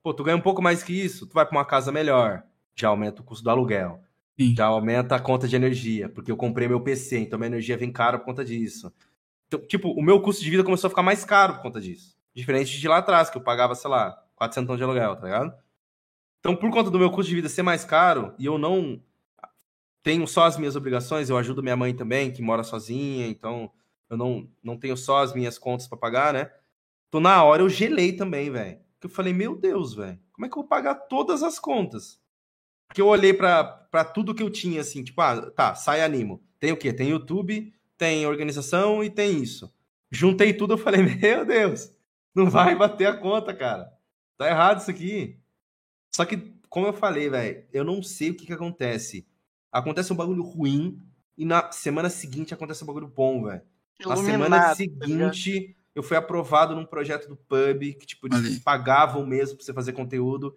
Pô, 0.04 0.14
tu 0.14 0.26
ganha 0.26 0.36
um 0.36 0.42
pouco 0.42 0.62
mais 0.62 0.84
que 0.84 0.92
isso, 0.92 1.26
tu 1.26 1.36
vai 1.36 1.46
para 1.46 1.58
uma 1.58 1.64
casa 1.64 1.90
melhor, 1.90 2.44
já 2.76 2.90
aumenta 2.90 3.22
o 3.22 3.24
custo 3.24 3.46
do 3.46 3.50
aluguel. 3.50 4.04
Sim. 4.38 4.54
Já 4.54 4.66
aumenta 4.66 5.16
a 5.16 5.22
conta 5.22 5.48
de 5.48 5.56
energia, 5.56 6.10
porque 6.10 6.30
eu 6.30 6.36
comprei 6.36 6.68
meu 6.68 6.82
PC, 6.82 7.20
então 7.20 7.40
minha 7.40 7.48
energia 7.48 7.78
vem 7.78 7.90
cara 7.90 8.20
por 8.20 8.26
conta 8.26 8.44
disso. 8.44 8.92
Então, 9.48 9.66
tipo, 9.68 9.90
o 9.90 10.02
meu 10.02 10.22
custo 10.22 10.44
de 10.44 10.50
vida 10.50 10.66
começou 10.66 10.90
a 10.90 10.92
ficar 10.92 11.02
mais 11.02 11.24
caro 11.24 11.54
por 11.54 11.62
conta 11.62 11.80
disso. 11.80 12.18
Diferente 12.36 12.78
de 12.78 12.88
lá 12.90 12.98
atrás, 12.98 13.30
que 13.30 13.38
eu 13.38 13.42
pagava, 13.42 13.74
sei 13.74 13.90
lá, 13.90 14.22
400 14.36 14.76
de 14.76 14.84
aluguel, 14.84 15.16
tá 15.16 15.24
ligado? 15.24 15.67
Então, 16.40 16.56
por 16.56 16.70
conta 16.72 16.90
do 16.90 17.00
meu 17.00 17.10
custo 17.12 17.30
de 17.30 17.36
vida 17.36 17.50
ser 17.50 17.64
mais 17.64 17.84
caro 17.84 18.34
e 18.38 18.46
eu 18.46 18.58
não 18.58 19.02
tenho 20.04 20.26
só 20.28 20.46
as 20.46 20.58
minhas 20.58 20.76
obrigações, 20.76 21.30
eu 21.30 21.38
ajudo 21.38 21.62
minha 21.62 21.76
mãe 21.76 21.94
também, 21.94 22.32
que 22.32 22.42
mora 22.42 22.64
sozinha, 22.64 23.28
então 23.28 23.72
eu 24.10 24.16
não, 24.16 24.50
não 24.64 24.78
tenho 24.78 24.96
só 24.96 25.22
as 25.22 25.34
minhas 25.34 25.58
contas 25.58 25.88
para 25.88 25.98
pagar, 25.98 26.34
né? 26.34 26.50
Então, 27.10 27.20
na 27.20 27.44
hora 27.44 27.62
eu 27.62 27.70
gelei 27.70 28.14
também, 28.14 28.50
velho. 28.50 28.80
Eu 29.02 29.10
falei, 29.10 29.34
meu 29.34 29.56
Deus, 29.56 29.94
velho, 29.94 30.20
como 30.34 30.46
é 30.46 30.50
que 30.50 30.58
eu 30.58 30.62
vou 30.62 30.68
pagar 30.68 30.96
todas 30.96 31.44
as 31.44 31.60
contas? 31.60 32.20
Porque 32.88 33.02
eu 33.02 33.08
olhei 33.08 33.34
para 33.34 34.06
tudo 34.14 34.34
que 34.34 34.42
eu 34.42 34.50
tinha, 34.50 34.82
assim, 34.82 35.04
tipo, 35.04 35.20
ah, 35.22 35.52
tá, 35.52 35.76
sai 35.76 36.02
animo. 36.02 36.42
Tem 36.60 36.72
o 36.72 36.78
quê? 36.78 36.92
Tem 36.94 37.10
YouTube, 37.10 37.74
tem 37.98 38.26
organização 38.26 39.04
e 39.04 39.10
tem 39.10 39.42
isso. 39.42 39.74
Juntei 40.10 40.54
tudo, 40.54 40.74
eu 40.74 40.78
falei, 40.78 41.02
meu 41.16 41.46
Deus, 41.46 41.92
não 42.34 42.50
vai 42.50 42.76
bater 42.76 43.08
a 43.08 43.18
conta, 43.18 43.54
cara. 43.54 43.92
Tá 44.38 44.48
errado 44.48 44.80
isso 44.80 44.92
aqui. 44.92 45.40
Só 46.16 46.26
que, 46.26 46.38
como 46.70 46.88
eu 46.88 46.94
falei, 46.94 47.30
velho, 47.30 47.66
eu 47.72 47.84
não 47.84 48.02
sei 48.02 48.32
o 48.32 48.36
que 48.36 48.46
que 48.46 48.54
acontece. 48.54 49.28
Acontece 49.72 50.12
um 50.12 50.16
bagulho 50.16 50.44
ruim 50.44 51.02
e 51.38 51.46
na 51.46 51.72
semana 51.72 52.10
seguinte 52.10 52.54
acontece 52.54 52.84
um 52.84 52.88
bagulho 52.88 53.08
bom, 53.08 53.44
velho. 53.44 53.62
Na 54.06 54.16
semana 54.16 54.58
Iluminado, 54.58 54.76
seguinte, 54.76 55.78
eu 55.96 56.04
fui 56.04 56.16
aprovado 56.18 56.76
num 56.76 56.86
projeto 56.86 57.28
do 57.28 57.36
pub 57.36 57.80
que, 58.00 58.06
tipo, 58.06 58.28
eles 58.28 58.38
Ali. 58.40 58.60
pagavam 58.60 59.26
mesmo 59.26 59.58
pra 59.58 59.66
você 59.66 59.74
fazer 59.74 59.94
conteúdo 59.94 60.56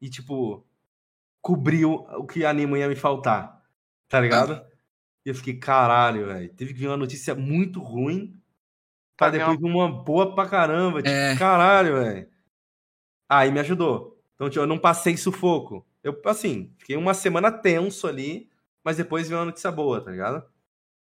e, 0.00 0.08
tipo, 0.08 0.66
cobriu 1.40 2.06
o 2.16 2.26
que 2.26 2.44
a 2.44 2.50
Animo 2.50 2.76
ia 2.76 2.88
me 2.88 2.96
faltar. 2.96 3.62
Tá 4.08 4.20
ligado? 4.20 4.64
E 5.24 5.28
eu 5.30 5.34
fiquei, 5.34 5.54
caralho, 5.58 6.26
velho. 6.26 6.52
Teve 6.54 6.72
que 6.72 6.78
vir 6.80 6.86
uma 6.88 6.96
notícia 6.96 7.34
muito 7.34 7.80
ruim 7.80 8.40
pra 9.16 9.30
vir 9.30 9.38
depois 9.38 9.58
vir 9.58 9.64
uma 9.66 9.90
boa 9.90 10.34
pra 10.34 10.48
caramba. 10.48 11.02
Tipo, 11.02 11.14
É. 11.14 11.36
caralho, 11.36 11.96
velho. 11.96 12.28
Aí 13.28 13.50
me 13.50 13.60
ajudou. 13.60 14.17
Então, 14.38 14.50
tipo, 14.50 14.62
eu 14.62 14.68
não 14.68 14.78
passei 14.78 15.16
sufoco. 15.16 15.86
Eu, 16.04 16.20
assim, 16.26 16.74
fiquei 16.78 16.96
uma 16.96 17.14
semana 17.14 17.52
tenso 17.52 18.06
ali, 18.06 18.50
mas 18.84 18.96
depois 18.96 19.28
veio 19.28 19.40
uma 19.40 19.46
notícia 19.46 19.72
boa, 19.72 20.00
tá 20.04 20.10
ligado? 20.12 20.44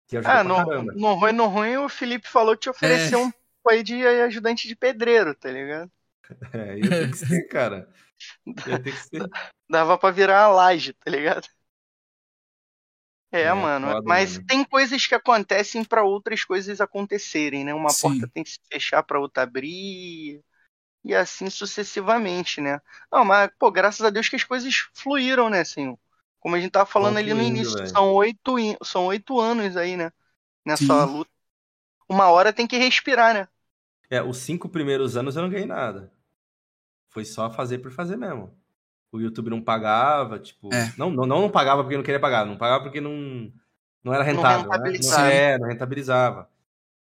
Que 0.09 0.19
Ah, 0.23 0.43
no, 0.44 0.65
no 0.94 1.15
ruim, 1.15 1.32
no 1.32 1.47
ruim, 1.47 1.77
o 1.78 1.89
Felipe 1.89 2.28
falou 2.28 2.55
que 2.55 2.62
te 2.62 2.70
ofereceu 2.70 3.20
É. 3.20 3.27
um 3.27 3.32
aí 3.69 3.82
de 3.82 4.07
ajudante 4.07 4.69
de 4.69 4.77
pedreiro, 4.77 5.35
tá 5.35 5.51
ligado? 5.51 5.90
É, 6.53 6.78
ia 6.78 6.93
ter 6.97 7.09
que 7.09 7.16
ser, 7.16 7.43
cara. 7.48 7.89
Ia 8.66 8.78
ter 8.82 8.94
que 8.94 9.01
ser. 9.03 9.32
Dava 9.69 9.98
pra 9.98 10.11
virar 10.11 10.48
uma 10.48 10.57
laje, 10.57 10.93
tá 10.94 11.11
ligado? 11.11 11.48
É, 13.31 13.53
É, 13.53 13.53
mano. 13.55 13.97
foda, 13.97 14.03
mas 14.05 14.39
mano. 14.39 14.44
tem 14.47 14.65
coisas 14.65 15.07
que 15.07 15.15
acontecem 15.15 15.85
pra 15.85 16.05
outras 16.05 16.44
coisas 16.44 16.81
acontecerem, 16.81 17.65
né? 17.65 17.74
Uma 17.74 17.93
Sim. 17.93 17.94
porta 17.94 18.28
tem 18.32 18.43
que 18.44 18.51
se 18.51 18.61
fechar 18.70 19.03
pra 19.03 19.20
outra 19.20 19.43
abrir. 19.43 20.43
E 21.07 21.15
assim 21.15 21.49
sucessivamente, 21.49 22.61
né? 22.61 22.81
Não, 23.12 23.24
mas, 23.24 23.49
pô, 23.61 23.70
graças 23.70 24.05
a 24.05 24.11
Deus 24.11 24.28
que 24.28 24.35
as 24.35 24.43
coisas 24.43 24.89
fluíram, 24.93 25.49
né, 25.49 25.62
senhor? 25.62 25.97
Como 26.41 26.57
a 26.57 26.61
gente 26.61 26.73
tava 26.73 26.85
falando 26.85 27.16
ali 27.16 27.33
no 27.33 27.41
início, 27.41 27.74
velho. 27.74 27.89
são 27.89 28.12
oito, 28.12 28.57
são 28.83 29.07
oito 29.07 29.41
anos 29.41 29.77
aí, 29.77 29.97
né? 29.97 30.12
Nessa 30.65 30.85
Sim. 30.85 31.12
luta. 31.12 31.31
Uma 32.09 32.28
hora 32.28 32.53
tem 32.53 32.66
que 32.66 32.77
respirar, 32.77 33.35
né? 33.35 33.49
É, 34.11 34.20
os 34.20 34.39
cinco 34.39 34.69
primeiros 34.69 35.16
anos 35.16 35.37
eu 35.37 35.43
não 35.43 35.49
ganhei 35.49 35.66
nada. 35.66 36.12
Foi 37.09 37.24
só 37.24 37.49
fazer 37.51 37.78
por 37.78 37.93
fazer 37.93 38.16
mesmo. 38.16 38.53
O 39.12 39.20
YouTube 39.20 39.51
não 39.51 39.62
pagava, 39.62 40.41
tipo. 40.41 40.74
É. 40.74 40.93
Não, 40.99 41.09
não, 41.09 41.24
não 41.24 41.51
pagava 41.51 41.85
porque 41.85 41.97
não 41.97 42.05
queria 42.05 42.20
pagar, 42.20 42.45
não 42.45 42.59
pagava 42.59 42.83
porque 42.83 43.01
não, 43.01 43.53
não 44.03 44.12
era 44.12 44.24
rentável. 44.24 44.69
né? 44.69 44.77
rentabilizava. 44.77 45.23
Não, 45.23 45.31
é, 45.31 45.59
não 45.59 45.69
rentabilizava. 45.69 46.51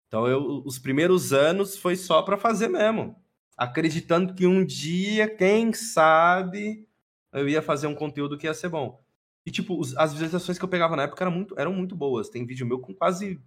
Então 0.06 0.26
eu, 0.28 0.62
os 0.64 0.78
primeiros 0.78 1.32
anos 1.32 1.76
foi 1.76 1.96
só 1.96 2.22
pra 2.22 2.38
fazer 2.38 2.68
mesmo. 2.68 3.16
Acreditando 3.58 4.32
que 4.34 4.46
um 4.46 4.64
dia, 4.64 5.28
quem 5.28 5.72
sabe, 5.72 6.88
eu 7.32 7.48
ia 7.48 7.60
fazer 7.60 7.88
um 7.88 7.94
conteúdo 7.94 8.38
que 8.38 8.46
ia 8.46 8.54
ser 8.54 8.68
bom. 8.68 9.02
E, 9.44 9.50
tipo, 9.50 9.76
os- 9.78 9.96
as 9.96 10.12
visualizações 10.12 10.56
que 10.58 10.64
eu 10.64 10.68
pegava 10.68 10.94
na 10.94 11.02
época 11.02 11.24
eram 11.24 11.32
muito, 11.32 11.58
eram 11.58 11.72
muito 11.72 11.96
boas. 11.96 12.28
Tem 12.28 12.46
vídeo 12.46 12.64
meu 12.66 12.78
com 12.78 12.94
quase 12.94 13.40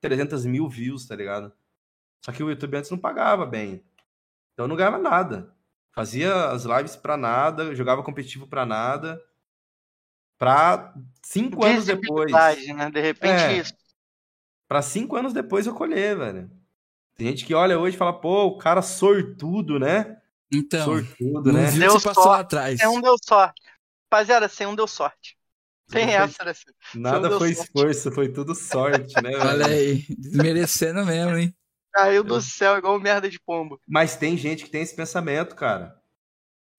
300 0.00 0.44
mil 0.44 0.68
views, 0.68 1.06
tá 1.06 1.14
ligado? 1.14 1.52
Só 2.24 2.32
que 2.32 2.42
o 2.42 2.50
YouTube 2.50 2.76
antes 2.76 2.90
não 2.90 2.98
pagava 2.98 3.46
bem. 3.46 3.84
Então 4.52 4.64
eu 4.64 4.68
não 4.68 4.76
ganhava 4.76 4.98
nada. 4.98 5.54
Fazia 5.94 6.46
as 6.50 6.64
lives 6.64 6.96
pra 6.96 7.16
nada, 7.16 7.74
jogava 7.74 8.02
competitivo 8.02 8.46
pra 8.48 8.66
nada. 8.66 9.22
Pra 10.38 10.92
cinco 11.22 11.64
anos 11.64 11.86
depois. 11.86 12.32
Né? 12.32 12.90
De 12.90 13.00
repente 13.00 13.42
É. 13.42 13.58
isso. 13.58 13.74
Pra 14.66 14.82
cinco 14.82 15.16
anos 15.16 15.32
depois 15.32 15.66
eu 15.66 15.74
colher, 15.74 16.16
velho. 16.16 16.50
Tem 17.16 17.28
gente 17.28 17.44
que 17.44 17.54
olha 17.54 17.78
hoje 17.78 17.94
e 17.96 17.98
fala, 17.98 18.12
pô, 18.12 18.46
o 18.46 18.58
cara 18.58 18.82
sortudo, 18.82 19.78
né? 19.78 20.16
Então, 20.52 20.84
sortudo, 20.84 21.52
não 21.52 21.60
né? 21.60 21.66
viu 21.70 21.80
Deu 21.80 21.92
passou 22.00 22.14
sorte, 22.14 22.28
lá 22.28 22.40
atrás. 22.40 22.78
Sem 22.80 22.88
um 22.88 23.00
deu 23.00 23.16
sorte. 23.22 23.62
Rapaziada, 24.10 24.48
sem 24.48 24.66
um 24.66 24.74
deu 24.74 24.86
sorte. 24.86 25.36
Tem 25.90 26.06
Não 26.06 26.12
essa, 26.12 26.44
né? 26.44 26.52
Nada 26.94 27.38
foi 27.38 27.54
sorte. 27.54 27.68
esforço, 27.68 28.12
foi 28.12 28.28
tudo 28.30 28.54
sorte, 28.54 29.20
né? 29.22 29.30
Olha 29.36 29.66
aí, 29.66 30.04
desmerecendo 30.18 31.04
mesmo, 31.04 31.36
hein? 31.36 31.54
Caiu 31.92 32.24
do 32.24 32.40
céu 32.40 32.78
igual 32.78 32.98
merda 32.98 33.28
de 33.28 33.38
pombo. 33.38 33.78
Mas 33.86 34.16
tem 34.16 34.36
gente 34.36 34.64
que 34.64 34.70
tem 34.70 34.80
esse 34.82 34.96
pensamento, 34.96 35.54
cara. 35.54 35.94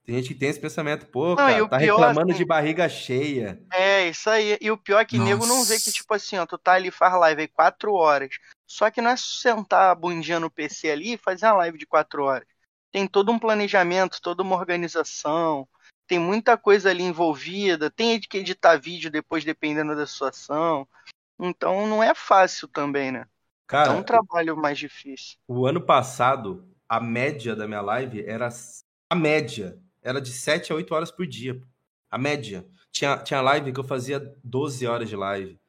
Tem 0.06 0.16
gente 0.16 0.34
que 0.34 0.40
tem 0.40 0.50
esse 0.50 0.60
pensamento, 0.60 1.06
pô, 1.06 1.30
Não, 1.30 1.36
cara, 1.38 1.52
e 1.60 1.70
tá 1.70 1.78
pior, 1.78 1.98
reclamando 1.98 2.32
assim- 2.32 2.40
de 2.40 2.46
barriga 2.46 2.90
cheia. 2.90 3.62
É, 3.72 4.10
isso 4.10 4.30
aí. 4.30 4.58
E 4.60 4.70
o 4.70 4.78
pior 4.78 5.00
é 5.00 5.06
que 5.06 5.18
nego 5.18 5.46
não 5.46 5.64
vê 5.64 5.76
que, 5.78 5.86
Nossa. 5.86 5.92
tipo 5.92 6.14
assim, 6.14 6.38
ó, 6.38 6.46
tu 6.46 6.58
tá 6.58 6.74
ali, 6.74 6.92
faz 6.92 7.14
live 7.18 7.42
aí 7.42 7.48
quatro 7.48 7.94
horas. 7.94 8.30
Só 8.74 8.90
que 8.90 9.04
não 9.04 9.12
é 9.12 9.16
sentar 9.16 9.92
a 9.92 9.96
bundinha 9.96 10.40
no 10.40 10.50
PC 10.50 10.90
ali 10.90 11.14
e 11.14 11.18
fazer 11.18 11.46
uma 11.46 11.58
live 11.58 11.78
de 11.78 11.86
quatro 11.86 12.24
horas. 12.24 12.48
Tem 12.92 13.08
todo 13.08 13.32
um 13.32 13.38
planejamento, 13.38 14.20
toda 14.20 14.42
uma 14.42 14.56
organização. 14.56 15.70
Tem 16.08 16.18
muita 16.18 16.58
coisa 16.58 16.90
ali 16.90 17.04
envolvida. 17.04 17.92
Tem 17.92 18.20
que 18.20 18.40
editar 18.40 18.76
vídeo 18.78 19.12
depois, 19.12 19.46
dependendo 19.46 19.96
da 19.96 20.08
situação. 20.08 20.88
Então 21.40 21.86
não 21.86 22.02
é 22.02 22.16
fácil 22.16 22.68
também, 22.68 23.12
né? 23.12 23.28
Cara, 23.68 23.92
é 23.92 23.96
um 23.96 24.02
trabalho 24.02 24.58
mais 24.58 24.80
difícil. 24.80 25.38
o 25.48 25.68
ano 25.68 25.80
passado, 25.80 26.68
a 26.90 27.00
média 27.00 27.56
da 27.56 27.68
minha 27.68 27.82
live 27.82 28.26
era. 28.26 28.50
A 29.08 29.16
média 29.16 29.80
era 30.02 30.20
de 30.20 30.32
7 30.32 30.74
a 30.74 30.76
8 30.76 30.96
horas 30.96 31.12
por 31.12 31.28
dia. 31.28 31.62
A 32.10 32.18
média. 32.18 32.68
Tinha, 32.92 33.18
tinha 33.20 33.40
live 33.40 33.72
que 33.72 33.80
eu 33.80 33.84
fazia 33.84 34.20
12 34.44 34.88
horas 34.88 35.08
de 35.08 35.16
live. 35.16 35.60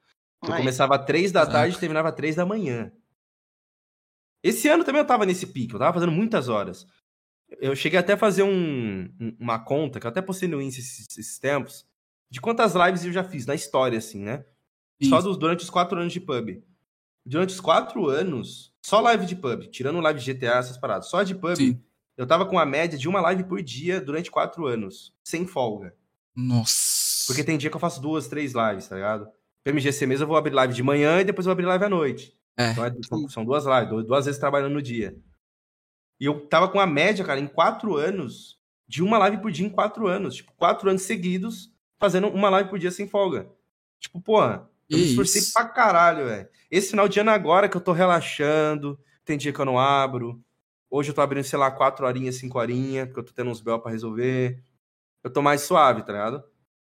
Eu 0.47 0.53
Aí. 0.53 0.59
começava 0.61 0.97
às 0.97 1.05
3 1.05 1.33
da 1.33 1.47
tarde 1.47 1.77
e 1.77 1.81
terminava 1.81 2.09
às 2.11 2.15
3 2.15 2.35
da 2.37 2.45
manhã. 2.47 2.93
Esse 4.43 4.69
ano 4.69 4.85
também 4.85 5.01
eu 5.01 5.07
tava 5.07 5.25
nesse 5.25 5.47
pique, 5.47 5.73
eu 5.75 5.79
tava 5.79 5.95
fazendo 5.95 6.13
muitas 6.13 6.49
horas. 6.49 6.87
Eu 7.61 7.75
cheguei 7.75 7.99
até 7.99 8.13
a 8.15 8.17
fazer 8.17 8.43
um- 8.43 9.05
um- 9.21 9.37
uma 9.41 9.59
conta, 9.59 9.99
que 10.01 10.07
eu 10.07 10.11
até 10.11 10.21
postei 10.21 10.49
no 10.49 10.61
Insta 10.61 10.81
esses, 10.81 11.19
esses 11.19 11.39
tempos, 11.39 11.87
de 12.31 12.41
quantas 12.41 12.75
lives 12.75 13.05
eu 13.05 13.13
já 13.13 13.25
fiz 13.25 13.47
na 13.47 13.55
história, 13.55 13.97
assim, 13.99 14.23
né? 14.23 14.45
Só 15.03 15.21
dos, 15.21 15.37
durante 15.37 15.63
os 15.63 15.71
quatro 15.71 15.99
anos 15.99 16.13
de 16.13 16.21
pub. 16.21 16.63
Durante 17.27 17.51
os 17.51 17.61
quatro 17.61 18.09
anos, 18.09 18.73
só 18.85 19.01
live 19.01 19.25
de 19.27 19.37
pub, 19.37 19.67
tirando 19.71 20.01
live 20.01 20.19
de 20.21 20.25
GTA, 20.33 20.59
essas 20.59 20.77
paradas, 20.79 21.09
só 21.09 21.23
de 21.23 21.35
pub, 21.35 21.57
Sim. 21.57 21.83
eu 22.17 22.27
tava 22.27 22.45
com 22.47 22.59
a 22.59 22.67
média 22.67 22.99
de 22.99 23.09
uma 23.09 23.21
live 23.21 23.45
por 23.45 23.63
dia 23.63 24.01
durante 24.01 24.31
quatro 24.31 24.67
anos, 24.67 25.15
sem 25.23 25.47
folga. 25.47 25.95
Nossa. 26.35 27.27
Porque 27.27 27.45
tem 27.45 27.57
dia 27.57 27.71
que 27.71 27.77
eu 27.77 27.81
faço 27.81 28.01
duas, 28.01 28.29
três 28.29 28.53
lives, 28.53 28.89
tá 28.89 28.95
ligado? 28.97 29.29
PMGC 29.65 30.07
mesmo 30.07 30.25
eu 30.25 30.29
vou 30.29 30.37
abrir 30.37 30.53
live 30.55 30.75
de 30.75 30.83
manhã 30.83 31.21
e 31.21 31.25
depois 31.25 31.47
eu 31.47 31.49
vou 31.49 31.53
abrir 31.53 31.67
live 31.67 31.85
à 31.85 31.89
noite. 31.89 32.37
É. 32.57 32.71
Então, 32.71 32.85
é- 32.85 33.29
são, 33.29 33.45
duas 33.45 33.65
lives, 33.65 33.89
du- 33.89 34.05
duas 34.05 34.27
vezes 34.27 34.39
trabalhando 34.39 34.75
no 34.75 34.83
dia. 34.83 35.17
E 36.21 36.27
eu 36.27 36.47
tava 36.47 36.69
com 36.69 36.79
a 36.79 36.87
média, 36.87 37.25
cara, 37.25 37.41
em 37.41 37.47
quatro 37.47 37.97
anos, 37.97 38.61
de 38.87 39.03
uma 39.03 39.19
live 39.19 39.39
por 39.39 39.51
dia 39.51 39.67
em 39.67 39.71
quatro 39.71 40.07
anos. 40.07 40.37
Tipo, 40.37 40.53
quatro 40.53 40.89
anos 40.89 41.03
seguidos, 41.03 41.73
fazendo 41.99 42.29
uma 42.29 42.49
live 42.51 42.69
por 42.71 42.79
dia 42.79 42.91
sem 42.91 43.09
folga. 43.09 43.49
Tipo, 43.99 44.21
porra, 44.21 44.69
eu 44.89 44.99
me 44.99 45.05
esforcei 45.11 45.43
pra 45.53 45.65
caralho, 45.69 46.27
velho. 46.27 46.49
Esse 46.71 46.91
final 46.91 47.09
de 47.09 47.19
ano 47.19 47.31
agora 47.31 47.69
que 47.69 47.77
eu 47.77 47.81
tô 47.81 47.93
relaxando, 47.93 48.99
tem 49.25 49.37
dia 49.39 49.53
que 49.53 49.59
eu 49.59 49.65
não 49.65 49.79
abro. 49.79 50.41
Hoje 50.91 51.11
eu 51.11 51.15
tô 51.15 51.23
abrindo, 51.23 51.43
sei 51.45 51.59
lá, 51.59 51.71
quatro 51.71 52.07
horinhas, 52.07 52.37
cinco 52.37 52.59
horinhas, 52.59 53.07
porque 53.07 53.21
eu 53.21 53.25
tô 53.25 53.33
tendo 53.33 53.51
uns 53.51 53.61
BO 53.61 53.81
pra 53.81 53.91
resolver. 53.91 54.63
Eu 55.25 55.31
tô 55.33 55.41
mais 55.43 55.63
suave, 55.63 56.03
tá 56.03 56.13
ligado? 56.13 56.45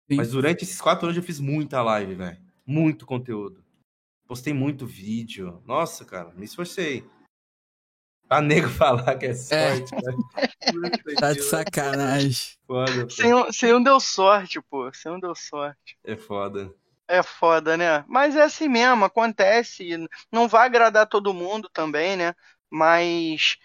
Sim. 0.10 0.18
Mas 0.18 0.32
durante 0.32 0.64
esses 0.64 0.80
quatro 0.80 1.06
anos 1.08 1.18
eu 1.18 1.24
fiz 1.24 1.40
muita 1.40 1.82
live, 1.82 2.14
velho. 2.14 2.38
Muito 2.66 3.06
conteúdo. 3.06 3.64
Postei 4.28 4.54
muito 4.54 4.86
vídeo. 4.88 5.62
Nossa, 5.66 6.04
cara, 6.04 6.32
me 6.34 6.46
esforcei. 6.46 7.08
Pra 8.28 8.42
nego 8.42 8.68
falar 8.70 9.18
que 9.18 9.28
é 9.28 9.34
sorte, 9.34 9.92
cara. 10.02 10.18
Puta 10.66 11.16
Tá 11.20 11.30
que 11.30 11.36
de 11.36 11.44
sacanagem. 11.44 12.58
Foda. 12.66 13.08
Sem 13.10 13.34
um, 13.34 13.52
sem 13.54 13.74
um 13.74 13.84
deu 13.84 14.00
sorte, 14.00 14.60
pô. 14.62 14.92
Sem 14.94 15.12
um 15.12 15.20
deu 15.20 15.36
sorte. 15.36 15.98
É 16.04 16.16
foda. 16.18 16.74
É 17.08 17.22
foda, 17.22 17.78
né? 17.78 18.04
Mas 18.08 18.36
é 18.36 18.42
assim 18.42 18.68
mesmo, 18.68 19.06
acontece. 19.06 19.88
Não 20.32 20.48
vai 20.48 20.66
agradar 20.66 21.08
todo 21.08 21.36
mundo 21.36 21.70
também, 21.72 22.18
né? 22.18 22.34
Mas 22.68 23.58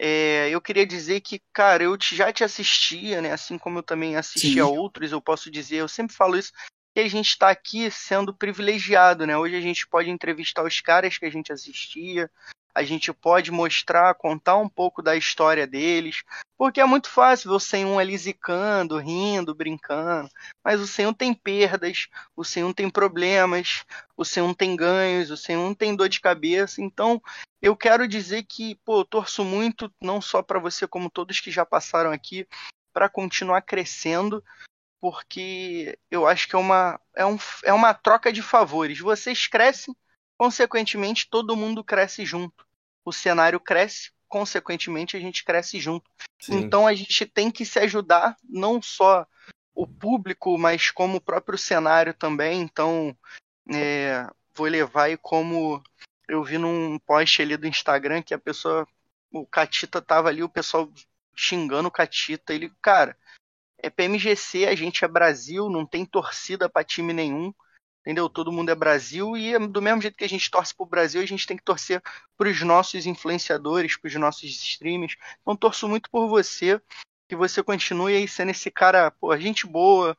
é, 0.00 0.48
eu 0.50 0.60
queria 0.60 0.84
dizer 0.84 1.20
que, 1.20 1.40
cara, 1.52 1.84
eu 1.84 1.96
te- 1.96 2.16
já 2.16 2.32
te 2.32 2.42
assistia, 2.42 3.22
né? 3.22 3.30
Assim 3.32 3.56
como 3.56 3.78
eu 3.78 3.82
também 3.84 4.16
assisti 4.16 4.54
Sim. 4.54 4.58
a 4.60 4.66
outros, 4.66 5.12
eu 5.12 5.20
posso 5.22 5.48
dizer, 5.48 5.76
eu 5.76 5.86
sempre 5.86 6.16
falo 6.16 6.36
isso, 6.36 6.50
que 6.94 7.00
a 7.00 7.08
gente 7.08 7.38
tá 7.38 7.50
aqui 7.50 7.90
sendo 7.90 8.34
privilegiado, 8.34 9.26
né? 9.26 9.36
Hoje 9.36 9.56
a 9.56 9.60
gente 9.60 9.86
pode 9.86 10.10
entrevistar 10.10 10.62
os 10.62 10.80
caras 10.80 11.16
que 11.16 11.24
a 11.24 11.30
gente 11.30 11.52
assistia, 11.52 12.30
a 12.74 12.82
gente 12.82 13.12
pode 13.12 13.50
mostrar, 13.50 14.14
contar 14.14 14.56
um 14.56 14.68
pouco 14.68 15.02
da 15.02 15.16
história 15.16 15.66
deles, 15.66 16.22
porque 16.56 16.80
é 16.80 16.84
muito 16.84 17.08
fácil 17.08 17.50
ver 17.50 17.56
o 17.56 17.60
Senhor 17.60 17.98
ali 17.98 18.16
zicando, 18.16 18.98
rindo, 18.98 19.54
brincando, 19.54 20.30
mas 20.64 20.80
o 20.80 20.86
Senhor 20.86 21.12
tem 21.14 21.34
perdas, 21.34 22.08
o 22.34 22.44
Senhor 22.44 22.72
tem 22.72 22.88
problemas, 22.88 23.84
o 24.16 24.24
Senhor 24.24 24.54
tem 24.54 24.74
ganhos, 24.74 25.30
o 25.30 25.36
Senhor 25.36 25.74
tem 25.74 25.94
dor 25.94 26.08
de 26.08 26.20
cabeça, 26.20 26.80
então 26.80 27.22
eu 27.60 27.76
quero 27.76 28.08
dizer 28.08 28.44
que, 28.44 28.74
pô, 28.84 29.00
eu 29.00 29.04
torço 29.04 29.44
muito, 29.44 29.92
não 30.00 30.20
só 30.20 30.42
para 30.42 30.58
você, 30.58 30.86
como 30.86 31.10
todos 31.10 31.40
que 31.40 31.50
já 31.50 31.64
passaram 31.64 32.10
aqui, 32.10 32.46
para 32.92 33.08
continuar 33.08 33.62
crescendo, 33.62 34.42
porque 35.02 35.98
eu 36.08 36.28
acho 36.28 36.46
que 36.46 36.54
é 36.54 36.58
uma, 36.58 37.00
é, 37.16 37.26
um, 37.26 37.36
é 37.64 37.72
uma 37.72 37.92
troca 37.92 38.32
de 38.32 38.40
favores. 38.40 39.00
Vocês 39.00 39.48
crescem, 39.48 39.96
consequentemente, 40.38 41.28
todo 41.28 41.56
mundo 41.56 41.82
cresce 41.82 42.24
junto. 42.24 42.64
O 43.04 43.12
cenário 43.12 43.58
cresce, 43.58 44.12
consequentemente, 44.28 45.16
a 45.16 45.20
gente 45.20 45.44
cresce 45.44 45.80
junto. 45.80 46.08
Sim. 46.40 46.54
Então 46.54 46.86
a 46.86 46.94
gente 46.94 47.26
tem 47.26 47.50
que 47.50 47.66
se 47.66 47.80
ajudar, 47.80 48.36
não 48.48 48.80
só 48.80 49.26
o 49.74 49.88
público, 49.88 50.56
mas 50.56 50.92
como 50.92 51.16
o 51.16 51.20
próprio 51.20 51.58
cenário 51.58 52.14
também. 52.14 52.60
Então, 52.60 53.16
é, 53.74 54.24
vou 54.54 54.68
levar 54.68 55.06
aí 55.06 55.16
como 55.16 55.82
eu 56.28 56.44
vi 56.44 56.58
num 56.58 56.96
post 57.00 57.42
ali 57.42 57.56
do 57.56 57.66
Instagram 57.66 58.22
que 58.22 58.34
a 58.34 58.38
pessoa, 58.38 58.86
o 59.32 59.44
Catita 59.44 60.00
tava 60.00 60.28
ali, 60.28 60.44
o 60.44 60.48
pessoal 60.48 60.88
xingando 61.34 61.88
o 61.88 61.92
Catita. 61.92 62.54
Ele, 62.54 62.72
cara, 62.80 63.16
é 63.82 63.90
PMGC, 63.90 64.66
a 64.66 64.74
gente 64.74 65.04
é 65.04 65.08
Brasil, 65.08 65.68
não 65.68 65.84
tem 65.84 66.06
torcida 66.06 66.68
para 66.68 66.84
time 66.84 67.12
nenhum, 67.12 67.52
entendeu? 68.00 68.28
Todo 68.28 68.52
mundo 68.52 68.70
é 68.70 68.74
Brasil 68.74 69.36
e 69.36 69.58
do 69.66 69.82
mesmo 69.82 70.00
jeito 70.00 70.16
que 70.16 70.24
a 70.24 70.28
gente 70.28 70.50
torce 70.50 70.74
pro 70.74 70.86
Brasil, 70.86 71.20
a 71.20 71.26
gente 71.26 71.46
tem 71.46 71.56
que 71.56 71.64
torcer 71.64 72.02
pros 72.36 72.60
nossos 72.62 73.06
influenciadores, 73.06 73.96
pros 73.96 74.14
nossos 74.14 74.44
streams. 74.44 75.16
Então 75.40 75.56
torço 75.56 75.88
muito 75.88 76.08
por 76.10 76.28
você, 76.28 76.80
que 77.28 77.36
você 77.36 77.62
continue 77.62 78.14
aí 78.14 78.28
sendo 78.28 78.50
esse 78.50 78.70
cara, 78.70 79.10
pô, 79.10 79.36
gente 79.36 79.66
boa, 79.66 80.16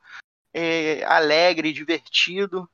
é, 0.54 1.04
alegre, 1.06 1.74
divertido. 1.74 2.70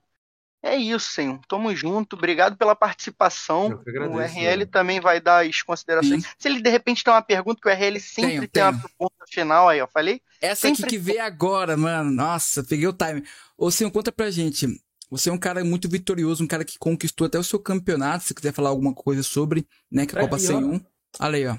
É 0.62 0.76
isso, 0.76 1.12
senhor. 1.12 1.40
Tamo 1.48 1.74
junto. 1.74 2.18
Obrigado 2.18 2.58
pela 2.58 2.76
participação. 2.76 3.82
Agradeço, 3.88 4.18
o 4.18 4.20
RL 4.20 4.66
também 4.66 5.00
vai 5.00 5.22
dar 5.22 5.46
as 5.46 5.62
considerações. 5.62 6.24
Sim. 6.24 6.30
Se 6.38 6.48
ele 6.50 6.62
de 6.62 6.70
repente 6.70 7.04
tem 7.04 7.14
uma 7.14 7.22
pergunta, 7.22 7.62
que 7.62 7.70
o 7.70 7.72
RL 7.72 8.00
sempre 8.00 8.30
tenho, 8.30 8.42
tem 8.42 8.50
tenho. 8.50 8.66
uma 8.70 8.82
pergunta 8.82 9.26
final 9.30 9.70
aí, 9.70 9.82
ó. 9.82 9.88
Falei? 9.88 10.22
Essa 10.42 10.68
sempre 10.68 10.84
aqui 10.84 10.90
que 10.90 10.98
veio 10.98 11.24
agora, 11.24 11.78
mano. 11.78 12.12
Nossa, 12.12 12.62
peguei 12.64 12.88
o 12.88 12.94
time. 12.94 13.24
Ô, 13.58 13.72
senhor, 13.72 13.90
conta 13.92 14.12
pra 14.12 14.30
gente. 14.30 14.68
Você 15.10 15.30
é 15.30 15.34
um 15.34 15.38
cara 15.38 15.64
muito 15.64 15.90
vitorioso, 15.90 16.44
um 16.44 16.48
cara 16.48 16.66
que 16.66 16.78
conquistou 16.78 17.26
até 17.26 17.40
o 17.40 17.44
seu 17.44 17.60
campeonato. 17.60 18.26
Se 18.26 18.34
quiser 18.34 18.54
falar 18.54 18.70
alguma 18.70 18.94
coisa 18.94 19.24
sobre, 19.24 19.66
né? 19.90 20.06
Que 20.06 20.16
é 20.16 20.20
a 20.20 20.22
Copa 20.24 20.38
101. 20.38 20.82
Olha 21.20 21.38
aí, 21.38 21.48
ó. 21.48 21.58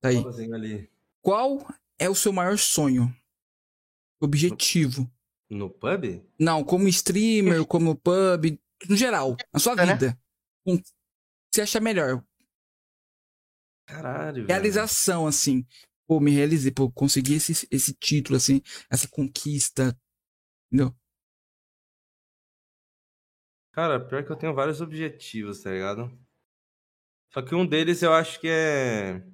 Tá 0.00 0.08
aí. 0.08 0.88
Qual 1.22 1.66
é 1.98 2.10
o 2.10 2.14
seu 2.14 2.32
maior 2.32 2.58
sonho? 2.58 3.14
Objetivo? 4.20 5.10
No 5.50 5.68
pub? 5.68 6.24
Não, 6.38 6.62
como 6.62 6.86
streamer, 6.86 7.66
como 7.66 7.96
pub, 7.96 8.56
no 8.88 8.96
geral, 8.96 9.36
na 9.52 9.58
sua 9.58 9.72
é, 9.72 9.86
vida. 9.86 10.06
Né? 10.06 10.18
Um, 10.64 10.80
você 11.52 11.62
acha 11.62 11.80
melhor? 11.80 12.24
Caralho. 13.84 14.46
Realização, 14.46 15.22
velho. 15.22 15.28
assim. 15.28 15.66
Pô, 16.06 16.20
me 16.20 16.30
realizei, 16.30 16.70
pô, 16.70 16.90
consegui 16.90 17.34
esse, 17.34 17.66
esse 17.70 17.92
título, 17.94 18.36
assim, 18.36 18.62
essa 18.88 19.08
conquista. 19.08 19.96
Entendeu? 20.70 20.94
Cara, 23.72 23.98
pior 24.00 24.24
que 24.24 24.30
eu 24.30 24.36
tenho 24.36 24.54
vários 24.54 24.80
objetivos, 24.80 25.62
tá 25.62 25.70
ligado? 25.70 26.16
Só 27.32 27.42
que 27.42 27.54
um 27.54 27.66
deles 27.66 28.02
eu 28.02 28.12
acho 28.12 28.40
que 28.40 28.48
é. 28.48 29.24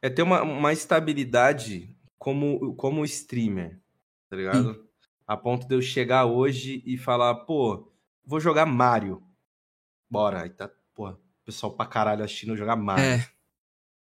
É 0.00 0.10
ter 0.10 0.22
uma, 0.22 0.42
uma 0.42 0.72
estabilidade 0.72 1.96
como, 2.22 2.76
como 2.76 3.04
streamer, 3.04 3.80
tá 4.30 4.36
ligado? 4.36 4.74
Sim. 4.74 4.88
A 5.26 5.36
ponto 5.36 5.66
de 5.66 5.74
eu 5.74 5.82
chegar 5.82 6.24
hoje 6.24 6.80
e 6.86 6.96
falar, 6.96 7.34
pô, 7.34 7.92
vou 8.24 8.38
jogar 8.38 8.64
Mario. 8.64 9.20
Bora. 10.08 10.42
Aí 10.42 10.50
tá, 10.50 10.70
pô, 10.94 11.12
pessoal 11.44 11.74
pra 11.74 11.84
caralho 11.84 12.22
assistindo 12.22 12.56
jogar 12.56 12.76
Mario. 12.76 13.04
É. 13.04 13.28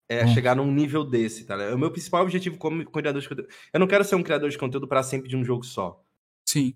É 0.08 0.24
hum. 0.24 0.28
chegar 0.28 0.54
num 0.54 0.72
nível 0.72 1.04
desse, 1.04 1.44
tá 1.44 1.56
ligado? 1.56 1.72
É 1.72 1.74
o 1.74 1.78
meu 1.78 1.90
principal 1.90 2.22
objetivo 2.22 2.56
como 2.56 2.86
criador 2.86 3.20
de 3.20 3.28
conteúdo. 3.28 3.52
Eu 3.70 3.80
não 3.80 3.86
quero 3.86 4.04
ser 4.04 4.14
um 4.14 4.22
criador 4.22 4.48
de 4.48 4.56
conteúdo 4.56 4.88
para 4.88 5.02
sempre 5.02 5.28
de 5.28 5.36
um 5.36 5.44
jogo 5.44 5.64
só. 5.64 6.02
Sim. 6.48 6.74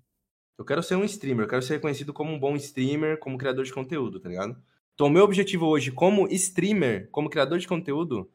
Eu 0.59 0.65
quero 0.65 0.83
ser 0.83 0.95
um 0.95 1.05
streamer, 1.05 1.45
eu 1.45 1.49
quero 1.49 1.63
ser 1.63 1.75
reconhecido 1.75 2.13
como 2.13 2.31
um 2.31 2.39
bom 2.39 2.55
streamer, 2.55 3.17
como 3.17 3.37
criador 3.37 3.65
de 3.65 3.73
conteúdo, 3.73 4.19
tá 4.19 4.29
ligado? 4.29 4.61
Então, 4.93 5.07
o 5.07 5.09
meu 5.09 5.23
objetivo 5.23 5.65
hoje, 5.65 5.91
como 5.91 6.27
streamer, 6.27 7.09
como 7.09 7.31
criador 7.31 7.57
de 7.57 7.67
conteúdo, 7.67 8.29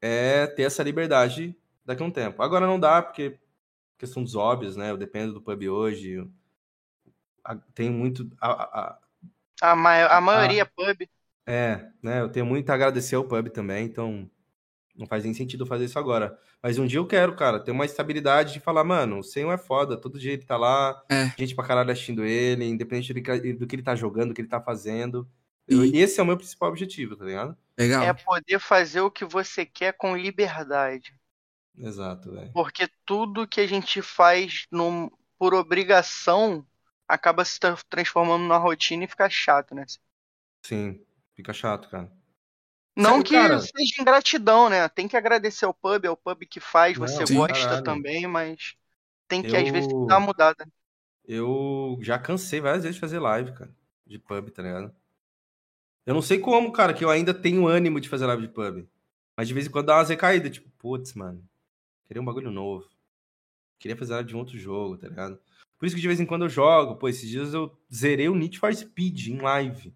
é 0.00 0.46
ter 0.48 0.62
essa 0.62 0.82
liberdade 0.82 1.54
daqui 1.86 2.02
a 2.02 2.06
um 2.06 2.10
tempo. 2.10 2.42
Agora 2.42 2.66
não 2.66 2.78
dá, 2.78 3.00
porque 3.00 3.38
questão 3.96 4.22
dos 4.22 4.34
óbvios, 4.34 4.76
né? 4.76 4.90
Eu 4.90 4.96
dependo 4.96 5.32
do 5.32 5.40
pub 5.40 5.62
hoje. 5.68 6.28
Tenho 7.74 7.92
muito. 7.92 8.28
A, 8.40 8.50
a, 8.50 8.98
a, 9.62 9.76
ma 9.76 10.04
a 10.06 10.20
maioria 10.20 10.62
a, 10.62 10.66
é 10.66 10.70
pub. 10.94 11.08
É, 11.46 11.88
né? 12.02 12.20
Eu 12.20 12.28
tenho 12.28 12.44
muito 12.44 12.68
a 12.68 12.74
agradecer 12.74 13.14
ao 13.14 13.24
pub 13.24 13.48
também, 13.50 13.86
então 13.86 14.28
não 14.96 15.06
faz 15.06 15.24
nem 15.24 15.32
sentido 15.32 15.64
fazer 15.64 15.84
isso 15.84 15.98
agora. 15.98 16.36
Mas 16.62 16.78
um 16.78 16.86
dia 16.86 16.98
eu 16.98 17.06
quero, 17.06 17.36
cara, 17.36 17.60
ter 17.60 17.70
uma 17.70 17.84
estabilidade 17.84 18.54
de 18.54 18.60
falar, 18.60 18.82
mano, 18.82 19.18
o 19.18 19.22
Senhor 19.22 19.52
é 19.52 19.58
foda, 19.58 19.96
todo 19.96 20.18
dia 20.18 20.32
ele 20.32 20.44
tá 20.44 20.56
lá, 20.56 21.00
é. 21.08 21.32
gente 21.38 21.54
pra 21.54 21.66
caralho 21.66 21.90
assistindo 21.90 22.24
ele, 22.24 22.64
independente 22.64 23.12
do, 23.12 23.58
do 23.58 23.66
que 23.66 23.76
ele 23.76 23.82
tá 23.82 23.94
jogando, 23.94 24.28
do 24.28 24.34
que 24.34 24.40
ele 24.40 24.48
tá 24.48 24.60
fazendo. 24.60 25.28
Eu, 25.68 25.84
e 25.84 25.98
esse 25.98 26.18
é 26.18 26.22
o 26.22 26.26
meu 26.26 26.36
principal 26.36 26.70
objetivo, 26.70 27.16
tá 27.16 27.24
ligado? 27.24 27.56
Legal. 27.78 28.02
É 28.02 28.12
poder 28.12 28.58
fazer 28.58 29.00
o 29.00 29.10
que 29.10 29.24
você 29.24 29.66
quer 29.66 29.92
com 29.92 30.16
liberdade. 30.16 31.14
Exato, 31.78 32.32
velho. 32.32 32.50
Porque 32.52 32.88
tudo 33.04 33.46
que 33.46 33.60
a 33.60 33.66
gente 33.66 34.00
faz 34.00 34.66
num, 34.70 35.10
por 35.38 35.54
obrigação 35.54 36.66
acaba 37.06 37.44
se 37.44 37.58
transformando 37.88 38.42
numa 38.42 38.58
rotina 38.58 39.04
e 39.04 39.08
fica 39.08 39.28
chato, 39.28 39.74
né? 39.74 39.84
Sim, 40.62 41.00
fica 41.34 41.52
chato, 41.52 41.88
cara. 41.88 42.10
Não 42.96 43.22
que 43.22 43.34
cara... 43.34 43.60
seja 43.60 44.00
ingratidão, 44.00 44.70
né? 44.70 44.88
Tem 44.88 45.06
que 45.06 45.16
agradecer 45.16 45.66
ao 45.66 45.74
pub, 45.74 46.04
é 46.04 46.10
o 46.10 46.16
pub 46.16 46.46
que 46.46 46.60
faz, 46.60 46.98
Não, 46.98 47.06
você 47.06 47.26
sim, 47.26 47.36
gosta 47.36 47.64
caralho. 47.64 47.84
também, 47.84 48.26
mas 48.26 48.74
tem 49.28 49.42
que 49.42 49.54
eu... 49.54 49.60
às 49.60 49.68
vezes 49.68 49.88
dar 50.06 50.18
uma 50.18 50.20
mudada. 50.20 50.66
Eu 51.28 51.98
já 52.00 52.18
cansei 52.18 52.60
várias 52.60 52.84
vezes 52.84 52.94
de 52.94 53.00
fazer 53.00 53.18
live, 53.18 53.52
cara, 53.52 53.70
de 54.06 54.18
pub, 54.18 54.50
tá 54.50 54.62
ligado? 54.62 54.94
Eu 56.06 56.14
não 56.14 56.22
sei 56.22 56.38
como, 56.38 56.72
cara, 56.72 56.94
que 56.94 57.04
eu 57.04 57.10
ainda 57.10 57.34
tenho 57.34 57.66
ânimo 57.66 58.00
de 58.00 58.08
fazer 58.08 58.26
live 58.26 58.42
de 58.46 58.52
pub. 58.52 58.88
Mas 59.36 59.48
de 59.48 59.54
vez 59.54 59.66
em 59.66 59.70
quando 59.70 59.86
dá 59.86 59.96
uma 59.96 60.04
recaída, 60.04 60.48
tipo, 60.48 60.70
putz, 60.78 61.12
mano, 61.14 61.46
Queria 62.06 62.22
um 62.22 62.24
bagulho 62.24 62.50
novo. 62.50 62.88
Queria 63.78 63.96
fazer 63.96 64.24
de 64.24 64.34
um 64.34 64.38
outro 64.38 64.58
jogo, 64.58 64.96
tá 64.96 65.08
ligado? 65.08 65.38
Por 65.78 65.86
isso 65.86 65.94
que 65.94 66.00
de 66.00 66.06
vez 66.06 66.20
em 66.20 66.26
quando 66.26 66.44
eu 66.44 66.48
jogo. 66.48 66.96
Pô, 66.96 67.08
esses 67.08 67.28
dias 67.28 67.52
eu 67.52 67.76
zerei 67.92 68.28
o 68.28 68.34
Need 68.34 68.58
for 68.58 68.74
Speed 68.74 69.28
em 69.28 69.38
live. 69.38 69.94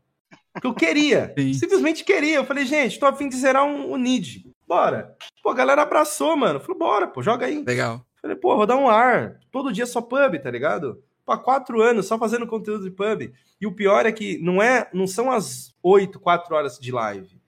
Porque 0.53 0.67
eu 0.67 0.75
queria. 0.75 1.33
Sim. 1.39 1.55
Simplesmente 1.55 2.05
queria. 2.05 2.37
Eu 2.37 2.45
falei, 2.45 2.67
gente, 2.67 2.99
tô 2.99 3.07
afim 3.07 3.29
de 3.29 3.37
zerar 3.37 3.65
um, 3.65 3.93
um 3.93 3.97
Need. 3.97 4.51
Bora. 4.67 5.17
Pô, 5.43 5.51
a 5.51 5.55
galera 5.55 5.83
abraçou, 5.83 6.37
mano. 6.37 6.61
Falou, 6.61 6.79
bora, 6.79 7.07
pô, 7.07 7.23
joga 7.23 7.47
aí. 7.47 7.65
Legal. 7.65 8.05
Falei, 8.21 8.37
pô, 8.37 8.57
vou 8.57 8.67
dar 8.67 8.77
um 8.77 8.89
ar. 8.89 9.41
Todo 9.51 9.73
dia 9.73 9.87
só 9.87 10.03
pub, 10.03 10.39
tá 10.43 10.51
ligado? 10.51 11.03
Pô, 11.25 11.33
há 11.33 11.39
quatro 11.39 11.81
anos 11.81 12.07
só 12.07 12.19
fazendo 12.19 12.47
conteúdo 12.47 12.85
de 12.85 12.91
pub. 12.91 13.33
E 13.61 13.67
o 13.67 13.75
pior 13.75 14.05
é 14.05 14.13
que 14.13 14.39
não, 14.39 14.63
é, 14.63 14.89
não 14.93 15.07
são 15.07 15.31
as 15.31 15.75
oito, 15.83 16.21
quatro 16.21 16.55
horas 16.55 16.79
de 16.79 16.93
live. 16.93 17.41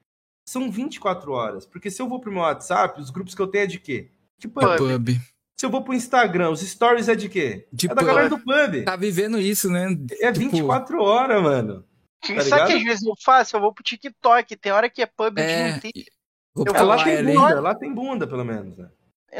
São 0.45 0.71
24 0.71 1.31
horas. 1.31 1.65
Porque 1.65 1.91
se 1.91 2.01
eu 2.01 2.09
vou 2.09 2.19
pro 2.19 2.31
meu 2.31 2.41
WhatsApp, 2.41 2.99
os 2.99 3.09
grupos 3.09 3.35
que 3.35 3.41
eu 3.41 3.47
tenho 3.47 3.63
é 3.63 3.67
de 3.67 3.79
quê? 3.79 4.09
De 4.37 4.47
pub. 4.47 4.77
pub. 4.77 5.09
Se 5.57 5.65
eu 5.65 5.69
vou 5.69 5.83
pro 5.83 5.93
Instagram, 5.93 6.49
os 6.49 6.61
stories 6.61 7.07
é 7.07 7.15
de 7.15 7.29
quê? 7.29 7.67
De 7.71 7.85
é 7.85 7.89
da 7.89 7.95
pub. 7.95 8.05
galera 8.05 8.29
do 8.29 8.39
pub. 8.39 8.83
Tá 8.85 8.95
vivendo 8.95 9.39
isso, 9.39 9.69
né? 9.69 9.87
É 10.19 10.31
24 10.31 10.85
tipo... 10.85 11.03
horas, 11.03 11.41
mano. 11.41 11.85
Tá 12.21 12.41
Sabe 12.41 12.67
que 12.67 12.73
às 12.73 12.83
vezes 12.83 13.05
eu 13.05 13.13
faço? 13.23 13.55
Eu 13.55 13.61
vou 13.61 13.73
pro 13.73 13.83
TikTok, 13.83 14.55
tem 14.55 14.71
hora 14.71 14.89
que 14.89 15.01
é 15.01 15.05
pub 15.05 15.37
é... 15.37 15.69
inteiro. 15.69 16.11
Eu 16.55 16.85
lá 16.85 17.03
tem 17.03 17.23
bunda, 17.25 17.61
lá 17.61 17.75
tem 17.75 17.93
bunda, 17.93 18.27
pelo 18.27 18.45
menos. 18.45 18.77
Né? 18.77 18.87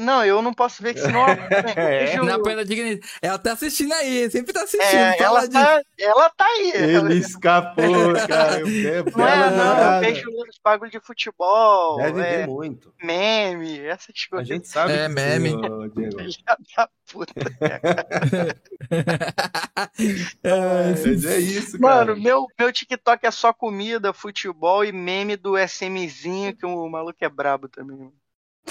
Não, 0.02 0.26
eu 0.26 0.42
não 0.42 0.54
posso 0.54 0.82
ver 0.82 0.94
que 0.94 1.02
senão. 1.02 1.26
é. 1.76 2.16
Na 2.22 2.40
pena 2.40 2.66
de 2.66 3.00
Ela 3.22 3.38
tá 3.38 3.54
assistindo 3.54 3.94
aí, 3.94 4.30
sempre 4.30 4.54
tá 4.54 4.64
assistindo. 4.64 5.00
É, 5.00 5.18
ela, 5.20 5.48
tá, 5.50 5.82
ela 6.00 6.30
tá 6.30 6.46
aí. 6.46 6.72
Ele 6.76 7.16
escapou, 7.16 8.14
cara. 8.28 8.60
Eu 8.60 9.06
não 9.16 9.28
é, 9.28 9.52
não, 9.52 9.96
eu 9.96 10.02
vejo 10.02 10.30
os 10.30 10.60
bagulho 10.64 10.92
de 10.92 11.00
futebol. 11.00 11.98
Deve 11.98 12.22
é, 12.22 12.38
ver 12.38 12.48
muito. 12.48 12.94
Meme, 13.02 13.80
essas 13.82 14.26
coisas. 14.26 14.50
A 14.50 14.54
gente 14.54 14.68
sabe. 14.68 14.94
É, 14.94 15.08
meme. 15.08 15.52
Filha 15.52 16.58
da 16.78 16.90
puta, 17.12 17.34
é, 20.44 21.34
é 21.36 21.40
isso, 21.40 21.80
cara. 21.80 22.06
Mano, 22.06 22.22
meu, 22.22 22.48
meu 22.58 22.72
TikTok 22.72 23.26
é 23.26 23.32
só 23.32 23.54
comida, 23.54 24.14
futebol 24.14 24.84
e 24.84 24.92
meme 24.92 25.36
do 25.36 25.58
SMzinho, 25.58 26.56
que 26.56 26.66
o 26.66 26.90
maluco 26.90 27.18
é 27.22 27.30
brabo 27.30 27.68
também. 27.68 28.12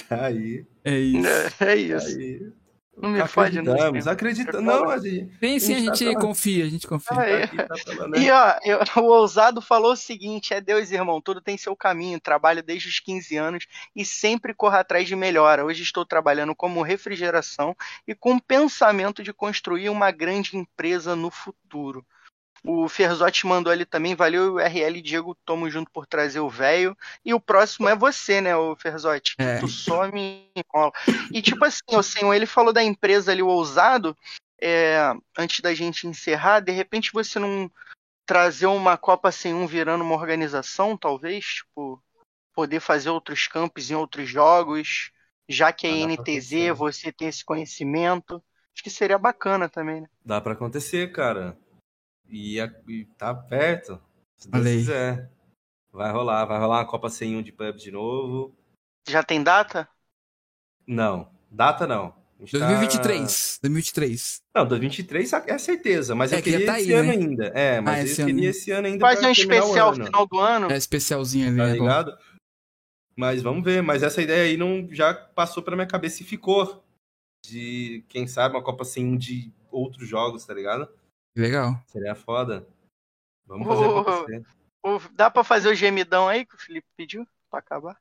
Tá 0.09 0.27
aí. 0.27 0.65
É 0.85 0.99
isso. 0.99 1.29
É, 1.61 1.73
é 1.73 1.77
isso. 1.77 2.07
Tá 2.07 2.19
aí. 2.19 2.53
Não 2.95 3.09
me 3.09 3.27
fode, 3.27 3.63
não. 3.63 3.75
Acreditamos. 4.11 4.63
Não, 4.63 4.89
a 4.91 4.99
gente, 4.99 5.33
Sim, 5.41 5.59
sim, 5.59 5.73
a 5.75 5.77
A 5.77 5.81
gente 5.81 6.13
tá- 6.15 6.21
confia, 6.21 6.65
a 6.65 6.69
gente 6.69 6.87
confia. 6.87 7.17
Ah, 7.19 7.27
é. 7.27 7.43
aqui 7.45 7.57
tá 7.57 7.75
pela, 7.87 8.07
né? 8.07 8.19
E 8.19 8.31
ó, 8.31 8.55
eu- 8.65 8.81
o 9.03 9.07
ousado 9.07 9.63
falou 9.63 9.93
o 9.93 9.97
seguinte: 9.97 10.53
é 10.53 10.61
Deus, 10.61 10.91
irmão, 10.93 11.19
tudo 11.21 11.41
tem 11.41 11.57
seu 11.57 11.75
caminho. 11.75 12.21
Trabalho 12.21 12.63
desde 12.63 12.89
os 12.89 13.01
15 13.01 13.35
anos 13.37 13.67
e 13.97 14.05
sempre 14.05 14.53
corro 14.55 14.77
atrás 14.77 15.09
de 15.09 15.17
melhora. 15.17 15.65
Hoje 15.65 15.83
estou 15.83 16.05
trabalhando 16.05 16.55
como 16.55 16.83
refrigeração 16.83 17.75
e 18.07 18.15
com 18.15 18.35
o 18.35 18.43
pensamento 18.43 19.23
de 19.23 19.33
construir 19.33 19.89
uma 19.89 20.11
grande 20.11 20.57
empresa 20.57 21.17
no 21.17 21.31
futuro. 21.31 22.05
O 22.65 22.89
Ferzotti 22.89 23.47
mandou 23.47 23.73
ali 23.73 23.85
também, 23.85 24.15
valeu, 24.15 24.59
RL 24.59 24.99
e 24.99 25.03
Diego, 25.03 25.37
tamo 25.45 25.69
junto 25.69 25.91
por 25.91 26.07
trazer 26.07 26.41
o 26.41 26.49
velho. 26.49 26.97
E 27.25 27.35
o 27.35 27.41
próximo 27.41 27.89
é 27.89 27.97
você, 27.97 28.41
né, 28.41 28.57
o 28.57 28.77
Ferzotti? 28.77 29.35
É. 29.39 29.59
Tu 29.59 29.67
some 29.67 30.21
e 30.55 30.61
enrola. 30.61 30.93
E 31.33 31.43
tipo 31.43 31.65
assim, 31.65 31.81
o 31.97 32.03
senhor, 32.03 32.33
ele 32.35 32.47
falou 32.47 32.73
da 32.73 32.83
empresa 32.83 33.33
ali, 33.33 33.43
o 33.43 33.49
ousado, 33.49 34.17
é, 34.61 35.13
antes 35.37 35.61
da 35.61 35.75
gente 35.75 36.07
encerrar, 36.07 36.61
de 36.61 36.71
repente 36.71 37.13
você 37.13 37.39
não 37.41 37.71
trazer 38.25 38.67
uma 38.67 38.97
Copa 38.97 39.33
sem 39.33 39.53
um 39.53 39.67
virando 39.67 40.05
uma 40.05 40.15
organização, 40.15 40.97
talvez, 40.97 41.45
tipo, 41.45 42.01
poder 42.55 42.79
fazer 42.79 43.11
outros 43.11 43.49
campos 43.49 43.91
em 43.91 43.95
outros 43.95 44.29
jogos, 44.29 45.11
já 45.49 45.73
que 45.73 45.87
é 45.87 45.91
Ah, 45.91 46.07
NTZ, 46.07 46.17
acontecer. 46.21 46.73
você 46.75 47.13
tem 47.13 47.27
esse 47.27 47.45
conhecimento. 47.45 48.43
Acho 48.73 48.85
que 48.85 48.91
seria 48.91 49.19
bacana 49.19 49.69
também, 49.69 50.03
né? 50.03 50.09
Dá 50.25 50.41
pra 50.41 50.53
acontecer, 50.53 51.11
cara. 51.11 51.59
E, 52.29 52.61
a- 52.61 52.73
e 52.89 53.05
tá 53.19 53.35
perto. 53.35 54.01
Se 54.37 54.51
Deus 54.51 54.65
quiser. 54.65 55.31
Vai 55.93 56.11
rolar, 56.11 56.45
vai 56.47 56.59
rolar 56.59 56.79
uma 56.79 56.87
Copa 56.87 57.11
101 57.11 57.43
de 57.43 57.53
pub 57.53 57.77
de 57.77 57.91
novo. 57.91 58.55
Já 59.09 59.23
tem 59.23 59.43
data? 59.43 59.89
Não, 60.87 61.31
data 61.51 61.87
não. 61.87 62.15
A 62.41 62.45
gente 62.45 62.59
tá- 62.59 62.67
2023. 62.67 63.59
2023. 63.63 64.41
Não, 64.57 64.67
2023 64.67 65.33
é 65.33 65.59
certeza, 65.59 66.15
mas 66.15 66.33
É, 66.33 66.39
eu 66.39 66.43
que 66.43 66.51
queria 66.51 66.67
tá 66.67 66.81
esse 66.81 66.93
aí, 66.93 66.99
ano 66.99 67.09
né? 67.09 67.15
ainda. 67.15 67.47
É, 67.49 67.81
mas 67.81 67.95
Ah, 68.19 68.23
eu 68.23 68.27
queria 68.27 68.43
ano. 68.43 68.51
esse 68.51 68.71
ano 68.71 68.87
ainda 68.87 68.99
pra 68.99 69.29
um 69.29 69.31
especial 69.31 69.93
ano, 69.93 70.05
final 70.07 70.27
do 70.27 70.41
ano? 70.41 70.73
É 70.73 70.77
especialzinho 70.77 71.49
ali, 71.49 71.57
Tá 71.59 71.67
né? 71.67 71.73
ligado? 71.75 72.19
Mas 73.15 73.43
vamos 73.43 73.63
ver, 73.63 73.83
mas 73.83 74.03
essa 74.03 74.23
ideia 74.23 74.45
aí 74.45 74.57
não 74.57 74.89
já 74.93 75.13
passou 75.15 75.63
pela 75.63 75.77
minha 75.77 75.87
cabeça 75.87 76.23
e 76.23 76.27
ficou. 76.27 76.83
De, 77.45 78.05
quem 78.09 78.27
sabe, 78.27 78.55
uma 78.55 78.63
Copa 78.63 78.85
101 78.85 79.17
de 79.17 79.53
outros 79.71 80.09
jogos, 80.09 80.45
tá 80.47 80.55
ligado? 80.55 80.89
Legal. 81.37 81.81
Seria 81.87 82.15
foda. 82.15 82.67
Vamos 83.47 83.67
fazer 83.67 83.85
acontecer. 83.85 84.47
Ô, 84.83 85.01
Dá 85.13 85.31
pra 85.31 85.45
fazer 85.45 85.69
o 85.69 85.75
gemidão 85.75 86.29
aí 86.29 86.45
que 86.45 86.55
o 86.55 86.59
Felipe 86.59 86.87
pediu 86.97 87.27
pra 87.51 87.61
acabar? 87.61 87.97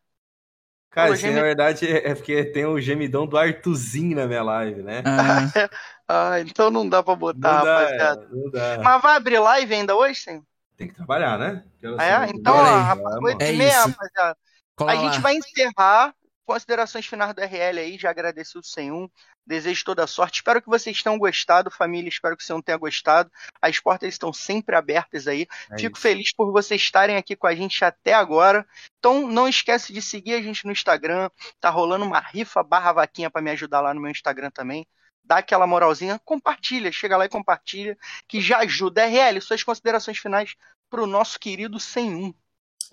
Cara, 0.90 1.12
isso 1.14 1.22
gemi- 1.22 1.36
na 1.36 1.42
verdade 1.42 1.88
é 1.88 2.10
é 2.12 2.16
porque 2.16 2.44
tem 2.44 2.66
o 2.66 2.80
gemidão 2.82 3.26
do 3.26 3.38
Artuzinho 3.38 4.16
na 4.18 4.28
minha 4.28 4.44
live, 4.44 4.82
né? 4.82 5.02
Ah, 5.06 5.38
Ah, 6.08 6.40
então 6.42 6.70
não 6.70 6.88
dá 6.90 7.02
pra 7.02 7.14
Não 7.14 7.20
botar, 7.20 7.64
dá, 7.64 7.80
rapaziada. 7.80 8.24
é, 8.26 8.36
não 8.36 8.50
dá. 8.52 8.78
Mas 8.84 9.02
vai 9.02 9.16
abrir 9.16 9.40
live 9.40 9.74
ainda 9.74 9.96
hoje, 9.96 10.20
sim? 10.20 10.44
Tem 10.76 10.90
que 10.90 10.94
trabalhar, 10.96 11.40
né? 11.40 11.64
Ah, 11.98 12.26
é? 12.26 12.30
Então, 12.36 12.54
ó, 12.54 12.62
aí. 12.66 12.82
rapaz, 12.82 13.16
Vamos. 13.16 13.24
8 13.30 13.42
É 13.42 13.54
e 13.54 13.58
meia, 13.58 13.86
rapaziada. 13.86 14.38
cola 14.76 14.92
A 14.92 14.96
lá. 14.96 15.02
gente 15.12 15.22
vai 15.22 15.36
encerrar. 15.36 16.14
Considerações 16.46 17.06
finais 17.06 17.34
do 17.34 17.42
RL 17.42 17.80
aí, 17.80 17.98
já 17.98 18.10
agradeci 18.10 18.58
o 18.58 18.64
101. 18.64 19.08
Desejo 19.46 19.86
toda 19.86 20.08
sorte. 20.08 20.36
Espero 20.36 20.62
que 20.62 20.68
vocês 20.68 21.02
tenham 21.02 21.18
gostado, 21.18 21.72
família. 21.72 22.10
Espero 22.10 22.36
que 22.36 22.44
o 22.44 22.46
101 22.46 22.62
tenha 22.62 22.78
gostado. 22.78 23.32
As 23.62 23.80
portas 23.80 24.10
estão 24.10 24.34
sempre 24.34 24.76
abertas 24.76 25.28
aí. 25.28 25.48
É 25.72 25.78
Fico 25.78 25.98
isso. 25.98 26.02
feliz 26.02 26.34
por 26.34 26.52
vocês 26.52 26.82
estarem 26.82 27.16
aqui 27.16 27.36
com 27.36 27.48
a 27.48 27.56
gente 27.56 27.84
até 27.86 28.14
agora. 28.14 28.68
Então 29.00 29.28
não 29.28 29.48
esquece 29.48 29.94
de 29.94 30.02
seguir 30.02 30.34
a 30.34 30.42
gente 30.42 30.66
no 30.66 30.72
Instagram. 30.72 31.30
Tá 31.60 31.70
rolando 31.70 32.06
uma 32.06 32.20
rifa 32.20 32.64
barra 32.64 32.94
vaquinha 32.94 33.30
para 33.30 33.42
me 33.42 33.52
ajudar 33.52 33.82
lá 33.82 33.94
no 33.94 34.02
meu 34.02 34.12
Instagram 34.12 34.52
também. 34.52 34.86
Dá 35.24 35.38
aquela 35.38 35.68
moralzinha, 35.68 36.20
compartilha, 36.26 36.92
chega 36.92 37.16
lá 37.16 37.26
e 37.26 37.30
compartilha, 37.30 37.98
que 38.28 38.42
já 38.42 38.58
ajuda. 38.60 39.06
RL, 39.06 39.40
suas 39.40 39.64
considerações 39.64 40.18
finais 40.18 40.56
pro 40.90 41.08
nosso 41.08 41.40
querido 41.40 41.80
101. 41.80 42.34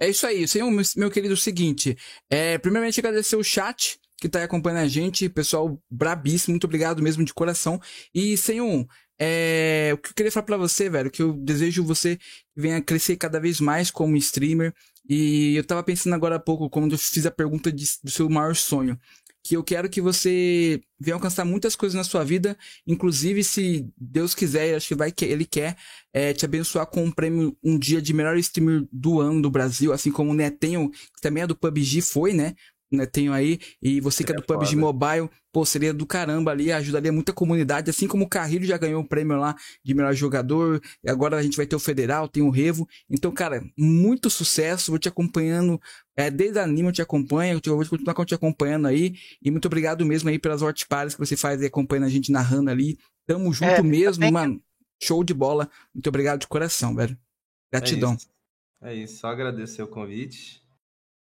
É 0.00 0.08
isso 0.08 0.26
aí, 0.26 0.46
senhor, 0.46 0.70
meu, 0.96 1.10
querido, 1.10 1.34
o 1.34 1.36
seguinte. 1.36 1.96
É, 2.30 2.56
primeiramente, 2.58 3.00
agradecer 3.00 3.36
o 3.36 3.42
chat 3.42 3.98
que 4.20 4.28
tá 4.28 4.40
aí 4.40 4.44
acompanhando 4.44 4.80
a 4.84 4.88
gente, 4.88 5.28
pessoal 5.28 5.80
brabíssimo, 5.88 6.52
muito 6.52 6.64
obrigado 6.64 7.00
mesmo 7.02 7.24
de 7.24 7.32
coração. 7.32 7.80
E, 8.12 8.36
senhor, 8.36 8.86
é, 9.18 9.90
o 9.94 9.98
que 9.98 10.10
eu 10.10 10.14
queria 10.14 10.32
falar 10.32 10.44
pra 10.46 10.56
você, 10.56 10.90
velho, 10.90 11.10
que 11.10 11.22
eu 11.22 11.32
desejo 11.32 11.84
você 11.84 12.18
venha 12.56 12.80
crescer 12.82 13.16
cada 13.16 13.38
vez 13.40 13.60
mais 13.60 13.90
como 13.90 14.16
streamer. 14.16 14.72
E 15.08 15.54
eu 15.56 15.64
tava 15.64 15.82
pensando 15.82 16.14
agora 16.14 16.36
há 16.36 16.40
pouco, 16.40 16.68
quando 16.68 16.92
eu 16.92 16.98
fiz 16.98 17.26
a 17.26 17.30
pergunta 17.30 17.72
de- 17.72 17.86
do 18.02 18.10
seu 18.10 18.28
maior 18.28 18.54
sonho. 18.54 18.98
Que 19.48 19.56
eu 19.56 19.64
quero 19.64 19.88
que 19.88 19.98
você 19.98 20.78
venha 21.00 21.14
alcançar 21.14 21.42
muitas 21.42 21.74
coisas 21.74 21.96
na 21.96 22.04
sua 22.04 22.22
vida, 22.22 22.54
inclusive 22.86 23.42
se 23.42 23.88
Deus 23.96 24.34
quiser, 24.34 24.74
acho 24.74 24.88
que 24.88 24.94
vai 24.94 25.10
que 25.10 25.24
ele 25.24 25.46
quer 25.46 25.74
é, 26.12 26.34
te 26.34 26.44
abençoar 26.44 26.86
com 26.86 27.02
um 27.04 27.10
prêmio 27.10 27.56
um 27.64 27.78
dia 27.78 28.02
de 28.02 28.12
melhor 28.12 28.36
streamer 28.36 28.86
do 28.92 29.22
ano 29.22 29.40
do 29.40 29.50
Brasil, 29.50 29.90
assim 29.90 30.12
como 30.12 30.32
o 30.32 30.34
Netenho, 30.34 30.90
que 30.90 31.22
também 31.22 31.44
é 31.44 31.46
do 31.46 31.56
PUBG, 31.56 32.02
foi, 32.02 32.34
né? 32.34 32.54
O 32.90 32.96
Netenho 32.96 33.32
aí, 33.32 33.60
e 33.82 34.00
você 34.00 34.24
que 34.24 34.32
é 34.32 34.34
do 34.34 34.42
PUBG 34.42 34.70
foda. 34.70 34.80
Mobile, 34.80 35.30
pô, 35.52 35.64
seria 35.66 35.92
do 35.92 36.06
caramba 36.06 36.52
ali, 36.52 36.72
ajudaria 36.72 37.12
muita 37.12 37.34
comunidade, 37.34 37.90
assim 37.90 38.08
como 38.08 38.24
o 38.24 38.28
Carrilho 38.28 38.64
já 38.64 38.78
ganhou 38.78 39.02
o 39.02 39.06
prêmio 39.06 39.36
lá 39.36 39.54
de 39.84 39.92
melhor 39.92 40.14
jogador, 40.14 40.80
e 41.04 41.10
agora 41.10 41.36
a 41.36 41.42
gente 41.42 41.56
vai 41.56 41.66
ter 41.66 41.76
o 41.76 41.78
Federal, 41.78 42.26
tem 42.28 42.42
o 42.42 42.48
Revo. 42.48 42.88
Então, 43.10 43.30
cara, 43.30 43.62
muito 43.76 44.30
sucesso, 44.30 44.90
vou 44.90 44.98
te 44.98 45.08
acompanhando, 45.08 45.78
é, 46.16 46.30
desde 46.30 46.58
a 46.58 46.64
Anima 46.64 46.88
eu 46.88 46.92
te 46.92 47.02
acompanho, 47.02 47.60
eu 47.62 47.76
vou 47.76 47.86
continuar 47.86 48.24
te 48.24 48.34
acompanhando 48.34 48.88
aí, 48.88 49.14
e 49.42 49.50
muito 49.50 49.66
obrigado 49.66 50.04
mesmo 50.06 50.30
aí 50.30 50.38
pelas 50.38 50.62
watch 50.62 50.86
que 50.86 51.18
você 51.18 51.36
faz 51.36 51.60
aí 51.60 51.66
acompanhando 51.66 52.06
a 52.06 52.10
gente 52.10 52.32
narrando 52.32 52.70
ali. 52.70 52.98
Tamo 53.26 53.52
junto 53.52 53.70
É, 53.70 53.82
mesmo, 53.82 54.32
mano. 54.32 54.62
Show 55.02 55.22
de 55.22 55.34
bola. 55.34 55.70
Muito 55.94 56.06
obrigado 56.08 56.40
de 56.40 56.46
coração, 56.46 56.94
velho. 56.94 57.16
Gratidão. 57.70 58.12
É 58.12 58.14
isso. 58.16 58.28
É 58.80 58.94
isso, 58.94 59.18
só 59.18 59.28
agradecer 59.28 59.82
o 59.82 59.88
convite. 59.88 60.62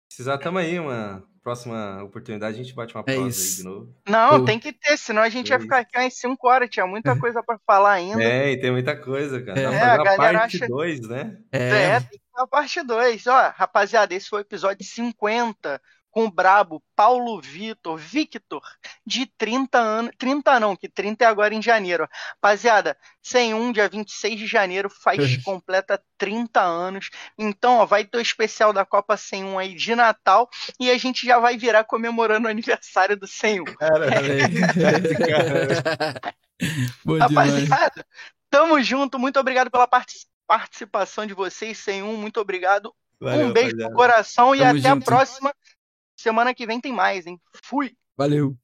Precisar, 0.09 0.39
tamo 0.39 0.59
aí, 0.59 0.79
uma 0.79 1.25
próxima 1.45 2.03
oportunidade, 2.03 2.59
a 2.59 2.63
gente 2.63 2.75
bate 2.75 2.95
uma 2.95 3.05
É 3.07 3.15
prosa 3.15 3.29
isso. 3.29 3.51
aí 3.51 3.57
de 3.59 3.63
novo. 3.65 3.95
Não, 4.09 4.41
Pô. 4.41 4.45
tem 4.47 4.59
que 4.59 4.73
ter, 4.73 4.97
senão 4.97 5.23
a 5.23 5.29
gente 5.29 5.53
É 5.53 5.55
ia 5.57 5.61
ficar 5.61 5.79
aqui 5.81 5.97
umas 5.97 6.15
5 6.19 6.49
horas, 6.49 6.69
tinha 6.71 6.87
muita 6.87 7.15
coisa 7.21 7.43
pra 7.43 7.59
falar 7.67 7.93
ainda. 7.93 8.23
É, 8.23 8.51
e 8.51 8.61
tem 8.61 8.73
muita 8.73 8.97
coisa, 8.97 9.41
cara. 9.43 9.61
É, 9.61 9.69
pra 9.71 9.93
a 9.95 10.05
galera 10.05 10.39
parte 10.41 10.57
acha- 10.57 10.67
2, 10.67 11.01
né? 11.07 11.37
É, 11.53 11.69
É, 11.69 12.01
tem 12.01 12.09
que 12.09 12.19
ter 12.19 12.43
a 12.43 12.47
parte 12.47 12.83
2. 12.83 13.27
Ó, 13.29 13.53
rapaziada, 13.55 14.15
esse 14.15 14.29
foi 14.29 14.41
o 14.41 14.43
episódio 14.43 14.85
50 14.85 15.81
com 16.15 16.27
o 16.27 16.31
brabo 16.31 16.81
Paulo 16.95 17.41
Vitor, 17.41 17.97
Victor, 17.99 18.63
de 19.05 19.27
30 19.37 19.77
anos. 19.81 20.13
30 20.17 20.61
não, 20.61 20.77
que 20.77 20.89
30 20.89 21.25
é 21.25 21.27
agora 21.27 21.53
em 21.53 21.61
janeiro. 21.61 22.07
Rapaziada, 22.41 22.97
101, 23.21 23.73
dia 23.73 23.89
26 23.89 24.39
de 24.39 24.47
janeiro, 24.47 24.89
faz 24.89 25.43
completa 25.43 26.01
30 26.17 26.61
anos. 26.61 27.11
Então, 27.37 27.79
ó, 27.79 27.85
vai 27.85 28.05
ter 28.05 28.19
o 28.19 28.21
especial 28.21 28.73
da 28.73 28.85
Copa 28.85 29.17
101 29.17 29.59
aí 29.59 29.75
de 29.75 29.93
Natal 29.97 30.49
e 30.79 30.89
a 30.89 30.97
gente 30.97 31.27
já 31.27 31.41
vai 31.41 31.57
virar 31.59 31.83
comemorando 31.83 32.47
o 32.47 32.51
aniversário 32.51 33.17
do 33.17 33.27
101. 33.27 33.65
Cara. 33.65 34.07
Rapaziada, 37.19 38.07
tamo 38.49 38.81
junto. 38.81 39.19
Muito 39.19 39.41
obrigado 39.41 39.69
pela 39.69 39.89
parti- 39.89 40.29
participação 40.47 41.27
de 41.27 41.35
vocês, 41.35 41.77
101. 41.79 42.17
Muito 42.17 42.39
obrigado. 42.41 42.95
valeu, 43.21 43.49
um 43.49 43.53
beijo 43.53 43.71
rapaziada. 43.71 43.91
no 43.91 43.97
coração 43.97 44.55
e 44.55 44.59
Tamo 44.59 44.71
até 44.79 44.89
junto. 44.91 45.03
a 45.03 45.05
próxima. 45.05 45.53
Semana 46.17 46.55
que 46.55 46.67
vem 46.67 46.81
tem 46.81 46.93
mais, 46.93 47.27
hein? 47.27 47.39
Fui! 47.65 47.93
Valeu. 48.17 48.57